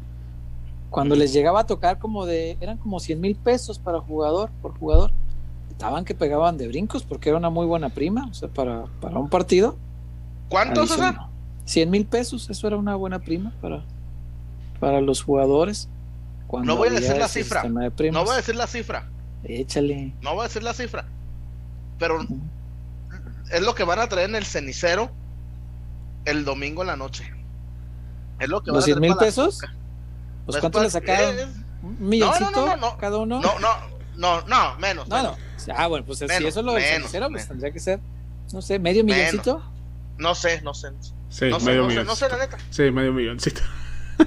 cuando 0.91 1.15
les 1.15 1.33
llegaba 1.33 1.61
a 1.61 1.67
tocar 1.67 1.99
como 1.99 2.27
de, 2.27 2.59
eran 2.61 2.77
como 2.77 3.01
100 3.01 3.21
mil 3.21 3.37
pesos 3.37 3.79
para 3.79 4.01
jugador, 4.01 4.51
por 4.61 4.77
jugador, 4.77 5.13
estaban 5.71 6.05
que 6.05 6.15
pegaban 6.15 6.59
de 6.59 6.69
brincos 6.69 7.05
porque 7.05 7.29
era 7.31 7.39
una 7.39 7.49
muy 7.49 7.65
buena 7.65 7.89
prima, 7.89 8.27
o 8.31 8.35
sea, 8.35 8.49
para, 8.49 8.85
para 9.01 9.19
un 9.19 9.31
partido. 9.31 9.77
¿Cuánto, 10.49 10.81
adicional. 10.81 11.15
César? 11.15 11.27
100 11.65 11.91
mil 11.91 12.07
pesos, 12.07 12.51
eso 12.51 12.67
era 12.67 12.77
una 12.77 12.97
buena 12.97 13.21
prima 13.21 13.53
para, 13.61 13.85
para 14.81 15.01
los 15.01 15.23
jugadores. 15.23 15.89
Cuando 16.49 16.73
No 16.73 16.79
voy 16.79 16.89
a 16.89 16.93
decir 16.93 17.17
la 17.17 17.29
cifra, 17.29 17.63
de. 17.63 18.11
No 18.11 18.25
voy 18.25 18.35
a 18.35 18.37
decir 18.37 18.57
la 18.57 18.67
cifra, 18.67 19.09
Échale. 19.45 20.13
No 20.21 20.35
voy 20.35 20.41
a 20.41 20.49
decir 20.49 20.65
la 20.65 20.75
cifra, 20.75 21.07
pero 21.99 22.19
es 23.53 23.63
lo 23.63 23.75
que 23.75 23.85
van 23.85 24.01
a 24.01 24.09
traer 24.09 24.29
en 24.29 24.37
el 24.37 24.45
cenicero 24.45 25.11
el 26.25 26.45
domingo 26.45 26.83
en 26.83 26.89
la 26.89 26.97
noche. 26.97 27.33
Es 28.41 28.49
lo 28.49 28.63
que 28.63 28.71
van 28.71 28.77
a 28.77 28.79
¿Los 28.79 28.85
100 28.87 28.97
traer 28.97 29.01
mil 29.01 29.11
la 29.11 29.17
pesos? 29.17 29.61
Pues 30.51 30.55
Pues, 30.55 30.61
¿cuánto 30.61 30.79
pues, 30.79 30.95
le 30.95 31.01
sacaron? 31.01 31.39
eh, 31.39 31.47
¿Un 31.83 32.09
milloncito 32.09 32.51
no, 32.51 32.67
no, 32.67 32.77
no, 32.77 32.97
cada 32.99 33.19
uno? 33.19 33.41
No, 33.41 33.59
no, 33.59 33.69
no, 34.17 34.41
no, 34.43 34.79
menos. 34.79 35.09
No, 35.09 35.17
menos. 35.17 35.37
no. 35.67 35.75
Ah, 35.77 35.87
bueno, 35.87 36.05
pues 36.07 36.19
si 36.19 36.27
Menos, 36.27 36.49
eso 36.49 36.63
lo 36.63 36.79
cenicero, 36.79 37.29
pues 37.31 37.49
tendría 37.49 37.73
que 37.73 37.81
ser, 37.81 38.01
no 38.53 38.63
sé, 38.63 38.79
medio 38.79 39.05
Menos. 39.05 39.19
milloncito. 39.19 39.63
No 40.19 40.35
sé, 40.35 40.61
no 40.63 40.75
sé. 40.75 40.89
Sí, 41.31 41.47
No 41.49 41.61
sé, 41.61 41.67
medio 41.67 41.83
no 41.85 41.91
sé, 41.91 42.05
no 42.05 42.17
sé, 42.17 42.29
la 42.29 42.39
neta. 42.39 42.59
Sí, 42.71 42.91
medio 42.91 43.13
milloncito. 43.13 43.61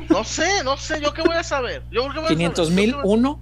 No 0.10 0.24
sé, 0.24 0.64
no 0.64 0.78
sé. 0.78 1.02
¿Yo 1.02 1.14
qué 1.14 1.22
voy 1.22 1.36
a 1.36 1.44
saber? 1.44 1.84
¿Yo 1.92 2.04
qué 2.12 2.18
voy 2.20 2.26
a 2.26 2.30
500 2.30 2.68
saber? 2.70 2.82
mil, 2.82 2.92
¿Yo 2.92 2.98
qué 2.98 3.04
voy 3.04 3.14
a- 3.14 3.18
uno. 3.18 3.40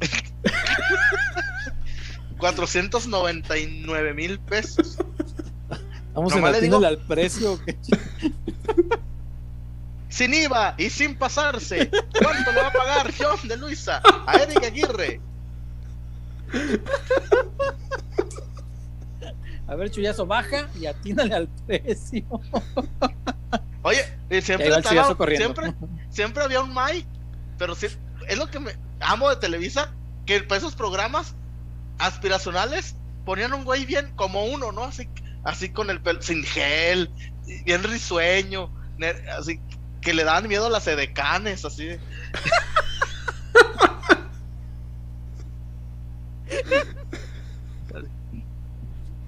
499 2.38 4.14
mil 4.14 4.38
pesos. 4.40 4.98
Vamos 6.14 6.32
digo- 6.60 6.84
al 6.86 6.98
precio. 6.98 7.54
¿o 7.54 7.58
qué? 7.64 7.76
Sin 10.16 10.32
IVA 10.32 10.74
y 10.78 10.88
sin 10.88 11.14
pasarse. 11.14 11.90
¿Cuánto 11.90 12.50
le 12.52 12.62
va 12.62 12.68
a 12.68 12.72
pagar 12.72 13.12
John 13.18 13.36
de 13.46 13.56
Luisa 13.58 14.00
a 14.26 14.36
Eric 14.36 14.64
Aguirre? 14.64 15.20
A 19.68 19.74
ver, 19.74 19.90
Chuyazo, 19.90 20.24
baja 20.24 20.68
y 20.80 20.86
atínale 20.86 21.34
al 21.34 21.48
precio. 21.66 22.24
Oye, 23.82 24.00
siempre, 24.40 24.68
estaba- 24.78 25.08
siempre, 25.36 25.74
siempre 26.08 26.44
había 26.44 26.60
un 26.62 26.72
Mike, 26.74 27.06
pero 27.58 27.74
sí- 27.74 27.88
es 28.28 28.38
lo 28.38 28.48
que 28.50 28.58
me 28.60 28.72
amo 29.00 29.28
de 29.28 29.36
Televisa, 29.36 29.92
que 30.24 30.40
para 30.40 30.58
esos 30.58 30.74
programas 30.74 31.34
aspiracionales 31.98 32.94
ponían 33.26 33.52
un 33.52 33.64
güey 33.64 33.84
bien 33.84 34.12
como 34.16 34.44
uno, 34.46 34.72
¿no? 34.72 34.84
Así, 34.84 35.08
así 35.44 35.68
con 35.70 35.90
el 35.90 36.00
pelo, 36.00 36.22
sin 36.22 36.42
gel, 36.42 37.10
bien 37.64 37.82
risueño, 37.82 38.70
así 39.36 39.60
que 40.06 40.14
le 40.14 40.22
daban 40.22 40.46
miedo 40.46 40.66
a 40.66 40.70
las 40.70 40.86
edecanes, 40.86 41.64
así. 41.64 41.98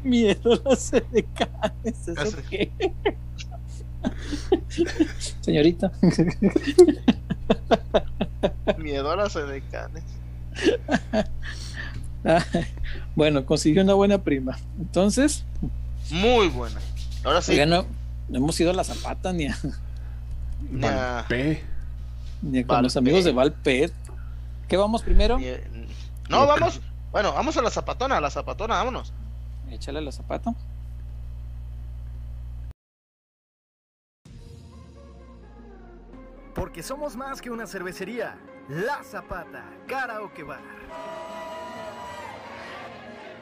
Miedo 0.04 0.52
a 0.64 0.68
las 0.70 0.92
edecanes, 0.92 2.08
¿eso 2.08 2.38
qué? 2.48 2.70
Señorita. 5.40 5.90
Miedo 8.78 9.10
a 9.10 9.16
las 9.16 9.36
edecanes. 9.36 10.02
Ah, 12.24 12.44
bueno, 13.14 13.46
consiguió 13.46 13.80
una 13.80 13.94
buena 13.94 14.18
prima. 14.18 14.58
Entonces, 14.80 15.44
Muy 16.10 16.48
buena. 16.48 16.80
Ahora 17.22 17.40
sí, 17.40 17.52
oiga, 17.52 17.64
no, 17.64 17.86
no 18.28 18.38
hemos 18.38 18.58
ido 18.60 18.70
a 18.70 18.74
la 18.74 18.82
Zapata 18.82 19.32
ni, 19.32 19.46
a- 19.46 19.56
Nah. 20.70 21.22
Valpe. 21.22 21.64
ni 22.42 22.64
con 22.64 22.82
los 22.82 22.96
amigos 22.96 23.24
de 23.24 23.32
Valpet. 23.32 23.92
¿Qué 24.68 24.76
vamos 24.76 25.02
primero? 25.02 25.38
no, 26.28 26.46
vamos, 26.46 26.80
bueno, 27.10 27.32
vamos 27.32 27.56
a 27.56 27.62
la 27.62 27.70
zapatona, 27.70 28.18
a 28.18 28.20
la 28.20 28.30
zapatona, 28.30 28.76
vámonos. 28.76 29.12
Échale 29.70 30.00
la 30.00 30.12
Zapata. 30.12 30.54
Porque 36.54 36.82
somos 36.82 37.16
más 37.16 37.40
que 37.40 37.50
una 37.50 37.66
cervecería. 37.66 38.36
La 38.68 39.02
Zapata, 39.02 39.64
Karaoke 39.86 40.42
Bar. 40.42 40.60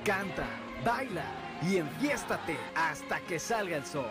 Canta, 0.04 0.46
baila 0.84 1.24
y 1.62 1.78
enfiéstate 1.78 2.56
hasta 2.74 3.20
que 3.20 3.38
salga 3.38 3.76
el 3.76 3.84
sol. 3.84 4.10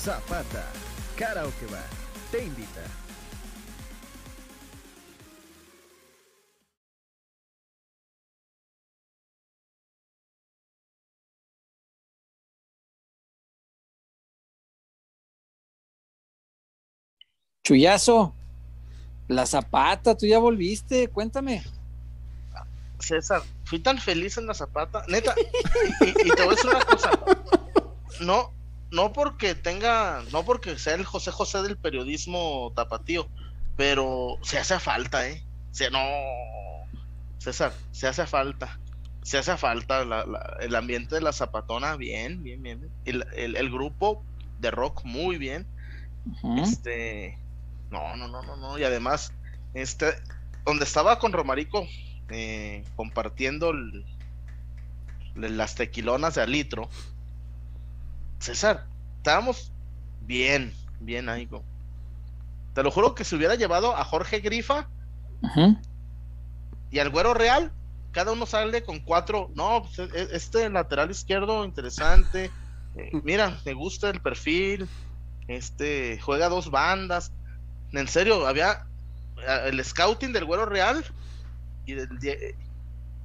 Zapata, 0.00 0.64
Karaoke 1.16 1.66
Bar, 1.66 1.88
te 2.30 2.38
invita. 2.44 2.82
Chuyazo, 17.64 18.32
la 19.28 19.46
Zapata, 19.46 20.16
tú 20.16 20.26
ya 20.26 20.38
volviste, 20.38 21.08
cuéntame. 21.08 21.62
César, 22.98 23.42
fui 23.64 23.78
tan 23.78 23.98
feliz 23.98 24.36
en 24.36 24.46
la 24.46 24.52
zapata, 24.54 25.02
neta, 25.08 25.34
y, 26.00 26.04
y- 26.04 26.28
y 26.28 26.30
te 26.30 26.42
voy 26.42 26.48
a 26.48 26.50
decir 26.50 26.70
una 26.70 26.84
cosa, 26.84 27.10
no, 28.20 28.52
no 28.90 29.12
porque 29.12 29.54
tenga, 29.54 30.22
no 30.32 30.44
porque 30.44 30.78
sea 30.78 30.94
el 30.94 31.04
José 31.04 31.30
José 31.30 31.62
del 31.62 31.76
periodismo 31.76 32.72
tapatío, 32.74 33.28
pero 33.76 34.38
se 34.42 34.58
hace 34.58 34.78
falta, 34.80 35.28
eh, 35.28 35.42
se, 35.70 35.90
no, 35.90 36.00
César, 37.38 37.72
se 37.92 38.06
hace 38.08 38.26
falta, 38.26 38.78
se 39.22 39.38
hace 39.38 39.56
falta 39.56 40.04
la- 40.04 40.26
la- 40.26 40.56
el 40.60 40.74
ambiente 40.74 41.14
de 41.14 41.20
la 41.20 41.32
zapatona, 41.32 41.96
bien, 41.96 42.42
bien, 42.42 42.62
bien, 42.62 42.90
el, 43.04 43.24
el- 43.34 43.56
el 43.56 43.70
grupo 43.70 44.24
de 44.58 44.70
rock 44.70 45.02
muy 45.04 45.38
bien, 45.38 45.66
este, 46.58 47.38
no, 47.90 48.16
no, 48.16 48.28
no, 48.28 48.42
no, 48.42 48.56
no, 48.56 48.78
y 48.78 48.84
además, 48.84 49.32
este, 49.72 50.06
donde 50.64 50.84
estaba 50.84 51.18
con 51.18 51.32
Romarico 51.32 51.86
eh, 52.28 52.84
compartiendo 52.96 53.70
el- 53.70 54.04
las 55.34 55.74
tequilonas 55.74 56.34
de 56.34 56.42
a 56.42 56.46
litro, 56.46 56.88
César, 58.40 58.86
estábamos 59.18 59.72
bien, 60.22 60.72
bien 61.00 61.28
ahí, 61.28 61.46
go. 61.46 61.62
Te 62.74 62.82
lo 62.82 62.90
juro 62.90 63.14
que 63.14 63.24
si 63.24 63.36
hubiera 63.36 63.54
llevado 63.54 63.96
a 63.96 64.04
Jorge 64.04 64.40
Grifa 64.40 64.88
y 66.90 66.98
al 66.98 67.10
Güero 67.10 67.34
Real, 67.34 67.72
cada 68.12 68.32
uno 68.32 68.46
sale 68.46 68.82
con 68.82 69.00
cuatro. 69.00 69.50
No, 69.54 69.82
pues, 69.82 69.98
e- 69.98 70.18
e- 70.18 70.28
este 70.32 70.68
lateral 70.70 71.10
izquierdo, 71.10 71.64
interesante. 71.64 72.50
eh, 72.96 73.10
mira, 73.22 73.60
me 73.64 73.72
gusta 73.74 74.10
el 74.10 74.20
perfil. 74.20 74.88
Este 75.48 76.18
juega 76.20 76.48
dos 76.48 76.70
bandas. 76.70 77.32
En 77.92 78.08
serio, 78.08 78.46
había 78.46 78.86
el 79.66 79.84
scouting 79.84 80.32
del 80.32 80.44
Güero 80.44 80.66
Real 80.66 81.04
y 81.86 81.94
del 81.94 82.08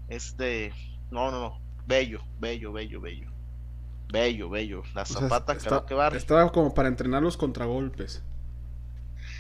este. 0.08 0.74
No, 1.12 1.32
no, 1.32 1.40
no. 1.40 1.60
Bello, 1.88 2.24
bello, 2.40 2.72
bello, 2.72 3.00
bello. 3.00 3.30
Bello, 4.10 4.50
bello. 4.50 4.84
La 4.94 5.02
O 5.04 5.06
sea, 5.06 5.22
zapata, 5.22 5.54
está- 5.54 5.70
creo 5.70 5.86
que 5.86 5.94
bar. 5.94 6.16
Estaba 6.16 6.52
como 6.52 6.74
para 6.74 6.88
entrenar 6.90 7.22
los 7.24 7.38
contragolpes. 7.38 8.24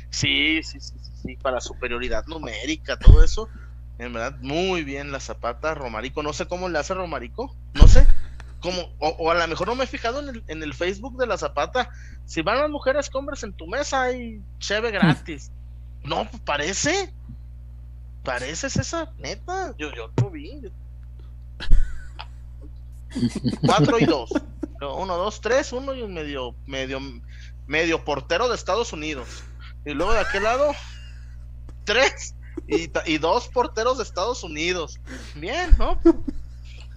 Sí, 0.09 0.61
sí, 0.63 0.79
sí, 0.79 0.93
sí, 1.01 1.11
sí, 1.23 1.35
para 1.37 1.59
superioridad 1.61 2.25
numérica, 2.27 2.97
todo 2.97 3.23
eso. 3.23 3.49
En 3.97 4.11
verdad, 4.13 4.37
muy 4.41 4.83
bien 4.83 5.11
la 5.11 5.19
Zapata, 5.19 5.73
Romarico. 5.73 6.21
No 6.23 6.33
sé 6.33 6.47
cómo 6.47 6.67
le 6.69 6.79
hace 6.79 6.93
Romarico, 6.93 7.55
no 7.73 7.87
sé. 7.87 8.05
Cómo, 8.59 8.81
o, 8.99 9.09
o 9.09 9.31
a 9.31 9.35
lo 9.35 9.47
mejor 9.47 9.67
no 9.67 9.75
me 9.75 9.83
he 9.83 9.87
fijado 9.87 10.19
en 10.21 10.29
el, 10.29 10.43
en 10.47 10.63
el 10.63 10.73
Facebook 10.73 11.17
de 11.17 11.27
la 11.27 11.37
Zapata. 11.37 11.89
Si 12.25 12.41
van 12.41 12.57
las 12.59 12.69
mujeres 12.69 13.09
hombres 13.13 13.43
en 13.43 13.53
tu 13.53 13.67
mesa, 13.67 14.03
hay 14.03 14.41
cheve 14.59 14.91
gratis. 14.91 15.51
No, 16.03 16.29
pues 16.29 16.39
parece. 16.45 17.11
Parece 18.23 18.67
esa, 18.67 19.11
neta. 19.17 19.73
Yo, 19.79 19.91
yo 19.95 20.11
lo 20.21 20.29
vi. 20.29 20.61
Cuatro 23.65 23.97
y 23.99 24.05
dos. 24.05 24.29
Uno, 24.93 25.17
dos, 25.17 25.41
tres, 25.41 25.71
uno 25.71 25.93
y 25.93 26.01
un 26.01 26.13
medio, 26.13 26.55
medio, 26.65 26.99
medio 27.67 28.03
portero 28.03 28.49
de 28.49 28.55
Estados 28.55 28.93
Unidos. 28.93 29.43
Y 29.85 29.93
luego 29.93 30.13
de 30.13 30.19
aquel 30.19 30.43
lado, 30.43 30.71
tres 31.83 32.35
y, 32.67 33.17
dos 33.17 33.47
porteros 33.47 33.97
de 33.97 34.03
Estados 34.03 34.43
Unidos. 34.43 34.99
Bien, 35.35 35.69
¿no? 35.77 35.99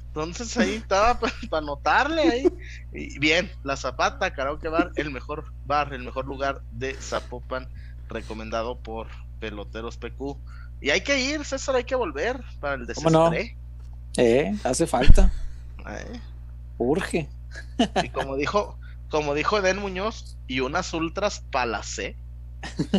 Entonces 0.09 0.57
ahí 0.57 0.75
estaba 0.75 1.19
para 1.21 1.33
anotarle 1.53 2.23
ahí. 2.23 2.53
Y 2.93 3.19
bien, 3.19 3.51
La 3.63 3.77
Zapata, 3.77 4.33
Karaoke 4.33 4.69
Bar, 4.69 4.91
el 4.97 5.11
mejor 5.11 5.53
bar, 5.67 5.93
el 5.93 6.03
mejor 6.03 6.27
lugar 6.27 6.63
de 6.73 6.95
Zapopan, 6.95 7.69
recomendado 8.09 8.77
por 8.79 9.09
Peloteros 9.39 9.97
PQ. 9.97 10.37
Y 10.81 10.91
hay 10.91 11.03
que 11.03 11.21
ir, 11.21 11.45
César, 11.45 11.77
hay 11.77 11.85
que 11.85 11.95
volver 11.95 12.41
para 12.61 12.75
el 12.75 12.93
¿Cómo 12.95 13.11
no? 13.11 13.31
Eh, 14.17 14.55
hace 14.65 14.87
falta. 14.87 15.33
Eh, 15.89 16.21
Urge. 16.77 17.29
Y 18.05 18.09
como 18.11 18.37
dijo, 18.37 18.79
como 19.11 19.35
dijo 19.35 19.59
Eden 19.59 19.79
Muñoz, 19.79 20.37
y 20.47 20.61
unas 20.61 20.93
ultras 20.95 21.41
palacé. 21.51 22.17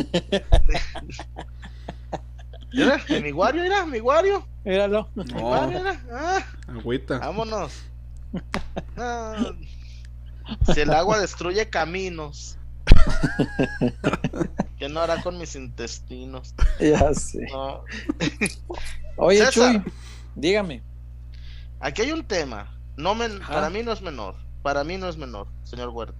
Mira, 2.72 3.00
en 3.08 3.22
mi 3.24 3.30
guario, 3.32 3.62
mira, 3.62 3.84
mi 3.84 3.98
guario. 3.98 4.46
Míralo. 4.64 5.08
mi 5.14 5.24
No, 5.24 5.40
guario, 5.40 5.78
mira. 5.78 6.00
Ah, 6.12 6.44
agüita. 6.68 7.18
vámonos. 7.18 7.72
Ah, 8.96 9.52
si 10.72 10.80
el 10.80 10.92
agua 10.92 11.18
destruye 11.18 11.68
caminos, 11.68 12.56
¿qué 14.78 14.88
no 14.88 15.00
hará 15.00 15.20
con 15.22 15.36
mis 15.38 15.56
intestinos? 15.56 16.54
Ya 16.78 17.12
sé. 17.12 17.40
No. 17.50 17.82
Oye, 19.16 19.44
César. 19.46 19.82
Chuy, 19.82 19.92
dígame. 20.36 20.82
Aquí 21.80 22.02
hay 22.02 22.12
un 22.12 22.22
tema. 22.24 22.72
No 23.00 23.14
men- 23.14 23.40
Ajá. 23.42 23.54
para 23.54 23.70
mí 23.70 23.82
no 23.82 23.92
es 23.92 24.02
menor. 24.02 24.34
Para 24.62 24.84
mí 24.84 24.96
no 24.98 25.08
es 25.08 25.16
menor, 25.16 25.46
señor 25.64 25.88
Huerta. 25.88 26.18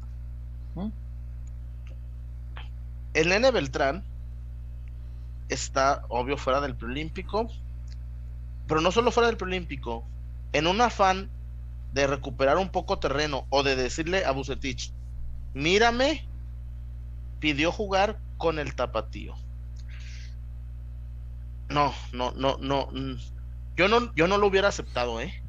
¿Mm? 0.75 0.89
El 3.15 3.29
nene 3.29 3.51
Beltrán 3.51 4.05
está, 5.49 6.05
obvio, 6.09 6.37
fuera 6.37 6.61
del 6.61 6.77
preolímpico. 6.77 7.49
Pero 8.67 8.81
no 8.81 8.93
solo 8.93 9.11
fuera 9.11 9.27
del 9.29 9.37
preolímpico. 9.37 10.05
En 10.53 10.67
un 10.67 10.81
afán 10.81 11.29
de 11.93 12.07
recuperar 12.07 12.57
un 12.57 12.69
poco 12.71 12.99
terreno 12.99 13.47
o 13.51 13.63
de 13.63 13.75
decirle 13.77 14.25
a 14.25 14.31
Bucetich, 14.31 14.93
mírame, 15.55 16.25
pidió 17.41 17.73
jugar 17.73 18.19
con 18.39 18.59
el 18.59 18.75
tapatío. 18.75 19.35
No, 21.69 21.93
no, 22.13 22.33
no, 22.33 22.57
no. 22.59 22.87
mm, 22.93 23.15
Yo 23.77 23.89
no, 23.89 24.15
yo 24.15 24.27
no 24.29 24.39
lo 24.39 24.47
hubiera 24.47 24.69
aceptado, 24.69 25.21
¿eh? 25.21 25.40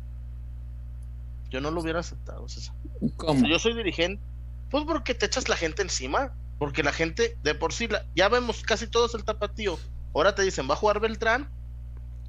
Yo 1.52 1.62
no 1.62 1.70
lo 1.70 1.82
hubiera 1.82 2.00
aceptado, 2.00 2.48
César. 2.50 2.74
¿Cómo? 3.18 3.46
Yo 3.48 3.60
soy 3.60 3.76
dirigente, 3.76 4.24
pues 4.70 4.86
porque 4.86 5.14
te 5.14 5.26
echas 5.26 5.50
la 5.50 5.58
gente 5.58 5.82
encima, 5.82 6.34
porque 6.58 6.82
la 6.82 6.94
gente 6.94 7.38
de 7.44 7.54
por 7.56 7.74
sí, 7.74 7.88
la- 7.88 8.06
ya 8.16 8.30
vemos 8.30 8.64
casi 8.64 8.88
todos 8.88 9.14
el 9.16 9.24
tapatío. 9.26 9.78
Ahora 10.16 10.34
te 10.34 10.42
dicen, 10.44 10.70
va 10.70 10.74
a 10.74 10.78
jugar 10.78 11.00
Beltrán, 11.00 11.50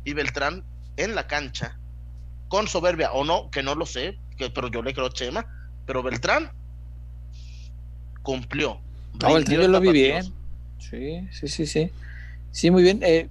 y 0.04 0.12
Beltrán 0.12 0.64
en 0.96 1.14
la 1.14 1.26
cancha, 1.28 1.78
con 2.48 2.66
soberbia 2.66 3.12
o 3.12 3.24
no, 3.24 3.48
que 3.50 3.62
no 3.62 3.74
lo 3.76 3.86
sé, 3.86 4.18
que, 4.36 4.50
pero 4.50 4.68
yo 4.68 4.82
le 4.82 4.92
creo 4.92 5.06
a 5.06 5.10
Chema, 5.10 5.46
pero 5.86 6.02
Beltrán 6.02 6.50
cumplió. 8.22 8.80
No, 9.20 9.36
el 9.36 9.44
rindió 9.44 9.62
yo 9.62 9.68
lo 9.68 9.80
vi 9.80 9.92
bien. 9.92 10.32
Sí, 10.78 11.28
sí, 11.32 11.48
sí, 11.48 11.66
sí. 11.66 11.90
Sí, 12.50 12.70
muy 12.70 12.82
bien. 12.82 13.00
Eh, 13.02 13.28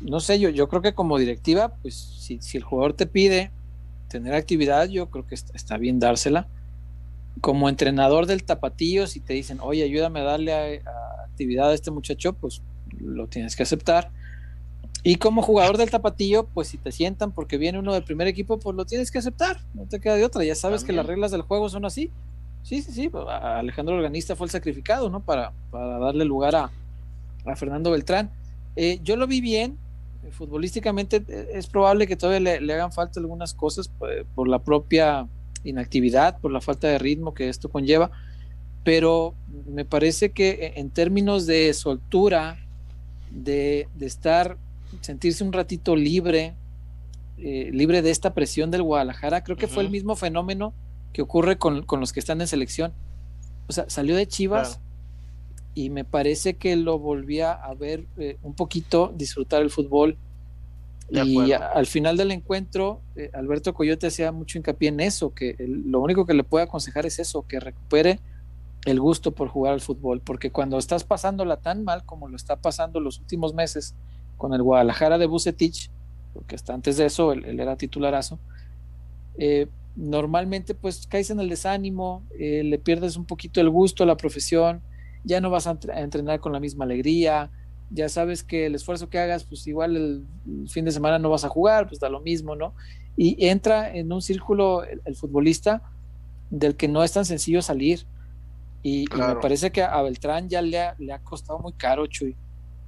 no 0.00 0.20
sé, 0.20 0.40
yo, 0.40 0.48
yo 0.48 0.68
creo 0.68 0.82
que 0.82 0.94
como 0.94 1.18
directiva, 1.18 1.74
pues 1.82 1.94
si, 1.94 2.40
si 2.40 2.56
el 2.56 2.64
jugador 2.64 2.94
te 2.94 3.06
pide 3.06 3.50
tener 4.10 4.34
actividad, 4.34 4.88
yo 4.88 5.08
creo 5.08 5.26
que 5.26 5.34
está, 5.34 5.78
bien 5.78 5.98
dársela. 5.98 6.46
Como 7.40 7.68
entrenador 7.70 8.26
del 8.26 8.44
tapatío, 8.44 9.06
si 9.06 9.20
te 9.20 9.32
dicen, 9.32 9.58
oye, 9.62 9.82
ayúdame 9.84 10.20
a 10.20 10.24
darle 10.24 10.52
a- 10.52 10.90
a 10.90 11.24
actividad 11.24 11.70
a 11.70 11.74
este 11.74 11.90
muchacho, 11.90 12.34
pues 12.34 12.60
lo 13.00 13.26
tienes 13.28 13.56
que 13.56 13.62
aceptar. 13.62 14.10
Y 15.02 15.14
como 15.14 15.40
jugador 15.40 15.78
del 15.78 15.90
tapatío, 15.90 16.44
pues 16.52 16.68
si 16.68 16.76
te 16.76 16.92
sientan 16.92 17.32
porque 17.32 17.56
viene 17.56 17.78
uno 17.78 17.94
del 17.94 18.04
primer 18.04 18.26
equipo, 18.26 18.58
pues 18.58 18.76
lo 18.76 18.84
tienes 18.84 19.10
que 19.10 19.18
aceptar. 19.18 19.58
No 19.72 19.86
te 19.86 19.98
queda 20.00 20.16
de 20.16 20.24
otra. 20.24 20.44
Ya 20.44 20.54
sabes 20.54 20.84
que 20.84 20.92
las 20.92 21.06
reglas 21.06 21.30
del 21.30 21.40
juego 21.42 21.70
son 21.70 21.86
así. 21.86 22.10
Sí, 22.62 22.82
sí, 22.82 22.92
sí. 22.92 23.10
Alejandro 23.40 23.94
Organista 23.96 24.36
fue 24.36 24.46
el 24.46 24.50
sacrificado, 24.50 25.08
¿no? 25.08 25.20
Para, 25.20 25.52
para 25.70 25.98
darle 25.98 26.26
lugar 26.26 26.54
a, 26.54 26.70
a 27.46 27.56
Fernando 27.56 27.90
Beltrán. 27.92 28.30
Eh, 28.76 29.00
yo 29.02 29.16
lo 29.16 29.26
vi 29.26 29.40
bien. 29.40 29.78
Futbolísticamente 30.30 31.22
eh, 31.28 31.48
es 31.54 31.66
probable 31.66 32.06
que 32.06 32.16
todavía 32.16 32.40
le, 32.40 32.60
le 32.60 32.74
hagan 32.74 32.92
falta 32.92 33.20
algunas 33.20 33.54
cosas 33.54 33.90
pues, 33.98 34.24
por 34.34 34.48
la 34.48 34.60
propia 34.60 35.28
inactividad, 35.64 36.38
por 36.38 36.50
la 36.50 36.60
falta 36.60 36.88
de 36.88 36.98
ritmo 36.98 37.34
que 37.34 37.48
esto 37.48 37.68
conlleva. 37.68 38.10
Pero 38.84 39.34
me 39.66 39.84
parece 39.84 40.32
que 40.32 40.50
eh, 40.50 40.72
en 40.76 40.90
términos 40.90 41.46
de 41.46 41.72
soltura, 41.74 42.58
de, 43.30 43.88
de 43.94 44.06
estar, 44.06 44.56
sentirse 45.00 45.44
un 45.44 45.52
ratito 45.52 45.96
libre, 45.96 46.54
eh, 47.38 47.70
libre 47.72 48.02
de 48.02 48.10
esta 48.10 48.34
presión 48.34 48.70
del 48.70 48.82
Guadalajara, 48.82 49.42
creo 49.42 49.56
que 49.56 49.68
fue 49.68 49.82
el 49.82 49.90
mismo 49.90 50.16
fenómeno 50.16 50.72
que 51.12 51.22
ocurre 51.22 51.58
con, 51.58 51.82
con 51.82 52.00
los 52.00 52.12
que 52.12 52.20
están 52.20 52.40
en 52.40 52.46
selección. 52.46 52.92
O 53.68 53.72
sea, 53.72 53.88
salió 53.88 54.16
de 54.16 54.26
Chivas 54.26 54.76
Claro. 54.76 54.89
Y 55.74 55.90
me 55.90 56.04
parece 56.04 56.54
que 56.56 56.76
lo 56.76 56.98
volvía 56.98 57.52
a 57.52 57.74
ver 57.74 58.06
eh, 58.18 58.36
un 58.42 58.54
poquito, 58.54 59.12
disfrutar 59.16 59.62
el 59.62 59.70
fútbol. 59.70 60.16
Y 61.24 61.34
a- 61.52 61.66
al 61.74 61.86
final 61.86 62.16
del 62.16 62.30
encuentro, 62.30 63.00
eh, 63.16 63.30
Alberto 63.32 63.74
Coyote 63.74 64.06
hacía 64.06 64.30
mucho 64.32 64.58
hincapié 64.58 64.88
en 64.90 65.00
eso, 65.00 65.32
que 65.34 65.56
el- 65.58 65.90
lo 65.90 66.00
único 66.00 66.24
que 66.26 66.34
le 66.34 66.44
puede 66.44 66.64
aconsejar 66.64 67.06
es 67.06 67.18
eso, 67.18 67.42
que 67.46 67.58
recupere 67.60 68.20
el 68.86 69.00
gusto 69.00 69.32
por 69.32 69.48
jugar 69.48 69.74
al 69.74 69.80
fútbol, 69.80 70.20
porque 70.20 70.50
cuando 70.50 70.78
estás 70.78 71.04
pasándola 71.04 71.56
tan 71.56 71.84
mal 71.84 72.04
como 72.04 72.28
lo 72.28 72.36
está 72.36 72.56
pasando 72.56 72.98
los 73.00 73.18
últimos 73.18 73.54
meses 73.54 73.94
con 74.36 74.54
el 74.54 74.62
Guadalajara 74.62 75.18
de 75.18 75.26
Bucetich, 75.26 75.90
porque 76.32 76.54
hasta 76.54 76.72
antes 76.74 76.96
de 76.96 77.06
eso 77.06 77.32
él, 77.32 77.44
él 77.44 77.60
era 77.60 77.76
titularazo, 77.76 78.38
eh, 79.36 79.66
normalmente 79.96 80.74
pues 80.74 81.06
caes 81.06 81.30
en 81.30 81.40
el 81.40 81.48
desánimo, 81.48 82.22
eh, 82.38 82.62
le 82.64 82.78
pierdes 82.78 83.16
un 83.16 83.24
poquito 83.26 83.60
el 83.60 83.68
gusto 83.68 84.02
a 84.04 84.06
la 84.06 84.16
profesión, 84.16 84.80
ya 85.24 85.40
no 85.40 85.50
vas 85.50 85.66
a, 85.66 85.72
entre- 85.72 85.92
a 85.92 86.00
entrenar 86.00 86.40
con 86.40 86.52
la 86.52 86.60
misma 86.60 86.84
alegría, 86.84 87.50
ya 87.90 88.08
sabes 88.08 88.42
que 88.44 88.66
el 88.66 88.74
esfuerzo 88.74 89.08
que 89.10 89.18
hagas, 89.18 89.44
pues 89.44 89.66
igual 89.66 89.96
el, 89.96 90.68
fin 90.68 90.84
de 90.84 90.92
semana 90.92 91.18
no 91.18 91.28
vas 91.30 91.44
a 91.44 91.48
jugar, 91.48 91.88
pues 91.88 91.98
da 92.00 92.08
lo 92.08 92.20
mismo, 92.20 92.54
¿no? 92.54 92.72
Y 93.16 93.46
entra 93.48 93.92
en 93.94 94.12
un 94.12 94.22
círculo 94.22 94.84
el, 94.84 95.02
el 95.04 95.16
futbolista 95.16 95.82
del 96.50 96.76
que 96.76 96.88
no 96.88 97.02
es 97.02 97.12
tan 97.12 97.24
sencillo 97.24 97.62
salir. 97.62 98.06
Y, 98.82 99.04
me 99.14 99.36
parece 99.36 99.70
que 99.72 99.82
a 99.82 100.00
Beltrán 100.02 100.48
ya 100.48 100.62
le 100.62 100.80
ha, 100.80 100.94
le 100.98 101.12
ha 101.12 101.18
costado 101.18 101.58
muy 101.58 101.72
caro, 101.74 102.06
Chuy. 102.06 102.34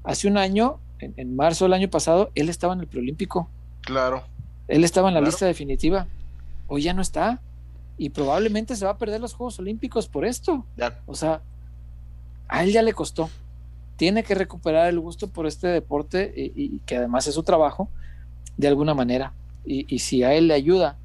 Hace 0.05 0.27
un 0.29 0.39
año, 0.39 0.79
en, 1.01 1.13
en 1.17 1.37
marzo 1.37 1.65
del 1.67 1.75
año 1.75 1.91
pasado, 1.91 2.31
él 2.35 2.49
estaba 2.49 2.73
en 2.73 2.81
el 2.81 2.87
preolímpico. 2.87 3.51
Claro. 3.83 4.23
Él 4.69 4.85
estaba 4.85 5.09
en 5.09 5.15
la 5.15 5.21
Claro. 5.21 5.31
lista 5.33 5.47
definitiva. 5.47 6.07
Hoy 6.69 6.83
ya 6.83 6.95
no 6.95 7.03
está. 7.03 7.41
Y 7.99 8.09
probablemente 8.11 8.75
se 8.75 8.85
va 8.87 8.93
a 8.93 8.99
perder 8.99 9.21
los 9.21 9.35
Juegos 9.35 9.59
Olímpicos 9.59 10.09
por 10.09 10.25
esto. 10.25 10.65
Ya, 10.77 11.01
O 11.07 11.15
sea, 11.15 11.43
a 12.53 12.62
él 12.62 12.70
ya 12.70 12.83
le 12.83 12.93
costó. 12.93 13.31
Tiene 13.97 14.23
que 14.23 14.35
recuperar 14.35 14.89
el 14.89 15.01
gusto 15.01 15.29
por 15.29 15.47
este 15.47 15.69
deporte 15.69 16.33
y, 16.37 16.53
y 16.55 16.79
que 16.81 16.97
además 16.97 17.27
es 17.27 17.35
su 17.35 17.43
trabajo 17.43 17.89
de 18.59 18.69
alguna 18.69 18.93
manera. 18.93 19.33
Y, 19.65 19.99
si 20.01 20.23
a 20.23 20.35
él 20.35 20.49
le 20.49 20.55
ayuda 20.55 20.99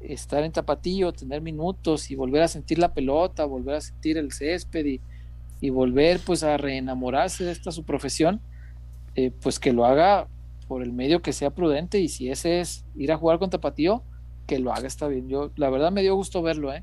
estar 0.00 0.42
en 0.42 0.50
tapatillo, 0.50 1.12
tener 1.12 1.40
minutos 1.40 2.10
y 2.10 2.16
volver 2.16 2.42
a 2.42 2.48
sentir 2.48 2.78
la 2.78 2.94
pelota, 2.94 3.44
volver 3.44 3.76
a 3.76 3.80
sentir 3.80 4.18
el 4.18 4.32
césped 4.32 4.84
y, 4.86 5.00
y 5.60 5.70
volver 5.70 6.20
pues 6.24 6.42
a 6.42 6.56
reenamorarse 6.56 7.44
de 7.44 7.52
esta 7.52 7.70
su 7.70 7.84
profesión, 7.84 8.40
eh, 9.14 9.30
pues 9.42 9.60
que 9.60 9.72
lo 9.72 9.84
haga 9.84 10.26
por 10.66 10.82
el 10.82 10.92
medio 10.92 11.22
que 11.22 11.32
sea 11.32 11.50
prudente 11.50 12.00
y 12.00 12.08
si 12.08 12.28
ese 12.28 12.60
es 12.60 12.84
ir 12.96 13.12
a 13.12 13.16
jugar 13.16 13.38
con 13.38 13.50
tapatío, 13.50 14.02
que 14.46 14.58
lo 14.58 14.72
haga 14.72 14.88
está 14.88 15.06
bien. 15.06 15.28
Yo 15.28 15.52
la 15.54 15.70
verdad 15.70 15.92
me 15.92 16.02
dio 16.02 16.16
gusto 16.16 16.42
verlo, 16.42 16.72
¿eh? 16.72 16.82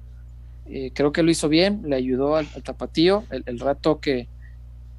Eh, 0.68 0.92
creo 0.94 1.12
que 1.12 1.24
lo 1.24 1.32
hizo 1.32 1.48
bien, 1.48 1.82
le 1.86 1.96
ayudó 1.96 2.36
al, 2.36 2.48
al 2.56 2.64
tapatío 2.64 3.24
el, 3.30 3.60
rato 3.60 4.00
que, 4.00 4.28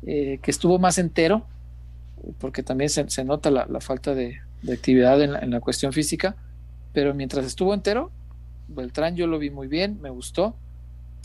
eh, 0.07 0.39
que 0.43 0.51
estuvo 0.51 0.79
más 0.79 0.99
entero, 0.99 1.45
porque 2.39 2.63
también 2.63 2.91
se, 2.91 3.09
se 3.11 3.25
nota 3.25 3.51
la, 3.51 3.81
falta 3.81 4.15
de, 4.15 4.39
actividad 4.73 5.21
en 5.23 5.33
la, 5.33 5.39
en 5.41 5.51
la 5.51 5.61
cuestión 5.61 5.93
física, 5.93 6.37
pero 6.93 7.15
mientras 7.15 7.45
estuvo 7.45 7.75
entero, 7.75 8.11
Beltrán 8.69 9.17
yo 9.17 9.27
lo 9.27 9.39
vi 9.39 9.51
muy 9.51 9.69
bien, 9.69 10.01
me 10.01 10.11
gustó, 10.11 10.57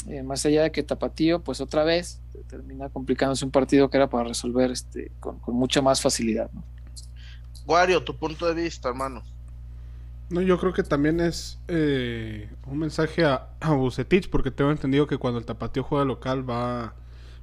eh, 0.07 0.23
más 0.23 0.45
allá 0.45 0.63
de 0.63 0.72
que 0.72 0.84
Tapatío, 0.84 1.43
pues 1.43 1.61
otra 1.61 1.84
vez 1.84 2.19
termina 2.47 2.89
complicándose 2.89 3.45
un 3.45 3.51
partido 3.51 3.89
que 3.89 3.97
era 3.97 4.09
para 4.09 4.27
resolver 4.30 4.72
este, 4.72 5.11
con, 5.19 5.39
con 5.39 5.55
mucha 5.55 5.81
más 5.81 6.01
facilidad. 6.01 6.49
¿no? 6.51 6.63
Wario, 7.68 8.03
tu 8.03 8.18
punto 8.18 8.47
de 8.47 8.63
vista, 8.63 8.89
hermano. 8.89 9.23
No, 10.31 10.41
yo 10.41 10.57
creo 10.57 10.73
que 10.73 10.83
también 10.83 11.19
es 11.19 11.59
eh, 11.67 12.49
un 12.65 12.79
mensaje 12.79 13.25
a, 13.25 13.49
a 13.59 13.73
Bucetich, 13.73 14.29
porque 14.29 14.49
tengo 14.49 14.71
entendido 14.71 15.05
que 15.05 15.17
cuando 15.17 15.39
el 15.39 15.45
Tapatío 15.45 15.83
juega 15.83 16.05
local 16.05 16.49
va 16.49 16.95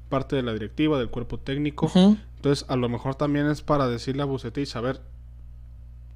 parte 0.08 0.36
de 0.36 0.42
la 0.42 0.52
directiva, 0.52 0.98
del 0.98 1.10
cuerpo 1.10 1.38
técnico. 1.38 1.90
Entonces, 2.36 2.64
a 2.68 2.76
lo 2.76 2.88
mejor 2.88 3.14
también 3.14 3.46
es 3.46 3.62
para 3.62 3.88
decirle 3.88 4.22
a 4.22 4.24
Bucetich, 4.24 4.74
a 4.76 4.80
ver, 4.80 5.00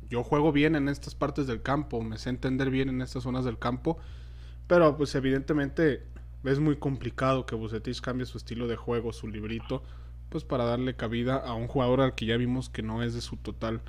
yo 0.09 0.23
juego 0.23 0.53
bien 0.53 0.77
en 0.77 0.89
estas 0.89 1.15
partes 1.15 1.47
del 1.47 1.63
campo, 1.63 2.03
me 2.03 2.19
sé 2.19 2.31
entender 2.31 2.71
bien 2.71 2.89
en 2.89 3.03
estas 3.03 3.23
zonas 3.23 3.45
del 3.45 3.59
campo, 3.59 3.99
pero 4.67 4.97
pues 4.97 5.15
evidentemente 5.15 6.03
es 6.45 6.59
muy 6.59 6.77
complicado 6.77 7.47
que 7.47 7.55
Bucetich 7.55 8.01
cambie 8.01 8.27
su 8.27 8.39
estilo 8.39 8.67
de 8.67 8.77
juego, 8.77 9.13
su 9.13 9.29
librito, 9.29 9.83
pues 10.29 10.45
para 10.45 10.65
darle 10.65 10.95
cabida 10.95 11.37
a 11.37 11.55
un 11.55 11.67
jugador 11.67 12.01
al 12.01 12.15
que 12.15 12.27
ya 12.27 12.37
vimos 12.37 12.69
que 12.69 12.83
no 12.83 13.03
es 13.03 13.15
de 13.15 13.21
su 13.21 13.37
total, 13.37 13.81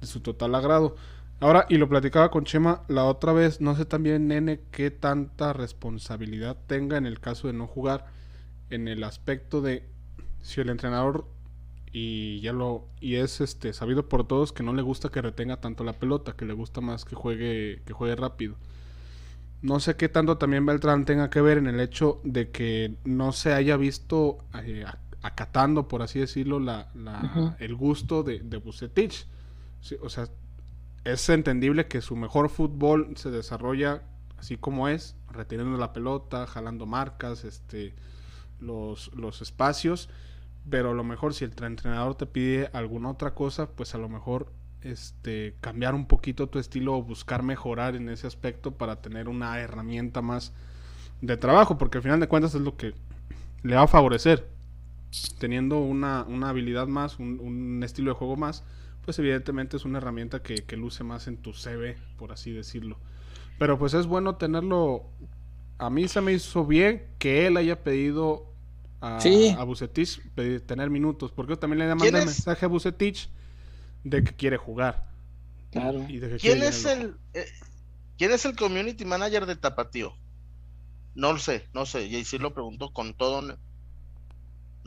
de 0.00 0.06
su 0.06 0.20
total 0.20 0.54
agrado. 0.54 0.96
Ahora, 1.40 1.66
y 1.68 1.76
lo 1.76 1.88
platicaba 1.88 2.30
con 2.30 2.44
Chema 2.44 2.82
la 2.88 3.04
otra 3.04 3.32
vez, 3.32 3.60
no 3.60 3.76
sé 3.76 3.84
también, 3.84 4.26
nene, 4.26 4.60
qué 4.72 4.90
tanta 4.90 5.52
responsabilidad 5.52 6.56
tenga 6.66 6.96
en 6.96 7.06
el 7.06 7.20
caso 7.20 7.46
de 7.46 7.52
no 7.52 7.68
jugar, 7.68 8.06
en 8.70 8.88
el 8.88 9.04
aspecto 9.04 9.60
de 9.60 9.84
si 10.42 10.60
el 10.60 10.68
entrenador 10.68 11.26
y 11.92 12.40
ya 12.40 12.52
lo 12.52 12.86
y 13.00 13.16
es 13.16 13.40
este 13.40 13.72
sabido 13.72 14.08
por 14.08 14.26
todos 14.26 14.52
que 14.52 14.62
no 14.62 14.74
le 14.74 14.82
gusta 14.82 15.08
que 15.08 15.22
retenga 15.22 15.60
tanto 15.60 15.84
la 15.84 15.94
pelota, 15.94 16.34
que 16.34 16.44
le 16.44 16.52
gusta 16.54 16.80
más 16.80 17.04
que 17.04 17.14
juegue 17.14 17.82
que 17.86 17.92
juegue 17.92 18.16
rápido. 18.16 18.56
No 19.62 19.80
sé 19.80 19.96
qué 19.96 20.08
tanto 20.08 20.38
también 20.38 20.66
Beltrán 20.66 21.04
tenga 21.04 21.30
que 21.30 21.40
ver 21.40 21.58
en 21.58 21.66
el 21.66 21.80
hecho 21.80 22.20
de 22.24 22.50
que 22.50 22.96
no 23.04 23.32
se 23.32 23.52
haya 23.54 23.76
visto 23.76 24.38
eh, 24.62 24.84
acatando, 25.22 25.88
por 25.88 26.02
así 26.02 26.20
decirlo, 26.20 26.60
la, 26.60 26.90
la 26.94 27.56
el 27.58 27.74
gusto 27.74 28.22
de, 28.22 28.40
de 28.40 28.56
Bucetich. 28.58 29.26
o 30.00 30.08
sea, 30.08 30.28
es 31.12 31.28
entendible 31.28 31.86
que 31.86 32.00
su 32.00 32.16
mejor 32.16 32.48
fútbol 32.50 33.12
se 33.16 33.30
desarrolla 33.30 34.02
así 34.38 34.56
como 34.56 34.88
es, 34.88 35.16
reteniendo 35.30 35.76
la 35.78 35.92
pelota, 35.92 36.46
jalando 36.46 36.86
marcas, 36.86 37.44
este, 37.44 37.94
los, 38.60 39.12
los 39.14 39.42
espacios, 39.42 40.08
pero 40.70 40.90
a 40.90 40.94
lo 40.94 41.04
mejor 41.04 41.34
si 41.34 41.44
el 41.44 41.52
entrenador 41.62 42.14
te 42.14 42.26
pide 42.26 42.70
alguna 42.72 43.10
otra 43.10 43.34
cosa, 43.34 43.70
pues 43.70 43.94
a 43.94 43.98
lo 43.98 44.08
mejor 44.08 44.52
este, 44.82 45.54
cambiar 45.60 45.94
un 45.94 46.06
poquito 46.06 46.48
tu 46.48 46.58
estilo 46.58 46.96
o 46.96 47.02
buscar 47.02 47.42
mejorar 47.42 47.96
en 47.96 48.08
ese 48.08 48.26
aspecto 48.26 48.72
para 48.72 49.00
tener 49.02 49.28
una 49.28 49.58
herramienta 49.58 50.22
más 50.22 50.52
de 51.20 51.36
trabajo, 51.36 51.78
porque 51.78 51.98
al 51.98 52.02
final 52.02 52.20
de 52.20 52.28
cuentas 52.28 52.54
es 52.54 52.60
lo 52.60 52.76
que 52.76 52.94
le 53.62 53.74
va 53.74 53.82
a 53.82 53.88
favorecer. 53.88 54.48
Teniendo 55.38 55.78
una, 55.78 56.24
una 56.24 56.50
habilidad 56.50 56.86
más, 56.86 57.18
un, 57.18 57.40
un, 57.40 57.82
estilo 57.82 58.12
de 58.12 58.18
juego 58.18 58.36
más, 58.36 58.62
pues 59.08 59.18
evidentemente 59.20 59.78
es 59.78 59.86
una 59.86 59.96
herramienta 59.96 60.42
que, 60.42 60.56
que, 60.66 60.76
luce 60.76 61.02
más 61.02 61.28
en 61.28 61.38
tu 61.38 61.54
CV, 61.54 61.96
por 62.18 62.30
así 62.30 62.52
decirlo. 62.52 62.98
Pero 63.58 63.78
pues 63.78 63.94
es 63.94 64.04
bueno 64.04 64.36
tenerlo. 64.36 65.06
A 65.78 65.88
mí 65.88 66.08
se 66.08 66.20
me 66.20 66.34
hizo 66.34 66.66
bien 66.66 67.06
que 67.18 67.46
él 67.46 67.56
haya 67.56 67.82
pedido 67.82 68.52
a, 69.00 69.18
sí. 69.18 69.56
a 69.58 69.64
Bucetich 69.64 70.20
tener 70.66 70.90
minutos, 70.90 71.32
porque 71.32 71.54
yo 71.54 71.58
también 71.58 71.78
le 71.78 71.94
mandé 71.94 72.12
mensaje 72.12 72.66
a 72.66 72.68
Bucetich 72.68 73.30
de 74.04 74.22
que 74.22 74.36
quiere 74.36 74.58
jugar. 74.58 75.08
Claro. 75.70 76.04
Y 76.06 76.18
de 76.18 76.28
que 76.28 76.36
¿Quién 76.36 76.62
es 76.62 76.84
el 76.84 77.16
eh, 77.32 77.46
quién 78.18 78.30
es 78.30 78.44
el 78.44 78.56
community 78.56 79.06
manager 79.06 79.46
de 79.46 79.56
Tapatío? 79.56 80.12
No 81.14 81.32
lo 81.32 81.38
sé, 81.38 81.66
no 81.72 81.86
sé, 81.86 82.04
y 82.04 82.26
si 82.26 82.36
lo 82.36 82.52
pregunto 82.52 82.92
con 82.92 83.14
todo 83.14 83.58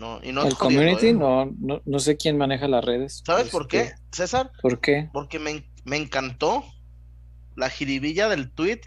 no, 0.01 0.19
y 0.23 0.31
no 0.31 0.43
el 0.47 0.55
community 0.55 1.09
¿eh? 1.09 1.13
no, 1.13 1.45
no, 1.59 1.83
no 1.85 1.99
sé 1.99 2.17
quién 2.17 2.35
maneja 2.35 2.67
las 2.67 2.83
redes. 2.83 3.21
¿Sabes 3.23 3.45
este, 3.45 3.51
por 3.51 3.67
qué, 3.67 3.93
César? 4.11 4.51
¿Por 4.59 4.81
qué? 4.81 5.11
Porque 5.13 5.37
me, 5.37 5.63
me 5.85 5.97
encantó 5.97 6.63
la 7.55 7.69
jiribilla 7.69 8.27
del 8.27 8.49
tweet 8.51 8.81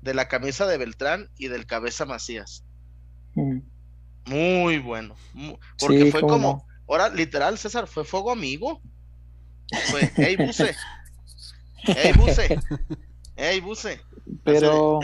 de 0.00 0.14
la 0.14 0.28
camisa 0.28 0.64
de 0.68 0.78
Beltrán 0.78 1.28
y 1.36 1.48
del 1.48 1.66
cabeza 1.66 2.06
Macías. 2.06 2.64
Mm. 3.34 3.58
Muy 4.26 4.78
bueno. 4.78 5.16
Muy, 5.32 5.58
porque 5.80 6.04
Sí, 6.04 6.10
fue 6.12 6.20
como, 6.20 6.38
no. 6.38 6.66
ahora 6.88 7.08
literal, 7.08 7.58
César, 7.58 7.88
fue 7.88 8.04
fuego 8.04 8.30
amigo. 8.30 8.80
Fue, 9.90 10.08
hey, 10.14 10.36
buce. 10.36 10.72
Hey, 11.78 12.12
buce. 12.16 12.60
Hey, 13.34 13.60
buce. 13.60 14.00
Pero. 14.44 15.00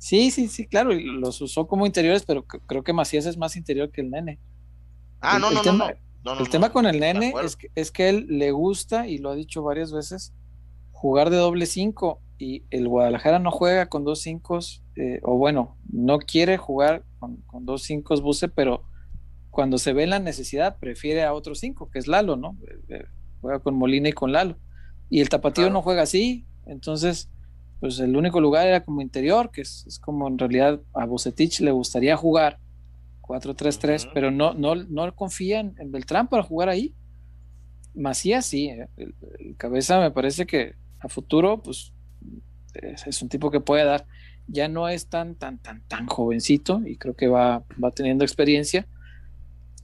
Sí, 0.00 0.30
sí, 0.30 0.48
sí, 0.48 0.66
claro, 0.66 0.92
y 0.92 1.04
los 1.04 1.40
usó 1.40 1.66
como 1.68 1.86
interiores, 1.86 2.24
pero 2.26 2.44
creo 2.44 2.82
que 2.82 2.92
Macías 2.92 3.26
es 3.26 3.36
más 3.36 3.54
interior 3.56 3.90
que 3.92 4.00
el 4.00 4.10
nene. 4.10 4.40
Ah, 5.20 5.36
El- 5.36 5.42
no, 5.42 5.48
el 5.48 5.54
no, 5.54 5.60
no, 5.60 5.64
tema- 5.64 5.88
no. 5.92 5.94
No, 6.22 6.34
no, 6.34 6.40
el 6.42 6.50
tema 6.50 6.70
con 6.70 6.84
el 6.84 7.00
nene 7.00 7.32
es 7.42 7.56
que, 7.56 7.68
es 7.74 7.90
que 7.90 8.08
él 8.10 8.26
le 8.28 8.50
gusta, 8.50 9.06
y 9.06 9.16
lo 9.18 9.30
ha 9.30 9.34
dicho 9.34 9.62
varias 9.62 9.90
veces, 9.92 10.34
jugar 10.92 11.30
de 11.30 11.36
doble 11.36 11.64
cinco. 11.66 12.20
Y 12.36 12.64
el 12.70 12.88
Guadalajara 12.88 13.38
no 13.38 13.50
juega 13.50 13.86
con 13.86 14.04
dos 14.04 14.20
cinco, 14.22 14.58
eh, 14.96 15.20
o 15.22 15.36
bueno, 15.36 15.76
no 15.90 16.18
quiere 16.18 16.56
jugar 16.58 17.04
con, 17.18 17.36
con 17.46 17.64
dos 17.66 17.82
cinco 17.84 18.18
buce, 18.20 18.48
pero 18.48 18.84
cuando 19.50 19.76
se 19.78 19.92
ve 19.94 20.06
la 20.06 20.18
necesidad, 20.18 20.78
prefiere 20.78 21.22
a 21.22 21.32
otro 21.34 21.54
cinco, 21.54 21.90
que 21.90 21.98
es 21.98 22.06
Lalo, 22.06 22.36
¿no? 22.36 22.56
Eh, 22.88 22.96
eh, 22.96 23.04
Juega 23.40 23.58
con 23.60 23.74
Molina 23.76 24.08
y 24.10 24.12
con 24.12 24.32
Lalo. 24.32 24.56
Y 25.08 25.20
el 25.20 25.28
Tapatío 25.30 25.64
Claro. 25.64 25.72
no 25.72 25.82
juega 25.82 26.02
así, 26.02 26.46
entonces, 26.66 27.30
pues 27.80 27.98
el 27.98 28.14
único 28.16 28.40
lugar 28.40 28.66
era 28.66 28.84
como 28.84 29.00
interior, 29.00 29.50
que 29.50 29.62
es, 29.62 29.84
es 29.86 29.98
como 29.98 30.28
en 30.28 30.38
realidad 30.38 30.80
a 30.94 31.06
Bucetich 31.06 31.60
le 31.60 31.70
gustaría 31.70 32.16
jugar 32.16 32.58
4-3-3, 33.22 34.04
Ujú. 34.04 34.10
pero 34.14 34.30
no, 34.30 34.54
no, 34.54 34.74
no 34.74 35.14
confía 35.14 35.60
en, 35.60 35.74
en 35.78 35.90
Beltrán 35.90 36.28
para 36.28 36.42
jugar 36.42 36.68
ahí. 36.68 36.94
Macías 37.94 38.46
sí, 38.46 38.68
eh, 38.68 38.86
el, 38.96 39.14
el 39.38 39.56
cabeza 39.56 39.98
me 40.00 40.10
parece 40.10 40.46
que 40.46 40.74
a 41.00 41.08
futuro, 41.08 41.62
pues 41.62 41.92
es, 42.74 43.06
es 43.06 43.22
un 43.22 43.28
tipo 43.28 43.50
que 43.50 43.60
puede 43.60 43.84
dar. 43.84 44.06
Ya 44.46 44.68
no 44.68 44.88
es 44.88 45.06
tan, 45.08 45.36
tan, 45.36 45.58
tan, 45.58 45.82
tan 45.86 46.06
jovencito 46.06 46.82
y 46.84 46.96
creo 46.96 47.14
que 47.14 47.28
va, 47.28 47.64
va 47.82 47.90
teniendo 47.92 48.24
experiencia. 48.24 48.86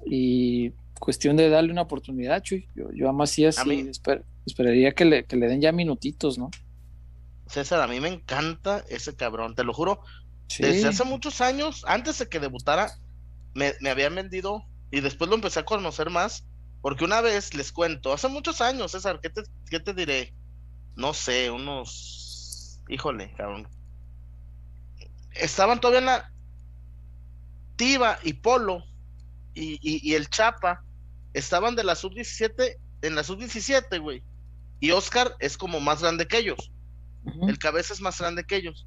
Y 0.04 0.72
cuestión 1.00 1.36
de 1.36 1.48
darle 1.48 1.72
una 1.72 1.82
oportunidad, 1.82 2.42
Chuy. 2.42 2.68
Yo, 2.74 2.90
yo 2.92 3.08
a 3.08 3.12
Macías 3.12 3.58
A 3.58 3.62
sí 3.64 3.68
mí- 3.68 3.82
esper- 3.82 4.24
esperaría 4.44 4.92
que 4.92 5.04
le, 5.04 5.24
que 5.24 5.36
le 5.36 5.46
den 5.48 5.60
ya 5.60 5.72
minutitos, 5.72 6.38
¿no? 6.38 6.50
César, 7.48 7.80
a 7.80 7.86
mí 7.86 8.00
me 8.00 8.08
encanta 8.08 8.84
ese 8.88 9.14
cabrón, 9.14 9.54
te 9.54 9.64
lo 9.64 9.72
juro. 9.72 10.00
Sí, 10.48 10.62
Desde 10.62 10.88
hace 10.88 11.04
muchos 11.04 11.40
años, 11.40 11.84
antes 11.86 12.18
de 12.18 12.28
que 12.28 12.40
debutara, 12.40 12.90
me, 13.54 13.74
me 13.80 13.90
habían 13.90 14.14
vendido 14.14 14.64
y 14.90 15.00
después 15.00 15.28
lo 15.28 15.36
empecé 15.36 15.60
a 15.60 15.64
conocer 15.64 16.10
más. 16.10 16.44
Porque 16.82 17.04
una 17.04 17.20
vez 17.20 17.54
les 17.54 17.72
cuento, 17.72 18.12
hace 18.12 18.28
muchos 18.28 18.60
años, 18.60 18.92
César, 18.92 19.18
¿qué 19.20 19.30
te, 19.30 19.42
qué 19.70 19.80
te 19.80 19.92
diré? 19.94 20.34
No 20.94 21.14
sé, 21.14 21.50
unos. 21.50 22.80
Híjole, 22.88 23.32
cabrón. 23.36 23.68
Estaban 25.32 25.80
todavía 25.80 25.98
en 26.00 26.06
la. 26.06 26.32
Tiva 27.76 28.18
y 28.22 28.32
Polo 28.34 28.84
y, 29.54 29.72
y- 29.82 30.00
y 30.10 30.14
el 30.14 30.28
Chapa 30.30 30.82
estaban 31.34 31.76
de 31.76 31.84
la 31.84 31.94
sub-17 31.94 32.76
en 33.02 33.14
la 33.14 33.22
sub-17, 33.22 34.00
güey. 34.00 34.22
Y 34.80 34.92
Oscar 34.92 35.34
es 35.40 35.58
como 35.58 35.80
más 35.80 36.00
grande 36.02 36.26
que 36.26 36.38
ellos. 36.38 36.70
El 37.48 37.58
cabeza 37.58 37.92
es 37.92 38.00
más 38.00 38.18
grande 38.20 38.44
que 38.44 38.56
ellos. 38.56 38.86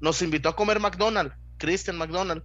Nos 0.00 0.22
invitó 0.22 0.48
a 0.48 0.56
comer 0.56 0.80
McDonald's, 0.80 1.34
Christian 1.58 1.98
McDonald, 1.98 2.42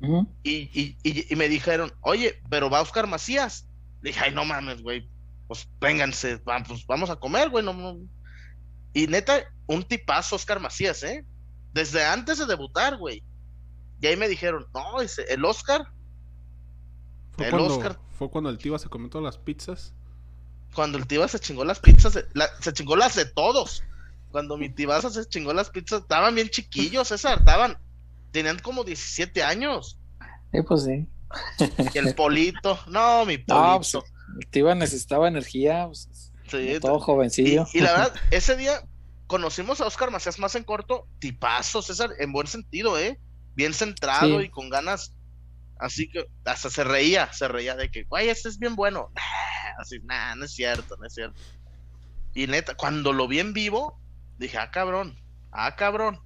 Ujú. 0.00 0.26
y, 0.42 0.70
y, 0.78 0.96
y, 1.02 1.32
y 1.32 1.36
me 1.36 1.48
dijeron, 1.48 1.92
oye, 2.00 2.40
pero 2.48 2.70
va 2.70 2.80
Oscar 2.80 3.06
Macías. 3.06 3.66
Le 4.02 4.10
dije, 4.10 4.20
ay, 4.24 4.34
no 4.34 4.44
mames, 4.44 4.82
güey, 4.82 5.08
pues 5.46 5.68
vénganse, 5.80 6.38
pues, 6.38 6.86
vamos 6.86 7.10
a 7.10 7.16
comer, 7.16 7.50
güey. 7.50 7.64
No, 7.64 7.72
no". 7.74 7.98
Y 8.92 9.06
neta, 9.06 9.42
un 9.66 9.82
tipazo 9.82 10.36
Oscar 10.36 10.60
Macías, 10.60 11.02
¿eh? 11.02 11.24
Desde 11.72 12.04
antes 12.04 12.38
de 12.38 12.46
debutar, 12.46 12.96
güey. 12.96 13.22
Y 14.00 14.06
ahí 14.06 14.16
me 14.16 14.28
dijeron, 14.28 14.66
no, 14.74 15.00
dice, 15.00 15.24
el 15.28 15.44
Oscar, 15.44 15.88
Fue 17.32 17.46
El 17.46 17.50
cuando, 17.50 17.74
Oscar. 17.76 17.98
fue 18.18 18.30
cuando 18.30 18.50
el 18.50 18.58
Tiva 18.58 18.78
se 18.78 18.88
comió 18.88 19.08
todas 19.10 19.24
las 19.24 19.38
pizzas. 19.38 19.92
cuando 20.74 20.98
el 20.98 21.06
Tiba 21.06 21.28
se 21.28 21.38
chingó 21.38 21.64
las 21.64 21.78
pizzas, 21.80 22.18
la- 22.32 22.48
se 22.60 22.72
chingó 22.72 22.96
las 22.96 23.14
de 23.14 23.24
todos. 23.26 23.82
Cuando 24.34 24.56
mi 24.56 24.68
Tibaza 24.68 25.10
se 25.10 25.24
chingó 25.28 25.52
las 25.54 25.70
pizzas, 25.70 26.02
estaban 26.02 26.34
bien 26.34 26.48
chiquillos, 26.48 27.06
César, 27.06 27.38
estaban, 27.38 27.78
tenían 28.32 28.58
como 28.58 28.82
17 28.82 29.44
años. 29.44 29.96
Sí, 30.50 30.58
pues 30.66 30.82
sí. 30.82 31.06
Y 31.94 31.98
el 31.98 32.16
Polito, 32.16 32.76
no, 32.88 33.24
mi 33.26 33.38
Polito. 33.38 33.54
No, 33.54 33.76
pues, 33.76 33.94
el 33.94 34.46
Tiva 34.50 34.74
necesitaba 34.74 35.28
energía, 35.28 35.86
pues, 35.86 36.32
Sí, 36.48 36.80
todo 36.80 36.98
y, 36.98 37.00
jovencillo. 37.00 37.64
y 37.72 37.78
la 37.78 37.92
verdad, 37.92 38.14
ese 38.32 38.56
día 38.56 38.82
conocimos 39.28 39.80
a 39.80 39.86
Oscar 39.86 40.10
Macías 40.10 40.40
más 40.40 40.56
en 40.56 40.64
corto, 40.64 41.06
tipazo, 41.20 41.80
César, 41.80 42.10
en 42.18 42.32
buen 42.32 42.48
sentido, 42.48 42.98
¿eh? 42.98 43.20
Bien 43.54 43.72
centrado 43.72 44.40
Sí. 44.40 44.46
y 44.46 44.48
con 44.50 44.68
ganas. 44.68 45.14
Así 45.78 46.08
que 46.10 46.26
hasta 46.44 46.70
se 46.70 46.82
reía, 46.82 47.32
se 47.32 47.46
reía 47.46 47.76
de 47.76 47.88
que, 47.88 48.02
güey, 48.02 48.30
este 48.30 48.48
es 48.48 48.58
bien 48.58 48.74
bueno. 48.74 49.12
Así, 49.78 50.00
nah, 50.02 50.34
no 50.34 50.44
es 50.44 50.52
cierto, 50.54 50.96
no 50.96 51.06
es 51.06 51.14
cierto. 51.14 51.40
Y 52.34 52.48
neta, 52.48 52.74
cuando 52.74 53.12
lo 53.12 53.28
vi 53.28 53.38
en 53.38 53.52
vivo, 53.52 54.00
dije, 54.38 54.58
ah, 54.58 54.70
cabrón, 54.70 55.16
ah, 55.50 55.74
cabrón, 55.76 56.18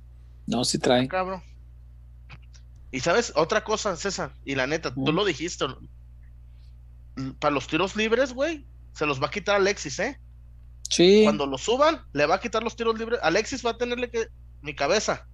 No, 0.47 0.65
sí 0.65 0.78
ah, 0.81 0.85
trae. 0.85 1.09
cabrón. 1.09 1.43
Y 2.91 3.01
sabes, 3.01 3.33
otra 3.37 3.62
cosa, 3.65 3.97
César, 3.97 4.33
y 4.45 4.55
la 4.55 4.67
neta, 4.67 4.95
tú 4.95 5.12
lo 5.12 5.25
dijiste, 5.25 5.67
para 7.39 7.55
los 7.55 7.67
tiros 7.67 7.97
libres, 7.97 8.33
güey, 8.33 8.65
se 8.93 9.05
los 9.07 9.20
va 9.23 9.27
a 9.27 9.31
quitar 9.31 9.57
Alexis, 9.57 9.99
¿eh? 9.99 10.19
Sí, 10.89 11.20
Cuando 11.25 11.47
lo 11.47 11.59
suban, 11.59 12.01
le 12.12 12.25
va 12.25 12.37
a 12.37 12.41
quitar 12.41 12.62
los 12.62 12.75
tiros 12.75 12.99
libres. 12.99 13.20
Alexis 13.23 13.65
va 13.65 13.70
a 13.73 13.77
tenerle 13.77 14.11
que 14.11 14.28
mi 14.62 14.75
cabeza. 14.75 15.28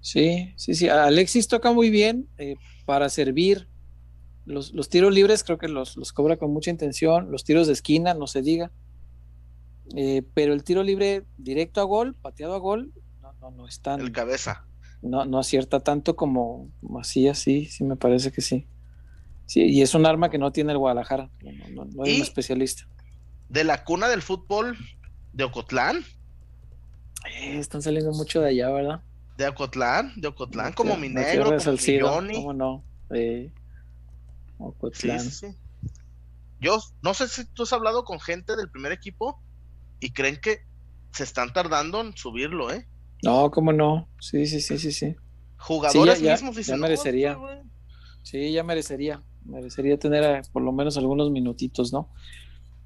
sí, 0.00 0.54
sí, 0.56 0.74
sí. 0.74 0.88
Alexis 0.88 1.46
toca 1.46 1.72
muy 1.72 1.90
bien 1.90 2.26
eh, 2.38 2.56
para 2.86 3.08
servir. 3.10 3.68
Los, 4.46 4.72
los 4.72 4.88
tiros 4.88 5.12
libres 5.12 5.44
creo 5.44 5.58
que 5.58 5.68
los, 5.68 5.96
los 5.96 6.12
cobra 6.12 6.36
con 6.38 6.52
mucha 6.52 6.70
intención. 6.70 7.30
Los 7.30 7.44
tiros 7.44 7.66
de 7.66 7.74
esquina, 7.74 8.14
no 8.14 8.26
se 8.26 8.40
diga. 8.40 8.70
Eh, 9.96 10.22
pero 10.34 10.52
el 10.54 10.64
tiro 10.64 10.82
libre 10.82 11.24
directo 11.36 11.80
a 11.80 11.84
gol, 11.84 12.14
pateado 12.14 12.54
a 12.54 12.58
gol, 12.58 12.92
no, 13.20 13.32
no, 13.34 13.50
no 13.50 13.68
es 13.68 13.80
tan, 13.80 14.00
El 14.00 14.12
cabeza. 14.12 14.66
no, 15.02 15.24
no 15.26 15.38
acierta 15.38 15.80
tanto 15.80 16.16
como 16.16 16.70
Macías, 16.80 17.38
sí, 17.38 17.66
sí 17.66 17.84
me 17.84 17.96
parece 17.96 18.32
que 18.32 18.40
sí. 18.40 18.66
Sí, 19.46 19.62
y 19.64 19.82
es 19.82 19.94
un 19.94 20.06
arma 20.06 20.30
que 20.30 20.38
no 20.38 20.52
tiene 20.52 20.72
el 20.72 20.78
Guadalajara, 20.78 21.30
no, 21.74 21.84
no, 21.84 22.06
Y- 22.06 22.16
un 22.16 22.22
especialista. 22.22 22.84
De 23.50 23.62
la 23.62 23.84
cuna 23.84 24.08
del 24.08 24.22
fútbol 24.22 24.76
de 25.34 25.44
Ocotlán. 25.44 25.98
Eh, 27.30 27.58
están 27.58 27.82
saliendo 27.82 28.12
mucho 28.12 28.40
de 28.40 28.48
allá, 28.50 28.70
¿verdad? 28.70 29.02
De 29.36 29.46
Ocotlán, 29.48 30.12
de 30.16 30.28
Ocotlán, 30.28 30.72
como 30.72 30.96
mi 30.96 31.08
negro, 31.10 31.44
como 31.46 31.60
Salcido. 31.60 32.08
¿Cómo 32.32 32.52
no? 32.54 32.84
Eh, 33.10 33.52
Sí, 33.52 34.54
Ocotlán. 34.58 35.20
sí, 35.20 35.30
sí. 35.30 35.46
Yo 36.60 36.78
no 37.02 37.12
sé 37.12 37.28
si 37.28 37.44
tú 37.44 37.64
has 37.64 37.72
hablado 37.74 38.04
con 38.04 38.18
gente 38.20 38.56
del 38.56 38.70
primer 38.70 38.92
equipo 38.92 39.42
y 40.00 40.10
creen 40.12 40.38
que 40.40 40.58
se 41.12 41.24
están 41.24 41.52
tardando 41.52 42.00
en 42.00 42.16
subirlo, 42.16 42.72
¿eh? 42.72 42.86
No, 43.22 43.50
cómo 43.50 43.72
no. 43.72 44.08
Sí, 44.20 44.46
sí, 44.46 44.60
sí, 44.60 44.78
sí, 44.78 44.92
sí. 44.92 45.14
Jugadores 45.56 46.20
ya- 46.20 46.32
mismos 46.32 46.54
ya 46.54 46.58
dicen, 46.58 46.76
"No, 46.76 46.82
merecería". 46.82 47.34
güey". 47.34 47.58
Sí, 48.22 48.52
ya 48.52 48.62
merecería. 48.64 49.22
Merecería 49.44 49.98
tener 49.98 50.24
eh, 50.24 50.42
por 50.52 50.62
lo 50.62 50.72
menos 50.72 50.96
algunos 50.96 51.30
minutitos, 51.30 51.92
¿no? 51.92 52.10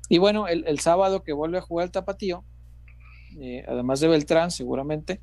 Y 0.09 0.19
bueno, 0.19 0.49
el, 0.49 0.65
el 0.67 0.79
sábado 0.81 1.23
que 1.23 1.33
vuelve 1.33 1.59
a 1.59 1.63
jugar 1.63 1.87
el 1.87 1.93
Tapatío, 1.93 2.45
eh, 3.41 3.65
además 3.69 4.01
de 4.01 4.09
Beltrán, 4.09 4.51
seguramente, 4.51 5.21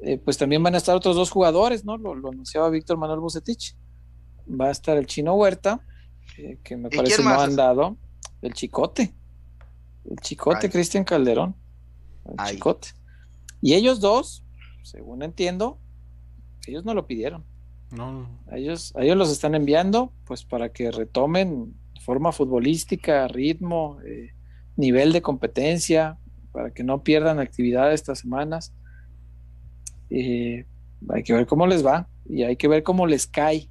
eh, 0.00 0.18
pues 0.18 0.38
también 0.38 0.62
van 0.62 0.74
a 0.74 0.78
estar 0.78 0.94
otros 0.96 1.16
dos 1.16 1.30
jugadores, 1.30 1.84
¿no? 1.84 1.96
Lo, 1.98 2.14
lo 2.14 2.28
anunciaba 2.30 2.70
Víctor 2.70 2.96
Manuel 2.96 3.20
Bucetich. 3.20 3.76
Va 4.48 4.66
a 4.68 4.70
estar 4.70 4.96
el 4.96 5.06
Chino 5.06 5.34
Huerta, 5.34 5.84
que 6.64 6.76
me 6.76 6.88
¿Y 6.90 6.96
parece 6.96 7.22
no 7.22 7.38
han 7.40 7.54
dado. 7.56 7.96
El 8.42 8.54
Chicote. 8.54 9.14
El 10.10 10.16
Chicote. 10.18 10.68
Cristian 10.68 11.04
Calderón. 11.04 11.54
El 12.26 12.34
Ay. 12.36 12.54
Chicote. 12.54 12.88
Y 13.62 13.74
ellos 13.74 14.00
dos, 14.00 14.44
según 14.82 15.22
entiendo, 15.22 15.78
ellos 16.66 16.84
no 16.84 16.94
lo 16.94 17.06
pidieron. 17.06 17.44
No, 17.90 18.12
no. 18.12 18.28
A 18.50 18.56
ellos, 18.56 18.94
a 18.96 19.02
ellos 19.02 19.16
los 19.16 19.30
están 19.30 19.54
enviando 19.54 20.12
pues 20.24 20.44
para 20.44 20.70
que 20.72 20.90
retomen 20.90 21.74
forma 22.00 22.32
futbolística, 22.32 23.28
ritmo, 23.28 23.98
eh, 24.04 24.30
nivel 24.76 25.12
de 25.12 25.22
competencia, 25.22 26.18
para 26.52 26.72
que 26.72 26.82
no 26.82 27.02
pierdan 27.02 27.38
actividad 27.38 27.92
estas 27.92 28.20
semanas. 28.20 28.72
Eh, 30.08 30.66
hay 31.08 31.22
que 31.22 31.32
ver 31.32 31.46
cómo 31.46 31.66
les 31.66 31.84
va 31.84 32.08
y 32.28 32.42
hay 32.42 32.56
que 32.56 32.68
ver 32.68 32.82
cómo 32.82 33.06
les 33.06 33.26
cae, 33.26 33.68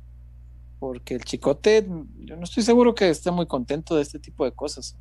porque 0.80 1.16
el 1.16 1.24
chicote, 1.24 1.85
yo 2.19 2.35
no 2.38 2.43
estoy 2.43 2.64
seguro 2.64 2.95
que 2.95 3.09
esté 3.09 3.32
muy 3.32 3.45
contento 3.45 3.95
de 3.95 4.03
este 4.03 4.19
tipo 4.19 4.45
de 4.45 4.51
cosas. 4.51 4.98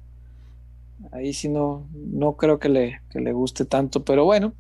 Ahí 1.13 1.33
sí 1.33 1.49
no, 1.49 1.89
no 1.93 2.37
creo 2.37 2.59
que 2.59 2.69
le, 2.69 3.01
que 3.11 3.21
le 3.21 3.33
guste 3.33 3.65
tanto, 3.65 4.05
pero 4.05 4.25
bueno, 4.25 4.55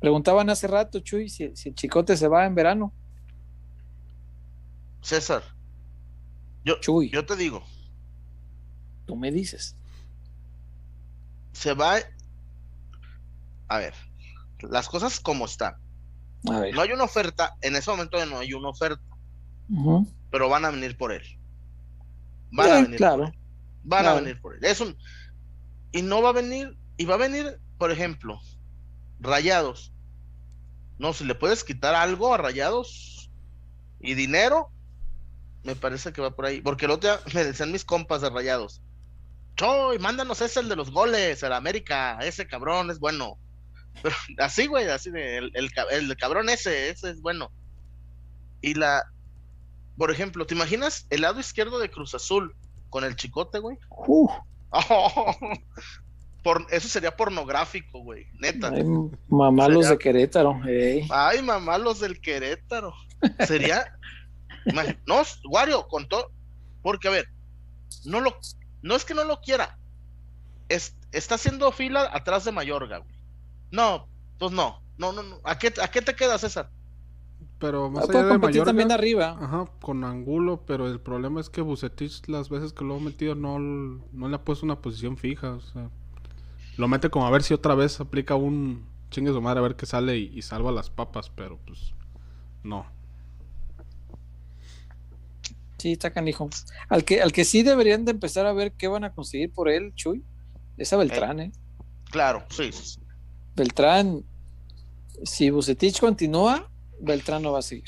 preguntaban 0.00 0.48
hace 0.50 0.66
rato, 0.66 1.00
Chuy, 1.00 1.28
si, 1.28 1.54
si 1.56 1.70
el 1.70 1.74
chicote 1.74 2.16
se 2.16 2.28
va 2.28 2.46
en 2.46 2.54
verano. 2.54 2.92
César, 5.02 5.42
yo, 6.64 6.80
Chuy, 6.80 7.10
yo 7.10 7.26
te 7.26 7.36
digo, 7.36 7.62
tú 9.06 9.16
me 9.16 9.30
dices. 9.30 9.76
se 11.52 11.74
va. 11.74 11.98
A 13.68 13.78
ver, 13.78 13.94
las 14.60 14.88
cosas 14.88 15.20
como 15.20 15.44
están. 15.44 15.74
A 16.50 16.60
ver. 16.60 16.74
No 16.74 16.82
hay 16.82 16.92
una 16.92 17.04
oferta, 17.04 17.56
en 17.60 17.76
ese 17.76 17.90
momento 17.90 18.24
no 18.26 18.38
hay 18.38 18.52
una 18.54 18.68
oferta, 18.68 19.02
pero 20.30 20.48
van 20.48 20.64
a 20.64 20.70
venir 20.70 20.96
por 20.96 21.12
él. 21.12 21.22
Van 22.50 22.70
a 22.70 22.74
venir 22.82 22.96
claro. 22.96 23.24
por 23.24 23.26
él. 23.26 23.38
Van 23.84 24.02
claro. 24.02 24.18
a 24.18 24.20
venir 24.20 24.40
por 24.40 24.54
él. 24.54 24.64
Es 24.64 24.80
un 24.80 24.96
y 25.94 26.02
no 26.02 26.20
va 26.20 26.30
a 26.30 26.32
venir 26.32 26.76
y 26.96 27.04
va 27.04 27.14
a 27.14 27.18
venir, 27.18 27.60
por 27.78 27.92
ejemplo, 27.92 28.40
Rayados. 29.20 29.92
No, 30.98 31.12
si 31.12 31.24
le 31.24 31.36
puedes 31.36 31.62
quitar 31.62 31.94
algo 31.94 32.34
a 32.34 32.36
Rayados 32.36 33.30
y 34.00 34.14
dinero, 34.14 34.70
me 35.62 35.76
parece 35.76 36.12
que 36.12 36.20
va 36.20 36.34
por 36.34 36.46
ahí, 36.46 36.60
porque 36.60 36.86
el 36.86 36.90
otro 36.90 37.10
día 37.10 37.20
me 37.32 37.44
decían 37.44 37.70
mis 37.70 37.84
compas 37.84 38.22
de 38.22 38.30
Rayados. 38.30 38.82
Choy, 39.54 40.00
mándanos 40.00 40.40
ese 40.40 40.58
el 40.58 40.68
de 40.68 40.74
los 40.74 40.90
goles, 40.90 41.44
el 41.44 41.52
América, 41.52 42.18
ese 42.22 42.48
cabrón 42.48 42.90
es 42.90 42.98
bueno. 42.98 43.38
Pero 44.02 44.16
así, 44.38 44.66
güey, 44.66 44.88
así 44.88 45.10
el, 45.10 45.52
el, 45.54 45.70
el 45.90 46.16
cabrón 46.16 46.48
ese, 46.48 46.90
ese 46.90 47.10
es 47.10 47.20
bueno. 47.20 47.52
Y 48.62 48.74
la, 48.74 49.04
por 49.96 50.10
ejemplo, 50.10 50.44
¿te 50.44 50.56
imaginas 50.56 51.06
el 51.10 51.20
lado 51.20 51.38
izquierdo 51.38 51.78
de 51.78 51.88
Cruz 51.88 52.16
Azul 52.16 52.56
con 52.90 53.04
el 53.04 53.14
chicote, 53.14 53.60
güey? 53.60 53.78
Por, 56.42 56.66
eso 56.70 56.88
sería 56.88 57.16
pornográfico, 57.16 58.00
güey, 58.00 58.26
neta. 58.38 58.68
ay, 58.68 58.84
mamá 59.28 59.66
los 59.68 59.88
de 59.88 59.98
Querétaro. 59.98 60.60
Ay, 61.10 61.40
mamá, 61.42 61.78
los 61.78 62.00
del 62.00 62.20
Querétaro. 62.20 62.92
Sería. 63.46 63.84
No, 65.06 65.20
Wario, 65.50 65.86
con 65.88 66.08
todo. 66.08 66.30
Porque, 66.82 67.08
a 67.08 67.10
ver, 67.10 67.26
no 68.06 68.20
lo. 68.20 68.34
No 68.80 68.96
es 68.96 69.04
que 69.04 69.12
no 69.12 69.24
lo 69.24 69.42
quiera. 69.42 69.78
Es- 70.70 70.96
está 71.12 71.34
haciendo 71.34 71.70
fila 71.70 72.08
atrás 72.10 72.46
de 72.46 72.52
Mayorga, 72.52 72.98
güey. 72.98 73.14
No, 73.70 74.08
pues 74.38 74.52
no. 74.52 74.82
No, 74.96 75.12
no, 75.12 75.22
no. 75.22 75.38
¿A 75.44 75.58
qué, 75.58 75.72
¿A 75.82 75.88
qué 75.88 76.00
te 76.00 76.14
queda, 76.16 76.38
César? 76.38 76.70
Pero 77.58 77.90
más 77.90 78.04
Ah, 78.04 78.08
puede 78.08 78.24
allá 78.24 78.28
de 78.28 78.38
competir 78.38 78.62
Mallorca, 78.62 78.64
también 78.64 78.92
arriba. 78.92 79.40
ajá, 79.40 79.66
con 79.80 80.04
Angulo, 80.04 80.62
pero 80.66 80.86
el 80.88 81.00
problema 81.00 81.40
es 81.40 81.50
que 81.50 81.60
Bucetich 81.62 82.28
las 82.28 82.48
veces 82.50 82.72
que 82.72 82.84
lo 82.84 82.96
ha 82.96 83.00
metido 83.00 83.34
no, 83.34 83.58
no 83.58 84.28
le 84.28 84.36
ha 84.36 84.44
puesto 84.44 84.66
una 84.66 84.80
posición 84.82 85.16
fija, 85.16 85.52
o 85.54 85.60
sea, 85.60 85.90
lo 86.76 86.88
mete 86.88 87.10
como 87.10 87.26
a 87.26 87.30
ver 87.30 87.42
si 87.42 87.54
otra 87.54 87.74
vez 87.74 88.00
aplica 88.00 88.34
un 88.34 88.86
chingue 89.10 89.32
su 89.32 89.40
madre 89.40 89.60
a 89.60 89.62
ver 89.62 89.76
qué 89.76 89.86
sale 89.86 90.18
y, 90.18 90.32
y 90.34 90.42
salva 90.42 90.72
las 90.72 90.90
papas, 90.90 91.30
pero 91.30 91.58
pues 91.66 91.94
no. 92.64 92.86
Sí, 95.78 95.92
está 95.92 96.12
canijo. 96.12 96.48
Al 96.88 97.04
que, 97.04 97.20
al 97.22 97.32
que 97.32 97.44
sí 97.44 97.62
deberían 97.62 98.04
de 98.04 98.12
empezar 98.12 98.46
a 98.46 98.52
ver 98.52 98.72
qué 98.72 98.88
van 98.88 99.04
a 99.04 99.12
conseguir 99.12 99.52
por 99.52 99.68
él, 99.68 99.92
Chuy, 99.94 100.24
es 100.78 100.92
a 100.92 100.96
Beltrán, 100.96 101.40
¿eh? 101.40 101.52
Claro, 102.10 102.44
sí. 102.50 102.72
sí, 102.72 102.84
sí. 102.84 103.00
Beltrán, 103.54 104.24
si 105.24 105.50
Bucetich 105.50 106.00
continúa, 106.00 106.70
Beltrán 107.00 107.42
no 107.42 107.52
va 107.52 107.60
a 107.60 107.62
seguir. 107.62 107.84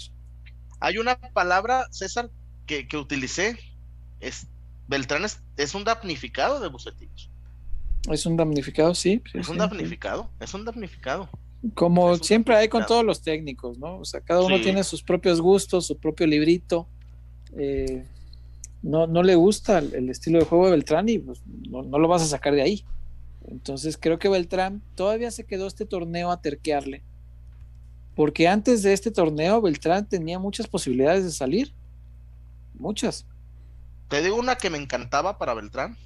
Hay 0.81 0.99
una 0.99 1.19
palabra, 1.19 1.87
César, 1.91 2.31
que, 2.67 2.87
que 2.87 2.97
utilicé. 2.97 3.59
Es, 4.21 4.47
Beltrán 4.89 5.25
es, 5.25 5.41
es 5.57 5.75
un 5.75 5.85
damnificado 5.85 6.61
de 6.61 6.69
Bucetich. 6.69 7.31
Es 8.11 8.27
un 8.27 8.37
damnificado, 8.37 8.95
sí. 8.95 9.23
sí, 9.33 9.39
Es 9.39 9.49
un 9.49 9.55
sí, 9.55 9.61
damnificado. 9.61 10.31
Es 10.41 10.55
un 10.55 10.65
damnificado. 10.65 11.29
Como 11.75 12.07
un 12.07 12.23
siempre 12.23 12.55
hay 12.57 12.69
con 12.69 12.87
todos 12.87 13.05
los 13.05 13.23
técnicos, 13.23 13.79
¿no? 13.79 13.99
O 13.99 14.05
sea, 14.05 14.21
cada 14.21 14.43
uno 14.43 14.61
tiene 14.61 14.85
sus 14.85 15.03
propios 15.03 15.41
gustos, 15.41 15.87
su 15.87 15.99
propio 15.99 16.27
librito. 16.27 16.87
Eh, 17.57 18.05
no, 18.83 19.07
no 19.07 19.23
le 19.23 19.35
gusta 19.35 19.79
el, 19.79 19.95
el 19.95 20.11
estilo 20.11 20.39
de 20.39 20.45
juego 20.45 20.67
de 20.67 20.73
Beltrán 20.73 21.09
y 21.09 21.19
pues, 21.19 21.41
no, 21.69 21.83
no 21.83 21.99
lo 21.99 22.07
vas 22.07 22.23
a 22.23 22.27
sacar 22.27 22.55
de 22.55 22.63
ahí. 22.63 22.85
Entonces 23.49 23.97
creo 24.01 24.19
que 24.19 24.29
Beltrán 24.29 24.83
todavía 24.95 25.31
se 25.31 25.45
quedó 25.45 25.67
este 25.67 25.87
torneo 25.87 26.31
a 26.31 26.41
terquearle. 26.41 27.03
Porque 28.17 28.49
antes 28.49 28.83
de 28.83 28.95
este 28.95 29.11
torneo 29.11 29.61
Beltrán 29.61 30.09
tenía 30.09 30.39
muchas 30.39 30.67
posibilidades 30.67 31.23
de 31.23 31.31
salir. 31.31 31.73
Muchas. 32.75 33.27
Te 34.09 34.23
digo 34.23 34.37
una 34.37 34.57
que 34.57 34.71
me 34.71 34.79
encantaba 34.79 35.39
para 35.39 35.55
Beltrán. 35.55 35.97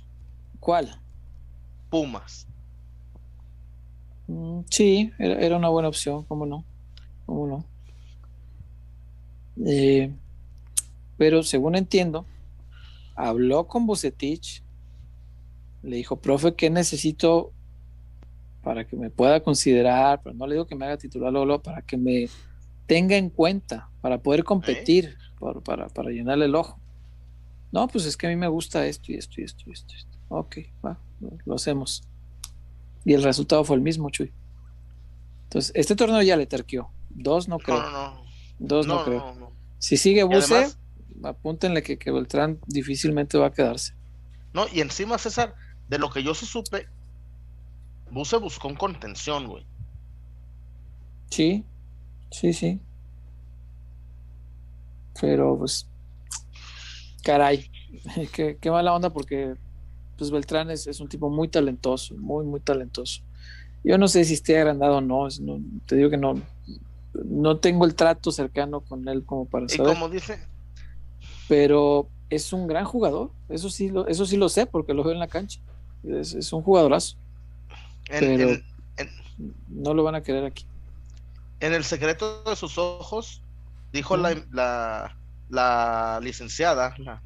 ¿Cuál? 0.58 1.00
Pumas. 1.88 2.46
Mm, 4.26 4.60
sí, 4.68 5.12
era, 5.18 5.40
era 5.40 5.56
una 5.56 5.68
buena 5.68 5.88
opción, 5.88 6.24
¿cómo 6.24 6.46
no? 6.46 6.64
¿Cómo 7.26 7.46
no? 7.46 7.64
Eh, 9.64 10.12
pero 11.16 11.42
según 11.42 11.76
entiendo, 11.76 12.26
habló 13.14 13.68
con 13.68 13.86
Bucetich, 13.86 14.62
le 15.82 15.96
dijo, 15.96 16.16
profe, 16.16 16.54
¿qué 16.54 16.70
necesito 16.70 17.52
para 18.62 18.86
que 18.86 18.96
me 18.96 19.10
pueda 19.10 19.40
considerar? 19.40 20.20
Pero 20.22 20.34
no 20.34 20.46
le 20.46 20.54
digo 20.54 20.66
que 20.66 20.74
me 20.74 20.86
haga 20.86 20.96
titular 20.96 21.32
luego, 21.32 21.62
para 21.62 21.82
que 21.82 21.96
me 21.96 22.28
tenga 22.86 23.16
en 23.16 23.30
cuenta, 23.30 23.88
para 24.00 24.18
poder 24.18 24.44
competir, 24.44 25.16
para, 25.64 25.88
para 25.88 26.10
llenarle 26.10 26.46
el 26.46 26.54
ojo. 26.54 26.78
No, 27.72 27.86
pues 27.88 28.04
es 28.04 28.16
que 28.16 28.26
a 28.26 28.30
mí 28.30 28.36
me 28.36 28.48
gusta 28.48 28.86
esto 28.86 29.12
y 29.12 29.14
esto 29.14 29.40
y 29.40 29.44
esto 29.44 29.62
y 29.66 29.72
esto. 29.72 29.94
esto. 29.96 30.18
Ok, 30.28 30.56
va, 30.84 30.98
lo 31.44 31.54
hacemos. 31.54 32.02
Y 33.04 33.14
el 33.14 33.22
resultado 33.22 33.64
fue 33.64 33.76
el 33.76 33.82
mismo, 33.82 34.10
Chuy. 34.10 34.32
Entonces, 35.44 35.72
este 35.74 35.96
torneo 35.96 36.22
ya 36.22 36.36
le 36.36 36.46
terqueó. 36.46 36.90
Dos 37.08 37.48
no 37.48 37.58
creo. 37.58 37.80
No, 37.80 37.90
no, 37.90 38.14
no. 38.14 38.22
Dos 38.58 38.86
no, 38.86 39.04
creo. 39.04 39.18
no, 39.18 39.34
no. 39.34 39.52
Si 39.78 39.96
sigue 39.96 40.22
Buse, 40.24 40.54
además- 40.54 40.78
apúntenle 41.22 41.82
que, 41.82 41.98
que 41.98 42.10
Beltrán 42.10 42.58
difícilmente 42.66 43.38
va 43.38 43.46
a 43.46 43.52
quedarse. 43.52 43.94
No, 44.52 44.66
y 44.72 44.80
encima, 44.80 45.18
César, 45.18 45.54
de 45.88 45.98
lo 45.98 46.10
que 46.10 46.22
yo 46.22 46.34
supe, 46.34 46.88
Buse 48.10 48.36
buscó 48.38 48.68
un 48.68 48.76
contención, 48.76 49.46
güey. 49.46 49.66
Sí, 51.30 51.64
sí, 52.30 52.52
sí. 52.52 52.80
Pero 55.20 55.58
pues, 55.58 55.88
caray, 57.24 57.70
qué, 58.32 58.58
qué 58.60 58.70
mala 58.70 58.94
onda 58.94 59.10
porque 59.12 59.54
pues 60.16 60.30
Beltrán 60.30 60.70
es, 60.70 60.86
es 60.86 61.00
un 61.00 61.08
tipo 61.08 61.30
muy 61.30 61.48
talentoso, 61.48 62.14
muy, 62.16 62.44
muy 62.44 62.60
talentoso. 62.60 63.22
Yo 63.82 63.96
no 63.96 64.08
sé 64.08 64.24
si 64.24 64.34
esté 64.34 64.58
agrandado 64.58 64.98
o 64.98 65.00
no, 65.00 65.26
es- 65.26 65.40
no, 65.40 65.58
te 65.86 65.96
digo 65.96 66.10
que 66.10 66.18
no, 66.18 66.34
no 67.14 67.58
tengo 67.58 67.86
el 67.86 67.94
trato 67.94 68.30
cercano 68.32 68.82
con 68.82 69.08
él 69.08 69.24
como 69.24 69.46
para 69.48 69.66
Y 69.66 69.70
saber, 69.70 69.94
como 69.94 70.08
dice, 70.10 70.38
pero 71.48 72.10
es 72.28 72.52
un 72.52 72.66
gran 72.66 72.84
jugador, 72.84 73.32
eso 73.48 73.70
sí 73.70 73.88
lo, 73.88 74.06
eso 74.06 74.26
sí 74.26 74.36
lo 74.36 74.48
sé 74.48 74.66
porque 74.66 74.94
lo 74.94 75.02
veo 75.02 75.12
en 75.12 75.18
la 75.18 75.28
cancha. 75.28 75.60
Es, 76.02 76.34
es 76.34 76.52
un 76.52 76.62
jugadorazo. 76.62 77.16
En, 78.10 78.36
Pero- 78.36 78.50
en- 78.96 79.10
no 79.68 79.94
lo 79.94 80.02
van 80.02 80.14
a 80.14 80.22
querer 80.22 80.44
aquí. 80.44 80.66
En 81.60 81.72
el 81.74 81.84
secreto 81.84 82.42
de 82.44 82.56
sus 82.56 82.78
ojos, 82.78 83.42
dijo 83.92 84.16
la, 84.16 84.34
la, 84.52 85.16
la 85.48 86.20
licenciada, 86.22 86.94
la- 86.98 87.22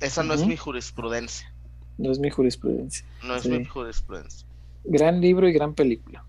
esa 0.00 0.22
no 0.22 0.34
es 0.34 0.44
mi 0.46 0.56
jurisprudencia. 0.56 1.52
No 1.98 2.10
es 2.10 2.18
mi 2.18 2.30
jurisprudencia. 2.30 3.06
No 3.22 3.36
es 3.36 3.44
Sí. 3.44 3.50
mi 3.50 3.64
jurisprudencia. 3.64 4.46
Gran 4.84 5.20
libro 5.20 5.48
y 5.48 5.52
gran 5.52 5.74
película. 5.74 6.24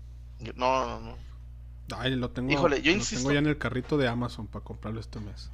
No, 0.54 0.86
no, 0.86 1.00
no. 1.00 1.16
Ay, 1.96 2.14
lo 2.16 2.30
tengo, 2.30 2.50
Híjole, 2.52 2.82
yo 2.82 2.90
lo 2.92 2.98
insisto- 2.98 3.16
tengo 3.24 3.32
ya 3.32 3.38
en 3.40 3.46
el 3.46 3.58
carrito 3.58 3.96
de 3.98 4.08
Amazon 4.08 4.46
para 4.46 4.64
comprarlo 4.64 5.00
este 5.00 5.20
mes. 5.20 5.50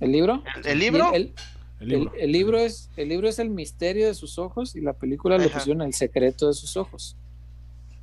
¿El 0.00 0.12
libro? 0.12 0.42
¿El, 0.56 0.66
el 0.66 0.78
libro? 0.78 1.12
El, 1.12 1.32
El 1.80 1.92
el- 1.92 1.98
libro. 2.00 2.12
el 2.18 2.32
libro 2.32 2.58
es, 2.58 2.90
el 2.96 3.08
libro 3.08 3.28
es 3.28 3.38
el 3.38 3.50
misterio 3.50 4.06
de 4.06 4.14
sus 4.14 4.38
ojos 4.38 4.76
y 4.76 4.80
la 4.80 4.92
película 4.92 5.38
le 5.38 5.46
Ajá. 5.46 5.58
pusieron 5.58 5.82
el 5.82 5.94
secreto 5.94 6.48
de 6.48 6.54
sus 6.54 6.76
ojos. 6.76 7.16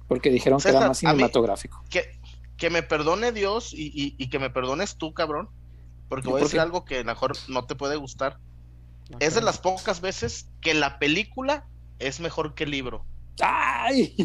Porque 0.09 0.29
dijeron 0.29 0.59
que 0.59 0.67
era 0.69 0.79
más 0.81 1.01
a 1.03 1.07
mí- 1.07 1.11
cinematográfico. 1.13 1.81
que, 1.89 2.19
que 2.57 2.69
me 2.69 2.83
perdone 2.83 3.31
Dios 3.31 3.73
y, 3.73 3.85
y- 3.95 4.15
y 4.17 4.29
que 4.29 4.39
me 4.39 4.49
perdones 4.49 4.97
tú, 4.97 5.13
cabrón. 5.13 5.49
Porque 6.09 6.27
¿Y 6.27 6.31
voy 6.31 6.39
a 6.39 6.41
por 6.41 6.47
decir 6.47 6.57
qué? 6.57 6.61
algo 6.61 6.83
que 6.83 6.95
a 6.95 6.99
lo 6.99 7.05
mejor 7.05 7.37
no 7.47 7.65
te 7.65 7.75
puede 7.75 7.95
gustar. 7.95 8.37
Ah, 9.13 9.17
Es 9.21 9.35
de 9.35 9.41
las 9.41 9.59
pocas 9.59 10.01
veces 10.01 10.49
que 10.59 10.73
la 10.73 10.99
película 10.99 11.65
es 11.99 12.19
mejor 12.19 12.53
que 12.55 12.65
el 12.65 12.71
libro. 12.71 13.05
¡Ay! 13.41 14.15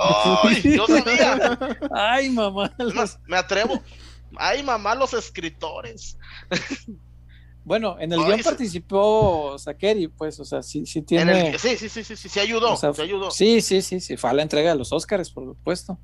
¡Ay! 0.00 0.62
Yo 0.76 0.86
sabía. 0.88 1.58
¡Ay, 1.94 2.30
mamá! 2.30 2.74
Más, 2.94 3.20
me 3.26 3.36
atrevo. 3.36 3.80
¡Ay, 4.36 4.62
mamá, 4.62 4.94
los 4.94 5.12
escritores! 5.14 6.16
Bueno, 7.64 7.96
en 8.00 8.12
el 8.12 8.18
guion 8.18 8.40
participó 8.42 9.56
Sakeri, 9.58 10.08
pues, 10.08 10.40
o 10.40 10.44
sea, 10.44 10.62
sí, 10.62 10.84
sí 10.84 10.98
En 11.00 11.04
tiene. 11.04 11.58
sí, 11.58 11.76
sí, 11.76 11.88
sí, 11.88 12.02
sí, 12.02 12.16
sí, 12.16 12.40
ayudó. 12.40 12.76
sí 12.76 13.02
ayudó. 13.02 13.30
Sí, 13.30 13.60
sí, 13.60 13.82
sí, 13.82 14.00
sí. 14.00 14.16
Fue 14.16 14.30
a 14.30 14.32
la 14.32 14.42
entrega 14.42 14.70
de 14.72 14.78
los 14.78 14.92
Oscars, 14.92 15.30
por 15.30 15.44
supuesto. 15.44 15.98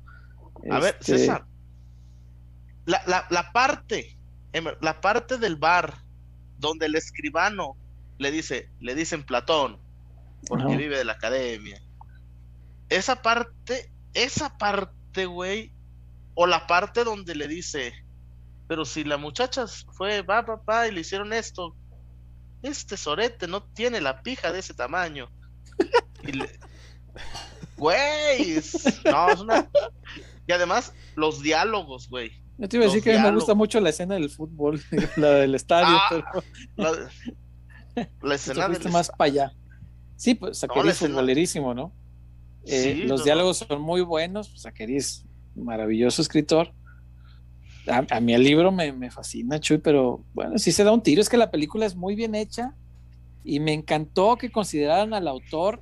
A 0.71 0.79
ver, 0.79 0.95
Este, 0.99 1.17
César. 1.17 1.45
La, 2.85 3.01
la, 3.07 3.25
la 3.29 3.51
parte, 3.51 4.17
ver- 4.53 4.77
la 4.81 5.01
parte 5.01 5.37
del 5.37 5.57
bar 5.57 6.03
donde 6.57 6.85
el 6.85 6.95
escribano 6.95 7.75
le 8.17 8.31
dice, 8.31 8.69
le 8.79 8.95
dicen 8.95 9.23
Platón, 9.25 9.79
porque 10.47 10.75
vive 10.77 10.97
de 10.97 11.05
la 11.05 11.13
academia. 11.13 11.81
Esa 12.89 13.21
parte, 13.21 13.91
esa 14.13 14.57
parte, 14.57 15.25
güey, 15.25 15.71
o 16.35 16.47
la 16.47 16.67
parte 16.67 17.03
donde 17.03 17.35
le 17.35 17.47
dice, 17.47 17.93
pero 18.69 18.85
si 18.85 19.03
la 19.03 19.17
muchacha 19.17 19.65
fue, 19.97 20.21
va, 20.21 20.45
papá, 20.45 20.87
y 20.87 20.91
le 20.91 21.01
hicieron 21.01 21.33
esto, 21.33 21.75
este 22.61 22.95
sorete 22.97 23.47
no 23.47 23.63
tiene 23.63 23.99
la 23.99 24.21
pija 24.21 24.51
de 24.53 24.59
ese 24.59 24.73
tamaño. 24.75 25.27
Y 26.23 26.33
le- 26.33 26.59
Güey, 27.77 28.53
no, 29.05 29.29
es 29.29 29.39
una... 29.39 29.69
Y 30.47 30.51
además, 30.51 30.93
los 31.15 31.41
diálogos, 31.41 32.09
güey. 32.09 32.31
Yo 32.57 32.67
te 32.67 32.75
iba 32.77 32.85
a 32.85 32.87
decir 32.89 33.01
que 33.03 33.11
a 33.11 33.13
mí 33.13 33.17
me 33.17 33.23
diálogos. 33.23 33.43
gusta 33.43 33.53
mucho 33.55 33.79
la 33.79 33.89
escena 33.89 34.15
del 34.15 34.29
fútbol, 34.29 34.81
la 35.17 35.29
del 35.31 35.55
estadio, 35.55 35.87
Ah, 35.97 36.07
pero 36.09 36.43
La, 36.75 38.05
la 38.21 38.35
escena 38.35 38.67
del- 38.69 38.91
más 38.91 39.09
para 39.17 39.31
allá. 39.31 39.51
Sí, 40.17 40.35
pues 40.35 40.57
es 40.57 40.63
escena- 40.63 40.93
futbolerísimo, 40.93 41.73
¿no? 41.73 41.93
Eh, 42.65 42.95
Sí, 42.95 43.03
los 43.03 43.21
no, 43.21 43.25
diálogos 43.25 43.57
son 43.59 43.81
muy 43.81 44.01
buenos, 44.01 44.49
pues 44.49 44.61
Sakeri 44.63 44.97
es 44.97 45.25
maravilloso 45.55 46.21
escritor. 46.21 46.73
A, 47.89 48.19
mí 48.19 48.33
el 48.33 48.43
libro 48.43 48.71
me, 48.71 48.91
me 48.93 49.09
fascina, 49.11 49.59
Chuy, 49.59 49.79
pero 49.79 50.23
bueno, 50.33 50.57
sí 50.57 50.71
se 50.71 50.83
da 50.83 50.91
un 50.91 51.01
tiro. 51.03 51.21
Es 51.21 51.29
que 51.29 51.37
la 51.37 51.51
película 51.51 51.85
es 51.85 51.95
muy 51.95 52.15
bien 52.15 52.35
hecha 52.35 52.75
y 53.43 53.59
me 53.59 53.73
encantó 53.73 54.37
que 54.37 54.51
consideraran 54.51 55.13
al 55.13 55.27
autor 55.27 55.81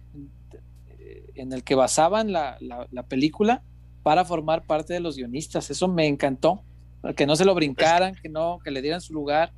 eh, 1.00 1.24
en 1.36 1.54
el 1.54 1.64
que 1.64 1.76
basaban 1.76 2.32
la, 2.32 2.58
la- 2.62 2.88
la 2.92 3.04
película 3.04 3.64
para 4.04 4.24
formar 4.26 4.66
parte 4.66 4.94
de 4.94 5.00
los 5.02 5.18
guionistas. 5.18 5.70
Eso 5.70 5.88
me 5.88 6.08
encantó. 6.08 6.64
Que 7.16 7.26
no 7.26 7.36
se 7.36 7.46
lo 7.46 7.54
brincaran, 7.56 8.16
que 8.16 8.30
no, 8.30 8.60
que 8.64 8.72
le 8.72 8.82
dieran 8.82 9.02
su 9.02 9.14
lugar 9.14 9.54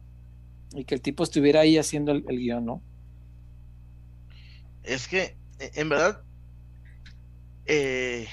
y 0.75 0.83
que 0.85 0.95
el 0.95 1.01
tipo 1.01 1.23
estuviera 1.23 1.61
ahí 1.61 1.77
haciendo 1.77 2.11
el, 2.11 2.23
el 2.27 2.37
guion, 2.37 2.65
¿no? 2.65 2.81
Es 4.83 5.07
que, 5.07 5.37
eh, 5.59 5.71
en 5.75 5.89
verdad, 5.89 6.21
eh, 7.65 8.27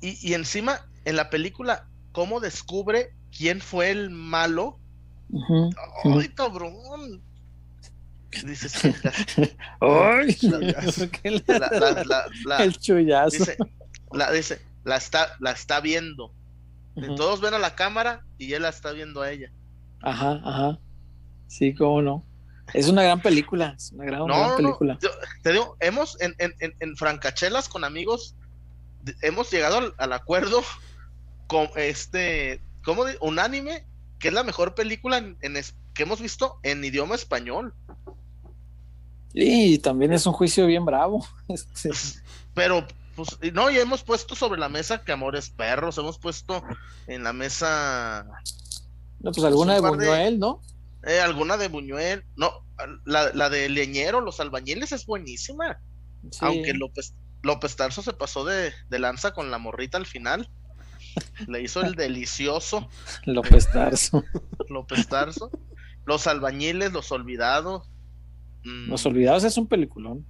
y 0.00 0.34
encima, 0.34 0.80
en 1.04 1.16
la 1.16 1.30
película, 1.30 1.88
¿cómo 2.12 2.40
descubre 2.40 3.14
quién 3.36 3.60
fue 3.60 3.90
el 3.90 4.10
malo? 4.10 4.78
¡Ay, 6.04 6.28
cabrón! 6.28 7.22
Dices, 8.46 8.74
¡Ay! 9.80 10.36
la, 10.42 10.58
la- 11.58 11.70
la- 11.70 12.04
la- 12.04 12.24
la- 12.46 12.64
el 12.64 12.76
chullazo. 12.78 13.36
dice, 13.36 13.56
la, 14.12 14.30
dice, 14.32 14.60
la 14.84 14.96
está, 14.96 15.36
la 15.40 15.52
está 15.52 15.80
viendo. 15.80 16.32
Todos 17.16 17.40
ven 17.40 17.54
a 17.54 17.58
la 17.58 17.74
cámara 17.74 18.24
y 18.38 18.52
él 18.52 18.62
la 18.62 18.68
está 18.70 18.92
viendo 18.92 19.22
a 19.22 19.30
ella. 19.30 19.50
Ajá, 20.02 20.40
ajá. 20.44 20.78
Sí, 21.46 21.74
cómo 21.74 22.02
no. 22.02 22.24
Es 22.74 22.88
una 22.88 23.02
gran 23.02 23.20
película, 23.20 23.74
es 23.76 23.92
una 23.92 24.04
gran, 24.04 24.20
No, 24.20 24.26
gran 24.26 24.40
no, 24.40 24.48
no, 24.50 24.56
película. 24.56 24.98
yo- 25.02 25.10
te 25.42 25.52
digo, 25.52 25.76
hemos 25.80 26.18
en, 26.20 26.34
en, 26.38 26.54
en, 26.58 26.96
francachelas 26.96 27.68
con 27.68 27.84
amigos, 27.84 28.34
hemos 29.20 29.50
llegado 29.50 29.78
al, 29.78 29.94
al 29.98 30.12
acuerdo 30.14 30.62
con 31.52 31.68
este, 31.76 32.60
¿cómo? 32.84 33.04
di- 33.04 33.14
Unánime, 33.20 33.84
que 34.18 34.28
es 34.28 34.34
la 34.34 34.42
mejor 34.42 34.74
película 34.74 35.18
en, 35.18 35.36
en 35.42 35.56
es- 35.56 35.76
que 35.94 36.02
hemos 36.02 36.20
visto 36.20 36.58
en 36.64 36.82
idioma 36.84 37.14
español. 37.14 37.74
Y 39.34 39.78
también 39.78 40.12
es 40.12 40.26
un 40.26 40.32
juicio 40.32 40.66
bien 40.66 40.84
bravo. 40.84 41.24
Este, 41.48 41.90
Pero, 42.54 42.86
pues, 43.14 43.38
no, 43.52 43.70
y 43.70 43.78
hemos 43.78 44.02
puesto 44.02 44.34
sobre 44.34 44.58
la 44.60 44.68
mesa 44.68 45.04
que 45.04 45.12
Amores 45.12 45.50
Perros, 45.50 45.96
hemos 45.98 46.18
puesto 46.18 46.62
en 47.06 47.22
la 47.24 47.32
mesa 47.32 48.26
no, 49.20 49.30
pues 49.30 49.44
alguna 49.44 49.74
de 49.74 49.82
de- 49.82 49.88
Buñuel, 49.88 50.38
¿no? 50.38 50.60
eh, 51.04 51.20
alguna 51.20 51.56
de 51.56 51.68
Buñuel, 51.68 52.24
no, 52.36 52.50
la, 53.04 53.32
la 53.34 53.48
de 53.50 53.68
Leñero, 53.68 54.20
Los 54.20 54.40
Albañiles 54.40 54.92
es 54.92 55.06
buenísima. 55.06 55.78
Sí. 56.30 56.38
Aunque 56.40 56.74
López, 56.74 57.14
López 57.42 57.74
Tarso 57.76 58.02
se 58.02 58.12
pasó 58.12 58.44
de, 58.44 58.72
de 58.88 58.98
lanza 58.98 59.32
con 59.32 59.50
la 59.50 59.58
morrita 59.58 59.98
al 59.98 60.06
final. 60.06 60.48
Le 61.46 61.62
hizo 61.62 61.82
el 61.82 61.94
delicioso 61.94 62.88
López 63.24 63.70
Tarso. 63.70 64.24
López 64.68 65.06
Tarso. 65.08 65.50
Los 66.04 66.26
albañiles, 66.26 66.92
los 66.92 67.12
olvidados. 67.12 67.88
mm, 68.64 68.88
Los 68.88 69.06
Olvidados 69.06 69.44
es 69.44 69.56
un 69.56 69.66
peliculón. 69.66 70.26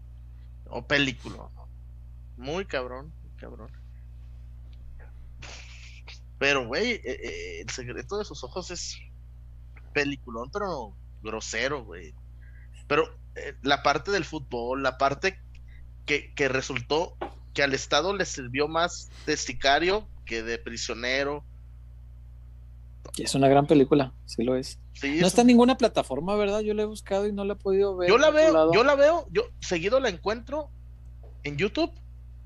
O 0.68 0.86
película. 0.86 1.48
Muy 2.36 2.64
cabrón, 2.64 3.12
muy 3.22 3.30
cabrón. 3.36 3.70
Pero, 6.38 6.66
güey, 6.66 6.92
eh, 6.92 7.02
eh, 7.04 7.60
el 7.60 7.70
secreto 7.70 8.18
de 8.18 8.24
sus 8.24 8.42
ojos 8.42 8.70
es 8.70 8.98
peliculón, 9.92 10.50
pero 10.52 10.96
grosero, 11.22 11.84
güey. 11.84 12.14
Pero 12.88 13.04
eh, 13.36 13.54
la 13.62 13.82
parte 13.82 14.10
del 14.10 14.24
fútbol, 14.24 14.82
la 14.82 14.98
parte 14.98 15.38
que, 16.04 16.34
que 16.34 16.48
resultó 16.48 17.16
que 17.54 17.62
al 17.62 17.74
Estado 17.74 18.16
le 18.16 18.24
sirvió 18.24 18.66
más 18.66 19.10
de 19.26 19.36
sicario 19.36 20.08
que 20.25 20.42
de 20.42 20.59
prisionero. 20.59 21.44
Es 23.18 23.34
una 23.34 23.49
gran 23.49 23.67
película, 23.67 24.12
sí 24.26 24.42
lo 24.42 24.57
es. 24.57 24.78
Sí, 24.94 25.18
No 25.20 25.26
está 25.26 25.41
en 25.42 25.49
ninguna 25.49 25.76
plataforma, 25.76 26.36
¿verdad? 26.36 26.60
Yo 26.60 26.73
la 26.75 26.83
he 26.83 26.86
buscado 26.86 27.26
y 27.26 27.33
no 27.33 27.44
la 27.44 27.55
he 27.55 27.57
podido 27.57 27.97
ver. 27.97 28.09
yo 28.09 28.17
la 28.18 28.31
veo, 28.31 28.52
lado. 28.52 28.73
yo 28.73 28.84
la 28.84 28.94
veo, 28.94 29.26
yo 29.31 29.42
seguido 29.60 30.01
la 30.01 30.09
encuentro 30.09 30.70
en 31.42 31.57
YouTube. 31.57 31.92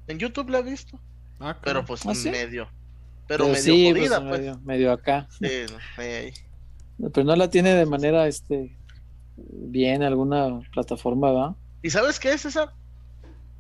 En 0.09 0.19
YouTube 0.19 0.49
la 0.51 0.61
he 0.61 0.63
visto, 0.63 0.99
Ah, 1.41 1.59
pero 1.63 1.85
pues 1.85 2.07
¿Ah, 2.07 2.15
sí? 2.15 2.31
medio. 2.31 2.69
Pero, 3.29 3.45
Pero 3.45 3.49
medio 3.49 3.63
sí, 3.63 3.91
jodida, 3.91 4.19
pues, 4.21 4.29
pues. 4.29 4.41
medio, 4.41 4.61
medio 4.61 4.93
acá. 4.93 5.29
Sí, 5.39 5.49
Pero 7.13 7.25
no 7.25 7.37
la 7.37 7.51
tiene 7.51 7.75
de 7.75 7.85
manera 7.87 8.27
este 8.27 8.75
bien 9.37 10.03
alguna 10.03 10.61
plataforma, 10.73 11.31
¿verdad? 11.31 11.57
¿Y 11.83 11.91
sabes 11.91 12.19
qué 12.19 12.33
es 12.33 12.47
esa? 12.47 12.73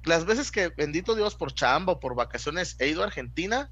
Las 0.04 0.24
veces 0.24 0.50
que, 0.50 0.68
bendito 0.68 1.14
Dios, 1.16 1.34
por 1.34 1.52
chamba 1.52 1.94
o 1.94 2.00
por 2.00 2.14
vacaciones 2.14 2.76
he 2.78 2.88
ido 2.88 3.02
a 3.02 3.06
Argentina, 3.06 3.70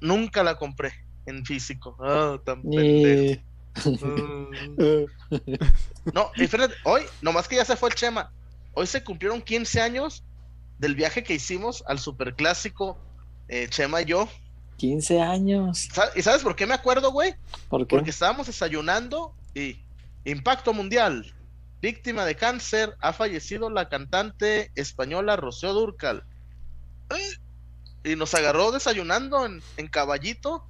nunca 0.00 0.42
la 0.42 0.56
compré 0.56 0.92
en 1.26 1.44
físico. 1.44 1.96
Ah, 2.00 2.38
tan 2.44 2.62
pendejo. 2.62 3.42
No, 6.12 6.30
fíjate, 6.34 6.74
hoy, 6.84 7.02
nomás 7.22 7.46
que 7.46 7.56
ya 7.56 7.64
se 7.64 7.76
fue 7.76 7.90
el 7.90 7.94
Chema, 7.94 8.32
hoy 8.74 8.86
se 8.86 9.04
cumplieron 9.04 9.40
15 9.40 9.80
años 9.80 10.24
del 10.78 10.94
viaje 10.94 11.22
que 11.22 11.34
hicimos 11.34 11.84
al 11.86 11.98
superclásico 11.98 12.98
eh, 13.48 13.68
Chema 13.68 14.02
y 14.02 14.06
yo. 14.06 14.28
15 14.78 15.20
años. 15.20 15.88
¿Y 16.16 16.22
sabes 16.22 16.42
por 16.42 16.56
qué 16.56 16.66
me 16.66 16.74
acuerdo, 16.74 17.12
güey? 17.12 17.34
¿Por 17.68 17.86
qué? 17.86 17.96
Porque 17.96 18.10
estábamos 18.10 18.46
desayunando 18.46 19.34
y 19.54 19.76
impacto 20.24 20.72
mundial. 20.72 21.34
Víctima 21.82 22.24
de 22.24 22.34
cáncer, 22.34 22.96
ha 23.00 23.12
fallecido 23.12 23.70
la 23.70 23.88
cantante 23.88 24.70
española 24.74 25.36
Rocío 25.36 25.72
Durcal. 25.72 26.24
Y 28.04 28.16
nos 28.16 28.34
agarró 28.34 28.72
desayunando 28.72 29.44
en, 29.46 29.62
en 29.76 29.88
caballito. 29.88 30.64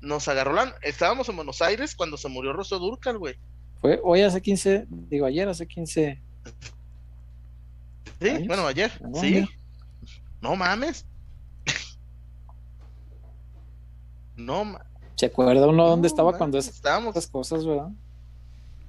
Nos 0.00 0.28
agarró 0.28 0.52
la... 0.52 0.74
Estábamos 0.82 1.28
en 1.28 1.36
Buenos 1.36 1.62
Aires 1.62 1.94
cuando 1.94 2.16
se 2.16 2.28
murió 2.28 2.52
Rocío 2.52 2.78
Durcal, 2.78 3.18
güey. 3.18 3.36
Fue 3.80 4.00
hoy 4.02 4.22
hace 4.22 4.40
15, 4.40 4.86
digo 4.88 5.26
ayer 5.26 5.48
hace 5.48 5.66
15. 5.66 6.20
Sí, 8.20 8.28
¿Años? 8.28 8.46
bueno, 8.48 8.66
ayer. 8.66 8.92
Ah, 9.02 9.08
sí. 9.14 9.30
mira. 9.30 9.48
No 10.40 10.56
mames. 10.56 11.06
No, 14.36 14.64
ma- 14.64 14.84
¿Se 15.16 15.26
acuerda 15.26 15.66
uno 15.68 15.86
dónde 15.88 16.06
no, 16.08 16.12
estaba 16.12 16.36
cuando 16.36 16.58
estábamos? 16.58 17.26
cosas, 17.28 17.64
verdad? 17.66 17.88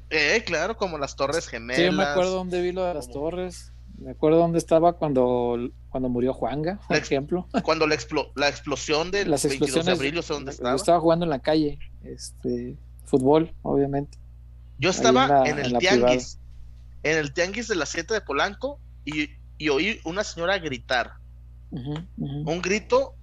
Eh, 0.09 0.43
claro, 0.45 0.77
como 0.77 0.97
las 0.97 1.15
Torres 1.15 1.47
Gemelas. 1.47 1.77
Sí, 1.77 1.85
yo 1.85 1.91
me 1.91 2.03
acuerdo 2.03 2.31
dónde 2.31 2.61
vi 2.61 2.71
lo 2.71 2.83
de 2.85 2.93
las 2.93 3.07
como- 3.07 3.19
torres. 3.29 3.72
Me 4.03 4.11
acuerdo 4.11 4.37
dónde 4.39 4.57
estaba 4.57 4.93
cuando, 4.93 5.57
cuando 5.89 6.09
murió 6.09 6.33
Juanga, 6.33 6.77
por 6.87 6.91
La 6.97 6.97
ejemplo. 6.97 7.47
Cuando 7.63 7.87
la, 7.87 7.95
explo- 7.95 8.31
la 8.35 8.49
explosión 8.49 9.11
del 9.11 9.31
Las 9.31 9.43
22 9.43 9.69
explosiones. 9.69 9.85
de 9.85 9.91
abril, 9.91 10.13
yo 10.15 10.21
sé 10.21 10.33
dónde 10.33 10.51
Yo 10.51 10.75
estaba. 10.75 10.99
jugando 10.99 11.25
en 11.25 11.29
la 11.29 11.39
calle, 11.39 11.79
este, 12.03 12.75
fútbol, 13.05 13.53
obviamente. 13.61 14.17
Yo 14.77 14.89
estaba 14.89 15.47
en 15.47 15.55
la- 15.57 15.61
el 15.63 15.73
la 15.73 15.79
tianguis, 15.79 16.39
en 17.03 17.17
el 17.17 17.33
tianguis 17.33 17.67
de 17.67 17.75
las 17.75 17.89
7 17.89 18.13
de 18.13 18.21
Polanco 18.21 18.79
y, 19.05 19.29
y 19.57 19.69
oí 19.69 19.99
una 20.03 20.23
señora 20.23 20.57
gritar, 20.59 21.13
un 21.71 22.61
grito 22.61 23.15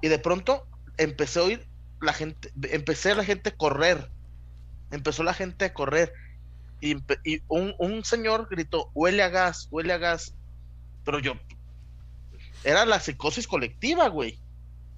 y 0.00 0.08
de 0.08 0.18
pronto 0.18 0.66
empecé 0.96 1.38
a 1.40 1.42
oír 1.42 1.66
la 2.00 2.12
gente, 2.12 2.50
empecé 2.72 3.12
a 3.12 3.14
la 3.14 3.24
gente 3.24 3.50
a 3.50 3.56
correr, 3.56 4.10
empezó 4.90 5.22
la 5.22 5.34
gente 5.34 5.66
a 5.66 5.74
correr 5.74 6.12
y, 6.80 6.96
un, 7.48 7.74
un 7.78 8.04
señor 8.04 8.48
gritó, 8.50 8.90
huele 8.94 9.22
a 9.22 9.28
gas, 9.28 9.68
huele 9.70 9.92
a 9.92 9.98
gas, 9.98 10.34
pero 11.04 11.18
yo, 11.18 11.34
era 12.64 12.84
la 12.86 13.00
psicosis 13.00 13.46
colectiva, 13.46 14.08
güey. 14.08 14.38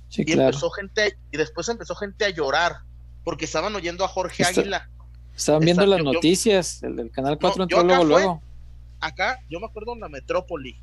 Sí, 0.08 0.22
y 0.22 0.24
claro. 0.26 0.42
empezó 0.50 0.70
gente 0.70 1.02
a- 1.02 1.08
y 1.30 1.36
después 1.36 1.68
empezó 1.68 1.94
gente 1.94 2.24
a 2.24 2.30
llorar 2.30 2.80
porque 3.24 3.44
estaban 3.46 3.74
oyendo 3.74 4.04
a 4.04 4.08
Jorge 4.08 4.42
Está- 4.42 4.60
Águila 4.60 4.88
Estaban 5.34 5.60
viendo 5.62 5.82
Está- 5.84 5.90
las 5.96 5.98
yo- 6.00 6.04
yo- 6.04 6.12
noticias, 6.12 6.82
el 6.82 6.96
del 6.96 7.10
Canal 7.10 7.38
4 7.38 7.66
yo 7.66 7.80
entró 7.80 7.82
luego, 7.84 8.02
fue- 8.02 8.08
luego. 8.10 8.42
acá 9.00 9.40
yo 9.48 9.58
me 9.60 9.66
acuerdo 9.66 9.94
en 9.94 10.00
la 10.00 10.08
metrópoli 10.10 10.78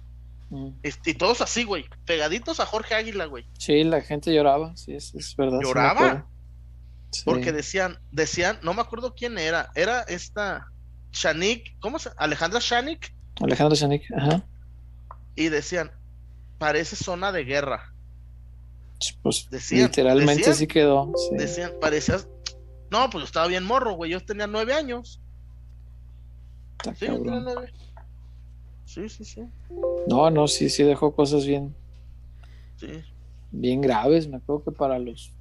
Mm. 0.50 0.70
este, 0.82 1.12
y 1.12 1.14
todos 1.14 1.42
así 1.42 1.64
güey 1.64 1.86
pegaditos 2.06 2.60
a 2.60 2.66
Jorge 2.66 2.96
Águila 2.96 3.26
güey 3.26 3.46
Sí, 3.60 3.84
la 3.84 4.02
gente 4.02 4.34
lloraba, 4.34 4.76
sí, 4.76 4.96
es, 4.96 5.14
es 5.14 5.36
verdad. 5.36 5.60
¿Lloraba? 5.62 6.26
Sí. 7.12 7.22
porque 7.26 7.52
decían 7.52 8.00
decían 8.12 8.58
no 8.64 8.74
me 8.74 8.82
acuerdo 8.82 9.14
quién 9.16 9.38
era 9.38 9.70
era 9.76 10.02
esta 10.02 10.72
Shanik 11.12 11.78
¿cómo 11.80 12.00
se 12.00 12.10
Alejandra 12.18 12.60
Shanik 12.62 13.14
Alejandro 13.42 13.76
Chanik, 13.76 14.04
ajá. 14.16 14.44
y 15.36 15.50
decían 15.50 15.92
parece 16.58 16.96
zona 16.96 17.32
de 17.32 17.44
guerra 17.46 17.94
Pues 19.24 19.48
Decían, 19.50 19.84
literalmente 19.88 20.36
decían, 20.42 20.54
así 20.54 20.68
quedó. 20.68 21.12
sí. 21.30 21.36
decían 21.38 21.72
parecías 21.80 22.28
no 22.92 23.10
pues 23.10 23.22
yo 23.22 23.26
estaba 23.26 23.48
bien 23.48 23.64
morro 23.64 23.94
güey 23.94 24.12
yo 24.12 24.20
tenía 24.20 24.48
nueve 24.48 24.74
años 24.74 25.22
Está 26.78 26.96
sí 26.96 27.08
yo 27.08 27.22
tenía 27.22 27.40
nueve 27.40 27.72
sí 28.86 29.08
sí 29.10 29.24
sí 29.26 29.44
No, 30.08 30.30
no, 30.30 30.48
sí, 30.48 30.70
sí 30.70 30.84
dejó 30.84 31.16
cosas 31.16 31.46
bien, 31.46 31.76
sí 32.78 32.88
bien 33.52 33.82
graves. 33.82 34.28
Me 34.28 34.38
acuerdo 34.38 34.64
que 34.66 34.72
para 34.72 35.00
los. 35.00 35.32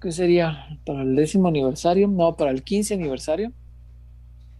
¿Qué 0.00 0.10
sería? 0.10 0.66
¿Para 0.86 1.02
el 1.02 1.14
décimo 1.16 1.48
aniversario? 1.48 2.08
No, 2.08 2.34
para 2.36 2.50
el 2.50 2.62
15 2.62 2.94
aniversario. 2.94 3.52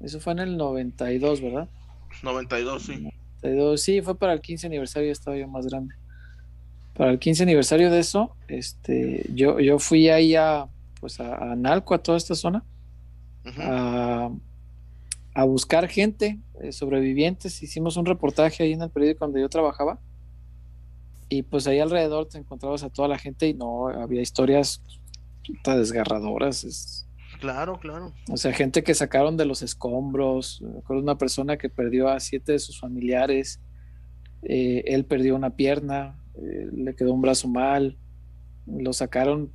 Eso 0.00 0.20
fue 0.20 0.32
en 0.34 0.40
el 0.40 0.56
92, 0.56 1.40
¿verdad? 1.40 1.68
92 2.22 2.82
sí 2.82 3.08
92, 3.42 3.80
sí, 3.80 4.00
fue 4.02 4.16
para 4.16 4.32
el 4.32 4.40
15 4.40 4.66
aniversario, 4.66 5.08
ya 5.08 5.12
estaba 5.12 5.36
yo 5.36 5.46
más 5.48 5.66
grande. 5.66 5.94
Para 6.94 7.10
el 7.10 7.18
15 7.18 7.42
aniversario 7.42 7.90
de 7.90 8.00
eso, 8.00 8.36
este, 8.48 9.24
yo, 9.34 9.58
yo 9.60 9.78
fui 9.78 10.08
ahí 10.08 10.34
a, 10.36 10.66
pues 11.00 11.20
a, 11.20 11.52
a 11.52 11.56
Nalco, 11.56 11.94
a 11.94 11.98
toda 11.98 12.16
esta 12.18 12.34
zona, 12.34 12.64
a, 13.58 14.30
a 15.34 15.44
buscar 15.44 15.88
gente, 15.88 16.38
eh, 16.62 16.72
sobrevivientes. 16.72 17.62
Hicimos 17.62 17.96
un 17.96 18.06
reportaje 18.06 18.62
ahí 18.62 18.72
en 18.72 18.82
el 18.82 18.90
periódico 18.90 19.24
donde 19.24 19.40
yo 19.40 19.48
trabajaba. 19.48 19.98
Y 21.28 21.42
pues 21.42 21.66
ahí 21.66 21.80
alrededor 21.80 22.26
te 22.26 22.38
encontrabas 22.38 22.84
a 22.84 22.90
toda 22.90 23.08
la 23.08 23.18
gente 23.18 23.48
y 23.48 23.54
no, 23.54 23.88
había 23.88 24.22
historias 24.22 24.80
desgarradoras. 25.64 26.64
es- 26.64 27.06
claro 27.40 27.78
claro 27.78 28.12
o 28.30 28.36
sea, 28.36 28.52
gente 28.52 28.82
que 28.82 28.94
sacaron 28.94 29.36
de 29.36 29.44
los 29.44 29.62
escombros. 29.62 30.62
De 30.88 30.94
una 30.96 31.16
persona 31.18 31.56
que 31.56 31.68
perdió 31.68 32.08
a 32.08 32.20
siete 32.20 32.52
de 32.52 32.58
sus 32.58 32.78
familiares. 32.80 33.60
Eh, 34.42 34.84
él 34.86 35.04
perdió 35.04 35.34
una 35.36 35.50
pierna, 35.56 36.18
eh, 36.36 36.68
le 36.72 36.94
quedó 36.94 37.12
un 37.12 37.22
brazo 37.22 37.48
mal. 37.48 37.96
Lo 38.66 38.92
sacaron, 38.92 39.50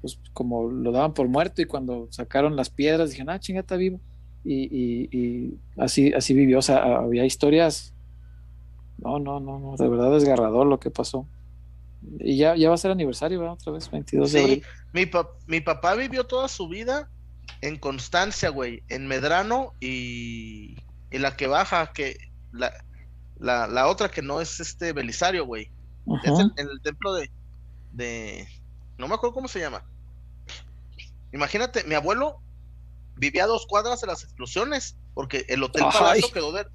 pues 0.00 0.20
como 0.32 0.70
lo 0.70 0.92
daban 0.92 1.14
por 1.14 1.28
muerto 1.28 1.62
y 1.62 1.66
cuando 1.66 2.06
sacaron 2.10 2.54
las 2.56 2.70
piedras 2.70 3.10
dijeron, 3.10 3.30
ah, 3.30 3.40
chinga, 3.40 3.60
está 3.60 3.76
vivo. 3.76 4.00
Y, 4.44 4.64
y- 4.64 5.08
y 5.12 5.58
así, 5.76 6.12
así 6.12 6.32
vivió. 6.34 6.58
O 6.58 6.62
sea, 6.62 6.82
había 6.98 7.24
historias. 7.24 7.92
No, 8.98 9.18
no, 9.18 9.40
no, 9.40 9.58
no, 9.58 9.76
de 9.76 9.88
verdad 9.88 10.12
desgarrador 10.12 10.66
lo 10.66 10.78
que 10.80 10.90
pasó. 10.90 11.26
Y 12.20 12.36
ya, 12.36 12.54
ya 12.56 12.68
va 12.68 12.74
a 12.74 12.78
ser 12.78 12.90
aniversario, 12.90 13.38
¿verdad? 13.40 13.54
Otra 13.54 13.72
vez, 13.72 13.90
22 13.90 14.32
de 14.32 14.38
Sí, 14.38 14.44
abril. 14.44 14.64
mi, 14.92 15.06
pa- 15.06 15.28
mi 15.46 15.60
papá 15.60 15.94
vivió 15.94 16.24
toda 16.24 16.48
su 16.48 16.68
vida 16.68 17.08
en 17.60 17.76
Constancia, 17.78 18.50
güey, 18.50 18.82
en 18.88 19.06
Medrano 19.08 19.74
y, 19.80 20.76
y 21.10 21.18
la 21.18 21.36
que 21.36 21.46
baja, 21.48 21.92
que 21.92 22.16
la, 22.52 22.72
la, 23.38 23.66
la 23.66 23.88
otra 23.88 24.10
que 24.10 24.22
no 24.22 24.40
es 24.40 24.60
este 24.60 24.92
Belisario, 24.92 25.44
güey, 25.44 25.70
es 26.24 26.30
Ajá. 26.32 26.42
en, 26.42 26.52
en 26.56 26.70
el 26.70 26.80
templo 26.82 27.12
de, 27.14 27.30
de, 27.92 28.46
no 28.96 29.08
me 29.08 29.14
acuerdo 29.14 29.34
cómo 29.34 29.48
se 29.48 29.58
llama. 29.60 29.82
Imagínate, 31.32 31.84
mi 31.84 31.94
abuelo 31.94 32.40
vivía 33.16 33.44
a 33.44 33.48
dos 33.48 33.66
cuadras 33.66 34.00
de 34.00 34.06
las 34.06 34.22
explosiones, 34.24 34.96
porque 35.14 35.44
el 35.48 35.62
Hotel 35.62 35.84
Ay. 35.86 35.90
Palacio 35.92 36.32
quedó 36.32 36.52
de... 36.52 36.66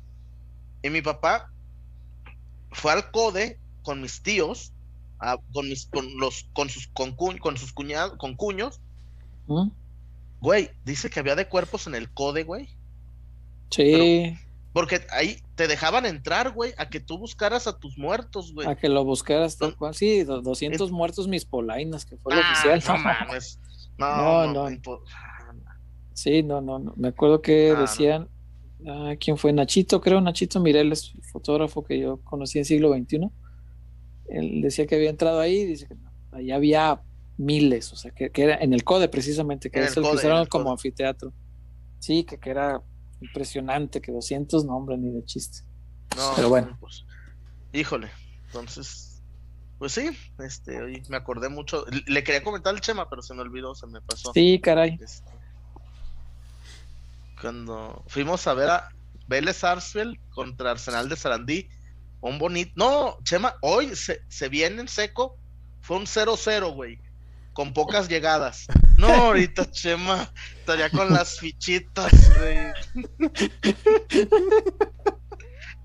Y 0.84 0.90
mi 0.90 1.02
papá 1.02 1.50
fue 2.72 2.92
al 2.92 3.10
CODE 3.12 3.58
con 3.84 4.02
mis 4.02 4.22
tíos, 4.22 4.74
a- 5.24 5.38
con, 5.54 5.68
mis, 5.70 5.86
con, 5.88 6.18
los, 6.18 6.46
con 6.54 6.70
sus, 6.70 6.88
con, 6.88 7.16
cu- 7.16 7.38
con 7.40 7.58
sus 7.58 7.72
cuñados, 7.74 8.18
con 8.18 8.36
cuños, 8.36 8.80
¿Mm? 9.48 9.70
Güey, 10.40 10.70
dice 10.86 11.10
que 11.10 11.20
había 11.20 11.36
de 11.36 11.48
cuerpos 11.48 11.88
en 11.88 11.96
el 11.96 12.10
code, 12.12 12.44
güey. 12.44 12.70
Sí, 13.70 14.36
Porque 14.74 15.02
ahí 15.12 15.38
te 15.56 15.68
dejaban 15.68 16.06
entrar, 16.06 16.52
güey, 16.52 16.74
a 16.78 16.90
que 16.90 17.00
tú 17.00 17.18
buscaras 17.18 17.66
a 17.68 17.78
tus 17.80 17.98
muertos, 17.98 18.54
güey. 18.54 18.68
a 18.68 18.76
que 18.76 18.90
lo 18.90 19.04
buscaras 19.06 19.58
tal 19.58 19.72
No. 19.72 19.78
cual. 19.78 19.96
Sí, 19.96 20.24
do- 20.24 20.42
200 20.42 20.92
muertos 20.92 21.28
mis 21.28 21.46
polainas, 21.46 22.06
que 22.06 22.18
fue 22.18 22.36
lo 22.36 22.42
Ah, 22.42 22.52
oficial. 22.52 22.84
no 22.88 22.98
mames. 23.38 23.60
No, 23.98 24.46
No, 24.48 24.54
no, 24.54 24.70
no. 24.70 25.00
Sí, 26.14 26.44
no, 26.44 26.62
no, 26.62 26.80
no. 26.80 26.94
Me 26.96 27.08
acuerdo 27.10 27.42
que 27.42 27.72
Ah, 27.72 27.76
no. 27.76 27.82
decían, 27.82 28.30
ah, 28.88 29.14
¿quién 29.20 29.38
fue? 29.38 29.54
Nachito, 29.54 30.02
creo, 30.02 30.22
Nachito 30.22 30.60
Mireles, 30.60 31.14
fotógrafo 31.32 31.84
que 31.84 32.00
yo 32.00 32.18
conocí 32.24 32.60
en 32.60 32.66
siglo 32.66 32.94
XXI. 32.94 33.30
Él 34.34 34.62
decía 34.62 34.86
que 34.88 34.96
había 34.96 35.10
entrado 35.10 35.40
ahí, 35.40 35.66
dice 35.66 35.88
que 35.88 35.96
no, 35.96 36.12
ahí 36.32 36.52
había 36.52 37.02
miles, 37.38 37.92
o 37.94 37.96
sea, 37.96 38.12
que, 38.12 38.30
que 38.32 38.44
era 38.44 38.56
en 38.58 38.74
el 38.74 38.84
CODE 38.84 39.08
precisamente, 39.10 39.70
que 39.70 39.80
En 39.80 39.86
es 39.86 39.92
el 39.98 40.04
el 40.04 40.10
CODE, 40.10 40.16
usaron 40.18 40.42
el 40.42 40.50
como 40.50 40.66
CODE. 40.66 40.74
anfiteatro. 40.74 41.34
Sí, 42.00 42.24
que, 42.26 42.38
que 42.38 42.50
era 42.50 42.82
impresionante, 43.22 44.02
que 44.02 44.12
200, 44.12 44.66
no, 44.66 44.76
hombre, 44.76 44.98
ni 44.98 45.12
de 45.12 45.24
chiste. 45.24 45.60
No, 46.18 46.34
Pero 46.36 46.50
bueno. 46.50 46.78
pues, 46.80 47.06
híjole. 47.72 48.10
Entonces, 48.48 49.22
pues 49.80 49.94
sí, 49.94 50.10
este, 50.40 50.82
oye, 50.82 51.02
me 51.10 51.18
acordé 51.18 51.50
mucho. 51.50 51.86
Le- 52.08 52.24
quería 52.24 52.44
comentar 52.44 52.74
al 52.74 52.82
Chema, 52.82 53.10
pero 53.10 53.22
se 53.22 53.34
me 53.34 53.42
olvidó, 53.42 53.74
se 53.74 53.88
me 53.88 54.02
pasó. 54.02 54.32
Sí, 54.34 54.60
caray. 54.62 54.98
Este, 55.02 55.32
cuando 57.42 58.04
fuimos 58.08 58.46
a 58.48 58.54
ver 58.54 58.70
a 58.70 58.90
Vélez 59.28 59.58
Sarsfield 59.58 60.18
contra 60.32 60.72
Arsenal 60.72 61.10
de 61.10 61.16
Sarandí, 61.16 61.68
un 62.30 62.40
bonito. 62.40 62.72
No, 62.76 63.18
Chema, 63.24 63.56
hoy 63.62 63.96
se, 63.96 64.22
se 64.28 64.50
viene 64.50 64.82
en 64.82 64.88
seco. 64.88 65.38
Fue 65.82 65.98
un 65.98 66.06
0-0, 66.06 66.74
güey. 66.74 67.00
Con 67.54 67.74
pocas 67.74 68.08
llegadas. 68.08 68.66
No, 68.98 69.08
ahorita 69.08 69.70
Chema 69.72 70.32
estaría 70.60 70.90
con 70.90 71.12
las 71.14 71.40
fichitas, 71.40 72.12
güey. 72.40 72.58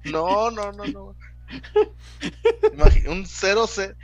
No, 0.04 0.50
no, 0.50 0.72
no, 0.72 0.84
no. 0.84 1.16
Imagi- 2.74 3.08
un 3.08 3.24
0-0. 3.24 3.94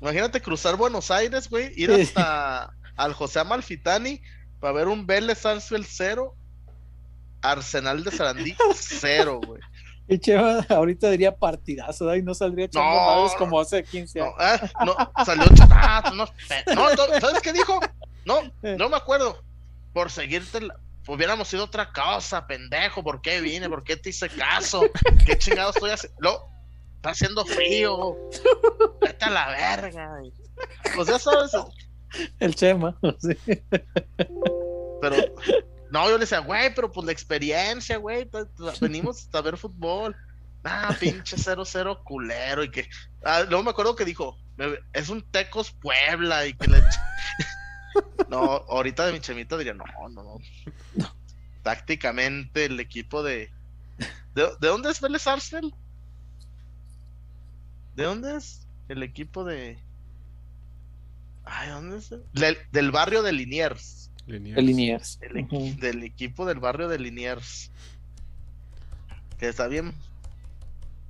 Imagínate 0.00 0.40
cruzar 0.40 0.76
Buenos 0.76 1.10
Aires, 1.10 1.48
güey, 1.48 1.72
ir 1.76 1.92
hasta 1.92 2.72
al 2.96 3.12
José 3.14 3.38
Amalfitani 3.40 4.20
para 4.60 4.72
ver 4.72 4.88
un 4.88 5.06
Vélez 5.06 5.38
Sarsfield 5.38 5.86
0, 5.88 6.34
Arsenal 7.40 8.02
de 8.04 8.10
Sarandí 8.10 8.56
0, 8.74 9.40
güey. 9.46 9.60
Y 10.12 10.18
Chema 10.18 10.66
ahorita 10.68 11.10
diría 11.10 11.34
partidazo, 11.34 12.04
¿no? 12.04 12.14
y 12.14 12.22
no 12.22 12.34
saldría 12.34 12.68
No, 12.74 13.24
no. 13.26 13.34
como 13.38 13.58
hace 13.60 13.82
15 13.82 14.18
No, 14.18 14.26
años. 14.38 14.70
ah, 14.74 14.84
no, 14.84 15.24
salió 15.24 15.44
chatá, 15.54 16.10
no, 16.10 16.26
no, 16.74 17.20
¿sabes 17.20 17.40
qué 17.42 17.52
dijo? 17.52 17.80
No, 18.24 18.40
no 18.76 18.88
me 18.88 18.96
acuerdo. 18.96 19.42
Por 19.92 20.10
seguirte, 20.10 20.60
la- 20.60 20.76
hubiéramos 21.06 21.48
sido 21.48 21.64
otra 21.64 21.92
cosa, 21.92 22.46
pendejo. 22.46 23.02
¿Por 23.02 23.20
qué 23.22 23.40
vine? 23.40 23.68
¿Por 23.68 23.84
qué 23.84 23.96
te 23.96 24.10
hice 24.10 24.28
caso? 24.28 24.82
¿Qué 25.26 25.36
chingado 25.38 25.70
estoy 25.70 25.90
haciendo? 25.90 26.16
Lo, 26.20 26.48
está 26.96 27.10
haciendo 27.10 27.44
frío. 27.46 28.16
Vete 29.00 29.24
a 29.24 29.30
la 29.30 29.48
verga. 29.48 30.20
Pues 30.94 31.08
ya 31.08 31.18
sabes, 31.18 31.52
El 32.38 32.54
Chema, 32.54 32.96
sí. 33.18 33.36
pero 35.00 35.16
no, 35.92 36.06
yo 36.06 36.14
le 36.14 36.20
decía, 36.20 36.38
güey, 36.38 36.74
pero 36.74 36.90
pues 36.90 37.04
la 37.04 37.12
experiencia, 37.12 37.98
güey, 37.98 38.26
venimos 38.80 39.28
a 39.30 39.40
ver 39.42 39.58
fútbol. 39.58 40.16
Ah, 40.64 40.96
pinche 40.98 41.36
0-0 41.36 42.02
culero 42.02 42.62
y 42.62 42.70
que 42.70 42.88
ah, 43.24 43.42
luego 43.42 43.64
me 43.64 43.70
acuerdo 43.70 43.94
que 43.94 44.04
dijo, 44.04 44.38
es 44.92 45.08
un 45.10 45.20
Tecos 45.20 45.70
Puebla 45.72 46.46
y 46.46 46.54
que 46.54 46.68
le... 46.68 46.82
no, 48.30 48.40
ahorita 48.40 49.06
de 49.06 49.12
mi 49.12 49.20
chemita 49.20 49.58
diría, 49.58 49.74
no, 49.74 49.84
no, 50.08 50.22
no. 50.94 51.14
Tácticamente 51.62 52.64
el 52.64 52.80
equipo 52.80 53.22
de... 53.22 53.50
¿De, 54.34 54.48
dónde 54.60 54.90
es 54.90 55.00
Vélez 55.00 55.26
Arsenal? 55.26 55.74
¿De 57.96 58.04
dónde 58.04 58.36
es 58.36 58.66
el 58.88 59.02
equipo 59.02 59.44
de... 59.44 59.78
Ay, 61.44 61.68
¿dónde 61.68 61.98
es? 61.98 62.14
del 62.70 62.90
barrio 62.92 63.22
de 63.22 63.32
Liniers. 63.32 64.11
Liniers. 64.26 65.18
Del 65.80 66.02
equipo 66.04 66.46
del 66.46 66.60
barrio 66.60 66.88
de 66.88 66.98
Liniers. 66.98 67.70
Que 69.38 69.48
está 69.48 69.66
bien 69.66 69.94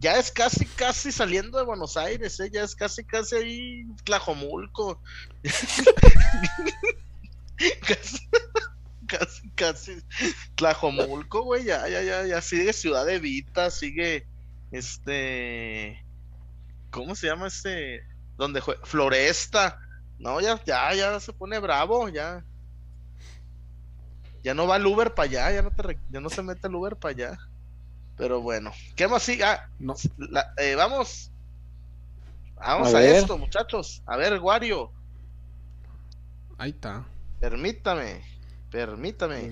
ya 0.02 0.18
es 0.18 0.32
casi, 0.32 0.66
casi 0.66 1.12
saliendo 1.12 1.58
de 1.58 1.64
Buenos 1.64 1.96
Aires, 1.96 2.38
¿eh? 2.40 2.50
ya 2.52 2.64
es 2.64 2.74
casi, 2.74 3.04
casi 3.04 3.36
ahí 3.36 3.86
Tlajomulco. 4.02 5.00
casi, 7.86 8.18
casi, 9.06 9.50
casi 9.50 10.02
Tlajomulco, 10.56 11.44
güey, 11.44 11.62
ya, 11.62 11.88
ya, 11.88 12.02
ya, 12.02 12.26
ya 12.26 12.42
sigue 12.42 12.72
Ciudad 12.72 13.06
de 13.06 13.20
Vita, 13.20 13.70
sigue 13.70 14.26
este, 14.72 16.04
¿cómo 16.90 17.14
se 17.14 17.28
llama 17.28 17.46
este? 17.46 18.02
Donde 18.36 18.60
juega? 18.60 18.84
Floresta. 18.84 19.78
No, 20.18 20.40
ya, 20.40 20.60
ya, 20.64 20.92
ya 20.94 21.20
se 21.20 21.32
pone 21.32 21.60
bravo, 21.60 22.08
ya. 22.08 22.44
Ya 24.42 24.54
no 24.54 24.66
va 24.66 24.76
el 24.76 24.86
Uber 24.86 25.14
para 25.14 25.28
allá, 25.28 25.52
ya 25.52 25.62
no, 25.62 25.70
te, 25.70 25.98
ya 26.10 26.20
no 26.20 26.28
se 26.28 26.42
mete 26.42 26.66
el 26.66 26.74
Uber 26.74 26.96
para 26.96 27.12
allá. 27.12 27.38
Pero 28.16 28.40
bueno, 28.40 28.72
¿qué 28.96 29.08
más 29.08 29.22
sigue? 29.22 29.44
Ah, 29.44 29.68
no. 29.78 29.94
Eh, 30.58 30.74
vamos. 30.74 31.30
Vamos 32.56 32.94
a, 32.94 33.02
esto, 33.02 33.38
muchachos. 33.38 34.02
A 34.06 34.16
ver, 34.16 34.38
Wario. 34.38 34.92
Ahí 36.58 36.70
está. 36.70 37.04
Permítame, 37.40 38.22
permítame. 38.70 39.50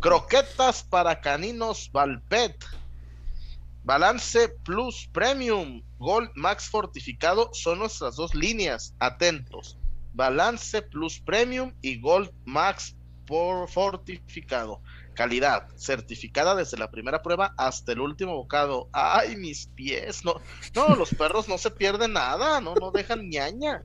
Croquetas 0.00 0.84
para 0.84 1.20
caninos 1.20 1.90
Valpet. 1.92 2.56
Balance 3.84 4.48
Plus 4.64 5.08
Premium. 5.12 5.82
Gold 5.98 6.30
Max 6.36 6.68
Fortificado 6.68 7.50
son 7.52 7.80
nuestras 7.80 8.14
dos 8.14 8.34
líneas. 8.34 8.94
Atentos. 9.00 9.76
Balance 10.12 10.82
Plus 10.82 11.18
Premium 11.18 11.72
y 11.80 12.00
Gold 12.00 12.30
Max 12.44 12.94
por 13.32 13.66
Fortificado 13.66 14.82
calidad, 15.14 15.66
certificada 15.78 16.54
desde 16.54 16.76
la 16.76 16.90
primera 16.90 17.22
prueba 17.22 17.54
hasta 17.56 17.92
el 17.92 18.00
último 18.00 18.34
bocado. 18.34 18.90
Ay, 18.92 19.36
mis 19.36 19.68
pies, 19.68 20.22
no, 20.22 20.34
no, 20.74 20.94
los 20.96 21.14
perros 21.18 21.48
no 21.48 21.56
se 21.56 21.70
pierden 21.70 22.12
nada, 22.12 22.60
no, 22.60 22.74
no 22.74 22.90
dejan 22.90 23.30
ñaña. 23.30 23.84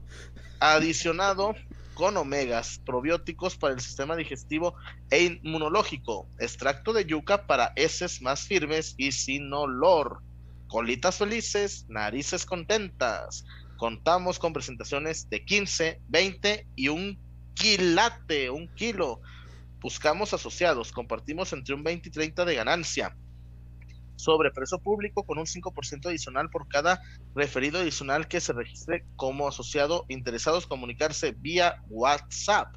Adicionado 0.60 1.56
con 1.94 2.18
omegas, 2.18 2.82
probióticos 2.86 3.56
para 3.56 3.74
el 3.74 3.80
sistema 3.80 4.18
digestivo 4.18 4.76
e 5.12 5.40
inmunológico, 5.42 6.28
extracto 6.40 6.92
de 6.92 7.06
yuca 7.06 7.48
para 7.48 7.72
heces 7.78 8.22
más 8.22 8.42
firmes 8.42 8.96
y 8.98 9.14
sin 9.14 9.54
olor, 9.54 10.24
colitas 10.68 11.20
felices, 11.20 11.86
narices 11.88 12.46
contentas. 12.46 13.46
Contamos 13.78 14.40
con 14.40 14.52
presentaciones 14.52 15.30
de 15.30 15.46
15, 15.46 16.02
20 16.10 16.68
y 16.76 16.90
un 16.90 17.18
quilate, 17.54 18.50
un 18.50 18.68
kilo 18.76 19.22
Buscamos 19.80 20.34
asociados, 20.34 20.92
compartimos 20.92 21.54
entre 21.54 21.76
un 21.76 21.84
20 21.84 22.10
y 22.10 22.12
30 22.12 22.46
de 22.46 22.56
ganancia. 22.56 23.16
Sobre 24.16 24.50
precio 24.50 24.80
público 24.80 25.24
con 25.24 25.38
un 25.38 25.46
5% 25.46 26.08
adicional 26.08 26.50
por 26.50 26.68
cada 26.68 27.02
referido 27.36 27.80
adicional 27.80 28.28
que 28.28 28.42
se 28.42 28.54
registre 28.54 29.06
como 29.16 29.48
asociado. 29.48 30.06
Interesados 30.08 30.66
comunicarse 30.66 31.36
vía 31.38 31.84
WhatsApp, 31.90 32.76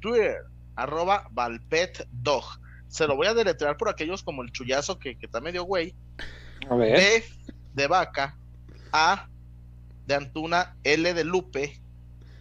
Twitter, 0.00 0.42
arroba 0.74 1.28
ValpetDog. 1.32 2.44
Se 2.88 3.06
lo 3.06 3.16
voy 3.16 3.26
a 3.26 3.34
deletrear 3.34 3.78
por 3.78 3.88
aquellos 3.88 4.22
como 4.22 4.42
el 4.42 4.52
chullazo 4.52 4.98
que, 4.98 5.16
que 5.18 5.26
está 5.26 5.40
medio 5.40 5.64
güey. 5.64 5.94
A 6.68 6.76
ver. 6.76 6.98
B 6.98 7.24
de 7.74 7.86
vaca, 7.86 8.38
A 8.92 9.28
de 10.06 10.14
Antuna, 10.14 10.76
L 10.84 11.14
de 11.14 11.24
Lupe, 11.24 11.80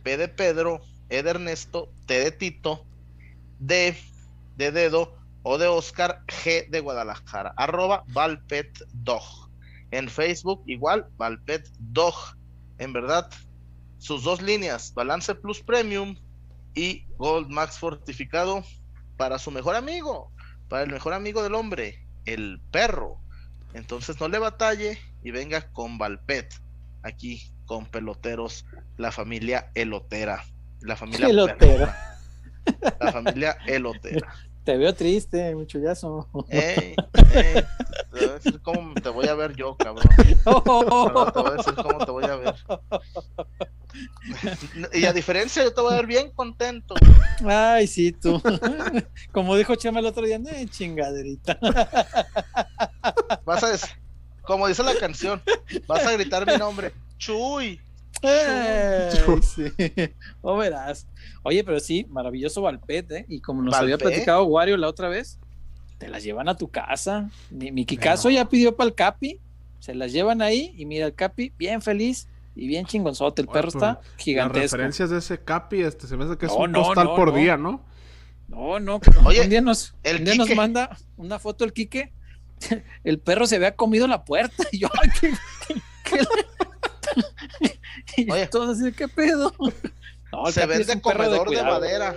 P 0.03 0.17
de 0.17 0.27
Pedro, 0.27 0.81
E 1.09 1.23
de 1.23 1.29
Ernesto, 1.29 1.91
T 2.05 2.19
de 2.19 2.31
Tito, 2.31 2.85
D 3.59 3.95
de 4.57 4.71
dedo 4.71 5.15
o 5.43 5.57
de 5.57 5.67
Oscar 5.67 6.23
G 6.27 6.67
de 6.69 6.79
Guadalajara, 6.79 7.53
arroba 7.57 8.03
Valpet 8.07 8.79
Dog. 8.93 9.23
En 9.91 10.09
Facebook 10.09 10.63
igual, 10.65 11.07
Valpet 11.17 11.69
Dog. 11.77 12.15
En 12.79 12.93
verdad, 12.93 13.29
sus 13.99 14.23
dos 14.23 14.41
líneas, 14.41 14.93
Balance 14.93 15.35
Plus 15.35 15.61
Premium 15.61 16.17
y 16.73 17.05
Gold 17.17 17.49
Max 17.49 17.77
Fortificado 17.77 18.63
para 19.17 19.39
su 19.39 19.51
mejor 19.51 19.75
amigo, 19.75 20.31
para 20.67 20.83
el 20.83 20.91
mejor 20.91 21.13
amigo 21.13 21.43
del 21.43 21.55
hombre, 21.55 22.05
el 22.25 22.59
perro. 22.71 23.19
Entonces 23.73 24.19
no 24.19 24.27
le 24.27 24.39
batalle 24.39 24.97
y 25.23 25.31
venga 25.31 25.71
con 25.71 25.97
Valpet, 25.97 26.53
aquí 27.03 27.51
con 27.65 27.85
peloteros, 27.85 28.65
la 28.97 29.11
familia 29.11 29.71
elotera, 29.75 30.43
la 30.81 30.95
familia 30.95 31.27
elotera. 31.27 32.14
La 32.99 33.11
familia 33.11 33.57
Elotera. 33.67 34.33
Te 34.63 34.77
veo 34.77 34.95
triste, 34.95 35.53
mi 35.53 35.67
chullazo. 35.67 36.27
Ey, 36.49 36.95
ey, 37.35 37.63
te 38.11 38.19
voy 38.19 38.23
a 38.29 38.33
decir 38.33 38.59
cómo 38.63 38.95
te 38.95 39.09
voy 39.09 39.27
a 39.27 39.35
ver 39.35 39.55
yo, 39.55 39.77
cabrón. 39.77 40.07
te 40.17 41.39
voy 41.39 41.51
a 41.51 41.55
decir 41.55 41.75
cómo 41.75 42.03
te 42.03 42.11
voy 42.11 42.25
a 42.25 42.35
ver. 42.35 42.55
Y 44.93 45.05
a 45.05 45.13
diferencia, 45.13 45.63
yo 45.63 45.71
te 45.71 45.81
voy 45.81 45.93
a 45.93 45.97
ver 45.97 46.07
bien 46.07 46.31
contento. 46.31 46.95
Ay, 47.45 47.85
sí, 47.85 48.11
tú. 48.11 48.41
Como 49.31 49.55
dijo 49.55 49.75
Chema 49.75 49.99
el 49.99 50.07
otro 50.07 50.25
día, 50.25 50.39
no 50.39 50.49
chingaderita. 50.69 51.59
Vas 53.45 53.63
a 53.63 53.69
decir, 53.69 53.89
como 54.41 54.67
dice 54.67 54.83
la 54.83 54.95
canción, 54.97 55.41
vas 55.87 56.05
a 56.05 56.11
gritar 56.13 56.45
mi 56.45 56.57
nombre. 56.57 56.93
Chuy. 57.17 57.81
O 60.41 60.57
verás. 60.57 61.07
Oye, 61.43 61.63
pero 61.63 61.79
sí, 61.79 62.05
maravilloso 62.09 62.61
Valpete, 62.61 63.17
¿eh? 63.19 63.25
Y 63.29 63.41
como 63.41 63.61
nos 63.61 63.75
había 63.75 63.97
platicado 63.97 64.43
Wario 64.45 64.77
la 64.77 64.87
otra 64.87 65.09
vez, 65.09 65.39
te 65.97 66.07
las 66.07 66.23
llevan 66.23 66.49
a 66.49 66.57
tu 66.57 66.69
casa. 66.69 67.29
Mi, 67.49 67.71
mi 67.71 67.85
Kikazo 67.85 68.29
ya 68.29 68.45
pidió 68.45 68.75
para 68.75 68.87
el 68.87 68.95
Capi, 68.95 69.39
se 69.79 69.93
las 69.95 70.11
llevan 70.11 70.41
ahí 70.41 70.73
y 70.77 70.85
mira 70.85 71.05
el 71.05 71.13
Capi, 71.13 71.53
bien 71.57 71.81
feliz 71.81 72.27
y 72.55 72.67
bien 72.67 72.85
chingonzote. 72.85 73.41
El 73.41 73.47
perro 73.47 73.67
está 73.67 73.99
gigantesco. 74.17 74.61
Las 74.61 74.71
referencias 74.71 75.09
de 75.09 75.19
ese 75.19 75.39
Capi, 75.43 75.81
este, 75.81 76.07
se 76.07 76.17
me 76.17 76.25
hace 76.25 76.37
que 76.37 76.47
es 76.47 76.51
un 76.51 76.71
postal 76.71 77.07
por 77.15 77.33
día, 77.33 77.57
¿no? 77.57 77.83
No, 78.47 78.79
no. 78.79 79.01
Oye, 79.25 79.41
un 79.41 79.49
día 79.49 79.61
nos, 79.61 79.95
un 80.03 80.23
día 80.23 80.35
nos 80.35 80.53
manda 80.55 80.97
una 81.17 81.39
foto 81.39 81.65
el 81.65 81.73
Quique. 81.73 82.13
El 83.03 83.19
perro 83.19 83.47
se 83.47 83.57
había 83.57 83.75
comido 83.75 84.07
la 84.07 84.23
puerta. 84.23 84.63
Y 84.71 84.79
yo, 84.79 84.87
ay, 85.01 85.09
¿qué, 86.03 86.19
Oye, 88.31 88.47
todo 88.47 88.71
así, 88.71 88.91
¿qué 88.93 89.07
pedo? 89.07 89.53
se 90.51 90.65
vende 90.65 91.01
comedor 91.01 91.49
de, 91.49 91.63
madera. 91.63 92.15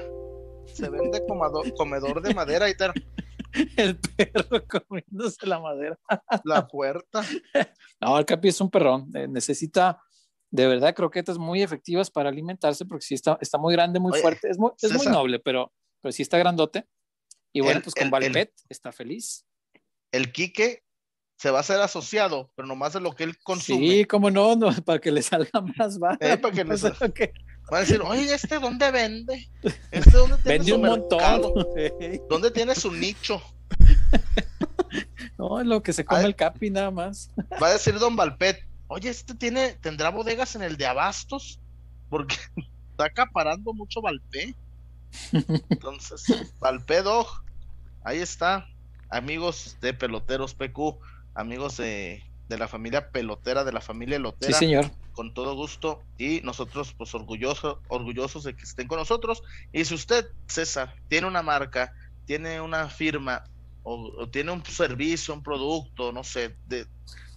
Se 0.66 0.88
vende 0.88 1.22
comedor 1.76 2.22
de 2.22 2.34
madera 2.34 2.68
y 2.68 2.76
tal. 2.76 2.92
El 3.76 3.98
perro 3.98 4.64
comiéndose 4.66 5.46
la 5.46 5.58
madera. 5.58 5.98
La 6.44 6.66
puerta. 6.66 7.22
No, 8.00 8.16
el 8.16 8.24
Capi 8.24 8.46
es 8.46 8.60
un 8.60 8.70
perrón. 8.70 9.10
Eh, 9.12 9.26
necesita 9.26 10.00
de 10.52 10.68
verdad 10.68 10.94
croquetas 10.94 11.36
muy 11.36 11.64
efectivas 11.64 12.10
para 12.12 12.28
alimentarse 12.28 12.84
porque 12.84 13.04
sí 13.04 13.14
está, 13.14 13.36
está 13.40 13.58
muy 13.58 13.74
grande, 13.74 13.98
muy 13.98 14.16
fuerte. 14.20 14.48
Es 14.48 14.56
muy, 14.56 14.70
es 14.80 14.92
muy 14.92 15.06
noble, 15.06 15.40
pero, 15.40 15.72
pero 16.00 16.12
sí 16.12 16.22
está 16.22 16.38
grandote. 16.38 16.86
Y 17.52 17.60
bueno, 17.60 17.80
pues 17.82 17.96
con 17.96 18.08
Valpet 18.08 18.52
está 18.68 18.92
feliz. 18.92 19.44
El 20.12 20.30
Quique 20.30 20.84
se 21.38 21.52
va 21.52 21.60
a 21.60 21.62
ser 21.62 21.80
asociado, 21.80 22.50
pero 22.56 22.66
nomás 22.66 22.92
de 22.92 23.00
lo 23.00 23.12
que 23.12 23.22
él 23.22 23.38
consume. 23.38 23.78
Sí, 23.78 24.04
cómo 24.04 24.30
no, 24.30 24.56
no 24.56 24.70
para 24.84 24.98
que 24.98 25.12
le 25.12 25.22
salga 25.22 25.60
más 25.76 25.98
barato. 25.98 26.26
Eh, 26.26 26.36
para 26.36 26.54
que 26.54 26.64
le 26.64 26.76
salga. 26.76 27.08
Va 27.72 27.78
a 27.78 27.80
decir, 27.80 28.00
oye, 28.02 28.34
¿este 28.34 28.58
dónde 28.58 28.90
vende? 28.90 29.48
¿Este 29.90 30.10
dónde 30.10 30.36
tiene 30.38 30.58
vende 30.58 30.72
un 30.72 30.82
montón. 30.82 31.52
¿Dónde 32.28 32.50
tiene 32.50 32.74
su 32.74 32.92
nicho? 32.92 33.40
No, 35.38 35.60
es 35.60 35.66
lo 35.66 35.82
que 35.82 35.92
se 35.92 36.04
come 36.04 36.24
el 36.24 36.34
capi 36.34 36.70
nada 36.70 36.90
más. 36.90 37.30
Va 37.62 37.68
a 37.68 37.72
decir 37.72 37.96
Don 37.98 38.16
Valpet, 38.16 38.66
oye, 38.88 39.08
¿este 39.08 39.34
tiene, 39.34 39.74
tendrá 39.74 40.10
bodegas 40.10 40.56
en 40.56 40.62
el 40.62 40.76
de 40.76 40.86
Abastos? 40.86 41.60
Porque 42.10 42.36
está 42.90 43.04
acaparando 43.04 43.72
mucho 43.74 44.02
Valpé. 44.02 44.56
Entonces, 45.68 46.24
Valpedo, 46.58 47.26
ahí 48.02 48.18
está, 48.18 48.66
amigos 49.10 49.76
de 49.80 49.94
Peloteros 49.94 50.54
PQ 50.54 50.98
amigos 51.38 51.76
de, 51.76 52.22
la 52.48 52.68
familia 52.68 53.10
pelotera, 53.10 53.64
de 53.64 53.72
la 53.72 53.80
familia 53.80 54.18
lotera. 54.18 54.52
Sí, 54.52 54.58
señor. 54.58 54.90
Con 55.12 55.32
todo 55.34 55.54
gusto. 55.54 56.02
Y 56.18 56.40
nosotros, 56.42 56.94
pues, 56.96 57.14
orgullosos, 57.14 57.78
orgullosos 57.88 58.44
de 58.44 58.56
que 58.56 58.64
estén 58.64 58.88
con 58.88 58.98
nosotros. 58.98 59.42
Y 59.72 59.84
si 59.84 59.94
usted, 59.94 60.26
César, 60.46 60.94
tiene 61.08 61.26
una 61.26 61.42
marca, 61.42 61.92
tiene 62.26 62.60
una 62.60 62.88
firma, 62.88 63.44
o, 63.84 64.28
tiene 64.28 64.50
un 64.52 64.64
servicio, 64.64 65.32
un 65.32 65.42
producto, 65.42 66.12
no 66.12 66.24
sé, 66.24 66.56
de, 66.66 66.86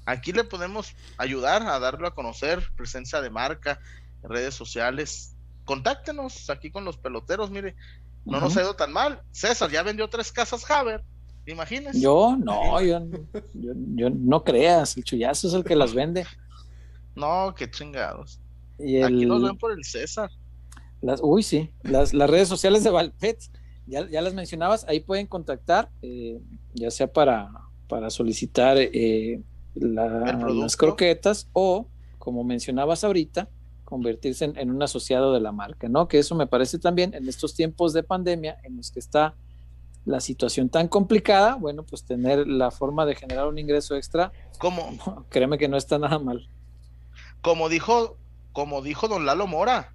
aquí 0.05 0.31
le 0.31 0.43
podemos 0.43 0.93
ayudar 1.17 1.61
a 1.63 1.80
darlo 1.80 2.07
a 2.07 2.15
conocer, 2.15 2.71
presencia 2.75 3.21
de 3.21 3.30
marca, 3.30 3.80
redes 4.23 4.55
sociales. 4.55 5.35
Contáctenos 5.65 6.49
aquí 6.49 6.71
con 6.71 6.85
los 6.85 6.97
peloteros, 6.97 7.51
mire, 7.51 7.75
no 8.25 8.39
nos 8.39 8.57
ha 8.57 8.61
ido 8.61 8.75
tan 8.75 8.91
mal. 8.91 9.21
César 9.31 9.69
ya 9.69 9.83
vendió 9.83 10.09
tres 10.09 10.31
casas 10.31 10.69
Haber, 10.69 11.03
imagínese. 11.51 11.99
Yo 11.99 12.35
no, 12.38 12.81
yo, 12.81 12.99
yo, 13.53 13.73
yo 13.95 14.09
no 14.09 14.43
creas, 14.43 14.97
el 14.97 15.03
chullazo 15.03 15.47
es 15.47 15.53
el 15.53 15.63
que 15.63 15.75
las 15.75 15.93
vende. 15.93 16.25
No, 17.15 17.53
qué 17.55 17.69
chingados. 17.69 18.39
Y 18.80 18.97
el, 18.97 19.03
Aquí 19.05 19.25
nos 19.25 19.43
ven 19.43 19.57
por 19.57 19.71
el 19.71 19.83
César. 19.83 20.30
las, 21.01 21.19
uy, 21.23 21.43
sí, 21.43 21.71
las, 21.83 22.13
las 22.13 22.30
redes 22.30 22.47
sociales 22.47 22.83
de 22.83 22.89
Valpet, 22.89 23.38
ya, 23.88 24.07
ya 24.09 24.21
las 24.21 24.33
mencionabas, 24.33 24.85
ahí 24.88 24.99
pueden 25.01 25.27
contactar, 25.27 25.89
eh, 26.01 26.39
ya 26.73 26.89
sea 26.91 27.11
para, 27.11 27.51
para 27.88 28.09
solicitar 28.09 28.77
eh, 28.80 29.41
la- 29.75 30.33
las 30.53 30.77
croquetas 30.77 31.47
o, 31.53 31.88
como 32.17 32.43
mencionabas 32.43 33.03
ahorita, 33.03 33.49
convertirse 33.83 34.45
en, 34.45 34.57
en 34.57 34.71
un 34.71 34.81
asociado 34.81 35.33
de 35.33 35.41
la 35.41 35.51
marca, 35.51 35.89
¿no? 35.89 36.07
Que 36.07 36.19
eso 36.19 36.33
me 36.35 36.47
parece 36.47 36.80
también 36.80 37.13
en 37.13 37.27
estos 37.27 37.53
tiempos 37.55 37.91
de 37.93 38.03
pandemia 38.03 38.57
en 38.63 38.77
los 38.77 38.89
que 38.89 38.99
está 38.99 39.35
la 40.05 40.19
situación 40.19 40.69
tan 40.69 40.88
complicada, 40.88 41.55
bueno, 41.55 41.83
pues 41.83 42.03
tener 42.03 42.47
la 42.47 42.71
forma 42.71 43.05
de 43.05 43.15
generar 43.15 43.47
un 43.47 43.57
ingreso 43.59 43.95
extra, 43.95 44.31
Como, 44.57 45.25
créeme 45.30 45.57
que 45.57 45.67
no 45.67 45.77
está 45.77 45.97
nada 45.99 46.17
mal. 46.19 46.47
como 47.41 47.69
dijo, 47.69 48.17
como 48.51 48.81
dijo 48.81 49.07
don 49.07 49.25
Lalo 49.25 49.47
Mora, 49.47 49.93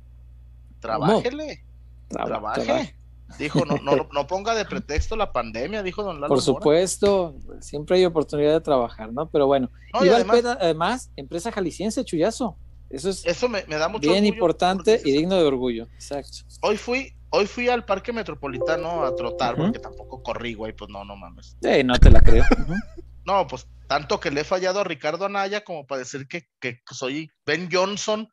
trabájele, 0.81 1.65
Traba- 2.09 2.27
trabaje. 2.27 2.63
trabaje. 2.65 2.97
Dijo, 3.41 3.65
no, 3.65 3.77
no, 3.79 4.09
no 4.13 4.27
ponga 4.29 4.55
de 4.55 4.65
pretexto 4.65 5.17
la 5.17 5.33
pandemia, 5.33 5.83
dijo 5.83 6.03
don 6.05 6.17
Lalo 6.21 6.29
Por 6.29 6.37
Mora. 6.39 6.45
supuesto, 6.45 7.35
siempre 7.61 7.97
hay 7.97 8.05
oportunidad 8.05 8.53
de 8.53 8.61
trabajar, 8.61 9.13
¿no? 9.13 9.29
Pero 9.29 9.47
bueno, 9.47 9.71
No, 9.93 10.05
y 10.05 10.09
además, 10.09 11.11
empresa 11.17 11.51
jalisciense, 11.51 12.05
Chuyazo. 12.05 12.57
Eso 12.89 13.11
es 13.11 13.27
eso 13.27 13.49
me, 13.49 13.65
me 13.67 13.77
da 13.79 13.89
mucho 13.89 14.09
bien 14.09 14.25
importante 14.25 14.99
porque 14.99 15.11
y 15.11 15.13
digno 15.13 15.35
de 15.35 15.43
orgullo. 15.43 15.89
Exacto. 15.95 16.39
Hoy 16.63 16.77
fui, 16.77 17.13
hoy 17.37 17.47
fui 17.47 17.69
al 17.69 17.85
parque 17.85 18.13
metropolitano 18.13 19.05
a 19.05 19.15
trotar, 19.15 19.57
porque 19.57 19.79
tampoco 19.79 20.23
corrí, 20.23 20.55
güey, 20.55 20.73
pues 20.75 20.91
no, 20.91 21.05
no 21.05 21.17
mames. 21.17 21.57
Sí, 21.63 21.85
no 21.85 21.95
te 21.99 22.11
la 22.11 22.21
creo. 22.21 22.45
No, 23.27 23.45
pues 23.49 23.67
tanto 23.89 24.21
que 24.21 24.31
le 24.31 24.43
he 24.43 24.45
fallado 24.45 24.79
a 24.79 24.85
Ricardo 24.85 25.27
Anaya 25.27 25.65
como 25.65 25.85
para 25.85 25.99
decir 25.99 26.29
que, 26.29 26.49
que 26.61 26.81
soy 26.93 27.29
Ben 27.45 27.69
Johnson. 27.73 28.29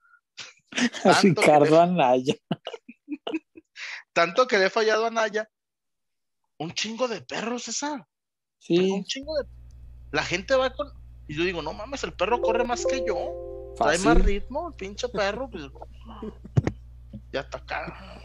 Ricardo 1.24 1.66
le- 1.78 1.80
Anaya. 1.82 2.36
Tanto 4.14 4.48
que 4.48 4.60
le 4.60 4.66
he 4.66 4.70
fallado 4.70 5.06
a 5.06 5.08
Anaya. 5.08 5.50
Un 6.60 6.72
chingo 6.74 7.08
de 7.08 7.22
perros, 7.22 7.68
esa. 7.68 8.08
Sí, 8.60 8.92
Un 8.92 9.04
chingo 9.04 9.36
de. 9.40 9.48
La 10.12 10.22
gente 10.24 10.54
va 10.56 10.72
con. 10.72 10.90
Y 11.28 11.36
yo 11.36 11.44
digo, 11.44 11.64
no 11.64 11.74
mames, 11.74 12.04
el 12.04 12.14
perro 12.14 12.40
corre 12.40 12.64
más 12.64 12.86
que 12.86 13.04
yo. 13.04 13.74
Trae 13.76 13.98
fácil. 13.98 14.06
más 14.06 14.24
ritmo, 14.24 14.68
el 14.70 14.76
pinche 14.76 15.10
perro. 15.10 15.50
pues, 15.50 15.64
ya 17.32 17.40
está 17.40 17.58
acá. 17.58 18.22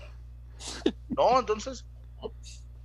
No, 1.09 1.39
entonces. 1.39 1.87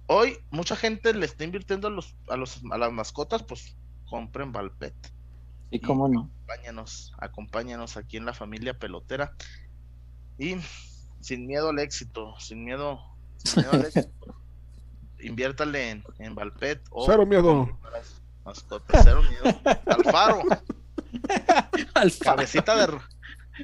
Hoy 0.08 0.38
mucha 0.52 0.76
gente 0.76 1.14
le 1.14 1.26
está 1.26 1.44
invirtiendo 1.44 1.88
a 1.88 1.92
los, 1.92 2.16
a 2.30 2.36
los 2.36 2.62
a 2.72 2.78
las 2.78 2.92
mascotas, 2.92 3.44
pues 3.44 3.76
compren 4.06 4.52
Valpet. 4.52 4.94
Y 5.72 5.80
cómo 5.80 6.08
no. 6.08 6.30
Acompáñanos, 6.46 7.14
acompáñanos 7.18 7.98
aquí 7.98 8.18
en 8.18 8.26
la 8.26 8.34
familia 8.34 8.78
pelotera. 8.78 9.34
Y 10.38 10.58
sin 11.22 11.48
miedo 11.48 11.70
al 11.70 11.80
éxito, 11.80 12.36
sin 12.40 12.64
miedo, 12.64 13.00
sin 13.38 13.64
miedo 13.64 13.72
al 13.74 13.86
éxito. 13.86 14.10
Inviértale 15.20 15.90
en, 15.92 16.04
en 16.20 16.36
Valpet 16.36 16.84
o 16.92 17.06
Cero 17.06 17.26
miedo. 17.26 17.80
mascotas, 18.44 19.02
cero 19.06 19.22
miedo. 19.24 19.58
Alfaro, 19.86 20.42
Alfa. 21.94 22.26
cabecita 22.26 22.76
de 22.88 23.00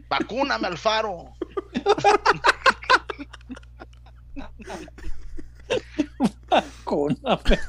vacúname, 0.10 0.68
Alfaro. 0.68 1.34
Vacúname. 6.50 7.60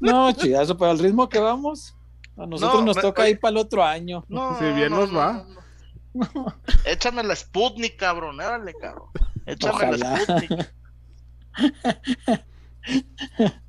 No, 0.00 0.32
chidazo, 0.32 0.76
pero 0.76 0.90
al 0.92 0.98
ritmo 0.98 1.28
que 1.28 1.38
vamos, 1.38 1.94
a 2.36 2.46
nosotros 2.46 2.80
No, 2.80 2.86
nos 2.86 2.96
me- 2.96 3.02
toca 3.02 3.22
oye. 3.22 3.30
ir 3.32 3.40
para 3.40 3.50
el 3.52 3.56
otro 3.58 3.84
año. 3.84 4.24
No, 4.28 4.58
Si 4.58 4.64
bien 4.72 4.90
no, 4.90 5.00
nos 5.00 5.12
no, 5.12 5.18
va. 5.18 5.46
no, 6.14 6.28
no. 6.34 6.54
Échame 6.84 7.22
la 7.22 7.36
Sputnik, 7.36 7.96
cabrón, 7.96 8.40
órale, 8.40 8.74
cabrón. 8.74 9.08
Échame 9.46 9.96
la 9.96 10.14
Ojalá. 10.14 10.20
Sputnik. 10.20 10.74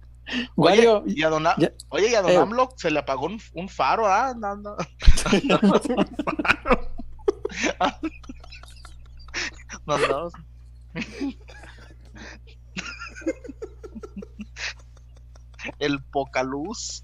Wario, 0.56 1.04
Oye, 1.04 1.14
y 1.16 1.22
a 1.24 1.30
don, 1.30 1.44
ya- 1.44 1.72
oye, 1.90 2.10
y 2.10 2.16
a 2.16 2.22
don 2.24 2.32
eh. 2.32 2.38
AMLO 2.38 2.70
se 2.78 2.90
le 2.90 2.98
apagó 2.98 3.28
un, 3.28 3.40
un 3.54 3.70
faro, 3.70 4.08
¿ah? 4.08 4.34
No, 4.36 4.56
no. 4.56 4.76
No, 5.44 5.60
no. 9.86 10.30
El 15.80 16.04
poca 16.04 16.44
luz 16.44 17.04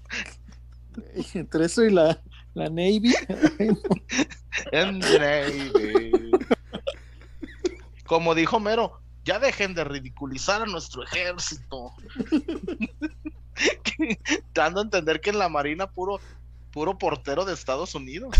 entre 1.34 1.66
eso 1.66 1.84
y 1.84 1.90
la, 1.90 2.20
la 2.54 2.68
Navy, 2.68 3.14
en 4.72 4.98
Navy. 4.98 6.32
Como 8.06 8.34
dijo 8.34 8.60
Mero, 8.60 9.00
ya 9.24 9.38
dejen 9.38 9.74
de 9.74 9.84
ridiculizar 9.84 10.62
a 10.62 10.66
nuestro 10.66 11.04
ejército. 11.04 11.92
Dando 14.54 14.80
a 14.80 14.84
entender 14.84 15.20
que 15.20 15.30
en 15.30 15.38
la 15.38 15.48
Marina 15.48 15.90
puro, 15.90 16.20
puro 16.72 16.98
portero 16.98 17.44
de 17.44 17.54
Estados 17.54 17.94
Unidos. 17.94 18.36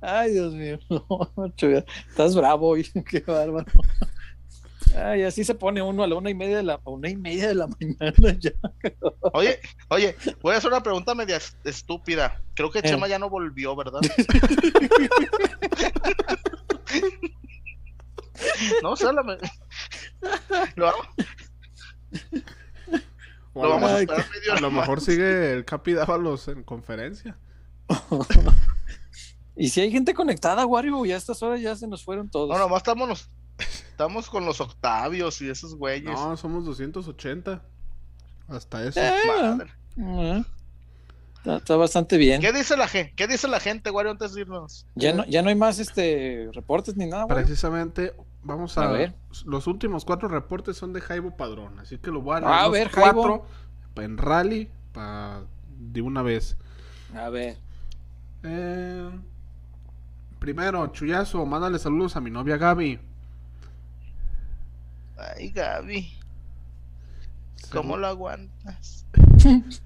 Ay, 0.00 0.32
Dios 0.32 0.54
mío. 0.54 0.78
No, 1.36 1.48
chuya, 1.56 1.84
Estás 2.08 2.34
bravo 2.34 2.68
hoy. 2.68 2.84
Qué 3.10 3.20
bárbaro. 3.20 3.66
Ay, 4.96 5.24
así 5.24 5.44
se 5.44 5.54
pone 5.54 5.82
uno 5.82 6.02
a 6.04 6.06
la 6.06 6.14
una 6.14 6.30
y 6.30 6.34
media 6.34 6.56
de 6.58 6.62
la, 6.62 6.80
una 6.84 7.10
y 7.10 7.16
media 7.16 7.48
de 7.48 7.54
la 7.54 7.66
mañana 7.80 8.38
ya. 8.38 8.52
Oye, 9.34 9.58
oye, 9.88 10.16
voy 10.40 10.54
a 10.54 10.58
hacer 10.58 10.70
una 10.70 10.82
pregunta 10.82 11.14
media 11.14 11.36
est- 11.36 11.66
estúpida. 11.66 12.40
Creo 12.54 12.70
que 12.70 12.78
Eh. 12.78 12.82
Chema 12.82 13.06
ya 13.08 13.18
no 13.18 13.28
volvió, 13.28 13.76
¿verdad? 13.76 14.00
no, 18.82 18.90
o 18.92 18.96
sea, 18.96 19.12
la 19.12 19.22
me- 19.22 19.36
lo, 20.76 20.86
vamos- 20.86 21.06
O 23.60 23.64
lo 23.64 23.70
vamos 23.70 23.90
a 23.90 24.00
esperar 24.00 24.26
medio 24.30 24.52
a 24.54 24.60
lo 24.60 24.70
mejor 24.70 25.00
sigue 25.00 25.52
el 25.54 25.64
Capi 25.64 25.92
Dávalos 25.94 26.48
en 26.48 26.62
conferencia. 26.62 27.36
Y 29.58 29.70
si 29.70 29.80
hay 29.80 29.90
gente 29.90 30.12
conectada, 30.12 30.66
Wario, 30.66 31.02
ya 31.06 31.14
a 31.14 31.18
estas 31.18 31.42
horas 31.42 31.60
ya 31.62 31.74
se 31.74 31.88
nos 31.88 32.04
fueron 32.04 32.28
todos. 32.28 32.50
No, 32.50 32.58
nomás 32.58 32.78
estamos, 32.80 33.08
los- 33.08 33.30
estamos 33.58 34.28
con 34.28 34.44
los 34.44 34.60
Octavios 34.60 35.40
y 35.40 35.48
esos 35.48 35.74
güeyes. 35.76 36.12
No, 36.12 36.36
somos 36.36 36.66
280. 36.66 37.62
Hasta 38.48 38.84
eso. 38.86 39.00
Eh, 39.00 39.14
Madre. 39.96 40.44
está, 41.38 41.56
está 41.56 41.76
bastante 41.76 42.18
bien. 42.18 42.42
¿Qué 42.42 42.52
dice 42.52 42.76
la 42.76 42.86
gente? 42.86 43.14
¿Qué 43.16 43.26
dice 43.26 43.48
la 43.48 43.58
gente, 43.58 43.90
Wario, 43.90 44.12
antes 44.12 44.34
de 44.34 44.42
irnos? 44.42 44.84
Ya 44.94 45.14
no, 45.14 45.24
ya 45.24 45.40
no 45.40 45.48
hay 45.48 45.54
más 45.54 45.78
este 45.78 46.50
reportes 46.52 46.94
ni 46.94 47.06
nada, 47.06 47.24
Wario. 47.24 47.42
Precisamente, 47.46 48.12
vamos 48.46 48.78
a, 48.78 48.88
A 48.88 48.92
ver. 48.92 49.14
Los 49.44 49.66
últimos 49.66 50.04
cuatro 50.04 50.28
reportes 50.28 50.76
son 50.76 50.92
de 50.92 51.00
Jaibo 51.00 51.36
Padrón. 51.36 51.78
Así 51.80 51.98
que 51.98 52.10
lo 52.10 52.22
voy 52.22 52.36
a 52.36 52.40
leer 52.40 52.52
A 52.52 52.62
los 52.64 52.72
ver, 52.72 52.88
Jaibo. 52.90 53.12
cuatro 53.22 53.46
en 53.96 54.16
rally 54.18 54.70
pa- 54.92 55.42
de 55.78 56.00
una 56.02 56.22
vez. 56.22 56.56
A 57.14 57.28
ver. 57.28 57.58
Eh, 58.42 59.10
primero, 60.38 60.86
Chuyazo, 60.88 61.44
mándale 61.46 61.78
saludos 61.78 62.16
a 62.16 62.20
mi 62.20 62.30
novia 62.30 62.56
Gaby. 62.56 62.98
Ay, 65.18 65.50
Gaby, 65.50 66.12
¿cómo 67.72 67.96
lo 67.96 68.06
aguantas? 68.06 69.06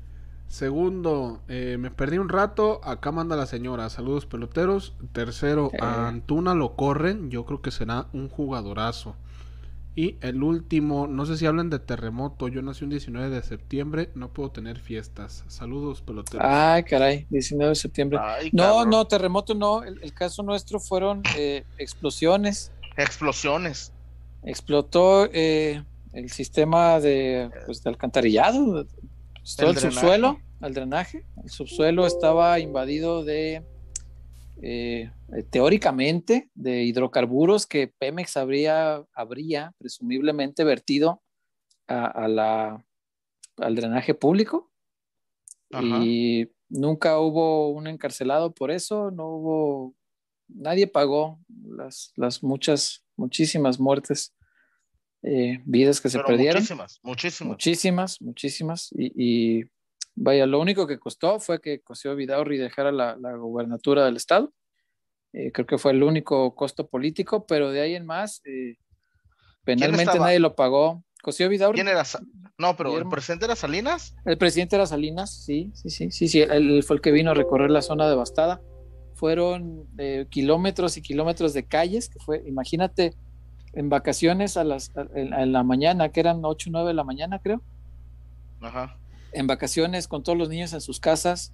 Segundo, 0.50 1.38
eh, 1.46 1.76
me 1.78 1.92
perdí 1.92 2.18
un 2.18 2.28
rato. 2.28 2.80
Acá 2.82 3.12
manda 3.12 3.36
la 3.36 3.46
señora. 3.46 3.88
Saludos 3.88 4.26
peloteros. 4.26 4.94
Tercero, 5.12 5.70
Eh. 5.72 5.78
a 5.80 6.08
Antuna 6.08 6.54
lo 6.56 6.74
corren. 6.74 7.30
Yo 7.30 7.44
creo 7.46 7.62
que 7.62 7.70
será 7.70 8.08
un 8.12 8.28
jugadorazo. 8.28 9.14
Y 9.94 10.16
el 10.22 10.42
último, 10.42 11.06
no 11.06 11.24
sé 11.24 11.36
si 11.36 11.46
hablan 11.46 11.70
de 11.70 11.78
terremoto. 11.78 12.48
Yo 12.48 12.62
nací 12.62 12.82
un 12.82 12.90
19 12.90 13.30
de 13.30 13.42
septiembre. 13.44 14.10
No 14.16 14.32
puedo 14.32 14.50
tener 14.50 14.80
fiestas. 14.80 15.44
Saludos 15.46 16.02
peloteros. 16.02 16.44
Ay, 16.44 16.82
caray, 16.82 17.26
19 17.30 17.68
de 17.68 17.74
septiembre. 17.76 18.18
Ay, 18.20 18.50
No, 18.52 18.84
no, 18.84 19.06
terremoto 19.06 19.54
no. 19.54 19.84
El, 19.84 20.02
el 20.02 20.12
caso 20.12 20.42
nuestro 20.42 20.80
fueron 20.80 21.22
eh, 21.36 21.62
explosiones. 21.78 22.72
Explosiones. 22.96 23.92
Explotó 24.42 25.28
eh, 25.32 25.84
el 26.12 26.28
sistema 26.30 26.98
de, 26.98 27.50
pues, 27.66 27.84
de 27.84 27.90
alcantarillado, 27.90 28.84
todo 29.56 29.70
El 29.70 29.76
subsuelo, 29.78 30.38
el 30.60 30.74
drenaje. 30.74 31.24
El 31.42 31.50
subsuelo 31.50 32.06
estaba 32.06 32.58
invadido 32.58 33.24
de, 33.24 33.64
eh, 34.62 35.10
teóricamente, 35.50 36.50
de 36.54 36.84
hidrocarburos 36.84 37.66
que 37.66 37.88
Pemex 37.88 38.36
habría, 38.36 39.04
habría 39.14 39.74
presumiblemente 39.78 40.64
vertido 40.64 41.22
a, 41.88 42.06
a 42.06 42.28
la, 42.28 42.84
al 43.56 43.74
drenaje 43.74 44.14
público. 44.14 44.70
Y 46.02 46.48
nunca 46.68 47.20
hubo 47.20 47.68
un 47.68 47.86
encarcelado 47.86 48.52
por 48.52 48.72
eso, 48.72 49.12
no 49.12 49.28
hubo, 49.28 49.94
nadie 50.48 50.88
pagó 50.88 51.38
las, 51.48 52.12
las 52.16 52.42
muchas, 52.42 53.04
muchísimas 53.16 53.78
muertes, 53.78 54.34
eh, 55.22 55.60
vidas 55.64 56.00
que 56.00 56.08
se 56.08 56.18
perdieron. 56.20 56.62
Muchísimas, 56.62 57.00
muchísimas. 57.02 57.50
Muchísimas, 57.50 58.20
muchísimas. 58.22 58.90
Y, 58.92 59.64
vaya, 60.14 60.46
lo 60.46 60.60
único 60.60 60.86
que 60.86 60.98
costó 60.98 61.40
fue 61.40 61.60
que 61.60 61.80
Cosío 61.80 62.16
Vidaurri 62.16 62.58
dejara 62.58 62.92
la, 62.92 63.16
la 63.16 63.36
gubernatura 63.36 64.04
del 64.04 64.16
estado. 64.16 64.52
Eh, 65.32 65.52
creo 65.52 65.66
que 65.66 65.78
fue 65.78 65.92
el 65.92 66.02
único 66.02 66.54
costo 66.54 66.88
político, 66.88 67.46
pero 67.46 67.70
de 67.70 67.80
ahí 67.80 67.94
en 67.94 68.04
más, 68.04 68.42
eh, 68.44 68.76
penalmente 69.64 70.18
nadie 70.18 70.40
lo 70.40 70.54
pagó. 70.54 71.04
Cosío 71.22 71.48
Vidaurri. 71.48 71.76
¿Quién 71.76 71.88
era? 71.88 72.02
No, 72.56 72.76
pero 72.76 72.98
el 72.98 73.08
presidente 73.08 73.44
era 73.44 73.54
Salinas. 73.54 74.14
El 74.24 74.38
presidente 74.38 74.76
era 74.76 74.86
Salinas, 74.86 75.44
sí, 75.44 75.70
sí, 75.74 75.90
sí, 75.90 76.10
sí, 76.10 76.28
sí. 76.28 76.40
Él 76.40 76.82
fue 76.82 76.96
el 76.96 77.02
que 77.02 77.12
vino 77.12 77.30
a 77.30 77.34
recorrer 77.34 77.70
la 77.70 77.82
zona 77.82 78.08
devastada. 78.08 78.60
Fueron 79.14 79.86
eh, 79.98 80.26
kilómetros 80.30 80.96
y 80.96 81.02
kilómetros 81.02 81.52
de 81.52 81.66
calles, 81.66 82.08
que 82.08 82.18
fue, 82.20 82.42
imagínate, 82.46 83.14
en 83.72 83.88
vacaciones 83.88 84.56
a 84.56 84.64
las 84.64 84.90
en, 85.14 85.52
la 85.52 85.62
mañana, 85.62 86.10
que 86.10 86.20
eran 86.20 86.40
8 86.44 86.70
o 86.70 86.72
9 86.72 86.88
de 86.88 86.94
la 86.94 87.04
mañana, 87.04 87.38
creo. 87.38 87.62
Ajá. 88.60 88.96
En 89.32 89.46
vacaciones 89.46 90.08
con 90.08 90.22
todos 90.22 90.36
los 90.36 90.48
niños 90.48 90.72
en 90.72 90.80
sus 90.80 90.98
casas 90.98 91.52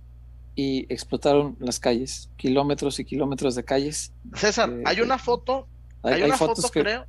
y 0.55 0.91
explotaron 0.93 1.57
las 1.61 1.78
calles, 1.78 2.31
kilómetros 2.36 2.99
y 2.99 3.05
kilómetros 3.05 3.55
de 3.55 3.65
calles. 3.65 4.12
César, 4.35 4.70
eh, 4.70 4.83
hay 4.86 5.01
una 5.01 5.19
foto, 5.19 5.69
hay, 6.03 6.23
una 6.23 6.36
foto, 6.36 6.62
creo, 6.70 7.05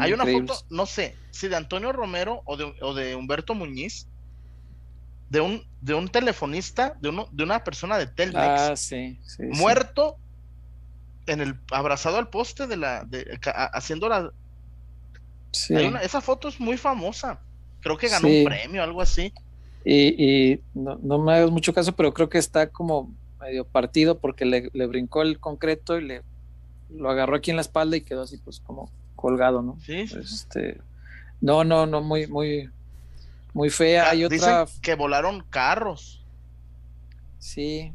hay 0.00 0.12
una 0.12 0.24
foto, 0.24 0.54
no 0.70 0.86
sé, 0.86 1.16
si 1.32 1.48
de 1.48 1.56
Antonio 1.56 1.92
Romero 1.92 2.42
o 2.44 2.56
de, 2.56 2.72
o 2.80 2.94
de 2.94 3.16
Humberto 3.16 3.54
Muñiz, 3.54 4.06
de 5.30 5.40
un, 5.40 5.66
de 5.80 5.94
un 5.94 6.08
telefonista, 6.08 6.96
de, 7.00 7.08
uno, 7.08 7.28
de 7.32 7.42
una 7.42 7.64
persona 7.64 7.98
de 7.98 8.06
Telmex, 8.06 8.92
ah, 8.92 9.42
muerto 9.50 10.16
en 11.26 11.40
el 11.40 11.58
abrazado 11.72 12.18
al 12.18 12.28
poste 12.28 12.68
de 12.68 12.76
la, 12.76 13.04
de, 13.04 13.40
haciendo 13.72 14.08
la, 14.08 14.30
esa 15.70 16.20
foto 16.20 16.48
es 16.48 16.60
muy 16.60 16.76
famosa. 16.76 17.40
Creo 17.80 17.96
que 17.96 18.08
ganó 18.08 18.28
un 18.28 18.44
premio, 18.44 18.82
algo 18.82 19.02
así. 19.02 19.32
Y, 19.84 20.60
no, 20.74 21.18
me 21.18 21.34
hagas 21.34 21.50
mucho 21.50 21.74
caso, 21.74 21.92
pero 21.92 22.14
creo 22.14 22.28
que 22.28 22.38
está 22.38 22.70
como 22.70 23.12
medio 23.40 23.64
partido 23.64 24.18
porque 24.18 24.46
le, 24.46 24.70
le, 24.72 24.86
brincó 24.86 25.20
el 25.20 25.38
concreto 25.38 25.98
y 25.98 26.04
le 26.04 26.22
lo 26.90 27.10
agarró 27.10 27.36
aquí 27.36 27.50
en 27.50 27.56
la 27.56 27.62
espalda 27.62 27.96
y 27.96 28.00
quedó 28.00 28.22
así, 28.22 28.38
pues 28.38 28.60
como 28.60 28.90
colgado, 29.16 29.62
¿no? 29.62 29.78
Sí. 29.84 30.00
Este, 30.00 30.80
no, 31.40 31.64
no, 31.64 31.86
no, 31.86 32.00
muy, 32.00 32.26
muy, 32.26 32.70
muy 33.52 33.70
fea. 33.70 34.10
Hay 34.10 34.24
otra. 34.24 34.66
que 34.82 34.94
volaron 34.94 35.44
carros. 35.50 36.22
Sí. 37.38 37.92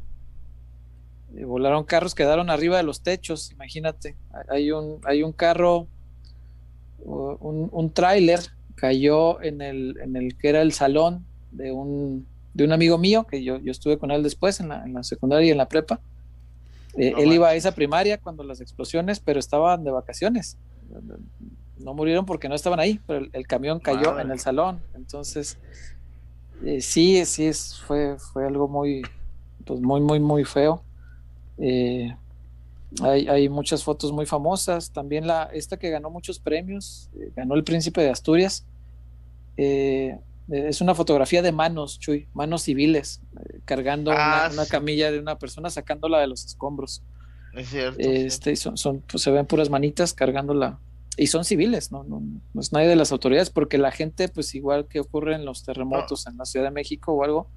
Volaron 1.30 1.84
carros, 1.84 2.14
quedaron 2.14 2.50
arriba 2.50 2.76
de 2.76 2.82
los 2.82 3.02
techos, 3.02 3.52
imagínate. 3.52 4.16
Hay 4.48 4.72
un, 4.72 5.00
hay 5.04 5.22
un 5.22 5.32
carro 5.32 5.86
un, 7.04 7.68
un 7.72 7.92
tráiler 7.92 8.40
cayó 8.74 9.42
en 9.42 9.60
el, 9.60 9.98
en 10.02 10.16
el 10.16 10.36
que 10.36 10.48
era 10.48 10.62
el 10.62 10.72
salón 10.72 11.24
de 11.50 11.72
un, 11.72 12.26
de 12.54 12.64
un 12.64 12.72
amigo 12.72 12.98
mío, 12.98 13.26
que 13.26 13.44
yo, 13.44 13.58
yo 13.58 13.70
estuve 13.70 13.98
con 13.98 14.10
él 14.10 14.22
después 14.22 14.60
en 14.60 14.68
la, 14.68 14.84
en 14.84 14.94
la 14.94 15.02
secundaria 15.02 15.48
y 15.48 15.50
en 15.50 15.58
la 15.58 15.68
prepa. 15.68 16.00
Eh, 16.96 17.12
él 17.18 17.32
iba 17.32 17.48
a 17.48 17.54
esa 17.54 17.72
primaria 17.72 18.18
cuando 18.18 18.42
las 18.42 18.60
explosiones, 18.60 19.20
pero 19.20 19.38
estaban 19.38 19.84
de 19.84 19.90
vacaciones. 19.90 20.56
No 21.78 21.94
murieron 21.94 22.26
porque 22.26 22.48
no 22.48 22.54
estaban 22.54 22.80
ahí, 22.80 23.00
pero 23.06 23.26
el, 23.32 23.46
camión 23.46 23.78
cayó 23.78 24.18
en 24.18 24.30
el 24.30 24.40
salón. 24.40 24.80
Entonces, 24.94 25.58
eh, 26.64 26.80
sí, 26.80 27.24
sí, 27.26 27.46
es, 27.46 27.80
fue, 27.86 28.16
fue 28.18 28.46
algo 28.46 28.66
muy, 28.66 29.02
pues 29.64 29.80
muy, 29.80 30.00
muy, 30.00 30.18
muy 30.18 30.44
feo. 30.44 30.82
Eh, 31.58 32.14
hay, 33.02 33.48
muchas 33.48 33.84
fotos 33.84 34.12
muy 34.12 34.26
famosas. 34.26 34.92
También 34.92 35.26
la, 35.26 35.44
esta 35.52 35.78
que 35.78 35.90
ganó 35.90 36.10
muchos 36.10 36.38
premios, 36.38 37.08
eh, 37.18 37.32
ganó 37.34 37.54
el 37.54 37.64
Príncipe 37.64 38.00
de 38.00 38.10
Asturias. 38.10 38.66
Eh, 39.56 40.18
es 40.48 40.80
una 40.80 40.94
fotografía 40.94 41.42
de 41.42 41.52
manos, 41.52 42.00
Chuy, 42.00 42.28
manos 42.34 42.62
civiles, 42.62 43.20
eh, 43.36 43.60
cargando 43.64 44.10
una, 44.10 44.46
ah, 44.46 44.66
camilla 44.68 45.12
de 45.12 45.20
una 45.20 45.38
persona, 45.38 45.70
sacándola 45.70 46.18
de 46.18 46.26
los 46.26 46.44
escombros. 46.44 47.02
Es 47.54 47.68
cierto. 47.68 48.00
Este, 48.00 48.56
son, 48.56 48.76
son 48.76 49.00
pues, 49.00 49.22
se 49.22 49.30
ven 49.30 49.46
puras 49.46 49.70
manitas 49.70 50.12
cargándola. 50.12 50.78
Y 51.16 51.26
son 51.26 51.44
civiles, 51.44 51.92
¿no? 51.92 52.04
No, 52.04 52.22
es 52.60 52.72
nadie 52.72 52.88
de 52.88 52.96
las 52.96 53.12
autoridades, 53.12 53.50
porque 53.50 53.78
la 53.78 53.90
gente, 53.90 54.28
pues 54.28 54.54
igual 54.54 54.86
que 54.86 55.00
ocurre 55.00 55.34
en 55.34 55.44
los 55.44 55.64
terremotos 55.64 56.26
en 56.26 56.36
la 56.36 56.44
Ciudad 56.44 56.66
de 56.66 56.70
México 56.70 57.12
o 57.12 57.24
algo, 57.24 57.48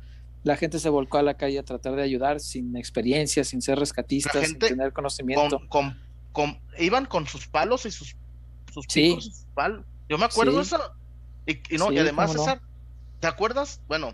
la 0.43 0.57
gente 0.57 0.79
se 0.79 0.89
volcó 0.89 1.17
a 1.17 1.23
la 1.23 1.35
calle 1.35 1.57
a 1.59 1.63
tratar 1.63 1.95
de 1.95 2.03
ayudar 2.03 2.39
sin 2.39 2.75
experiencia, 2.75 3.43
sin 3.43 3.61
ser 3.61 3.79
rescatistas, 3.79 4.47
sin 4.47 4.59
tener 4.59 4.91
conocimiento. 4.91 5.61
Con, 5.69 6.59
iban 6.77 7.05
con 7.05 7.27
sus 7.27 7.47
palos 7.47 7.85
y 7.85 7.91
sus, 7.91 8.15
sus 8.71 8.87
picos, 8.87 9.25
sus 9.25 9.45
palos. 9.53 9.85
Yo 10.09 10.17
me 10.17 10.25
acuerdo 10.25 10.57
de 10.57 10.63
eso. 10.63 10.77
Y, 11.45 11.77
no, 11.77 11.91
y 11.91 11.97
además, 11.97 12.35
¿te 13.19 13.27
acuerdas? 13.27 13.81
Bueno, 13.87 14.13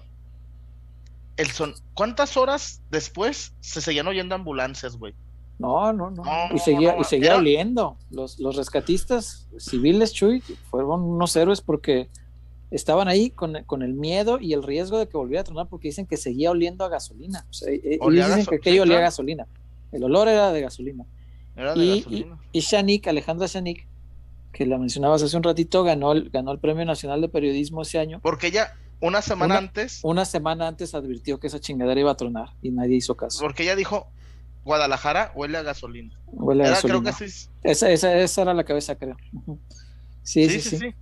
el 1.37 1.47
son, 1.51 1.73
¿cuántas 1.93 2.37
horas 2.37 2.81
después 2.91 3.53
se 3.61 3.81
seguían 3.81 4.07
oyendo 4.07 4.35
ambulancias, 4.35 4.97
güey? 4.97 5.15
No, 5.57 5.91
no, 5.91 6.11
no. 6.11 6.23
y 6.53 6.59
seguía, 6.59 6.95
y 6.97 7.03
seguía 7.03 7.35
oliendo. 7.37 7.97
Los, 8.11 8.39
los 8.39 8.55
rescatistas 8.55 9.47
civiles, 9.57 10.13
Chuy, 10.13 10.41
fueron 10.69 11.01
unos 11.01 11.35
héroes 11.35 11.59
porque 11.59 12.09
estaban 12.71 13.07
ahí 13.07 13.31
con, 13.31 13.55
el 13.55 13.93
miedo 13.93 14.39
y 14.39 14.53
el 14.53 14.63
riesgo 14.63 14.99
de 14.99 15.07
que 15.07 15.17
volviera 15.17 15.41
a 15.41 15.43
tronar 15.43 15.67
porque 15.67 15.87
dicen 15.87 16.05
que 16.05 16.17
seguía 16.17 16.51
oliendo 16.51 16.85
a 16.85 16.89
gasolina. 16.89 17.45
O 17.49 17.53
sea, 17.53 17.71
dicen 17.71 18.45
que 18.45 18.55
aquello 18.55 18.83
olía 18.83 18.97
a 18.97 19.01
gasolina. 19.01 19.47
El 19.91 20.03
olor 20.03 20.27
era 20.27 20.51
de 20.51 20.61
gasolina. 20.61 21.05
y, 21.75 22.27
Y, 22.51 22.59
Shanik, 22.59 23.07
Alejandra 23.07 23.47
Shanik, 23.47 23.87
que 24.51 24.65
la 24.65 24.77
mencionabas 24.77 25.23
hace 25.23 25.35
un 25.35 25.43
ratito, 25.43 25.83
ganó 25.83 26.11
el, 26.11 26.29
ganó 26.29 26.51
el 26.51 26.59
Premio 26.59 26.85
Nacional 26.85 27.21
de 27.21 27.29
Periodismo 27.29 27.81
ese 27.81 27.97
año. 27.97 28.19
Porque 28.21 28.47
ella, 28.47 28.75
una 28.99 29.21
semana 29.21 29.57
antes. 29.57 30.01
Una 30.03 30.25
semana 30.25 30.67
antes 30.67 30.93
advirtió 30.93 31.39
que 31.39 31.47
esa 31.47 31.59
chingadera 31.59 31.99
iba 31.99 32.11
a 32.11 32.17
tronar 32.17 32.49
y 32.61 32.69
nadie 32.69 32.97
hizo 32.97 33.17
caso. 33.17 33.39
Porque 33.39 33.63
ella 33.63 33.75
dijo: 33.75 34.11
Guadalajara 34.63 35.31
huele 35.35 35.57
a 35.57 35.63
gasolina. 35.63 36.19
Huele 36.27 36.65
a 36.65 36.69
gasolina. 36.71 37.09
esa, 37.63 37.89
esa, 37.89 38.15
esa, 38.15 38.41
era 38.43 38.53
la 38.53 38.63
cabeza, 38.63 38.95
creo. 38.95 39.17
sí, 40.21 40.47
sí. 40.49 40.61
sí. 40.61 40.95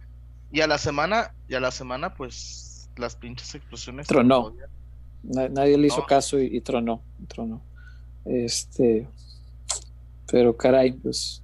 Y 0.58 0.61
a 0.61 0.66
la 0.66 0.80
semana, 0.80 1.36
y 1.48 1.53
a 1.53 1.60
la 1.60 1.69
semana, 1.69 2.16
pues, 2.16 2.90
las 2.95 3.16
pinches 3.16 3.53
explosiones. 3.53 4.08
Tronó. 4.08 4.56
Nadie 5.22 5.77
le 5.77 5.86
hizo 5.86 6.03
caso 6.08 6.40
y, 6.40 6.60
tronó, 6.61 7.03
tronó. 7.27 7.61
Este, 8.26 9.08
pero 10.32 10.58
caray, 10.58 10.94
pues, 10.94 11.44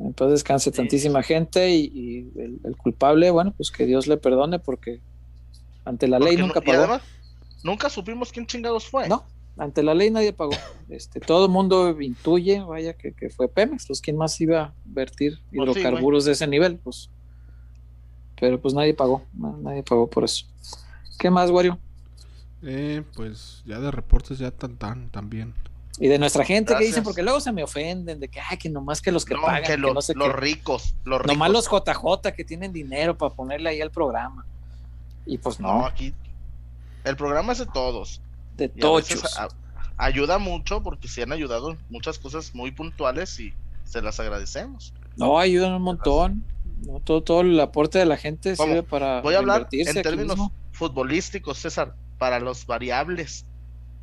entonces 0.00 0.40
descanse 0.40 0.72
tantísima 0.72 1.22
gente 1.22 1.68
y, 1.70 2.32
el, 2.64 2.78
culpable, 2.78 3.30
bueno, 3.30 3.52
pues 3.54 3.70
que 3.70 3.84
Dios 3.84 4.06
le 4.06 4.16
perdone 4.16 4.58
porque 4.58 5.02
ante 5.84 6.08
la 6.08 6.18
ley 6.18 6.38
nunca 6.38 6.62
pagó. 6.62 7.00
nunca 7.62 7.90
supimos 7.90 8.32
quién 8.32 8.46
chingados 8.46 8.86
fue. 8.86 9.06
No, 9.06 9.26
ante 9.58 9.82
la 9.82 9.92
ley 9.92 10.10
nadie 10.10 10.32
pagó. 10.32 10.52
Este, 10.88 11.20
todo 11.20 11.44
el 11.44 11.50
mundo 11.50 12.00
intuye, 12.00 12.62
vaya, 12.62 12.94
que, 12.94 13.12
fue 13.28 13.48
Pemex. 13.48 13.86
Pues, 13.86 14.00
¿quién 14.00 14.16
más 14.16 14.40
iba 14.40 14.62
a 14.62 14.74
vertir 14.86 15.40
pues 15.54 15.76
hidrocarburos 15.76 16.24
de 16.24 16.32
ese 16.32 16.46
nivel? 16.46 16.78
Pues 16.78 17.10
pero 18.40 18.60
pues 18.60 18.74
nadie 18.74 18.94
pagó, 18.94 19.22
nadie 19.32 19.82
pagó 19.82 20.08
por 20.08 20.24
eso. 20.24 20.46
¿Qué 21.18 21.30
más, 21.30 21.50
Wario? 21.50 21.78
Eh, 22.62 23.02
pues 23.14 23.62
ya 23.64 23.78
de 23.78 23.90
reportes 23.90 24.38
ya 24.38 24.50
tan 24.50 24.76
tan 24.76 25.10
también. 25.10 25.54
Y 26.00 26.06
de 26.06 26.18
nuestra 26.18 26.44
gente 26.44 26.76
que 26.76 26.84
dicen, 26.84 27.02
porque 27.02 27.22
luego 27.22 27.40
se 27.40 27.50
me 27.50 27.64
ofenden 27.64 28.20
de 28.20 28.28
que, 28.28 28.40
ay, 28.40 28.56
que 28.56 28.68
nomás 28.68 29.00
que 29.02 29.10
los 29.10 29.24
que 29.24 29.34
pagan, 29.34 29.64
que, 29.64 29.76
no 29.76 30.00
sé 30.00 30.14
los 30.14 30.32
ricos, 30.32 30.94
los 31.04 31.20
ricos. 31.20 31.34
Nomás 31.34 31.50
los 31.50 31.68
JJ 31.68 32.32
que 32.36 32.44
tienen 32.44 32.72
dinero 32.72 33.18
para 33.18 33.34
ponerle 33.34 33.70
ahí 33.70 33.80
al 33.80 33.90
programa. 33.90 34.46
Y 35.26 35.38
pues 35.38 35.58
no. 35.58 35.84
aquí 35.84 36.14
el 37.04 37.16
programa 37.16 37.52
es 37.52 37.58
de 37.58 37.66
todos. 37.66 38.20
De 38.56 38.68
todos. 38.68 39.08
Ayuda 39.96 40.38
mucho 40.38 40.82
porque 40.82 41.08
se 41.08 41.24
han 41.24 41.32
ayudado 41.32 41.76
muchas 41.90 42.18
cosas 42.18 42.54
muy 42.54 42.70
puntuales 42.70 43.40
y 43.40 43.52
se 43.84 44.00
las 44.00 44.20
agradecemos. 44.20 44.94
No, 45.16 45.38
ayudan 45.38 45.72
un 45.72 45.82
montón 45.82 46.44
todo, 47.04 47.22
todo 47.22 47.40
el 47.40 47.58
aporte 47.60 47.98
de 47.98 48.06
la 48.06 48.16
gente 48.16 48.56
sirve 48.56 48.82
para 48.82 49.20
Voy 49.20 49.34
a 49.34 49.38
hablar 49.38 49.68
en 49.72 50.02
términos 50.02 50.38
futbolísticos, 50.72 51.58
César, 51.58 51.94
para 52.18 52.40
los 52.40 52.66
variables. 52.66 53.46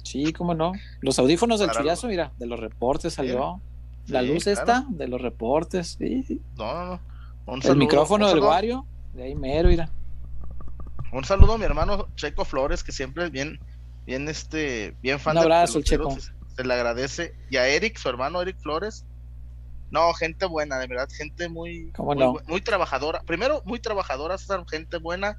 Sí, 0.03 0.33
cómo 0.33 0.53
no. 0.53 0.73
Los 1.01 1.17
audífonos 1.17 1.59
del 1.59 1.71
chullazo, 1.71 2.07
mira, 2.07 2.31
de 2.37 2.45
los 2.45 2.59
reportes 2.59 3.13
salió. 3.13 3.61
la 4.07 4.21
luz 4.21 4.47
está 4.47 4.85
de 4.89 5.07
los 5.07 5.21
reportes. 5.21 5.97
Sí. 5.97 6.41
No, 6.57 6.85
no, 6.85 6.99
no. 7.47 7.71
el 7.71 7.77
micrófono 7.77 8.27
del 8.29 8.39
Wario, 8.39 8.85
de 9.13 9.23
ahí 9.23 9.35
mero, 9.35 9.69
mira. 9.69 9.89
Un 11.11 11.23
saludo 11.23 11.53
a 11.53 11.57
mi 11.57 11.63
hermano 11.63 12.07
Checo 12.15 12.45
Flores, 12.45 12.83
que 12.83 12.91
siempre 12.91 13.25
es 13.25 13.31
bien, 13.31 13.59
bien, 14.05 14.27
este, 14.27 14.95
bien 15.01 15.19
fan 15.19 15.37
Un 15.37 15.43
abrazo, 15.43 15.77
el 15.77 15.85
Checo. 15.85 16.15
Se, 16.55 16.63
le 16.63 16.73
agradece. 16.73 17.33
Y 17.49 17.57
a 17.57 17.67
Eric, 17.67 17.97
su 17.97 18.09
hermano 18.09 18.41
Eric 18.41 18.57
Flores, 18.59 19.05
no, 19.91 20.13
gente 20.13 20.45
buena, 20.45 20.77
de 20.79 20.87
verdad, 20.87 21.07
gente 21.11 21.47
muy, 21.49 21.91
muy, 22.47 22.61
trabajadora. 22.61 23.21
Primero, 23.21 23.61
muy 23.65 23.79
trabajadora, 23.79 24.37
son 24.37 24.67
gente 24.67 24.97
buena 24.97 25.37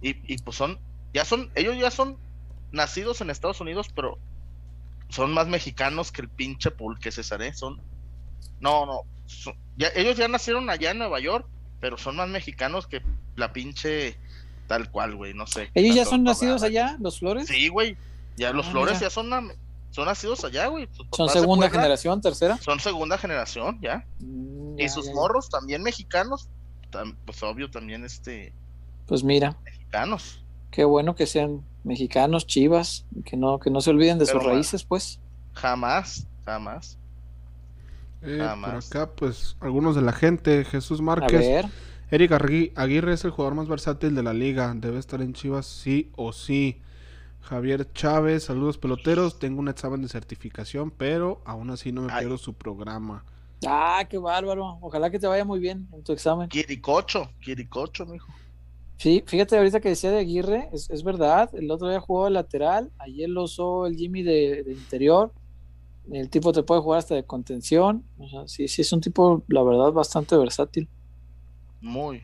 y, 0.00 0.10
y, 0.32 0.38
pues 0.38 0.56
son 0.56 0.78
ya 1.12 1.24
son, 1.24 1.50
ellos 1.54 1.76
ya 1.78 1.90
son 1.90 2.18
nacidos 2.70 3.20
en 3.20 3.30
Estados 3.30 3.60
Unidos, 3.60 3.88
pero 3.94 4.18
son 5.08 5.32
más 5.32 5.48
mexicanos 5.48 6.12
que 6.12 6.20
el 6.22 6.28
pinche 6.28 6.70
pulque, 6.70 7.10
César, 7.10 7.40
¿eh? 7.42 7.54
Son, 7.54 7.80
no, 8.60 8.84
no, 8.86 9.00
son- 9.26 9.56
ya, 9.76 9.88
ellos 9.96 10.16
ya 10.16 10.28
nacieron 10.28 10.68
allá 10.68 10.90
en 10.90 10.98
Nueva 10.98 11.18
York, 11.18 11.46
pero 11.80 11.96
son 11.96 12.16
más 12.16 12.28
mexicanos 12.28 12.86
que 12.86 13.00
la 13.36 13.52
pinche 13.52 14.18
tal 14.66 14.90
cual, 14.90 15.16
güey, 15.16 15.32
no 15.32 15.46
sé. 15.46 15.70
¿Ellos 15.74 15.96
ya 15.96 16.04
son 16.04 16.24
nacidos 16.24 16.62
allá, 16.62 16.96
los 17.00 17.20
Flores? 17.20 17.46
Sí, 17.48 17.68
güey, 17.68 17.96
ya 18.36 18.52
los 18.52 18.66
Ah, 18.66 18.70
Flores 18.70 18.94
mira. 18.98 19.06
ya 19.08 19.10
son, 19.10 19.30
son 19.98 20.06
nacidos 20.06 20.44
allá, 20.44 20.68
güey. 20.68 20.88
¿Son 21.12 21.28
segunda 21.28 21.68
generación, 21.68 22.20
tercera? 22.20 22.56
Son 22.58 22.78
segunda 22.78 23.18
generación, 23.18 23.80
ya. 23.82 24.06
Mm, 24.20 24.78
Y 24.78 24.82
ya, 24.82 24.88
sus 24.88 25.06
ya, 25.06 25.10
ya. 25.10 25.14
morros 25.16 25.48
también 25.48 25.82
mexicanos, 25.82 26.48
tam- 26.92 27.16
pues 27.24 27.42
obvio 27.42 27.68
también 27.68 28.04
este 28.04 28.52
Pues 29.06 29.24
mira, 29.24 29.56
mexicanos. 29.64 30.44
qué 30.70 30.84
bueno 30.84 31.16
que 31.16 31.26
sean 31.26 31.64
mexicanos, 31.82 32.46
chivas, 32.46 33.06
que 33.24 33.36
no, 33.36 33.58
que 33.58 33.70
no 33.72 33.80
se 33.80 33.90
olviden 33.90 34.18
de 34.20 34.26
Pero 34.26 34.38
sus 34.38 34.48
raíces, 34.48 34.84
pues. 34.84 35.18
Jamás, 35.54 36.28
jamás. 36.44 36.96
Eh, 38.22 38.36
Nada 38.38 38.54
por 38.54 38.74
acá, 38.76 39.10
pues, 39.16 39.56
algunos 39.58 39.96
de 39.96 40.02
la 40.02 40.12
gente. 40.12 40.64
Jesús 40.64 41.00
A 41.00 41.02
Márquez. 41.02 41.40
ver, 41.40 41.66
Eric 42.12 42.30
Aguirre 42.76 43.14
es 43.14 43.24
el 43.24 43.32
jugador 43.32 43.56
más 43.56 43.66
versátil 43.66 44.14
de 44.14 44.22
la 44.22 44.32
liga. 44.32 44.72
Debe 44.76 45.00
estar 45.00 45.20
en 45.22 45.32
Chivas 45.34 45.66
sí 45.66 46.12
o 46.14 46.32
sí. 46.32 46.80
Javier 47.40 47.90
Chávez, 47.92 48.44
saludos 48.44 48.78
peloteros. 48.78 49.38
Tengo 49.38 49.60
un 49.60 49.68
examen 49.68 50.02
de 50.02 50.08
certificación, 50.08 50.90
pero 50.90 51.42
aún 51.46 51.70
así 51.70 51.92
no 51.92 52.02
me 52.02 52.12
Ay. 52.12 52.20
pierdo 52.20 52.38
su 52.38 52.54
programa. 52.54 53.24
ah, 53.66 54.04
qué 54.08 54.18
bárbaro. 54.18 54.78
Ojalá 54.80 55.10
que 55.10 55.18
te 55.18 55.26
vaya 55.26 55.44
muy 55.44 55.60
bien 55.60 55.88
en 55.92 56.02
tu 56.04 56.12
examen. 56.12 56.48
Quiricocho, 56.48 57.30
Quiricocho, 57.40 58.06
mijo. 58.06 58.32
Sí, 58.98 59.22
fíjate 59.26 59.56
ahorita 59.56 59.80
que 59.80 59.90
decía 59.90 60.10
de 60.10 60.18
Aguirre, 60.18 60.68
es, 60.72 60.90
es 60.90 61.04
verdad, 61.04 61.50
el 61.54 61.70
otro 61.70 61.88
día 61.88 62.00
jugó 62.00 62.24
de 62.24 62.30
lateral, 62.32 62.92
ayer 62.98 63.28
lo 63.28 63.44
usó 63.44 63.86
el 63.86 63.94
Jimmy 63.96 64.22
de, 64.24 64.64
de 64.64 64.72
interior, 64.72 65.32
el 66.10 66.30
tipo 66.30 66.52
te 66.52 66.64
puede 66.64 66.80
jugar 66.80 66.98
hasta 67.00 67.14
de 67.14 67.24
contención, 67.24 68.04
o 68.18 68.28
sea, 68.28 68.48
sí, 68.48 68.66
sí 68.68 68.82
es 68.82 68.92
un 68.92 69.00
tipo, 69.00 69.44
la 69.48 69.62
verdad, 69.62 69.92
bastante 69.92 70.36
versátil. 70.36 70.90
Muy. 71.80 72.22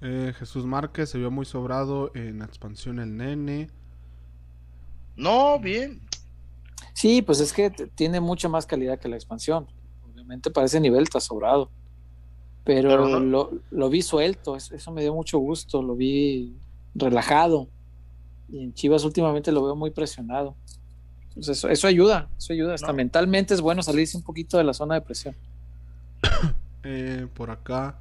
Eh, 0.00 0.32
Jesús 0.38 0.64
Márquez 0.64 1.10
se 1.10 1.18
vio 1.18 1.30
muy 1.30 1.44
sobrado 1.44 2.10
en 2.14 2.38
la 2.38 2.46
expansión 2.46 2.98
el 2.98 3.16
nene. 3.16 3.70
No, 5.20 5.58
bien. 5.58 6.00
Sí, 6.94 7.22
pues 7.22 7.40
es 7.40 7.52
que 7.52 7.70
tiene 7.70 8.20
mucha 8.20 8.48
más 8.48 8.66
calidad 8.66 8.98
que 8.98 9.08
la 9.08 9.16
expansión, 9.16 9.66
obviamente 10.12 10.50
para 10.50 10.66
ese 10.66 10.80
nivel 10.80 11.02
está 11.04 11.20
sobrado, 11.20 11.70
pero, 12.64 12.88
Pero 12.90 13.08
no- 13.08 13.20
lo, 13.20 13.50
lo 13.70 13.88
vi 13.90 14.02
suelto, 14.02 14.56
es- 14.56 14.70
eso 14.72 14.90
me 14.92 15.00
dio 15.02 15.14
mucho 15.14 15.38
gusto, 15.38 15.82
lo 15.82 15.94
vi 15.96 16.54
relajado, 16.94 17.68
y 18.48 18.64
en 18.64 18.74
Chivas 18.74 19.04
últimamente 19.04 19.52
lo 19.52 19.64
veo 19.64 19.76
muy 19.76 19.90
presionado. 19.90 20.56
Entonces 21.28 21.58
eso, 21.58 21.68
eso 21.68 21.86
ayuda, 21.86 22.28
eso 22.36 22.52
ayuda. 22.52 22.74
Hasta 22.74 22.88
No. 22.88 22.94
mentalmente 22.94 23.54
es 23.54 23.60
bueno 23.60 23.82
salirse 23.82 24.16
un 24.16 24.24
poquito 24.24 24.58
de 24.58 24.64
la 24.64 24.74
zona 24.74 24.94
de 24.96 25.00
presión. 25.02 25.34
Eh, 26.82 27.26
por 27.34 27.50
acá. 27.50 27.98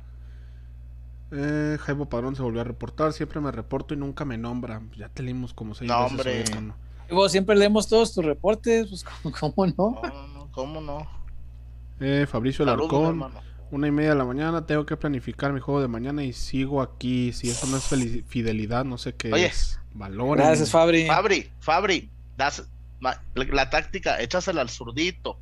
Eh, 1.32 1.78
Jaime 1.82 2.06
Padrón 2.06 2.36
se 2.38 2.42
volvió 2.42 2.62
a 2.62 2.64
reportar. 2.64 3.12
Siempre 3.12 3.40
me 3.42 3.52
reporto 3.52 3.94
y 3.94 3.98
nunca 3.98 4.24
me 4.26 4.38
nombra. 4.38 4.82
Ya 4.98 5.10
te 5.10 5.22
leímos 5.22 5.54
como 5.54 5.76
seis 5.76 5.90
No, 5.90 6.04
veces 6.04 6.12
hombre. 6.12 6.44
Vos 7.12 7.32
siempre 7.32 7.56
leemos 7.56 7.88
todos 7.88 8.14
tus 8.14 8.24
reportes, 8.24 8.88
pues 8.90 9.04
¿cómo, 9.40 9.54
cómo 9.56 9.68
no? 9.68 10.02
No, 10.02 10.10
no, 10.10 10.28
no, 10.28 10.52
¿cómo 10.52 10.82
no? 10.82 11.08
Eh, 12.00 12.26
Fabricio 12.30 12.64
Alarcón. 12.64 13.32
Una 13.72 13.88
y 13.88 13.92
media 13.92 14.12
de 14.12 14.16
la 14.16 14.26
mañana. 14.26 14.66
Tengo 14.66 14.86
que 14.86 14.98
planificar 14.98 15.54
mi 15.54 15.60
juego 15.60 15.80
de 15.80 15.88
mañana 15.88 16.24
y 16.24 16.34
sigo 16.34 16.82
aquí. 16.82 17.34
Si 17.34 17.50
eso 17.50 17.68
no 17.68 17.78
es 17.78 17.88
fidelidad, 18.28 18.84
no 18.84 18.98
sé 18.98 19.14
qué 19.14 19.32
Oye. 19.32 19.46
es. 19.46 19.80
Valor. 19.94 20.38
Gracias, 20.38 20.72
Fabri. 20.72 21.06
Fabri, 21.06 21.52
Fabri, 21.60 22.10
das 22.36 22.68
la, 23.02 23.22
la 23.36 23.70
táctica, 23.70 24.20
échasela 24.22 24.62
al 24.62 24.70
zurdito. 24.70 25.38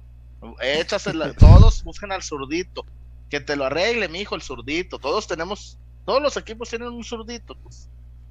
Échasela, 0.61 1.33
todos 1.39 1.83
buscan 1.83 2.11
al 2.11 2.23
zurdito. 2.23 2.85
Que 3.29 3.39
te 3.39 3.55
lo 3.55 3.65
arregle, 3.65 4.07
mijo, 4.09 4.35
el 4.35 4.41
zurdito. 4.41 4.99
Todos 4.99 5.27
tenemos, 5.27 5.77
todos 6.05 6.21
los 6.21 6.35
equipos 6.37 6.69
tienen 6.69 6.89
un 6.89 7.03
zurdito, 7.03 7.55
pues. 7.63 7.89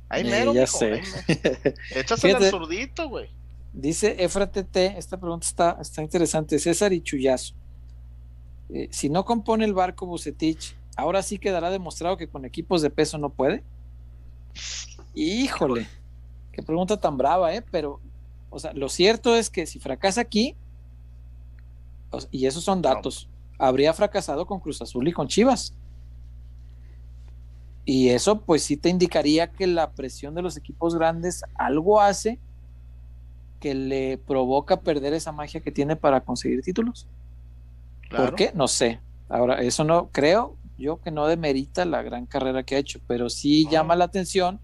Ahí 0.09 0.23
Eh, 0.23 0.31
mero, 0.31 0.55
ya 0.55 0.63
mijo, 0.63 0.79
sé. 0.79 1.03
al 1.97 2.19
Fíjate. 2.19 2.51
zurdito, 2.51 3.09
güey. 3.09 3.31
Dice 3.73 4.17
Efra 4.25 4.51
TT, 4.51 4.77
esta 4.97 5.19
pregunta 5.19 5.47
está, 5.47 5.79
está 5.81 6.03
interesante. 6.03 6.59
César 6.59 6.93
y 6.93 7.03
Chuyazo. 7.03 7.55
Eh, 8.71 8.89
si 8.91 9.11
no 9.11 9.25
compone 9.25 9.65
el 9.65 9.75
barco 9.75 10.07
Bucetich, 10.07 10.77
ahora 10.97 11.23
sí 11.23 11.39
quedará 11.39 11.71
demostrado 11.71 12.17
que 12.17 12.29
con 12.29 12.45
equipos 12.45 12.83
de 12.83 12.91
peso 12.91 13.19
no 13.19 13.31
puede. 13.31 13.65
Híjole, 15.15 15.87
qué 16.53 16.63
pregunta 16.63 16.97
tan 16.99 17.17
brava, 17.17 17.55
¿eh? 17.55 17.63
Pero, 17.71 18.01
o 18.51 18.59
sea, 18.59 18.73
lo 18.73 18.89
cierto 18.89 19.37
es 19.37 19.51
que 19.51 19.67
si 19.67 19.79
fracasa 19.79 20.21
aquí, 20.21 20.57
y 22.31 22.47
esos 22.47 22.65
son 22.65 22.81
datos, 22.83 23.29
habría 23.59 23.93
fracasado 23.93 24.47
con 24.47 24.61
Cruz 24.61 24.81
Azul 24.83 25.07
y 25.09 25.13
con 25.13 25.29
Chivas. 25.29 25.75
Y 27.87 28.09
eso, 28.09 28.41
pues 28.43 28.63
sí 28.65 28.77
te 28.77 28.89
indicaría 28.91 29.51
que 29.53 29.67
la 29.67 29.93
presión 29.93 30.35
de 30.35 30.43
los 30.43 30.57
equipos 30.59 30.95
grandes 30.97 31.43
algo 31.55 32.01
hace 32.01 32.39
que 33.61 33.75
le 33.75 34.19
provoca 34.19 34.81
perder 34.81 35.15
esa 35.15 35.33
magia 35.33 35.61
que 35.61 35.71
tiene 35.73 35.97
para 35.97 36.21
conseguir 36.23 36.63
títulos. 36.63 37.07
Claro. 38.09 38.27
¿Por 38.27 38.35
qué? 38.35 38.51
No 38.55 38.69
sé. 38.69 39.01
Ahora, 39.29 39.63
eso 39.63 39.85
no 39.85 40.11
creo 40.13 40.57
yo 40.79 41.01
que 41.01 41.11
no 41.11 41.27
demerita 41.27 41.85
la 41.87 42.03
gran 42.03 42.27
carrera 42.27 42.65
que 42.65 42.75
ha 42.77 42.79
hecho, 42.79 43.01
pero 43.07 43.31
sí 43.31 43.65
No. 43.65 43.71
llama 43.71 43.97
la 43.97 44.05
atención 44.05 44.61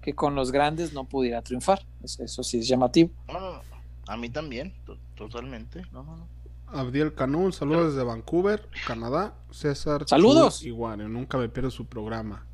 que 0.00 0.14
con 0.14 0.34
los 0.36 0.52
grandes 0.52 0.92
no 0.92 1.04
pudiera 1.04 1.42
triunfar. 1.42 1.84
Eso, 2.04 2.22
eso 2.22 2.42
sí 2.44 2.58
es 2.58 2.68
llamativo. 2.68 3.10
No, 3.26 3.40
no, 3.40 3.52
no. 3.54 3.60
A 4.06 4.16
mí 4.16 4.28
también, 4.30 4.72
to- 4.84 4.98
totalmente. 5.16 5.82
No, 5.92 6.04
no, 6.04 6.16
no. 6.18 6.28
Abdiel 6.68 7.14
Canún, 7.14 7.52
saludos 7.52 7.94
desde 7.94 8.04
Vancouver, 8.04 8.68
Canadá. 8.86 9.34
César. 9.50 10.04
Saludos. 10.06 10.62
Igual, 10.62 11.10
nunca 11.12 11.38
me 11.38 11.48
pierdo 11.48 11.70
su 11.70 11.86
programa. 11.86 12.46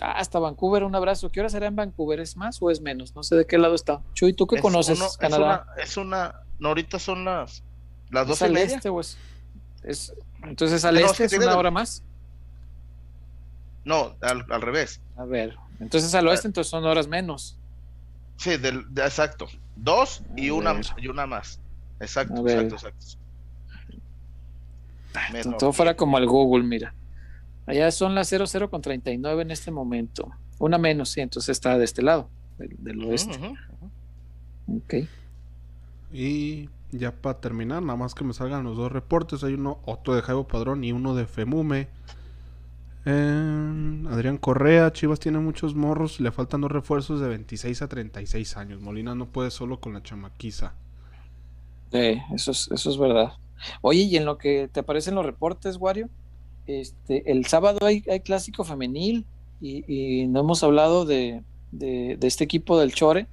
Hasta 0.00 0.38
Vancouver, 0.38 0.84
un 0.84 0.94
abrazo. 0.94 1.30
¿Qué 1.30 1.40
hora 1.40 1.48
será 1.48 1.66
en 1.68 1.76
Vancouver? 1.76 2.20
¿Es 2.20 2.36
más 2.36 2.60
o 2.60 2.70
es 2.70 2.80
menos? 2.80 3.14
No 3.14 3.22
sé 3.22 3.34
de 3.36 3.46
qué 3.46 3.56
lado 3.56 3.74
está. 3.74 4.00
Chuy, 4.12 4.34
¿tú 4.34 4.46
qué 4.46 4.56
Es 4.56 4.62
conoces 4.62 4.98
uno- 4.98 5.06
es 5.06 5.16
Canadá? 5.16 5.64
una, 5.74 5.82
es 5.82 5.96
una, 5.96 6.34
no, 6.58 6.68
ahorita 6.68 6.98
son 6.98 7.24
las, 7.24 7.62
las 8.10 8.22
¿Es 8.24 8.28
doce 8.28 8.44
y 8.44 8.48
al 8.48 8.56
este 8.58 8.88
o 8.90 9.00
es- 9.00 9.16
es- 9.82 10.12
entonces 10.42 10.84
al 10.84 10.98
este 10.98 11.24
es 11.24 11.32
una 11.32 11.46
de- 11.52 11.54
hora 11.54 11.70
más. 11.70 12.02
No, 13.84 14.14
al, 14.20 14.44
al 14.50 14.60
revés. 14.62 15.00
A 15.16 15.24
ver, 15.24 15.56
entonces 15.80 16.14
al 16.14 16.26
oeste 16.28 16.48
entonces 16.48 16.70
son 16.70 16.84
horas 16.84 17.08
menos. 17.08 17.56
Sí, 18.36 18.56
del, 18.58 18.84
de- 18.92 19.02
exacto. 19.02 19.46
Dos 19.76 20.22
y 20.36 20.48
A 20.48 20.54
una, 20.54 20.72
ver. 20.74 20.84
y 20.98 21.08
una 21.08 21.26
más. 21.26 21.58
Exacto, 22.00 22.46
exacto, 22.46 22.74
exacto. 22.74 23.16
Todo 25.58 25.72
fuera 25.72 25.96
como 25.96 26.18
al 26.18 26.26
Google, 26.26 26.64
mira. 26.64 26.92
Allá 27.66 27.90
son 27.90 28.14
las 28.14 28.28
00 28.28 28.70
con 28.70 28.80
39 28.80 29.42
en 29.42 29.50
este 29.50 29.70
momento. 29.70 30.30
Una 30.58 30.78
menos, 30.78 31.10
sí, 31.10 31.20
entonces 31.20 31.50
está 31.50 31.76
de 31.76 31.84
este 31.84 32.02
lado, 32.02 32.28
del, 32.58 33.04
oeste. 33.04 33.36
ujú. 33.38 34.78
Ok. 34.78 34.94
Y 36.12 36.68
ya 36.92 37.12
para 37.12 37.40
terminar, 37.40 37.82
nada 37.82 37.96
más 37.96 38.14
que 38.14 38.24
me 38.24 38.32
salgan 38.32 38.64
los 38.64 38.76
dos 38.76 38.90
reportes. 38.90 39.42
Hay 39.44 39.54
uno, 39.54 39.80
otro 39.84 40.14
de 40.14 40.22
Jaibo 40.22 40.46
Padrón 40.46 40.84
y 40.84 40.92
uno 40.92 41.14
de 41.14 41.26
Femume. 41.26 41.88
Eh, 43.04 44.06
Adrián 44.10 44.36
Correa, 44.38 44.92
Chivas 44.92 45.20
tiene 45.20 45.38
muchos 45.38 45.74
morros, 45.76 46.18
le 46.18 46.32
faltan 46.32 46.60
dos 46.60 46.72
refuerzos 46.72 47.20
de 47.20 47.28
26 47.28 47.82
a 47.82 47.88
36 47.88 48.56
años. 48.56 48.80
Molina 48.80 49.14
no 49.14 49.26
puede 49.26 49.50
solo 49.50 49.80
con 49.80 49.92
la 49.92 50.02
chamaquiza. 50.02 50.74
Sí, 51.92 52.20
eso 52.34 52.50
es, 52.50 52.68
eso 52.72 52.90
es 52.90 52.98
verdad. 52.98 53.34
Oye, 53.80 54.02
y 54.02 54.16
en 54.16 54.24
lo 54.24 54.38
que 54.38 54.68
te 54.68 54.80
aparecen 54.80 55.14
los 55.14 55.24
reportes, 55.24 55.76
Wario, 55.76 56.08
este, 56.66 57.30
el 57.30 57.46
sábado 57.46 57.84
hay, 57.86 58.02
hay 58.10 58.20
clásico 58.20 58.64
femenil 58.64 59.24
y, 59.60 59.84
y 60.22 60.26
no 60.26 60.40
hemos 60.40 60.62
hablado 60.62 61.04
de, 61.04 61.42
de- 61.72 62.16
de 62.18 62.26
este 62.26 62.44
equipo 62.44 62.78
del 62.78 62.92
Chore, 62.92 63.26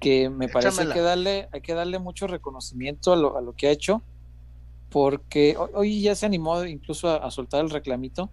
que 0.00 0.28
me 0.30 0.48
parece 0.48 0.68
Échamela. 0.82 0.94
que 0.94 1.00
darle, 1.00 1.48
hay 1.52 1.60
que 1.60 1.74
darle 1.74 1.98
mucho 1.98 2.26
reconocimiento 2.26 3.12
a 3.12 3.16
lo, 3.16 3.36
a 3.36 3.40
lo 3.40 3.54
que 3.54 3.68
ha 3.68 3.70
hecho, 3.70 4.02
porque 4.90 5.56
hoy, 5.58 5.70
hoy 5.74 6.02
ya 6.02 6.14
se 6.14 6.26
animó 6.26 6.64
incluso 6.64 7.08
a, 7.08 7.16
a 7.16 7.30
soltar 7.30 7.64
el 7.64 7.70
reclamito, 7.70 8.30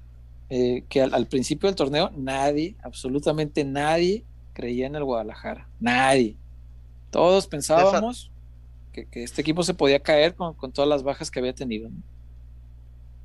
eh, 0.49 0.83
que 0.89 1.01
al, 1.01 1.13
al 1.13 1.27
principio 1.27 1.67
del 1.67 1.75
torneo 1.75 2.11
nadie, 2.15 2.75
absolutamente 2.83 3.63
nadie, 3.63 4.25
creía 4.53 4.85
en 4.87 4.95
el 4.95 5.03
Guadalajara, 5.05 5.69
nadie. 5.79 6.35
Todos 7.09 7.47
pensábamos 7.47 8.31
que, 8.91 9.05
que 9.05 9.23
este 9.23 9.41
equipo 9.41 9.63
se 9.63 9.73
podía 9.73 10.01
caer 10.01 10.35
con, 10.35 10.53
con 10.53 10.71
todas 10.73 10.89
las 10.89 11.03
bajas 11.03 11.31
que 11.31 11.39
había 11.39 11.53
tenido. 11.55 11.89
¿no? 11.89 11.95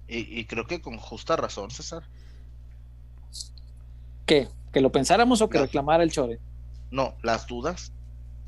Y, 0.08 0.38
y 0.40 0.44
creo 0.46 0.66
que 0.66 0.80
con 0.80 0.96
justa 0.98 1.36
razón, 1.36 1.70
César. 1.70 2.02
¿Qué? 4.24 4.48
¿Que 4.72 4.80
lo 4.80 4.90
pensáramos 4.92 5.40
o 5.40 5.48
que 5.48 5.58
reclamara 5.58 6.02
el 6.02 6.10
Chore? 6.12 6.38
No, 6.90 7.14
las 7.22 7.46
dudas 7.46 7.92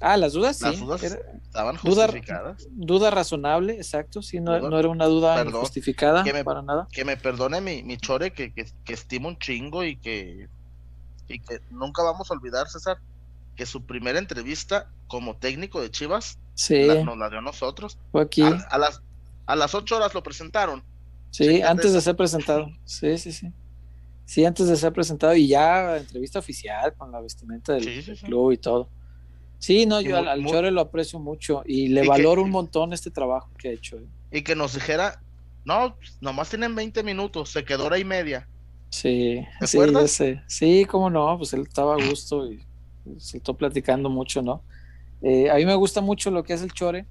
Ah, 0.01 0.17
las 0.17 0.33
dudas, 0.33 0.57
sí. 0.59 0.77
Dudas 0.77 1.03
Era- 1.03 1.17
estaban 1.43 1.77
Duda- 1.83 2.05
justificadas. 2.07 2.69
duda 2.71 3.11
razonable, 3.11 3.75
exacto. 3.75 4.23
Sí, 4.23 4.39
no, 4.39 4.57
Duda- 4.57 4.71
no 4.71 4.79
era 4.79 4.89
una 4.91 5.07
duda 5.07 5.35
Perdón, 5.35 5.57
injustificada 5.57 6.23
que 6.23 6.33
me- 6.33 6.45
para 6.45 6.63
nada. 6.63 6.87
Que 6.93 7.05
me 7.05 7.17
perdone 7.17 7.61
mi, 7.61 7.83
mi 7.83 7.97
chore, 7.97 8.33
que, 8.33 8.53
que, 8.53 8.71
que 8.85 8.93
estimo 8.93 9.27
un 9.27 9.37
chingo 9.41 9.83
y 9.83 9.97
que, 9.97 10.49
y 11.27 11.41
que 11.41 11.61
nunca 11.71 12.05
vamos 12.05 12.31
a 12.31 12.35
olvidar, 12.35 12.69
César, 12.69 12.99
que 13.57 13.67
su 13.67 13.83
primera 13.87 14.21
entrevista 14.21 14.89
como 15.09 15.35
técnico 15.37 15.81
de 15.81 15.91
Chivas 15.91 16.39
Sí, 16.55 16.85
la, 16.85 17.03
nos 17.03 17.19
la 17.19 17.29
dio 17.29 17.39
a 17.41 17.43
nosotros. 17.43 17.99
aquí. 18.15 18.43
A, 18.43 18.51
a 18.71 18.79
las, 18.79 19.03
a 19.47 19.57
las 19.57 19.75
ocho 19.75 19.97
horas 19.97 20.15
lo 20.15 20.23
presentaron. 20.23 20.85
Sí, 21.31 21.63
antes 21.63 21.93
de 21.93 22.01
ser 22.01 22.17
presentado. 22.17 22.69
Sí, 22.85 23.17
sí, 23.19 23.33
sí. 23.33 23.53
Sí, 24.25 24.45
antes 24.45 24.69
de 24.69 24.77
ser 24.77 24.93
presentado 24.93 25.35
y 25.35 25.49
ya 25.49 25.97
entrevista 25.97 26.39
oficial 26.39 26.93
con 26.97 27.11
la 27.13 27.21
vestimenta 27.21 27.73
del, 27.75 27.85
Sí, 27.85 28.01
sí, 28.03 28.07
del 28.09 28.17
sí. 28.19 28.27
club 28.27 28.53
y 28.53 28.59
todo. 28.59 28.89
Sí, 29.59 29.87
no, 29.87 30.01
yo 30.01 30.11
muy- 30.11 30.19
al, 30.19 30.29
al 30.29 30.41
muy- 30.43 30.53
Chore 30.53 30.71
lo 30.71 30.81
aprecio 30.83 31.19
mucho 31.19 31.63
y 31.67 31.89
le 31.89 32.01
Y 32.01 32.03
que- 32.05 32.09
valoro 32.09 32.43
un 32.43 32.51
montón 32.51 32.93
este 32.93 33.11
trabajo 33.11 33.49
que 33.59 33.69
ha 33.69 33.73
hecho. 33.73 33.97
eh. 33.99 34.07
Y 34.31 34.43
que 34.43 34.55
nos 34.55 34.75
dijera, 34.75 35.21
no, 35.65 35.97
nomás 36.21 36.51
tienen 36.51 36.75
20 36.75 37.03
minutos, 37.03 37.51
se 37.51 37.65
quedó 37.65 37.87
hora 37.87 37.99
y 37.99 38.05
media. 38.05 38.47
Sí, 38.91 39.45
¿Te 39.61 39.67
sí, 39.67 39.79
sé. 40.09 40.43
Sí, 40.47 40.85
cómo 40.87 41.11
no, 41.11 41.37
pues 41.39 41.53
él 41.53 41.63
estaba 41.63 41.95
a 41.95 42.07
gusto 42.09 42.51
y 42.51 42.61
se 43.19 43.39
está 43.39 43.53
platicando 43.53 44.09
mucho, 44.11 44.41
¿no? 44.43 44.63
Eh, 45.23 45.51
a 45.51 45.55
mí 45.57 45.65
me 45.67 45.75
gusta 45.75 46.01
mucho 46.01 46.31
lo 46.31 46.43
que 46.45 46.53
es 46.55 46.63
el 46.63 46.73
Chore. 46.73 47.07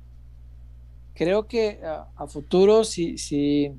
Creo 1.16 1.48
que 1.48 1.80
a, 1.84 2.08
a 2.16 2.28
futuro, 2.28 2.84
si, 2.84 3.18
si, 3.18 3.72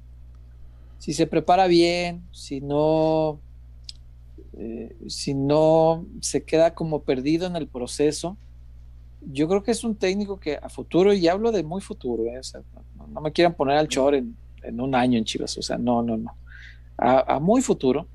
si 0.99 1.13
se 1.13 1.27
prepara 1.27 1.67
bien, 1.67 2.23
si 2.33 2.61
no, 2.61 3.41
eh, 4.57 4.97
si 5.09 5.35
no 5.35 6.07
se 6.21 6.43
queda 6.45 6.75
como 6.75 7.03
perdido 7.03 7.47
en 7.47 7.57
el 7.57 7.69
proceso, 7.69 8.37
yo 9.21 9.49
creo 9.49 9.63
que 9.63 9.73
es 9.73 9.85
un 9.85 9.97
técnico 9.97 10.39
que 10.39 10.59
a 10.61 10.69
futuro, 10.69 11.13
y 11.13 11.27
hablo 11.29 11.53
de 11.53 11.63
muy 11.63 11.81
futuro, 11.81 12.25
eh, 12.25 12.41
no, 12.97 13.07
no 13.07 13.21
me 13.21 13.33
quieran 13.33 13.55
poner 13.55 13.77
al 13.77 13.89
Chore 13.89 14.19
en, 14.19 14.37
en 14.63 14.81
un 14.81 14.95
año 14.95 15.19
en 15.19 15.25
Chivas, 15.25 15.57
o 15.59 15.63
sea, 15.63 15.79
no, 15.79 16.03
no, 16.03 16.17
no 16.17 16.35
a, 16.99 17.37
a 17.37 17.41
muy 17.41 17.63
futuro, 17.63 18.07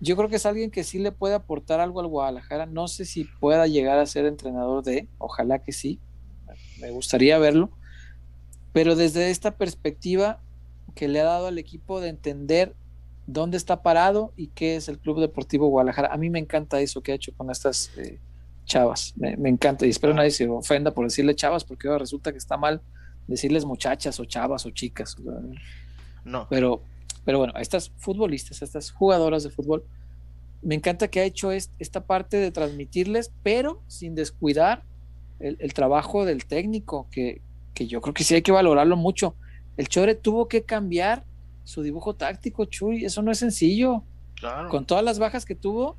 yo 0.00 0.16
creo 0.16 0.28
que 0.28 0.36
es 0.36 0.44
alguien 0.44 0.70
que 0.70 0.84
sí 0.84 0.98
le 0.98 1.12
puede 1.12 1.34
aportar 1.34 1.80
algo 1.80 2.00
al 2.00 2.08
Guadalajara. 2.08 2.66
No 2.66 2.88
sé 2.88 3.06
si 3.06 3.24
pueda 3.24 3.66
llegar 3.66 3.98
a 3.98 4.06
ser 4.06 4.26
entrenador 4.26 4.84
de, 4.84 5.08
ojalá 5.18 5.60
que 5.60 5.72
sí, 5.72 5.98
me 6.80 6.90
gustaría 6.90 7.38
verlo, 7.38 7.70
pero 8.72 8.96
desde 8.96 9.30
esta 9.30 9.56
perspectiva 9.56 10.40
que 10.94 11.08
le 11.08 11.20
ha 11.20 11.24
dado 11.24 11.46
al 11.48 11.58
equipo 11.58 12.00
de 12.00 12.08
entender 12.08 12.74
dónde 13.26 13.56
está 13.56 13.82
parado 13.82 14.32
y 14.36 14.48
qué 14.48 14.76
es 14.76 14.88
el 14.88 14.98
Club 14.98 15.20
Deportivo 15.20 15.68
Guadalajara. 15.68 16.12
A 16.12 16.16
mí 16.18 16.30
me 16.30 16.38
encanta 16.38 16.80
eso 16.80 17.02
que 17.02 17.12
ha 17.12 17.14
hecho 17.14 17.32
con 17.36 17.50
estas 17.50 17.90
eh, 17.96 18.18
chavas, 18.66 19.12
me, 19.16 19.36
me 19.36 19.48
encanta 19.48 19.86
y 19.86 19.90
espero 19.90 20.14
nadie 20.14 20.30
se 20.30 20.48
ofenda 20.48 20.92
por 20.92 21.04
decirle 21.04 21.34
chavas 21.34 21.64
porque 21.64 21.88
ahora 21.88 21.98
resulta 22.00 22.32
que 22.32 22.38
está 22.38 22.56
mal 22.56 22.80
decirles 23.26 23.64
muchachas 23.64 24.20
o 24.20 24.24
chavas 24.24 24.66
o 24.66 24.70
chicas. 24.70 25.16
No, 26.24 26.46
pero, 26.48 26.82
pero 27.24 27.38
bueno, 27.38 27.52
a 27.56 27.60
estas 27.60 27.90
futbolistas, 27.98 28.62
a 28.62 28.64
estas 28.64 28.90
jugadoras 28.90 29.42
de 29.42 29.50
fútbol, 29.50 29.84
me 30.62 30.74
encanta 30.74 31.08
que 31.08 31.20
ha 31.20 31.24
hecho 31.24 31.52
est- 31.52 31.72
esta 31.78 32.04
parte 32.06 32.38
de 32.38 32.50
transmitirles, 32.50 33.32
pero 33.42 33.82
sin 33.86 34.14
descuidar 34.14 34.82
el, 35.40 35.56
el 35.60 35.74
trabajo 35.74 36.24
del 36.24 36.46
técnico, 36.46 37.06
que, 37.10 37.42
que 37.74 37.86
yo 37.86 38.00
creo 38.00 38.14
que 38.14 38.24
sí 38.24 38.34
hay 38.34 38.42
que 38.42 38.52
valorarlo 38.52 38.96
mucho. 38.96 39.34
El 39.76 39.88
Chore 39.88 40.14
tuvo 40.14 40.48
que 40.48 40.62
cambiar 40.62 41.24
su 41.64 41.82
dibujo 41.82 42.14
táctico, 42.14 42.64
Chuy, 42.66 43.04
eso 43.04 43.22
no 43.22 43.30
es 43.32 43.38
sencillo. 43.38 44.02
claro. 44.34 44.68
Con 44.68 44.84
todas 44.86 45.02
las 45.04 45.18
bajas 45.18 45.44
que 45.44 45.54
tuvo, 45.54 45.96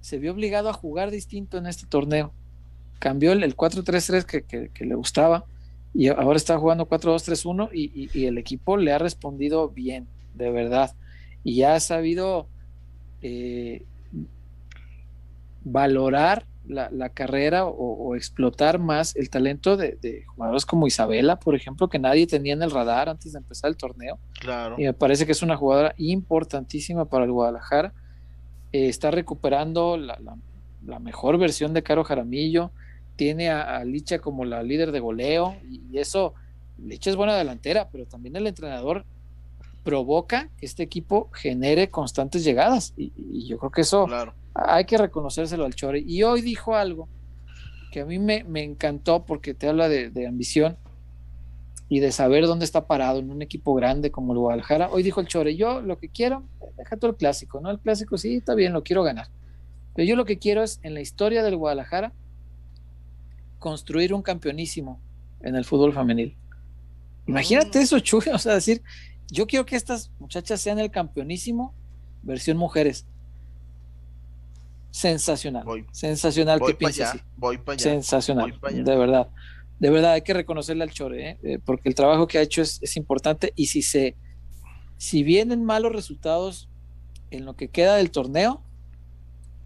se 0.00 0.18
vio 0.18 0.32
obligado 0.32 0.68
a 0.68 0.72
jugar 0.72 1.10
distinto 1.10 1.58
en 1.58 1.66
este 1.66 1.86
torneo. 1.86 2.32
Cambió 2.98 3.32
el, 3.32 3.42
el 3.42 3.56
4-3-3 3.56 4.24
que, 4.24 4.42
que- 4.44 4.68
que 4.70 4.84
le 4.84 4.94
gustaba 4.94 5.44
y 5.94 6.08
ahora 6.08 6.36
está 6.36 6.56
jugando 6.58 6.86
4-2-3-1 6.88 7.68
y, 7.72 7.90
y- 8.04 8.10
y 8.14 8.26
el 8.26 8.38
equipo 8.38 8.76
le 8.76 8.92
ha 8.92 8.98
respondido 8.98 9.68
bien, 9.68 10.06
de 10.34 10.50
verdad. 10.50 10.94
Y 11.44 11.62
ha 11.62 11.78
sabido 11.80 12.46
eh, 13.22 13.84
valorar 15.64 16.46
la, 16.66 16.88
la 16.90 17.08
carrera 17.08 17.66
o, 17.66 17.72
o 17.72 18.14
explotar 18.16 18.78
más 18.78 19.16
el 19.16 19.28
talento 19.30 19.76
de, 19.76 19.98
de 20.00 20.24
jugadores 20.26 20.64
como 20.64 20.86
Isabela, 20.86 21.38
por 21.38 21.54
ejemplo, 21.54 21.88
que 21.88 21.98
nadie 21.98 22.26
tenía 22.26 22.52
en 22.52 22.62
el 22.62 22.70
radar 22.70 23.08
antes 23.08 23.32
de 23.32 23.38
empezar 23.38 23.68
el 23.70 23.76
torneo 23.76 24.18
claro. 24.40 24.76
y 24.78 24.84
me 24.84 24.92
parece 24.94 25.26
que 25.26 25.32
es 25.32 25.42
una 25.42 25.56
jugadora 25.56 25.94
importantísima 25.98 27.04
para 27.06 27.24
el 27.24 27.32
Guadalajara. 27.32 27.92
Eh, 28.72 28.88
está 28.88 29.10
recuperando 29.10 29.96
la, 29.96 30.18
la- 30.20 30.36
la 30.84 30.98
mejor 30.98 31.38
versión 31.38 31.72
de 31.74 31.82
Caro 31.84 32.02
Jaramillo, 32.04 32.72
tiene 33.14 33.50
a, 33.50 33.76
a 33.76 33.84
Licha 33.84 34.18
como 34.18 34.44
la 34.44 34.62
líder 34.64 34.90
de 34.90 34.98
goleo 35.00 35.56
y, 35.68 35.80
y 35.92 35.98
eso, 35.98 36.34
Licha 36.78 37.10
es 37.10 37.16
buena 37.16 37.36
delantera, 37.36 37.88
pero 37.92 38.06
también 38.06 38.34
el 38.36 38.46
entrenador 38.48 39.04
provoca 39.84 40.48
que 40.56 40.66
este 40.66 40.82
equipo 40.82 41.28
genere 41.32 41.88
constantes 41.90 42.44
llegadas 42.44 42.94
y, 42.96 43.12
y 43.16 43.46
yo 43.48 43.58
creo 43.58 43.70
que 43.70 43.80
eso 43.82 44.06
Claro. 44.06 44.34
Hay 44.54 44.84
que 44.84 44.98
reconocérselo 44.98 45.64
al 45.64 45.74
Chore. 45.74 46.02
Y 46.06 46.22
hoy 46.22 46.42
dijo 46.42 46.74
algo 46.74 47.08
que 47.90 48.00
a 48.00 48.06
mí 48.06 48.18
me, 48.18 48.44
me 48.44 48.62
encantó 48.62 49.24
porque 49.24 49.54
te 49.54 49.68
habla 49.68 49.88
de, 49.88 50.10
de 50.10 50.26
ambición 50.26 50.76
y 51.88 52.00
de 52.00 52.10
saber 52.10 52.46
dónde 52.46 52.64
está 52.64 52.86
parado 52.86 53.18
en 53.18 53.30
un 53.30 53.42
equipo 53.42 53.74
grande 53.74 54.10
como 54.10 54.32
el 54.32 54.38
Guadalajara. 54.38 54.88
Hoy 54.90 55.02
dijo 55.02 55.20
el 55.20 55.26
Chore, 55.26 55.56
yo 55.56 55.82
lo 55.82 55.98
que 55.98 56.08
quiero, 56.08 56.42
deja 56.76 56.96
todo 56.96 57.10
el 57.10 57.16
clásico, 57.16 57.60
¿no? 57.60 57.70
El 57.70 57.80
clásico 57.80 58.16
sí, 58.16 58.36
está 58.36 58.54
bien, 58.54 58.72
lo 58.72 58.82
quiero 58.82 59.02
ganar. 59.02 59.28
Pero 59.94 60.08
yo 60.08 60.16
lo 60.16 60.24
que 60.24 60.38
quiero 60.38 60.62
es, 60.62 60.80
en 60.82 60.94
la 60.94 61.00
historia 61.00 61.42
del 61.42 61.56
Guadalajara, 61.56 62.14
construir 63.58 64.14
un 64.14 64.22
campeonísimo 64.22 65.00
en 65.42 65.54
el 65.54 65.64
fútbol 65.64 65.92
femenil. 65.92 66.34
Imagínate 67.26 67.80
eso, 67.80 68.00
Chuy, 68.00 68.22
o 68.32 68.38
sea, 68.38 68.54
decir, 68.54 68.82
yo 69.30 69.46
quiero 69.46 69.66
que 69.66 69.76
estas 69.76 70.10
muchachas 70.18 70.60
sean 70.60 70.78
el 70.78 70.90
campeonísimo 70.90 71.74
versión 72.22 72.56
mujeres. 72.56 73.06
Sensacional. 74.92 75.64
Voy- 75.64 75.86
sensacional 75.90 76.60
Voy 76.60 76.74
que 76.74 76.86
allá, 76.86 77.10
así. 77.10 77.20
voy 77.36 77.58
para 77.58 77.74
allá. 77.74 77.82
Sensacional, 77.82 78.52
voy 78.60 78.74
allá. 78.74 78.82
de 78.84 78.96
verdad. 78.96 79.28
De 79.80 79.90
verdad, 79.90 80.12
hay 80.12 80.22
que 80.22 80.34
reconocerle 80.34 80.84
al 80.84 80.90
Chore, 80.92 81.30
¿eh? 81.30 81.38
Eh, 81.42 81.58
porque 81.64 81.88
el 81.88 81.94
trabajo 81.96 82.28
que 82.28 82.38
ha 82.38 82.42
hecho 82.42 82.62
es, 82.62 82.78
es 82.82 82.96
importante 82.96 83.52
y 83.56 83.66
si 83.66 83.82
se, 83.82 84.14
si 84.98 85.24
vienen 85.24 85.64
malos 85.64 85.90
resultados 85.92 86.68
en 87.32 87.44
lo 87.46 87.56
que 87.56 87.66
queda 87.68 87.96
del 87.96 88.10
torneo, 88.12 88.62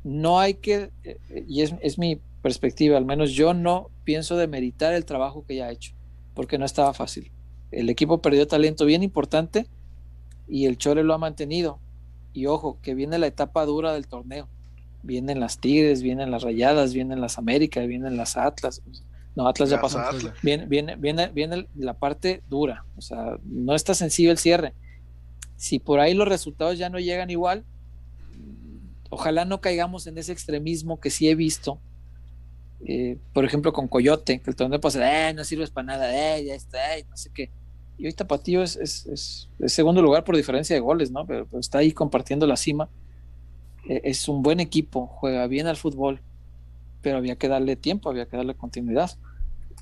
no 0.05 0.39
hay 0.39 0.55
que, 0.55 0.91
eh, 1.05 1.19
eh, 1.29 1.45
y 1.49 1.63
es, 1.63 1.75
es 1.83 1.99
mi 1.99 2.19
perspectiva, 2.41 2.97
al 2.97 3.05
menos 3.05 3.33
yo 3.33 3.53
no 3.53 3.91
pienso 4.05 4.37
demeritar 4.37 4.95
el 4.95 5.05
trabajo 5.05 5.45
que 5.45 5.57
ya 5.57 5.67
ha 5.67 5.73
hecho, 5.73 5.93
porque 6.35 6.57
no 6.57 6.65
estaba 6.65 6.95
fácil. 6.95 7.31
El 7.73 7.91
equipo 7.91 8.23
perdió 8.23 8.47
talento 8.47 8.87
bien 8.87 9.03
importante 9.03 9.67
y 10.49 10.67
el 10.67 10.79
Chore 10.79 11.03
lo 11.03 11.13
ha 11.15 11.19
mantenido. 11.19 11.81
Y 12.33 12.47
ojo, 12.47 12.79
que 12.81 12.95
viene 12.95 13.19
la 13.19 13.27
etapa 13.27 13.65
dura 13.67 13.93
del 13.93 14.07
torneo. 14.07 14.49
Vienen 15.07 15.41
las 15.41 15.59
Tigres, 15.59 16.03
vienen 16.03 16.31
las 16.31 16.43
Rayadas, 16.43 16.93
vienen 16.93 17.21
las 17.21 17.39
Américas, 17.39 17.87
vienen 17.87 18.17
las 18.17 18.37
Atlas. 18.37 18.83
No, 19.35 19.47
Atlas 19.49 19.71
ya 19.71 19.77
Las 19.77 19.83
pasó. 19.83 19.99
Atlas. 20.01 20.35
Viene, 20.43 20.67
viene, 20.67 20.97
viene, 20.97 21.29
viene 21.29 21.67
la 21.77 21.95
parte 21.95 22.43
dura. 22.49 22.85
O 22.97 23.01
sea, 23.01 23.39
no 23.45 23.75
está 23.75 23.95
sencillo 23.95 24.31
el 24.31 24.39
cierre. 24.39 24.75
Si 25.57 25.79
por 25.79 26.01
ahí 26.01 26.13
los 26.15 26.29
resultados 26.29 26.77
ya 26.79 26.91
no 26.91 26.99
llegan 26.99 27.31
igual, 27.31 27.65
ojalá 29.11 29.45
no 29.45 29.61
caigamos 29.61 30.07
en 30.07 30.19
ese 30.19 30.33
extremismo 30.33 31.01
que 31.01 31.11
sí 31.11 31.29
he 31.29 31.35
visto. 31.35 31.81
eh, 32.85 33.17
por 33.33 33.45
ejemplo, 33.47 33.73
con 33.73 33.89
Coyote, 33.89 34.41
que 34.41 34.51
el 34.51 34.55
torneo 34.55 34.79
pasa, 34.81 35.31
eh, 35.31 35.33
no 35.35 35.45
sirves 35.45 35.71
para 35.71 35.87
nada, 35.87 36.37
eh, 36.37 36.45
ya 36.45 36.55
está, 36.55 36.97
eh, 36.99 37.07
no 37.09 37.17
sé 37.17 37.31
qué. 37.35 37.51
Y 37.97 38.05
hoy 38.05 38.13
Tapatío 38.13 38.63
es, 38.63 38.77
es, 38.77 39.07
es- 39.07 39.49
es 39.59 39.73
segundo 39.73 40.03
lugar 40.03 40.25
por 40.25 40.37
diferencia 40.37 40.77
de 40.77 40.81
goles, 40.81 41.11
¿no? 41.11 41.27
Pero, 41.27 41.47
pero 41.47 41.59
está 41.59 41.79
ahí 41.79 41.93
compartiendo 41.93 42.47
la 42.47 42.57
cima. 42.57 42.91
Eh, 43.89 44.01
es 44.05 44.29
un 44.29 44.43
buen 44.43 44.61
equipo, 44.61 45.07
juega 45.07 45.47
bien 45.47 45.67
al 45.67 45.77
fútbol, 45.77 46.21
pero 47.03 47.19
había 47.19 47.37
que 47.37 47.49
darle 47.49 47.77
tiempo, 47.77 48.11
había 48.11 48.27
que 48.27 48.37
darle 48.37 48.55
continuidad. 48.55 49.11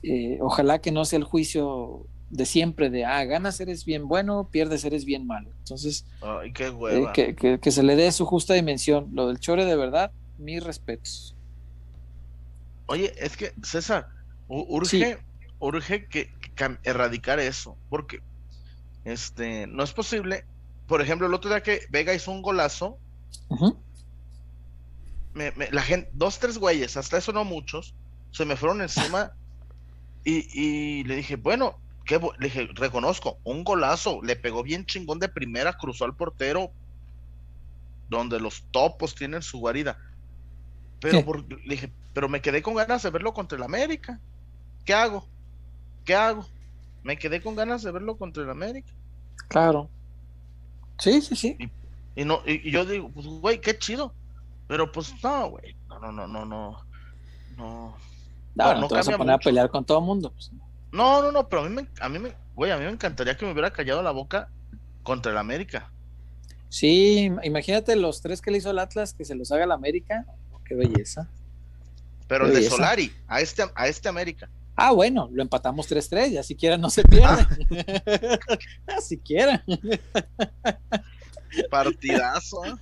Eh, 0.02 0.38
ojalá 0.40 0.80
que 0.80 0.92
no 0.92 1.04
sea 1.04 1.18
el 1.18 1.24
juicio 1.24 2.06
de 2.30 2.46
siempre 2.46 2.90
de, 2.90 3.04
ah, 3.04 3.24
ganas 3.24 3.60
eres 3.60 3.84
bien 3.84 4.08
bueno, 4.08 4.48
pierdes 4.50 4.84
eres 4.84 5.04
bien 5.04 5.26
malo. 5.26 5.50
Entonces, 5.60 6.04
Ay, 6.20 6.52
qué 6.52 6.66
eh, 6.66 7.06
que, 7.14 7.34
que- 7.36 7.60
que 7.60 7.70
se 7.70 7.82
le 7.82 7.96
dé 7.96 8.10
su 8.12 8.26
justa 8.26 8.54
dimensión. 8.54 9.08
Lo 9.12 9.28
del 9.28 9.38
Chore, 9.38 9.64
de 9.64 9.76
verdad, 9.76 10.10
mis 10.38 10.62
respetos. 10.62 11.34
Oye, 12.86 13.12
es 13.18 13.36
que, 13.36 13.52
César, 13.62 14.08
urge, 14.48 14.88
Sí. 14.88 15.22
urge 15.60 16.06
que, 16.06 16.30
erradicar 16.82 17.40
eso, 17.40 17.76
porque 17.88 18.20
este 19.04 19.66
no 19.66 19.82
es 19.82 19.92
posible. 19.92 20.44
Por 20.86 21.00
ejemplo, 21.00 21.26
el 21.26 21.34
otro 21.34 21.50
día 21.50 21.62
que 21.62 21.80
Vega 21.90 22.12
hizo 22.14 22.30
un 22.30 22.42
golazo. 22.42 22.98
Me- 25.34 25.52
me- 25.52 25.70
la 25.70 25.82
gente, 25.82 26.10
dos, 26.12 26.38
tres 26.38 26.58
güeyes, 26.58 26.96
hasta 26.96 27.18
eso 27.18 27.32
no 27.32 27.44
muchos, 27.44 27.94
se 28.30 28.44
me 28.44 28.56
fueron 28.56 28.80
encima 28.82 29.32
y, 30.24 30.46
y 30.58 31.04
le 31.04 31.16
dije, 31.16 31.36
bueno, 31.36 31.76
qué 32.04 32.18
bu-", 32.20 32.34
le 32.38 32.46
dije, 32.46 32.68
reconozco, 32.74 33.38
un 33.44 33.64
golazo, 33.64 34.20
le 34.22 34.36
pegó 34.36 34.62
bien 34.62 34.86
chingón 34.86 35.18
de 35.18 35.28
primera, 35.28 35.72
cruzó 35.74 36.04
al 36.04 36.14
portero, 36.16 36.70
donde 38.08 38.38
los 38.40 38.62
topos 38.70 39.14
tienen 39.14 39.42
su 39.42 39.58
guarida. 39.58 39.98
Pero 41.00 41.18
Sí. 41.18 41.24
por- 41.24 41.44
le 41.48 41.74
dije, 41.74 41.90
pero 42.12 42.28
me 42.28 42.40
quedé 42.40 42.62
con 42.62 42.74
ganas 42.74 43.02
de 43.02 43.10
verlo 43.10 43.32
contra 43.34 43.56
el 43.58 43.64
América. 43.64 44.20
¿Qué 44.84 44.94
hago? 44.94 45.26
¿Qué 46.04 46.14
hago? 46.14 46.46
Me 47.02 47.18
quedé 47.18 47.40
con 47.40 47.56
ganas 47.56 47.82
de 47.82 47.90
verlo 47.90 48.16
contra 48.16 48.42
el 48.42 48.50
América. 48.50 48.90
Claro. 49.48 49.90
Sí, 50.98 51.20
sí, 51.20 51.34
sí. 51.36 51.56
Y 52.16 52.24
no, 52.24 52.40
y, 52.46 52.68
y 52.68 52.70
yo 52.70 52.84
digo, 52.84 53.10
pues 53.10 53.26
güey, 53.26 53.60
qué 53.60 53.76
chido. 53.76 54.14
Pero 54.66 54.90
pues 54.90 55.12
no, 55.22 55.50
güey. 55.50 55.76
No, 55.88 55.98
no, 55.98 56.12
no, 56.12 56.26
no, 56.26 56.44
no. 56.44 56.76
No. 57.56 57.96
No, 58.54 58.74
No, 58.80 58.88
te 58.88 58.94
vas 58.94 59.08
a 59.08 59.12
poner 59.12 59.26
mucho. 59.34 59.34
a 59.34 59.38
pelear 59.50 59.70
con 59.70 59.84
todo 59.84 59.98
el 59.98 60.04
mundo. 60.04 60.30
pues. 60.32 60.50
No, 60.92 61.22
no, 61.22 61.32
no, 61.32 61.48
pero 61.48 61.62
a 61.62 61.68
mí 61.68 61.74
me, 61.74 61.88
a 62.00 62.08
mí 62.08 62.18
me, 62.18 62.34
güey, 62.54 62.70
a 62.70 62.76
mí 62.76 62.84
me 62.84 62.90
encantaría 62.90 63.36
que 63.36 63.44
me 63.44 63.52
hubiera 63.52 63.72
callado 63.72 64.02
la 64.02 64.12
boca 64.12 64.48
contra 65.02 65.32
el 65.32 65.38
América. 65.38 65.90
Sí, 66.68 67.30
imagínate 67.42 67.94
los 67.96 68.20
tres 68.22 68.40
que 68.40 68.50
le 68.50 68.58
hizo 68.58 68.70
el 68.70 68.78
Atlas, 68.78 69.12
que 69.14 69.24
se 69.24 69.34
los 69.34 69.50
haga 69.52 69.66
la 69.66 69.74
América. 69.74 70.24
Qué 70.64 70.74
belleza. 70.74 71.28
Pero 72.26 72.46
Qué 72.46 72.52
el 72.52 72.62
de. 72.62 72.70
Solari, 72.70 73.12
a 73.28 73.40
este, 73.40 73.64
a 73.74 73.86
este 73.86 74.08
América. 74.08 74.48
Ah, 74.76 74.90
bueno, 74.92 75.28
lo 75.32 75.42
empatamos 75.42 75.88
3-3, 75.90 76.30
ya 76.30 76.42
siquiera 76.42 76.76
no 76.76 76.90
se 76.90 77.04
pierde. 77.04 77.46
Ah, 78.88 79.00
siquiera. 79.00 79.62
Partidazo. 81.70 82.62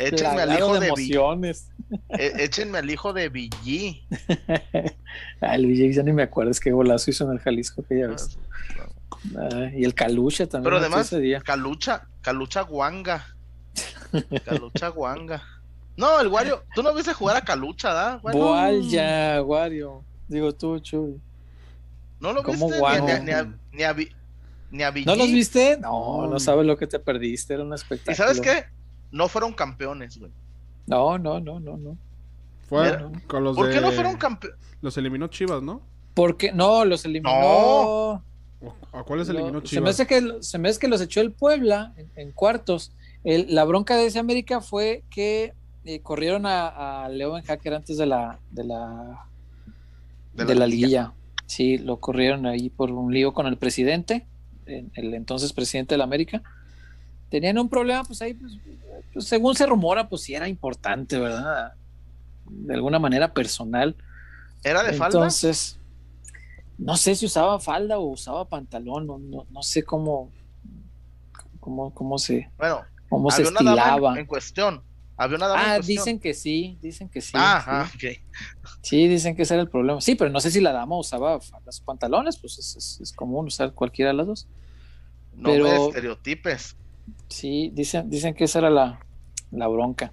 ¿eh? 0.00 0.08
Échenme 0.08 0.42
al 0.42 0.52
hijo 0.58 0.78
de 0.80 0.86
emociones. 0.88 1.68
échenme 2.08 2.78
al 2.78 2.90
hijo 2.90 3.12
de 3.12 3.28
Villí. 3.28 4.04
Ah, 5.40 5.54
el 5.56 5.66
Villegas 5.66 5.96
ya 5.96 6.02
ni 6.02 6.12
me 6.12 6.22
acuerdo, 6.22 6.50
es 6.50 6.60
que 6.60 6.70
golazo 6.72 7.10
hizo 7.10 7.24
en 7.24 7.32
el 7.32 7.38
Jalisco 7.40 7.82
aquella 7.82 8.08
vez. 8.08 8.38
Ah, 9.36 9.70
y 9.74 9.84
el 9.84 9.94
Calucha 9.94 10.46
también. 10.46 10.64
Pero 10.64 10.76
además, 10.78 11.10
día. 11.10 11.40
Calucha, 11.40 12.06
Calucha 12.22 12.62
Guanga. 12.62 13.26
Calucha 14.44 14.88
Guanga. 14.88 15.42
No, 15.96 16.20
el 16.20 16.28
Wario, 16.28 16.64
tú 16.74 16.82
no 16.82 16.94
viste 16.94 17.12
jugar 17.12 17.36
a 17.36 17.40
Calucha, 17.42 17.92
¿da? 17.92 18.16
Boal 18.16 18.88
ya, 18.88 19.42
Wario. 19.44 20.02
Digo 20.28 20.54
tú, 20.54 20.78
Chuy. 20.78 21.20
No 22.20 22.32
lo 22.32 22.42
¿Cómo 22.42 22.68
viste 22.68 22.80
ni, 23.02 23.10
a- 23.12 23.18
ni 23.20 23.32
a, 23.32 23.54
ni 23.72 23.82
a, 23.82 23.92
Vi- 23.92 24.12
ni 24.70 24.82
a 24.82 24.90
Villí. 24.90 25.06
¿No 25.06 25.16
los 25.16 25.26
viste? 25.30 25.76
No, 25.80 26.22
no 26.22 26.28
No. 26.32 26.38
sabes 26.38 26.64
lo 26.66 26.76
que 26.78 26.86
te 26.86 26.98
perdiste, 26.98 27.54
era 27.54 27.64
un 27.64 27.74
espectáculo. 27.74 28.12
¿Y 28.12 28.16
sabes 28.16 28.40
qué? 28.40 28.64
No 29.12 29.28
fueron 29.28 29.52
campeones, 29.52 30.18
güey. 30.18 30.30
No, 30.86 31.18
no, 31.18 31.40
no, 31.40 31.60
no, 31.60 31.76
no. 31.76 31.96
Fue 32.68 32.84
Mira, 32.84 33.10
con 33.26 33.44
los 33.44 33.56
¿Por 33.56 33.68
de... 33.68 33.74
qué 33.74 33.80
no 33.80 33.90
fueron 33.92 34.16
campeones? 34.16 34.58
Los 34.80 34.96
eliminó 34.96 35.26
Chivas, 35.28 35.62
¿no? 35.62 35.82
Porque 36.14 36.52
no, 36.52 36.84
los 36.84 37.04
eliminó. 37.04 37.30
¿O- 37.32 38.22
¿A 38.92 39.02
cuáles 39.04 39.28
Lo- 39.28 39.34
eliminó 39.34 39.58
se, 39.60 39.62
me 39.62 39.68
Chivas? 39.68 39.90
hace 39.90 40.06
que, 40.06 40.42
se 40.42 40.58
me 40.58 40.68
hace 40.68 40.78
que 40.78 40.88
los 40.88 41.00
echó 41.00 41.20
el 41.20 41.32
Puebla 41.32 41.92
en, 41.96 42.10
en 42.16 42.32
cuartos. 42.32 42.92
El- 43.24 43.54
la 43.54 43.64
bronca 43.64 43.96
de 43.96 44.06
ese 44.06 44.18
América 44.18 44.60
fue 44.60 45.02
que 45.10 45.54
eh, 45.84 46.00
corrieron 46.00 46.46
a, 46.46 47.04
a 47.04 47.08
León 47.08 47.42
Hacker 47.42 47.74
antes 47.74 47.96
de 47.96 48.06
la, 48.06 48.38
de 48.50 48.64
la, 48.64 49.26
de 50.34 50.54
la, 50.54 50.66
liguilla. 50.66 51.12
Sí, 51.46 51.78
lo 51.78 51.98
corrieron 51.98 52.46
ahí 52.46 52.70
por 52.70 52.90
un 52.92 53.12
lío 53.12 53.32
con 53.32 53.46
el 53.46 53.56
presidente, 53.56 54.26
el, 54.66 54.90
el 54.94 55.14
entonces 55.14 55.52
presidente 55.52 55.94
de 55.94 55.98
la 55.98 56.04
América. 56.04 56.42
Tenían 57.30 57.58
un 57.58 57.68
problema, 57.68 58.04
pues 58.04 58.20
ahí, 58.22 58.34
pues, 58.34 58.58
pues, 59.12 59.26
según 59.26 59.54
se 59.54 59.64
rumora, 59.66 60.08
pues 60.08 60.22
sí 60.22 60.34
era 60.34 60.48
importante, 60.48 61.18
¿verdad? 61.18 61.72
De 62.46 62.74
alguna 62.74 62.98
manera 62.98 63.32
personal. 63.32 63.96
¿Era 64.64 64.82
de 64.82 64.92
falda? 64.92 65.18
Entonces, 65.18 65.78
no 66.76 66.96
sé 66.96 67.14
si 67.14 67.26
usaba 67.26 67.58
falda 67.60 67.98
o 67.98 68.06
usaba 68.08 68.46
pantalón, 68.48 69.06
no, 69.06 69.18
no, 69.18 69.46
no 69.50 69.62
sé 69.62 69.82
cómo, 69.84 70.30
cómo, 71.60 71.94
cómo 71.94 72.18
se, 72.18 72.50
Bueno, 72.58 72.82
cómo 73.08 73.30
se 73.30 73.42
estilaba. 73.42 74.12
en, 74.12 74.18
en 74.18 74.26
cuestión. 74.26 74.82
Había 75.16 75.36
una 75.36 75.48
dama 75.48 75.62
en 75.62 75.68
Ah, 75.70 75.74
cuestión. 75.76 75.96
dicen 75.98 76.18
que 76.18 76.32
sí, 76.34 76.78
dicen 76.80 77.08
que 77.10 77.20
sí. 77.20 77.32
Ah, 77.34 77.60
sí. 77.62 77.70
ah, 77.70 77.90
ok. 77.94 78.76
Sí, 78.82 79.06
dicen 79.06 79.36
que 79.36 79.42
ese 79.42 79.52
era 79.54 79.62
el 79.62 79.68
problema. 79.68 80.00
Sí, 80.00 80.14
pero 80.14 80.30
no 80.30 80.40
sé 80.40 80.50
si 80.50 80.60
la 80.60 80.72
dama 80.72 80.96
usaba 80.98 81.36
o 81.36 81.40
pantalones, 81.84 82.38
pues 82.38 82.58
es, 82.58 82.74
es- 82.76 83.00
es 83.02 83.12
común 83.12 83.46
usar 83.46 83.72
cualquiera 83.74 84.10
de 84.12 84.16
las 84.16 84.26
dos. 84.26 84.48
No 85.34 85.50
Pero- 85.50 85.64
me 85.64 85.86
estereotipes. 85.88 86.74
Sí, 87.28 87.70
dicen, 87.74 88.08
dicen 88.10 88.34
que 88.34 88.44
esa 88.44 88.58
era 88.60 88.70
la, 88.70 89.00
la 89.50 89.66
bronca. 89.68 90.12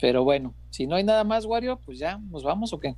Pero 0.00 0.24
bueno, 0.24 0.54
si 0.70 0.86
no 0.86 0.96
hay 0.96 1.04
nada 1.04 1.24
más, 1.24 1.44
Wario, 1.46 1.78
pues 1.84 1.98
ya, 1.98 2.18
¿nos 2.18 2.42
vamos 2.42 2.72
o 2.72 2.80
qué? 2.80 2.94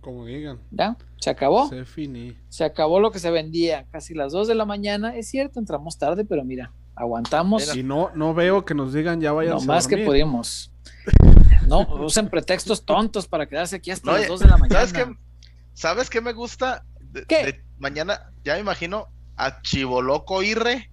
Como 0.00 0.26
digan. 0.26 0.58
¿Ya? 0.70 0.96
¿Se 1.20 1.30
acabó? 1.30 1.68
Se 1.68 1.84
finí. 1.84 2.36
Se 2.48 2.64
acabó 2.64 2.98
lo 2.98 3.12
que 3.12 3.20
se 3.20 3.30
vendía, 3.30 3.86
casi 3.90 4.14
las 4.14 4.32
2 4.32 4.48
de 4.48 4.54
la 4.56 4.64
mañana. 4.64 5.14
Es 5.16 5.28
cierto, 5.28 5.60
entramos 5.60 5.96
tarde, 5.96 6.24
pero 6.24 6.44
mira, 6.44 6.72
aguantamos 6.96 7.74
Y 7.76 7.82
no, 7.84 8.10
no 8.14 8.34
veo 8.34 8.64
que 8.64 8.74
nos 8.74 8.92
digan 8.92 9.20
ya 9.20 9.32
vayan 9.32 9.54
lo 9.54 9.60
más 9.60 9.86
que 9.86 9.98
podíamos. 9.98 10.72
No, 11.68 11.86
usen 12.04 12.28
pretextos 12.28 12.84
tontos 12.84 13.28
para 13.28 13.46
quedarse 13.46 13.76
aquí 13.76 13.92
hasta 13.92 14.06
No, 14.06 14.12
las 14.12 14.22
oye, 14.22 14.28
2 14.30 14.40
de 14.40 14.46
la 14.48 14.56
mañana. 14.56 14.80
¿Sabes 14.86 14.92
qué? 14.92 15.16
¿Sabes 15.74 16.10
qué 16.10 16.20
me 16.20 16.32
gusta? 16.32 16.84
De- 17.00 17.24
¿Qué? 17.26 17.44
de 17.44 17.64
mañana, 17.78 18.32
ya 18.44 18.54
me 18.54 18.60
imagino 18.60 19.06
a 19.36 19.62
Chivoloco 19.62 20.42
Irre. 20.42 20.90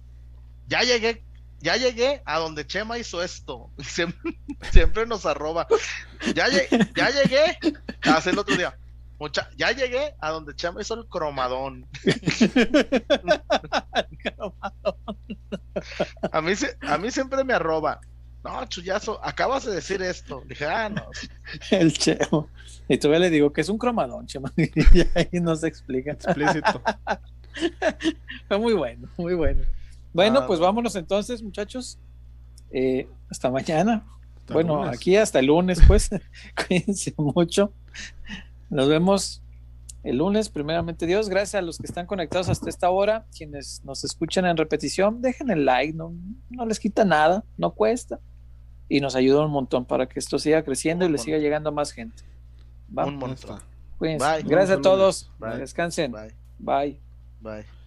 Ya 0.68 0.82
llegué, 0.82 1.24
ya 1.60 1.76
llegué 1.76 2.22
a 2.24 2.38
donde 2.38 2.66
Chema 2.66 2.98
hizo 2.98 3.22
esto. 3.22 3.70
Siempre, 3.78 4.38
siempre 4.72 5.06
nos 5.06 5.26
arroba. 5.26 5.66
Ya, 6.34 6.48
lle- 6.48 6.90
ya 6.96 7.10
llegué. 7.10 7.58
Hace 8.02 8.30
el 8.30 8.38
otro 8.38 8.56
día. 8.56 8.76
Mucha- 9.18 9.50
ya 9.56 9.70
llegué 9.72 10.14
a 10.20 10.30
donde 10.30 10.54
Chema 10.56 10.80
hizo 10.80 10.94
el 10.94 11.06
cromadón. 11.08 11.86
A 16.32 16.40
mí, 16.40 16.54
se- 16.56 16.76
a 16.82 16.98
mí 16.98 17.10
siempre 17.10 17.44
me 17.44 17.52
arroba. 17.54 18.00
No, 18.42 18.64
chullazo, 18.66 19.22
acabas 19.24 19.64
de 19.66 19.74
decir 19.74 20.00
esto. 20.02 20.42
Dije, 20.46 20.64
ah, 20.66 20.88
no. 20.88 21.06
El 21.70 21.92
chemo. 21.92 22.48
Y 22.88 22.96
todavía 22.96 23.20
le 23.20 23.30
digo 23.30 23.52
que 23.52 23.60
es 23.60 23.68
un 23.68 23.76
cromadón, 23.78 24.26
chema. 24.26 24.50
Y 24.56 25.00
ahí 25.14 25.28
nos 25.40 25.62
explica. 25.62 26.12
Explícito. 26.12 26.82
Fue 28.48 28.58
muy 28.58 28.72
bueno, 28.72 29.08
muy 29.18 29.34
bueno. 29.34 29.62
Bueno, 30.12 30.40
Ah, 30.40 30.46
pues 30.46 30.58
vámonos 30.60 30.96
entonces, 30.96 31.42
muchachos. 31.42 31.98
Eh, 32.70 33.08
hasta 33.30 33.50
mañana. 33.50 34.04
Hasta 34.38 34.54
bueno, 34.54 34.76
lunes. 34.76 34.96
aquí 34.96 35.16
hasta 35.16 35.38
el 35.38 35.46
lunes, 35.46 35.80
pues. 35.86 36.10
Cuídense 36.68 37.14
mucho. 37.16 37.72
Nos 38.68 38.88
vemos 38.88 39.42
el 40.02 40.16
lunes, 40.18 40.48
primeramente 40.48 41.06
Dios. 41.06 41.28
Gracias 41.28 41.56
a 41.56 41.62
los 41.62 41.78
que 41.78 41.86
están 41.86 42.06
conectados 42.06 42.48
hasta 42.48 42.68
esta 42.68 42.90
hora. 42.90 43.26
Quienes 43.36 43.82
nos 43.84 44.02
escuchan 44.04 44.46
en 44.46 44.56
repetición, 44.56 45.20
dejen 45.22 45.50
el 45.50 45.64
like, 45.64 45.92
no, 45.94 46.12
no 46.48 46.66
les 46.66 46.80
quita 46.80 47.04
nada, 47.04 47.44
no 47.56 47.72
cuesta. 47.72 48.18
Y 48.88 49.00
nos 49.00 49.14
ayuda 49.14 49.44
un 49.44 49.52
montón 49.52 49.84
para 49.84 50.08
que 50.08 50.18
esto 50.18 50.38
siga 50.38 50.62
creciendo 50.64 51.04
y 51.04 51.08
le 51.10 51.18
siga 51.18 51.38
llegando 51.38 51.68
a 51.68 51.72
más 51.72 51.92
gente. 51.92 52.24
Va, 52.96 53.04
Un 53.06 53.16
montón. 53.18 53.60
cuídense. 53.98 54.24
Bye. 54.26 54.42
Gracias 54.42 54.78
a 54.78 54.82
todos. 54.82 55.30
Bye. 55.38 55.58
Descansen. 55.58 56.10
Bye, 56.10 56.34
Bye. 56.58 57.00
bye. 57.40 57.79